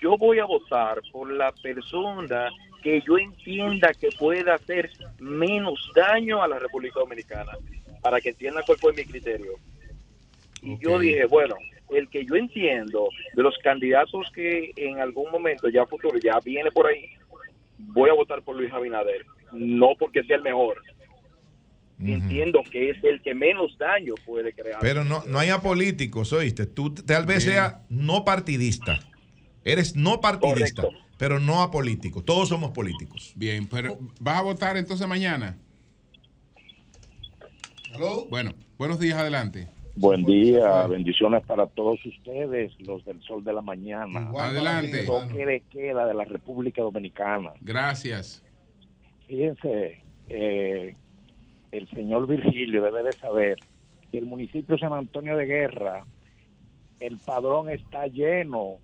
yo 0.00 0.16
voy 0.16 0.38
a 0.38 0.44
votar 0.44 1.00
por 1.12 1.30
la 1.32 1.52
persona 1.52 2.48
que 2.82 3.02
yo 3.06 3.18
entienda 3.18 3.92
que 3.94 4.08
pueda 4.18 4.54
hacer 4.54 4.90
menos 5.18 5.90
daño 5.94 6.42
a 6.42 6.48
la 6.48 6.58
República 6.58 7.00
Dominicana, 7.00 7.52
para 8.00 8.20
que 8.20 8.28
entiendan 8.28 8.62
cuál 8.64 8.78
fue 8.78 8.92
mi 8.92 9.04
criterio. 9.04 9.54
Y 10.62 10.78
yo 10.78 10.98
dije, 10.98 11.26
bueno, 11.26 11.56
el 11.90 12.08
que 12.08 12.24
yo 12.24 12.36
entiendo 12.36 13.08
de 13.34 13.42
los 13.42 13.56
candidatos 13.58 14.30
que 14.32 14.72
en 14.76 15.00
algún 15.00 15.30
momento 15.30 15.68
ya 15.68 15.86
futuro 15.86 16.18
ya 16.18 16.38
viene 16.40 16.70
por 16.70 16.86
ahí, 16.86 17.08
voy 17.78 18.10
a 18.10 18.14
votar 18.14 18.42
por 18.42 18.56
Luis 18.56 18.72
Abinader, 18.72 19.24
no 19.52 19.94
porque 19.98 20.24
sea 20.24 20.36
el 20.36 20.42
mejor. 20.42 20.82
Entiendo 21.98 22.62
que 22.70 22.90
es 22.90 23.02
el 23.04 23.22
que 23.22 23.34
menos 23.34 23.76
daño 23.78 24.14
puede 24.26 24.52
crear. 24.52 24.78
Pero 24.80 25.02
no, 25.04 25.22
no 25.26 25.38
hay 25.38 25.48
apolíticos, 25.48 26.32
¿oíste? 26.32 26.66
Tú 26.66 26.92
tal 26.94 27.24
vez 27.24 27.44
seas 27.44 27.76
no 27.88 28.24
partidista. 28.24 29.00
Eres 29.64 29.96
no 29.96 30.20
partidista, 30.20 30.84
pero 31.18 31.40
no 31.40 31.62
apolítico. 31.62 32.22
Todos 32.22 32.50
somos 32.50 32.70
políticos. 32.72 33.32
Bien, 33.34 33.66
pero 33.66 33.98
¿vas 34.20 34.38
a 34.38 34.42
votar 34.42 34.76
entonces 34.76 35.08
mañana? 35.08 35.56
Bueno, 38.28 38.52
buenos 38.76 39.00
días, 39.00 39.18
adelante. 39.18 39.68
Buen 39.94 40.24
día, 40.24 40.86
bendiciones 40.86 41.42
para 41.46 41.66
todos 41.66 41.98
ustedes, 42.04 42.70
los 42.80 43.02
del 43.06 43.22
sol 43.22 43.42
de 43.42 43.54
la 43.54 43.62
mañana. 43.62 44.30
Adelante. 44.38 45.04
Toque 45.04 45.46
de 45.46 45.60
queda 45.72 46.06
de 46.06 46.12
la 46.12 46.24
República 46.24 46.82
Dominicana. 46.82 47.54
Gracias. 47.62 48.45
Fíjense, 49.26 50.02
eh, 50.28 50.96
el 51.72 51.88
señor 51.90 52.26
Virgilio 52.26 52.82
debe 52.82 53.02
de 53.02 53.12
saber 53.12 53.58
que 54.10 54.18
el 54.18 54.26
municipio 54.26 54.76
de 54.76 54.80
San 54.80 54.92
Antonio 54.92 55.36
de 55.36 55.46
Guerra, 55.46 56.04
el 57.00 57.18
padrón 57.18 57.68
está 57.68 58.06
lleno 58.06 58.76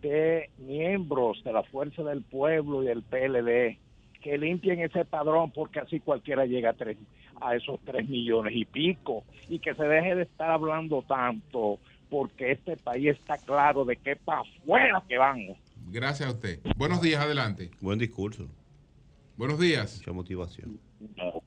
de 0.00 0.50
miembros 0.58 1.42
de 1.44 1.52
la 1.52 1.62
Fuerza 1.62 2.02
del 2.02 2.22
Pueblo 2.22 2.82
y 2.82 2.86
del 2.86 3.02
PLD 3.02 3.78
que 4.22 4.38
limpien 4.38 4.80
ese 4.80 5.04
padrón 5.04 5.50
porque 5.50 5.80
así 5.80 6.00
cualquiera 6.00 6.46
llega 6.46 6.70
a, 6.70 6.74
tres, 6.74 6.96
a 7.40 7.56
esos 7.56 7.80
tres 7.84 8.08
millones 8.08 8.54
y 8.54 8.64
pico 8.64 9.24
y 9.48 9.58
que 9.58 9.74
se 9.74 9.84
deje 9.84 10.14
de 10.14 10.22
estar 10.22 10.50
hablando 10.50 11.02
tanto 11.02 11.78
porque 12.08 12.52
este 12.52 12.76
país 12.76 13.08
está 13.08 13.38
claro 13.38 13.84
de 13.84 13.96
que 13.96 14.16
para 14.16 14.40
afuera 14.40 15.02
que 15.08 15.18
vamos. 15.18 15.58
Gracias 15.90 16.28
a 16.28 16.32
usted. 16.32 16.60
Buenos 16.76 17.02
días, 17.02 17.20
adelante. 17.22 17.70
Buen 17.80 17.98
discurso. 17.98 18.48
Buenos 19.36 19.58
días. 19.58 19.98
Mucha 19.98 20.12
motivación. 20.12 20.78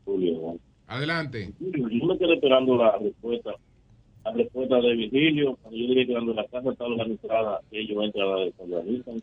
Julio, 0.04 0.58
Adelante. 0.88 1.54
yo 1.60 2.06
me 2.06 2.18
quedé 2.18 2.34
esperando 2.36 2.76
la 2.78 2.98
respuesta, 2.98 3.52
la 4.24 4.32
respuesta 4.34 4.76
de 4.82 4.94
Virgilio, 4.96 5.58
cuando 5.62 5.78
yo 5.80 5.88
dije 5.88 6.08
que 6.08 6.14
cuando 6.14 6.34
la 6.34 6.46
casa 6.48 6.72
está 6.72 6.84
organizada, 6.86 7.62
ellos 7.72 8.04
entran 8.04 8.28
a 8.28 8.36
la 8.38 8.52
organizan. 8.58 9.22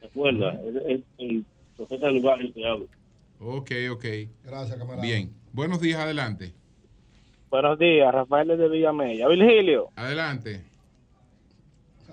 ¿Se 0.00 0.06
acuerda? 0.06 0.52
Es 0.64 0.76
es 0.86 1.00
el 1.18 1.44
profeta 1.76 2.06
del 2.08 2.22
barrio 2.22 2.52
que 2.52 2.66
habla. 2.66 2.86
Ok, 3.40 3.70
ok. 3.92 4.04
Gracias, 4.44 4.78
camarada. 4.78 5.02
Bien. 5.02 5.32
Buenos 5.52 5.80
días, 5.80 6.00
adelante. 6.00 6.52
Buenos 7.50 7.78
días, 7.78 8.12
Rafael 8.12 8.48
de 8.48 8.68
Villamella. 8.68 9.28
Virgilio. 9.28 9.88
Adelante. 9.96 10.64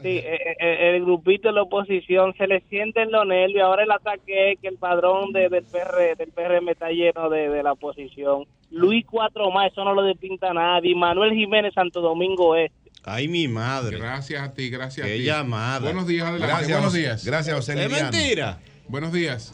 Sí, 0.01 0.17
eh, 0.17 0.55
eh, 0.59 0.95
el 0.95 1.03
grupito 1.03 1.49
de 1.49 1.53
la 1.55 1.63
oposición 1.63 2.33
se 2.37 2.47
le 2.47 2.61
sienten 2.69 3.11
los 3.11 3.25
nervios. 3.25 3.63
Ahora 3.63 3.83
el 3.83 3.91
ataque 3.91 4.51
es 4.53 4.59
que 4.59 4.67
el 4.67 4.77
padrón 4.77 5.31
de, 5.33 5.49
del, 5.49 5.63
PR, 5.65 6.15
del 6.17 6.31
PRM 6.31 6.69
está 6.69 6.89
lleno 6.89 7.29
de, 7.29 7.49
de 7.49 7.63
la 7.63 7.73
oposición. 7.73 8.45
Luis 8.71 9.05
Cuatro 9.05 9.49
más, 9.51 9.71
eso 9.71 9.83
no 9.83 9.93
lo 9.93 10.03
despinta 10.03 10.53
nadie. 10.53 10.95
Manuel 10.95 11.33
Jiménez 11.33 11.73
Santo 11.73 12.01
Domingo 12.01 12.55
Este. 12.55 12.77
Ay, 13.03 13.27
mi 13.27 13.47
madre. 13.47 13.97
Gracias 13.97 14.41
a 14.41 14.53
ti, 14.53 14.69
gracias 14.69 15.05
a 15.05 15.09
Qué 15.09 15.17
ti. 15.17 15.23
llamada. 15.23 15.79
Buenos 15.79 16.05
días, 16.05 16.27
adelante. 16.27 16.47
Gracias, 16.47 16.77
Buenos 16.77 16.93
días. 16.93 17.25
gracias, 17.25 17.55
José 17.55 17.83
Es 17.85 17.91
mentira. 17.91 18.59
Buenos 18.87 19.13
días. 19.13 19.53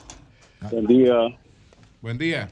Buen 0.71 0.87
día. 0.87 1.15
Buen 2.01 2.17
día. 2.17 2.49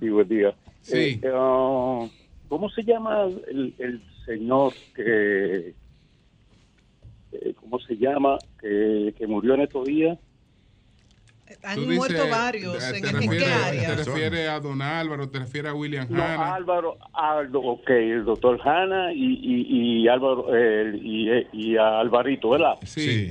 Sí, 0.00 0.08
buen 0.10 0.28
día. 0.28 0.54
Sí. 0.82 1.20
Eh, 1.22 1.30
ah, 1.32 2.06
¿Cómo 2.48 2.68
se 2.70 2.82
llama 2.82 3.24
el, 3.48 3.74
el 3.78 4.02
señor 4.24 4.72
que, 4.94 5.74
eh, 7.32 7.54
¿cómo 7.60 7.78
se 7.80 7.96
llama? 7.96 8.38
Que, 8.60 9.14
que 9.16 9.26
murió 9.26 9.54
en 9.54 9.62
estos 9.62 9.84
días. 9.86 10.18
Han 11.62 11.94
muerto 11.94 12.28
varios. 12.28 12.82
eh, 12.82 12.96
¿En, 12.96 13.02
te 13.02 13.08
en 13.08 13.14
qué 13.20 13.26
refieres- 13.28 13.64
área? 13.66 13.86
¿Te 13.88 14.04
refieres 14.04 14.48
a 14.48 14.60
Don 14.60 14.82
Álvaro? 14.82 15.28
¿Te 15.28 15.38
refieres 15.38 15.70
a 15.70 15.74
William 15.74 16.06
No, 16.10 16.22
Hanna? 16.24 16.54
Álvaro, 16.56 16.96
Aldo, 17.12 17.60
ok, 17.60 17.88
el 17.90 18.24
doctor 18.24 18.60
Hanna 18.66 19.12
y, 19.12 19.38
y, 19.42 20.00
y 20.02 20.08
Álvaro 20.08 20.46
eh, 20.56 20.98
y, 21.00 21.28
y 21.52 21.76
a 21.76 22.00
Alvarito, 22.00 22.50
¿verdad? 22.50 22.74
Sí. 22.84 23.30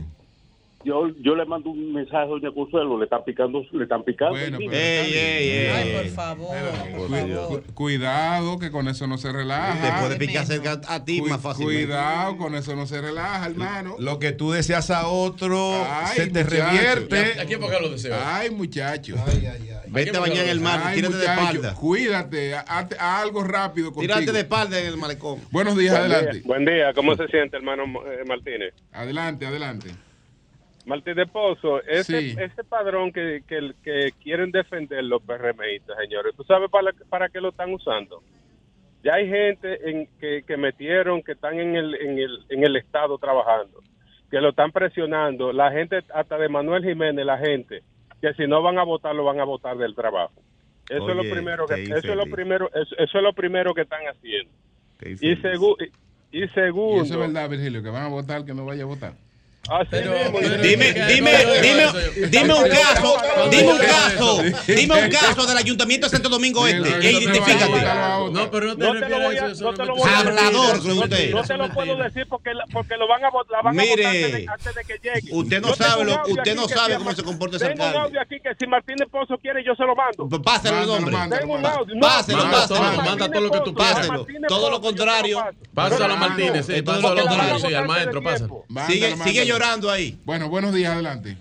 Yo, 0.86 1.08
yo 1.20 1.36
le 1.36 1.46
mando 1.46 1.72
un 1.72 1.94
mensaje 1.94 2.18
a 2.24 2.26
Doña 2.28 2.52
Consuelo, 2.54 2.98
le 3.00 3.06
están 3.06 3.24
picando, 3.26 3.64
le 3.72 3.84
están 3.84 4.04
picando. 4.04 4.34
Bueno, 4.36 4.58
pero 4.58 4.70
niño. 4.72 4.72
está 4.72 5.08
bien. 5.08 5.72
Ay, 5.76 5.94
por 5.96 6.06
favor. 6.14 6.56
por 6.96 7.10
favor. 7.10 7.64
Cu- 7.64 7.74
Cuidado, 7.74 8.60
que 8.60 8.70
con 8.70 8.88
eso 8.88 9.08
no 9.08 9.18
se 9.18 9.32
relaja. 9.32 9.82
Te 9.82 10.02
puede 10.06 10.16
picar 10.18 10.46
cerca 10.46 10.80
a 10.88 11.04
ti 11.04 11.20
Cu- 11.22 11.28
más 11.28 11.42
fácilmente. 11.42 11.86
Cuidado, 11.86 12.38
con 12.38 12.54
eso 12.54 12.76
no 12.76 12.86
se 12.86 13.02
relaja, 13.02 13.48
hermano. 13.48 13.96
Lo 13.98 14.20
que 14.20 14.32
tú 14.32 14.52
deseas 14.52 14.92
a 14.92 15.08
otro 15.08 15.74
Ay, 15.90 16.18
se 16.18 16.28
te 16.28 16.44
muchacho. 16.44 16.66
revierte. 16.72 17.42
¿A 17.42 17.46
quién 17.46 17.60
por 17.60 17.72
qué 17.72 17.80
lo 17.82 17.90
deseo? 17.90 18.16
Ay, 18.24 18.52
muchacho. 18.52 19.16
Vete 19.88 20.16
a 20.16 20.20
bañar 20.20 20.44
en 20.46 20.50
el 20.50 20.60
mar, 20.60 20.82
Ay, 20.84 20.98
tírate 20.98 21.18
de 21.18 21.26
espalda. 21.26 21.74
Cuídate, 21.74 22.56
ha- 22.56 22.62
hazte- 22.68 22.96
haz 23.00 23.24
algo 23.24 23.44
rápido 23.44 23.92
contigo. 23.92 24.14
Tírate 24.14 24.32
de 24.32 24.40
espalda 24.42 24.80
en 24.80 24.86
el 24.86 24.98
malecón. 24.98 25.40
Buenos 25.52 25.76
días, 25.78 25.98
Buen 25.98 26.12
adelante. 26.12 26.34
día, 26.38 26.42
buen 26.46 26.66
día, 26.66 26.94
¿cómo 26.94 27.16
se 27.16 27.28
siente, 27.28 27.58
hermano 27.58 27.84
eh, 28.06 28.24
Martínez? 28.28 28.74
Adelante, 28.92 29.46
adelante. 29.48 29.90
Martínez 30.86 31.30
Pozo, 31.32 31.82
ese, 31.84 32.20
Sí. 32.22 32.36
ese 32.40 32.64
padrón 32.64 33.12
que, 33.12 33.42
que, 33.48 33.72
que 33.84 34.12
quieren 34.22 34.52
defender 34.52 35.04
los 35.04 35.22
PRMistas, 35.24 35.98
señores, 36.00 36.34
¿tú 36.36 36.44
sabes 36.44 36.70
para, 36.70 36.92
para 37.10 37.30
qué 37.30 37.42
lo 37.42 37.50
están 37.50 37.74
usando? 37.74 38.22
Ya 39.04 39.16
hay 39.16 39.28
gente 39.30 39.90
en, 39.90 40.08
que, 40.20 40.44
que 40.44 40.58
metieron, 40.58 41.22
que 41.24 41.34
están 41.34 41.60
en 41.60 41.76
el, 41.76 41.96
en, 41.96 42.18
el, 42.20 42.40
en 42.50 42.64
el 42.64 42.76
Estado 42.76 43.18
trabajando, 43.18 43.82
que 44.32 44.42
lo 44.42 44.50
están 44.50 44.72
presionando, 44.72 45.54
la 45.54 45.72
gente, 45.72 46.00
hasta 46.14 46.38
de 46.38 46.50
Manuel 46.50 46.84
Jiménez, 46.84 47.26
la 47.26 47.38
gente, 47.38 47.82
que 48.22 48.34
si 48.34 48.48
no 48.48 48.62
van 48.64 48.78
a 48.80 48.84
votar, 48.84 49.14
lo 49.16 49.24
van 49.24 49.40
a 49.40 49.44
votar 49.44 49.78
del 49.78 49.94
trabajo. 49.96 50.34
Eso 50.90 51.10
es 51.10 51.16
lo 51.16 51.24
primero 51.24 51.66
que, 51.66 51.84
eso 51.84 51.98
es 51.98 52.16
lo 52.16 52.26
primero, 52.28 52.70
eso, 52.74 52.96
eso 52.98 53.18
es 53.18 53.24
lo 53.24 53.34
primero 53.34 53.74
que 53.74 53.82
están 53.82 54.02
haciendo. 54.08 54.52
Y, 55.02 55.36
segu- 55.38 55.76
y 56.32 56.38
Y 56.38 56.42
Y 56.42 56.44
eso 56.44 56.62
es 57.02 57.18
verdad, 57.18 57.50
Virgilio, 57.50 57.82
que 57.82 57.90
van 57.90 58.04
a 58.04 58.08
votar 58.10 58.44
que 58.46 58.54
no 58.54 58.66
vaya 58.66 58.84
a 58.84 58.88
votar. 58.88 59.14
Dime, 59.66 60.94
dime, 61.08 61.32
dime, 61.62 61.86
dime 62.30 62.54
un 62.54 62.70
caso, 62.70 63.18
dime 63.50 63.72
un 63.74 63.78
caso, 63.80 64.44
dime 64.68 65.04
un 65.06 65.10
caso 65.10 65.46
del 65.48 65.58
Ayuntamiento 65.58 66.06
de 66.06 66.12
Santo 66.12 66.30
Domingo 66.30 66.68
Este. 66.68 66.90
E 67.08 67.12
identifícate. 67.12 67.84
No, 68.32 68.52
pero 68.52 68.68
no 68.68 68.76
te 68.78 68.84
No 68.86 69.00
te 69.00 69.10
lo 69.10 69.20
voy 69.22 69.38
a 69.38 69.42
no 69.42 69.48
eso 69.50 69.74
te 69.74 69.78
no 69.80 69.86
lo 69.86 69.96
me- 69.96 70.02
voy 70.02 70.10
a 70.12 70.20
Hablador, 70.20 70.68
decir. 70.68 70.82
creo 70.84 70.96
No- 70.96 71.02
usted. 71.02 71.32
No 71.32 71.44
te 71.44 71.58
lo 71.58 71.70
puedo 71.74 71.96
decir 71.96 72.28
porque, 72.30 72.54
la- 72.54 72.66
porque 72.72 72.96
lo 72.96 73.08
van 73.08 73.26
a, 73.26 73.30
vot- 73.32 73.50
la 73.50 73.62
van 73.64 73.80
a 73.80 73.82
votar 73.84 73.98
Mire, 73.98 74.06
antes 74.06 74.32
de, 74.34 74.46
antes 74.48 74.76
de 74.76 74.84
que 74.84 74.94
llegue. 75.02 75.30
usted 75.36 75.62
no 75.62 75.68
Yo 75.70 75.76
sabe 75.76 76.06
lo- 76.06 76.22
usted 76.28 76.56
no 76.56 76.68
que 76.68 76.74
sabe 76.76 76.96
cómo 76.98 77.14
se 77.16 77.24
comporta 77.24 77.58
ese 77.58 77.66
Tengo 77.68 77.82
un 77.84 77.88
alcalde. 77.88 78.08
audio 78.08 78.22
aquí 78.22 78.36
que 78.40 78.50
si 78.60 78.68
Martínez 78.68 79.08
Pozo 79.12 79.38
quiere, 79.40 79.64
yo 79.66 79.74
se 79.76 79.84
lo 79.84 79.96
mando. 79.96 80.30
Páselo 80.44 80.82
el 80.82 80.88
nombre. 80.88 81.16
Tengo 81.40 81.54
un 81.56 81.66
audio. 81.66 81.96
No, 81.96 82.02
Páselo, 82.02 82.52
páselo. 82.52 82.82
Manda 83.02 83.32
todo 83.32 83.42
lo 83.42 83.52
que 83.52 83.60
tú. 83.62 83.74
Martínez 83.74 84.48
Todo 84.48 84.70
lo 84.70 84.80
contrario. 84.82 85.44
Pásalo 85.74 86.14
a 86.14 86.18
Martínez, 86.18 86.66
sí, 86.68 86.74
Es 86.76 86.84
todo 86.84 86.96
pásalo 87.02 87.16
lo 87.16 87.22
a 87.22 87.26
Martínez, 87.26 87.50
contrario. 87.52 87.68
sí, 87.70 87.74
al 87.76 87.88
maestro, 87.88 88.22
pasa. 88.24 88.48
Mándalo, 88.68 88.88
Sigue, 88.94 89.10
mándalo. 89.16 89.26
Llorando 89.56 89.90
ahí. 89.90 90.18
Bueno, 90.26 90.50
buenos 90.50 90.74
días, 90.74 90.94
adelante. 90.94 91.38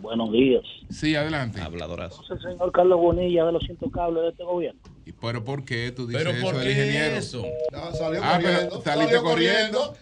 Buenos 0.00 0.32
días. 0.32 0.62
Sí, 0.90 1.14
adelante. 1.14 1.60
Habladorazo. 1.60 2.22
Soy 2.24 2.36
el 2.36 2.42
señor 2.42 2.72
Carlos 2.72 2.98
Bonilla 2.98 3.44
de 3.44 3.52
los 3.52 3.62
cables 3.92 4.22
de 4.24 4.28
este 4.30 4.44
gobierno. 4.44 4.80
¿Y 5.06 5.12
pero 5.12 5.44
por 5.44 5.64
qué 5.64 5.92
tú 5.92 6.06
dices 6.06 6.22
Pero 6.24 6.36
eso 6.36 6.44
¿por 6.46 6.54
del 6.56 6.64
qué 6.64 6.70
ingeniero? 6.72 7.16
eso? 7.16 7.44
Ya, 7.72 7.92
salió 7.92 8.20
Ah, 8.22 8.38
pero 8.42 8.52
corriendo. 8.54 8.80
saliste 8.82 9.14
salió 9.14 9.22
corriendo. 9.22 9.94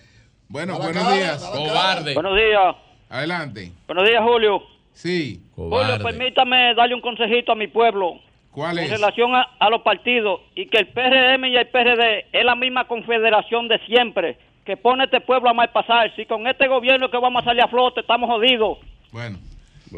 Bueno, 0.49 0.75
A 0.75 0.79
la 0.79 0.85
buenos 0.85 1.03
cara, 1.05 1.17
días. 1.17 1.45
Cobarde. 1.45 2.15
Buenos 2.15 2.37
días. 2.37 2.77
Adelante. 3.09 3.73
Buenos 3.87 4.09
días, 4.09 4.23
Julio. 4.23 4.63
Sí. 4.93 5.43
Julio, 5.55 5.71
Cobarde. 5.71 6.05
permítame 6.05 6.75
darle 6.75 6.95
un 6.95 7.01
consejito 7.01 7.53
a 7.53 7.55
mi 7.57 7.69
pueblo 7.69 8.21
¿Cuál 8.53 8.79
en 8.79 8.85
es? 8.85 8.91
relación 8.91 9.35
a, 9.35 9.43
a 9.59 9.71
los 9.71 9.83
partidos 9.83 10.41
y 10.55 10.67
que 10.67 10.79
el 10.79 10.89
PRM 10.89 11.45
y 11.47 11.57
el 11.57 11.69
PRD 11.69 12.27
es 12.33 12.45
la 12.45 12.55
misma 12.57 12.87
confederación 12.89 13.69
de 13.69 13.79
siempre 13.87 14.39
que 14.71 14.77
pone 14.77 15.03
este 15.05 15.21
pueblo 15.21 15.51
a 15.51 15.53
mal 15.55 15.69
pasar. 15.73 16.15
Si 16.15 16.25
con 16.27 16.47
este 16.47 16.69
gobierno 16.69 17.11
que 17.11 17.19
vamos 17.19 17.43
a 17.43 17.45
salir 17.47 17.61
a 17.63 17.67
flote 17.69 18.01
estamos 18.03 18.31
jodidos. 18.31 18.79
Bueno. 19.11 19.39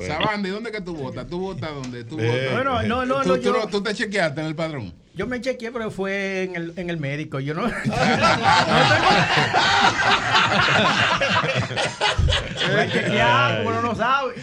Sabandi, 0.06 0.48
¿dónde 0.48 0.72
que 0.72 0.80
tú 0.80 0.94
votas? 0.96 1.28
¿Tú 1.28 1.38
votas 1.38 1.74
dónde? 1.74 2.04
¿Tú 2.04 2.18
Eh, 2.18 2.26
votas? 2.26 2.52
Bueno, 2.54 2.82
no, 2.84 3.04
no, 3.04 3.20
¿Tú, 3.22 3.28
no, 3.28 3.34
tú 3.36 3.42
yo- 3.42 3.52
no- 3.52 3.66
tú 3.68 3.82
te 3.82 3.92
chequeaste 3.92 4.40
en 4.40 4.46
el 4.46 4.56
padrón? 4.56 4.94
Yo 5.14 5.26
me 5.26 5.40
chequeé, 5.42 5.70
pero 5.70 5.90
fue 5.90 6.44
en 6.44 6.56
el, 6.56 6.72
en 6.76 6.88
el 6.88 6.96
médico. 6.96 7.38
Yo 7.38 7.52
no. 7.52 7.68
Chequear, 12.92 13.62
uno 13.66 13.82
no 13.82 13.94
sabe. 13.94 14.34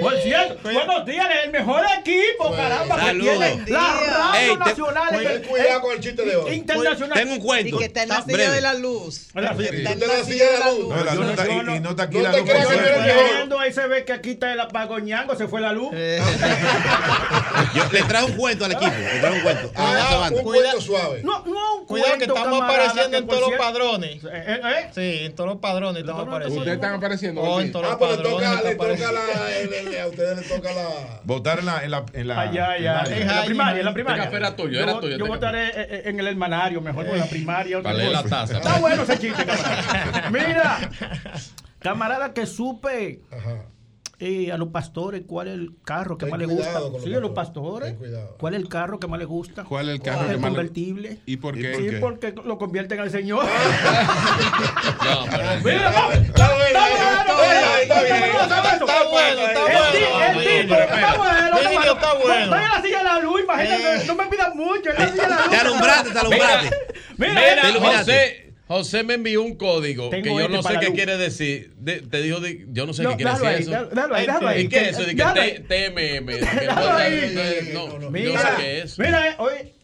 Por 0.00 0.16
cierto, 0.20 0.70
buenos 0.70 1.06
días, 1.06 1.26
el 1.44 1.50
mejor 1.50 1.82
equipo, 1.98 2.54
caramba, 2.54 2.96
que 2.96 3.02
Saludos. 3.06 3.38
tiene 3.38 3.70
la 3.70 3.80
radio 3.80 4.34
Ey, 4.38 4.50
te- 4.50 4.56
nacional. 4.58 5.14
en 5.14 5.18
Ten 5.22 5.30
el- 5.32 5.42
cuidado 5.42 5.80
con 5.80 5.92
el 5.94 6.00
chiste 6.00 6.24
de 6.24 6.36
hoy. 6.36 6.54
Internacional. 6.54 7.18
Tengo 7.18 7.32
un 7.32 7.38
Y 7.38 7.42
cuento. 7.42 7.78
que 7.78 7.84
está 7.86 8.02
en 8.02 8.08
la 8.10 8.16
silla 8.22 8.34
breve. 8.36 8.54
de 8.54 8.60
la 8.60 8.74
luz. 8.74 9.16
Está 9.34 9.40
en 9.40 9.56
Usted 9.58 9.82
la 10.06 10.18
la 10.18 10.24
silla 10.24 10.50
de 10.52 10.58
la 10.58 10.70
luz. 10.72 10.88
No, 10.94 11.04
la 11.04 11.14
no- 11.14 11.22
no- 11.64 11.72
y, 11.74 11.76
y 11.76 11.80
nota 11.80 12.02
aquí 12.02 12.16
no 12.18 12.22
la 12.22 12.32
luz. 12.32 12.42
que 12.50 12.54
no. 12.54 12.68
Viendo, 13.34 13.58
ahí 13.58 13.72
se 13.72 13.86
ve 13.88 14.04
que 14.04 14.12
aquí 14.12 14.30
está 14.32 14.52
el 14.52 14.60
apagoñango, 14.60 15.34
se 15.36 15.48
fue 15.48 15.60
la 15.62 15.72
luz. 15.72 15.90
Yo 17.74 17.84
le 17.90 18.02
traje 18.02 18.24
un 18.26 18.32
cuento 18.36 18.66
al 18.66 18.72
equipo. 18.72 18.92
Le 18.94 19.20
traje 19.20 19.36
un 19.36 19.40
cuento. 19.42 19.72
Ah, 19.74 19.87
Cuidado, 19.88 20.36
un 20.36 20.42
cuento 20.42 20.80
suave. 20.80 21.22
No, 21.22 21.44
no, 21.46 21.76
un 21.80 21.86
Cuidado 21.86 22.18
que 22.18 22.24
estamos 22.24 22.44
camarada, 22.60 22.84
apareciendo 22.84 23.10
que 23.10 23.16
en 23.18 23.26
todos 23.26 23.40
los 23.50 23.58
padrones. 23.58 24.24
Eh, 24.24 24.60
eh, 24.64 24.90
Sí, 24.94 25.24
en 25.26 25.34
todos 25.34 25.50
los 25.50 25.58
padrones 25.58 26.00
estamos 26.00 26.22
Ustedes 26.22 26.46
Ustedes 26.48 26.58
apareciendo. 26.58 26.72
están 26.74 26.94
apareciendo. 26.94 27.40
Oh, 27.42 27.60
en 27.60 27.72
todos 27.72 27.86
Ah, 27.86 27.88
los 27.90 27.98
pues 27.98 28.10
le 28.10 28.16
padrones. 28.16 28.48
toca, 28.48 28.48
le 28.48 28.70
está 28.70 28.70
toca 28.70 28.84
apareciendo. 28.84 29.20
la, 29.44 29.58
el- 29.58 29.72
el- 29.88 30.00
a 30.00 30.06
ustedes 30.08 30.36
les 30.38 30.48
toca 30.48 30.72
la. 30.74 31.20
Votar 31.24 31.58
en 31.60 31.66
la, 31.66 31.84
en 31.84 31.90
la, 31.90 32.04
en 32.12 32.28
la 32.28 32.40
Allá. 32.40 32.76
En 32.76 33.26
la 33.26 33.44
primaria, 33.44 33.78
en 33.80 33.84
la 33.86 33.92
primaria. 33.94 34.22
Este 34.24 34.30
café 34.30 34.36
era 34.36 34.56
tuyo, 34.56 34.78
Yo 34.78 34.82
era 34.82 35.00
tuyo, 35.00 35.16
Yo 35.18 35.26
votaré 35.26 35.68
eh, 35.68 35.72
eh, 35.76 36.02
en 36.06 36.20
el 36.20 36.26
hermanario, 36.28 36.80
mejor 36.80 37.06
por 37.06 37.16
la 37.16 37.26
primaria. 37.26 37.80
leer 37.80 38.10
la 38.12 38.22
taza. 38.24 38.56
Está 38.58 38.78
bueno 38.78 39.02
ese 39.02 39.18
chiste, 39.18 39.44
camarada. 39.46 40.30
Mira, 40.30 40.90
camarada, 41.80 42.32
que 42.34 42.46
supe 42.46 43.20
Ajá. 43.30 43.64
Eh, 44.20 44.50
a 44.50 44.56
los 44.58 44.68
pastores 44.68 45.22
cuál 45.26 45.48
es 45.48 45.54
el 45.54 45.72
carro 45.84 46.18
que 46.18 46.26
Ten 46.26 46.30
más 46.32 46.40
les 46.40 46.48
gusta. 46.48 46.80
Sí, 47.04 47.14
a 47.14 47.20
los 47.20 47.30
pastores. 47.30 47.94
¿Cuál 48.38 48.54
es 48.54 48.60
el 48.62 48.68
carro 48.68 48.98
que 48.98 49.06
más 49.06 49.18
les 49.18 49.28
gusta? 49.28 49.64
¿Cuál 49.64 49.88
es 49.88 49.94
el 49.96 50.02
carro 50.02 50.22
el 50.22 50.26
que 50.26 50.36
más 50.38 50.50
le- 50.50 50.56
convertible. 50.56 51.18
¿Y 51.26 51.36
por 51.36 51.54
qué? 51.54 51.74
Sí, 51.76 51.96
porque 52.00 52.34
lo 52.44 52.58
convierten 52.58 52.98
al 53.00 53.10
Señor. 53.10 53.44
No, 55.04 55.24
pero- 55.30 55.44
Mira, 55.64 55.90
vamos. 55.92 56.14
Está 56.14 56.54
bien, 56.54 56.66
Está 56.68 56.88
está 56.88 57.34
bueno, 57.34 57.76
está 57.80 57.94
bueno, 57.94 58.26
está 58.26 58.84
bueno. 59.08 59.42
está 59.42 59.62
bueno, 59.62 59.88
está 60.18 60.32
Virgilio, 60.32 60.66
bueno. 60.68 61.92
está 61.92 62.14
bueno. 62.14 62.34
Estoy 62.44 62.62
en 62.62 62.70
la 62.70 62.82
silla 62.82 62.98
de 62.98 63.04
la 63.04 63.18
luz, 63.20 63.40
imagínate, 63.42 64.04
no 64.06 64.14
me 64.14 64.26
pidas 64.26 64.54
mucho, 64.54 64.90
en 64.90 64.96
la 64.96 65.08
silla 65.08 65.22
de 65.22 65.28
la 65.30 65.36
luz. 65.40 65.50
Te 65.50 65.56
alumbraste, 65.56 66.10
te 66.10 66.18
alumbraste. 66.18 66.76
Mira. 67.16 67.98
José, 67.98 68.47
José 68.68 69.02
me 69.02 69.14
envió 69.14 69.42
un 69.42 69.56
código 69.56 70.10
Tengo 70.10 70.22
que 70.24 70.28
yo 70.30 70.40
este 70.40 70.52
no 70.52 70.62
sé 70.62 70.74
qué 70.78 70.86
luz. 70.86 70.94
quiere 70.94 71.16
decir. 71.16 71.74
De- 71.78 72.02
te 72.02 72.20
dijo, 72.22 72.38
de- 72.40 72.66
yo 72.70 72.86
no 72.86 72.92
sé 72.92 73.02
No, 73.02 73.10
qué 73.10 73.16
quiere 73.16 73.30
decir 73.32 73.46
ahí, 73.46 73.62
eso. 73.62 73.70
déjalo- 73.70 73.88
déjalo 73.88 74.14
ahí, 74.14 74.26
déjalo 74.26 74.48
ahí. 74.48 74.62
¿Y 74.64 74.68
qué 74.68 74.80
es 74.90 74.98
eso? 74.98 75.06
Que. 75.06 75.64
TMM. 75.66 76.40
no- 76.66 76.92
ahí. 76.92 77.70
no, 77.72 78.10
Mira, 78.10 78.32
no 78.34 78.38
sé 78.40 78.46
qué 78.58 78.78
es. 78.82 78.98
Mira, 78.98 79.36
oye, 79.38 79.74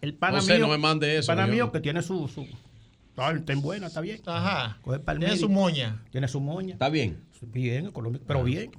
el 0.00 0.14
pana 0.14 0.38
José, 0.38 0.54
mío, 0.54 0.66
no 0.66 0.72
me 0.72 0.78
mande 0.78 1.16
eso, 1.18 1.32
el 1.32 1.36
pana 1.38 1.48
mío 1.52 1.72
que 1.72 1.80
tiene 1.80 2.02
su, 2.02 2.28
su 2.28 2.46
ah, 3.16 3.32
está 3.36 3.52
en 3.52 3.60
buena, 3.62 3.88
está 3.88 4.00
bien. 4.00 4.20
Ajá. 4.26 4.78
Coge 4.82 5.00
para 5.00 5.14
el 5.16 5.24
Tiene 5.24 5.36
su 5.36 5.48
moña. 5.48 6.04
Tiene 6.12 6.28
su 6.28 6.40
moña. 6.40 6.74
Está 6.74 6.88
bien. 6.88 7.18
Bien, 7.42 7.86
económico, 7.86 8.24
pero 8.28 8.44
bien. 8.44 8.70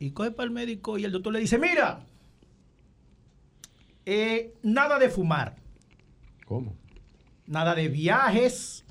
Y 0.00 0.10
coge 0.10 0.32
para 0.32 0.44
el 0.46 0.50
médico 0.50 0.98
y 0.98 1.04
el 1.04 1.12
doctor 1.12 1.32
le 1.32 1.38
dice, 1.38 1.56
mira, 1.58 2.00
eh, 4.04 4.52
nada 4.62 4.98
de 4.98 5.08
fumar, 5.08 5.54
¿Cómo? 6.44 6.76
Nada 7.52 7.74
de 7.74 7.88
viajes, 7.88 8.84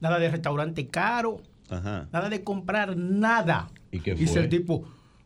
nada 0.00 0.18
de 0.18 0.30
restaurante 0.30 0.86
caro, 0.88 1.42
Ajá. 1.68 2.06
nada 2.12 2.28
de 2.28 2.42
comprar 2.44 2.96
nada. 2.96 3.68
¿Y 3.90 3.98
qué 4.00 4.14
Dice 4.14 4.32
fue? 4.34 4.42
el 4.42 4.48
tipo, 4.48 4.84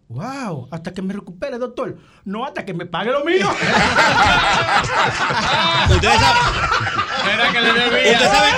wow, 0.09 0.67
hasta 0.71 0.93
que 0.95 1.03
me 1.03 1.13
recupere, 1.13 1.59
doctor. 1.59 1.99
No, 2.25 2.45
hasta 2.47 2.65
que 2.65 2.73
me 2.75 2.87
pague 2.87 3.11
lo 3.13 3.23
mío. 3.25 3.47
Ustedes 5.91 6.21
saben, 6.21 7.53
que 7.53 7.61
le 7.61 7.73
debía. 7.73 8.13
usted 8.13 8.27
sabe, 8.31 8.51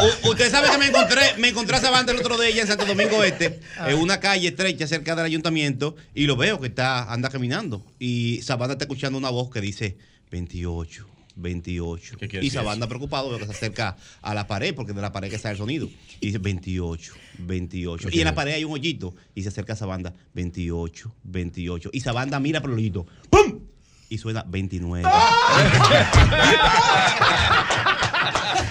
u- 0.00 0.30
usted 0.30 0.50
sabe 0.50 0.70
que 0.70 0.78
me 0.78 0.86
encontré, 0.88 1.20
me 1.38 1.48
encontré 1.48 1.76
a 1.76 1.80
Sabanda 1.80 2.12
el 2.12 2.18
otro 2.18 2.38
día 2.38 2.60
en 2.62 2.66
Santo 2.68 2.84
Domingo 2.84 3.24
Este, 3.24 3.60
en 3.86 3.98
una 3.98 4.20
calle 4.20 4.48
estrecha 4.48 4.86
cerca 4.86 5.14
del 5.16 5.24
ayuntamiento, 5.24 5.96
y 6.14 6.26
lo 6.26 6.36
veo 6.36 6.60
que 6.60 6.66
está, 6.68 7.10
anda 7.12 7.30
caminando. 7.30 7.82
Y 7.98 8.40
Sabanda 8.42 8.74
está 8.74 8.84
escuchando 8.84 9.16
una 9.18 9.30
voz 9.30 9.50
que 9.50 9.60
dice 9.62 9.96
28. 10.30 11.06
28. 11.36 12.16
¿Qué 12.18 12.28
quiere 12.28 12.46
Y 12.46 12.50
Sabanda 12.50 12.86
preocupado 12.86 13.30
veo 13.30 13.38
que 13.38 13.46
se 13.46 13.52
acerca 13.52 13.96
a 14.20 14.34
la 14.34 14.46
pared 14.46 14.74
porque 14.74 14.92
de 14.92 15.00
la 15.02 15.12
pared 15.12 15.30
que 15.30 15.38
sale 15.38 15.52
el 15.52 15.58
sonido. 15.58 15.88
Y 16.20 16.26
dice 16.26 16.38
28, 16.38 17.14
28. 17.38 18.08
Y 18.12 18.20
en 18.20 18.24
la 18.24 18.34
pared 18.34 18.54
hay 18.54 18.64
un 18.64 18.72
hoyito 18.72 19.14
y 19.34 19.42
se 19.42 19.48
acerca 19.48 19.72
a 19.74 19.76
Sabanda 19.76 20.12
28, 20.34 21.14
28. 21.24 21.90
Y 21.92 22.00
Sabanda 22.00 22.38
mira 22.40 22.60
por 22.60 22.70
el 22.70 22.76
hoyito. 22.76 23.06
¡Pum! 23.30 23.60
Y 24.08 24.18
suena 24.18 24.44
29. 24.46 25.08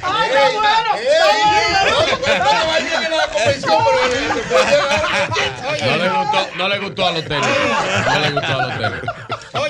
¡Ay, 0.04 0.30
está 0.30 0.54
bueno! 0.54 0.92
No 5.82 5.98
le 5.98 6.10
gustó, 6.10 6.58
no 6.58 6.70
le 6.70 6.80
gustó 6.80 7.08
al 7.08 7.18
hotel. 7.18 7.42
No 7.42 8.20
le 8.20 8.32
gustó 8.32 8.48
al 8.48 8.72
hotel. 8.72 9.02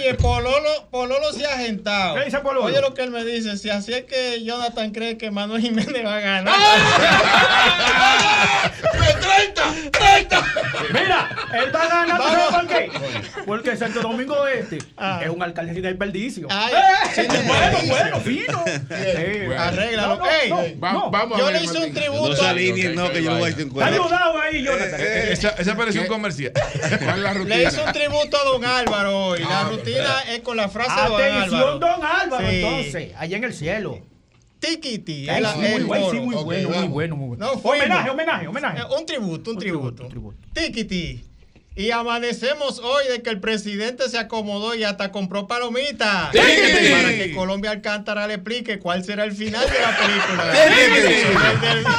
Oye, 0.01 0.15
Pololo, 0.15 0.87
Pololo 0.89 1.31
se 1.31 1.45
ha 1.45 1.53
agentado. 1.53 2.15
¿Qué 2.15 2.25
dice 2.25 2.39
Pololo? 2.39 2.65
Oye 2.65 2.81
lo 2.81 2.93
que 2.95 3.03
él 3.03 3.11
me 3.11 3.23
dice, 3.23 3.55
si 3.57 3.69
así 3.69 3.93
es 3.93 4.05
que 4.05 4.43
Jonathan 4.43 4.91
cree 4.91 5.15
que 5.17 5.29
Manuel 5.29 5.61
Jiménez 5.61 6.03
va 6.03 6.17
a 6.17 6.19
ganar. 6.19 6.55
Mira, 10.93 11.29
él 11.53 11.73
va 11.75 11.83
a 11.83 11.87
ganar, 11.87 12.17
¿tú 12.17 12.23
Vamos. 12.23 12.49
¿sabes 12.51 12.55
por 12.55 12.67
qué? 12.67 13.41
Porque 13.45 13.77
Santo 13.77 14.01
Domingo 14.01 14.47
Este 14.47 14.79
Ah. 14.97 15.19
es 15.23 15.29
un 15.29 15.41
alcalde 15.41 15.73
sin 15.73 15.83
desperdicio. 15.83 16.47
Ay, 16.49 16.73
¡Eh! 16.73 17.09
sin 17.15 17.27
bueno, 17.47 17.77
bueno, 17.87 18.19
fino. 18.19 18.63
Eh, 18.89 19.43
Bueno. 19.47 19.61
Arréglalo. 19.61 20.15
No, 20.15 20.25
no, 20.25 20.31
Ey, 20.31 20.49
no, 20.49 20.79
Va- 20.81 20.91
no. 20.93 21.11
Vamos 21.11 21.37
a 21.37 21.39
yo 21.39 21.45
ver, 21.47 21.55
le 21.55 21.63
hice 21.63 21.77
un 21.77 21.93
tributo. 21.93 22.29
No 22.29 22.35
salí 22.35 22.71
ni 22.73 22.83
no, 22.95 23.11
que 23.11 23.23
yo 23.23 23.31
lo 23.31 23.37
voy 23.37 23.45
a 23.45 23.53
decir 23.53 23.61
en 23.63 23.69
Está 23.71 23.85
ayudado 23.87 24.41
ahí, 24.41 24.63
Jonathan. 24.63 24.99
Esa, 25.01 25.49
esa 25.49 25.75
pareció 25.77 26.01
un 26.01 26.07
comercial. 26.07 26.51
¿Cuál 26.79 27.17
es 27.17 27.23
la 27.23 27.33
rutina? 27.33 27.55
Le 27.55 27.63
hice 27.63 27.81
un 27.83 27.91
tributo 27.93 28.37
a 28.37 28.43
Don 28.43 28.65
Álvaro 28.65 29.25
hoy. 29.27 29.39
La 29.39 29.61
Ah, 29.61 29.69
es 30.29 30.39
con 30.41 30.57
la 30.57 30.69
frase 30.69 31.01
de 31.01 31.07
Don 31.09 31.21
Atención, 31.21 31.61
Álvaro. 31.61 31.79
don 31.79 32.03
Álvaro, 32.05 32.49
Sí. 32.49 32.55
entonces, 32.63 33.11
allá 33.17 33.37
en 33.37 33.43
el 33.43 33.53
cielo. 33.53 33.99
Ay, 34.63 34.75
el- 34.75 34.81
sí, 34.83 35.03
el 35.27 35.43
muy 35.71 35.83
bueno, 35.83 36.11
sí, 36.11 36.19
muy 36.19 36.35
bueno, 36.35 36.69
muy 36.69 36.87
bueno, 36.87 37.15
muy 37.15 37.27
bueno. 37.29 37.45
No, 37.45 37.51
fuimos. 37.59 37.79
homenaje, 37.85 38.09
homenaje, 38.11 38.47
homenaje. 38.47 38.79
Eh, 38.79 38.83
Un 38.97 39.05
tributo, 39.05 39.51
un 39.51 39.57
tributo. 39.57 40.03
un 40.03 40.09
tributo. 40.09 40.37
Tiquiti. 40.53 41.25
Y 41.73 41.89
amanecemos 41.91 42.79
hoy 42.79 43.07
de 43.09 43.21
que 43.23 43.29
el 43.29 43.39
presidente 43.39 44.07
se 44.09 44.19
acomodó 44.19 44.75
y 44.75 44.83
hasta 44.83 45.11
compró 45.11 45.47
palomitas. 45.47 46.29
Tiquiti. 46.31 46.91
Para 46.91 47.09
que 47.09 47.33
Colombia 47.35 47.71
Alcántara 47.71 48.27
le 48.27 48.35
explique 48.35 48.77
cuál 48.77 49.03
será 49.03 49.23
el 49.23 49.31
final 49.31 49.65
de 49.67 49.79
la 49.79 49.97
película. 49.97 50.45
Del- 51.73 51.83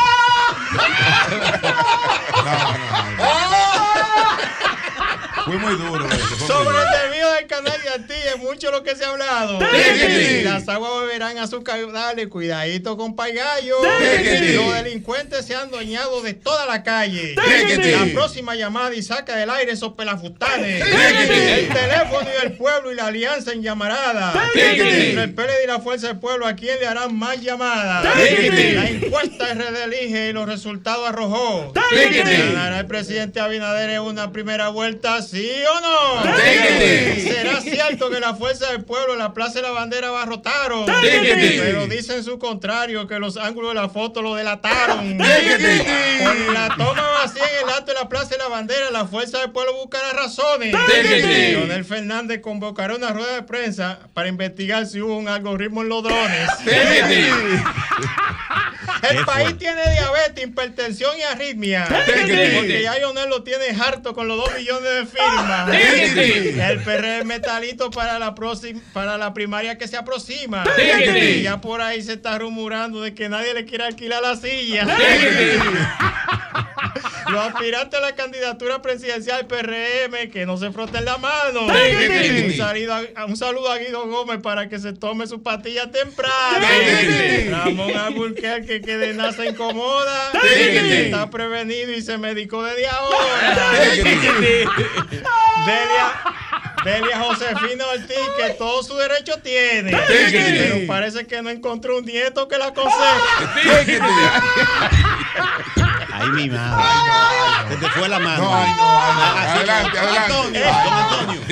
No, 2.42 2.52
no, 2.52 3.50
no. 3.50 3.62
Fue 5.44 5.56
muy 5.58 5.74
duro. 5.76 6.06
eso, 6.08 6.46
Sobre 6.46 6.64
duro. 6.64 6.78
el 6.82 7.10
desvío 7.10 7.32
del 7.32 7.46
canal 7.46 7.80
de 7.82 7.88
Antilla 7.90 8.30
es 8.34 8.38
mucho 8.38 8.70
lo 8.70 8.82
que 8.82 8.94
se 8.96 9.04
ha 9.04 9.08
hablado. 9.10 9.58
Las 10.44 10.68
aguas 10.68 10.90
beberán 11.02 11.38
a 11.38 11.46
su 11.46 11.62
caudales, 11.62 12.28
cuidadito 12.28 12.96
con 12.96 13.16
paigallo. 13.16 13.76
Los 13.82 14.74
delincuentes 14.74 15.44
se 15.46 15.54
han 15.54 15.70
doñado 15.70 16.22
de 16.22 16.34
toda 16.34 16.66
la 16.66 16.82
calle. 16.82 17.34
Tiquiti. 17.66 17.90
La 17.90 18.06
próxima 18.12 18.54
llamada 18.54 18.94
y 18.94 19.02
saca 19.02 19.36
del 19.36 19.50
aire 19.50 19.72
esos 19.72 19.92
pelafutanes. 19.94 20.84
Tiquiti. 20.84 21.40
El 21.40 21.68
teléfono 21.68 22.28
y 22.40 22.46
el 22.46 22.52
pueblo 22.56 22.92
y 22.92 22.94
la 22.94 23.06
alianza 23.06 23.52
en 23.52 23.62
llamarada. 23.62 24.32
Entre 24.54 25.22
el 25.22 25.34
PLD 25.34 25.64
y 25.64 25.66
la 25.66 25.80
Fuerza 25.80 26.08
del 26.08 26.18
Pueblo, 26.20 26.46
¿a 26.46 26.54
quién 26.54 26.78
le 26.80 26.86
harán 26.86 27.16
más 27.18 27.40
llamadas? 27.40 28.06
Tiquiti. 28.14 28.72
La 28.72 28.88
encuesta 28.88 29.54
RD 29.54 29.82
elige 29.84 30.28
y 30.28 30.32
los 30.32 30.46
resultados 30.46 31.08
arrojó. 31.08 31.72
Tiquiti. 31.90 32.30
¿Ganará 32.30 32.80
el 32.80 32.86
presidente 32.86 33.40
Abinader 33.40 33.90
en 33.90 34.00
una 34.02 34.32
primera 34.32 34.68
vuelta, 34.68 35.20
sí 35.33 35.51
o 35.65 35.81
no? 35.81 36.23
¿Será 36.36 37.61
cierto 37.62 38.11
que 38.11 38.20
la 38.20 38.35
Fuerza 38.35 38.70
del 38.70 38.85
Pueblo 38.85 39.15
en 39.15 39.19
la 39.19 39.33
Plaza 39.33 39.55
de 39.55 39.62
la 39.62 39.70
Bandera 39.70 40.09
abarrotaron? 40.09 40.85
Tiquiti. 40.85 41.59
Pero 41.59 41.86
dicen 41.86 42.23
su 42.23 42.39
contrario, 42.39 43.07
que 43.07 43.19
los 43.19 43.39
ángulos 43.39 43.70
de 43.70 43.81
la 43.81 43.89
foto 43.89 44.20
lo 44.20 44.35
delataron. 44.35 45.17
La 45.17 46.69
toma 46.77 47.09
vacía 47.23 47.44
en 47.44 47.69
el 47.69 47.75
acto 47.75 47.93
de 47.93 47.94
la 47.94 48.09
Plaza 48.11 48.31
de 48.31 48.39
la 48.39 48.49
Bandera, 48.49 48.91
la 48.91 49.07
Fuerza 49.07 49.39
del 49.39 49.52
Pueblo 49.52 49.73
buscará 49.75 50.12
razones. 50.12 50.77
Tiquiti. 50.86 51.52
Leonel 51.52 51.85
Fernández 51.86 52.43
convocará 52.43 52.94
una 52.94 53.11
rueda 53.11 53.35
de 53.35 53.43
prensa 53.43 54.01
para 54.12 54.28
investigar 54.28 54.86
si 54.86 55.01
hubo 55.01 55.17
un 55.17 55.28
algoritmo 55.28 55.81
en 55.81 55.89
los 55.89 56.02
drones. 56.02 56.49
El 59.10 59.24
país 59.24 59.58
tiene 59.58 59.82
diabetes, 59.92 60.44
hipertensión 60.44 61.16
y 61.18 61.22
arritmia. 61.22 61.86
Porque 61.88 62.82
ya 62.82 62.98
Lionel 62.98 63.28
lo 63.28 63.42
tiene 63.42 63.66
harto 63.80 64.14
con 64.14 64.28
los 64.28 64.36
dos 64.36 64.54
millones 64.54 64.90
de 64.90 65.06
firmas. 65.06 65.68
El 65.72 66.80
PRM 66.80 67.30
está 67.32 67.60
listo 67.60 67.90
para 67.90 68.18
la, 68.18 68.34
próxima, 68.34 68.80
para 68.92 69.18
la 69.18 69.34
primaria 69.34 69.78
que 69.78 69.88
se 69.88 69.96
aproxima. 69.96 70.64
Ya 71.42 71.60
por 71.60 71.80
ahí 71.80 72.02
se 72.02 72.14
está 72.14 72.38
rumorando 72.38 73.00
de 73.00 73.14
que 73.14 73.28
nadie 73.28 73.54
le 73.54 73.64
quiere 73.64 73.84
alquilar 73.84 74.22
la 74.22 74.36
silla. 74.36 74.86
Los 77.33 77.47
aspirantes 77.47 77.99
a 77.99 78.02
la 78.02 78.15
candidatura 78.15 78.83
presidencial 78.83 79.47
PRM, 79.47 80.31
que 80.31 80.44
no 80.47 80.57
se 80.59 80.70
froten 80.70 81.05
la 81.05 81.17
mano. 81.17 81.62
Un 81.67 82.52
saludo, 82.57 82.94
a, 83.17 83.25
un 83.25 83.36
saludo 83.36 83.70
a 83.73 83.78
Guido 83.78 84.07
Gómez 84.07 84.41
para 84.43 84.69
que 84.69 84.78
se 84.78 84.93
tome 84.93 85.27
su 85.27 85.43
pastilla 85.43 85.91
temprano. 85.91 86.33
Ramón 87.51 87.97
Alburquerque, 87.97 88.83
que 88.83 88.97
de 88.97 89.15
nada 89.15 89.33
se 89.33 89.47
incomoda. 89.47 90.31
Está 90.44 91.31
prevenido 91.31 91.93
y 91.93 92.02
se 92.02 92.19
medicó 92.19 92.62
desde 92.62 92.86
ahora. 92.89 93.70
Delia, 95.65 96.12
Delia 96.85 97.19
Josefina 97.19 97.86
Ortiz, 97.86 98.17
que 98.36 98.51
todo 98.59 98.83
su 98.83 98.97
derecho 98.97 99.39
tiene. 99.43 99.93
Pero 100.07 100.86
parece 100.86 101.27
que 101.27 101.41
no 101.41 101.49
encontró 101.51 101.99
un 101.99 102.05
nieto 102.05 102.47
que 102.49 102.59
la 102.59 102.67
aconseje. 102.67 103.99
Ay, 106.12 106.28
mi 106.31 106.49
madre. 106.50 106.84
Se 107.68 107.76
te 107.76 107.89
fue 107.91 108.08
la 108.08 108.18
mano. 108.18 108.42
No, 108.42 108.55
ay, 108.55 108.70
no, 108.76 109.00
ay, 109.02 109.12
no. 109.15 109.23
Así, 109.23 109.49
Adelante, 109.58 109.99
adelante. 109.99 110.32
Antonio, 110.34 110.62
Antonio. 110.68 111.42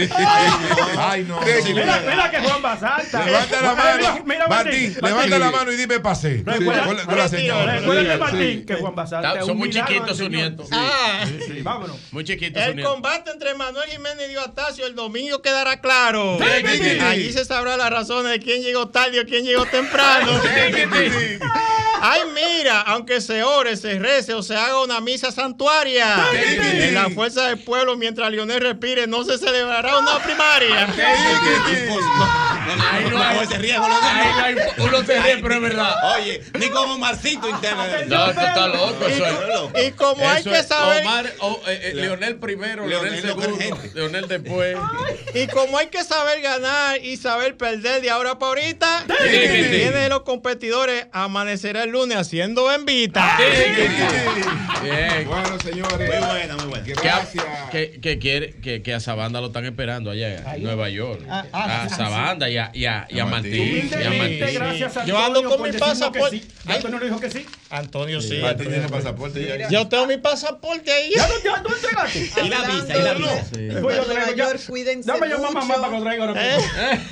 Ay, 0.98 1.24
no. 1.26 1.40
Mira, 1.40 2.02
mira 2.08 2.30
que 2.30 2.38
Juan 2.40 2.62
Basalta. 2.62 3.24
Levanta 3.24 3.60
la 3.60 3.74
mano. 3.74 4.22
mira, 4.26 4.48
Martín, 4.48 4.96
levanta 5.00 5.38
la 5.38 5.50
mano 5.50 5.72
y 5.72 5.76
dime 5.76 6.00
pasé. 6.00 6.42
Recuerda- 6.44 6.84
Con 7.06 7.16
la- 7.16 7.28
señora. 7.28 7.80
Martín, 8.18 8.66
que 8.66 8.74
Juan 8.76 8.94
Basalta 8.94 9.40
son 9.42 9.56
muy 9.56 9.70
chiquitos 9.70 10.16
sus 10.16 10.28
nietos. 10.30 10.68
Ah. 10.72 11.24
Sí, 11.46 11.62
vámonos. 11.62 11.96
Muy 12.10 12.24
chiquitos 12.24 12.62
El 12.62 12.82
combate 12.82 13.30
entre 13.30 13.54
Manuel 13.54 13.88
Jiménez 13.88 14.26
y 14.26 14.30
Diostacio 14.30 14.86
el 14.86 14.94
domingo 14.94 15.40
quedará 15.42 15.80
claro. 15.80 16.38
Allí 17.02 17.32
se 17.32 17.44
sabrá 17.44 17.76
las 17.76 17.90
razones 17.90 18.32
de 18.32 18.40
quién 18.40 18.62
llegó 18.62 18.88
tarde 18.88 19.20
o 19.20 19.24
quién 19.24 19.44
llegó 19.44 19.64
temprano. 19.66 20.32
Ay, 22.02 22.22
mira, 22.34 22.80
aunque 22.82 23.20
se 23.20 23.42
ore, 23.42 23.76
se 23.76 23.98
rece 23.98 24.34
o 24.34 24.42
se 24.42 24.56
haga 24.56 24.80
una 24.82 25.00
misa 25.00 25.30
santuaria. 25.30 26.16
En 26.32 26.94
la 26.94 27.10
fuerza 27.10 27.48
del 27.48 27.58
pueblo, 27.58 27.96
mientras 27.96 28.30
Lionel 28.30 28.60
respire, 28.60 29.06
no 29.06 29.24
se 29.24 29.38
celebrará 29.38 29.98
una 29.98 30.18
primaria. 30.18 30.88
Ahí 32.90 33.04
no 33.10 33.22
hay 33.22 33.38
ese 33.38 33.58
riesgo. 33.58 33.88
lo 33.88 33.94
Ahí 33.94 34.28
no 34.36 34.44
hay- 34.44 34.56
uno 34.78 35.04
se 35.04 35.20
ríe, 35.20 35.38
pero 35.42 35.54
es 35.54 35.60
verdad. 35.60 35.94
Oye, 36.16 36.42
ni 36.58 36.68
como 36.68 36.98
Marcito 36.98 37.48
interno. 37.48 37.84
No, 38.06 38.26
esto 38.30 38.40
está 38.40 38.66
loco. 38.68 39.06
Eso 39.06 39.26
es. 39.76 39.86
Y 39.86 39.90
como 39.92 40.28
hay 40.28 40.42
que 40.42 40.62
saber. 40.62 41.04
Omar, 41.06 41.26
eh, 41.26 41.80
eh, 41.82 41.92
Leonel 41.94 42.36
primero, 42.36 42.86
Leonel, 42.86 43.20
segundo. 43.22 43.78
Leonel 43.94 44.28
después. 44.28 44.76
Y 45.34 45.46
como 45.48 45.78
hay 45.78 45.88
que 45.88 46.04
saber 46.04 46.40
ganar 46.40 47.02
y 47.02 47.16
saber 47.16 47.56
perder 47.56 48.02
de 48.02 48.10
ahora 48.10 48.38
para 48.38 48.50
ahorita, 48.50 49.04
viene 49.30 49.90
de 49.92 50.08
los 50.08 50.22
competidores 50.22 51.06
amanecerá 51.12 51.84
el 51.84 51.90
lunes 51.90 52.16
haciendo 52.18 52.64
bembita. 52.64 53.36
Bien. 54.82 55.26
Bueno, 55.26 55.58
señores. 55.62 56.08
Muy 56.08 56.26
buena, 56.28 56.56
muy 56.56 56.64
buena. 56.66 56.86
Gracias. 57.02 57.44
que, 57.70 58.00
que 58.00 58.18
quiere 58.18 58.52
que, 58.60 58.82
que 58.82 58.94
a 58.94 59.00
Sabanda 59.00 59.40
lo 59.40 59.48
están 59.48 59.64
esperando 59.64 60.10
allá 60.10 60.54
en 60.54 60.62
Nueva 60.62 60.88
York. 60.88 61.20
Ah, 61.28 61.44
ah, 61.52 61.82
a 61.82 61.88
Sabanda 61.88 62.48
y 62.48 62.56
a, 62.60 62.70
y 62.72 62.84
a, 62.86 63.06
y 63.10 63.18
a 63.18 63.22
A 63.24 63.26
Martín. 63.26 63.50
Martín. 63.58 63.90
y 63.90 63.94
a 64.04 64.08
Humildemente, 64.08 64.40
Martín. 64.40 64.58
gracias 64.60 64.96
a 64.96 65.04
Yo 65.04 65.18
ando 65.18 65.42
con 65.44 65.62
mi 65.62 65.72
pasaporte. 65.72 66.40
que 66.40 66.46
sí. 66.46 66.52
¿Ya 66.66 66.74
Antonio 66.76 66.98
le 67.00 67.04
dijo 67.06 67.20
que 67.20 67.30
sí? 67.30 67.46
Antonio, 67.70 68.20
sí. 68.20 68.38
Martín 68.38 68.68
tiene 68.68 68.88
pasaporte 68.88 69.58
ya. 69.58 69.68
Yo 69.68 69.88
tengo 69.88 70.06
mi 70.06 70.16
pasaporte 70.18 70.92
ahí. 70.92 71.10
¿Ya 71.16 71.26
ya 71.44 71.62
tú 71.62 71.68
entregaste? 71.74 72.30
Y 72.44 72.48
la 72.48 72.60
visa, 72.62 72.98
y 72.98 73.02
la 73.02 73.14
visa. 73.14 73.80
Pues 73.80 73.96
yo 73.96 74.04
Nueva 74.06 74.32
traigo 74.32 74.58
cuídense 74.68 75.06
Dame 75.10 75.28
llamar 75.28 75.52
mamá 75.52 75.74
para 75.76 75.88
que 75.90 75.96
lo 75.98 76.02
traiga 76.02 76.24
ahora 76.26 76.56
¿Eh? 76.58 76.60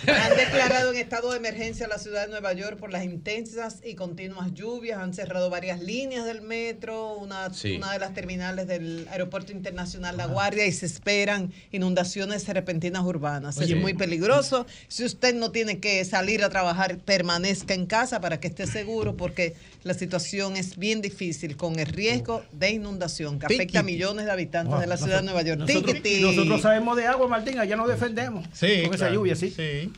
Han 0.06 0.36
declarado 0.36 0.90
en 0.92 0.98
estado 0.98 1.30
de 1.32 1.38
emergencia 1.38 1.88
la 1.88 1.98
ciudad 1.98 2.22
de 2.22 2.28
Nueva 2.28 2.52
York 2.52 2.78
por 2.78 2.92
las 2.92 3.04
intensas 3.04 3.78
y 3.84 3.94
continuas 3.94 4.52
lluvias. 4.54 4.98
Han 5.00 5.14
cerrado 5.14 5.50
varias 5.50 5.80
líneas 5.80 6.24
del 6.24 6.40
metro, 6.42 7.14
una, 7.14 7.52
Sí. 7.52 7.76
una 7.76 7.92
de 7.92 7.98
las 7.98 8.14
terminales 8.14 8.66
del 8.66 9.06
Aeropuerto 9.10 9.52
Internacional 9.52 10.16
La 10.16 10.26
Guardia 10.26 10.66
y 10.66 10.72
se 10.72 10.86
esperan 10.86 11.52
inundaciones 11.70 12.46
repentinas 12.48 13.02
urbanas. 13.04 13.58
Oye. 13.58 13.74
es 13.74 13.80
muy 13.80 13.94
peligroso. 13.94 14.66
Si 14.88 15.04
usted 15.04 15.27
no 15.34 15.50
tiene 15.50 15.78
que 15.78 16.04
salir 16.04 16.42
a 16.44 16.48
trabajar, 16.50 16.98
permanezca 16.98 17.74
en 17.74 17.86
casa 17.86 18.20
para 18.20 18.40
que 18.40 18.48
esté 18.48 18.66
seguro 18.66 19.16
porque 19.16 19.54
la 19.84 19.94
situación 19.94 20.56
es 20.56 20.76
bien 20.76 21.00
difícil 21.02 21.56
con 21.56 21.78
el 21.78 21.86
riesgo 21.86 22.42
de 22.52 22.70
inundación 22.70 23.38
que 23.38 23.46
afecta 23.46 23.80
a 23.80 23.82
millones 23.82 24.26
de 24.26 24.32
habitantes 24.32 24.78
de 24.80 24.86
la 24.86 24.96
ciudad 24.96 25.18
de 25.20 25.24
Nueva 25.24 25.42
York. 25.42 25.60
Nosotros, 25.60 25.94
Tiquiti. 25.94 26.20
nosotros 26.22 26.60
sabemos 26.62 26.96
de 26.96 27.06
agua, 27.06 27.28
Martín, 27.28 27.58
allá 27.58 27.76
nos 27.76 27.88
defendemos. 27.88 28.46
Sí, 28.52 28.82
Con 28.84 28.94
esa 28.94 29.10
lluvia, 29.10 29.34
sí. 29.36 29.50
Sí. 29.50 29.92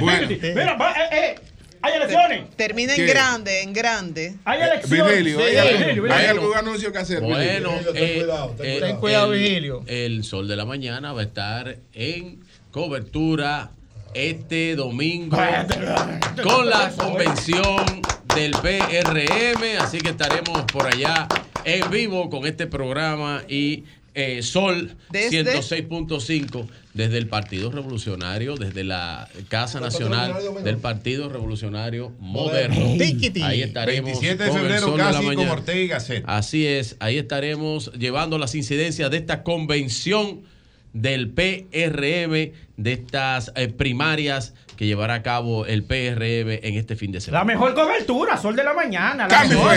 Bueno. 0.00 0.28
Mira, 0.28 0.74
va, 0.76 0.92
eh, 0.92 1.08
eh, 1.12 1.34
hay 1.82 1.94
elecciones. 1.94 2.50
Termina 2.56 2.94
en 2.94 2.96
¿Qué? 3.04 3.06
grande, 3.06 3.62
en 3.62 3.72
grande. 3.72 4.34
Hay 4.44 4.60
elecciones. 4.60 5.06
Virgilio, 5.08 5.38
Sí, 5.38 5.44
¿hay, 5.44 5.56
algún, 5.56 5.84
Virgilio. 5.86 6.12
hay 6.14 6.26
algún 6.26 6.56
anuncio 6.56 6.92
que 6.92 6.98
hacer? 6.98 7.20
Bueno, 7.20 7.70
eh, 7.94 8.26
eh, 8.62 8.78
Ten 8.80 8.96
cuidado, 8.96 9.32
el- 9.32 9.38
Virgilio. 9.40 9.84
El 9.86 10.24
sol 10.24 10.48
de 10.48 10.56
la 10.56 10.64
mañana 10.64 11.12
va 11.12 11.20
a 11.20 11.24
estar 11.24 11.76
en 11.92 12.40
cobertura 12.70 13.70
este 14.16 14.74
domingo 14.76 15.36
con 16.42 16.68
la 16.68 16.90
convención 16.96 17.84
del 18.34 18.52
PRM, 18.52 19.78
así 19.80 19.98
que 19.98 20.10
estaremos 20.10 20.62
por 20.72 20.86
allá 20.86 21.28
en 21.64 21.90
vivo 21.90 22.30
con 22.30 22.46
este 22.46 22.66
programa 22.66 23.42
y 23.48 23.84
eh, 24.14 24.42
Sol 24.42 24.96
Desde- 25.10 25.44
106.5 25.60 26.66
desde 26.94 27.18
el 27.18 27.28
Partido 27.28 27.70
Revolucionario, 27.70 28.56
desde 28.56 28.82
la 28.84 29.28
Casa 29.48 29.78
Nacional 29.80 30.32
del 30.64 30.78
Partido 30.78 31.28
Revolucionario 31.28 32.12
Moderno. 32.18 32.94
Ahí 33.44 33.60
estaremos 33.60 34.12
27 34.18 34.44
de 34.44 34.50
febrero 34.50 34.80
Sol 34.80 34.92
de 34.92 34.98
la 34.98 35.04
casi 35.10 35.16
con 35.18 35.26
mañana. 35.26 35.52
Ortega 35.52 35.78
y 35.80 35.86
Gasset. 35.88 36.24
Así 36.26 36.66
es, 36.66 36.96
ahí 37.00 37.18
estaremos 37.18 37.92
llevando 37.92 38.38
las 38.38 38.54
incidencias 38.54 39.10
de 39.10 39.18
esta 39.18 39.42
convención 39.42 40.40
del 40.92 41.30
PRM, 41.30 42.52
de 42.76 42.92
estas 42.92 43.52
eh, 43.56 43.68
primarias 43.68 44.54
que 44.76 44.86
llevará 44.86 45.14
a 45.14 45.22
cabo 45.22 45.66
el 45.66 45.84
PRM 45.84 46.60
en 46.62 46.74
este 46.74 46.96
fin 46.96 47.12
de 47.12 47.20
semana. 47.20 47.40
La 47.40 47.44
mejor 47.44 47.74
cobertura, 47.74 48.36
sol 48.36 48.56
de 48.56 48.64
la 48.64 48.74
mañana. 48.74 49.28
La 49.28 49.44
mejor. 49.44 49.76